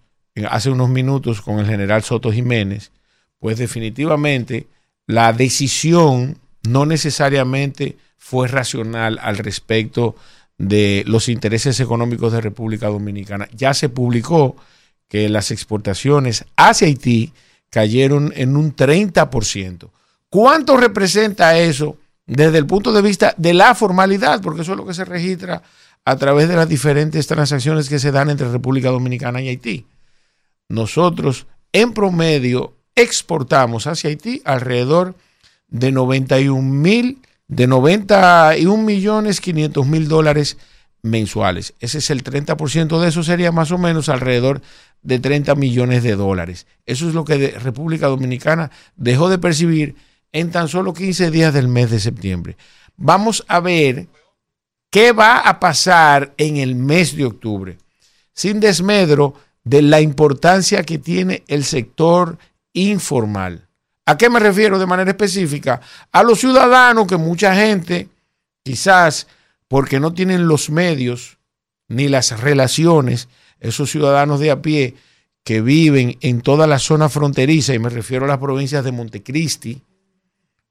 hace 0.50 0.70
unos 0.70 0.88
minutos 0.88 1.42
con 1.42 1.60
el 1.60 1.66
general 1.66 2.02
Soto 2.02 2.32
Jiménez, 2.32 2.94
pues 3.40 3.58
definitivamente 3.58 4.68
la 5.06 5.34
decisión 5.34 6.38
no 6.64 6.86
necesariamente 6.86 7.98
fue 8.18 8.48
racional 8.48 9.20
al 9.22 9.38
respecto 9.38 10.16
de 10.58 11.04
los 11.06 11.28
intereses 11.28 11.78
económicos 11.82 12.32
de 12.32 12.40
República 12.40 12.88
Dominicana. 12.88 13.50
Ya 13.54 13.74
se 13.74 13.90
publicó 13.90 14.56
que 15.10 15.28
las 15.28 15.52
exportaciones 15.52 16.46
hacia 16.56 16.88
Haití 16.88 17.34
cayeron 17.70 18.32
en 18.34 18.56
un 18.56 18.74
30%. 18.74 19.90
¿Cuánto 20.30 20.78
representa 20.78 21.60
eso 21.60 21.98
desde 22.26 22.60
el 22.60 22.66
punto 22.66 22.94
de 22.94 23.02
vista 23.02 23.36
de 23.36 23.54
la 23.54 23.76
formalidad? 23.76 24.42
Porque 24.42 24.62
eso 24.62 24.72
es 24.72 24.78
lo 24.78 24.86
que 24.86 24.94
se 24.94 25.04
registra 25.04 25.62
a 26.06 26.16
través 26.16 26.50
de 26.50 26.56
las 26.56 26.68
diferentes 26.68 27.28
transacciones 27.28 27.90
que 27.90 28.00
se 28.00 28.12
dan 28.12 28.30
entre 28.30 28.52
República 28.52 28.90
Dominicana 28.90 29.42
y 29.42 29.50
Haití. 29.50 29.86
Nosotros, 30.70 31.48
en 31.74 31.94
promedio, 31.94 32.74
exportamos 32.96 33.88
hacia 33.88 34.10
Haití 34.10 34.42
alrededor 34.46 35.16
de 35.68 35.92
91 35.92 36.62
mil, 36.62 37.20
de 37.48 37.68
91 37.68 38.84
millones 38.84 39.42
500 39.42 39.88
mil 39.88 40.08
dólares 40.08 40.58
mensuales. 41.04 41.74
Ese 41.80 42.00
es 42.00 42.10
el 42.10 42.24
30% 42.24 43.00
de 43.00 43.08
eso, 43.08 43.24
sería 43.24 43.52
más 43.52 43.72
o 43.72 43.78
menos 43.78 44.10
alrededor 44.10 44.62
de 45.02 45.20
30 45.20 45.56
millones 45.56 46.04
de 46.04 46.16
dólares. 46.16 46.68
Eso 46.86 47.08
es 47.08 47.14
lo 47.14 47.26
que 47.26 47.60
República 47.60 48.08
Dominicana 48.08 48.72
dejó 48.96 49.30
de 49.30 49.40
percibir 49.40 49.96
en 50.32 50.52
tan 50.52 50.68
solo 50.68 50.94
15 50.94 51.32
días 51.32 51.54
del 51.54 51.68
mes 51.68 51.90
de 51.90 52.00
septiembre. 52.00 52.56
Vamos 52.98 53.44
a 53.48 53.60
ver 53.60 54.08
qué 54.92 55.14
va 55.14 55.40
a 55.40 55.60
pasar 55.60 56.34
en 56.38 56.58
el 56.58 56.76
mes 56.76 57.16
de 57.16 57.26
octubre, 57.26 57.78
sin 58.34 58.60
desmedro 58.60 59.34
de 59.64 59.82
la 59.82 60.02
importancia 60.02 60.84
que 60.84 61.00
tiene 61.00 61.44
el 61.48 61.64
sector 61.64 62.38
informal. 62.74 63.68
¿A 64.06 64.18
qué 64.18 64.30
me 64.30 64.40
refiero 64.40 64.78
de 64.78 64.86
manera 64.86 65.12
específica? 65.12 65.80
A 66.12 66.24
los 66.24 66.40
ciudadanos 66.40 67.08
que 67.08 67.18
mucha 67.18 67.56
gente, 67.56 68.10
quizás 68.64 69.28
porque 69.68 70.00
no 70.00 70.14
tienen 70.14 70.48
los 70.48 70.70
medios 70.70 71.38
ni 71.88 72.10
las 72.10 72.40
relaciones, 72.42 73.30
esos 73.60 73.90
ciudadanos 73.90 74.40
de 74.40 74.52
a 74.52 74.62
pie 74.62 74.96
que 75.44 75.62
viven 75.62 76.18
en 76.22 76.42
toda 76.42 76.68
la 76.68 76.80
zona 76.80 77.10
fronteriza, 77.10 77.74
y 77.74 77.80
me 77.80 77.90
refiero 77.90 78.26
a 78.26 78.28
las 78.28 78.40
provincias 78.40 78.84
de 78.84 78.92
Montecristi, 78.92 79.82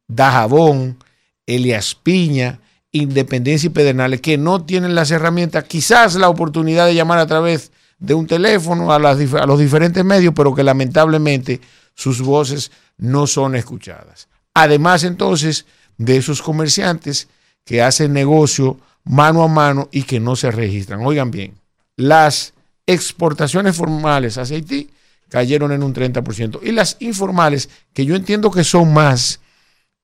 Dajabón, 0.07 0.99
Elias 1.47 1.95
Piña, 1.95 2.61
Independencia 2.93 3.69
y 3.69 3.71
Pedernales, 3.71 4.21
que 4.21 4.37
no 4.37 4.65
tienen 4.65 4.95
las 4.95 5.11
herramientas, 5.11 5.65
quizás 5.65 6.17
la 6.17 6.29
oportunidad 6.29 6.87
de 6.87 6.95
llamar 6.95 7.19
a 7.19 7.27
través 7.27 7.71
de 7.99 8.15
un 8.15 8.27
teléfono 8.27 8.93
a, 8.93 8.97
a 8.97 9.47
los 9.47 9.59
diferentes 9.59 10.05
medios, 10.05 10.35
pero 10.35 10.55
que 10.55 10.65
lamentablemente 10.65 11.61
sus 11.95 12.21
voces 12.21 12.73
no 12.97 13.27
son 13.27 13.55
escuchadas. 13.55 14.29
Además, 14.55 15.05
entonces, 15.05 15.67
de 15.99 16.17
esos 16.17 16.43
comerciantes 16.43 17.29
que 17.65 17.83
hacen 17.83 18.13
negocio 18.13 18.79
mano 19.05 19.43
a 19.43 19.49
mano 19.49 19.89
y 19.93 20.03
que 20.03 20.21
no 20.21 20.37
se 20.37 20.51
registran. 20.51 21.05
Oigan 21.05 21.31
bien, 21.31 21.55
las 21.97 22.55
exportaciones 22.87 23.77
formales 23.77 24.39
hacia 24.39 24.57
Haití 24.57 24.91
cayeron 25.29 25.73
en 25.73 25.83
un 25.83 25.95
30%. 25.95 26.61
Y 26.63 26.73
las 26.73 26.97
informales, 27.01 27.69
que 27.93 28.05
yo 28.05 28.17
entiendo 28.17 28.51
que 28.51 28.65
son 28.65 28.93
más, 28.93 29.41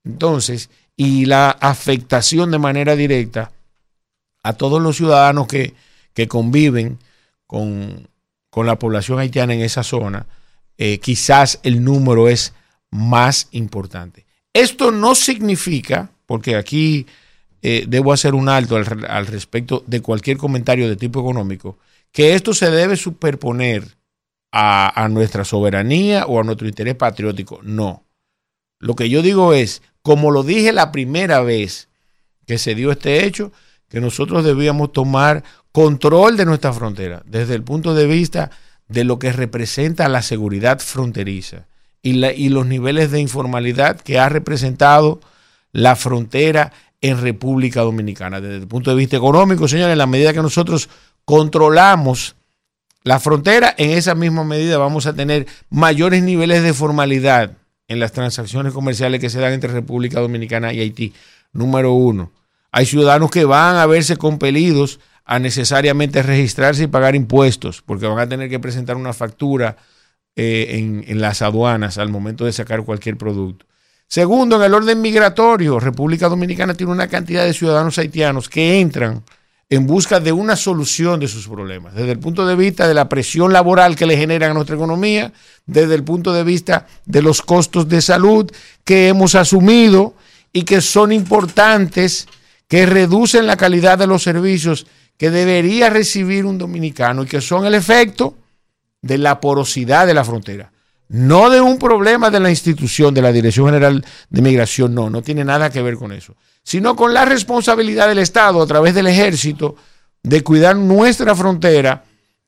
entonces, 0.05 0.71
y 0.97 1.27
la 1.27 1.51
afectación 1.51 2.51
de 2.51 2.59
manera 2.59 2.97
directa 2.97 3.53
a 4.43 4.55
todos 4.55 4.81
los 4.81 4.97
ciudadanos 4.97 5.47
que, 5.47 5.75
que 6.15 6.29
conviven 6.29 6.99
con, 7.47 8.09
con, 8.51 8.67
la 8.67 8.79
población 8.79 9.19
haitiana 9.19 9.55
en 9.55 9.61
esa 9.61 9.83
zona, 9.83 10.27
eh, 10.79 10.99
quizás 10.99 11.61
el 11.63 11.85
número 11.85 12.29
es 12.29 12.55
más 12.91 13.49
importante. 13.51 14.25
Esto 14.53 14.91
no 14.91 15.15
significa, 15.15 16.11
porque 16.25 16.57
aquí 16.57 17.07
eh, 17.63 17.85
debo 17.87 18.13
hacer 18.13 18.35
un 18.35 18.49
alto 18.49 18.77
al, 18.77 19.05
al 19.07 19.27
respecto 19.27 19.85
de 19.87 20.01
cualquier 20.01 20.39
comentario 20.39 20.89
de 20.89 20.97
tipo 20.97 21.21
económico, 21.21 21.79
que 22.13 22.35
esto 22.35 22.55
se 22.55 22.71
debe 22.71 22.97
superponer 22.97 23.97
a, 24.59 25.09
nuestra 25.11 25.45
soberanía 25.45 26.27
o 26.27 26.41
a 26.41 26.45
nuestro 26.45 26.67
interés 26.67 26.95
patriótico. 26.95 27.61
No. 27.63 28.06
Lo 28.79 28.95
que 28.95 29.09
yo 29.09 29.23
digo 29.23 29.53
es, 29.53 29.83
como 30.03 30.31
lo 30.31 30.43
dije 30.43 30.73
la 30.73 30.93
primera 30.93 31.41
vez 31.41 31.89
que 32.47 32.59
se 32.59 32.75
dio 32.75 32.93
este 32.93 33.25
hecho, 33.25 33.53
que 33.89 34.01
nosotros 34.01 34.45
debíamos 34.45 34.93
tomar 34.93 35.43
control 35.73 36.37
de 36.37 36.45
nuestra 36.45 36.73
frontera 36.73 37.23
desde 37.27 37.55
el 37.55 37.63
punto 37.63 37.95
de 37.95 38.07
vista 38.07 38.51
de 38.89 39.05
lo 39.05 39.19
que 39.19 39.33
representa 39.33 40.09
la 40.09 40.23
seguridad 40.23 40.79
fronteriza 40.79 41.67
y, 42.03 42.25
y 42.25 42.49
los 42.49 42.67
niveles 42.67 43.11
de 43.11 43.21
informalidad 43.21 44.01
que 44.01 44.19
ha 44.19 44.29
representado 44.29 45.21
la 45.73 45.97
frontera 45.97 46.73
en 47.01 47.21
República 47.21 47.83
Dominicana. 47.83 48.41
Desde 48.41 48.57
el 48.57 48.69
punto 48.69 48.91
de 48.91 48.97
vista 48.97 49.17
económico, 49.17 49.69
señores, 49.69 49.93
en 49.93 49.99
la 49.99 50.07
medida 50.07 50.33
que 50.33 50.43
nosotros 50.43 50.89
controlamos 51.25 52.37
la 53.03 53.21
frontera, 53.21 53.75
en 53.77 53.91
esa 53.91 54.15
misma 54.15 54.45
medida 54.45 54.79
vamos 54.79 55.07
a 55.07 55.15
tener 55.15 55.47
mayores 55.71 56.23
niveles 56.23 56.63
de 56.63 56.73
formalidad 56.73 57.53
en 57.89 58.01
las 58.01 58.13
transacciones 58.13 58.73
comerciales 58.73 59.21
que 59.21 59.31
se 59.31 59.41
dan 59.41 59.53
entre 59.53 59.73
República 59.73 60.21
Dominicana 60.21 60.73
y 60.73 60.81
Haití. 60.81 61.13
Número 61.53 61.93
uno, 61.93 62.33
hay 62.73 62.87
ciudadanos 62.87 63.31
que 63.31 63.45
van 63.45 63.77
a 63.77 63.87
verse 63.87 64.17
compelidos 64.17 65.01
a 65.25 65.39
necesariamente 65.39 66.23
registrarse 66.23 66.85
y 66.85 66.89
pagar 66.89 67.15
impuestos, 67.15 67.83
porque 67.83 68.07
van 68.07 68.19
a 68.19 68.29
tener 68.29 68.49
que 68.49 68.61
presentar 68.61 68.97
una 68.97 69.13
factura 69.13 69.77
eh, 70.37 70.79
en, 70.79 71.05
en 71.09 71.21
las 71.21 71.43
aduanas 71.43 71.99
al 71.99 72.11
momento 72.11 72.45
de 72.45 72.53
sacar 72.53 72.85
cualquier 72.85 73.17
producto. 73.17 73.67
Segundo, 74.09 74.57
en 74.57 74.63
el 74.63 74.75
orden 74.75 75.01
migratorio, 75.01 75.81
República 75.81 76.29
Dominicana 76.29 76.75
tiene 76.75 76.93
una 76.93 77.09
cantidad 77.09 77.45
de 77.45 77.55
ciudadanos 77.55 77.99
haitianos 77.99 78.49
que 78.49 78.81
entran 78.81 79.25
en 79.69 79.87
busca 79.87 80.21
de 80.21 80.33
una 80.33 80.55
solución 80.55 81.19
de 81.19 81.27
sus 81.27 81.49
problemas, 81.49 81.95
desde 81.95 82.13
el 82.13 82.21
punto 82.21 82.47
de 82.47 82.55
vista 82.55 82.87
de 82.87 82.95
la 82.95 83.09
presión 83.09 83.53
laboral 83.53 83.97
que 83.97 84.07
le 84.07 84.17
generan 84.17 84.53
a 84.53 84.55
nuestra 84.55 84.77
economía, 84.77 85.33
desde 85.67 85.95
el 85.95 86.05
punto 86.05 86.33
de 86.33 86.45
vista 86.45 86.87
de 87.05 87.23
los 87.23 87.43
costos 87.43 87.89
de 87.89 88.01
salud 88.01 88.51
que 88.85 89.09
hemos 89.09 89.35
asumido 89.35 90.15
y 90.53 90.63
que 90.63 90.81
son 90.81 91.11
importantes, 91.11 92.29
que 92.69 92.87
reducen 92.87 93.47
la 93.47 93.57
calidad 93.57 93.99
de 93.99 94.07
los 94.07 94.23
servicios 94.23 94.87
que 95.17 95.31
debería 95.31 95.91
recibir 95.91 96.45
un 96.45 96.59
dominicano 96.59 97.25
y 97.25 97.27
que 97.27 97.41
son 97.41 97.67
el 97.67 97.75
efecto 97.75 98.37
de 99.03 99.19
la 99.19 99.41
porosidad 99.41 100.07
de 100.07 100.15
la 100.15 100.25
frontera. 100.25 100.73
No 101.09 101.51
de 101.51 101.61
un 101.61 101.79
problema 101.79 102.31
de 102.31 102.41
la 102.41 102.51
institución, 102.51 103.15
de 103.15 103.23
la 103.23 103.33
Dirección 103.33 103.67
General 103.67 104.05
de 104.29 104.43
Migración, 104.43 104.95
no, 104.95 105.09
no 105.09 105.23
tiene 105.23 105.45
nada 105.45 105.71
que 105.71 105.83
ver 105.83 105.97
con 105.97 106.13
eso, 106.13 106.35
sino 106.63 106.97
con 106.97 107.15
la 107.15 107.25
responsabilidad 107.25 108.09
del 108.09 108.19
Estado 108.19 108.61
a 108.61 108.67
través 108.67 108.95
del 108.95 109.07
ejército 109.07 109.77
de 110.23 110.43
cuidar 110.43 110.77
nuestra 110.77 111.35
frontera 111.37 112.05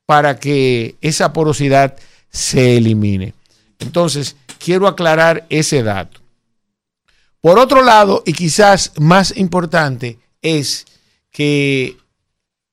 para 0.06 0.40
que 0.40 0.96
esa 1.00 1.32
porosidad 1.32 1.94
se 2.30 2.76
elimine. 2.76 3.34
Entonces, 3.78 4.36
quiero 4.58 4.88
aclarar 4.88 5.46
ese 5.48 5.82
dato. 5.82 6.20
Por 7.40 7.58
otro 7.58 7.84
lado, 7.84 8.24
y 8.26 8.32
quizás 8.32 8.92
más 8.96 9.36
importante, 9.36 10.18
es 10.42 10.86
que 11.30 11.96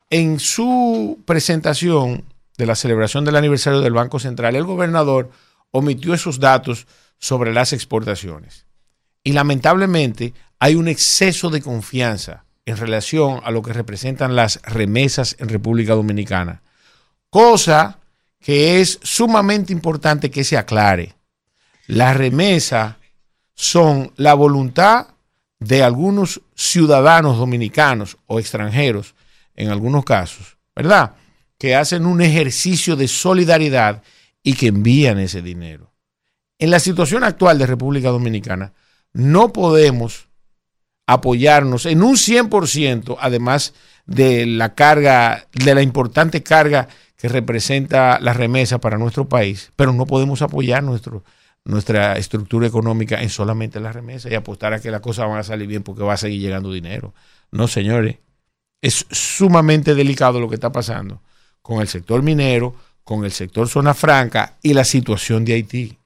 en 0.10 0.40
su 0.40 1.20
presentación 1.26 2.24
de 2.58 2.66
la 2.66 2.76
celebración 2.76 3.26
del 3.26 3.36
aniversario 3.36 3.82
del 3.82 3.94
Banco 3.94 4.20
Central, 4.20 4.56
el 4.56 4.64
gobernador 4.64 5.30
omitió 5.76 6.14
esos 6.14 6.40
datos 6.40 6.88
sobre 7.18 7.54
las 7.54 7.74
exportaciones. 7.74 8.66
Y 9.24 9.34
lamentablemente 9.34 10.34
hay 10.58 10.76
un 10.76 10.88
exceso 10.88 11.50
de 11.50 11.62
confianza 11.62 12.46
en 12.66 12.78
relación 12.78 13.42
a 13.44 13.52
lo 13.52 13.62
que 13.62 13.74
representan 13.74 14.36
las 14.36 14.62
remesas 14.64 15.36
en 15.38 15.50
República 15.50 15.94
Dominicana, 15.94 16.64
cosa 17.30 18.00
que 18.40 18.80
es 18.80 19.00
sumamente 19.04 19.74
importante 19.74 20.32
que 20.32 20.44
se 20.46 20.58
aclare. 20.58 21.16
Las 21.88 22.16
remesas 22.16 22.96
son 23.54 24.14
la 24.16 24.34
voluntad 24.34 25.08
de 25.60 25.84
algunos 25.84 26.42
ciudadanos 26.56 27.38
dominicanos 27.38 28.18
o 28.28 28.40
extranjeros, 28.40 29.14
en 29.56 29.70
algunos 29.70 30.06
casos, 30.06 30.58
¿verdad? 30.76 31.16
Que 31.58 31.76
hacen 31.76 32.06
un 32.06 32.22
ejercicio 32.22 32.96
de 32.96 33.08
solidaridad 33.08 34.04
y 34.46 34.54
que 34.54 34.68
envían 34.68 35.18
ese 35.18 35.42
dinero. 35.42 35.92
En 36.60 36.70
la 36.70 36.80
situación 36.80 37.24
actual 37.24 37.58
de 37.58 37.66
República 37.66 38.10
Dominicana, 38.10 38.74
no 39.12 39.52
podemos 39.52 40.30
apoyarnos 41.08 41.88
en 41.88 42.04
un 42.04 42.16
100%, 42.16 43.18
además 43.20 43.74
de 44.06 44.46
la 44.46 44.76
carga, 44.76 45.48
de 45.52 45.74
la 45.74 45.82
importante 45.82 46.44
carga 46.44 46.88
que 47.18 47.28
representa 47.28 48.20
la 48.20 48.34
remesa 48.34 48.80
para 48.80 49.00
nuestro 49.00 49.28
país, 49.28 49.72
pero 49.76 49.94
no 49.94 50.06
podemos 50.06 50.44
apoyar 50.44 50.84
nuestro, 50.84 51.24
nuestra 51.64 52.16
estructura 52.18 52.68
económica 52.68 53.22
en 53.24 53.30
solamente 53.30 53.80
la 53.80 53.92
remesa 53.92 54.30
y 54.30 54.36
apostar 54.36 54.74
a 54.74 54.80
que 54.80 54.92
las 54.92 55.02
cosas 55.02 55.28
van 55.28 55.40
a 55.40 55.44
salir 55.44 55.68
bien 55.68 55.82
porque 55.82 56.04
va 56.04 56.14
a 56.14 56.18
seguir 56.18 56.40
llegando 56.40 56.72
dinero. 56.72 57.16
No, 57.52 57.68
señores, 57.68 58.18
es 58.80 59.08
sumamente 59.10 59.96
delicado 59.96 60.40
lo 60.40 60.50
que 60.50 60.56
está 60.56 60.72
pasando 60.72 61.24
con 61.64 61.82
el 61.82 61.88
sector 61.88 62.22
minero, 62.22 62.76
con 63.06 63.24
el 63.24 63.32
sector 63.32 63.70
zona 63.70 63.94
franca 63.94 64.58
y 64.62 64.74
la 64.74 64.84
situación 64.84 65.46
de 65.46 65.54
Haití. 65.54 65.98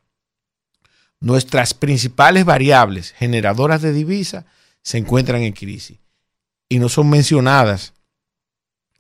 Nuestras 1.22 1.74
principales 1.74 2.46
variables 2.46 3.14
generadoras 3.14 3.82
de 3.82 3.94
divisas 3.94 4.46
se 4.84 5.00
encuentran 5.00 5.42
en 5.42 5.54
crisis 5.54 5.98
y 6.68 6.78
no 6.78 6.90
son 6.90 7.10
mencionadas 7.10 7.94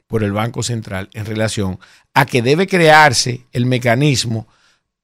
por 0.07 0.23
el 0.23 0.31
Banco 0.31 0.63
Central 0.63 1.09
en 1.13 1.25
relación 1.25 1.79
a 2.13 2.25
que 2.25 2.41
debe 2.41 2.67
crearse 2.67 3.45
el 3.51 3.65
mecanismo 3.65 4.47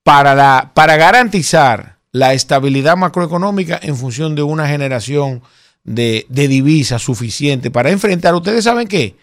para, 0.04 0.34
la, 0.34 0.72
para 0.74 0.96
garantizar 0.96 2.00
la 2.12 2.34
estabilidad 2.34 2.98
macroeconómica 2.98 3.80
en 3.84 3.98
función 3.98 4.36
de 4.36 4.42
una 4.42 4.68
generación 4.68 5.44
de, 5.84 6.26
de 6.30 6.48
divisas 6.48 7.02
suficiente 7.02 7.72
para 7.72 7.92
enfrentar, 7.92 8.34
ustedes 8.36 8.64
saben 8.64 8.88
qué, 8.88 9.16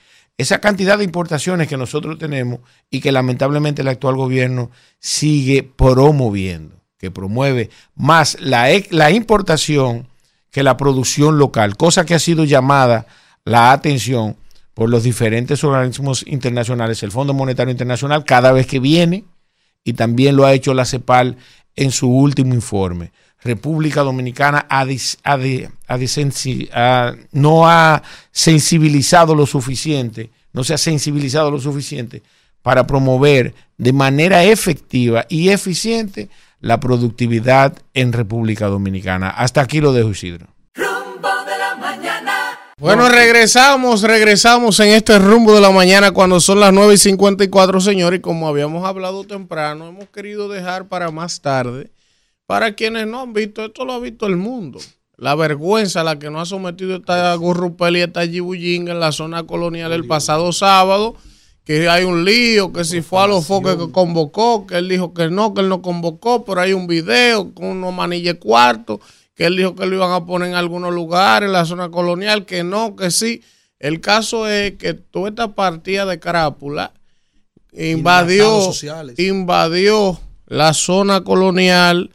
esa 0.42 0.60
cantidad 0.60 0.98
de 0.98 1.04
importaciones 1.04 1.68
que 1.68 1.76
nosotros 1.76 2.18
tenemos 2.18 2.60
y 2.90 3.00
que 3.00 3.12
lamentablemente 3.12 3.82
el 3.82 3.88
actual 3.88 4.16
gobierno 4.16 4.70
sigue 4.98 5.62
promoviendo, 5.62 6.76
que 6.98 7.10
promueve 7.10 7.70
más 7.94 8.36
la, 8.40 8.68
la 8.90 9.10
importación 9.10 10.08
que 10.50 10.62
la 10.62 10.76
producción 10.76 11.38
local, 11.38 11.76
cosa 11.76 12.04
que 12.04 12.14
ha 12.14 12.18
sido 12.18 12.44
llamada 12.44 13.06
la 13.44 13.72
atención 13.72 14.36
por 14.74 14.88
los 14.88 15.02
diferentes 15.02 15.64
organismos 15.64 16.24
internacionales, 16.26 17.02
el 17.02 17.10
Fondo 17.10 17.34
Monetario 17.34 17.72
Internacional 17.72 18.24
cada 18.24 18.52
vez 18.52 18.66
que 18.66 18.78
viene 18.78 19.24
y 19.84 19.94
también 19.94 20.36
lo 20.36 20.46
ha 20.46 20.54
hecho 20.54 20.74
la 20.74 20.84
CEPAL 20.84 21.36
en 21.76 21.90
su 21.90 22.10
último 22.10 22.54
informe. 22.54 23.12
República 23.44 24.02
Dominicana 24.02 24.66
no 27.32 27.68
ha 27.68 28.02
sensibilizado 28.30 29.34
lo 29.34 29.46
suficiente, 29.46 30.30
no 30.52 30.64
se 30.64 30.74
ha 30.74 30.78
sensibilizado 30.78 31.50
lo 31.50 31.60
suficiente 31.60 32.22
para 32.62 32.86
promover 32.86 33.54
de 33.76 33.92
manera 33.92 34.44
efectiva 34.44 35.26
y 35.28 35.48
eficiente 35.48 36.28
la 36.60 36.78
productividad 36.78 37.76
en 37.94 38.12
República 38.12 38.68
Dominicana. 38.68 39.30
Hasta 39.30 39.60
aquí 39.60 39.80
lo 39.80 39.92
dejo, 39.92 40.10
Isidro. 40.10 40.46
Bueno, 42.78 43.08
regresamos, 43.08 44.02
regresamos 44.02 44.80
en 44.80 44.88
este 44.88 45.18
rumbo 45.18 45.54
de 45.54 45.60
la 45.60 45.70
mañana 45.70 46.10
cuando 46.10 46.40
son 46.40 46.58
las 46.58 46.72
9 46.72 46.94
y 46.94 46.98
54, 46.98 47.80
señores. 47.80 48.18
Y 48.18 48.22
como 48.22 48.48
habíamos 48.48 48.84
hablado 48.84 49.24
temprano, 49.24 49.88
hemos 49.88 50.08
querido 50.08 50.48
dejar 50.48 50.88
para 50.88 51.12
más 51.12 51.40
tarde 51.40 51.90
para 52.52 52.74
quienes 52.74 53.06
no 53.06 53.22
han 53.22 53.32
visto, 53.32 53.64
esto 53.64 53.86
lo 53.86 53.94
ha 53.94 53.98
visto 53.98 54.26
el 54.26 54.36
mundo. 54.36 54.78
La 55.16 55.34
vergüenza 55.34 56.02
a 56.02 56.04
la 56.04 56.18
que 56.18 56.28
nos 56.28 56.42
ha 56.42 56.44
sometido 56.44 56.96
esta 56.96 57.34
Gurrupel 57.36 57.96
y 57.96 58.02
esta 58.02 58.26
Jibuyin 58.26 58.88
en 58.88 59.00
la 59.00 59.10
zona 59.10 59.44
colonial 59.44 59.90
el 59.92 60.06
pasado 60.06 60.52
sábado, 60.52 61.16
que 61.64 61.88
hay 61.88 62.04
un 62.04 62.26
lío, 62.26 62.70
que 62.70 62.84
si 62.84 63.00
fue 63.00 63.22
a 63.22 63.26
los 63.26 63.46
foques 63.46 63.76
que 63.76 63.90
convocó, 63.90 64.66
que 64.66 64.76
él 64.76 64.90
dijo 64.90 65.14
que 65.14 65.30
no, 65.30 65.54
que 65.54 65.62
él 65.62 65.70
no 65.70 65.80
convocó, 65.80 66.44
pero 66.44 66.60
hay 66.60 66.74
un 66.74 66.86
video 66.86 67.54
con 67.54 67.68
unos 67.68 67.94
manilles 67.94 68.34
cuartos, 68.34 69.00
que 69.34 69.46
él 69.46 69.56
dijo 69.56 69.74
que 69.74 69.86
lo 69.86 69.96
iban 69.96 70.12
a 70.12 70.26
poner 70.26 70.48
en 70.48 70.54
algunos 70.54 70.92
lugares 70.92 71.46
en 71.46 71.54
la 71.54 71.64
zona 71.64 71.90
colonial, 71.90 72.44
que 72.44 72.64
no, 72.64 72.96
que 72.96 73.10
sí. 73.10 73.40
El 73.78 74.02
caso 74.02 74.46
es 74.46 74.72
que 74.72 74.92
toda 74.92 75.30
esta 75.30 75.54
partida 75.54 76.04
de 76.04 76.20
Carápula 76.20 76.92
invadió, 77.72 78.72
invadió 79.16 80.20
la 80.44 80.74
zona 80.74 81.24
colonial 81.24 82.10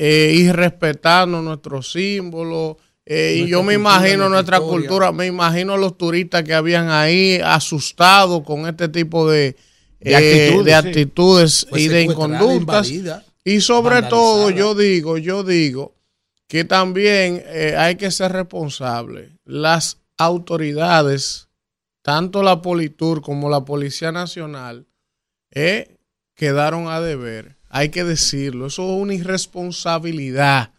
eh, 0.00 0.32
ir 0.32 0.54
respetando 0.54 1.42
nuestros 1.42 1.90
símbolos. 1.90 2.76
Eh, 3.04 3.42
y 3.42 3.48
yo 3.48 3.64
me 3.64 3.74
imagino 3.74 4.28
nuestra 4.28 4.60
cultura, 4.60 5.10
me 5.10 5.26
imagino 5.26 5.76
los 5.76 5.98
turistas 5.98 6.44
que 6.44 6.54
habían 6.54 6.88
ahí 6.88 7.40
asustados 7.42 8.44
con 8.44 8.68
este 8.68 8.88
tipo 8.88 9.28
de, 9.28 9.56
de 9.98 10.74
actitudes, 10.74 11.66
eh, 11.72 11.80
y 11.80 11.88
de 11.88 12.02
inconductas. 12.02 12.92
Y 13.42 13.60
sobre 13.60 14.02
todo, 14.02 14.50
yo 14.50 14.76
digo, 14.76 15.18
yo 15.18 15.42
digo 15.42 15.96
que 16.46 16.62
también 16.64 17.42
hay 17.76 17.96
que 17.96 18.12
ser 18.12 18.30
responsable. 18.30 19.32
Las 19.44 19.98
autoridades, 20.16 21.48
tanto 22.02 22.44
la 22.44 22.62
Politur 22.62 23.20
como 23.20 23.50
la 23.50 23.64
Policía 23.64 24.12
Nacional, 24.12 24.86
quedaron 26.36 26.86
a 26.86 27.00
deber 27.00 27.57
hay 27.68 27.90
que 27.90 28.04
decirlo. 28.04 28.66
Eso 28.66 28.82
es 28.82 29.02
una 29.02 29.14
irresponsabilidad. 29.14 30.72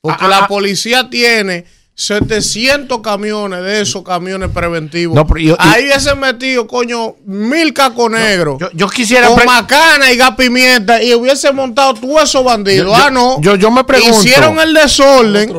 Porque 0.00 0.24
ah, 0.24 0.28
la 0.28 0.38
ah, 0.38 0.44
ah. 0.44 0.48
policía 0.48 1.10
tiene 1.10 1.64
700 2.00 3.00
camiones 3.00 3.60
de 3.62 3.80
esos 3.80 4.04
camiones 4.04 4.50
preventivos. 4.50 5.16
No, 5.16 5.26
pero 5.26 5.40
yo- 5.40 5.56
Ahí 5.58 5.84
ese 5.92 6.14
metido, 6.14 6.66
coño, 6.68 7.16
mil 7.26 7.72
cacos 7.74 8.08
negros. 8.08 8.58
yo, 8.60 8.68
yo 8.72 8.88
quisiera. 8.88 9.26
con 9.26 9.36
pre- 9.36 9.46
macana 9.46 10.12
y 10.12 10.16
gas 10.16 10.36
pimienta 10.36 11.02
y 11.02 11.12
hubiese 11.14 11.50
montado 11.52 11.94
todos 11.94 12.22
esos 12.22 12.44
bandidos. 12.44 12.86
Yo- 12.86 12.94
ah, 12.94 13.10
no. 13.10 13.40
yo- 13.40 13.56
yo 13.56 13.72
me 13.72 13.82
pregunto. 13.82 14.16
Hicieron 14.16 14.60
el 14.60 14.72
desorden, 14.74 15.52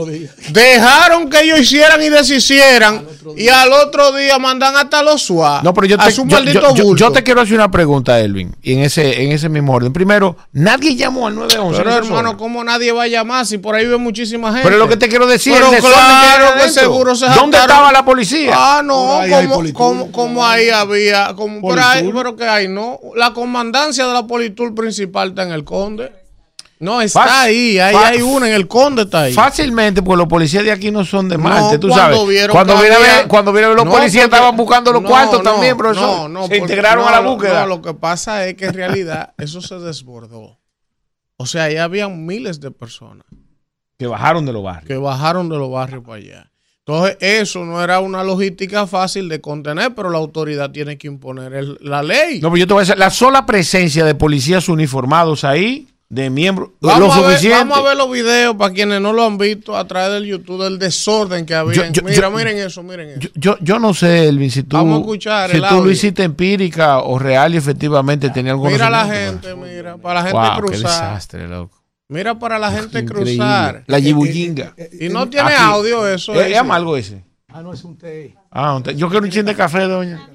dejaron 0.52 1.30
que 1.30 1.42
ellos 1.42 1.60
hicieran 1.60 2.02
y 2.02 2.08
deshicieran 2.10 3.06
y 3.36 3.50
al 3.50 3.74
otro 3.74 4.14
día 4.14 4.40
mandan 4.40 4.76
hasta 4.78 5.04
los 5.04 5.22
SWAT. 5.24 5.62
No, 5.64 5.74
pero 5.74 5.88
yo 5.88 5.98
a 6.00 6.06
te, 6.06 6.12
su 6.12 6.22
yo- 6.26 6.36
maldito 6.38 6.62
yo- 6.62 6.76
yo- 6.76 6.84
bulto. 6.86 7.06
yo 7.06 7.12
te 7.12 7.22
quiero 7.22 7.42
hacer 7.42 7.56
una 7.56 7.70
pregunta, 7.70 8.18
Elvin, 8.20 8.56
y 8.64 8.74
en 8.74 8.80
ese, 8.80 9.24
en 9.24 9.32
ese 9.34 9.50
mismo 9.50 9.74
orden. 9.74 9.92
Primero, 9.92 10.38
nadie 10.54 10.96
llamó 10.96 11.28
al 11.28 11.36
911. 11.36 11.84
Pero 11.84 11.96
hermano. 11.98 12.38
¿cómo 12.38 12.64
nadie 12.64 12.94
va 12.94 13.04
a 13.04 13.08
llamar 13.08 13.46
si 13.46 13.58
por 13.58 13.76
ahí 13.76 13.86
ve 13.86 13.98
muchísima 13.98 14.48
gente? 14.54 14.64
Pero 14.64 14.76
es 14.76 14.80
lo 14.80 14.88
que 14.88 14.96
te 14.98 15.10
quiero 15.10 15.28
decir, 15.28 15.54
Pero 15.54 15.70
desorden 15.70 16.00
que 16.22 16.29
claro 16.36 16.46
hay 16.46 16.54
que 16.54 16.60
adentro. 16.62 16.82
seguro 16.84 17.16
se 17.16 17.26
¿Dónde 17.26 17.40
jactaron. 17.58 17.70
estaba 17.70 17.92
la 17.92 18.06
policía? 18.06 18.54
Ah, 18.56 18.82
no, 18.84 19.16
ahí 19.20 19.48
como, 19.48 19.74
como, 19.74 20.12
como 20.12 20.46
ahí 20.46 20.70
había, 20.70 21.34
como 21.36 21.62
por 21.62 21.80
ahí, 21.80 22.12
pero 22.14 22.36
que 22.36 22.46
hay, 22.48 22.68
no. 22.68 23.00
La 23.16 23.34
comandancia 23.34 24.08
de 24.08 24.14
la 24.14 24.26
Politur 24.28 24.74
principal 24.76 25.30
está 25.30 25.44
en 25.44 25.52
el 25.52 25.64
Conde. 25.64 26.12
No, 26.82 27.02
está 27.02 27.24
Fácil- 27.26 27.32
ahí, 27.36 27.80
ahí 27.80 27.94
hay 27.96 28.22
una, 28.22 28.48
en 28.48 28.54
el 28.54 28.66
Conde 28.66 29.02
está 29.02 29.24
ahí. 29.24 29.34
Fácilmente, 29.34 30.02
porque 30.02 30.18
los 30.20 30.28
policías 30.28 30.64
de 30.64 30.72
aquí 30.72 30.92
no 30.92 31.04
son 31.04 31.28
de 31.28 31.38
No, 31.38 31.44
Marte, 31.44 31.78
tú 31.78 31.90
cuando 31.90 32.16
sabes. 32.16 32.30
vieron 32.30 32.56
cuando 32.56 32.78
a 32.78 32.82
ver, 32.82 33.28
cuando 33.28 33.52
ver 33.52 33.68
los 33.68 33.84
No, 33.84 33.92
policías 33.92 34.24
porque- 34.26 34.36
estaban 34.38 34.56
buscando 34.56 34.94
los 34.94 35.02
no, 35.02 35.10
cuartos 35.10 35.44
no, 35.44 35.52
también, 35.52 35.76
profesor. 35.76 36.08
No, 36.08 36.30
no, 36.30 36.42
se 36.44 36.48
porque- 36.48 36.58
integraron 36.60 37.04
no, 37.04 37.10
a 37.10 37.12
la 37.12 37.20
búsqueda. 37.20 37.62
No, 37.62 37.68
lo 37.68 37.82
que 37.82 37.94
pasa 37.94 38.48
es 38.48 38.56
que 38.56 38.68
en 38.68 38.74
realidad 38.76 39.34
eso 39.38 39.60
se 39.62 39.76
desbordó. 39.80 40.58
O 41.36 41.46
sea, 41.46 41.64
ahí 41.66 41.76
habían 41.76 42.26
miles 42.26 42.62
de 42.62 42.72
personas 42.72 43.26
que 44.00 44.08
bajaron 44.08 44.46
de 44.46 44.54
los 44.54 44.64
barrios. 44.64 44.88
que 44.88 44.98
bajaron 44.98 45.50
de 45.50 45.58
los 45.58 45.70
barrios 45.70 46.04
para 46.04 46.16
allá. 46.16 46.52
Entonces, 46.86 47.18
eso 47.20 47.66
no 47.66 47.84
era 47.84 48.00
una 48.00 48.24
logística 48.24 48.88
fácil 48.88 49.30
de 49.30 49.42
contener, 49.42 49.94
pero 49.94 50.10
la 50.10 50.18
autoridad 50.18 50.72
tiene 50.72 50.98
que 50.98 51.08
imponer 51.08 51.54
el- 51.54 51.78
la 51.82 52.02
ley. 52.02 52.40
No, 52.42 52.48
pero 52.50 52.58
yo 52.62 52.66
te 52.68 52.74
voy 52.74 52.80
a 52.82 52.84
decir, 52.86 52.98
la 52.98 53.10
sola 53.12 53.46
presencia 53.46 54.06
de 54.06 54.16
policías 54.16 54.70
uniformados 54.70 55.44
ahí, 55.44 55.88
de 56.08 56.32
miembros, 56.32 56.70
lo 56.82 56.88
Vamos 56.88 57.16
a, 57.16 57.22
ver, 57.22 57.40
vamos 57.52 57.78
a 57.78 57.82
ver 57.84 57.96
los 57.98 58.10
videos 58.10 58.56
para 58.56 58.74
quienes 58.74 59.00
no 59.02 59.14
lo 59.14 59.24
han 59.26 59.38
visto 59.38 59.78
a 59.78 59.86
través 59.86 60.14
del 60.14 60.26
YouTube 60.26 60.64
del 60.64 60.80
desorden 60.80 61.46
que 61.46 61.54
había. 61.54 61.76
Yo- 61.76 61.92
yo- 61.92 62.02
Mira, 62.02 62.22
yo- 62.22 62.32
miren 62.32 62.58
eso, 62.58 62.82
miren 62.82 63.10
eso. 63.10 63.30
Yo, 63.36 63.58
yo, 63.62 63.78
no 63.78 63.94
sé, 63.94 64.28
Elvin, 64.28 64.50
si 64.50 64.64
tú, 64.64 64.78
Vamos 64.78 64.98
a 64.98 65.02
escuchar 65.02 65.52
si 65.52 65.58
el 65.58 65.64
tú 65.68 65.84
lo 65.84 65.92
hiciste 65.92 66.24
empírica 66.24 67.00
o 67.00 67.20
real 67.20 67.54
y 67.54 67.58
efectivamente 67.58 68.32
tenía 68.32 68.54
algún 68.54 68.72
Mira 68.72 68.90
la 68.90 69.06
gente, 69.06 69.54
mira, 69.56 69.98
para 69.98 70.16
la 70.16 70.22
gente 70.24 70.38
Wow, 70.40 70.56
qué 70.56 70.62
cruzar. 70.62 70.80
desastre, 70.82 71.48
loco. 71.48 71.79
Mira 72.10 72.38
para 72.40 72.58
la 72.58 72.72
gente 72.72 73.00
Increíble. 73.00 73.36
cruzar. 73.38 73.84
La 73.88 74.00
yibullinga. 74.00 74.74
Y 75.00 75.10
no 75.10 75.30
tiene 75.30 75.52
Aquí. 75.54 75.62
audio 75.64 76.08
eso. 76.08 76.34
Es, 76.42 76.58
amargo 76.58 76.98
ese. 76.98 77.24
Ah, 77.48 77.62
no, 77.62 77.72
es 77.74 77.84
un 77.84 77.98
té. 77.98 78.36
Ah, 78.52 78.76
un 78.76 78.84
té. 78.84 78.96
yo 78.96 79.10
quiero 79.10 79.26
un 79.26 79.32
chin 79.32 79.46
de 79.46 79.56
café, 79.56 79.82
doña. 79.82 80.28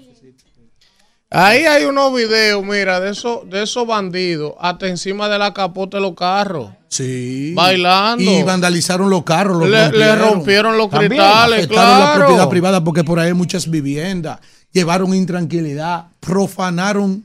Ahí 1.31 1.65
hay 1.65 1.85
unos 1.85 2.15
videos, 2.15 2.65
mira, 2.65 3.01
de 3.01 3.11
esos, 3.11 3.49
de 3.51 3.65
esos 3.65 3.85
bandidos 3.89 4.55
hasta 4.61 4.87
encima 4.87 5.29
de 5.29 5.37
la 5.37 5.53
capota 5.53 5.97
de 5.97 6.03
los 6.03 6.15
carros. 6.15 6.71
Sí. 6.89 7.53
Bailando. 7.57 8.23
Y 8.23 8.45
vandalizaron 8.45 9.11
los 9.11 9.25
carros. 9.25 9.59
Los 9.59 9.69
Le- 9.69 9.91
le 9.99 10.15
rompieron 10.15 10.79
los 10.79 10.89
También 10.91 11.11
cristales, 11.11 11.59
afectaron 11.65 11.91
la 11.91 11.97
claro. 12.07 12.21
propiedad 12.21 12.49
privada 12.49 12.85
porque 12.85 13.03
por 13.03 13.19
ahí 13.19 13.29
hay 13.29 13.35
muchas 13.35 13.69
viviendas. 13.69 14.39
Llevaron 14.71 15.13
intranquilidad. 15.13 16.07
Profanaron 16.21 17.25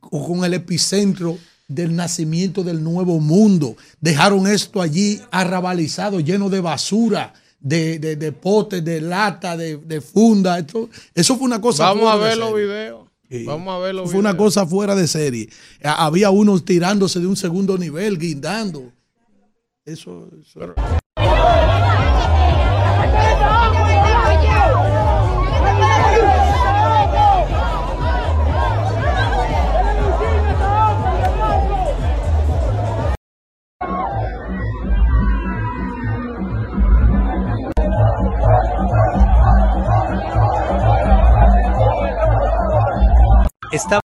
con 0.00 0.44
el 0.44 0.52
epicentro 0.52 1.38
del 1.68 1.94
nacimiento 1.96 2.62
del 2.62 2.82
nuevo 2.82 3.18
mundo. 3.20 3.76
Dejaron 4.00 4.46
esto 4.46 4.80
allí 4.80 5.20
arrabalizado, 5.30 6.20
lleno 6.20 6.48
de 6.50 6.60
basura. 6.60 7.32
De, 7.58 7.98
de, 7.98 8.14
de 8.14 8.30
potes, 8.30 8.84
de 8.84 9.00
lata, 9.00 9.56
de, 9.56 9.76
de 9.78 10.00
funda. 10.00 10.58
Esto- 10.58 10.88
eso 11.14 11.36
fue 11.36 11.46
una 11.46 11.60
cosa. 11.60 11.84
Vamos 11.86 12.08
a 12.12 12.16
ver 12.16 12.36
los 12.36 12.54
videos. 12.54 13.06
Vamos 13.44 13.74
a 13.74 13.78
ver 13.78 13.94
los 13.94 14.08
Fue 14.08 14.20
una 14.20 14.36
cosa 14.36 14.64
fuera 14.66 14.94
de 14.94 15.08
serie. 15.08 15.48
Había 15.82 16.30
unos 16.30 16.64
tirándose 16.64 17.18
de 17.18 17.26
un 17.26 17.34
segundo 17.36 17.76
nivel, 17.76 18.18
guindando. 18.18 18.92
Eso. 19.84 20.28
eso- 20.40 20.74
Está 43.76 44.00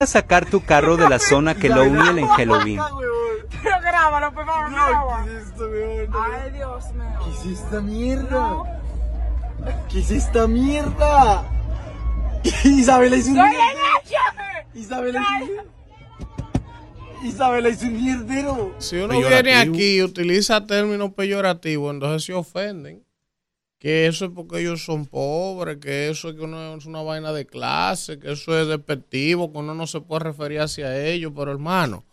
a 0.00 0.06
sacar 0.06 0.46
tu 0.46 0.64
carro 0.64 0.96
de 0.96 1.10
la 1.10 1.18
zona 1.18 1.54
que 1.54 1.68
lo 1.68 1.82
une 1.82 2.22
en 2.22 2.26
Halloween. 2.26 2.80
Pero 3.62 3.80
grábalo, 3.82 4.32
por 4.32 4.46
favor, 4.46 4.70
graba. 4.70 5.24
Ay, 5.24 6.52
Dios 6.52 6.92
mío. 6.94 7.18
¿Qué 7.22 7.30
es 7.30 7.60
esta 7.60 7.80
mierda? 7.82 8.80
¿Qué 9.90 9.98
es 9.98 10.10
esta 10.10 10.46
mierda? 10.46 11.44
Isabela 12.64 13.16
hizo 13.16 13.30
un 13.32 13.36
¡Soy 13.36 13.54
Isabela 14.72 15.20
hizo 15.42 15.52
un 15.52 15.83
Isabela 17.24 17.70
hizo 17.70 17.86
un 17.86 18.02
mierdero. 18.02 18.74
Si 18.78 18.96
uno 18.96 19.18
viene 19.18 19.54
aquí 19.54 19.96
y 19.96 20.02
utiliza 20.02 20.66
términos 20.66 21.12
peyorativos, 21.14 21.94
entonces 21.94 22.24
se 22.24 22.34
ofenden. 22.34 23.04
Que 23.78 24.06
eso 24.06 24.26
es 24.26 24.30
porque 24.30 24.60
ellos 24.60 24.84
son 24.84 25.04
pobres, 25.04 25.76
que 25.76 26.08
eso 26.08 26.30
es 26.30 26.36
que 26.36 26.40
uno 26.42 26.76
es 26.76 26.86
una 26.86 27.02
vaina 27.02 27.32
de 27.32 27.46
clase, 27.46 28.18
que 28.18 28.32
eso 28.32 28.58
es 28.58 28.66
despectivo, 28.66 29.52
que 29.52 29.58
uno 29.58 29.74
no 29.74 29.86
se 29.86 30.00
puede 30.00 30.24
referir 30.24 30.60
hacia 30.60 31.06
ellos, 31.06 31.32
pero 31.36 31.50
hermano, 31.50 32.04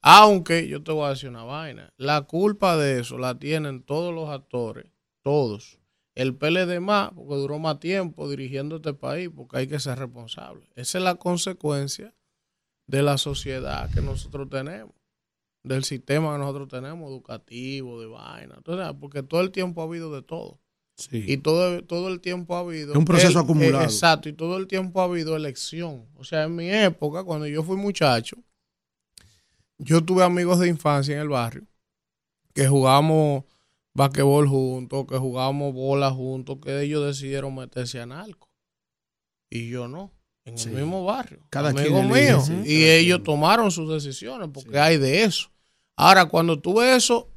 aunque 0.00 0.66
yo 0.66 0.82
te 0.82 0.90
voy 0.90 1.06
a 1.06 1.10
decir 1.10 1.28
una 1.28 1.44
vaina, 1.44 1.92
la 1.96 2.22
culpa 2.22 2.76
de 2.76 3.00
eso 3.00 3.18
la 3.18 3.38
tienen 3.38 3.82
todos 3.82 4.12
los 4.12 4.30
actores, 4.30 4.86
todos. 5.22 5.78
El 6.16 6.34
PLD 6.34 6.80
más, 6.80 7.10
porque 7.14 7.36
duró 7.36 7.60
más 7.60 7.78
tiempo 7.78 8.28
dirigiendo 8.28 8.76
este 8.76 8.92
país, 8.92 9.30
porque 9.34 9.58
hay 9.58 9.66
que 9.68 9.78
ser 9.78 10.00
responsable. 10.00 10.68
Esa 10.74 10.98
es 10.98 11.04
la 11.04 11.14
consecuencia 11.14 12.12
de 12.92 13.02
la 13.02 13.18
sociedad 13.18 13.90
que 13.92 14.00
nosotros 14.00 14.48
tenemos 14.48 14.94
del 15.64 15.84
sistema 15.84 16.32
que 16.32 16.38
nosotros 16.40 16.68
tenemos, 16.68 17.08
educativo, 17.10 18.00
de 18.00 18.06
vaina. 18.08 18.54
Entonces, 18.56 18.86
porque 19.00 19.22
todo 19.22 19.40
el 19.40 19.50
tiempo 19.52 19.80
ha 19.80 19.84
habido 19.84 20.12
de 20.14 20.22
todo. 20.22 20.60
Y 21.12 21.36
todo, 21.38 21.82
todo 21.84 22.08
el 22.08 22.20
tiempo 22.20 22.54
ha 22.56 22.60
habido. 22.60 22.92
Es 22.92 22.98
un 22.98 23.04
proceso 23.04 23.38
el- 23.38 23.44
acumulado. 23.44 23.82
eh, 23.84 23.86
exacto, 23.86 24.28
y 24.28 24.32
todo 24.32 24.56
el 24.56 24.66
tiempo 24.66 25.00
ha 25.00 25.04
habido 25.04 25.34
elección. 25.36 26.06
O 26.16 26.24
sea, 26.24 26.44
en 26.44 26.54
mi 26.56 26.68
época, 26.68 27.24
cuando 27.24 27.46
yo 27.46 27.62
fui 27.62 27.76
muchacho, 27.76 28.36
yo 29.78 30.04
tuve 30.04 30.22
amigos 30.24 30.58
de 30.58 30.68
infancia 30.68 31.14
en 31.14 31.20
el 31.22 31.28
barrio 31.28 31.66
que 32.54 32.66
jugábamos 32.68 33.44
basquetbol 33.94 34.48
juntos, 34.48 35.06
que 35.08 35.16
jugábamos 35.16 35.72
bola 35.72 36.10
juntos, 36.10 36.58
que 36.62 36.82
ellos 36.82 37.04
decidieron 37.06 37.54
meterse 37.54 38.00
a 38.00 38.06
narco. 38.06 38.48
Y 39.48 39.68
yo 39.70 39.86
no. 39.88 40.10
En 40.44 40.58
Sí. 40.58 40.68
el 40.70 40.76
mismo 40.76 41.04
barrio. 41.04 41.38
Cada 41.50 41.72
míos. 41.72 42.46
sí. 42.46 42.62
Y 42.64 42.84
ellos 42.84 43.22
tomaron 43.22 43.70
sus 43.70 43.88
decisiones 43.92 44.48
porque 44.52 44.78
hay 44.78 44.98
de 44.98 45.22
eso. 45.22 45.50
Ahora, 45.96 46.26
cuando 46.26 46.58
tú 46.58 46.78
ves 46.78 47.04
eso 47.04 47.28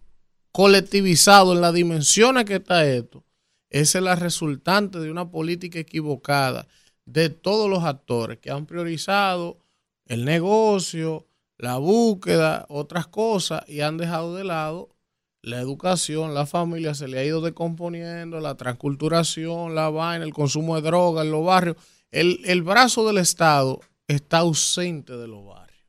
colectivizado 0.51 1.53
en 1.53 1.61
las 1.61 1.74
dimensiones 1.74 2.45
que 2.45 2.56
está 2.56 2.85
esto, 2.88 3.24
esa 3.69 3.98
es 4.00 4.03
la 4.03 4.16
resultante 4.16 5.00
de 5.00 5.11
una 5.11 5.30
política 5.30 5.80
equivocada 5.80 6.67
de 7.06 7.30
todos 7.30 7.69
los 7.69 7.84
actores 7.84 8.40
que 8.40 8.50
han 8.51 8.66
priorizado 8.66 9.58
el 10.08 10.24
negocio, 10.25 11.27
la 11.58 11.77
búsqueda, 11.77 12.66
otras 12.69 13.08
cosas 13.08 13.64
y 13.67 13.82
han 13.82 13.98
dejado 13.98 14.35
de 14.35 14.43
lado 14.45 14.90
la 15.42 15.59
educación, 15.59 16.34
la 16.34 16.48
familia 16.48 16.95
se 16.95 17.08
le 17.08 17.19
ha 17.19 17.24
ido 17.24 17.40
descomponiendo, 17.42 18.40
la 18.40 18.56
transculturación, 18.56 19.75
la 19.75 19.90
vaina, 19.90 20.25
el 20.25 20.34
consumo 20.34 20.75
de 20.75 20.82
droga 20.82 21.22
en 21.22 21.30
los 21.32 21.45
barrios. 21.45 21.75
El, 22.15 22.39
el 22.45 22.63
brazo 22.63 23.05
del 23.05 23.17
Estado 23.17 23.81
está 24.07 24.37
ausente 24.37 25.17
de 25.17 25.27
los 25.27 25.45
barrios. 25.45 25.85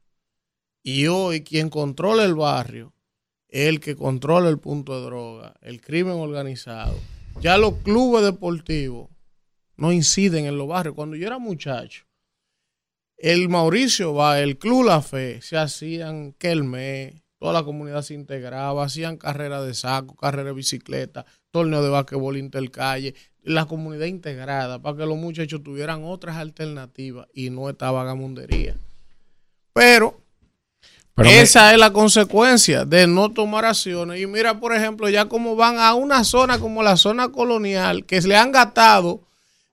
Y 0.83 1.07
hoy 1.07 1.43
quien 1.43 1.71
controla 1.71 2.25
el 2.25 2.35
barrio 2.35 2.93
es 3.49 3.69
el 3.69 3.79
que 3.79 3.95
controla 3.95 4.49
el 4.49 4.59
punto 4.59 4.99
de 4.99 5.07
droga, 5.07 5.55
el 5.61 5.81
crimen 5.81 6.15
organizado. 6.15 6.99
Ya 7.41 7.57
los 7.59 7.75
clubes 7.77 8.25
deportivos 8.25 9.09
no 9.77 9.93
inciden 9.93 10.47
en 10.47 10.59
los 10.59 10.67
barrios. 10.67 10.97
Cuando 10.97 11.15
yo 11.15 11.29
era 11.29 11.39
muchacho, 11.39 12.07
el 13.17 13.49
Mauricio 13.49 14.13
va, 14.13 14.41
el 14.41 14.59
Club 14.59 14.87
La 14.87 15.03
Fe, 15.03 15.41
se 15.43 15.57
hacían 15.57 16.33
Kelme, 16.33 17.23
toda 17.47 17.61
la 17.61 17.65
comunidad 17.65 18.03
se 18.03 18.13
integraba, 18.13 18.83
hacían 18.85 19.17
carreras 19.19 19.65
de 19.65 19.73
saco, 19.73 20.17
carreras 20.17 20.47
de 20.47 20.53
bicicleta, 20.53 21.25
torneo 21.53 21.81
de 21.81 21.91
basquetbol 21.91 22.37
intercalle, 22.37 23.15
la 23.45 23.67
comunidad 23.67 24.07
integrada 24.07 24.81
para 24.83 24.97
que 24.97 25.07
los 25.07 25.17
muchachos 25.17 25.63
tuvieran 25.63 26.03
otras 26.03 26.39
alternativas 26.39 27.29
y 27.33 27.51
no 27.51 27.69
esta 27.71 27.93
vagamundería. 27.93 28.75
Pero, 29.73 30.21
Pero 31.15 31.29
me- 31.29 31.41
esa 31.41 31.73
es 31.73 31.79
la 31.79 31.93
consecuencia 31.93 32.85
de 32.85 33.07
no 33.07 33.31
tomar 33.31 33.65
acciones. 33.65 34.21
Y 34.21 34.27
mira, 34.27 34.59
por 34.59 34.75
ejemplo, 34.75 35.09
ya 35.09 35.27
como 35.27 35.55
van 35.55 35.79
a 35.79 35.95
una 35.95 36.25
zona 36.25 36.59
como 36.59 36.83
la 36.83 36.97
zona 36.97 37.29
colonial, 37.29 38.05
que 38.07 38.21
se 38.21 38.27
le 38.27 38.35
han 38.37 38.51
gastado 38.51 39.23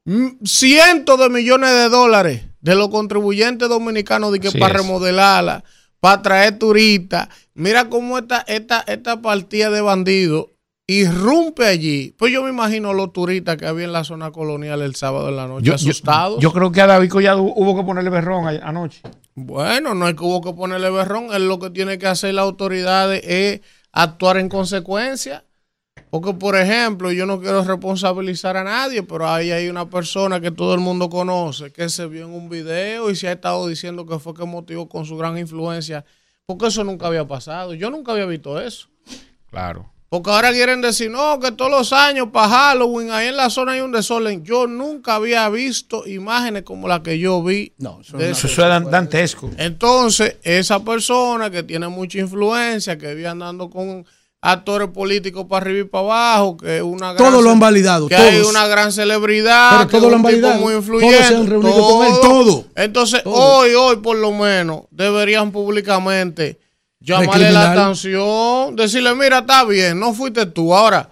mm, 0.05 0.45
cientos 0.45 1.19
de 1.19 1.29
millones 1.29 1.71
de 1.71 1.89
dólares 1.89 2.43
de 2.61 2.75
los 2.75 2.89
contribuyentes 2.89 3.67
dominicanos 3.67 4.31
de 4.31 4.39
que 4.39 4.49
Así 4.49 4.59
para 4.59 4.75
es. 4.75 4.81
remodelarla, 4.81 5.63
para 6.03 6.21
traer 6.21 6.59
turistas. 6.59 7.29
Mira 7.53 7.87
cómo 7.87 8.17
esta, 8.17 8.41
esta, 8.41 8.81
esta 8.87 9.21
partida 9.21 9.69
de 9.69 9.79
bandidos 9.79 10.47
irrumpe 10.85 11.65
allí. 11.65 12.13
Pues 12.17 12.33
yo 12.33 12.43
me 12.43 12.49
imagino 12.49 12.91
los 12.91 13.13
turistas 13.13 13.55
que 13.55 13.65
había 13.65 13.85
en 13.85 13.93
la 13.93 14.03
zona 14.03 14.29
colonial 14.31 14.81
el 14.81 14.95
sábado 14.95 15.29
en 15.29 15.37
la 15.37 15.47
noche 15.47 15.63
Yo, 15.65 15.71
yo- 15.71 15.75
asustados. 15.75 16.41
yo 16.41 16.51
creo 16.51 16.73
que 16.73 16.81
a 16.81 16.87
David 16.87 17.09
Collado 17.09 17.41
hubo 17.41 17.77
que 17.77 17.83
ponerle 17.85 18.09
berrón 18.09 18.45
anoche. 18.61 18.99
Bueno, 19.33 19.93
no 19.95 20.05
hay 20.05 20.13
que 20.13 20.25
hubo 20.25 20.41
que 20.41 20.51
ponerle 20.51 20.89
berrón. 20.89 21.27
Él 21.33 21.47
lo 21.47 21.57
que 21.59 21.69
tiene 21.69 21.97
que 21.97 22.07
hacer 22.07 22.33
las 22.33 22.43
autoridades 22.43 23.21
es 23.25 23.61
actuar 23.93 24.35
en 24.39 24.49
consecuencia. 24.49 25.45
Porque, 26.13 26.31
por 26.35 26.55
ejemplo, 26.55 27.11
yo 27.11 27.25
no 27.25 27.41
quiero 27.41 27.63
responsabilizar 27.63 28.55
a 28.55 28.63
nadie, 28.63 29.01
pero 29.01 29.27
ahí 29.27 29.49
hay 29.49 29.67
una 29.67 29.89
persona 29.89 30.39
que 30.39 30.51
todo 30.51 30.75
el 30.75 30.79
mundo 30.79 31.09
conoce, 31.09 31.71
que 31.71 31.89
se 31.89 32.05
vio 32.05 32.25
en 32.25 32.33
un 32.35 32.49
video 32.49 33.09
y 33.09 33.15
se 33.15 33.27
ha 33.29 33.31
estado 33.31 33.65
diciendo 33.67 34.05
que 34.05 34.19
fue 34.19 34.35
que 34.35 34.45
motivó 34.45 34.87
con 34.87 35.05
su 35.05 35.17
gran 35.17 35.39
influencia. 35.39 36.05
Porque 36.45 36.67
eso 36.67 36.83
nunca 36.83 37.07
había 37.07 37.25
pasado. 37.27 37.73
Yo 37.73 37.89
nunca 37.89 38.11
había 38.11 38.27
visto 38.27 38.61
eso. 38.61 38.89
Claro. 39.49 39.91
Porque 40.09 40.29
ahora 40.29 40.51
quieren 40.51 40.81
decir, 40.81 41.09
no, 41.09 41.39
que 41.39 41.51
todos 41.51 41.71
los 41.71 41.91
años 41.91 42.27
para 42.31 42.47
Halloween, 42.47 43.09
ahí 43.09 43.29
en 43.29 43.35
la 43.37 43.49
zona 43.49 43.71
hay 43.71 43.81
un 43.81 43.91
desorden. 43.91 44.43
Yo 44.43 44.67
nunca 44.67 45.15
había 45.15 45.49
visto 45.49 46.07
imágenes 46.07 46.61
como 46.61 46.87
la 46.87 47.01
que 47.01 47.17
yo 47.17 47.41
vi. 47.41 47.73
No, 47.79 48.01
Eso 48.01 48.19
eso 48.19 48.47
es 48.47 48.55
dan- 48.57 48.91
dantesco. 48.91 49.49
entonces, 49.57 50.37
esa 50.43 50.83
persona 50.85 51.49
que 51.49 51.63
tiene 51.63 51.87
mucha 51.87 52.19
influencia, 52.19 52.99
que 52.99 53.15
vive 53.15 53.27
andando 53.27 53.71
con 53.71 54.05
actores 54.45 54.89
políticos 54.89 55.45
para 55.49 55.63
arriba 55.65 55.79
y 55.79 55.83
para 55.85 56.03
abajo, 56.03 56.57
que 56.57 56.81
una 56.81 57.13
gran 57.13 57.31
Todos 57.31 57.41
lo 57.43 57.49
han 57.51 57.59
validado, 57.61 58.09
que 58.09 58.15
todos. 58.17 58.29
hay 58.29 58.41
una 58.41 58.67
gran 58.67 58.91
celebridad, 58.91 59.69
Pero 59.77 59.87
que 59.89 59.97
todos 59.97 60.09
lo 60.11 60.17
han 60.17 60.21
validado. 60.23 60.55
muy 60.55 60.73
Todos 60.73 60.83
influyente, 60.83 61.23
se 61.27 61.35
han 61.35 61.47
reunido 61.47 61.81
con 61.81 62.05
él, 62.07 62.13
todo. 62.21 62.65
Entonces, 62.75 63.23
Todo. 63.23 63.33
hoy, 63.33 63.73
hoy 63.73 63.95
por 63.97 64.17
lo 64.17 64.31
menos, 64.33 64.81
deberían 64.91 65.51
públicamente 65.53 66.59
llamarle 66.99 67.51
la 67.51 67.71
atención, 67.71 68.75
decirle, 68.75 69.15
mira, 69.15 69.39
está 69.39 69.63
bien, 69.63 69.97
no 69.99 70.13
fuiste 70.13 70.45
tú. 70.45 70.73
Ahora, 70.75 71.09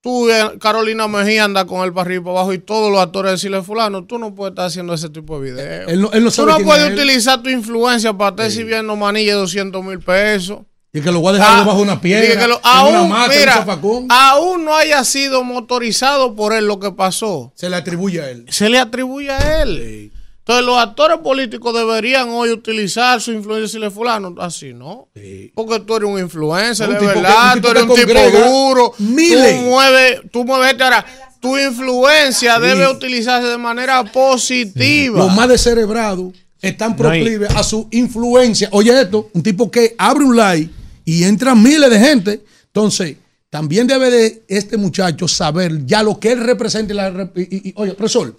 tú, 0.00 0.28
eh, 0.30 0.58
Carolina 0.58 1.06
Mejía, 1.06 1.44
anda 1.44 1.66
con 1.66 1.84
él 1.84 1.92
para 1.92 2.06
arriba 2.06 2.20
y 2.20 2.24
para 2.24 2.36
abajo 2.38 2.52
y 2.54 2.58
todos 2.58 2.90
los 2.90 3.00
actores 3.00 3.32
decirle, 3.32 3.62
fulano, 3.62 4.04
tú 4.04 4.18
no 4.18 4.34
puedes 4.34 4.52
estar 4.52 4.66
haciendo 4.66 4.94
ese 4.94 5.10
tipo 5.10 5.38
de 5.38 5.50
videos. 5.52 5.90
Él 5.92 6.00
no- 6.00 6.12
él 6.12 6.24
no 6.24 6.30
tú 6.30 6.46
no 6.46 6.58
puedes 6.60 6.92
utilizar 6.92 7.42
tu 7.42 7.50
influencia 7.50 8.12
para 8.14 8.30
estar 8.30 8.46
exhibiendo 8.46 8.96
manilla 8.96 9.32
de 9.34 9.38
200 9.40 9.84
mil 9.84 9.98
pesos. 10.00 10.60
Y 10.94 11.00
que 11.00 11.10
lo 11.10 11.20
voy 11.20 11.30
a 11.30 11.32
dejar 11.34 11.48
Ah, 11.54 11.58
debajo 11.58 11.78
de 11.78 11.82
una 11.82 11.94
y 11.94 11.96
piedra. 11.98 12.40
que 12.40 12.46
lo- 12.48 12.60
una 12.60 12.70
aún, 12.70 13.08
mata, 13.10 13.24
en 13.34 13.40
un 13.40 13.40
mira, 13.40 14.06
aún 14.10 14.64
no 14.64 14.76
haya 14.76 15.02
sido 15.04 15.42
motorizado 15.42 16.34
por 16.36 16.52
él 16.54 16.66
lo 16.66 16.78
que 16.78 16.92
pasó. 16.92 17.52
Se 17.56 17.68
le 17.68 17.74
atribuye 17.76 18.20
a 18.22 18.30
él. 18.30 18.46
Se 18.48 18.68
le 18.68 18.78
atribuye 18.78 19.30
a 19.30 19.62
él. 19.62 20.12
Entonces 20.38 20.64
los 20.66 20.78
actores 20.78 21.18
políticos 21.18 21.74
deberían 21.74 22.28
hoy 22.28 22.50
utilizar 22.50 23.20
su 23.20 23.32
influencia 23.32 23.60
y 23.60 23.62
decirle 23.62 23.90
fulano, 23.90 24.34
así 24.38 24.72
no. 24.74 25.08
Porque 25.54 25.80
tú 25.80 25.96
eres 25.96 26.08
un 26.08 26.18
influencer, 26.20 26.86
Un 26.86 26.94
de 26.94 27.00
que- 27.00 27.06
verdad, 27.06 27.56
tú 27.60 27.68
eres 27.68 27.82
un 27.82 27.94
tipo 27.94 28.20
duro. 28.46 28.92
miles. 28.98 29.56
Tú 29.56 29.62
mueves, 29.62 30.20
tú 30.30 30.44
mueves 30.44 30.70
este 30.72 30.84
ahora. 30.84 31.04
Tu 31.40 31.58
influencia 31.58 32.58
debe 32.60 32.86
utilizarse 32.88 33.48
de 33.48 33.58
manera 33.58 34.04
positiva. 34.04 35.18
Los 35.18 35.34
más 35.34 35.48
descerebrados 35.48 36.32
están 36.60 36.90
No 36.92 36.96
proclives 36.98 37.50
a 37.54 37.62
su 37.62 37.88
influencia. 37.90 38.68
Oye 38.72 38.98
esto, 39.00 39.28
un 39.32 39.42
tipo 39.42 39.70
que 39.70 39.94
abre 39.98 40.24
un 40.24 40.36
live 40.36 40.68
y 41.04 41.24
entran 41.24 41.62
miles 41.62 41.90
de 41.90 41.98
gente. 42.00 42.44
Entonces, 42.66 43.16
también 43.50 43.86
debe 43.86 44.10
de 44.10 44.44
este 44.48 44.76
muchacho 44.76 45.28
saber 45.28 45.84
ya 45.86 46.02
lo 46.02 46.18
que 46.18 46.32
él 46.32 46.40
representa. 46.40 46.92
y 46.92 46.96
la 46.96 47.30
y- 47.36 47.68
y- 47.68 47.72
oye, 47.76 47.94
profesor, 47.94 48.36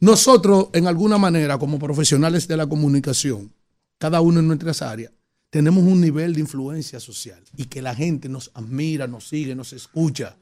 nosotros 0.00 0.68
en 0.72 0.86
alguna 0.86 1.18
manera 1.18 1.58
como 1.58 1.78
profesionales 1.78 2.46
de 2.48 2.56
la 2.56 2.66
comunicación, 2.66 3.50
cada 3.98 4.20
uno 4.20 4.40
en 4.40 4.48
nuestras 4.48 4.82
áreas, 4.82 5.12
tenemos 5.50 5.82
un 5.84 6.00
nivel 6.00 6.34
de 6.34 6.40
influencia 6.40 7.00
social 7.00 7.42
y 7.56 7.64
que 7.64 7.82
la 7.82 7.94
gente 7.94 8.28
nos 8.28 8.50
admira, 8.54 9.06
nos 9.06 9.28
sigue, 9.28 9.54
nos 9.54 9.72
escucha. 9.72 10.36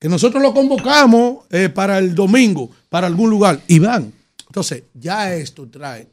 Que 0.00 0.08
nosotros 0.08 0.42
lo 0.42 0.52
convocamos 0.54 1.44
eh, 1.50 1.68
para 1.68 1.98
el 1.98 2.14
domingo, 2.14 2.70
para 2.88 3.06
algún 3.06 3.30
lugar, 3.30 3.60
y 3.66 3.78
van. 3.78 4.12
Entonces, 4.46 4.84
ya 4.94 5.34
esto 5.34 5.68
trae 5.68 6.08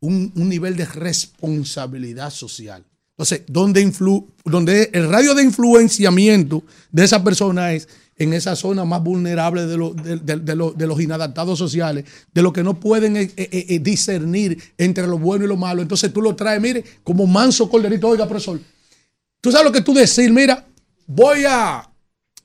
un 0.00 0.32
nivel 0.34 0.76
de 0.76 0.84
responsabilidad 0.86 2.30
social. 2.30 2.84
Entonces, 3.20 3.42
donde, 3.48 3.86
influ- 3.86 4.24
donde 4.46 4.88
el 4.94 5.06
radio 5.10 5.34
de 5.34 5.42
influenciamiento 5.42 6.64
de 6.90 7.04
esa 7.04 7.22
persona 7.22 7.74
es 7.74 7.86
en 8.16 8.32
esa 8.32 8.56
zona 8.56 8.86
más 8.86 9.02
vulnerable 9.02 9.66
de, 9.66 9.76
de- 10.22 10.36
de 10.74 10.86
los 10.86 11.00
inadaptados 11.02 11.58
sociales, 11.58 12.06
de 12.32 12.40
los 12.42 12.50
que 12.54 12.62
no 12.62 12.80
pueden 12.80 13.18
eh, 13.18 13.30
eh, 13.36 13.66
eh, 13.68 13.78
discernir 13.78 14.58
entre 14.78 15.06
lo 15.06 15.18
bueno 15.18 15.44
y 15.44 15.48
lo 15.48 15.58
malo. 15.58 15.82
Entonces 15.82 16.10
tú 16.14 16.22
lo 16.22 16.34
traes, 16.34 16.62
mire, 16.62 16.82
como 17.04 17.26
manso 17.26 17.68
corderito, 17.68 18.08
oiga, 18.08 18.26
profesor, 18.26 18.58
tú 19.42 19.52
sabes 19.52 19.66
lo 19.66 19.72
que 19.72 19.82
tú 19.82 19.92
decir, 19.92 20.32
mira, 20.32 20.66
voy 21.06 21.44
a, 21.46 21.89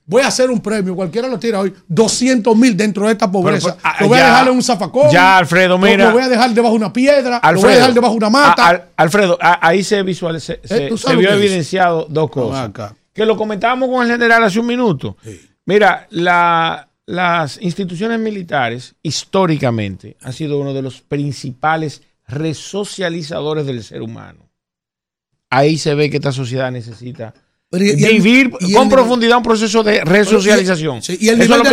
voy 0.06 0.22
a 0.22 0.28
hacer 0.28 0.50
un 0.52 0.60
premio, 0.62 0.96
cualquiera 0.96 1.28
lo 1.28 1.40
tira 1.40 1.60
hoy, 1.60 1.74
200 1.88 2.56
mil 2.56 2.76
dentro 2.78 3.06
de 3.08 3.14
esta 3.14 3.32
pobreza. 3.32 3.76
Pero, 3.76 3.80
ah, 3.84 3.96
lo 4.02 4.08
voy 4.08 4.18
ya- 4.18 4.24
a 4.26 4.30
dejar 4.30 4.48
en 4.48 4.54
un 4.54 4.64
zafacón. 4.64 5.12
ya, 5.12 5.38
Alfredo, 5.38 5.78
lo- 5.78 5.80
mira. 5.80 6.06
Lo 6.08 6.12
voy 6.14 6.24
a 6.24 6.30
dejar 6.30 6.52
debajo 6.54 6.74
de 6.74 6.80
una 6.80 6.94
piedra. 6.94 7.42
lo 7.52 7.60
voy 7.62 7.72
a 7.72 7.76
dejar 7.76 7.94
debajo 7.94 8.14
de 8.14 8.18
una 8.18 8.30
mata. 8.30 8.70
a- 8.70 8.84
Alfredo, 8.98 9.38
a- 9.42 9.66
ahí 9.68 9.84
se 9.84 10.02
visualiza, 10.04 10.54
se, 10.64 10.86
Eh, 10.86 10.90
¿tú 10.90 10.98
se 10.98 11.16
vio 11.16 11.30
es? 11.30 11.36
evidenciado 11.36 12.06
dos 12.10 12.30
cosas. 12.30 12.70
acá. 12.70 12.96
Que 13.14 13.26
lo 13.26 13.38
comentábamos 13.38 13.90
con 13.90 14.04
el 14.06 14.12
general 14.12 14.44
hace 14.44 14.60
un 14.60 14.66
minuto. 14.68 15.18
Mira, 15.66 16.06
la- 16.12 16.90
las 17.08 17.62
instituciones 17.62 18.20
militares 18.20 18.96
históricamente 19.04 20.18
han 20.22 20.34
sido 20.34 20.60
uno 20.60 20.74
de 20.74 20.82
los 20.82 21.02
principales 21.02 22.02
resocializadores 22.28 23.66
del 23.66 23.84
ser 23.84 24.02
humano. 24.02 24.50
Ahí 25.50 25.78
se 25.78 25.94
ve 25.96 26.10
que 26.10 26.18
esta 26.18 26.32
sociedad 26.32 26.72
necesita 26.72 27.34
Pero 27.78 27.86
y- 27.98 28.02
y 28.02 28.06
el- 28.06 28.14
vivir 28.14 28.52
y 28.62 28.74
con 28.74 28.90
profundidad 28.90 29.38
un 29.38 29.44
proceso 29.44 29.84
de 29.84 30.02
resocialización. 30.04 31.02
Sí, 31.02 31.18
y 31.20 31.30
el 31.30 31.40
nivel 31.40 31.62
de 31.64 31.70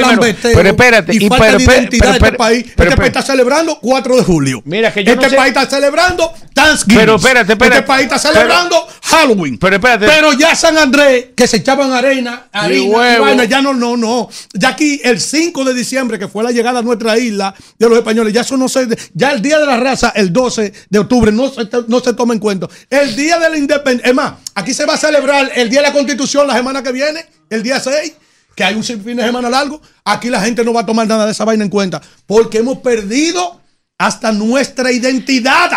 Pero 0.54 0.68
espérate, 0.68 1.14
y, 1.14 1.28
falta 1.28 1.44
pero- 1.46 1.58
de 1.58 1.64
pero- 1.64 1.78
identidad 1.80 2.00
pero- 2.00 2.12
de 2.12 2.16
este 2.16 2.24
pero- 2.26 2.36
país. 2.38 2.64
pero- 2.76 2.90
este 2.90 2.96
país 3.00 3.08
está 3.08 3.22
celebrando 3.22 3.78
4 3.80 4.16
de 4.16 4.22
julio. 4.22 4.62
Mira, 4.64 4.92
que 4.92 5.04
yo 5.04 5.12
este 5.12 5.24
no 5.24 5.30
sé- 5.30 5.36
país 5.36 5.48
está 5.56 5.68
celebrando 5.68 6.32
Thanksgiving. 6.54 6.98
Pero 6.98 7.16
espérate, 7.16 7.52
espérate. 7.52 7.76
Este 7.78 7.86
país 7.86 8.02
está 8.04 8.20
Pero- 8.20 8.34
celebrando 8.34 8.86
Halloween. 9.02 9.58
Pero 9.58 9.76
espérate. 9.76 10.06
Pero 10.06 10.32
ya 10.34 10.54
San 10.54 10.76
Andrés, 10.78 11.26
que 11.36 11.46
se 11.46 11.58
echaban 11.58 11.92
arena, 11.92 12.46
harina, 12.52 13.16
y 13.16 13.20
vaina, 13.20 13.44
ya 13.44 13.62
no, 13.62 13.72
no, 13.74 13.96
no. 13.96 14.28
Ya 14.54 14.68
aquí 14.70 15.00
el 15.04 15.20
5 15.20 15.64
de 15.64 15.74
diciembre, 15.74 16.18
que 16.18 16.28
fue 16.28 16.42
la 16.44 16.50
llegada 16.50 16.80
a 16.80 16.82
nuestra 16.82 17.18
isla 17.18 17.54
de 17.78 17.88
los 17.88 17.98
españoles, 17.98 18.32
ya 18.32 18.42
eso 18.42 18.56
no 18.56 18.68
se. 18.68 18.86
Ya 19.14 19.32
el 19.32 19.40
día 19.42 19.58
de 19.58 19.66
la 19.66 19.76
raza, 19.78 20.12
el 20.14 20.32
12 20.32 20.72
de 20.88 20.98
octubre, 20.98 21.32
no 21.32 21.48
se, 21.50 21.68
no 21.88 22.00
se 22.00 22.12
toma 22.14 22.34
en 22.34 22.40
cuenta. 22.40 22.68
El 22.90 23.16
día 23.16 23.38
de 23.38 23.48
la 23.50 23.56
independencia. 23.56 24.08
Es 24.10 24.14
más, 24.14 24.32
aquí 24.54 24.74
se 24.74 24.84
va 24.84 24.94
a 24.94 24.98
celebrar 24.98 25.50
el 25.54 25.68
día 25.70 25.80
de 25.80 25.86
la 25.88 25.91
constitución 25.92 26.46
la 26.46 26.54
semana 26.54 26.82
que 26.82 26.92
viene, 26.92 27.24
el 27.50 27.62
día 27.62 27.78
6 27.80 28.14
que 28.54 28.64
hay 28.64 28.74
un 28.74 28.82
fin 28.84 29.16
de 29.16 29.24
semana 29.24 29.48
largo, 29.48 29.80
aquí 30.04 30.28
la 30.28 30.38
gente 30.42 30.62
no 30.62 30.74
va 30.74 30.82
a 30.82 30.86
tomar 30.86 31.06
nada 31.06 31.24
de 31.24 31.32
esa 31.32 31.44
vaina 31.46 31.64
en 31.64 31.70
cuenta, 31.70 32.02
porque 32.26 32.58
hemos 32.58 32.78
perdido 32.78 33.60
hasta 33.98 34.30
nuestra 34.30 34.92
identidad 34.92 35.70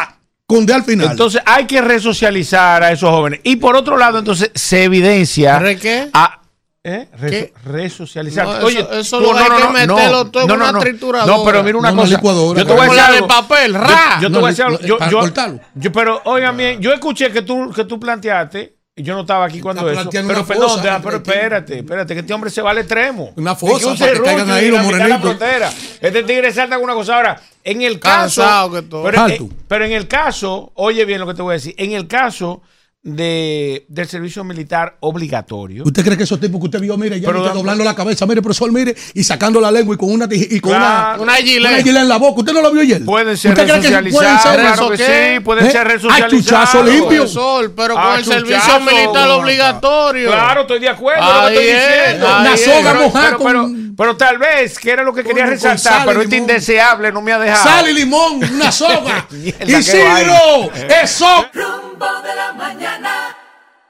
con 0.46 0.70
al 0.70 0.84
final. 0.84 1.12
Entonces 1.12 1.42
hay 1.46 1.66
que 1.68 1.80
resocializar 1.82 2.84
a 2.84 2.92
esos 2.92 3.10
jóvenes. 3.10 3.40
Y 3.44 3.56
por 3.56 3.76
otro 3.78 3.98
lado, 3.98 4.20
entonces 4.20 4.52
se 4.54 4.84
evidencia. 4.84 5.58
¿Re 5.60 5.78
qué? 5.78 6.10
a- 6.14 6.42
¿eh? 6.84 7.08
Reso- 7.18 7.30
¿Qué? 7.30 7.54
resocializar. 7.66 8.46
No, 8.46 8.58
eso- 8.58 8.66
Oye, 8.68 8.88
eso 9.00 9.18
tú- 9.20 9.24
lo 9.32 9.38
hay 9.38 9.46
que 9.46 9.68
meterlo 9.70 10.26
todo 10.30 10.44
en 10.44 10.52
una 10.52 10.78
trituradora. 10.80 11.38
No, 11.38 11.44
pero 11.46 11.64
mira 11.64 11.78
una 11.78 11.92
No, 11.92 12.02
cosa. 12.02 12.16
licuadora, 12.16 12.60
yo 12.60 12.68
te 12.68 12.74
voy 12.74 12.82
a 12.82 12.92
decir 12.92 13.00
algo. 13.16 13.28
papel, 13.28 13.72
Yo- 13.74 13.80
ra. 13.80 14.20
Yo, 14.22 14.28
te 14.28 14.34
No, 14.34 14.40
voy 14.42 14.48
a 14.48 14.50
decir 14.50 14.66
algo. 14.66 14.80
Yo, 14.82 14.98
yo- 15.10 15.32
yo- 15.76 15.92
pero 15.92 16.22
oigan 16.26 16.58
bien, 16.58 16.80
yo 16.82 16.92
escuché 16.94 17.32
que 17.32 17.42
tú, 17.42 17.72
que 17.74 17.86
tú 17.86 18.00
planteaste. 18.00 18.76
Y 18.98 19.04
Yo 19.04 19.14
no 19.14 19.22
estaba 19.22 19.46
aquí 19.46 19.60
cuando 19.60 19.82
Está 19.90 20.02
eso. 20.04 20.10
Pero 20.28 20.46
perdón, 20.46 20.70
fosa 20.70 20.82
deja- 20.82 20.96
entre 20.96 21.12
pero 21.12 21.18
espérate, 21.24 21.80
espérate, 21.80 22.14
que 22.14 22.20
este 22.22 22.34
hombre 22.34 22.50
se 22.50 22.62
va 22.62 22.72
al 22.72 22.78
extremo. 22.78 23.34
Una 23.36 23.52
Es 23.52 23.60
fosa 23.60 23.88
un 23.88 23.98
para 23.98 24.14
que 24.14 24.22
caigan 24.22 24.50
ahí 24.50 24.70
los 24.70 24.86
la 25.10 25.20
frontera. 25.20 25.74
Este 26.00 26.24
tigre 26.24 26.54
salta 26.54 26.76
con 26.76 26.86
una 26.86 26.94
cosa. 26.94 27.16
Ahora, 27.18 27.42
en 27.64 27.82
el 27.82 28.00
caso. 28.00 28.42
Cansado 28.42 28.72
que 28.72 28.82
todo. 28.84 29.10
Eh, 29.10 29.40
pero 29.68 29.84
en 29.86 29.92
el 29.92 30.08
caso, 30.08 30.72
oye 30.76 31.04
bien 31.04 31.20
lo 31.20 31.28
que 31.28 31.34
te 31.34 31.42
voy 31.42 31.52
a 31.52 31.54
decir. 31.56 31.76
En 31.78 31.92
el 31.92 32.08
caso 32.08 32.62
de, 33.08 33.86
del 33.88 34.08
servicio 34.08 34.44
militar 34.44 34.98
obligatorio. 35.00 35.84
¿Usted 35.86 36.04
cree 36.04 36.18
que 36.18 36.24
esos 36.24 36.40
tipos 36.40 36.60
que 36.60 36.66
usted 36.66 36.80
vio, 36.80 36.98
mire, 36.98 37.20
ya 37.22 37.30
está 37.30 37.54
doblando 37.54 37.84
la 37.84 37.94
cabeza, 37.96 38.26
mire, 38.26 38.42
profesor, 38.42 38.72
mire, 38.72 38.96
y 39.14 39.24
sacando 39.24 39.62
la 39.62 39.70
lengua 39.72 39.94
y 39.94 39.98
con 40.00 40.12
una 40.12 40.28
y 40.32 40.60
con 40.60 40.72
Claro. 40.74 41.22
una, 41.22 41.34
Una 41.34 41.36
gilet. 41.36 41.72
una 41.72 41.84
gilet 41.84 42.02
en 42.02 42.10
la 42.10 42.18
boca? 42.18 42.40
¿Usted 42.40 42.54
no 42.54 42.62
lo 42.64 42.72
vio 42.72 42.82
ayer? 42.82 43.06
Pueden 43.06 43.38
ser 43.38 43.52
¿Usted 43.52 43.64
cree 43.64 43.76
que 43.76 43.82
resocializados, 44.02 44.24
pueden 44.26 44.40
ser 44.40 44.60
claro 44.60 44.74
eso 44.74 44.90
que 44.90 44.98
sí, 44.98 45.40
pueden 45.42 45.66
¿Eh? 45.68 45.72
ser 45.72 45.88
Ay, 45.88 45.94
resocializados. 45.94 46.32
chuchazo 46.44 46.84
limpio. 46.84 47.08
Profesor, 47.22 47.74
pero 47.76 47.94
con 47.94 48.14
el 48.16 48.26
servicio 48.26 48.80
militar 48.80 49.30
obligatorio. 49.30 50.28
Claro, 50.32 50.62
estoy 50.62 50.80
de 50.80 50.90
acuerdo 50.90 51.24
lo 51.42 51.48
que 51.50 51.54
estoy 51.54 51.68
es, 51.68 51.88
diciendo. 52.00 52.28
Una 52.40 52.58
soga 52.58 52.92
pero, 52.92 53.00
mojada 53.04 53.26
pero, 53.26 53.44
pero, 53.46 53.62
con- 53.62 53.96
pero 53.96 54.18
tal 54.18 54.38
vez, 54.40 54.80
que 54.80 54.90
era 54.92 55.04
lo 55.04 55.14
que 55.14 55.24
quería 55.24 55.44
Con- 55.44 55.52
resaltar, 55.52 56.06
pero 56.08 56.24
este 56.24 56.38
indeseable 56.38 57.12
no 57.12 57.22
me 57.22 57.32
ha 57.34 57.38
dejado. 57.40 57.64
Sal 57.64 57.88
y 57.88 57.94
limón, 57.94 58.44
una 58.44 58.72
soga. 58.72 59.28
Mierda, 59.32 59.64
qué 59.64 59.78
Isidro, 59.78 60.08
vaina. 60.08 60.74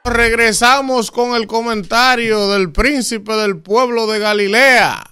Regresamos 0.04 1.10
con 1.10 1.34
el 1.34 1.46
comentario 1.46 2.48
del 2.50 2.70
príncipe 2.70 3.32
del 3.34 3.58
pueblo 3.58 4.06
de 4.06 4.20
Galilea, 4.20 5.04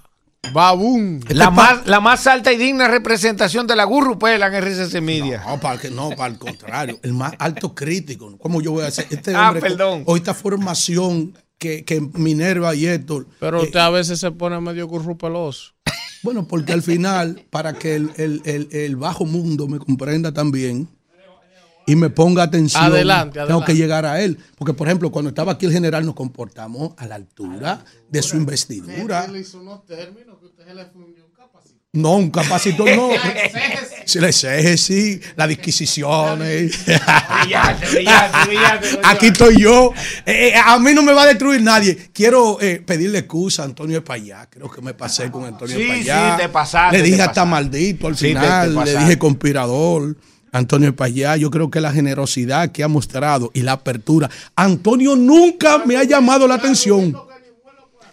Babún. 0.52 1.20
La 1.31 1.50
más, 1.50 1.86
la 1.86 1.98
más 2.00 2.26
alta 2.28 2.52
y 2.52 2.56
digna 2.56 2.86
representación 2.86 3.66
de 3.66 3.74
la 3.74 3.84
gurrupela 3.84 4.47
en 4.47 4.55
RCC 4.55 5.00
Media. 5.00 5.42
No, 5.47 5.58
para 5.58 5.78
que 5.81 5.90
no, 5.90 6.10
para 6.10 6.32
el 6.32 6.39
contrario, 6.39 6.98
el 7.02 7.12
más 7.12 7.32
alto 7.39 7.74
crítico. 7.74 8.39
¿Cómo 8.39 8.60
yo 8.62 8.70
voy 8.73 8.84
a 8.84 8.89
hacer? 8.89 9.06
Este 9.10 9.34
Ah, 9.34 9.48
hombre, 9.48 9.62
perdón. 9.62 10.05
Hoy 10.06 10.18
esta 10.20 10.32
formación 10.34 11.36
que, 11.58 11.84
que 11.84 12.00
Minerva 12.00 12.74
y 12.74 12.86
Héctor. 12.86 13.26
Pero 13.40 13.60
eh, 13.60 13.64
usted 13.64 13.81
a 13.81 13.90
veces 13.90 14.20
se 14.20 14.31
pone 14.31 14.60
medio 14.60 14.86
currupeloso. 14.86 15.73
Bueno, 16.23 16.47
porque 16.47 16.73
al 16.73 16.82
final, 16.82 17.42
para 17.50 17.73
que 17.74 17.97
el, 17.97 18.10
el- 18.16 18.42
el- 18.44 18.68
el 18.70 18.97
bajo 18.97 19.24
mundo 19.26 19.66
me 19.66 19.78
comprenda 19.78 20.32
también 20.32 20.89
y 21.86 21.96
me 21.96 22.10
ponga 22.10 22.42
atención, 22.44 22.82
Adelante, 22.84 23.34
tengo 23.34 23.44
adelante. 23.44 23.72
que 23.72 23.78
llegar 23.78 24.06
a 24.06 24.20
él. 24.22 24.38
Porque, 24.56 24.72
por 24.74 24.86
ejemplo, 24.88 25.10
cuando 25.10 25.28
estaba 25.28 25.52
aquí 25.52 25.66
el 25.66 25.72
general, 25.72 26.04
nos 26.06 26.14
comportamos 26.14 26.92
a 26.96 27.06
la 27.06 27.14
altura 27.16 27.84
de 28.10 28.22
su 28.22 28.36
investidura. 28.36 29.26
No, 31.92 32.14
un 32.16 32.30
capacitor 32.30 32.88
no. 32.96 33.08
Si 34.06 34.18
la 34.18 34.28
exégesis, 34.28 35.20
las 35.34 35.48
disquisiciones. 35.48 36.84
Brillante, 36.84 37.86
brillante, 37.90 38.38
brillante. 38.46 38.88
Aquí 39.02 39.26
estoy 39.28 39.58
yo. 39.62 39.92
Eh, 40.26 40.48
eh, 40.48 40.54
a 40.62 40.78
mí 40.78 40.92
no 40.92 41.02
me 41.02 41.14
va 41.14 41.22
a 41.22 41.26
destruir 41.26 41.62
nadie. 41.62 42.10
Quiero 42.12 42.60
eh, 42.60 42.82
pedirle 42.84 43.20
excusa 43.20 43.62
a 43.62 43.64
Antonio 43.64 43.96
Espallá. 43.98 44.46
Creo 44.50 44.70
que 44.70 44.82
me 44.82 44.92
pasé 44.92 45.30
con 45.30 45.44
Antonio 45.46 45.76
Sí, 45.76 45.84
Espallá. 45.90 46.36
sí, 46.36 46.42
te 46.42 46.48
pasaste, 46.50 46.98
Le 46.98 47.02
dije 47.02 47.16
te 47.16 47.22
hasta 47.22 47.32
pasaste. 47.44 47.50
maldito 47.50 48.06
al 48.08 48.16
Sí, 48.16 48.26
te- 48.26 48.34
te 48.34 48.40
final. 48.40 48.84
le 48.84 48.98
dije 48.98 49.18
conspirador. 49.18 50.16
Antonio 50.55 50.91
Espallá, 50.91 51.36
yo 51.36 51.50
creo 51.50 51.68
que 51.68 51.81
la 51.81 51.92
generosidad 51.92 52.70
que 52.70 52.84
ha 52.84 52.89
mostrado 52.89 53.50
y 53.55 53.62
la 53.62 53.73
apertura. 53.73 54.31
Antonio 54.55 55.16
nunca 55.16 55.78
me 55.84 55.97
ha 55.97 56.05
llamado 56.05 56.47
la 56.47 56.55
atención. 56.55 57.12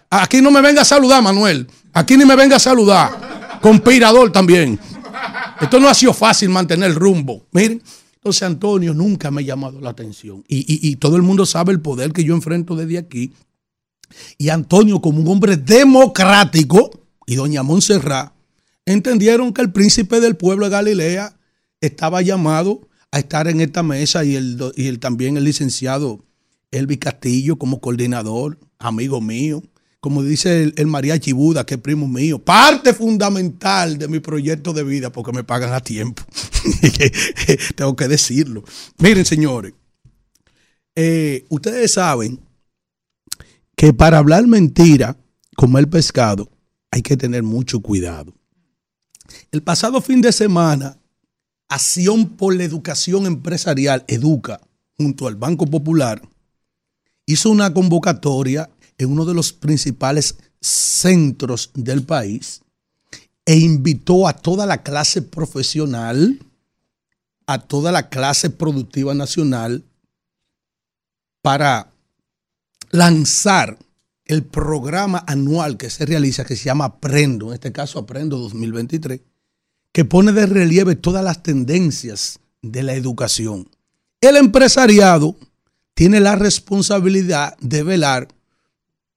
Aquí 0.09 0.41
no 0.41 0.49
me 0.49 0.59
venga 0.59 0.81
a 0.81 0.85
saludar, 0.85 1.21
Manuel. 1.21 1.67
Aquí 1.93 2.17
ni 2.17 2.25
me 2.25 2.35
venga 2.35 2.55
a 2.55 2.59
saludar. 2.59 3.59
Conspirador 3.61 4.31
también. 4.31 4.79
Esto 5.61 5.79
no 5.79 5.87
ha 5.87 5.93
sido 5.93 6.13
fácil 6.13 6.49
mantener 6.49 6.89
el 6.89 6.95
rumbo. 6.95 7.45
Miren, 7.51 7.79
entonces 8.15 8.41
Antonio 8.41 8.93
nunca 8.95 9.29
me 9.29 9.41
ha 9.41 9.45
llamado 9.45 9.79
la 9.79 9.91
atención. 9.91 10.43
Y, 10.47 10.57
y- 10.61 10.89
y 10.89 10.95
todo 10.95 11.17
el 11.17 11.21
mundo 11.21 11.45
sabe 11.45 11.71
el 11.73 11.79
poder 11.79 12.11
que 12.11 12.23
yo 12.23 12.33
enfrento 12.33 12.75
desde 12.75 12.97
aquí. 12.97 13.33
Y 14.39 14.49
Antonio, 14.49 14.99
como 14.99 15.19
un 15.21 15.27
hombre 15.27 15.57
democrático, 15.57 16.89
y 17.27 17.35
doña 17.35 17.61
Montserrat, 17.61 18.33
entendieron 18.85 19.53
que 19.53 19.61
el 19.61 19.71
príncipe 19.71 20.19
del 20.19 20.35
pueblo 20.35 20.65
de 20.65 20.71
Galilea 20.71 21.35
estaba 21.81 22.21
llamado 22.21 22.87
a 23.11 23.19
estar 23.19 23.47
en 23.47 23.59
esta 23.59 23.83
mesa 23.83 24.23
y, 24.23 24.35
el, 24.35 24.57
y 24.75 24.87
el, 24.87 24.99
también 24.99 25.37
el 25.37 25.43
licenciado 25.43 26.23
Elvi 26.71 26.97
Castillo 26.97 27.57
como 27.57 27.81
coordinador, 27.81 28.57
amigo 28.79 29.19
mío. 29.19 29.61
Como 29.99 30.23
dice 30.23 30.63
el, 30.63 30.73
el 30.77 30.87
mariachi 30.87 31.31
Buda, 31.31 31.65
que 31.65 31.75
es 31.75 31.79
primo 31.81 32.07
mío, 32.07 32.39
parte 32.39 32.93
fundamental 32.93 33.99
de 33.99 34.07
mi 34.07 34.19
proyecto 34.19 34.73
de 34.73 34.83
vida 34.83 35.11
porque 35.11 35.31
me 35.31 35.43
pagan 35.43 35.73
a 35.73 35.81
tiempo. 35.81 36.23
Tengo 37.75 37.95
que 37.95 38.07
decirlo. 38.07 38.63
Miren, 38.97 39.25
señores, 39.25 39.73
eh, 40.95 41.45
ustedes 41.49 41.93
saben 41.93 42.39
que 43.75 43.93
para 43.93 44.17
hablar 44.17 44.47
mentira, 44.47 45.17
comer 45.55 45.89
pescado, 45.89 46.49
hay 46.91 47.01
que 47.01 47.17
tener 47.17 47.43
mucho 47.43 47.79
cuidado. 47.81 48.33
El 49.51 49.63
pasado 49.63 50.01
fin 50.01 50.21
de 50.21 50.31
semana, 50.31 50.97
Acción 51.71 52.27
por 52.27 52.53
la 52.53 52.65
Educación 52.65 53.25
Empresarial, 53.25 54.03
Educa, 54.09 54.59
junto 54.97 55.25
al 55.25 55.37
Banco 55.37 55.65
Popular, 55.65 56.21
hizo 57.25 57.49
una 57.49 57.73
convocatoria 57.73 58.69
en 58.97 59.09
uno 59.09 59.23
de 59.23 59.33
los 59.33 59.53
principales 59.53 60.35
centros 60.59 61.71
del 61.73 62.03
país 62.03 62.59
e 63.45 63.55
invitó 63.55 64.27
a 64.27 64.33
toda 64.33 64.65
la 64.65 64.83
clase 64.83 65.21
profesional, 65.21 66.39
a 67.47 67.59
toda 67.59 67.93
la 67.93 68.09
clase 68.09 68.49
productiva 68.49 69.13
nacional, 69.13 69.85
para 71.41 71.93
lanzar 72.89 73.79
el 74.25 74.43
programa 74.43 75.23
anual 75.25 75.77
que 75.77 75.89
se 75.89 76.05
realiza, 76.05 76.43
que 76.43 76.57
se 76.57 76.65
llama 76.65 76.83
Aprendo, 76.83 77.47
en 77.47 77.53
este 77.53 77.71
caso 77.71 77.97
Aprendo 77.97 78.37
2023, 78.39 79.21
que 79.91 80.05
pone 80.05 80.31
de 80.31 80.45
relieve 80.45 80.95
todas 80.95 81.23
las 81.23 81.43
tendencias 81.43 82.39
de 82.61 82.83
la 82.83 82.93
educación. 82.93 83.67
El 84.21 84.37
empresariado 84.37 85.35
tiene 85.93 86.19
la 86.19 86.35
responsabilidad 86.35 87.57
de 87.59 87.83
velar 87.83 88.27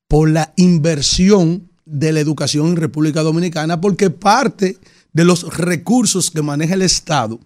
por 0.09 0.31
la 0.31 0.53
inversión 0.57 1.70
de 1.85 2.12
la 2.12 2.20
educación 2.20 2.69
en 2.69 2.77
República 2.77 3.23
Dominicana, 3.23 3.81
porque 3.81 4.11
parte 4.11 4.78
de 5.12 5.25
los 5.25 5.57
recursos 5.57 6.31
que 6.31 6.43
maneja 6.43 6.75
el 6.75 6.83
Estado 6.83 7.39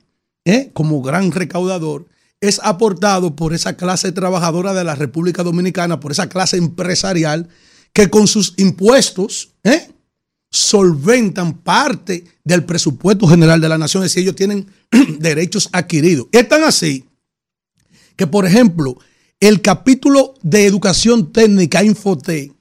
¿eh? 0.44 0.70
como 0.72 1.02
gran 1.02 1.32
recaudador 1.32 2.06
es 2.40 2.60
aportado 2.62 3.34
por 3.34 3.52
esa 3.52 3.76
clase 3.76 4.12
trabajadora 4.12 4.72
de 4.72 4.84
la 4.84 4.94
República 4.94 5.42
Dominicana, 5.42 6.00
por 6.00 6.12
esa 6.12 6.28
clase 6.28 6.56
empresarial 6.56 7.48
que 7.92 8.08
con 8.10 8.28
sus 8.28 8.54
impuestos 8.56 9.50
¿eh? 9.64 9.90
Solventan 10.50 11.58
parte 11.58 12.24
del 12.44 12.64
presupuesto 12.64 13.26
general 13.26 13.60
de 13.60 13.68
la 13.68 13.78
nación, 13.78 14.02
es 14.02 14.10
decir, 14.10 14.22
ellos 14.22 14.36
tienen 14.36 14.66
derechos 15.18 15.68
adquiridos. 15.72 16.26
Es 16.32 16.48
tan 16.48 16.64
así 16.64 17.04
que, 18.16 18.26
por 18.26 18.46
ejemplo, 18.46 18.98
el 19.40 19.60
capítulo 19.60 20.34
de 20.42 20.66
educación 20.66 21.32
técnica 21.32 21.84
Infote 21.84 22.52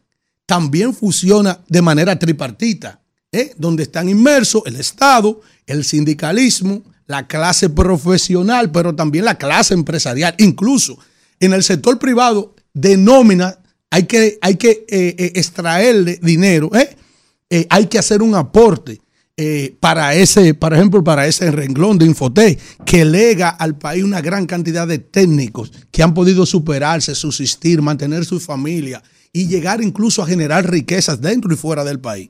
también 0.46 0.94
funciona 0.94 1.60
de 1.68 1.82
manera 1.82 2.18
tripartita, 2.20 3.02
¿eh? 3.32 3.54
donde 3.58 3.84
están 3.84 4.10
inmersos 4.10 4.64
el 4.66 4.76
Estado, 4.76 5.42
el 5.66 5.84
sindicalismo, 5.84 6.84
la 7.08 7.26
clase 7.26 7.70
profesional, 7.70 8.72
pero 8.72 8.94
también 8.94 9.26
la 9.26 9.38
clase 9.38 9.74
empresarial. 9.74 10.36
Incluso 10.38 11.00
en 11.40 11.54
el 11.54 11.64
sector 11.64 11.98
privado 12.00 12.54
de 12.74 12.98
nómina 12.98 13.60
hay 13.90 14.04
que, 14.04 14.38
hay 14.42 14.56
que 14.56 14.86
eh, 14.90 15.16
eh, 15.18 15.32
extraerle 15.36 16.20
dinero, 16.22 16.70
¿eh? 16.76 16.96
Eh, 17.50 17.66
hay 17.70 17.88
que 17.88 17.98
hacer 17.98 18.22
un 18.22 18.36
aporte 18.36 19.02
eh, 19.38 19.76
para 19.80 20.16
ese, 20.16 20.54
por 20.54 20.74
ejemplo, 20.74 21.04
para 21.04 21.28
ese 21.28 21.52
renglón 21.52 21.98
de 21.98 22.06
Infotec, 22.06 22.60
que 22.84 23.06
lega 23.06 23.50
al 23.50 23.78
país 23.78 24.04
una 24.04 24.20
gran 24.20 24.46
cantidad 24.48 24.88
de 24.88 24.98
técnicos 24.98 25.72
que 25.92 26.02
han 26.02 26.14
podido 26.14 26.46
superarse, 26.46 27.14
subsistir, 27.14 27.82
mantener 27.82 28.26
su 28.26 28.40
familia 28.40 29.02
y 29.32 29.48
llegar 29.48 29.82
incluso 29.82 30.24
a 30.24 30.28
generar 30.28 30.70
riquezas 30.70 31.22
dentro 31.22 31.54
y 31.54 31.56
fuera 31.56 31.84
del 31.84 32.00
país. 32.00 32.30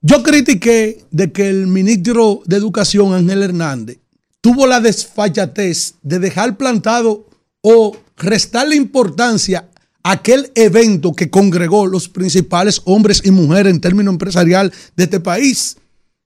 Yo 0.00 0.22
critiqué 0.22 1.04
de 1.10 1.32
que 1.32 1.48
el 1.48 1.66
ministro 1.66 2.42
de 2.46 2.56
Educación, 2.56 3.12
Ángel 3.12 3.42
Hernández, 3.42 3.98
tuvo 4.40 4.66
la 4.66 4.80
desfachatez 4.80 5.96
de 6.02 6.18
dejar 6.18 6.56
plantado 6.56 7.28
o 7.60 7.96
restarle 8.16 8.76
importancia 8.76 9.68
aquel 10.10 10.50
evento 10.54 11.12
que 11.12 11.30
congregó 11.30 11.86
los 11.86 12.08
principales 12.08 12.80
hombres 12.84 13.22
y 13.24 13.30
mujeres 13.30 13.72
en 13.72 13.80
términos 13.80 14.12
empresarial 14.12 14.72
de 14.96 15.04
este 15.04 15.20
país. 15.20 15.76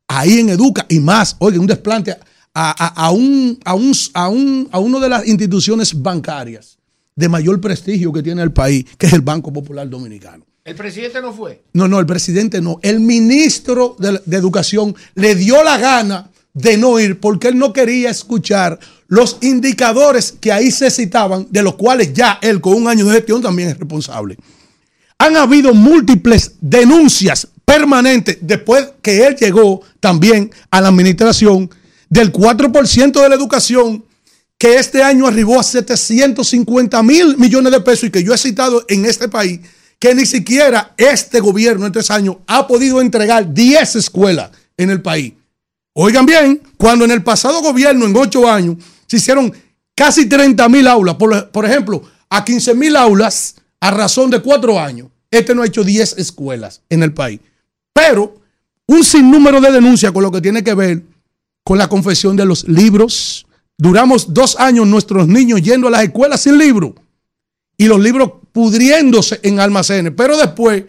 Ahí 0.08 0.38
en 0.40 0.50
Educa 0.50 0.84
y 0.88 1.00
más, 1.00 1.36
oye, 1.38 1.58
un 1.58 1.66
desplante 1.66 2.12
a, 2.12 2.18
a- 2.54 3.06
a 3.06 3.10
un, 3.10 3.58
a, 3.64 3.74
un, 3.74 3.92
a, 4.14 4.28
un, 4.28 4.68
a 4.72 4.78
una 4.78 4.98
de 5.00 5.08
las 5.08 5.26
instituciones 5.26 6.00
bancarias 6.02 6.78
de 7.16 7.28
mayor 7.28 7.60
prestigio 7.60 8.12
que 8.12 8.22
tiene 8.22 8.42
el 8.42 8.52
país, 8.52 8.84
que 8.98 9.06
es 9.06 9.12
el 9.12 9.20
Banco 9.22 9.52
Popular 9.52 9.88
Dominicano. 9.88 10.44
El 10.64 10.76
presidente 10.76 11.20
no 11.20 11.32
fue. 11.32 11.62
No, 11.72 11.88
no, 11.88 11.98
el 11.98 12.06
presidente 12.06 12.60
no. 12.60 12.78
El 12.82 13.00
ministro 13.00 13.96
de, 13.98 14.20
de 14.24 14.36
Educación 14.36 14.94
le 15.14 15.34
dio 15.34 15.62
la 15.64 15.76
gana 15.78 16.30
de 16.54 16.76
no 16.76 17.00
ir 17.00 17.18
porque 17.18 17.48
él 17.48 17.58
no 17.58 17.72
quería 17.72 18.10
escuchar 18.10 18.78
los 19.12 19.36
indicadores 19.42 20.32
que 20.40 20.50
ahí 20.50 20.70
se 20.70 20.90
citaban, 20.90 21.46
de 21.50 21.62
los 21.62 21.74
cuales 21.74 22.14
ya 22.14 22.38
él 22.40 22.62
con 22.62 22.72
un 22.72 22.88
año 22.88 23.04
de 23.04 23.16
gestión 23.16 23.42
también 23.42 23.68
es 23.68 23.78
responsable. 23.78 24.38
Han 25.18 25.36
habido 25.36 25.74
múltiples 25.74 26.52
denuncias 26.62 27.46
permanentes 27.62 28.38
después 28.40 28.88
que 29.02 29.26
él 29.26 29.36
llegó 29.36 29.82
también 30.00 30.50
a 30.70 30.80
la 30.80 30.88
administración 30.88 31.68
del 32.08 32.32
4% 32.32 33.12
de 33.20 33.28
la 33.28 33.34
educación 33.34 34.02
que 34.56 34.76
este 34.76 35.02
año 35.02 35.26
arribó 35.26 35.60
a 35.60 35.62
750 35.62 37.02
mil 37.02 37.36
millones 37.36 37.70
de 37.70 37.80
pesos 37.80 38.04
y 38.04 38.10
que 38.10 38.24
yo 38.24 38.32
he 38.32 38.38
citado 38.38 38.82
en 38.88 39.04
este 39.04 39.28
país, 39.28 39.60
que 39.98 40.14
ni 40.14 40.24
siquiera 40.24 40.94
este 40.96 41.40
gobierno 41.40 41.84
en 41.84 41.92
tres 41.92 42.10
años 42.10 42.36
ha 42.46 42.66
podido 42.66 43.02
entregar 43.02 43.52
10 43.52 43.94
escuelas 43.96 44.52
en 44.78 44.88
el 44.88 45.02
país. 45.02 45.34
Oigan 45.92 46.24
bien, 46.24 46.62
cuando 46.78 47.04
en 47.04 47.10
el 47.10 47.22
pasado 47.22 47.60
gobierno, 47.60 48.06
en 48.06 48.16
ocho 48.16 48.48
años, 48.48 48.78
se 49.12 49.18
hicieron 49.18 49.52
casi 49.94 50.26
30 50.26 50.70
mil 50.70 50.88
aulas, 50.88 51.16
por, 51.16 51.66
ejemplo, 51.66 52.02
a 52.30 52.42
15 52.42 52.74
mil 52.74 52.96
aulas 52.96 53.56
a 53.78 53.90
razón 53.90 54.30
de 54.30 54.40
cuatro 54.40 54.80
años. 54.80 55.08
Este 55.30 55.54
no 55.54 55.60
ha 55.60 55.66
hecho 55.66 55.84
10 55.84 56.16
escuelas 56.16 56.80
en 56.88 57.02
el 57.02 57.12
país. 57.12 57.38
Pero 57.92 58.40
un 58.86 59.04
sinnúmero 59.04 59.60
de 59.60 59.70
denuncias 59.70 60.12
con 60.12 60.22
lo 60.22 60.32
que 60.32 60.40
tiene 60.40 60.64
que 60.64 60.72
ver 60.72 61.02
con 61.62 61.76
la 61.76 61.90
confesión 61.90 62.36
de 62.36 62.46
los 62.46 62.66
libros. 62.66 63.46
Duramos 63.76 64.32
dos 64.32 64.56
años 64.58 64.86
nuestros 64.86 65.28
niños 65.28 65.60
yendo 65.60 65.88
a 65.88 65.90
las 65.90 66.04
escuelas 66.04 66.40
sin 66.40 66.56
libro 66.56 66.94
y 67.76 67.84
los 67.84 68.00
libros 68.00 68.32
pudriéndose 68.50 69.40
en 69.42 69.60
almacenes. 69.60 70.14
Pero 70.16 70.38
después, 70.38 70.84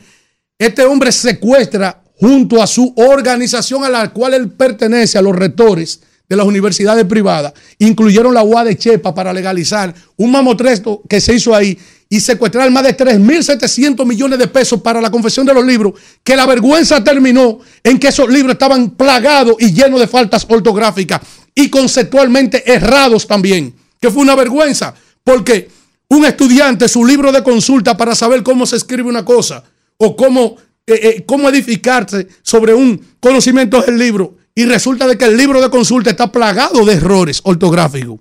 este 0.58 0.86
hombre 0.86 1.12
secuestra 1.12 2.02
junto 2.22 2.64
a 2.64 2.68
su 2.68 2.94
organización 2.96 3.84
a 3.84 3.90
la 3.90 4.14
cual 4.14 4.34
él 4.34 4.50
pertenece, 4.50 5.18
a 5.18 5.22
los 5.22 5.36
rectores 5.36 6.00
de 6.28 6.36
las 6.36 6.46
universidades 6.46 7.06
privadas, 7.06 7.54
incluyeron 7.80 8.34
la 8.34 8.44
UA 8.44 8.64
de 8.64 8.78
Chepa 8.78 9.14
para 9.14 9.34
legalizar 9.34 9.94
un 10.18 10.32
mamotresto 10.32 11.02
que 11.08 11.20
se 11.20 11.36
hizo 11.36 11.54
ahí 11.54 11.78
y 12.10 12.20
secuestrar 12.20 12.70
más 12.72 12.84
de 12.84 12.96
3.700 12.96 14.06
millones 14.06 14.40
de 14.40 14.48
pesos 14.48 14.82
para 14.82 15.02
la 15.02 15.10
confesión 15.10 15.46
de 15.46 15.54
los 15.54 15.66
libros, 15.66 15.94
que 16.24 16.36
la 16.36 16.46
vergüenza 16.46 17.04
terminó 17.04 17.60
en 17.84 17.98
que 17.98 18.10
esos 18.10 18.30
libros 18.30 18.54
estaban 18.54 18.92
plagados 18.92 19.56
y 19.60 19.74
llenos 19.74 20.00
de 20.00 20.08
faltas 20.08 20.46
ortográficas 20.48 21.22
y 21.56 21.70
conceptualmente 21.70 22.72
errados 22.72 23.28
también, 23.28 23.74
que 24.00 24.12
fue 24.12 24.22
una 24.22 24.36
vergüenza, 24.36 24.94
porque 25.24 25.70
un 26.08 26.26
estudiante, 26.26 26.88
su 26.88 27.04
libro 27.06 27.32
de 27.32 27.44
consulta 27.44 27.98
para 27.98 28.16
saber 28.16 28.44
cómo 28.44 28.66
se 28.66 28.76
escribe 28.76 29.10
una 29.10 29.26
cosa 29.26 29.64
o 29.98 30.16
cómo, 30.16 30.58
eh, 30.86 31.00
eh, 31.02 31.24
cómo 31.26 31.50
edificarse 31.50 32.28
sobre 32.44 32.74
un 32.74 33.02
conocimiento 33.20 33.82
del 33.82 33.98
libro, 33.98 34.38
y 34.56 34.66
resulta 34.66 35.08
de 35.08 35.18
que 35.18 35.26
el 35.26 35.38
libro 35.38 35.62
de 35.62 35.70
consulta 35.70 36.10
está 36.10 36.32
plagado 36.32 36.86
de 36.86 36.94
errores 36.94 37.42
ortográficos, 37.44 38.20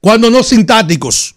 cuando 0.00 0.30
no 0.30 0.42
sintáticos. 0.42 1.34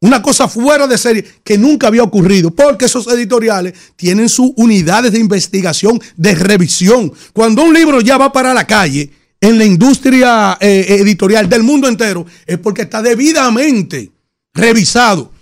Una 0.00 0.20
cosa 0.20 0.48
fuera 0.48 0.86
de 0.86 0.98
serie 0.98 1.24
que 1.42 1.56
nunca 1.56 1.86
había 1.86 2.02
ocurrido, 2.02 2.50
porque 2.50 2.84
esos 2.84 3.06
editoriales 3.06 3.72
tienen 3.96 4.28
sus 4.28 4.50
unidades 4.56 5.12
de 5.12 5.18
investigación, 5.18 5.98
de 6.14 6.34
revisión. 6.34 7.10
Cuando 7.32 7.62
un 7.62 7.72
libro 7.72 8.02
ya 8.02 8.18
va 8.18 8.30
para 8.30 8.52
la 8.52 8.66
calle 8.66 9.10
en 9.40 9.56
la 9.56 9.64
industria 9.64 10.58
eh, 10.60 10.98
editorial 11.00 11.48
del 11.48 11.62
mundo 11.62 11.88
entero, 11.88 12.26
es 12.44 12.58
porque 12.58 12.82
está 12.82 13.00
debidamente 13.00 14.10
revisado. 14.52 15.32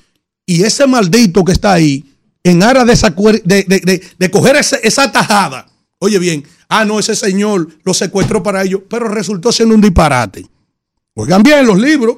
Y 0.47 0.62
ese 0.62 0.86
maldito 0.86 1.44
que 1.44 1.52
está 1.52 1.73
ahí, 1.73 2.05
en 2.44 2.62
aras 2.62 2.86
de, 2.86 4.31
coger 4.31 4.57
esa 4.57 5.10
tajada, 5.10 5.72
oye 6.03 6.19
bien, 6.19 6.45
ah, 6.69 6.85
no, 6.85 6.99
ese 6.99 7.15
señor 7.15 7.69
lo 7.85 7.95
secuestró 7.95 8.43
para 8.43 8.65
ello, 8.65 8.85
pero 8.89 9.07
resultó 9.07 9.53
siendo 9.53 9.77
un 9.77 9.81
disparate. 9.81 10.45
Oigan 11.15 11.45
bien, 11.45 11.65
los 11.65 11.79
libros 11.79 12.17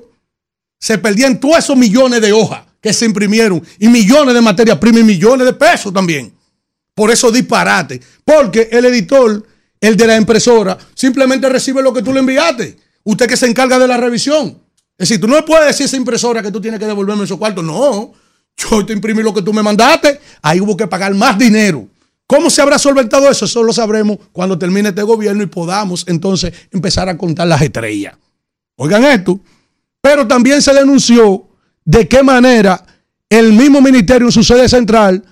se 0.81 0.97
perdían 0.97 1.39
todos 1.39 1.59
esos 1.59 1.77
millones 1.77 2.23
de 2.23 2.33
hojas 2.33 2.65
que 2.81 2.95
se 2.95 3.05
imprimieron 3.05 3.63
y 3.79 3.89
millones 3.89 4.35
de 4.35 4.41
materia 4.41 4.81
prima 4.81 5.01
y 5.01 5.05
millones 5.05 5.47
de 5.47 5.53
pesos 5.53 5.93
también. 5.93 6.33
Por 6.95 7.11
eso 7.11 7.31
disparate. 7.31 8.01
Porque 8.25 8.71
el 8.73 8.87
editor, 8.87 9.47
el 9.79 9.97
de 9.99 10.07
la 10.07 10.17
impresora, 10.17 10.79
simplemente 10.95 11.47
recibe 11.51 11.83
lo 11.83 11.93
que 11.93 12.03
tú 12.03 12.11
le 12.15 12.21
enviaste. 12.21 12.79
Usted 13.03 13.29
que 13.29 13.37
se 13.37 13.47
encarga 13.47 13.79
de 13.79 13.87
la 13.87 13.99
revisión. 13.99 14.63
Es 14.97 15.11
decir, 15.11 15.21
tú 15.21 15.29
no 15.29 15.37
le 15.37 15.43
puedes 15.43 15.67
decir 15.67 15.85
a 15.85 15.87
esa 15.89 15.97
impresora 15.99 16.43
que 16.43 16.51
tú 16.51 16.59
tienes 16.59 16.81
que 16.81 16.87
devolverme 16.87 17.25
esos 17.25 17.37
cuartos. 17.37 17.63
No, 17.63 18.15
yo 18.57 18.87
te 18.87 18.95
imprimí 18.95 19.23
lo 19.23 19.35
que 19.35 19.43
tú 19.43 19.53
me 19.53 19.63
mandaste. 19.63 20.21
Ahí 20.41 20.59
hubo 20.59 20.75
que 20.75 20.87
pagar 20.87 21.13
más 21.13 21.37
dinero. 21.37 21.87
¿Cómo 22.27 22.49
se 22.51 22.62
habrá 22.62 22.78
solventado 22.78 23.28
eso? 23.31 23.44
Eso 23.44 23.62
lo 23.62 23.73
sabremos 23.73 24.19
cuando 24.33 24.59
termine 24.59 24.91
este 24.91 25.03
gobierno 25.03 25.43
y 25.43 25.47
podamos 25.47 26.05
entonces 26.09 26.53
empezar 26.70 27.09
a 27.09 27.19
contar 27.19 27.47
las 27.47 27.61
estrellas. 27.61 28.17
Oigan 28.77 29.05
esto. 29.05 29.41
Pero 30.01 30.27
también 30.27 30.61
se 30.61 30.73
denunció 30.75 31.49
de 31.85 32.09
qué 32.09 32.23
manera 32.23 32.85
el 33.28 33.53
mismo 33.53 33.81
ministerio 33.81 34.28
en 34.28 34.33
su 34.33 34.44
sede 34.44 34.69
central 34.69 35.25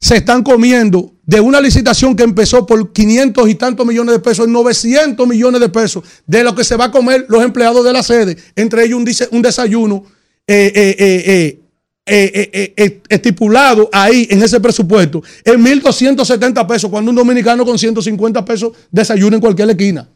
se 0.00 0.16
están 0.16 0.42
comiendo 0.42 1.12
de 1.24 1.40
una 1.40 1.60
licitación 1.60 2.14
que 2.14 2.22
empezó 2.22 2.64
por 2.64 2.92
500 2.92 3.48
y 3.48 3.54
tantos 3.56 3.86
millones 3.86 4.14
de 4.14 4.20
pesos, 4.20 4.46
900 4.46 5.26
millones 5.26 5.60
de 5.60 5.68
pesos, 5.68 6.04
de 6.26 6.44
lo 6.44 6.54
que 6.54 6.64
se 6.64 6.76
va 6.76 6.86
a 6.86 6.90
comer 6.90 7.26
los 7.28 7.42
empleados 7.42 7.84
de 7.84 7.92
la 7.92 8.02
sede, 8.02 8.36
entre 8.54 8.84
ellos 8.84 8.98
un, 8.98 9.36
un 9.36 9.42
desayuno 9.42 10.04
eh, 10.46 10.72
eh, 10.74 10.96
eh, 10.98 11.60
estipulado 12.08 13.88
ahí 13.92 14.26
en 14.30 14.42
ese 14.42 14.58
presupuesto 14.60 15.22
en 15.44 15.64
1.270 15.64 16.66
pesos, 16.66 16.90
cuando 16.90 17.10
un 17.10 17.16
dominicano 17.16 17.64
con 17.64 17.78
150 17.78 18.44
pesos 18.44 18.72
desayuna 18.90 19.36
en 19.36 19.40
cualquier 19.40 19.70
esquina. 19.70 20.08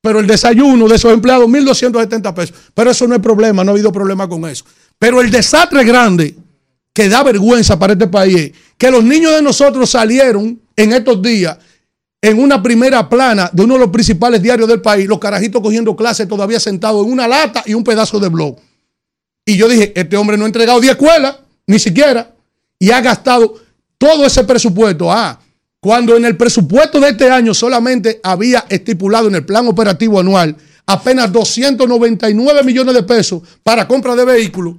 Pero 0.00 0.20
el 0.20 0.26
desayuno 0.26 0.88
de 0.88 0.96
esos 0.96 1.12
empleados, 1.12 1.48
1.270 1.48 2.34
pesos. 2.34 2.56
Pero 2.74 2.90
eso 2.90 3.06
no 3.06 3.14
es 3.14 3.20
problema, 3.20 3.64
no 3.64 3.72
ha 3.72 3.74
habido 3.74 3.92
problema 3.92 4.28
con 4.28 4.48
eso. 4.48 4.64
Pero 4.98 5.20
el 5.20 5.30
desastre 5.30 5.84
grande 5.84 6.36
que 6.92 7.08
da 7.08 7.22
vergüenza 7.22 7.78
para 7.78 7.92
este 7.94 8.06
país 8.06 8.36
es 8.36 8.52
que 8.76 8.90
los 8.90 9.04
niños 9.04 9.32
de 9.32 9.42
nosotros 9.42 9.90
salieron 9.90 10.60
en 10.76 10.92
estos 10.92 11.20
días 11.20 11.58
en 12.20 12.40
una 12.40 12.62
primera 12.62 13.08
plana 13.08 13.50
de 13.52 13.62
uno 13.62 13.74
de 13.74 13.80
los 13.80 13.90
principales 13.90 14.42
diarios 14.42 14.68
del 14.68 14.80
país, 14.80 15.06
los 15.06 15.18
carajitos 15.18 15.62
cogiendo 15.62 15.94
clases 15.94 16.26
todavía 16.26 16.58
sentados 16.58 17.06
en 17.06 17.12
una 17.12 17.28
lata 17.28 17.62
y 17.66 17.74
un 17.74 17.84
pedazo 17.84 18.18
de 18.18 18.28
blog. 18.28 18.56
Y 19.48 19.56
yo 19.56 19.66
dije, 19.66 19.94
este 19.96 20.14
hombre 20.18 20.36
no 20.36 20.44
ha 20.44 20.48
entregado 20.48 20.78
10 20.78 20.92
escuelas, 20.92 21.36
ni 21.66 21.78
siquiera, 21.78 22.34
y 22.78 22.90
ha 22.90 23.00
gastado 23.00 23.54
todo 23.96 24.26
ese 24.26 24.44
presupuesto. 24.44 25.10
Ah, 25.10 25.40
cuando 25.80 26.14
en 26.18 26.26
el 26.26 26.36
presupuesto 26.36 27.00
de 27.00 27.08
este 27.08 27.30
año 27.30 27.54
solamente 27.54 28.20
había 28.22 28.66
estipulado 28.68 29.26
en 29.28 29.36
el 29.36 29.46
plan 29.46 29.66
operativo 29.66 30.20
anual 30.20 30.54
apenas 30.84 31.32
299 31.32 32.62
millones 32.62 32.94
de 32.94 33.02
pesos 33.04 33.40
para 33.62 33.88
compra 33.88 34.14
de 34.14 34.26
vehículos, 34.26 34.74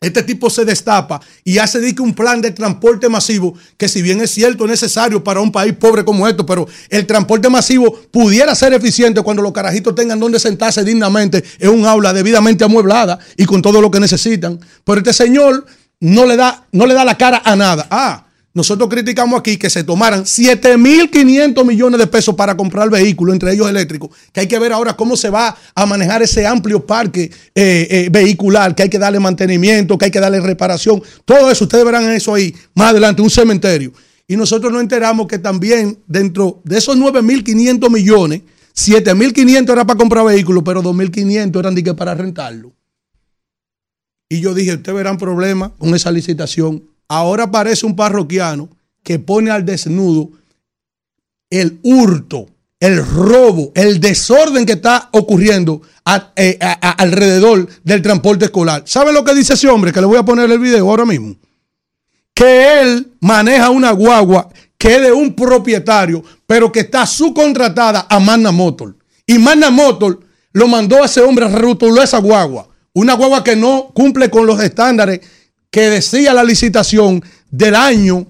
este 0.00 0.22
tipo 0.22 0.48
se 0.48 0.64
destapa 0.64 1.20
y 1.42 1.58
hace 1.58 1.78
un 1.98 2.14
plan 2.14 2.40
de 2.40 2.52
transporte 2.52 3.08
masivo 3.08 3.54
que 3.76 3.88
si 3.88 4.00
bien 4.00 4.20
es 4.20 4.30
cierto 4.30 4.64
es 4.64 4.70
necesario 4.70 5.24
para 5.24 5.40
un 5.40 5.50
país 5.50 5.74
pobre 5.74 6.04
como 6.04 6.28
esto, 6.28 6.46
pero 6.46 6.68
el 6.88 7.04
transporte 7.04 7.48
masivo 7.48 7.98
pudiera 8.12 8.54
ser 8.54 8.72
eficiente 8.72 9.20
cuando 9.22 9.42
los 9.42 9.52
carajitos 9.52 9.96
tengan 9.96 10.20
donde 10.20 10.38
sentarse 10.38 10.84
dignamente 10.84 11.42
en 11.58 11.70
un 11.70 11.84
aula 11.84 12.12
debidamente 12.12 12.62
amueblada 12.62 13.18
y 13.36 13.44
con 13.44 13.60
todo 13.60 13.80
lo 13.80 13.90
que 13.90 13.98
necesitan. 13.98 14.60
Pero 14.84 14.98
este 14.98 15.12
señor 15.12 15.66
no 15.98 16.26
le 16.26 16.36
da, 16.36 16.64
no 16.70 16.86
le 16.86 16.94
da 16.94 17.04
la 17.04 17.18
cara 17.18 17.42
a 17.44 17.56
nada. 17.56 17.88
Ah, 17.90 18.27
nosotros 18.54 18.88
criticamos 18.88 19.38
aquí 19.38 19.56
que 19.56 19.68
se 19.68 19.84
tomaran 19.84 20.24
7.500 20.24 21.64
millones 21.64 22.00
de 22.00 22.06
pesos 22.06 22.34
para 22.34 22.56
comprar 22.56 22.88
vehículos, 22.90 23.34
entre 23.34 23.52
ellos 23.52 23.68
eléctricos, 23.68 24.10
que 24.32 24.40
hay 24.40 24.46
que 24.46 24.58
ver 24.58 24.72
ahora 24.72 24.94
cómo 24.94 25.16
se 25.16 25.30
va 25.30 25.56
a 25.74 25.86
manejar 25.86 26.22
ese 26.22 26.46
amplio 26.46 26.84
parque 26.84 27.30
eh, 27.54 27.86
eh, 27.90 28.08
vehicular, 28.10 28.74
que 28.74 28.84
hay 28.84 28.88
que 28.88 28.98
darle 28.98 29.20
mantenimiento, 29.20 29.98
que 29.98 30.06
hay 30.06 30.10
que 30.10 30.20
darle 30.20 30.40
reparación. 30.40 31.02
Todo 31.24 31.50
eso, 31.50 31.64
ustedes 31.64 31.84
verán 31.84 32.10
eso 32.10 32.34
ahí 32.34 32.54
más 32.74 32.90
adelante, 32.90 33.22
un 33.22 33.30
cementerio. 33.30 33.92
Y 34.26 34.36
nosotros 34.36 34.72
nos 34.72 34.82
enteramos 34.82 35.26
que 35.26 35.38
también 35.38 35.98
dentro 36.06 36.60
de 36.64 36.78
esos 36.78 36.96
9.500 36.96 37.90
millones, 37.90 38.42
7.500 38.74 39.72
era 39.72 39.86
para 39.86 39.98
comprar 39.98 40.24
vehículos, 40.24 40.62
pero 40.64 40.82
2.500 40.82 41.58
eran 41.58 41.96
para 41.96 42.14
rentarlo. 42.14 42.72
Y 44.28 44.40
yo 44.40 44.52
dije, 44.52 44.74
ustedes 44.74 44.96
verán 44.96 45.16
problemas 45.16 45.72
con 45.78 45.94
esa 45.94 46.10
licitación 46.10 46.84
ahora 47.08 47.44
aparece 47.44 47.86
un 47.86 47.96
parroquiano 47.96 48.68
que 49.02 49.18
pone 49.18 49.50
al 49.50 49.64
desnudo 49.64 50.30
el 51.50 51.78
hurto, 51.82 52.46
el 52.78 53.04
robo, 53.04 53.72
el 53.74 54.00
desorden 54.00 54.66
que 54.66 54.72
está 54.72 55.08
ocurriendo 55.12 55.82
eh, 56.36 56.58
alrededor 56.80 57.68
del 57.82 58.02
transporte 58.02 58.46
escolar. 58.46 58.82
¿Sabe 58.86 59.12
lo 59.12 59.24
que 59.24 59.34
dice 59.34 59.54
ese 59.54 59.68
hombre? 59.68 59.92
Que 59.92 60.00
le 60.00 60.06
voy 60.06 60.18
a 60.18 60.24
poner 60.24 60.50
el 60.50 60.58
video 60.58 60.88
ahora 60.88 61.06
mismo. 61.06 61.36
Que 62.34 62.80
él 62.80 63.12
maneja 63.20 63.70
una 63.70 63.90
guagua 63.92 64.48
que 64.76 64.94
es 64.94 65.02
de 65.02 65.12
un 65.12 65.34
propietario, 65.34 66.22
pero 66.46 66.70
que 66.70 66.80
está 66.80 67.04
subcontratada 67.04 68.06
a 68.08 68.20
Magna 68.20 68.52
Motor. 68.52 68.94
Y 69.26 69.38
Magna 69.38 69.70
Motor 69.70 70.20
lo 70.52 70.68
mandó 70.68 71.02
a 71.02 71.06
ese 71.06 71.20
hombre 71.20 71.46
a 71.46 71.48
rotular 71.48 72.04
esa 72.04 72.18
guagua. 72.18 72.68
Una 72.92 73.14
guagua 73.14 73.42
que 73.42 73.56
no 73.56 73.90
cumple 73.92 74.30
con 74.30 74.46
los 74.46 74.62
estándares 74.62 75.20
que 75.70 75.90
decía 75.90 76.32
la 76.34 76.44
licitación 76.44 77.22
del 77.50 77.74
año, 77.74 78.26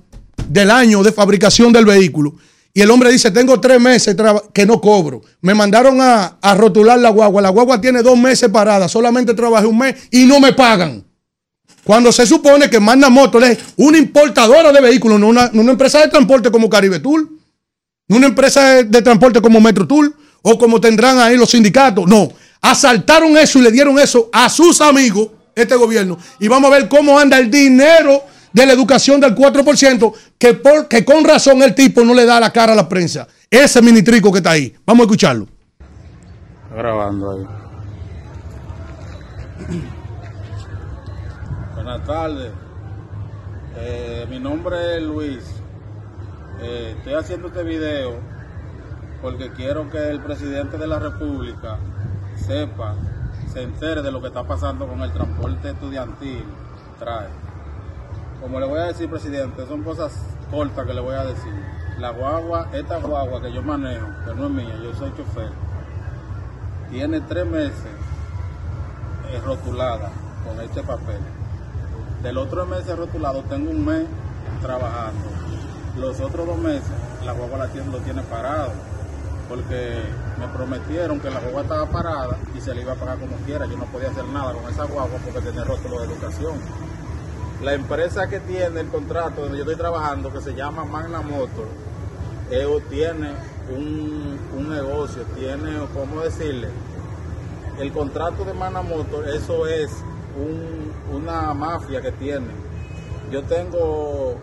del 0.49 0.71
año 0.71 1.03
de 1.03 1.13
fabricación 1.13 1.73
del 1.73 1.85
vehículo. 1.85 2.35
Y 2.75 2.81
el 2.81 2.91
hombre 2.91 3.11
dice, 3.11 3.31
tengo 3.31 3.61
tres 3.61 3.81
meses 3.81 4.17
que 4.53 4.67
no 4.67 4.81
cobro. 4.81 5.23
Me 5.41 5.55
mandaron 5.55 5.99
a, 6.01 6.39
rotular 6.57 6.99
la 6.99 7.11
guagua. 7.11 7.43
La 7.43 7.49
guagua 7.49 7.81
tiene 7.81 8.03
dos 8.03 8.17
meses 8.19 8.49
parada. 8.51 8.89
Solamente 8.89 9.35
trabajé 9.35 9.67
un 9.67 9.79
mes 9.79 9.97
y 10.11 10.27
no 10.27 10.39
me 10.39 10.53
pagan. 10.53 11.05
Cuando 11.83 12.13
se 12.13 12.27
supone 12.27 12.69
que 12.69 12.79
Magna 12.79 13.09
Motor 13.09 13.45
es 13.45 13.59
una 13.77 13.99
importadora 13.99 14.71
de 14.71 14.81
vehículos, 14.81 15.19
no 15.19 15.29
una, 15.29 15.51
empresa 15.55 16.01
de 16.01 16.09
transporte 16.09 16.51
como 16.51 16.69
Caribe 16.69 17.01
Tour, 17.01 17.29
no 18.09 18.17
una 18.17 18.27
empresa 18.27 18.75
de, 18.75 18.85
de 18.85 19.03
transporte 19.03 19.41
como 19.41 19.61
Metro 19.61 19.89
o 20.43 20.59
como 20.59 20.81
tendrán 20.81 21.19
ahí 21.19 21.37
los 21.37 21.51
sindicatos. 21.51 22.07
No, 22.07 22.31
Asaltaron 22.61 23.37
eso 23.37 23.59
y 23.59 23.63
le 23.63 23.71
dieron 23.71 23.99
eso 23.99 24.29
a 24.33 24.49
sus 24.49 24.81
amigos, 24.81 25.29
este 25.63 25.77
gobierno. 25.77 26.19
Y 26.39 26.49
vamos 26.49 26.71
a 26.71 26.75
ver 26.75 26.89
cómo 26.89 27.19
anda 27.19 27.39
el 27.39 27.51
dinero 27.51 28.23
de 28.53 28.67
la 28.67 28.73
educación 28.73 29.21
del 29.21 29.35
4%, 29.35 30.15
que, 30.39 30.55
por, 30.55 30.89
que 30.89 31.05
con 31.05 31.25
razón 31.25 31.63
el 31.63 31.75
tipo 31.75 32.05
no 32.05 32.15
le 32.15 32.25
da 32.25 32.41
la 32.41 32.53
cara 32.53 32.73
a 32.73 32.77
la 32.77 32.89
prensa. 32.89 33.27
Ese 33.51 33.83
ministrico 33.83 34.33
que 34.33 34.39
está 34.39 34.51
ahí. 34.53 34.75
Vamos 34.85 35.03
a 35.03 35.05
escucharlo. 35.05 35.47
grabando 36.75 37.33
ahí. 37.33 37.47
Buenas 41.75 42.05
tardes. 42.05 42.53
Eh, 43.77 44.27
mi 44.29 44.41
nombre 44.41 44.97
es 44.97 45.03
Luis. 45.03 45.45
Eh, 46.61 46.95
estoy 46.97 47.15
haciendo 47.15 47.49
este 47.49 47.63
video 47.63 48.19
porque 49.23 49.51
quiero 49.53 49.91
que 49.91 49.99
el 50.09 50.21
presidente 50.21 50.79
de 50.79 50.87
la 50.87 50.99
República 50.99 51.79
sepa, 52.35 52.95
se 53.59 54.03
de 54.03 54.13
lo 54.13 54.21
que 54.21 54.29
está 54.29 54.45
pasando 54.45 54.87
con 54.87 55.01
el 55.01 55.13
transporte 55.13 55.71
estudiantil. 55.71 56.45
Trae. 56.99 57.29
Como 58.41 58.61
le 58.61 58.67
voy 58.67 58.79
a 58.79 58.85
decir, 58.85 59.11
presidente, 59.11 59.67
son 59.67 59.83
cosas 59.83 60.13
cortas 60.51 60.87
que 60.87 60.95
le 60.95 61.01
voy 61.01 61.15
a 61.15 61.25
decir. 61.25 61.53
La 61.99 62.11
guagua, 62.11 62.69
esta 62.73 62.99
guagua 62.99 63.43
que 63.43 63.53
yo 63.53 63.63
manejo, 63.63 64.07
que 64.25 64.35
no 64.35 64.47
es 64.47 64.51
mía, 64.53 64.79
yo 64.83 64.95
soy 64.95 65.13
chofer, 65.17 65.51
tiene 66.91 67.21
tres 67.23 67.45
meses 67.45 67.87
eh, 69.33 69.41
rotulada 69.45 70.11
con 70.47 70.61
este 70.61 70.83
papel. 70.83 71.19
Del 72.23 72.39
otro 72.39 72.65
mes 72.67 72.87
rotulado 72.97 73.43
tengo 73.43 73.71
un 73.73 73.85
mes 73.85 74.05
trabajando. 74.63 75.29
Los 75.99 76.21
otros 76.21 76.47
dos 76.47 76.59
meses 76.59 76.93
la 77.25 77.33
guagua 77.33 77.59
la 77.59 77.67
lo 77.67 77.99
tiene 77.99 78.23
parado 78.23 78.73
porque 79.49 80.03
me 80.39 80.47
prometieron 80.49 81.21
que 81.21 81.31
la 81.31 81.41
guagua 81.41 81.63
estaba 81.63 81.87
parada 81.87 82.37
y 82.57 82.61
se 82.61 82.75
le 82.75 82.83
iba 82.83 82.93
a 82.93 82.97
pagar 82.97 83.19
como 83.19 83.37
quiera. 83.47 83.67
Yo 83.67 83.77
no 83.77 83.85
podía 83.87 84.11
hacer 84.11 84.25
nada 84.27 84.53
con 84.53 84.71
esa 84.71 84.85
guagua 84.85 85.19
porque 85.25 85.41
tenía 85.41 85.65
rótulo 85.65 86.01
de 86.01 86.07
educación. 86.07 86.55
La 87.63 87.73
empresa 87.75 88.29
que 88.29 88.41
tiene 88.41 88.81
el 88.81 88.89
contrato 88.89 89.41
donde 89.43 89.57
yo 89.59 89.63
estoy 89.65 89.77
trabajando, 89.77 90.33
que 90.33 90.41
se 90.41 90.55
llama 90.55 90.85
Magna 90.85 91.21
Motor, 91.23 91.67
ellos 92.51 92.83
tiene 92.89 93.33
un, 93.77 94.39
un 94.57 94.71
negocio, 94.71 95.23
tiene, 95.37 95.73
¿cómo 95.95 96.21
decirle? 96.21 96.69
El 97.79 97.93
contrato 97.93 98.45
de 98.45 98.55
Magna 98.55 98.83
Motor, 98.83 99.29
eso 99.29 99.67
es 99.67 99.91
un- 100.37 100.93
una 101.17 101.53
mafia 101.55 102.01
que 102.01 102.13
tiene. 102.13 102.47
Yo 103.31 103.43
tengo 103.43 104.37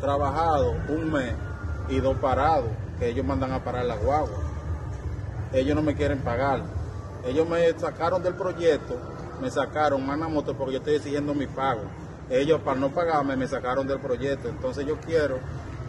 trabajado 0.00 0.74
un 0.88 1.12
mes 1.12 1.34
y 1.88 1.98
dos 2.00 2.16
parados, 2.18 2.68
que 2.98 3.08
ellos 3.08 3.24
mandan 3.26 3.52
a 3.52 3.64
parar 3.64 3.84
la 3.86 3.96
guagua. 3.96 4.38
Ellos 5.52 5.74
no 5.74 5.82
me 5.82 5.94
quieren 5.94 6.20
pagar. 6.20 6.62
Ellos 7.26 7.48
me 7.48 7.70
sacaron 7.78 8.22
del 8.22 8.34
proyecto, 8.34 8.96
me 9.42 9.50
sacaron 9.50 10.06
Magna 10.06 10.28
Motor 10.28 10.56
porque 10.56 10.74
yo 10.74 10.78
estoy 10.78 10.94
exigiendo 10.94 11.34
mi 11.34 11.46
pago. 11.46 11.82
Ellos, 12.30 12.60
para 12.60 12.78
no 12.78 12.90
pagarme, 12.90 13.36
me 13.36 13.48
sacaron 13.48 13.86
del 13.86 13.98
proyecto. 13.98 14.48
Entonces 14.48 14.86
yo 14.86 14.96
quiero 15.00 15.38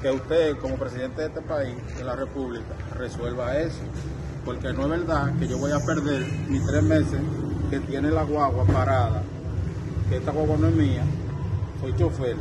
que 0.01 0.09
usted, 0.09 0.57
como 0.57 0.75
presidente 0.75 1.21
de 1.21 1.27
este 1.27 1.41
país, 1.41 1.75
de 1.95 2.03
la 2.03 2.15
República, 2.15 2.73
resuelva 2.97 3.57
eso. 3.59 3.79
Porque 4.43 4.73
no 4.73 4.83
es 4.83 4.89
verdad 4.89 5.31
que 5.37 5.47
yo 5.47 5.59
voy 5.59 5.71
a 5.71 5.79
perder 5.79 6.25
mis 6.49 6.65
tres 6.65 6.81
meses 6.81 7.21
que 7.69 7.79
tiene 7.81 8.09
la 8.09 8.23
guagua 8.23 8.65
parada, 8.65 9.21
que 10.09 10.17
esta 10.17 10.31
guagua 10.31 10.57
no 10.57 10.67
es 10.67 10.75
mía, 10.75 11.03
soy 11.79 11.95
chofer. 11.95 12.35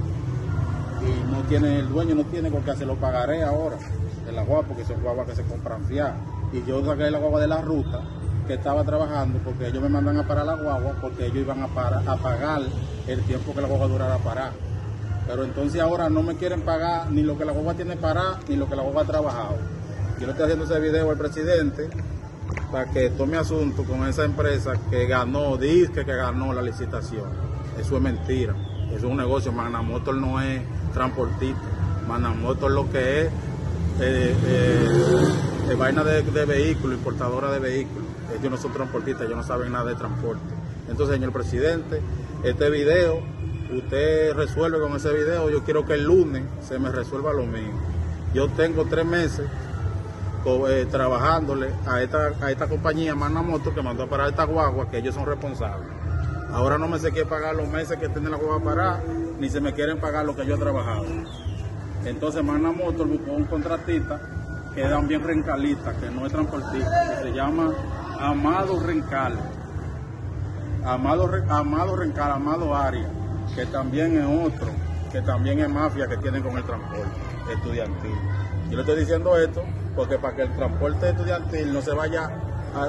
Y 1.02 1.30
no 1.30 1.42
tiene, 1.42 1.80
el 1.80 1.88
dueño 1.90 2.14
no 2.14 2.24
tiene 2.24 2.50
con 2.50 2.62
qué 2.62 2.74
se 2.74 2.86
lo 2.86 2.96
pagaré 2.96 3.42
ahora 3.42 3.76
de 4.24 4.32
la 4.32 4.42
guagua, 4.42 4.66
porque 4.66 4.84
son 4.84 5.02
guaguas 5.02 5.28
que 5.28 5.36
se 5.36 5.42
compran 5.42 5.84
fiadas. 5.84 6.16
Y 6.52 6.64
yo 6.68 6.84
saqué 6.84 7.10
la 7.10 7.18
guagua 7.18 7.40
de 7.40 7.46
la 7.46 7.60
ruta 7.60 8.00
que 8.46 8.54
estaba 8.54 8.82
trabajando 8.84 9.38
porque 9.44 9.68
ellos 9.68 9.82
me 9.82 9.88
mandan 9.88 10.16
a 10.18 10.26
parar 10.26 10.46
la 10.46 10.54
guagua 10.56 10.94
porque 11.00 11.26
ellos 11.26 11.38
iban 11.38 11.62
a, 11.62 11.68
para- 11.68 12.00
a 12.00 12.16
pagar 12.16 12.62
el 13.06 13.20
tiempo 13.22 13.54
que 13.54 13.60
la 13.60 13.68
guagua 13.68 13.86
durara 13.86 14.18
parar. 14.18 14.52
Pero 15.26 15.44
entonces 15.44 15.80
ahora 15.80 16.08
no 16.10 16.22
me 16.22 16.34
quieren 16.36 16.62
pagar 16.62 17.10
ni 17.10 17.22
lo 17.22 17.38
que 17.38 17.44
la 17.44 17.52
guagua 17.52 17.74
tiene 17.74 17.96
parada 17.96 18.40
ni 18.48 18.56
lo 18.56 18.68
que 18.68 18.74
la 18.74 18.82
guagua 18.82 19.02
ha 19.02 19.06
trabajado. 19.06 19.56
Yo 20.18 20.26
le 20.26 20.32
estoy 20.32 20.44
haciendo 20.46 20.64
ese 20.64 20.80
video 20.80 21.10
al 21.10 21.16
presidente 21.16 21.88
para 22.72 22.86
que 22.90 23.10
tome 23.10 23.36
asunto 23.36 23.84
con 23.84 24.06
esa 24.08 24.24
empresa 24.24 24.72
que 24.90 25.06
ganó, 25.06 25.56
dice 25.56 26.04
que 26.04 26.12
ganó 26.14 26.52
la 26.52 26.62
licitación. 26.62 27.26
Eso 27.80 27.96
es 27.96 28.02
mentira. 28.02 28.54
Eso 28.88 28.96
es 28.96 29.04
un 29.04 29.16
negocio. 29.16 29.52
Magna 29.52 29.82
Motor 29.82 30.16
no 30.16 30.40
es 30.40 30.60
transportista. 30.92 31.60
Magna 32.08 32.30
Motor 32.30 32.72
lo 32.72 32.90
que 32.90 33.22
es 33.26 33.30
eh, 34.00 34.34
eh, 34.46 35.28
eh, 35.70 35.74
vaina 35.74 36.02
de, 36.04 36.22
de 36.22 36.44
vehículos, 36.44 36.96
importadora 36.96 37.50
de 37.50 37.58
vehículos. 37.58 38.04
Ellos 38.38 38.50
no 38.50 38.56
son 38.56 38.72
transportistas, 38.72 39.26
ellos 39.26 39.36
no 39.36 39.42
saben 39.44 39.72
nada 39.72 39.84
de 39.90 39.94
transporte. 39.94 40.42
Entonces, 40.88 41.16
señor 41.16 41.32
presidente, 41.32 42.00
este 42.42 42.70
video, 42.70 43.20
usted 43.76 44.32
resuelve 44.34 44.80
con 44.80 44.94
ese 44.96 45.12
video. 45.12 45.50
Yo 45.50 45.62
quiero 45.64 45.84
que 45.84 45.94
el 45.94 46.04
lunes 46.04 46.42
se 46.66 46.78
me 46.78 46.90
resuelva 46.90 47.32
lo 47.32 47.44
mío. 47.44 47.72
Yo 48.34 48.48
tengo 48.48 48.84
tres 48.86 49.04
meses 49.04 49.46
eh, 50.46 50.86
trabajándole 50.90 51.70
a 51.86 52.00
esta, 52.00 52.32
a 52.40 52.50
esta 52.50 52.66
compañía 52.66 53.14
Magna 53.14 53.42
Motor 53.42 53.74
que 53.74 53.82
mandó 53.82 54.04
a 54.04 54.06
parar 54.06 54.30
esta 54.30 54.44
guagua, 54.44 54.88
que 54.90 54.98
ellos 54.98 55.14
son 55.14 55.26
responsables. 55.26 55.88
Ahora 56.52 56.78
no 56.78 56.88
me 56.88 56.98
se 56.98 57.10
quiere 57.12 57.28
pagar 57.28 57.54
los 57.54 57.68
meses 57.68 57.98
que 57.98 58.08
tiene 58.08 58.30
la 58.30 58.36
guagua 58.36 58.62
parada, 58.62 59.02
ni 59.38 59.48
se 59.48 59.60
me 59.60 59.72
quieren 59.74 59.98
pagar 59.98 60.24
lo 60.24 60.34
que 60.34 60.46
yo 60.46 60.54
he 60.54 60.58
trabajado. 60.58 61.04
Entonces 62.04 62.42
Magna 62.42 62.72
Motor 62.72 63.06
buscó 63.08 63.32
un 63.32 63.44
contratista 63.44 64.18
que 64.74 64.82
es 64.84 64.90
también 64.90 65.22
rencalista, 65.22 65.92
que 65.94 66.10
no 66.10 66.26
es 66.26 66.32
transportista, 66.32 66.90
que 67.20 67.28
se 67.28 67.34
llama 67.34 67.72
Amado 68.18 68.78
Rencal. 68.80 69.36
Amado, 70.84 71.26
Re- 71.26 71.44
Amado 71.48 71.96
Rencal, 71.96 72.30
Amado 72.30 72.74
Aria, 72.74 73.06
que 73.54 73.66
también 73.66 74.16
es 74.18 74.24
otro, 74.24 74.68
que 75.12 75.20
también 75.20 75.60
es 75.60 75.68
mafia 75.68 76.06
que 76.08 76.16
tienen 76.16 76.42
con 76.42 76.56
el 76.56 76.64
transporte 76.64 77.04
estudiantil. 77.52 78.14
Yo 78.70 78.76
le 78.76 78.80
estoy 78.82 78.98
diciendo 79.00 79.36
esto 79.36 79.62
porque 79.94 80.18
para 80.18 80.34
que 80.36 80.42
el 80.42 80.54
transporte 80.54 81.10
estudiantil 81.10 81.72
no 81.72 81.82
se 81.82 81.92
vaya, 81.92 82.30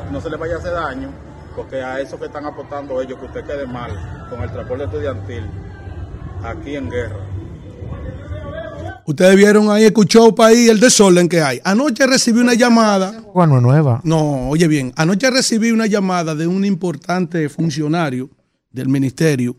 no 0.10 0.22
se 0.22 0.30
le 0.30 0.38
vaya 0.38 0.56
a 0.56 0.58
hacer 0.60 0.74
daño, 0.74 1.10
porque 1.56 1.82
a 1.84 2.00
eso 2.00 2.18
que 2.18 2.26
están 2.28 2.46
aportando 2.46 3.02
ellos, 3.02 3.20
que 3.20 3.26
usted 3.26 3.44
quede 3.44 3.68
mal 3.68 3.92
con 4.30 4.42
el 4.42 4.52
transporte 4.52 4.86
estudiantil 4.86 5.50
aquí 6.44 6.76
en 6.76 6.90
guerra. 6.90 7.20
Ustedes 9.06 9.36
vieron 9.36 9.70
ahí, 9.70 9.84
escuchó 9.84 10.34
país 10.36 10.70
el 10.70 10.80
desorden 10.80 11.28
que 11.28 11.42
hay. 11.42 11.60
Anoche 11.64 12.06
recibí 12.06 12.40
una 12.40 12.54
llamada. 12.54 13.24
Bueno, 13.34 13.60
nueva. 13.60 14.02
No, 14.04 14.50
oye 14.50 14.68
bien, 14.68 14.94
anoche 14.96 15.30
recibí 15.30 15.72
una 15.72 15.88
llamada 15.88 16.36
de 16.36 16.48
un 16.48 16.66
importante 16.66 17.50
funcionario 17.50 18.30
del 18.72 18.88
ministerio 18.90 19.56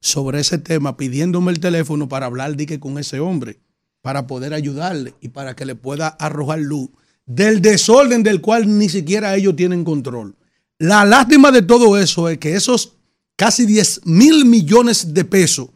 sobre 0.00 0.40
ese 0.40 0.58
tema, 0.58 0.96
pidiéndome 0.96 1.52
el 1.52 1.60
teléfono 1.60 2.08
para 2.08 2.26
hablar 2.26 2.56
de 2.56 2.66
que 2.66 2.80
con 2.80 2.98
ese 2.98 3.20
hombre, 3.20 3.58
para 4.00 4.26
poder 4.26 4.54
ayudarle 4.54 5.14
y 5.20 5.28
para 5.28 5.54
que 5.54 5.66
le 5.66 5.74
pueda 5.74 6.08
arrojar 6.08 6.60
luz 6.60 6.90
del 7.26 7.60
desorden 7.60 8.22
del 8.22 8.40
cual 8.40 8.78
ni 8.78 8.88
siquiera 8.88 9.34
ellos 9.36 9.54
tienen 9.54 9.84
control. 9.84 10.34
La 10.78 11.04
lástima 11.04 11.50
de 11.50 11.62
todo 11.62 11.98
eso 11.98 12.28
es 12.28 12.38
que 12.38 12.54
esos 12.54 12.94
casi 13.36 13.66
10 13.66 14.06
mil 14.06 14.44
millones 14.44 15.12
de 15.12 15.24
pesos 15.24 15.68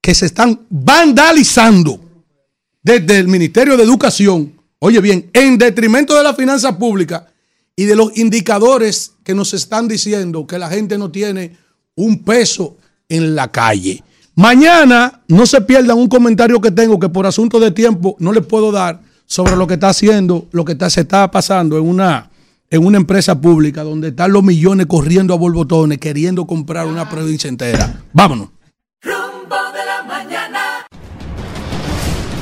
que 0.00 0.14
se 0.14 0.26
están 0.26 0.60
vandalizando 0.68 2.00
desde 2.82 3.18
el 3.18 3.28
Ministerio 3.28 3.76
de 3.76 3.84
Educación, 3.84 4.54
oye 4.78 5.00
bien, 5.00 5.30
en 5.32 5.58
detrimento 5.58 6.16
de 6.16 6.22
la 6.22 6.34
finanza 6.34 6.78
pública 6.78 7.26
y 7.76 7.84
de 7.84 7.96
los 7.96 8.16
indicadores 8.16 9.12
que 9.24 9.34
nos 9.34 9.54
están 9.54 9.88
diciendo 9.88 10.46
que 10.46 10.58
la 10.58 10.68
gente 10.68 10.98
no 10.98 11.10
tiene 11.10 11.56
un 11.94 12.22
peso 12.24 12.76
en 13.08 13.34
la 13.34 13.50
calle. 13.50 14.02
Mañana 14.34 15.22
no 15.28 15.44
se 15.46 15.60
pierdan 15.60 15.98
un 15.98 16.08
comentario 16.08 16.60
que 16.60 16.70
tengo 16.70 16.98
que 16.98 17.08
por 17.08 17.26
asunto 17.26 17.60
de 17.60 17.70
tiempo 17.72 18.16
no 18.18 18.32
les 18.32 18.46
puedo 18.46 18.72
dar 18.72 19.00
sobre 19.26 19.56
lo 19.56 19.66
que 19.66 19.74
está 19.74 19.90
haciendo, 19.90 20.48
lo 20.52 20.64
que 20.64 20.72
está, 20.72 20.88
se 20.90 21.02
está 21.02 21.30
pasando 21.30 21.76
en 21.78 21.86
una, 21.86 22.30
en 22.70 22.84
una 22.84 22.96
empresa 22.96 23.40
pública 23.40 23.82
donde 23.82 24.08
están 24.08 24.32
los 24.32 24.42
millones 24.42 24.86
corriendo 24.86 25.34
a 25.34 25.36
borbotones 25.36 25.98
queriendo 25.98 26.46
comprar 26.46 26.86
una 26.86 27.08
provincia 27.08 27.48
entera. 27.48 28.02
Vámonos. 28.12 28.48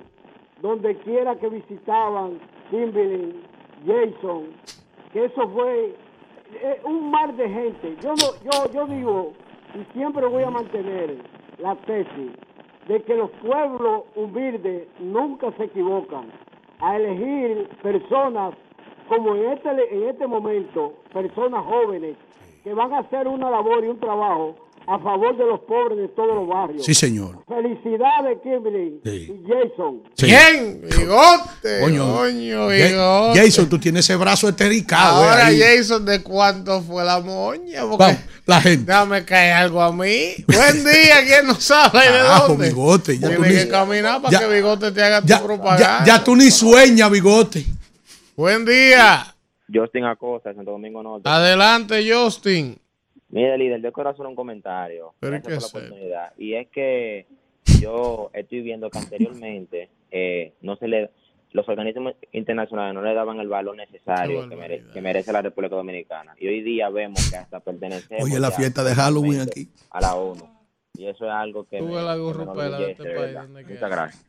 donde 0.61 0.97
quiera 0.97 1.37
que 1.37 1.47
visitaban 1.47 2.41
Kimberly, 2.69 3.41
Jason, 3.87 4.47
que 5.13 5.23
eso 5.23 5.49
fue 5.53 5.95
eh, 6.61 6.81
un 6.83 7.09
mar 7.11 7.33
de 7.35 7.49
gente. 7.49 7.97
Yo 8.01 8.09
no, 8.09 8.51
yo, 8.51 8.71
yo 8.71 8.85
digo 8.87 9.33
y 9.75 9.93
siempre 9.93 10.25
voy 10.25 10.43
a 10.43 10.49
mantener 10.49 11.17
la 11.59 11.75
tesis 11.75 12.31
de 12.87 13.01
que 13.03 13.15
los 13.15 13.29
pueblos 13.31 14.03
humildes 14.15 14.87
nunca 14.99 15.51
se 15.53 15.65
equivocan 15.65 16.25
a 16.79 16.97
elegir 16.97 17.69
personas 17.81 18.53
como 19.07 19.35
en 19.35 19.51
este, 19.51 19.69
en 19.95 20.09
este 20.09 20.27
momento, 20.27 20.93
personas 21.13 21.63
jóvenes 21.65 22.17
que 22.63 22.73
van 22.73 22.93
a 22.93 22.99
hacer 22.99 23.27
una 23.27 23.49
labor 23.49 23.83
y 23.83 23.87
un 23.87 23.99
trabajo 23.99 24.55
a 24.85 24.99
favor 24.99 25.37
de 25.37 25.45
los 25.45 25.61
pobres 25.61 25.97
de 25.97 26.07
todos 26.09 26.35
los 26.35 26.47
barrios. 26.47 26.85
Sí, 26.85 26.93
señor. 26.93 27.43
Felicidades, 27.47 28.37
Kimberly 28.43 28.99
y 29.05 29.43
Jason. 29.47 30.03
Sí. 30.15 30.25
Bien, 30.25 30.81
bigote. 30.81 31.79
Coño. 31.81 32.15
Coño, 32.15 32.67
bigote. 32.67 33.39
Jason, 33.39 33.69
tú 33.69 33.79
tienes 33.79 34.05
ese 34.05 34.15
brazo 34.17 34.49
estericado. 34.49 35.23
eh, 35.23 35.29
Ahora. 35.29 35.49
Jason, 35.57 36.05
¿de 36.05 36.21
cuánto 36.21 36.81
fue 36.81 37.03
la 37.05 37.19
moña? 37.21 37.81
Porque 37.83 37.97
Vamos, 37.97 38.17
la 38.45 38.61
gente. 38.61 38.85
déjame 38.91 39.23
caer 39.25 39.53
algo 39.53 39.81
a 39.81 39.91
mí. 39.93 40.33
Buen 40.47 40.83
día, 40.83 41.23
¿quién 41.25 41.47
no 41.47 41.55
sabe 41.55 41.99
de 42.11 42.19
dónde? 42.19 42.67
bigote. 42.67 43.17
Ya 43.19 43.29
tú 43.29 43.41
Tienes 43.41 43.51
ni- 43.53 43.63
que 43.63 43.69
caminar 43.69 44.21
para 44.21 44.31
ya- 44.31 44.39
que 44.47 44.53
Bigote 44.53 44.91
te 44.91 45.01
haga 45.03 45.21
ya, 45.23 45.39
tu 45.39 45.45
propaganda. 45.45 45.99
ya, 45.99 46.17
ya 46.17 46.23
tú 46.23 46.35
ni 46.35 46.51
sueñas, 46.51 47.09
bigote. 47.09 47.65
Buen 48.35 48.65
día. 48.65 49.33
Justin 49.73 50.03
Acosta, 50.05 50.53
Santo 50.53 50.71
Domingo 50.71 51.01
Norte. 51.01 51.27
Adelante, 51.29 52.03
Justin. 52.11 52.77
Mire, 53.33 53.57
líder, 53.57 53.81
yo 53.81 53.91
quiero 53.91 54.09
hacer 54.11 54.25
un 54.25 54.35
comentario. 54.35 55.13
Pero 55.19 55.31
Gracias 55.31 55.53
¿qué 55.53 55.59
por 55.71 55.81
la 55.81 55.87
oportunidad. 55.87 56.33
Y 56.37 56.53
es 56.53 56.67
que 56.69 57.25
yo 57.81 58.29
estoy 58.33 58.61
viendo 58.61 58.89
que 58.89 58.99
anteriormente 58.99 59.89
eh, 60.11 60.53
no 60.61 60.75
se 60.75 60.87
le 60.87 61.09
los 61.51 61.69
organismos 61.69 62.15
internacionales 62.31 62.95
no 62.95 63.03
le 63.03 63.13
daban 63.13 63.39
el 63.39 63.47
valor 63.47 63.75
necesario 63.75 64.49
que, 64.49 64.55
mere- 64.55 64.83
que 64.91 65.01
merece 65.01 65.31
la 65.31 65.43
República 65.43 65.75
Dominicana. 65.75 66.35
Y 66.39 66.47
hoy 66.47 66.61
día 66.61 66.89
vemos 66.89 67.29
que 67.29 67.37
hasta 67.37 67.59
pertenecemos 67.59 68.23
Oye, 68.23 68.39
la 68.39 68.49
fiesta 68.49 68.83
de 68.83 68.95
Halloween 68.95 69.41
aquí. 69.41 69.69
a 69.91 70.01
la 70.01 70.15
ONU. 70.15 70.49
Y 70.95 71.05
eso 71.05 71.25
es 71.25 71.31
algo 71.31 71.65
que 71.65 71.77
Tuve 71.77 71.89
me, 71.89 72.01
la 72.01 72.15
me 72.15 72.21
enorgullece, 72.43 72.91
este 72.91 73.15
país. 73.15 73.67
Muchas 73.67 73.89
gracias. 73.91 74.25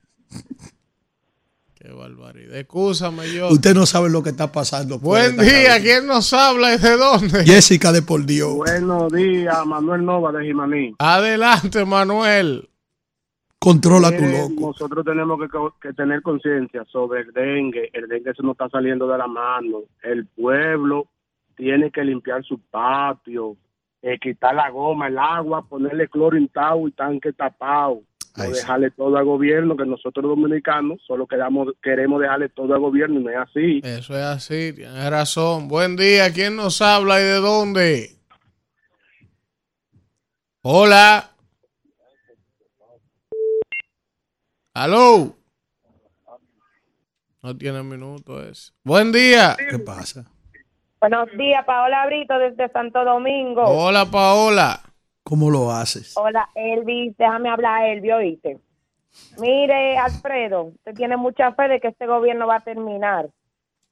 Qué 1.84 1.92
barbaridad. 1.92 2.56
Excúsame, 2.56 3.30
yo. 3.30 3.48
Usted 3.50 3.74
no 3.74 3.84
sabe 3.84 4.08
lo 4.08 4.22
que 4.22 4.30
está 4.30 4.50
pasando. 4.50 4.98
Buen 4.98 5.36
día. 5.36 5.78
¿quién 5.82 6.06
nos 6.06 6.32
habla 6.32 6.72
y 6.72 6.78
de 6.78 6.96
dónde? 6.96 7.44
Jessica 7.44 7.92
de 7.92 8.00
por 8.00 8.24
Dios. 8.24 8.54
Buenos 8.56 9.12
días, 9.12 9.66
Manuel 9.66 10.02
Nova 10.02 10.32
de 10.32 10.46
Jimaní. 10.46 10.94
Adelante, 10.98 11.84
Manuel. 11.84 12.70
Controla 13.58 14.16
tu 14.16 14.22
loco. 14.24 14.68
Nosotros 14.68 15.04
tenemos 15.04 15.38
que, 15.38 15.48
que 15.82 15.92
tener 15.92 16.22
conciencia 16.22 16.86
sobre 16.90 17.20
el 17.20 17.32
dengue. 17.32 17.90
El 17.92 18.08
dengue 18.08 18.32
se 18.32 18.42
nos 18.42 18.52
está 18.52 18.70
saliendo 18.70 19.06
de 19.06 19.18
la 19.18 19.26
mano. 19.26 19.80
El 20.02 20.24
pueblo 20.24 21.08
tiene 21.54 21.90
que 21.90 22.02
limpiar 22.02 22.42
su 22.44 22.60
patio, 22.60 23.58
eh, 24.00 24.18
quitar 24.18 24.54
la 24.54 24.70
goma, 24.70 25.08
el 25.08 25.18
agua, 25.18 25.68
ponerle 25.68 26.08
cloro 26.08 26.38
intacto 26.38 26.88
y 26.88 26.92
tanque 26.92 27.34
tapado. 27.34 28.00
No 28.36 28.50
dejarle 28.50 28.90
todo 28.90 29.16
al 29.16 29.24
gobierno, 29.24 29.76
que 29.76 29.86
nosotros 29.86 30.24
dominicanos 30.24 31.00
solo 31.06 31.26
queramos, 31.26 31.68
queremos 31.80 32.20
dejarle 32.20 32.48
todo 32.48 32.74
al 32.74 32.80
gobierno 32.80 33.20
y 33.20 33.24
no 33.24 33.30
es 33.30 33.36
así. 33.36 33.80
Eso 33.84 34.16
es 34.16 34.24
así, 34.24 34.72
tienes 34.72 35.08
razón. 35.08 35.68
Buen 35.68 35.94
día, 35.96 36.32
¿quién 36.32 36.56
nos 36.56 36.82
habla 36.82 37.20
y 37.20 37.24
de 37.24 37.34
dónde? 37.34 38.10
Hola. 40.62 41.30
Aló. 44.72 45.36
No 47.40 47.56
tiene 47.56 47.82
minuto 47.84 48.42
ese. 48.42 48.72
Buen 48.82 49.12
día. 49.12 49.56
¿Qué 49.70 49.78
pasa? 49.78 50.24
Buenos 50.98 51.28
días, 51.36 51.64
Paola 51.66 52.06
Brito 52.06 52.36
desde 52.38 52.68
Santo 52.72 53.04
Domingo. 53.04 53.62
Hola, 53.64 54.06
Paola. 54.10 54.80
¿Cómo 55.24 55.50
lo 55.50 55.70
haces? 55.70 56.14
Hola, 56.16 56.50
Elvis, 56.54 57.16
déjame 57.16 57.48
hablar, 57.48 57.86
Elvis, 57.86 58.12
oíste. 58.12 58.58
Mire, 59.38 59.96
Alfredo, 59.96 60.64
usted 60.64 60.94
tiene 60.94 61.16
mucha 61.16 61.52
fe 61.52 61.68
de 61.68 61.80
que 61.80 61.88
este 61.88 62.06
gobierno 62.06 62.46
va 62.46 62.56
a 62.56 62.60
terminar. 62.60 63.30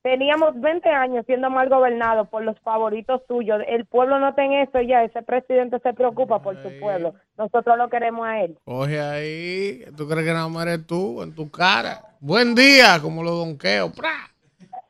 Teníamos 0.03 0.61
20 0.61 0.89
años 0.89 1.25
siendo 1.27 1.49
mal 1.49 1.69
gobernados 1.69 2.29
por 2.29 2.43
los 2.43 2.59
favoritos 2.61 3.23
suyos. 3.29 3.63
El 3.69 3.87
pueblo 3.87 4.19
no 4.19 4.35
en 4.37 4.53
eso 4.55 4.81
ya. 4.81 5.05
Ese 5.05 5.23
presidente 5.23 5.79
se 5.79 5.95
preocupa 5.95 6.43
por 6.43 6.61
su 6.61 6.69
pueblo. 6.81 7.15
Nosotros 7.39 7.79
lo 7.79 7.89
queremos 7.89 8.27
a 8.27 8.43
él. 8.43 8.59
Coge 8.65 9.01
ahí. 9.01 9.85
¿Tú 9.97 10.09
crees 10.09 10.27
que 10.27 10.33
nada 10.33 10.49
más 10.49 10.67
eres 10.67 10.87
tú 10.89 11.23
en 11.23 11.33
tu 11.33 11.49
cara? 11.51 12.03
Buen 12.19 12.57
día, 12.57 12.99
como 13.01 13.23
los 13.23 13.39
donqueos. 13.39 13.93
¡Pra! 13.93 14.29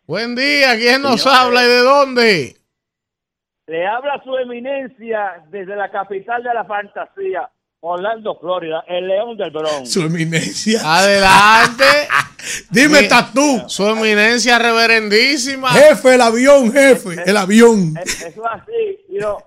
Buen 0.06 0.34
día, 0.34 0.76
¿quién 0.76 1.02
nos 1.02 1.26
habla 1.26 1.62
y 1.62 1.66
de 1.68 1.78
dónde? 1.80 2.56
Le 3.66 3.86
habla 3.86 4.20
su 4.24 4.36
eminencia 4.36 5.44
desde 5.50 5.76
la 5.76 5.91
capital 5.91 6.42
de 6.42 6.52
la 6.52 6.65
fantasía, 6.65 7.49
Orlando, 7.81 8.36
Florida, 8.41 8.84
el 8.89 9.07
León 9.08 9.36
del 9.36 9.50
Bronx. 9.50 9.91
Su 9.92 10.02
eminencia. 10.02 10.81
Adelante. 10.84 11.84
Dime, 12.70 13.02
Mi- 13.02 13.08
Tatú. 13.08 13.62
Su 13.68 13.86
eminencia 13.86 14.58
reverendísima. 14.58 15.70
Jefe, 15.73 16.15
el 16.15 16.20
avión, 16.20 16.73
jefe, 16.73 17.23
el 17.24 17.36
avión. 17.36 17.97
Eh, 17.97 18.02
Eso 18.05 18.26
es 18.26 18.39
así, 18.50 18.99
you 19.08 19.18
know, 19.18 19.39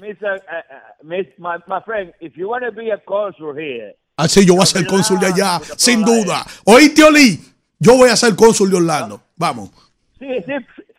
Mr. 0.00 0.36
uh, 0.36 0.36
uh, 0.36 1.06
Miss, 1.08 1.26
my, 1.38 1.56
my 1.66 1.80
friend, 1.84 2.12
if 2.20 2.34
you 2.36 2.48
want 2.48 2.64
to 2.64 2.72
be 2.72 2.90
a 2.92 2.98
consul 2.98 3.54
here, 3.58 3.96
Así 4.16 4.46
yo 4.46 4.54
voy 4.54 4.62
a 4.62 4.66
ser 4.66 4.86
cónsul 4.86 5.18
de 5.18 5.26
allá, 5.26 5.60
sin 5.76 6.04
duda. 6.04 6.46
Oíste, 6.66 7.02
Oli, 7.02 7.40
yo 7.80 7.96
voy 7.96 8.08
a 8.10 8.14
ser 8.16 8.36
cónsul 8.36 8.70
de 8.70 8.76
Orlando. 8.76 9.20
Vamos. 9.36 9.70
sí, 10.20 10.28
sí, 10.46 10.52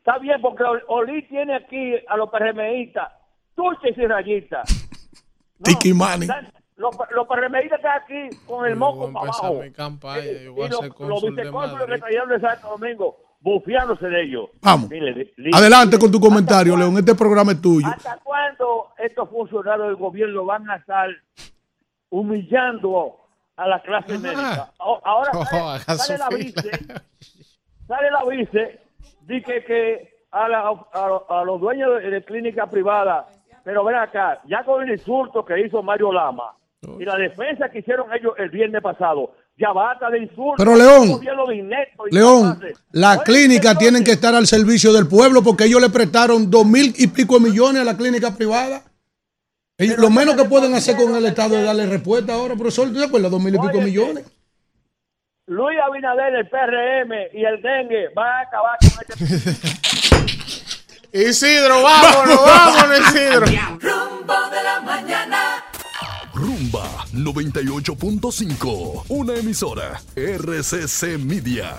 está 0.06 0.20
bien, 0.20 0.40
porque 0.42 0.64
Ol- 0.64 0.84
Oli 0.88 1.24
tiene 1.28 1.56
aquí 1.56 1.94
a 2.08 2.16
los 2.18 2.30
PRMistas, 2.30 3.12
dulces 3.56 3.98
y 3.98 4.06
rayitas. 4.06 4.88
Tiki 5.64 5.94
Mani. 5.94 6.26
Están- 6.26 6.52
Los, 6.78 6.94
los 7.12 7.26
PRMistas 7.28 7.80
están 7.80 8.02
aquí 8.02 8.36
con 8.46 8.66
el 8.66 8.76
moco 8.76 9.12
para 9.12 9.26
empezar 9.28 9.46
abajo. 9.46 9.64
mi 9.64 9.72
campaña. 9.72 10.24
Yo 10.26 10.32
Y 10.42 10.48
voy 10.50 10.66
a 10.66 10.70
los, 10.70 10.80
ser 10.80 10.88
los 10.90 10.96
cónsul 10.98 11.36
de 11.36 11.42
vicecónsules 11.44 11.86
que 11.88 12.00
cayeron 12.02 12.30
de 12.30 12.40
Santo 12.42 12.68
Domingo, 12.68 13.18
bufiándose 13.40 14.08
de 14.08 14.24
ellos. 14.24 14.50
Vamos. 14.62 14.90
Di- 14.90 15.52
Adelante 15.54 15.98
con 15.98 16.12
tu 16.12 16.20
comentario, 16.20 16.76
León. 16.76 16.98
Este 16.98 17.16
programa 17.16 17.54
es 17.54 17.62
tuyo. 17.62 17.88
¿Hasta 17.88 18.18
cuándo 18.18 18.90
estos 18.98 19.30
funcionarios 19.30 19.88
del 19.88 19.96
gobierno 19.96 20.44
van 20.46 20.70
a 20.70 20.76
estar 20.76 21.10
humillando 22.10 23.18
a 23.56 23.68
la 23.68 23.82
clase 23.82 24.18
médica? 24.18 24.72
O- 24.80 25.02
Ahora 25.04 25.32
Oh, 25.34 25.80
sale, 25.96 26.18
la 26.18 26.30
vice, 26.30 26.70
sale 27.88 28.12
la 28.12 28.24
vice, 28.30 28.82
dice 29.28 29.64
que 29.66 30.10
a, 30.32 30.48
la- 30.48 30.62
a- 30.94 31.42
a 31.42 31.44
los 31.44 31.60
dueños 31.62 32.02
de, 32.02 32.10
de 32.10 32.24
clínica 32.24 32.70
privada, 32.70 33.28
pero 33.64 33.84
ven 33.84 33.96
acá, 33.96 34.42
ya 34.48 34.64
con 34.64 34.84
el 34.84 34.92
insulto 34.92 35.44
que 35.46 35.60
hizo 35.66 35.82
Mario 35.82 36.12
Lama 36.12 36.54
y 37.00 37.06
la 37.06 37.16
defensa 37.18 37.70
que 37.70 37.80
hicieron 37.80 38.08
ellos 38.14 38.34
el 38.38 38.50
viernes 38.50 38.82
pasado, 38.82 39.34
ya 39.58 39.72
basta 39.72 40.10
de 40.10 40.20
insultos. 40.20 40.56
Pero, 40.58 40.76
León, 40.76 41.20
León, 42.12 42.60
las 42.92 43.24
clínicas 43.24 43.78
tienen 43.80 44.04
que 44.04 44.12
estar 44.12 44.36
al 44.36 44.46
servicio 44.46 44.92
del 44.94 45.08
pueblo 45.08 45.42
porque 45.42 45.64
ellos 45.66 45.82
le 45.82 45.90
prestaron 45.90 46.52
dos 46.52 46.66
mil 46.66 46.94
y 46.98 47.08
pico 47.08 47.40
de 47.40 47.50
millones 47.50 47.82
a 47.82 47.86
la 47.86 47.98
clínica 47.98 48.36
privada. 48.36 48.84
Ellos- 49.78 49.98
lo 49.98 50.10
menos 50.10 50.36
que 50.36 50.46
pueden 50.46 50.74
hacer 50.76 50.96
con 50.96 51.16
el 51.16 51.26
Estado 51.26 51.58
es 51.58 51.66
darle 51.66 51.86
respuesta 51.88 52.34
ahora, 52.34 52.56
profesor. 52.56 52.88
¿Tú 52.90 53.00
te 53.00 53.06
acuerdas? 53.06 53.32
Dos 53.32 53.42
mil 53.44 53.56
y 53.56 53.58
pico 53.60 53.82
millones. 53.82 54.26
Luis 55.48 55.78
Abinader, 55.80 56.34
el 56.34 56.50
PRM 56.50 57.12
y 57.32 57.46
el 57.46 57.62
dengue 57.62 58.10
van 58.16 58.28
a 58.28 58.40
acabar 58.42 58.80
con 58.80 58.90
este 59.08 59.14
Isidro, 61.30 61.84
vámonos, 61.84 62.44
vámonos, 62.44 63.00
Isidro. 63.10 63.46
Rumbo 63.80 64.50
de 64.50 64.64
la 64.64 64.82
mañana. 64.82 65.64
Rumba 66.34 67.06
98.5, 67.14 69.06
una 69.10 69.36
emisora 69.36 70.02
RCC 70.16 71.20
Media. 71.20 71.76